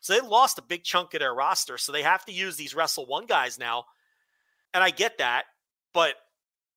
So 0.00 0.12
they 0.12 0.20
lost 0.20 0.58
a 0.58 0.62
big 0.62 0.84
chunk 0.84 1.14
of 1.14 1.20
their 1.20 1.34
roster. 1.34 1.78
So 1.78 1.92
they 1.92 2.02
have 2.02 2.24
to 2.26 2.32
use 2.32 2.56
these 2.56 2.74
Wrestle 2.74 3.06
One 3.06 3.26
guys 3.26 3.58
now. 3.58 3.84
And 4.74 4.84
I 4.84 4.90
get 4.90 5.18
that. 5.18 5.44
But 5.94 6.14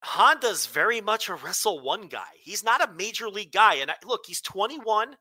Honda's 0.03 0.67
very 0.67 1.01
much 1.01 1.29
a 1.29 1.35
Wrestle 1.35 1.81
One 1.81 2.07
guy. 2.07 2.29
He's 2.41 2.63
not 2.63 2.87
a 2.87 2.93
major 2.93 3.27
league 3.27 3.51
guy. 3.51 3.75
And 3.75 3.91
I, 3.91 3.95
look, 4.05 4.21
he's 4.27 4.41
21. 4.41 5.15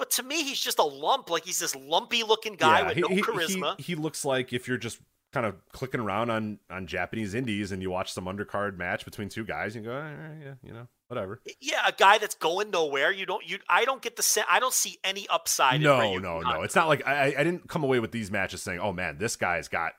But 0.00 0.10
to 0.12 0.22
me, 0.22 0.42
he's 0.42 0.58
just 0.58 0.78
a 0.78 0.82
lump. 0.82 1.28
Like 1.28 1.44
he's 1.44 1.58
this 1.58 1.76
lumpy 1.76 2.22
looking 2.22 2.54
guy 2.54 2.82
with 2.82 2.94
he, 2.96 3.02
no 3.02 3.08
he- 3.08 3.22
charisma. 3.22 3.76
He, 3.76 3.82
he 3.82 3.94
looks 3.94 4.24
like 4.24 4.52
if 4.54 4.66
you're 4.66 4.78
just 4.78 4.98
kind 5.30 5.44
of 5.44 5.54
clicking 5.72 6.00
around 6.00 6.30
on 6.30 6.58
on 6.70 6.86
Japanese 6.86 7.34
indies 7.34 7.70
and 7.70 7.82
you 7.82 7.90
watch 7.90 8.10
some 8.10 8.24
undercard 8.24 8.78
match 8.78 9.04
between 9.04 9.28
two 9.28 9.44
guys 9.44 9.76
and 9.76 9.84
you 9.84 9.90
go, 9.90 9.96
"All 9.96 10.02
right, 10.02 10.38
yeah, 10.42 10.54
you 10.64 10.72
know, 10.72 10.88
whatever. 11.08 11.42
yeah, 11.60 11.86
a 11.86 11.92
guy 11.92 12.16
that's 12.16 12.34
going 12.34 12.70
nowhere. 12.70 13.12
You 13.12 13.26
don't. 13.26 13.46
You. 13.46 13.58
I 13.68 13.84
don't 13.84 14.00
get 14.00 14.16
the. 14.16 14.22
sen- 14.22 14.46
I 14.48 14.58
don't 14.58 14.72
see 14.72 14.96
any 15.04 15.28
upside. 15.28 15.82
No, 15.82 16.16
no, 16.16 16.40
no. 16.40 16.62
It's 16.62 16.74
not 16.74 16.88
like 16.88 17.06
I, 17.06 17.34
I 17.38 17.44
didn't 17.44 17.68
come 17.68 17.84
away 17.84 18.00
with 18.00 18.10
these 18.10 18.30
matches 18.30 18.62
saying, 18.62 18.80
"Oh 18.80 18.94
man, 18.94 19.18
this 19.18 19.36
guy's 19.36 19.68
got 19.68 19.92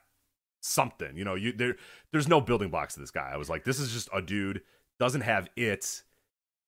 something." 0.62 1.16
You 1.16 1.24
know, 1.24 1.36
you 1.36 1.52
there. 1.52 1.76
There's 2.10 2.26
no 2.26 2.40
building 2.40 2.70
blocks 2.70 2.94
to 2.94 3.00
this 3.00 3.12
guy. 3.12 3.30
I 3.32 3.36
was 3.36 3.48
like, 3.48 3.62
this 3.62 3.78
is 3.78 3.92
just 3.92 4.08
a 4.12 4.20
dude 4.20 4.62
doesn't 4.98 5.22
have 5.22 5.48
it. 5.56 6.02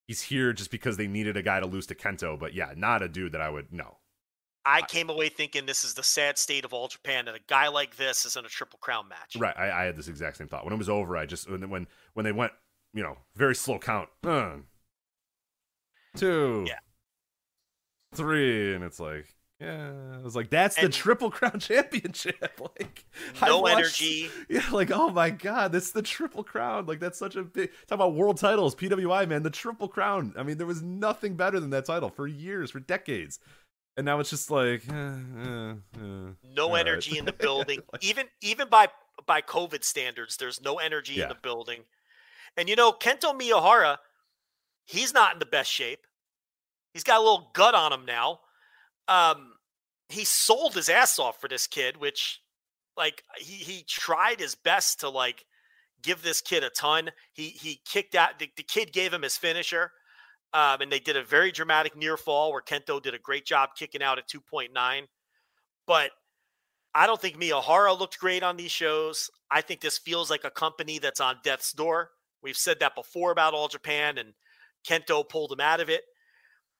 He's 0.07 0.23
here 0.23 0.53
just 0.53 0.71
because 0.71 0.97
they 0.97 1.07
needed 1.07 1.37
a 1.37 1.43
guy 1.43 1.61
to 1.61 1.67
lose 1.67 1.87
to 1.87 1.95
Kento, 1.95 2.39
but 2.39 2.55
yeah, 2.55 2.73
not 2.77 3.03
a 3.03 3.09
dude 3.09 3.33
that 3.33 3.41
I 3.41 3.49
would 3.49 3.73
know. 3.73 3.99
I 4.67 4.83
came 4.83 5.11
away 5.11 5.29
thinking 5.29 5.67
this 5.67 5.85
is 5.85 5.93
the 5.95 6.03
sad 6.03 6.39
state 6.39 6.65
of 6.65 6.73
all 6.73 6.89
Japan 6.89 7.27
that 7.27 7.35
a 7.35 7.41
guy 7.49 7.69
like 7.69 7.97
this 7.97 8.25
is 8.25 8.37
in 8.37 8.45
a 8.47 8.49
triple 8.49 8.79
crown 8.79 9.09
match. 9.09 9.37
Right, 9.37 9.57
I, 9.57 9.83
I 9.83 9.85
had 9.85 9.97
this 9.97 10.09
exact 10.09 10.39
same 10.39 10.49
thought 10.49 10.65
when 10.65 10.73
it 10.73 10.79
was 10.79 10.89
over. 10.89 11.17
I 11.17 11.27
just 11.27 11.51
when 11.51 11.69
when 11.69 11.87
when 12.15 12.25
they 12.25 12.33
went, 12.33 12.53
you 12.95 13.03
know, 13.03 13.19
very 13.35 13.55
slow 13.55 13.79
count, 13.79 14.09
uh, 14.27 14.57
two, 16.17 16.65
Yeah. 16.67 16.79
three, 18.15 18.75
and 18.75 18.85
it's 18.85 19.01
like, 19.01 19.34
yeah, 19.61 19.93
I 20.15 20.19
was 20.23 20.35
like, 20.37 20.51
that's 20.51 20.77
the 20.77 20.89
triple 20.89 21.31
crown 21.31 21.59
championship. 21.61 22.61
like, 22.81 23.05
No 23.41 23.61
watched- 23.61 23.73
energy. 24.03 24.31
Yeah, 24.49 24.63
like, 24.73 24.91
oh 24.91 25.11
my 25.11 25.31
god, 25.31 25.73
that's 25.73 25.93
the 25.93 26.03
triple 26.03 26.43
crown. 26.45 26.87
Like, 26.87 27.01
that's 27.01 27.19
such 27.19 27.37
a 27.37 27.43
big 27.45 27.71
talk 27.87 27.97
about 27.97 28.15
world 28.15 28.37
titles, 28.39 28.75
PWI, 28.75 29.29
man, 29.29 29.43
the 29.43 29.51
triple 29.51 29.89
crown. 29.89 30.35
I 30.37 30.43
mean, 30.43 30.59
there 30.59 30.67
was 30.67 30.83
nothing 30.83 31.37
better 31.37 31.61
than 31.61 31.71
that 31.71 31.85
title 31.87 32.11
for 32.11 32.27
years, 32.27 32.71
for 32.71 32.81
decades. 32.81 33.39
And 33.97 34.05
now 34.05 34.19
it's 34.19 34.31
just 34.31 34.51
like, 34.51 34.83
eh, 34.91 34.93
eh, 34.93 35.71
eh. 35.71 35.75
No 36.43 36.65
All 36.65 36.71
right. 36.73 36.81
energy 36.81 37.17
in 37.17 37.25
the 37.25 37.33
building. 37.47 37.81
Like- 37.93 38.05
even 38.05 38.27
even 38.41 38.69
by 38.69 38.89
by 39.27 39.41
COVID 39.41 39.85
standards, 39.85 40.37
there's 40.37 40.61
no 40.61 40.79
energy 40.79 41.15
Yeah. 41.15 41.23
in 41.25 41.29
the 41.29 41.37
building. 41.37 41.83
And 42.57 42.69
you 42.69 42.75
know, 42.75 42.93
Kento 42.93 43.39
Miyahara, 43.41 43.99
he's 44.85 45.15
not 45.15 45.35
in 45.35 45.39
the 45.39 45.47
best 45.47 45.71
shape. 45.71 46.07
He's 46.93 47.05
got 47.05 47.19
a 47.19 47.23
little 47.23 47.51
gut 47.55 47.75
on 47.77 47.93
him 47.93 48.05
now. 48.05 48.41
Um, 49.09 49.53
he 50.09 50.25
sold 50.25 50.75
his 50.75 50.89
ass 50.89 51.19
off 51.19 51.41
for 51.41 51.49
this 51.49 51.67
kid, 51.67 51.97
which 51.97 52.41
like 52.97 53.23
he 53.39 53.55
he 53.55 53.85
tried 53.89 54.41
his 54.41 54.55
best 54.55 55.01
to 55.01 55.09
like 55.09 55.45
give 56.03 56.23
this 56.23 56.41
kid 56.41 56.63
a 56.65 56.71
ton. 56.71 57.11
He 57.33 57.49
he 57.49 57.81
kicked 57.85 58.15
out 58.15 58.39
the, 58.39 58.51
the 58.57 58.63
kid 58.63 58.93
gave 58.93 59.13
him 59.13 59.23
his 59.23 59.37
finisher. 59.37 59.91
Um, 60.53 60.83
and 60.83 60.93
they 60.93 61.01
did 61.01 61.17
a 61.17 61.25
very 61.25 61.51
dramatic 61.51 61.97
near 61.97 62.17
fall 62.17 62.53
where 62.53 62.63
Kento 62.63 63.03
did 63.03 63.13
a 63.13 63.19
great 63.19 63.45
job 63.45 63.71
kicking 63.77 64.05
out 64.05 64.19
at 64.19 64.29
2.9. 64.29 64.69
But 65.85 66.13
I 66.95 67.09
don't 67.09 67.21
think 67.21 67.37
Miyahara 67.41 67.99
looked 67.99 68.21
great 68.21 68.45
on 68.45 68.57
these 68.57 68.71
shows. 68.71 69.29
I 69.51 69.63
think 69.63 69.81
this 69.81 69.99
feels 69.99 70.31
like 70.31 70.45
a 70.45 70.51
company 70.51 71.01
that's 71.01 71.21
on 71.21 71.39
death's 71.43 71.73
door. 71.73 72.11
We've 72.41 72.57
said 72.57 72.79
that 72.81 72.95
before 72.95 73.33
about 73.33 73.53
All 73.53 73.67
Japan, 73.67 74.17
and 74.17 74.33
Kento 74.89 75.29
pulled 75.29 75.51
him 75.51 75.61
out 75.61 75.81
of 75.81 75.89
it. 75.89 76.03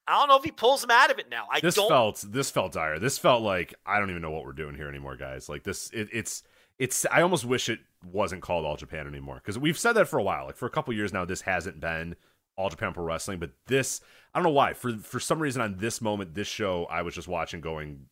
I 0.07 0.19
don't 0.19 0.29
know 0.29 0.37
if 0.37 0.45
he 0.45 0.51
pulls 0.51 0.85
him 0.85 0.91
out 0.91 1.11
of 1.11 1.19
it 1.19 1.31
now. 1.31 1.47
I 1.51 1.61
this 1.61 1.77
don't. 1.77 1.89
felt 1.89 2.25
this 2.29 2.51
felt 2.51 2.73
dire. 2.73 2.99
This 2.99 3.19
felt 3.19 3.43
like 3.43 3.75
I 3.87 3.99
don't 3.99 4.11
even 4.11 4.23
know 4.23 4.31
what 4.31 4.45
we're 4.45 4.53
doing 4.53 4.75
here 4.75 4.89
anymore, 4.89 5.17
guys. 5.17 5.49
Like 5.49 5.63
this, 5.65 5.91
it, 5.93 6.09
it's 6.13 6.43
it's. 6.79 7.07
I 7.11 7.23
almost 7.23 7.45
wish 7.45 7.69
it 7.69 7.81
wasn't 8.05 8.43
called 8.43 8.67
All 8.67 8.77
Japan 8.77 9.07
anymore 9.07 9.37
because 9.37 9.59
we've 9.59 9.79
said 9.79 9.93
that 9.93 10.09
for 10.09 10.19
a 10.19 10.23
while. 10.23 10.47
Like 10.47 10.57
for 10.57 10.67
a 10.67 10.71
couple 10.71 10.93
years 10.93 11.13
now, 11.13 11.25
this 11.25 11.41
hasn't 11.43 11.81
been 11.81 12.17
All 12.57 12.69
Japan 12.69 12.93
Pro 12.93 13.05
Wrestling. 13.05 13.39
But 13.39 13.53
this, 13.67 14.01
I 14.35 14.39
don't 14.39 14.45
know 14.45 14.51
why. 14.51 14.75
For 14.75 14.93
for 14.99 15.21
some 15.21 15.39
reason, 15.39 15.63
on 15.63 15.79
this 15.79 16.03
moment, 16.03 16.35
this 16.35 16.49
show, 16.49 16.85
I 16.87 17.03
was 17.03 17.15
just 17.15 17.29
watching, 17.29 17.63
going, 17.63 18.07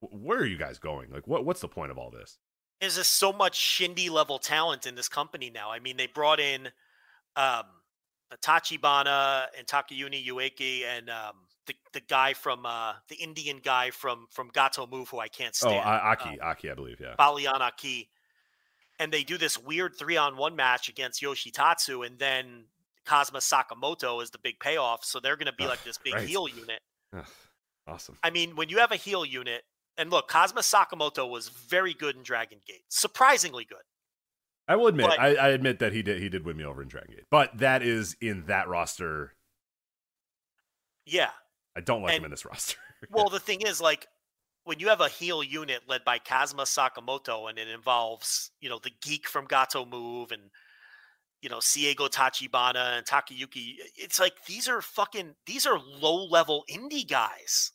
"Where 0.00 0.38
are 0.38 0.46
you 0.46 0.58
guys 0.58 0.78
going? 0.78 1.10
Like, 1.10 1.26
what 1.26 1.44
what's 1.44 1.60
the 1.60 1.68
point 1.68 1.90
of 1.90 1.96
all 1.96 2.10
this?" 2.10 2.38
There's 2.80 2.96
just 2.96 3.14
so 3.14 3.32
much 3.32 3.56
shindy 3.56 4.08
level 4.08 4.38
talent 4.38 4.86
in 4.86 4.94
this 4.94 5.08
company 5.08 5.50
now. 5.50 5.70
I 5.70 5.80
mean, 5.80 5.96
they 5.96 6.06
brought 6.06 6.38
in 6.38 6.68
um, 7.34 7.64
Tachibana 8.36 9.46
and 9.56 9.66
Takayuki 9.66 10.26
Ueki 10.26 10.82
and 10.84 11.08
um, 11.10 11.34
the 11.66 11.74
the 11.92 12.00
guy 12.00 12.34
from 12.34 12.66
uh, 12.66 12.94
the 13.08 13.16
Indian 13.16 13.60
guy 13.62 13.90
from 13.90 14.26
from 14.30 14.50
Gatoh 14.50 14.90
Move, 14.90 15.08
who 15.08 15.18
I 15.18 15.28
can't 15.28 15.56
Oh, 15.62 15.68
stand. 15.68 15.76
A- 15.84 16.06
Aki, 16.08 16.40
Aki, 16.40 16.70
I 16.70 16.74
believe, 16.74 17.00
yeah. 17.00 17.14
Baliyan 17.18 17.60
Akki. 17.60 18.08
And 19.00 19.12
they 19.12 19.22
do 19.22 19.38
this 19.38 19.56
weird 19.56 19.94
three 19.96 20.16
on 20.16 20.36
one 20.36 20.56
match 20.56 20.88
against 20.88 21.22
Yoshitatsu, 21.22 22.04
and 22.04 22.18
then 22.18 22.64
Kazuma 23.04 23.38
Sakamoto 23.38 24.20
is 24.22 24.30
the 24.30 24.38
big 24.38 24.58
payoff. 24.58 25.04
So 25.04 25.20
they're 25.20 25.36
going 25.36 25.46
to 25.46 25.52
be 25.52 25.66
like 25.66 25.84
this 25.84 25.98
big 25.98 26.14
right. 26.14 26.28
heel 26.28 26.48
unit. 26.48 26.80
Awesome. 27.86 28.18
I 28.22 28.30
mean, 28.30 28.56
when 28.56 28.68
you 28.68 28.78
have 28.78 28.90
a 28.92 28.96
heel 28.96 29.24
unit, 29.24 29.62
and 29.96 30.10
look, 30.10 30.28
Kazuma 30.28 30.60
Sakamoto 30.62 31.28
was 31.30 31.48
very 31.48 31.94
good 31.94 32.16
in 32.16 32.22
Dragon 32.22 32.58
Gate, 32.66 32.82
surprisingly 32.88 33.64
good. 33.64 33.78
I 34.68 34.76
will 34.76 34.88
admit, 34.88 35.06
But- 35.08 35.18
I, 35.18 35.34
I 35.34 35.48
admit 35.48 35.78
that 35.78 35.92
he 35.92 36.02
did 36.02 36.20
he 36.20 36.28
did 36.28 36.44
win 36.44 36.56
me 36.56 36.64
over 36.64 36.82
in 36.82 36.88
Dragon 36.88 37.14
Gate, 37.14 37.26
but 37.30 37.56
that 37.58 37.82
is 37.82 38.16
in 38.20 38.44
that 38.46 38.68
roster. 38.68 39.34
Yeah. 41.06 41.30
I 41.74 41.80
don't 41.80 42.02
like 42.02 42.12
him 42.14 42.24
in 42.24 42.30
this 42.30 42.44
roster. 42.44 42.76
Well, 43.10 43.28
the 43.28 43.38
thing 43.38 43.60
is, 43.60 43.80
like, 43.80 44.08
when 44.64 44.80
you 44.80 44.88
have 44.88 45.00
a 45.00 45.08
heel 45.08 45.40
unit 45.40 45.82
led 45.86 46.04
by 46.04 46.18
Kazuma 46.18 46.64
Sakamoto, 46.64 47.48
and 47.48 47.56
it 47.56 47.68
involves, 47.68 48.50
you 48.60 48.68
know, 48.68 48.80
the 48.82 48.90
geek 49.00 49.28
from 49.28 49.46
Gatoh 49.46 49.88
Move 49.88 50.32
and, 50.32 50.50
you 51.40 51.48
know, 51.48 51.58
Seigo 51.58 52.10
Tachibana 52.10 52.98
and 52.98 53.06
Takayuki, 53.06 53.74
it's 53.94 54.18
like 54.18 54.32
these 54.46 54.68
are 54.68 54.82
fucking, 54.82 55.36
these 55.46 55.64
are 55.64 55.78
low 55.78 56.24
level 56.26 56.64
indie 56.68 57.08
guys. 57.08 57.70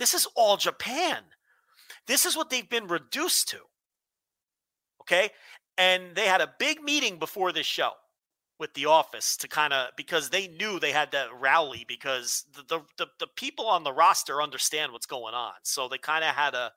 This 0.00 0.12
is 0.12 0.26
all 0.34 0.56
Japan. 0.56 1.18
This 2.08 2.26
is 2.26 2.36
what 2.36 2.50
they've 2.50 2.68
been 2.68 2.88
reduced 2.88 3.48
to. 3.50 3.60
Okay. 5.02 5.30
And 5.80 6.14
they 6.14 6.26
had 6.26 6.42
a 6.42 6.54
big 6.58 6.82
meeting 6.82 7.18
before 7.18 7.52
this 7.52 7.64
show 7.64 7.92
with 8.58 8.74
the 8.74 8.84
office 8.84 9.38
to 9.38 9.48
kind 9.48 9.72
of 9.72 9.88
because 9.96 10.28
they 10.28 10.46
knew 10.46 10.78
they 10.78 10.92
had 10.92 11.10
to 11.12 11.28
rally 11.40 11.86
because 11.88 12.44
the 12.54 12.62
the, 12.64 12.80
the, 12.98 13.06
the 13.18 13.26
people 13.26 13.66
on 13.66 13.82
the 13.82 13.92
roster 13.92 14.42
understand 14.42 14.92
what's 14.92 15.06
going 15.06 15.32
on. 15.34 15.54
So 15.62 15.88
they 15.88 15.96
kind 15.96 16.22
of 16.22 16.34
had 16.34 16.54
a 16.54 16.72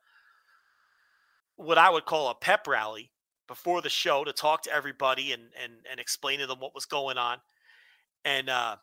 what 1.57 1.77
I 1.77 1.89
would 1.89 2.05
call 2.05 2.29
a 2.29 2.35
pep 2.35 2.65
rally 2.65 3.11
before 3.45 3.81
the 3.81 3.89
show 3.89 4.23
to 4.23 4.31
talk 4.31 4.61
to 4.63 4.73
everybody 4.73 5.33
and 5.33 5.43
and 5.61 5.73
and 5.91 5.99
explain 5.99 6.39
to 6.39 6.47
them 6.47 6.61
what 6.61 6.73
was 6.73 6.85
going 6.85 7.17
on. 7.17 7.39
And 8.23 8.49
uh 8.49 8.77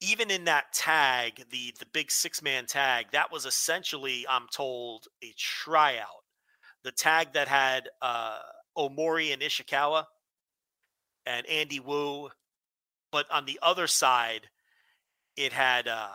even 0.00 0.30
in 0.30 0.44
that 0.44 0.72
tag, 0.72 1.44
the 1.50 1.74
the 1.78 1.86
big 1.92 2.10
six 2.10 2.40
man 2.40 2.64
tag, 2.64 3.08
that 3.12 3.30
was 3.30 3.44
essentially, 3.44 4.24
I'm 4.26 4.46
told, 4.50 5.04
a 5.22 5.34
tryout. 5.36 6.24
The 6.82 6.92
tag 6.92 7.34
that 7.34 7.48
had 7.48 7.90
uh 8.00 8.38
Omori 8.76 9.32
and 9.32 9.42
Ishikawa 9.42 10.04
and 11.24 11.46
Andy 11.46 11.80
Wu, 11.80 12.30
but 13.10 13.30
on 13.30 13.44
the 13.44 13.58
other 13.62 13.86
side, 13.86 14.48
it 15.36 15.52
had 15.52 15.88
uh, 15.88 16.08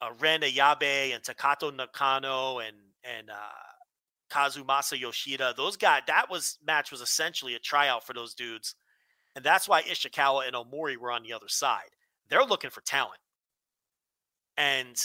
uh, 0.00 0.10
Ren 0.20 0.40
Ayabe 0.40 1.14
and 1.14 1.22
Takato 1.22 1.74
Nakano 1.74 2.58
and 2.58 2.76
and 3.04 3.30
uh, 3.30 3.34
Kazumasa 4.30 4.98
Yoshida. 4.98 5.54
Those 5.56 5.76
guys, 5.76 6.02
that 6.06 6.30
was 6.30 6.58
match 6.66 6.90
was 6.90 7.00
essentially 7.00 7.54
a 7.54 7.58
tryout 7.58 8.06
for 8.06 8.12
those 8.12 8.34
dudes, 8.34 8.74
and 9.34 9.44
that's 9.44 9.68
why 9.68 9.82
Ishikawa 9.82 10.46
and 10.46 10.56
Omori 10.56 10.96
were 10.96 11.12
on 11.12 11.22
the 11.22 11.32
other 11.32 11.48
side. 11.48 11.90
They're 12.28 12.44
looking 12.44 12.70
for 12.70 12.80
talent, 12.80 13.20
and 14.56 14.96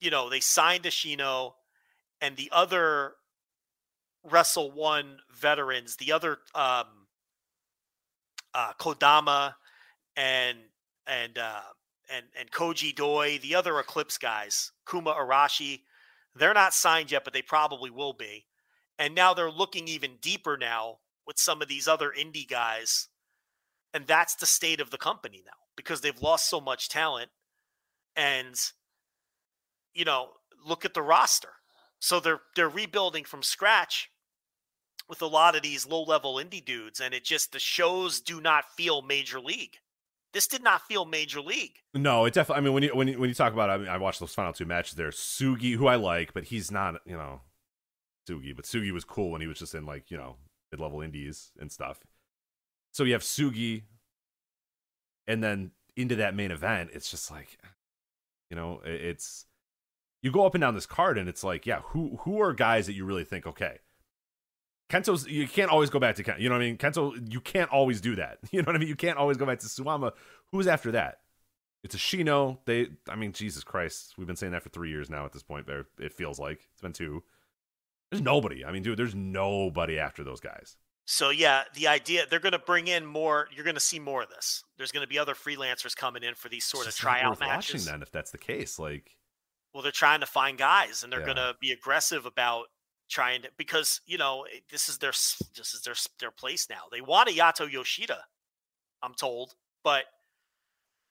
you 0.00 0.10
know 0.10 0.28
they 0.28 0.40
signed 0.40 0.84
Ashino, 0.84 1.52
and 2.20 2.36
the 2.36 2.50
other 2.52 3.14
Wrestle 4.30 4.70
One 4.72 5.18
veterans, 5.34 5.96
the 5.96 6.12
other 6.12 6.38
um, 6.54 6.86
uh, 8.54 8.72
Kodama 8.80 9.54
and 10.16 10.58
and 11.06 11.38
uh, 11.38 11.60
and 12.10 12.26
and 12.38 12.50
Koji 12.50 12.94
Doi, 12.94 13.38
the 13.38 13.54
other 13.54 13.78
Eclipse 13.78 14.18
guys, 14.18 14.72
Kuma 14.88 15.12
Arashi, 15.12 15.82
they're 16.34 16.54
not 16.54 16.74
signed 16.74 17.12
yet, 17.12 17.24
but 17.24 17.32
they 17.32 17.42
probably 17.42 17.90
will 17.90 18.12
be. 18.12 18.46
And 18.98 19.14
now 19.14 19.34
they're 19.34 19.50
looking 19.50 19.88
even 19.88 20.16
deeper 20.20 20.56
now 20.56 20.98
with 21.26 21.38
some 21.38 21.60
of 21.60 21.68
these 21.68 21.86
other 21.86 22.12
indie 22.18 22.48
guys, 22.48 23.08
and 23.92 24.06
that's 24.06 24.34
the 24.34 24.46
state 24.46 24.80
of 24.80 24.90
the 24.90 24.98
company 24.98 25.42
now 25.44 25.52
because 25.76 26.00
they've 26.00 26.20
lost 26.20 26.48
so 26.48 26.60
much 26.60 26.88
talent. 26.88 27.30
And 28.16 28.54
you 29.94 30.04
know, 30.04 30.30
look 30.64 30.84
at 30.84 30.94
the 30.94 31.02
roster. 31.02 31.52
So 31.98 32.20
they're 32.20 32.40
they're 32.54 32.68
rebuilding 32.68 33.24
from 33.24 33.42
scratch 33.42 34.10
with 35.08 35.22
a 35.22 35.26
lot 35.26 35.56
of 35.56 35.62
these 35.62 35.86
low 35.86 36.02
level 36.02 36.34
indie 36.34 36.64
dudes, 36.64 37.00
and 37.00 37.14
it 37.14 37.24
just 37.24 37.52
the 37.52 37.58
shows 37.58 38.20
do 38.20 38.40
not 38.40 38.70
feel 38.76 39.02
major 39.02 39.40
league. 39.40 39.78
This 40.32 40.46
did 40.46 40.62
not 40.62 40.82
feel 40.82 41.04
major 41.04 41.40
league. 41.40 41.78
No, 41.94 42.24
it 42.24 42.34
definitely. 42.34 42.60
I 42.60 42.64
mean, 42.64 42.74
when 42.74 42.82
you 42.82 42.90
when 42.94 43.08
you, 43.08 43.18
when 43.18 43.28
you 43.28 43.34
talk 43.34 43.52
about, 43.52 43.70
I 43.70 43.78
mean, 43.78 43.88
I 43.88 43.96
watched 43.96 44.20
those 44.20 44.34
final 44.34 44.52
two 44.52 44.66
matches. 44.66 44.94
There, 44.94 45.10
Sugi, 45.10 45.76
who 45.76 45.86
I 45.86 45.96
like, 45.96 46.34
but 46.34 46.44
he's 46.44 46.70
not, 46.70 46.96
you 47.06 47.16
know, 47.16 47.40
Sugi. 48.28 48.54
But 48.54 48.66
Sugi 48.66 48.92
was 48.92 49.04
cool 49.04 49.30
when 49.30 49.40
he 49.40 49.46
was 49.46 49.58
just 49.58 49.74
in 49.74 49.86
like 49.86 50.10
you 50.10 50.16
know 50.16 50.36
mid 50.70 50.80
level 50.80 51.00
indies 51.00 51.52
and 51.58 51.72
stuff. 51.72 52.00
So 52.92 53.04
you 53.04 53.12
have 53.12 53.22
Sugi, 53.22 53.84
and 55.26 55.42
then 55.42 55.70
into 55.96 56.16
that 56.16 56.34
main 56.34 56.50
event, 56.50 56.90
it's 56.92 57.10
just 57.10 57.30
like, 57.30 57.58
you 58.50 58.56
know, 58.56 58.82
it's 58.84 59.46
you 60.22 60.30
go 60.30 60.44
up 60.44 60.54
and 60.54 60.60
down 60.60 60.74
this 60.74 60.86
card, 60.86 61.18
and 61.18 61.28
it's 61.28 61.44
like, 61.44 61.66
yeah, 61.66 61.80
who 61.80 62.18
who 62.22 62.40
are 62.40 62.52
guys 62.52 62.86
that 62.86 62.94
you 62.94 63.04
really 63.04 63.24
think 63.24 63.46
okay? 63.46 63.78
Kento's 64.88 65.26
you 65.26 65.48
can't 65.48 65.70
always 65.70 65.90
go 65.90 65.98
back 65.98 66.16
to 66.16 66.22
Kento. 66.24 66.38
You 66.40 66.48
know 66.48 66.54
what 66.54 66.62
I 66.62 66.66
mean? 66.66 66.76
Kento, 66.78 67.32
you 67.32 67.40
can't 67.40 67.70
always 67.70 68.00
do 68.00 68.16
that. 68.16 68.38
You 68.52 68.62
know 68.62 68.66
what 68.66 68.76
I 68.76 68.78
mean? 68.78 68.88
You 68.88 68.96
can't 68.96 69.18
always 69.18 69.36
go 69.36 69.46
back 69.46 69.58
to 69.60 69.66
Suwama. 69.66 70.12
Who's 70.52 70.66
after 70.66 70.92
that? 70.92 71.18
It's 71.82 71.94
Ashino. 71.94 72.58
They, 72.66 72.88
I 73.08 73.16
mean, 73.16 73.32
Jesus 73.32 73.62
Christ, 73.64 74.14
we've 74.16 74.26
been 74.26 74.36
saying 74.36 74.52
that 74.52 74.62
for 74.62 74.68
three 74.70 74.90
years 74.90 75.10
now. 75.10 75.24
At 75.24 75.32
this 75.32 75.42
point, 75.42 75.66
there 75.66 75.86
it 75.98 76.12
feels 76.12 76.38
like 76.38 76.60
it's 76.72 76.82
been 76.82 76.92
two. 76.92 77.22
There's 78.10 78.22
nobody. 78.22 78.64
I 78.64 78.70
mean, 78.72 78.82
dude, 78.82 78.96
there's 78.98 79.14
nobody 79.14 79.98
after 79.98 80.22
those 80.24 80.40
guys. 80.40 80.76
So 81.08 81.30
yeah, 81.30 81.62
the 81.74 81.86
idea 81.88 82.24
they're 82.28 82.40
going 82.40 82.52
to 82.52 82.58
bring 82.58 82.88
in 82.88 83.06
more. 83.06 83.48
You're 83.54 83.64
going 83.64 83.74
to 83.74 83.80
see 83.80 83.98
more 83.98 84.22
of 84.22 84.28
this. 84.30 84.62
There's 84.76 84.90
going 84.92 85.04
to 85.04 85.08
be 85.08 85.18
other 85.18 85.34
freelancers 85.34 85.94
coming 85.96 86.22
in 86.24 86.34
for 86.34 86.48
these 86.48 86.64
sort 86.64 86.84
of 86.84 86.88
It's 86.88 87.02
not 87.02 87.10
tryout 87.18 87.40
matches. 87.40 87.74
Watching 87.74 87.92
then, 87.92 88.02
if 88.02 88.10
that's 88.10 88.30
the 88.32 88.38
case, 88.38 88.78
like 88.78 89.16
Well, 89.72 89.82
they're 89.82 89.92
trying 89.92 90.20
to 90.20 90.26
find 90.26 90.58
guys, 90.58 91.02
and 91.04 91.12
they're 91.12 91.20
Yeah. 91.20 91.26
going 91.26 91.36
to 91.36 91.54
be 91.60 91.70
aggressive 91.72 92.26
about 92.26 92.66
trying 93.08 93.42
to 93.42 93.48
because 93.56 94.00
you 94.06 94.18
know 94.18 94.44
eh, 94.52 94.58
this 94.70 94.88
is 94.88 94.98
their 94.98 95.10
this 95.12 95.74
is 95.74 95.82
their 95.84 95.94
their 96.20 96.30
place 96.30 96.68
now. 96.68 96.82
They 96.90 97.00
want 97.00 97.28
Ayato 97.28 97.70
Yoshida, 97.70 98.18
I'm 99.02 99.14
told, 99.14 99.54
but 99.84 100.04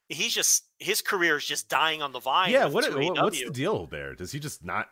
he's 0.09 0.33
just 0.33 0.65
his 0.79 1.01
career 1.01 1.37
is 1.37 1.45
just 1.45 1.69
dying 1.69 2.01
on 2.01 2.11
the 2.11 2.19
vine. 2.19 2.51
yeah. 2.51 2.65
What, 2.65 2.85
2AW. 2.85 3.13
what 3.15 3.23
what's 3.23 3.43
the 3.43 3.49
deal 3.49 3.87
there? 3.87 4.13
Does 4.15 4.31
he 4.31 4.39
just 4.39 4.63
not 4.63 4.87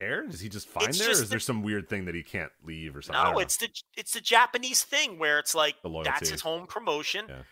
care? 0.00 0.26
Does 0.26 0.40
he 0.40 0.48
just 0.48 0.68
find 0.68 0.88
It's 0.88 0.98
there? 0.98 1.08
just 1.08 1.20
Or 1.20 1.24
is 1.24 1.30
there 1.30 1.38
some 1.40 1.62
weird 1.62 1.88
thing 1.88 2.06
that 2.06 2.14
he 2.14 2.22
can't 2.22 2.50
leave 2.64 2.96
or 2.96 3.02
something? 3.02 3.22
No, 3.22 3.38
it's 3.38 3.56
the 3.58 3.68
it's 3.96 4.12
the 4.12 4.20
Japanese 4.20 4.82
thing 4.82 5.18
where 5.18 5.38
it's 5.38 5.54
like 5.54 5.76
that's 6.04 6.30
his 6.30 6.40
home 6.40 6.66
promotion, 6.66 7.26
Yeah. 7.28 7.42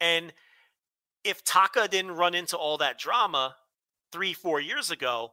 and 0.00 0.32
if 1.24 1.44
Taka 1.44 1.88
didn't 1.88 2.12
run 2.12 2.34
into 2.34 2.56
all 2.56 2.78
that 2.78 2.98
drama 2.98 3.56
three 4.12 4.32
four 4.32 4.60
years 4.60 4.90
ago, 4.90 5.32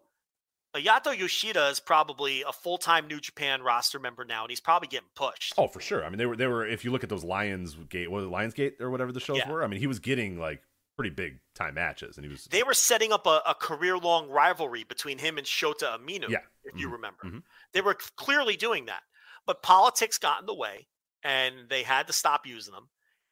Ayato 0.75 1.17
Yoshida 1.17 1.67
is 1.69 1.79
probably 1.79 2.43
a 2.43 2.51
full 2.51 2.77
time 2.77 3.07
New 3.07 3.19
Japan 3.19 3.61
roster 3.61 3.99
member 3.99 4.25
now, 4.25 4.43
and 4.43 4.49
he's 4.51 4.59
probably 4.59 4.87
getting 4.87 5.07
pushed. 5.15 5.53
Oh, 5.57 5.67
for 5.67 5.79
sure. 5.79 6.03
I 6.05 6.09
mean, 6.09 6.17
they 6.17 6.25
were 6.25 6.35
they 6.35 6.47
were. 6.47 6.67
If 6.67 6.83
you 6.83 6.91
look 6.91 7.03
at 7.03 7.09
those 7.09 7.23
Lions 7.23 7.75
Gate, 7.89 8.11
was 8.11 8.25
it 8.25 8.27
Lions 8.27 8.53
Gate 8.53 8.75
or 8.79 8.89
whatever 8.91 9.11
the 9.11 9.19
shows 9.19 9.37
Yeah. 9.37 9.49
were? 9.49 9.63
I 9.63 9.67
mean, 9.67 9.79
he 9.79 9.87
was 9.87 9.99
getting 9.99 10.37
like 10.37 10.61
pretty 10.97 11.09
big 11.11 11.39
time 11.55 11.75
matches, 11.75 12.17
and 12.17 12.25
he 12.25 12.31
was. 12.31 12.45
They 12.45 12.63
were 12.63 12.73
setting 12.73 13.11
up 13.13 13.25
a, 13.25 13.41
a 13.47 13.55
career 13.55 13.97
long 13.97 14.29
rivalry 14.29 14.83
between 14.83 15.17
him 15.17 15.37
and 15.37 15.47
Shota 15.47 15.97
Umino, 15.99 16.29
Yeah. 16.29 16.39
if 16.63 16.77
you 16.79 16.89
Mhm. 16.89 16.91
remember. 16.93 17.23
Mhm. 17.23 17.43
They 17.73 17.81
were 17.81 17.93
clearly 18.17 18.57
doing 18.57 18.85
that. 18.85 19.03
But 19.45 19.61
politics 19.61 20.17
got 20.17 20.39
in 20.41 20.45
the 20.45 20.53
way, 20.53 20.87
and 21.23 21.69
they 21.69 21.83
had 21.83 22.07
to 22.07 22.13
stop 22.13 22.45
using 22.45 22.73
them. 22.73 22.89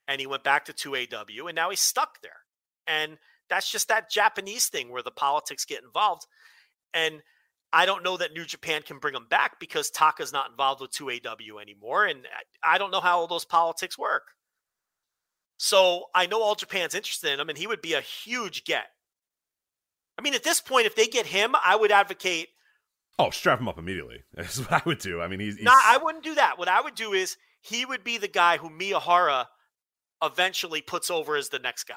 And 0.07 0.19
he 0.21 0.27
went 0.27 0.43
back 0.43 0.65
to 0.65 0.73
2AW, 0.73 1.47
and 1.47 1.55
now 1.55 1.69
he's 1.69 1.79
stuck 1.79 2.21
there. 2.21 2.41
And 2.85 3.17
that's 3.49 3.71
just 3.71 3.87
that 3.87 4.09
Japanese 4.11 4.67
thing 4.67 4.89
where 4.89 5.01
the 5.01 5.11
politics 5.11 5.63
get 5.65 5.81
involved. 5.83 6.25
And 6.93 7.23
I 7.73 7.85
don't 7.87 8.03
know 8.03 8.17
that 8.17 8.33
New 8.33 8.45
Japan 8.45 8.83
can 8.83 8.99
bring 8.99 9.15
him 9.15 9.25
back 9.29 9.59
because 9.59 9.89
Taka's 9.89 10.31
not 10.31 10.51
involved 10.51 10.79
with 10.79 10.91
2AW 10.91 11.59
anymore. 11.59 12.05
And 12.05 12.27
I- 12.63 12.77
don't 12.77 12.91
know 12.91 13.01
how 13.01 13.17
all 13.19 13.27
those 13.27 13.45
politics 13.45 13.97
work. 13.97 14.23
So 15.57 16.05
I 16.13 16.25
know 16.27 16.41
all 16.41 16.55
Japan's 16.55 16.93
interested 16.93 17.31
in 17.33 17.39
him, 17.39 17.49
and 17.49 17.57
he 17.57 17.67
would 17.67 17.81
be 17.81 17.93
a 17.93 18.01
huge 18.01 18.63
get. 18.63 18.85
I 20.17 20.21
mean, 20.21 20.33
at 20.35 20.43
this 20.43 20.61
point, 20.61 20.85
if 20.85 20.95
they 20.95 21.07
get 21.07 21.25
him, 21.25 21.55
I 21.65 21.75
would 21.75 21.91
advocate. 21.91 22.49
oh, 23.17 23.29
strap 23.31 23.59
him 23.59 23.67
up 23.67 23.77
immediately. 23.79 24.23
That's 24.33 24.59
what 24.59 24.71
I 24.71 24.81
would 24.85 24.99
do. 24.99 25.21
I 25.21 25.27
mean, 25.27 25.39
he's, 25.39 25.55
he's 25.55 25.65
No, 25.65 25.71
I 25.73 25.97
wouldn't 25.97 26.23
do 26.23 26.35
that. 26.35 26.57
What 26.59 26.67
I 26.67 26.81
would 26.81 26.95
do 26.95 27.13
is 27.13 27.37
he 27.61 27.85
would 27.85 28.03
be 28.03 28.17
the 28.17 28.27
guy 28.27 28.57
who 28.57 28.69
Miyahara 28.69 29.45
eventually 30.21 30.81
puts 30.81 31.09
over 31.09 31.35
as 31.35 31.49
the 31.49 31.59
next 31.59 31.85
guy. 31.85 31.95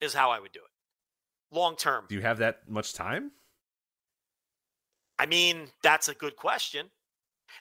Is 0.00 0.12
how 0.14 0.30
I 0.30 0.38
would 0.40 0.52
do 0.52 0.60
it, 0.60 1.54
long 1.56 1.74
term. 1.74 2.04
Do 2.08 2.14
you 2.14 2.20
have 2.20 2.38
that 2.38 2.68
much 2.68 2.92
time? 2.92 3.30
I 5.18 5.26
mean, 5.26 5.68
that's 5.82 6.08
a 6.08 6.14
good 6.14 6.36
question. 6.36 6.90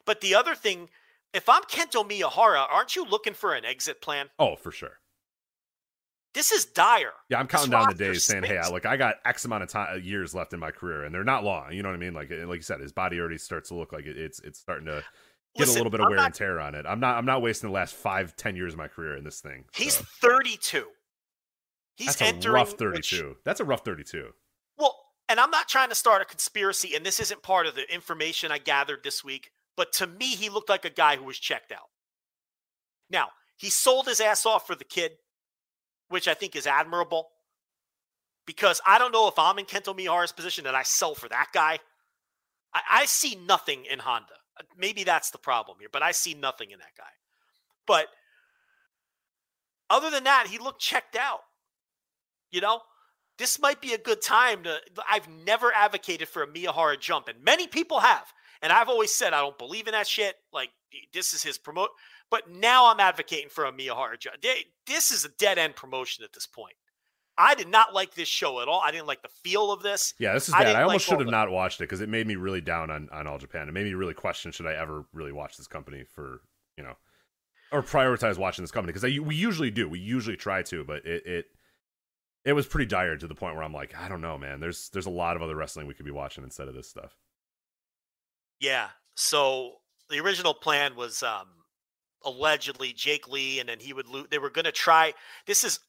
But 0.05 0.21
the 0.21 0.35
other 0.35 0.55
thing, 0.55 0.89
if 1.33 1.47
I'm 1.47 1.63
Kento 1.63 2.07
Miyahara, 2.09 2.65
aren't 2.69 2.95
you 2.95 3.05
looking 3.05 3.33
for 3.33 3.53
an 3.53 3.65
exit 3.65 4.01
plan? 4.01 4.29
Oh, 4.39 4.55
for 4.55 4.71
sure. 4.71 4.99
This 6.33 6.51
is 6.51 6.65
dire. 6.65 7.13
Yeah, 7.29 7.39
I'm 7.39 7.47
counting 7.47 7.71
down 7.71 7.87
the 7.87 7.95
days, 7.95 8.25
saying, 8.25 8.43
"Hey, 8.43 8.57
I, 8.57 8.67
like 8.67 8.85
I 8.85 8.97
got 8.97 9.15
X 9.23 9.45
amount 9.45 9.63
of 9.63 9.69
time, 9.69 10.01
years 10.03 10.35
left 10.35 10.51
in 10.51 10.59
my 10.59 10.69
career, 10.69 11.05
and 11.05 11.15
they're 11.15 11.23
not 11.23 11.45
long." 11.45 11.71
You 11.71 11.81
know 11.81 11.87
what 11.87 11.95
I 11.95 11.99
mean? 11.99 12.13
Like, 12.13 12.29
eh, 12.29 12.45
like 12.45 12.57
you 12.57 12.61
said, 12.61 12.81
his 12.81 12.91
body 12.91 13.17
already 13.19 13.37
starts 13.37 13.69
to 13.69 13.75
look 13.75 13.93
like 13.93 14.05
it, 14.05 14.17
it's 14.17 14.39
it's 14.39 14.59
starting 14.59 14.85
to 14.87 15.01
get 15.55 15.61
Listen, 15.67 15.75
a 15.75 15.77
little 15.77 15.91
bit 15.91 16.01
of 16.01 16.07
I'm 16.07 16.09
wear 16.09 16.17
not- 16.17 16.25
and 16.25 16.33
tear 16.35 16.59
on 16.59 16.75
it. 16.75 16.85
I'm 16.85 16.99
not 16.99 17.17
I'm 17.17 17.25
not 17.25 17.41
wasting 17.41 17.69
the 17.69 17.73
last 17.73 17.95
five 17.95 18.35
ten 18.35 18.57
years 18.57 18.73
of 18.73 18.77
my 18.77 18.89
career 18.89 19.15
in 19.15 19.23
this 19.23 19.39
thing. 19.39 19.63
He's 19.73 19.93
so. 19.95 20.03
32. 20.21 20.87
He's 21.95 22.07
That's 22.07 22.21
a 22.21 22.25
entering 22.25 22.53
rough 22.55 22.71
which- 22.71 23.11
32. 23.11 23.37
That's 23.45 23.61
a 23.61 23.63
rough 23.63 23.85
32. 23.85 24.33
And 25.27 25.39
I'm 25.39 25.51
not 25.51 25.67
trying 25.67 25.89
to 25.89 25.95
start 25.95 26.21
a 26.21 26.25
conspiracy, 26.25 26.95
and 26.95 27.05
this 27.05 27.19
isn't 27.19 27.41
part 27.41 27.65
of 27.65 27.75
the 27.75 27.91
information 27.91 28.51
I 28.51 28.59
gathered 28.59 29.03
this 29.03 29.23
week, 29.23 29.51
but 29.75 29.91
to 29.93 30.07
me, 30.07 30.27
he 30.35 30.49
looked 30.49 30.69
like 30.69 30.85
a 30.85 30.89
guy 30.89 31.15
who 31.15 31.25
was 31.25 31.39
checked 31.39 31.71
out. 31.71 31.89
Now, 33.09 33.29
he 33.57 33.69
sold 33.69 34.07
his 34.07 34.19
ass 34.19 34.45
off 34.45 34.67
for 34.67 34.75
the 34.75 34.83
kid, 34.83 35.13
which 36.09 36.27
I 36.27 36.33
think 36.33 36.55
is 36.55 36.67
admirable. 36.67 37.29
Because 38.45 38.79
I 38.85 38.99
don't 38.99 39.11
know 39.11 39.27
if 39.27 39.39
I'm 39.39 39.57
in 39.57 39.65
Kento 39.65 39.97
Miyahara's 39.97 40.31
position 40.31 40.65
that 40.65 40.75
I 40.75 40.83
sell 40.83 41.15
for 41.15 41.27
that 41.29 41.47
guy. 41.51 41.79
I, 42.73 42.81
I 42.91 43.05
see 43.05 43.35
nothing 43.47 43.85
in 43.85 43.99
Honda. 43.99 44.35
Maybe 44.77 45.03
that's 45.03 45.31
the 45.31 45.37
problem 45.39 45.77
here, 45.79 45.89
but 45.91 46.03
I 46.03 46.11
see 46.11 46.35
nothing 46.35 46.69
in 46.71 46.79
that 46.79 46.95
guy. 46.95 47.03
But 47.87 48.07
other 49.89 50.09
than 50.09 50.25
that, 50.25 50.47
he 50.47 50.59
looked 50.59 50.79
checked 50.79 51.15
out. 51.15 51.41
You 52.51 52.61
know, 52.61 52.81
this 53.37 53.59
might 53.59 53.81
be 53.81 53.93
a 53.93 53.97
good 53.97 54.21
time 54.21 54.63
to. 54.63 54.79
I've 55.09 55.27
never 55.29 55.71
advocated 55.73 56.27
for 56.27 56.43
a 56.43 56.47
Miyahara 56.47 56.99
jump, 56.99 57.27
and 57.27 57.43
many 57.43 57.67
people 57.67 57.99
have. 57.99 58.31
And 58.61 58.71
I've 58.71 58.89
always 58.89 59.13
said 59.13 59.33
I 59.33 59.41
don't 59.41 59.57
believe 59.57 59.87
in 59.87 59.91
that 59.91 60.07
shit. 60.07 60.35
Like 60.53 60.69
this 61.13 61.33
is 61.33 61.43
his 61.43 61.57
promote. 61.57 61.89
But 62.31 62.49
now 62.49 62.91
I'm 62.91 62.99
advocating 62.99 63.49
for 63.49 63.65
a 63.65 63.71
Miyahara 63.71 64.19
jump. 64.19 64.37
This 64.87 65.11
is 65.11 65.25
a 65.25 65.29
dead 65.37 65.57
end 65.57 65.75
promotion 65.75 66.23
at 66.23 66.33
this 66.33 66.47
point. 66.47 66.75
I 67.37 67.53
did 67.53 67.67
not 67.67 67.93
like 67.93 68.13
this 68.13 68.29
show 68.29 68.61
at 68.61 68.67
all. 68.67 68.81
I 68.83 68.91
didn't 68.91 69.07
like 69.07 69.21
the 69.21 69.29
feel 69.43 69.71
of 69.71 69.83
this. 69.83 70.13
Yeah, 70.19 70.33
this 70.33 70.47
is 70.47 70.53
bad. 70.53 70.63
didn't 70.63 70.77
I, 70.77 70.83
almost 70.83 71.09
like 71.09 71.17
should 71.17 71.25
have 71.25 71.31
not 71.31 71.51
watched 71.51 71.81
it 71.81 71.83
because 71.83 71.99
it 71.99 72.07
made 72.07 72.25
me 72.27 72.37
really 72.37 72.61
down 72.61 72.89
on, 72.89 73.09
on 73.11 73.27
All 73.27 73.37
Japan. 73.37 73.67
It 73.67 73.73
made 73.73 73.85
me 73.85 73.93
really 73.93 74.13
question 74.13 74.51
should 74.51 74.65
I 74.65 74.73
ever 74.73 75.05
really 75.11 75.33
watch 75.33 75.57
this 75.57 75.67
company 75.67 76.05
for, 76.15 76.41
you 76.77 76.83
know, 76.83 76.93
or 77.73 77.83
prioritize 77.83 78.37
watching 78.37 78.63
this 78.63 78.71
company 78.71 78.93
because 78.93 79.03
we 79.03 79.35
usually 79.35 79.69
do. 79.69 79.89
We 79.89 79.99
usually 79.99 80.37
try 80.37 80.63
to, 80.63 80.85
but 80.85 81.05
it, 81.05 81.25
it 81.25 81.45
it 82.45 82.53
was 82.53 82.67
pretty 82.67 82.85
dire 82.85 83.17
to 83.17 83.27
the 83.27 83.35
point 83.35 83.55
where 83.55 83.63
I'm 83.63 83.73
like, 83.73 83.95
I 83.97 84.07
don't 84.07 84.21
know, 84.21 84.37
man. 84.37 84.59
There's 84.59 84.89
there's 84.89 85.07
a 85.07 85.11
lot 85.11 85.35
of 85.35 85.41
other 85.41 85.55
wrestling 85.55 85.87
we 85.87 85.95
could 85.95 86.05
be 86.05 86.11
watching 86.11 86.43
instead 86.43 86.67
of 86.67 86.75
this 86.75 86.87
stuff. 86.87 87.17
Yeah. 88.59 88.89
So 89.15 89.77
the 90.09 90.19
original 90.19 90.53
plan 90.53 90.95
was 90.95 91.23
um 91.23 91.47
allegedly 92.23 92.93
Jake 92.93 93.27
Lee, 93.27 93.59
and 93.59 93.67
then 93.69 93.79
he 93.79 93.93
would 93.93 94.07
lose. 94.07 94.27
They 94.29 94.39
were 94.39 94.49
going 94.49 94.65
to 94.65 94.71
try. 94.71 95.13
This 95.47 95.63
is, 95.63 95.79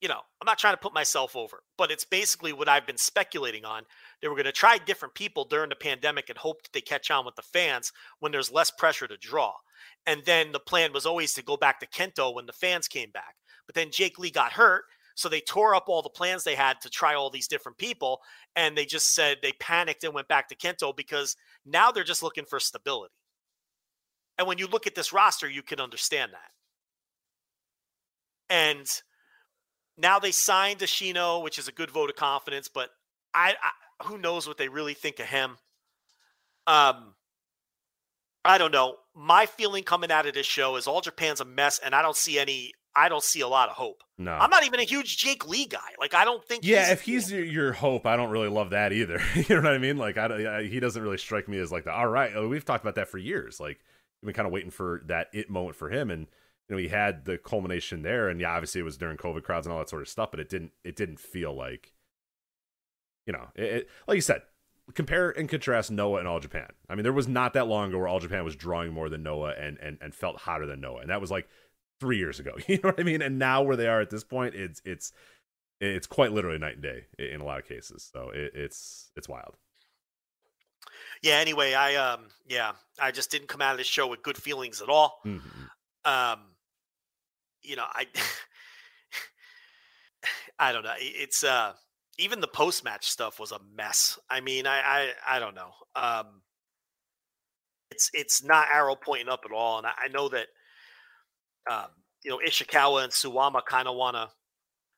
you 0.00 0.08
know, 0.08 0.20
I'm 0.40 0.46
not 0.46 0.58
trying 0.58 0.74
to 0.74 0.80
put 0.80 0.94
myself 0.94 1.34
over, 1.36 1.62
but 1.76 1.90
it's 1.90 2.04
basically 2.04 2.52
what 2.52 2.68
I've 2.68 2.86
been 2.86 2.98
speculating 2.98 3.64
on. 3.64 3.84
They 4.20 4.28
were 4.28 4.34
going 4.34 4.44
to 4.44 4.52
try 4.52 4.78
different 4.78 5.14
people 5.14 5.44
during 5.44 5.70
the 5.70 5.76
pandemic 5.76 6.28
and 6.28 6.38
hope 6.38 6.62
that 6.62 6.72
they 6.72 6.80
catch 6.80 7.10
on 7.10 7.24
with 7.24 7.34
the 7.34 7.42
fans 7.42 7.92
when 8.20 8.32
there's 8.32 8.52
less 8.52 8.70
pressure 8.70 9.08
to 9.08 9.16
draw. 9.16 9.52
And 10.06 10.22
then 10.24 10.52
the 10.52 10.60
plan 10.60 10.92
was 10.92 11.06
always 11.06 11.34
to 11.34 11.42
go 11.42 11.56
back 11.56 11.80
to 11.80 11.86
Kento 11.86 12.34
when 12.34 12.46
the 12.46 12.52
fans 12.52 12.88
came 12.88 13.10
back. 13.10 13.36
But 13.66 13.74
then 13.74 13.90
Jake 13.90 14.18
Lee 14.18 14.30
got 14.30 14.52
hurt. 14.52 14.84
So 15.16 15.28
they 15.28 15.40
tore 15.40 15.74
up 15.74 15.88
all 15.88 16.02
the 16.02 16.08
plans 16.08 16.44
they 16.44 16.54
had 16.54 16.80
to 16.82 16.90
try 16.90 17.14
all 17.14 17.30
these 17.30 17.48
different 17.48 17.78
people. 17.78 18.20
And 18.54 18.76
they 18.76 18.84
just 18.84 19.14
said 19.14 19.38
they 19.42 19.52
panicked 19.52 20.04
and 20.04 20.14
went 20.14 20.28
back 20.28 20.48
to 20.48 20.56
Kento 20.56 20.96
because 20.96 21.36
now 21.64 21.90
they're 21.90 22.04
just 22.04 22.22
looking 22.22 22.44
for 22.44 22.60
stability. 22.60 23.14
And 24.38 24.46
when 24.46 24.58
you 24.58 24.68
look 24.68 24.86
at 24.86 24.94
this 24.94 25.12
roster, 25.12 25.48
you 25.48 25.62
can 25.62 25.80
understand 25.80 26.32
that. 26.32 26.50
And 28.48 28.86
now 29.98 30.18
they 30.18 30.30
signed 30.30 30.80
Ashino, 30.80 31.42
which 31.42 31.58
is 31.58 31.66
a 31.66 31.72
good 31.72 31.90
vote 31.90 32.10
of 32.10 32.16
confidence, 32.16 32.68
but 32.68 32.90
I, 33.34 33.54
I 33.62 34.04
who 34.04 34.18
knows 34.18 34.46
what 34.46 34.58
they 34.58 34.68
really 34.68 34.94
think 34.94 35.18
of 35.20 35.26
him. 35.26 35.56
Um, 36.66 37.14
I 38.44 38.58
don't 38.58 38.72
know. 38.72 38.96
My 39.14 39.46
feeling 39.46 39.82
coming 39.82 40.10
out 40.10 40.26
of 40.26 40.34
this 40.34 40.46
show 40.46 40.76
is 40.76 40.86
all 40.86 41.00
Japan's 41.00 41.40
a 41.40 41.44
mess, 41.44 41.80
and 41.82 41.94
I 41.94 42.02
don't 42.02 42.16
see 42.16 42.38
any. 42.38 42.72
I 42.96 43.08
don't 43.08 43.22
see 43.22 43.40
a 43.40 43.48
lot 43.48 43.68
of 43.68 43.76
hope. 43.76 44.02
No, 44.18 44.32
I'm 44.32 44.48
not 44.50 44.64
even 44.64 44.80
a 44.80 44.84
huge 44.84 45.18
Jake 45.18 45.46
Lee 45.46 45.66
guy. 45.66 45.90
Like 46.00 46.14
I 46.14 46.24
don't 46.24 46.42
think. 46.44 46.64
Yeah, 46.64 46.90
if 46.92 47.02
he's 47.02 47.30
your, 47.30 47.44
your 47.44 47.72
hope, 47.72 48.06
I 48.06 48.16
don't 48.16 48.30
really 48.30 48.48
love 48.48 48.70
that 48.70 48.92
either. 48.92 49.20
you 49.34 49.44
know 49.56 49.62
what 49.62 49.72
I 49.72 49.78
mean? 49.78 49.98
Like, 49.98 50.16
I, 50.16 50.28
don't- 50.28 50.46
I 50.46 50.62
he 50.64 50.80
doesn't 50.80 51.02
really 51.02 51.18
strike 51.18 51.48
me 51.48 51.58
as 51.58 51.70
like 51.70 51.84
the 51.84 51.92
all 51.92 52.06
right. 52.08 52.32
oh, 52.34 52.48
We've 52.48 52.64
talked 52.64 52.82
about 52.82 52.94
that 52.94 53.08
for 53.08 53.18
years. 53.18 53.60
Like, 53.60 53.78
we've 54.22 54.28
been 54.28 54.34
kind 54.34 54.46
of 54.46 54.52
waiting 54.52 54.70
for 54.70 55.02
that 55.06 55.28
it 55.34 55.50
moment 55.50 55.76
for 55.76 55.90
him, 55.90 56.10
and 56.10 56.26
you 56.68 56.74
know, 56.74 56.78
he 56.78 56.88
had 56.88 57.26
the 57.26 57.36
culmination 57.38 58.02
there, 58.02 58.28
and 58.28 58.40
yeah, 58.40 58.52
obviously 58.54 58.80
it 58.80 58.84
was 58.84 58.96
during 58.96 59.16
COVID 59.18 59.42
crowds 59.42 59.66
and 59.66 59.72
all 59.72 59.78
that 59.80 59.88
sort 59.90 60.02
of 60.02 60.08
stuff, 60.08 60.30
but 60.30 60.40
it 60.40 60.48
didn't 60.48 60.72
it 60.82 60.96
didn't 60.96 61.20
feel 61.20 61.54
like, 61.54 61.92
you 63.26 63.32
know, 63.32 63.48
it, 63.54 63.62
it, 63.64 63.88
like 64.08 64.16
you 64.16 64.20
said, 64.22 64.42
compare 64.94 65.30
and 65.30 65.48
contrast 65.48 65.90
Noah 65.90 66.20
and 66.20 66.28
All 66.28 66.40
Japan. 66.40 66.68
I 66.88 66.94
mean, 66.94 67.02
there 67.02 67.12
was 67.12 67.28
not 67.28 67.52
that 67.54 67.66
long 67.66 67.88
ago 67.90 67.98
where 67.98 68.08
All 68.08 68.20
Japan 68.20 68.44
was 68.44 68.56
drawing 68.56 68.92
more 68.92 69.08
than 69.08 69.22
Noah 69.22 69.52
and 69.58 69.78
and 69.80 69.98
and 70.00 70.14
felt 70.14 70.38
hotter 70.38 70.66
than 70.66 70.80
Noah, 70.80 71.00
and 71.00 71.10
that 71.10 71.20
was 71.20 71.30
like 71.30 71.48
three 72.00 72.18
years 72.18 72.40
ago. 72.40 72.52
You 72.68 72.78
know 72.82 72.90
what 72.90 73.00
I 73.00 73.02
mean? 73.02 73.22
And 73.22 73.38
now 73.38 73.62
where 73.62 73.76
they 73.76 73.88
are 73.88 74.00
at 74.00 74.10
this 74.10 74.24
point, 74.24 74.54
it's 74.54 74.80
it's 74.84 75.12
it's 75.80 76.06
quite 76.06 76.32
literally 76.32 76.58
night 76.58 76.74
and 76.74 76.82
day 76.82 77.04
in 77.18 77.40
a 77.40 77.44
lot 77.44 77.58
of 77.58 77.68
cases. 77.68 78.08
So 78.12 78.30
it, 78.30 78.52
it's 78.54 79.10
it's 79.16 79.28
wild. 79.28 79.56
yeah. 81.22 81.34
Anyway, 81.36 81.74
I 81.74 81.96
um 81.96 82.28
yeah, 82.46 82.72
I 83.00 83.10
just 83.10 83.30
didn't 83.30 83.48
come 83.48 83.62
out 83.62 83.72
of 83.72 83.78
this 83.78 83.86
show 83.86 84.06
with 84.06 84.22
good 84.22 84.36
feelings 84.36 84.80
at 84.82 84.88
all. 84.88 85.20
Mhm. 85.24 85.40
um 86.04 86.40
you 87.62 87.74
know 87.74 87.84
i 87.94 88.06
i 90.60 90.70
don't 90.72 90.84
know 90.84 90.92
it's 90.98 91.42
uh 91.42 91.72
even 92.18 92.40
the 92.40 92.46
post 92.46 92.84
match 92.84 93.08
stuff 93.08 93.40
was 93.40 93.50
a 93.50 93.58
mess 93.76 94.18
i 94.30 94.40
mean 94.40 94.66
i 94.68 94.78
i 94.80 95.36
i 95.36 95.38
don't 95.40 95.56
know 95.56 95.70
um 95.96 96.42
it's 97.90 98.08
it's 98.14 98.44
not 98.44 98.68
arrow 98.72 98.94
pointing 98.94 99.28
up 99.28 99.40
at 99.44 99.50
all 99.52 99.78
and 99.78 99.86
i, 99.88 99.92
I 100.04 100.08
know 100.08 100.28
that 100.28 100.46
um 101.70 101.86
you 102.24 102.30
know 102.30 102.38
ishikawa 102.46 103.04
and 103.04 103.12
suwama 103.12 103.64
kind 103.64 103.88
of 103.88 103.96
want 103.96 104.16
to 104.16 104.28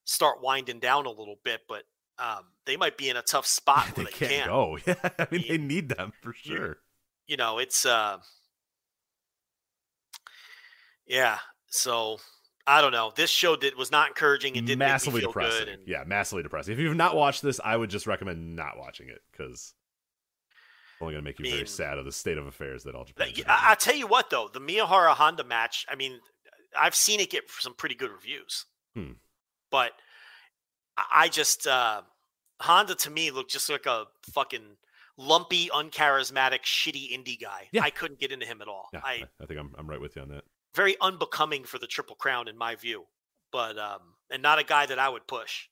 start 0.05 0.43
winding 0.43 0.79
down 0.81 1.07
a 1.07 1.11
little 1.11 1.37
bit 1.45 1.61
but 1.69 1.83
um 2.19 2.45
they 2.67 2.77
might 2.77 2.97
be 2.97 3.09
in 3.09 3.17
a 3.17 3.23
tough 3.23 3.47
spot 3.47 3.87
they 3.95 4.03
where 4.03 4.13
they, 4.19 4.27
can't 4.27 4.49
go. 4.49 4.79
Yeah, 4.87 4.95
I 5.19 5.27
mean 5.31 5.43
Yeah. 5.45 5.53
they 5.53 5.59
need 5.59 5.89
them 5.89 6.13
for 6.23 6.33
sure. 6.33 6.79
you 7.27 7.37
know 7.37 7.59
it's 7.59 7.85
uh 7.87 8.19
yeah 11.07 11.39
so 11.67 12.19
i 12.67 12.81
don't 12.81 12.93
know 12.93 13.13
this 13.17 13.31
show 13.31 13.57
did 13.57 13.77
was 13.77 13.91
not 13.91 14.09
encouraging 14.09 14.57
it 14.57 14.67
didn't 14.67 14.79
massively 14.79 15.21
make 15.21 15.29
me 15.29 15.33
feel 15.33 15.33
depressing. 15.33 15.65
good 15.67 15.69
and 15.75 15.83
Yeah, 15.87 16.05
massively 16.07 16.43
depressing. 16.43 16.73
If 16.75 16.79
you've 16.81 16.97
not 16.97 17.17
watched 17.17 17.43
this, 17.43 17.61
I 17.65 17.77
would 17.77 17.91
just 17.91 18.07
recommend 18.07 18.57
not 18.57 18.79
watching 18.79 19.09
it 19.09 19.21
because 19.33 19.53
it's 19.53 19.75
only 21.01 21.15
going 21.15 21.23
to 21.25 21.29
make 21.29 21.39
you 21.39 21.47
very 21.47 21.59
mean, 21.59 21.67
sad 21.67 21.97
of 21.99 22.05
the 22.05 22.13
state 22.13 22.37
of 22.39 22.47
affairs 22.47 22.85
that 22.85 22.95
all 22.95 23.05
Japan. 23.05 23.29
I, 23.47 23.73
I 23.73 23.75
tell 23.75 23.95
you 23.95 24.07
what 24.07 24.31
though 24.31 24.51
the 24.53 24.61
miyahara 24.61 25.11
honda 25.15 25.45
match 25.45 25.87
i 25.89 25.95
mean 25.95 26.19
i've 26.77 26.95
seen 26.95 27.21
it 27.21 27.31
get 27.31 27.45
some 27.59 27.75
pretty 27.75 27.95
good 27.95 28.11
reviews 28.11 28.67
Hmm. 28.95 29.13
but 29.71 29.93
I- 30.97 31.29
just 31.29 31.67
uh 31.67 32.03
honda 32.61 32.95
to 32.97 33.11
me 33.11 33.31
looked 33.31 33.51
just 33.53 33.69
like 33.71 33.87
a 33.87 34.07
fucking 34.33 34.77
lumpy 35.17 35.69
uncharismatic 35.69 36.63
shitty 36.63 37.13
indie 37.13 37.41
guy 37.41 37.69
Yeah. 37.73 37.83
i 37.83 37.91
couldn't 37.91 38.19
get 38.21 38.33
into 38.33 38.47
him 38.47 38.61
at 38.63 38.69
all 38.69 38.89
yeah, 38.93 39.01
i 39.05 39.25
I 39.41 39.47
think 39.47 39.61
I'm 39.61 39.75
I'm 39.79 39.89
right 39.89 40.01
with 40.01 40.17
you 40.17 40.23
on 40.23 40.29
that. 40.31 40.45
very 40.75 40.97
unbecoming 41.01 41.65
for 41.65 41.79
the 41.79 41.87
triple 41.87 42.17
crown 42.17 42.49
in 42.49 42.57
my 42.57 42.75
view 42.75 43.07
but 43.53 43.79
um 43.79 44.01
and 44.31 44.43
not 44.43 44.59
a 44.59 44.65
guy 44.65 44.87
that 44.87 44.99
i 44.99 45.09
would 45.09 45.27
push 45.27 45.69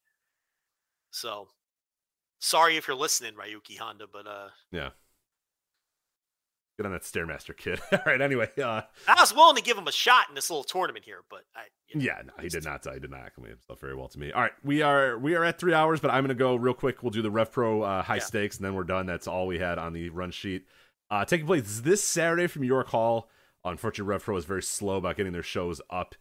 so 1.11 1.49
sorry 2.39 2.77
if 2.77 2.87
you're 2.87 2.97
listening 2.97 3.35
ryuki 3.35 3.79
honda 3.79 4.07
but 4.13 4.27
uh 4.27 4.49
Yeah. 4.71 4.91
Get 6.79 6.85
on 6.85 6.93
that 6.93 7.03
stairmaster 7.03 7.57
kid. 7.57 7.81
all 7.93 7.99
right. 8.05 8.21
Anyway, 8.21 8.51
uh, 8.63 8.83
i 9.09 9.21
was 9.21 9.35
willing 9.35 9.57
to 9.57 9.63
give 9.63 9.79
him 9.79 9.89
a 9.89 9.93
shot 9.93 10.29
in 10.29 10.35
this 10.35 10.51
little 10.51 10.65
tournament 10.65 11.05
here 11.07 11.21
but 11.31 11.45
i 11.55 11.63
you 11.89 11.99
know, 11.99 12.05
Yeah, 12.05 12.23
no, 12.27 12.33
he 12.43 12.49
did 12.49 12.65
not. 12.65 12.85
He 12.85 13.01
did 13.01 13.11
not 13.11 13.21
acclimate 13.21 13.53
himself 13.53 13.81
very 13.81 13.95
well 13.95 14.09
to 14.09 14.19
me. 14.19 14.31
All 14.33 14.43
right, 14.43 14.53
we 14.63 14.83
are 14.83 15.19
we 15.19 15.35
are 15.35 15.45
at 15.45 15.59
three 15.59 15.73
hours, 15.73 16.01
but 16.01 16.11
I'm 16.11 16.23
going 16.25 16.29
to 16.29 16.35
go 16.35 16.55
real 16.57 16.75
quick. 16.75 17.03
We'll 17.03 17.11
do 17.13 17.23
the 17.23 17.31
Rev 17.31 17.51
Pro 17.51 17.83
uh, 17.83 18.03
high 18.03 18.17
Yeah. 18.17 18.21
stakes, 18.23 18.57
and 18.57 18.65
then 18.67 18.75
we're 18.75 18.85
done. 18.85 19.07
That's 19.07 19.27
all 19.27 19.47
we 19.47 19.59
had 19.59 19.79
on 19.79 19.93
the 19.95 20.11
run 20.11 20.31
sheet. 20.31 20.67
Uh, 21.11 21.25
taking 21.25 21.47
place 21.47 21.81
this 21.81 22.03
Saturday 22.05 22.47
from 22.47 22.65
York 22.65 22.89
Hall. 22.89 23.31
Unfortunately, 23.65 24.11
Rev 24.11 24.23
Pro 24.23 24.37
is 24.37 24.45
very 24.45 24.63
slow 24.63 24.97
about 24.97 25.17
getting 25.17 25.33
their 25.33 25.43
shows 25.43 25.81
up 25.89 26.15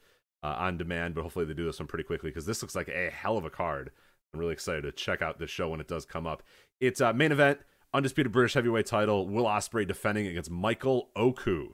uh, 0.44 0.56
on 0.58 0.78
demand, 0.78 1.16
but 1.16 1.24
hopefully 1.24 1.46
they 1.46 1.54
do 1.54 1.66
this 1.66 1.80
one 1.80 1.88
pretty 1.88 2.04
quickly 2.06 2.30
because 2.30 2.46
this 2.46 2.62
looks 2.62 2.76
like 2.76 2.88
a 2.88 3.10
hell 3.10 3.38
of 3.38 3.44
a 3.46 3.50
card. 3.50 3.92
I'm 4.34 4.40
really 4.40 4.54
excited 4.54 4.84
to 4.84 4.92
check 4.92 5.22
out 5.22 5.38
this 5.40 5.50
show 5.50 5.70
when 5.70 5.80
it 5.82 5.88
does 5.88 6.06
come 6.06 6.26
up. 6.28 6.44
It's 6.80 7.02
uh, 7.02 7.14
main 7.14 7.32
event, 7.32 7.60
undisputed 7.94 8.32
British 8.32 8.54
heavyweight 8.54 8.86
title. 8.86 9.28
Will 9.28 9.46
Ospreay 9.46 9.88
defending 9.88 10.28
against 10.28 10.50
Michael 10.52 11.10
Oku. 11.16 11.70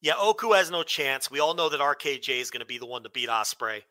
Yeah, 0.00 0.14
Oku 0.18 0.52
has 0.52 0.70
no 0.70 0.82
chance. 0.82 1.30
We 1.30 1.40
all 1.40 1.54
know 1.54 1.68
that 1.70 1.80
RKJ 1.80 2.40
is 2.40 2.50
going 2.50 2.60
to 2.60 2.66
be 2.66 2.78
the 2.78 2.86
one 2.86 3.02
to 3.04 3.08
beat 3.08 3.28
Ospreay. 3.28 3.82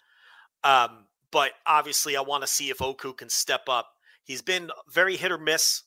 Um, 0.64 1.06
but 1.32 1.52
obviously, 1.66 2.16
I 2.16 2.22
want 2.22 2.44
to 2.44 2.48
see 2.48 2.70
if 2.70 2.82
Oku 2.82 3.14
can 3.14 3.30
step 3.30 3.64
up. 3.68 3.88
He's 4.24 4.42
been 4.44 4.70
very 4.92 5.18
hit 5.18 5.32
or 5.32 5.38
miss 5.40 5.84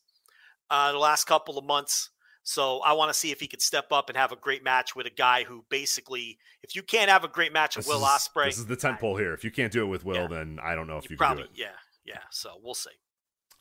uh, 0.69 0.93
the 0.93 0.99
last 0.99 1.25
couple 1.27 1.57
of 1.59 1.65
months. 1.65 2.11
So 2.43 2.81
I 2.81 2.93
want 2.93 3.09
to 3.11 3.15
see 3.15 3.31
if 3.33 3.41
he 3.41 3.47
could 3.49 3.63
step 3.63 3.87
up 3.91 4.09
and 4.09 4.17
have 4.17 4.31
a 4.33 4.37
great 4.37 4.63
match 4.63 4.95
with 4.95 5.07
a 5.07 5.11
guy 5.11 5.45
who 5.45 5.65
basically, 5.69 6.39
if 6.63 6.77
you 6.77 6.83
can't 6.83 7.11
have 7.11 7.25
a 7.25 7.29
great 7.29 7.53
match 7.53 7.77
with 7.77 7.87
Will 7.89 7.99
is, 7.99 8.05
Ospreay, 8.05 8.47
This 8.47 8.59
is 8.59 8.67
the 8.67 8.77
tent 8.77 9.01
pole 9.01 9.17
here. 9.17 9.33
If 9.35 9.43
you 9.45 9.51
can't 9.51 9.73
do 9.73 9.83
it 9.83 9.87
with 9.87 10.05
Will, 10.05 10.15
Yeah. 10.17 10.27
then 10.29 10.59
I 10.63 10.75
don't 10.77 10.87
know 10.87 10.97
if 10.97 11.05
you 11.05 11.15
you, 11.15 11.17
can 11.17 11.27
probably, 11.27 11.45
do 11.45 11.51
it. 11.51 11.59
yeah, 11.59 11.67
yeah. 12.05 12.21
So 12.31 12.51
we'll 12.63 12.75
see. 12.75 12.91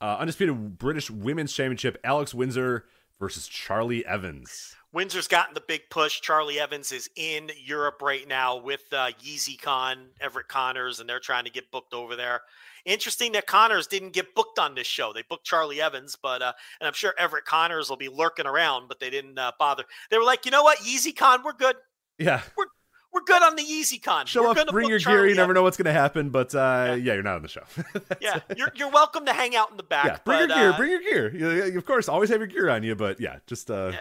Uh, 0.01 0.17
undisputed 0.19 0.77
British 0.77 1.09
Women's 1.09 1.53
Championship. 1.53 1.97
Alex 2.03 2.33
Windsor 2.33 2.85
versus 3.19 3.47
Charlie 3.47 4.05
Evans. 4.05 4.75
Windsor's 4.91 5.27
gotten 5.27 5.53
the 5.53 5.61
big 5.61 5.81
push. 5.89 6.21
Charlie 6.21 6.57
Evans 6.57 6.93
is 6.93 7.09
in 7.17 7.49
Europe 7.61 8.01
right 8.01 8.25
now 8.25 8.55
with 8.55 8.83
uh, 8.93 9.11
Yeezy 9.21 9.61
Con, 9.61 10.07
Everett 10.21 10.47
Connors, 10.47 11.01
and 11.01 11.09
they're 11.09 11.19
trying 11.19 11.43
to 11.43 11.51
get 11.51 11.69
booked 11.69 11.93
over 11.93 12.15
there. 12.15 12.41
Interesting 12.85 13.33
that 13.33 13.45
Connors 13.45 13.87
didn't 13.87 14.13
get 14.13 14.33
booked 14.35 14.57
on 14.57 14.73
this 14.73 14.87
show. 14.87 15.11
They 15.11 15.23
booked 15.23 15.45
Charlie 15.45 15.81
Evans, 15.81 16.15
but 16.21 16.41
uh, 16.41 16.53
and 16.79 16.87
I'm 16.87 16.93
sure 16.93 17.13
Everett 17.17 17.43
Connors 17.43 17.89
will 17.89 17.97
be 17.97 18.07
lurking 18.07 18.45
around, 18.45 18.87
but 18.87 19.01
they 19.01 19.09
didn't 19.09 19.37
uh, 19.37 19.51
bother. 19.59 19.83
They 20.11 20.17
were 20.17 20.23
like, 20.23 20.45
you 20.45 20.51
know 20.51 20.63
what, 20.63 20.77
Yeezy 20.79 21.13
Con, 21.13 21.43
we're 21.43 21.53
good. 21.53 21.75
Yeah, 22.17 22.41
we're 22.57 22.67
we're 23.15 23.21
good 23.21 23.41
on 23.41 23.55
the 23.55 23.63
easy 23.63 23.97
Con. 23.97 24.25
Show 24.25 24.43
we're 24.43 24.49
up, 24.49 24.67
bring 24.67 24.89
your 24.89 24.99
Charlie 24.99 25.19
gear. 25.19 25.27
You 25.29 25.35
never 25.35 25.53
know 25.53 25.63
what's 25.63 25.77
going 25.77 25.85
to 25.85 25.93
happen, 25.93 26.29
but 26.29 26.53
uh, 26.53 26.87
yeah. 26.89 26.95
yeah. 26.95 27.13
you're 27.13 27.23
not 27.23 27.37
on 27.37 27.41
the 27.41 27.47
show. 27.47 27.63
yeah, 28.21 28.41
you're 28.55 28.71
you're 28.75 28.91
welcome 28.91 29.25
to 29.25 29.33
hang 29.33 29.55
out 29.55 29.71
in 29.71 29.77
the 29.77 29.83
back. 29.83 30.05
Yeah, 30.05 30.17
bring 30.25 30.47
but, 30.47 30.49
your 30.49 30.57
gear. 30.57 30.69
Uh, 30.71 30.77
bring 30.77 30.91
your 30.91 31.01
gear. 31.01 31.67
You, 31.71 31.77
of 31.77 31.85
course, 31.85 32.09
always 32.09 32.29
have 32.29 32.39
your 32.39 32.47
gear 32.47 32.69
on 32.69 32.83
you, 32.83 32.93
but 32.95 33.21
yeah, 33.21 33.37
just 33.47 33.71
uh, 33.71 33.93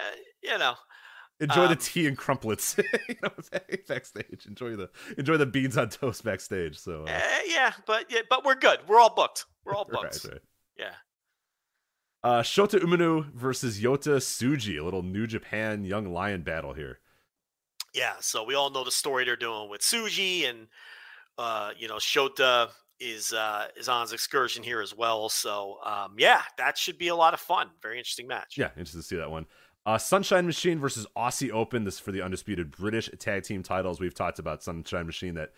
yeah, 0.42 0.52
you 0.52 0.58
know. 0.58 0.74
Enjoy 1.40 1.64
um, 1.64 1.68
the 1.68 1.76
tea 1.76 2.06
and 2.06 2.16
crumplets, 2.16 2.78
you 3.08 3.16
know, 3.22 3.30
backstage. 3.88 4.46
Enjoy 4.46 4.76
the 4.76 4.90
enjoy 5.16 5.36
the 5.36 5.46
beans 5.46 5.76
on 5.76 5.88
toast 5.88 6.24
backstage. 6.24 6.78
So 6.78 7.04
uh, 7.04 7.20
yeah, 7.46 7.72
but 7.86 8.06
yeah, 8.10 8.20
but 8.28 8.44
we're 8.44 8.54
good. 8.56 8.80
We're 8.88 8.98
all 8.98 9.14
booked. 9.14 9.46
We're 9.64 9.74
all 9.74 9.84
booked. 9.84 10.24
right, 10.24 10.32
right. 10.32 10.42
Yeah. 10.76 10.94
Uh, 12.22 12.42
Shota 12.42 12.80
Umino 12.80 13.30
versus 13.32 13.80
Yota 13.80 14.16
Tsuji, 14.16 14.80
a 14.80 14.82
little 14.82 15.02
New 15.02 15.26
Japan 15.26 15.84
Young 15.84 16.10
Lion 16.10 16.42
battle 16.42 16.72
here. 16.72 17.00
Yeah, 17.94 18.14
so 18.20 18.42
we 18.44 18.54
all 18.54 18.70
know 18.70 18.84
the 18.84 18.90
story 18.90 19.24
they're 19.24 19.36
doing 19.36 19.70
with 19.70 19.80
Tsuji, 19.80 20.48
and 20.48 20.66
uh, 21.38 21.70
you 21.78 21.88
know 21.88 21.96
Shota 21.96 22.68
is 23.00 23.32
uh, 23.32 23.66
is 23.76 23.88
on 23.88 24.02
his 24.02 24.12
excursion 24.12 24.62
here 24.62 24.80
as 24.80 24.96
well. 24.96 25.28
So 25.28 25.78
um, 25.84 26.14
yeah, 26.18 26.42
that 26.58 26.76
should 26.76 26.98
be 26.98 27.08
a 27.08 27.16
lot 27.16 27.34
of 27.34 27.40
fun. 27.40 27.70
Very 27.80 27.98
interesting 27.98 28.26
match. 28.26 28.56
Yeah, 28.56 28.70
interested 28.76 28.98
to 28.98 29.02
see 29.04 29.16
that 29.16 29.30
one. 29.30 29.46
Uh, 29.86 29.98
Sunshine 29.98 30.46
Machine 30.46 30.78
versus 30.78 31.06
Aussie 31.16 31.50
Open. 31.50 31.84
This 31.84 31.94
is 31.94 32.00
for 32.00 32.10
the 32.10 32.22
undisputed 32.22 32.70
British 32.70 33.10
tag 33.18 33.42
team 33.42 33.62
titles. 33.62 34.00
We've 34.00 34.14
talked 34.14 34.38
about 34.38 34.62
Sunshine 34.62 35.06
Machine 35.06 35.34
that 35.34 35.52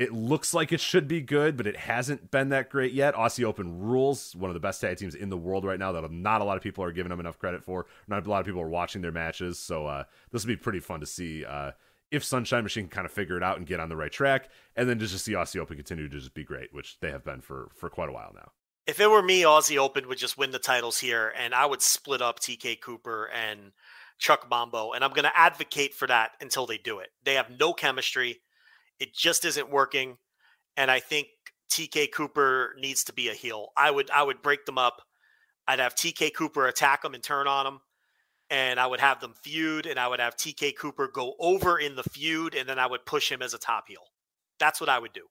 it 0.00 0.14
looks 0.14 0.54
like 0.54 0.72
it 0.72 0.80
should 0.80 1.06
be 1.06 1.20
good, 1.20 1.58
but 1.58 1.66
it 1.66 1.76
hasn't 1.76 2.30
been 2.30 2.48
that 2.48 2.70
great 2.70 2.94
yet. 2.94 3.14
Aussie 3.14 3.44
Open 3.44 3.80
rules, 3.80 4.34
one 4.34 4.48
of 4.48 4.54
the 4.54 4.60
best 4.60 4.80
tag 4.80 4.96
teams 4.96 5.14
in 5.14 5.28
the 5.28 5.36
world 5.36 5.62
right 5.62 5.78
now 5.78 5.92
that 5.92 6.10
not 6.10 6.40
a 6.40 6.44
lot 6.44 6.56
of 6.56 6.62
people 6.62 6.82
are 6.82 6.90
giving 6.90 7.10
them 7.10 7.20
enough 7.20 7.38
credit 7.38 7.62
for. 7.62 7.84
Not 8.08 8.26
a 8.26 8.30
lot 8.30 8.40
of 8.40 8.46
people 8.46 8.62
are 8.62 8.68
watching 8.68 9.02
their 9.02 9.12
matches. 9.12 9.58
So 9.58 9.86
uh, 9.86 10.04
this 10.32 10.42
will 10.42 10.48
be 10.48 10.56
pretty 10.56 10.80
fun 10.80 11.00
to 11.00 11.06
see 11.06 11.44
uh, 11.44 11.72
if 12.10 12.24
Sunshine 12.24 12.62
Machine 12.62 12.84
can 12.84 12.90
kind 12.90 13.04
of 13.04 13.12
figure 13.12 13.36
it 13.36 13.42
out 13.42 13.58
and 13.58 13.66
get 13.66 13.78
on 13.78 13.90
the 13.90 13.96
right 13.96 14.10
track. 14.10 14.48
And 14.74 14.88
then 14.88 14.98
just 14.98 15.12
to 15.12 15.18
see 15.18 15.32
Aussie 15.32 15.60
Open 15.60 15.76
continue 15.76 16.08
to 16.08 16.18
just 16.18 16.32
be 16.32 16.44
great, 16.44 16.72
which 16.72 16.98
they 17.00 17.10
have 17.10 17.22
been 17.22 17.42
for, 17.42 17.68
for 17.74 17.90
quite 17.90 18.08
a 18.08 18.12
while 18.12 18.32
now. 18.34 18.52
If 18.86 19.00
it 19.00 19.10
were 19.10 19.22
me, 19.22 19.42
Aussie 19.42 19.76
Open 19.76 20.08
would 20.08 20.16
just 20.16 20.38
win 20.38 20.50
the 20.50 20.58
titles 20.58 20.98
here, 20.98 21.30
and 21.38 21.54
I 21.54 21.66
would 21.66 21.82
split 21.82 22.22
up 22.22 22.40
TK 22.40 22.80
Cooper 22.80 23.28
and 23.34 23.72
Chuck 24.16 24.48
Mambo. 24.48 24.92
And 24.92 25.04
I'm 25.04 25.12
going 25.12 25.24
to 25.24 25.38
advocate 25.38 25.92
for 25.92 26.08
that 26.08 26.30
until 26.40 26.64
they 26.64 26.78
do 26.78 27.00
it. 27.00 27.10
They 27.22 27.34
have 27.34 27.50
no 27.50 27.74
chemistry. 27.74 28.40
It 29.00 29.14
just 29.14 29.44
isn't 29.44 29.70
working. 29.70 30.18
And 30.76 30.90
I 30.90 31.00
think 31.00 31.28
TK 31.70 32.12
Cooper 32.12 32.74
needs 32.78 33.04
to 33.04 33.12
be 33.12 33.28
a 33.28 33.34
heel. 33.34 33.68
I 33.76 33.90
would 33.90 34.10
I 34.10 34.22
would 34.22 34.42
break 34.42 34.66
them 34.66 34.78
up. 34.78 35.02
I'd 35.66 35.78
have 35.78 35.94
TK 35.94 36.34
Cooper 36.34 36.66
attack 36.66 37.02
them 37.02 37.14
and 37.14 37.22
turn 37.22 37.46
on 37.46 37.64
them. 37.64 37.80
And 38.50 38.80
I 38.80 38.86
would 38.86 39.00
have 39.00 39.20
them 39.20 39.34
feud 39.42 39.86
and 39.86 39.98
I 39.98 40.08
would 40.08 40.20
have 40.20 40.36
TK 40.36 40.76
Cooper 40.76 41.08
go 41.08 41.34
over 41.38 41.78
in 41.78 41.94
the 41.94 42.02
feud 42.02 42.54
and 42.54 42.68
then 42.68 42.78
I 42.78 42.86
would 42.86 43.06
push 43.06 43.30
him 43.30 43.42
as 43.42 43.54
a 43.54 43.58
top 43.58 43.84
heel. 43.88 44.02
That's 44.58 44.80
what 44.80 44.90
I 44.90 44.98
would 44.98 45.12
do. 45.12 45.26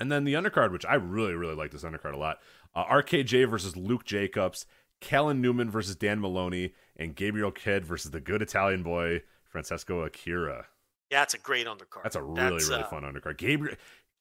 And 0.00 0.10
then 0.10 0.24
the 0.24 0.34
undercard, 0.34 0.72
which 0.72 0.86
I 0.86 0.94
really, 0.94 1.34
really 1.34 1.54
like 1.54 1.70
this 1.70 1.84
undercard 1.84 2.14
a 2.14 2.18
lot. 2.18 2.38
Uh, 2.74 2.84
RKJ 2.86 3.48
versus 3.48 3.76
Luke 3.76 4.04
Jacobs, 4.04 4.66
Callum 5.00 5.40
Newman 5.40 5.70
versus 5.70 5.94
Dan 5.94 6.18
Moloney, 6.18 6.72
and 6.96 7.14
Gabriel 7.14 7.52
Kidd 7.52 7.84
versus 7.84 8.10
the 8.10 8.20
good 8.20 8.40
Italian 8.40 8.82
boy 8.82 9.22
Francesco 9.44 10.00
Akira. 10.00 10.66
Yeah, 11.12 11.22
it's 11.24 11.34
a 11.34 11.38
great 11.38 11.66
undercard. 11.66 12.04
That's 12.04 12.16
a 12.16 12.22
really 12.22 12.52
That's, 12.52 12.70
really 12.70 12.82
uh, 12.84 12.88
fun 12.88 13.02
undercard. 13.02 13.36
Gabe 13.36 13.66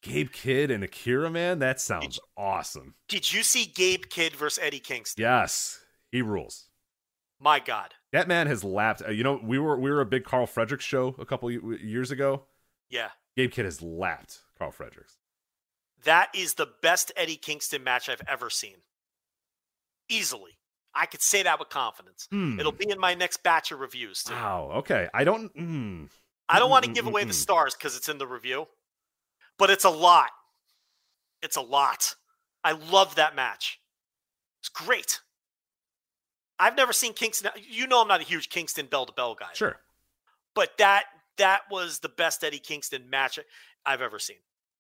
Gabe 0.04 0.30
Kidd 0.30 0.70
and 0.72 0.84
Akira, 0.84 1.30
man, 1.30 1.60
that 1.60 1.80
sounds 1.80 2.16
did, 2.16 2.24
awesome. 2.36 2.96
Did 3.08 3.32
you 3.32 3.44
see 3.44 3.66
Gabe 3.66 4.04
Kidd 4.10 4.36
versus 4.36 4.62
Eddie 4.62 4.80
Kingston? 4.80 5.22
Yes, 5.22 5.80
he 6.12 6.22
rules. 6.22 6.68
My 7.40 7.60
God, 7.60 7.94
that 8.12 8.28
man 8.28 8.48
has 8.48 8.66
lapped. 8.66 9.02
Uh, 9.08 9.12
you 9.12 9.24
know, 9.24 9.40
we 9.42 9.58
were 9.58 9.80
we 9.80 9.90
were 9.90 10.02
a 10.02 10.06
big 10.06 10.26
Karl 10.26 10.46
Fredericks 10.46 10.84
show 10.84 11.16
a 11.18 11.26
couple 11.26 11.50
years 11.50 12.12
ago. 12.12 12.44
Yeah, 12.90 13.12
Gabe 13.38 13.52
Kidd 13.52 13.66
has 13.66 13.82
lapped 13.82 14.40
Karl 14.58 14.72
Fredericks. 14.72 15.16
That 16.04 16.30
is 16.36 16.56
the 16.56 16.68
best 16.82 17.14
Eddie 17.16 17.38
Kingston 17.38 17.86
match 17.86 18.10
I've 18.10 18.24
ever 18.28 18.50
seen. 18.50 18.78
Easily. 20.10 20.58
I 20.94 21.06
could 21.06 21.22
say 21.22 21.44
that 21.44 21.58
with 21.58 21.70
confidence. 21.70 22.28
Hmm. 22.32 22.60
It'll 22.60 22.74
be 22.74 22.90
in 22.90 23.00
my 23.00 23.14
next 23.14 23.44
batch 23.44 23.72
of 23.72 23.80
reviews. 23.80 24.24
Too. 24.24 24.34
Wow. 24.34 24.72
Okay. 24.78 25.08
I 25.14 25.24
don't. 25.24 25.50
Hmm. 25.54 26.06
I 26.52 26.60
don't 26.60 26.70
want 26.70 26.86
to 26.86 26.92
give 26.92 27.08
away 27.08 27.24
the 27.24 27.34
stars 27.34 27.74
because 27.74 27.96
it's 27.96 28.10
in 28.10 28.18
the 28.18 28.28
review, 28.28 28.68
but 29.58 29.70
it's 29.70 29.86
a 29.86 29.90
lot. 29.90 30.30
It's 31.42 31.56
a 31.56 31.62
lot. 31.62 32.16
I 32.64 32.74
love 32.74 33.16
that 33.16 33.36
match. 33.36 33.80
It's 34.60 34.70
great. 34.70 35.22
I've 36.60 36.76
never 36.76 36.94
seen 36.94 37.14
Kingston. 37.14 37.52
You 37.58 37.88
know, 37.88 38.02
I'm 38.02 38.08
not 38.08 38.22
a 38.22 38.26
huge 38.26 38.50
Kingston 38.50 38.86
bell 38.86 39.06
to 39.06 39.14
bell 39.14 39.34
guy. 39.34 39.48
Sure. 39.54 39.80
But 40.54 40.78
that 40.78 41.06
that 41.38 41.62
was 41.72 42.00
the 42.00 42.10
best 42.10 42.44
Eddie 42.44 42.60
Kingston 42.60 43.10
match 43.10 43.40
I've 43.86 44.02
ever 44.02 44.20
seen. 44.20 44.38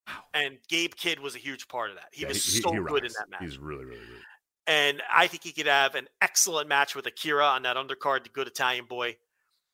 Wow. 0.07 0.13
And 0.33 0.57
Gabe 0.67 0.93
Kidd 0.95 1.19
was 1.19 1.35
a 1.35 1.39
huge 1.39 1.67
part 1.67 1.89
of 1.89 1.95
that. 1.95 2.09
He 2.11 2.23
yeah, 2.23 2.27
was 2.27 2.45
he, 2.45 2.61
so 2.61 2.71
he 2.71 2.79
good 2.79 3.05
in 3.05 3.11
that 3.17 3.29
match. 3.29 3.41
He's 3.41 3.57
really, 3.57 3.85
really 3.85 3.97
good. 3.97 4.21
And 4.67 5.01
I 5.11 5.27
think 5.27 5.43
he 5.43 5.51
could 5.51 5.67
have 5.67 5.95
an 5.95 6.07
excellent 6.21 6.69
match 6.69 6.95
with 6.95 7.07
Akira 7.07 7.45
on 7.45 7.63
that 7.63 7.77
undercard, 7.77 8.23
the 8.23 8.29
good 8.29 8.47
Italian 8.47 8.85
boy. 8.85 9.17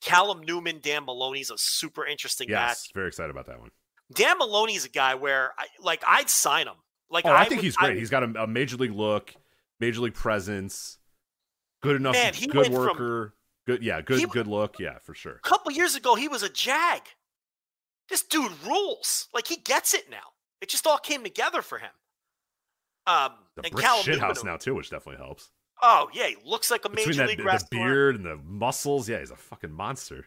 Callum 0.01 0.42
Newman, 0.42 0.80
Dan 0.82 1.06
Moloney's 1.06 1.50
a 1.50 1.58
super 1.58 2.06
interesting 2.06 2.50
yes, 2.50 2.56
match. 2.56 2.93
Very 2.93 3.08
excited 3.08 3.32
about 3.32 3.48
that 3.48 3.59
one. 3.59 3.69
Dan 4.14 4.38
Moloney's 4.38 4.85
a 4.85 4.90
guy 4.90 5.16
where, 5.16 5.51
I, 5.58 5.67
like, 5.80 6.03
I'd 6.08 6.30
sign 6.30 6.67
him. 6.67 6.76
Like, 7.09 7.26
oh, 7.26 7.30
I, 7.30 7.42
I 7.42 7.45
think 7.45 7.59
would, 7.59 7.66
he's 7.66 7.76
great. 7.76 7.98
I, 7.98 8.00
he's 8.00 8.09
got 8.09 8.24
a, 8.24 8.43
a, 8.43 8.48
major 8.48 8.77
league 8.77 8.93
look, 8.93 9.34
major 9.80 10.01
league 10.01 10.14
presence, 10.14 10.98
good 11.82 11.95
enough, 11.95 12.14
man, 12.14 12.34
good 12.50 12.72
worker, 12.72 13.34
from, 13.67 13.74
good, 13.74 13.84
yeah, 13.84 14.01
good, 14.01 14.19
he, 14.19 14.26
good 14.26 14.48
look, 14.48 14.80
yeah, 14.80 14.98
for 15.03 15.14
sure. 15.14 15.35
A 15.43 15.48
couple 15.48 15.72
years 15.72 15.95
ago, 15.95 16.16
he 16.16 16.27
was 16.27 16.43
a 16.43 16.50
jag. 16.50 17.01
This 18.09 18.24
dude 18.24 18.51
rules. 18.66 19.27
Like, 19.34 19.48
he 19.48 19.58
gets 19.58 19.93
it 19.93 20.09
now. 20.09 20.17
It 20.61 20.69
just 20.69 20.88
all 20.88 20.98
came 20.98 21.24
together 21.24 21.61
for 21.61 21.80
him. 21.80 21.92
Um, 23.06 23.32
the 23.56 23.66
and 23.66 23.76
Callum 23.76 24.06
shithouse 24.06 24.43
now 24.43 24.58
too, 24.58 24.76
which 24.76 24.90
definitely 24.90 25.24
helps. 25.24 25.50
Oh 25.81 26.09
yeah, 26.14 26.27
he 26.27 26.38
looks 26.43 26.72
like 26.72 26.85
a 26.85 26.89
Between 26.89 27.07
major 27.07 27.17
that, 27.19 27.30
league 27.30 27.45
wrestler. 27.45 27.67
The 27.72 27.77
beard 27.77 28.15
and 28.15 28.25
the 28.25 28.38
muscles, 28.43 29.07
yeah, 29.07 29.19
he's 29.19 29.31
a 29.31 29.35
fucking 29.35 29.72
monster. 29.72 30.25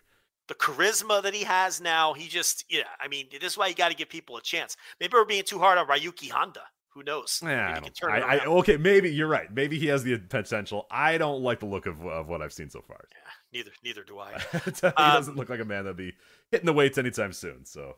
The 0.48 0.54
charisma 0.54 1.22
that 1.22 1.34
he 1.34 1.44
has 1.44 1.80
now, 1.80 2.12
he 2.12 2.28
just 2.28 2.64
yeah. 2.68 2.82
I 3.00 3.08
mean, 3.08 3.26
this 3.32 3.52
is 3.52 3.58
why 3.58 3.68
you 3.68 3.74
got 3.74 3.90
to 3.90 3.96
give 3.96 4.08
people 4.08 4.36
a 4.36 4.42
chance. 4.42 4.76
Maybe 5.00 5.12
we're 5.14 5.24
being 5.24 5.44
too 5.44 5.58
hard 5.58 5.78
on 5.78 5.86
Ryuki 5.86 6.30
Honda. 6.30 6.62
Who 6.94 7.04
knows? 7.04 7.40
Yeah, 7.42 7.80
I 8.02 8.08
I, 8.08 8.36
I, 8.36 8.44
okay, 8.46 8.76
maybe 8.76 9.12
you're 9.12 9.28
right. 9.28 9.52
Maybe 9.52 9.78
he 9.78 9.86
has 9.86 10.02
the 10.02 10.18
potential. 10.18 10.86
I 10.90 11.18
don't 11.18 11.40
like 11.40 11.60
the 11.60 11.66
look 11.66 11.86
of, 11.86 12.04
of 12.04 12.26
what 12.26 12.42
I've 12.42 12.52
seen 12.52 12.68
so 12.68 12.80
far. 12.80 13.04
Yeah, 13.12 13.58
neither 13.58 13.70
neither 13.84 14.02
do 14.02 14.18
I. 14.18 14.38
he 14.52 14.86
um, 14.86 14.92
doesn't 14.96 15.36
look 15.36 15.48
like 15.48 15.60
a 15.60 15.64
man 15.64 15.84
that'll 15.84 15.94
be 15.94 16.14
hitting 16.50 16.66
the 16.66 16.72
weights 16.72 16.98
anytime 16.98 17.32
soon. 17.32 17.64
So, 17.64 17.96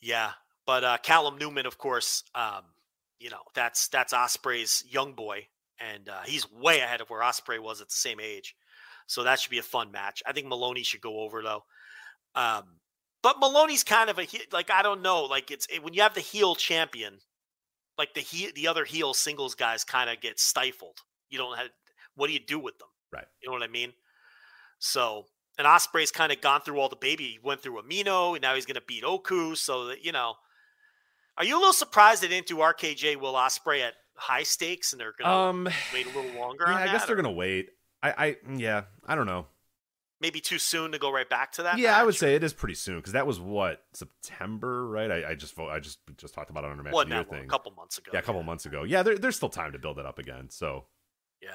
yeah, 0.00 0.30
but 0.64 0.84
uh, 0.84 0.98
Callum 1.02 1.38
Newman, 1.38 1.66
of 1.66 1.76
course, 1.76 2.22
um, 2.36 2.62
you 3.18 3.30
know 3.30 3.40
that's 3.54 3.88
that's 3.88 4.12
Ospreay's 4.12 4.84
young 4.88 5.14
boy 5.14 5.48
and 5.80 6.08
uh, 6.08 6.22
he's 6.24 6.50
way 6.50 6.80
ahead 6.80 7.00
of 7.00 7.08
where 7.08 7.22
Ospreay 7.22 7.58
was 7.58 7.80
at 7.80 7.88
the 7.88 7.94
same 7.94 8.20
age. 8.20 8.54
So 9.06 9.24
that 9.24 9.40
should 9.40 9.50
be 9.50 9.58
a 9.58 9.62
fun 9.62 9.90
match. 9.90 10.22
I 10.26 10.32
think 10.32 10.46
Moloney 10.46 10.82
should 10.82 11.00
go 11.00 11.20
over 11.20 11.42
though. 11.42 11.64
Um, 12.34 12.64
but 13.22 13.40
Moloney's 13.40 13.84
kind 13.84 14.10
of 14.10 14.18
a 14.18 14.26
like 14.52 14.70
I 14.70 14.82
don't 14.82 15.02
know, 15.02 15.24
like 15.24 15.50
it's 15.50 15.66
it, 15.72 15.82
when 15.82 15.94
you 15.94 16.02
have 16.02 16.14
the 16.14 16.20
heel 16.20 16.54
champion, 16.54 17.18
like 17.98 18.14
the 18.14 18.20
he, 18.20 18.50
the 18.54 18.68
other 18.68 18.84
heel 18.84 19.14
singles 19.14 19.54
guys 19.54 19.84
kind 19.84 20.10
of 20.10 20.20
get 20.20 20.38
stifled. 20.38 20.98
You 21.30 21.38
don't 21.38 21.56
have 21.56 21.68
what 22.16 22.28
do 22.28 22.32
you 22.32 22.40
do 22.40 22.58
with 22.58 22.78
them? 22.78 22.88
Right. 23.12 23.26
You 23.42 23.48
know 23.48 23.54
what 23.54 23.62
I 23.62 23.68
mean? 23.68 23.92
So 24.78 25.26
and 25.58 25.66
Ospreay's 25.66 26.10
kind 26.10 26.32
of 26.32 26.40
gone 26.40 26.60
through 26.62 26.78
all 26.80 26.88
the 26.88 26.96
baby. 26.96 27.24
He 27.24 27.38
went 27.42 27.62
through 27.62 27.80
Umino, 27.80 28.32
and 28.32 28.42
now 28.42 28.54
he's 28.54 28.66
going 28.66 28.74
to 28.74 28.82
beat 28.86 29.04
Oku. 29.04 29.54
So 29.54 29.86
that 29.86 30.04
you 30.04 30.12
know, 30.12 30.34
are 31.38 31.44
you 31.44 31.56
a 31.56 31.58
little 31.58 31.72
surprised 31.72 32.22
they 32.22 32.28
didn't 32.28 32.46
do 32.46 32.56
RKJ 32.56 33.16
Will 33.20 33.34
Ospreay 33.34 33.86
at 33.86 33.94
high 34.16 34.42
stakes 34.42 34.92
and 34.92 35.00
they're 35.00 35.14
gonna 35.18 35.50
um, 35.50 35.68
wait 35.92 36.06
a 36.06 36.18
little 36.18 36.40
longer? 36.40 36.64
Yeah, 36.66 36.76
I 36.76 36.86
guess 36.86 37.02
that, 37.02 37.06
they're 37.08 37.18
or? 37.18 37.22
gonna 37.22 37.34
wait. 37.34 37.70
I, 38.02 38.26
I, 38.26 38.36
mm, 38.46 38.60
yeah, 38.60 38.82
I 39.06 39.14
don't 39.14 39.26
know. 39.26 39.46
Maybe 40.20 40.40
too 40.40 40.58
soon 40.58 40.92
to 40.92 40.98
go 40.98 41.10
right 41.12 41.28
back 41.28 41.52
to 41.52 41.64
that. 41.64 41.78
Yeah, 41.78 41.90
match? 41.90 42.00
I 42.00 42.04
would 42.04 42.14
say 42.14 42.34
it 42.34 42.44
is 42.44 42.52
pretty 42.52 42.74
soon 42.74 42.96
because 42.96 43.12
that 43.12 43.26
was 43.26 43.40
what 43.40 43.84
September, 43.92 44.86
right? 44.86 45.10
I, 45.10 45.30
I 45.30 45.34
just 45.34 45.58
I 45.58 45.78
just 45.80 45.98
just 46.16 46.34
talked 46.34 46.50
about 46.50 46.64
it 46.64 46.70
on 46.70 46.78
our 46.78 46.82
match 46.82 46.94
well, 46.94 47.08
year 47.08 47.24
thing 47.24 47.44
a 47.44 47.46
couple 47.46 47.72
months 47.72 47.98
ago. 47.98 48.10
Yeah, 48.12 48.20
a 48.20 48.22
couple 48.22 48.40
yeah. 48.40 48.46
months 48.46 48.66
ago. 48.66 48.84
Yeah, 48.84 49.02
there, 49.02 49.18
there's 49.18 49.36
still 49.36 49.48
time 49.48 49.72
to 49.72 49.78
build 49.78 49.98
it 49.98 50.06
up 50.06 50.18
again. 50.18 50.48
So 50.50 50.84
yeah, 51.42 51.50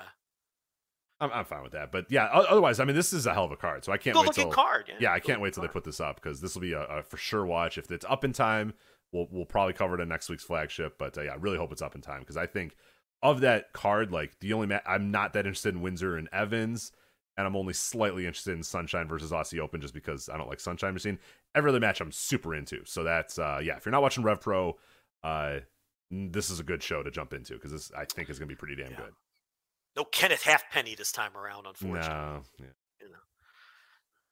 I'm, 1.21 1.31
I'm 1.31 1.45
fine 1.45 1.63
with 1.63 1.73
that. 1.73 1.91
But 1.91 2.05
yeah, 2.09 2.25
otherwise, 2.25 2.79
I 2.79 2.85
mean, 2.85 2.95
this 2.95 3.11
is 3.11 3.25
a 3.25 3.33
hell 3.33 3.45
of 3.45 3.51
a 3.51 3.57
card. 3.57 3.83
So 3.83 3.91
I 3.91 3.97
can't 3.97 4.13
Go 4.13 4.21
wait 4.21 4.33
till 4.33 4.49
card. 4.49 4.85
Yeah, 4.87 4.95
yeah 4.99 5.13
I 5.13 5.19
can't 5.19 5.41
wait 5.41 5.53
till 5.53 5.61
card. 5.61 5.71
they 5.71 5.73
put 5.73 5.83
this 5.83 5.99
up 5.99 6.21
because 6.21 6.41
this 6.41 6.53
will 6.53 6.61
be 6.61 6.73
a, 6.73 6.83
a, 6.83 7.03
for 7.03 7.17
sure 7.17 7.45
watch. 7.45 7.77
If 7.77 7.91
it's 7.91 8.05
up 8.07 8.23
in 8.23 8.33
time, 8.33 8.73
we'll 9.11 9.27
we'll 9.31 9.45
probably 9.45 9.73
cover 9.73 9.95
it 9.95 10.01
in 10.01 10.09
next 10.09 10.29
week's 10.29 10.43
flagship. 10.43 10.97
But 10.97 11.17
uh, 11.17 11.21
yeah, 11.21 11.31
I 11.31 11.35
really 11.35 11.57
hope 11.57 11.71
it's 11.71 11.81
up 11.81 11.95
in 11.95 12.01
time 12.01 12.19
because 12.21 12.37
I 12.37 12.45
think 12.45 12.75
of 13.21 13.41
that 13.41 13.73
card, 13.73 14.11
like 14.11 14.39
the 14.39 14.53
only 14.53 14.67
ma- 14.67 14.79
I'm 14.85 15.11
not 15.11 15.33
that 15.33 15.45
interested 15.45 15.75
in 15.75 15.81
Windsor 15.81 16.15
and 16.17 16.29
Evans, 16.31 16.91
and 17.37 17.45
I'm 17.45 17.55
only 17.55 17.73
slightly 17.73 18.25
interested 18.25 18.53
in 18.55 18.63
Sunshine 18.63 19.07
versus 19.07 19.31
Aussie 19.31 19.59
Open 19.59 19.81
just 19.81 19.93
because 19.93 20.29
I 20.29 20.37
don't 20.37 20.47
like 20.49 20.59
Sunshine 20.59 20.93
Machine. 20.93 21.19
Every 21.55 21.69
other 21.69 21.79
match 21.79 21.99
I'm 22.01 22.11
super 22.11 22.53
into. 22.55 22.83
So 22.85 23.03
that's 23.03 23.37
uh 23.39 23.59
yeah, 23.63 23.75
if 23.77 23.85
you're 23.85 23.91
not 23.91 24.01
watching 24.01 24.23
Rev 24.23 24.39
Pro, 24.41 24.77
uh 25.23 25.59
this 26.11 26.49
is 26.49 26.59
a 26.59 26.63
good 26.63 26.81
show 26.81 27.03
to 27.03 27.11
jump 27.11 27.33
into 27.33 27.53
because 27.53 27.71
this 27.71 27.91
I 27.95 28.05
think 28.05 28.29
is 28.29 28.39
gonna 28.39 28.47
be 28.49 28.55
pretty 28.55 28.75
damn 28.75 28.91
Yeah. 28.91 28.97
good. 28.97 29.13
No 29.97 30.05
Kenneth 30.05 30.43
Halfpenny 30.43 30.95
this 30.95 31.11
time 31.11 31.35
around, 31.35 31.65
unfortunately. 31.67 32.07
No, 32.07 32.41
yeah. 32.59 32.65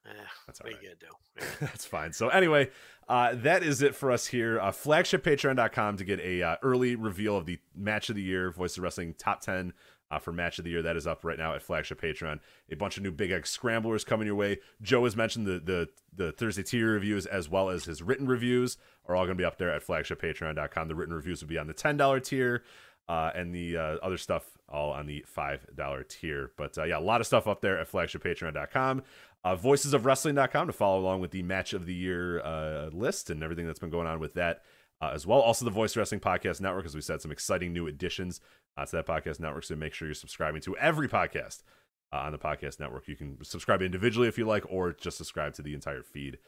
Eh, 0.07 0.13
That's 0.45 0.61
all 0.61 0.67
are 0.67 0.71
you 0.71 0.77
gonna 0.77 0.95
do? 0.95 1.45
That's 1.59 1.85
fine. 1.85 2.13
So 2.13 2.29
anyway, 2.29 2.69
uh, 3.09 3.35
that 3.35 3.63
is 3.63 3.81
it 3.81 3.95
for 3.95 4.11
us 4.11 4.27
here. 4.27 4.59
Uh, 4.59 4.71
flagshippatreon.com 4.71 5.97
to 5.97 6.03
get 6.03 6.19
a 6.19 6.41
uh, 6.41 6.55
early 6.61 6.95
reveal 6.95 7.37
of 7.37 7.45
the 7.45 7.59
match 7.75 8.09
of 8.09 8.15
the 8.15 8.21
year, 8.21 8.51
Voice 8.51 8.77
of 8.77 8.83
Wrestling 8.83 9.15
top 9.17 9.41
ten 9.41 9.73
uh, 10.09 10.19
for 10.19 10.31
match 10.31 10.57
of 10.59 10.63
the 10.65 10.71
year. 10.71 10.81
That 10.81 10.95
is 10.95 11.05
up 11.07 11.23
right 11.25 11.37
now 11.37 11.53
at 11.53 11.61
Flagship 11.61 12.01
Patreon. 12.01 12.39
A 12.71 12.75
bunch 12.75 12.97
of 12.97 13.03
new 13.03 13.11
Big 13.11 13.31
X 13.31 13.49
scramblers 13.51 14.03
coming 14.03 14.27
your 14.27 14.35
way. 14.35 14.59
Joe 14.81 15.03
has 15.03 15.15
mentioned 15.15 15.45
the 15.45 15.59
the 15.59 15.89
the 16.15 16.31
Thursday 16.31 16.63
tier 16.63 16.91
reviews 16.93 17.25
as 17.25 17.49
well 17.49 17.69
as 17.69 17.85
his 17.85 18.01
written 18.01 18.27
reviews 18.27 18.77
are 19.07 19.15
all 19.15 19.25
going 19.25 19.37
to 19.37 19.41
be 19.41 19.45
up 19.45 19.57
there 19.57 19.71
at 19.71 19.85
flagshippatreon.com. 19.85 20.87
The 20.87 20.95
written 20.95 21.13
reviews 21.13 21.41
will 21.41 21.49
be 21.49 21.57
on 21.57 21.67
the 21.67 21.73
ten 21.73 21.97
dollar 21.97 22.19
tier. 22.19 22.63
Uh, 23.09 23.31
and 23.33 23.55
the 23.55 23.77
uh, 23.77 23.95
other 24.03 24.17
stuff 24.17 24.56
all 24.69 24.91
on 24.91 25.05
the 25.05 25.25
$5 25.35 26.07
tier. 26.07 26.51
But 26.57 26.77
uh, 26.77 26.83
yeah, 26.83 26.97
a 26.97 26.99
lot 26.99 27.21
of 27.21 27.27
stuff 27.27 27.47
up 27.47 27.61
there 27.61 27.79
at 27.79 27.91
flagshippatreon.com. 27.91 29.03
Uh, 29.43 29.55
voicesofwrestling.com 29.55 30.67
to 30.67 30.73
follow 30.73 30.99
along 30.99 31.21
with 31.21 31.31
the 31.31 31.43
match 31.43 31.73
of 31.73 31.85
the 31.85 31.93
year 31.93 32.41
uh, 32.41 32.89
list 32.91 33.29
and 33.29 33.43
everything 33.43 33.65
that's 33.65 33.79
been 33.79 33.89
going 33.89 34.07
on 34.07 34.19
with 34.19 34.33
that 34.33 34.63
uh, 35.01 35.11
as 35.13 35.25
well. 35.25 35.39
Also, 35.39 35.63
the 35.63 35.71
Voice 35.71 35.95
Wrestling 35.95 36.19
Podcast 36.19 36.59
Network, 36.59 36.85
as 36.85 36.95
we 36.95 37.01
said, 37.01 37.21
some 37.21 37.31
exciting 37.31 37.71
new 37.71 37.87
additions 37.87 38.41
uh, 38.77 38.85
to 38.85 38.97
that 38.97 39.05
podcast 39.05 39.39
network. 39.39 39.63
So 39.63 39.75
make 39.75 39.93
sure 39.93 40.07
you're 40.07 40.15
subscribing 40.15 40.61
to 40.61 40.75
every 40.77 41.07
podcast 41.07 41.63
uh, 42.11 42.17
on 42.17 42.31
the 42.31 42.37
podcast 42.37 42.79
network. 42.79 43.07
You 43.07 43.15
can 43.15 43.43
subscribe 43.43 43.81
individually 43.81 44.27
if 44.27 44.37
you 44.37 44.45
like, 44.45 44.65
or 44.69 44.93
just 44.93 45.17
subscribe 45.17 45.53
to 45.55 45.61
the 45.61 45.73
entire 45.73 46.03
feed 46.03 46.39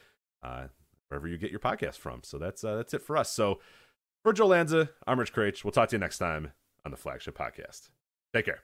uh, 0.44 0.66
wherever 1.08 1.28
you 1.28 1.38
get 1.38 1.52
your 1.52 1.60
podcast 1.60 1.96
from. 1.96 2.22
So 2.24 2.38
that's 2.38 2.64
uh, 2.64 2.76
that's 2.76 2.94
it 2.94 3.02
for 3.02 3.18
us. 3.18 3.32
So 3.32 3.60
for 4.24 4.34
Joe 4.34 4.48
Lanza, 4.48 4.90
I'm 5.08 5.20
Rich 5.20 5.34
Kraetsch. 5.34 5.64
We'll 5.64 5.72
talk 5.72 5.90
to 5.90 5.96
you 5.96 6.00
next 6.00 6.18
time 6.18 6.52
on 6.86 6.92
the 6.92 6.98
Flagship 6.98 7.38
Podcast. 7.38 7.90
Take 8.33 8.45
care. 8.45 8.64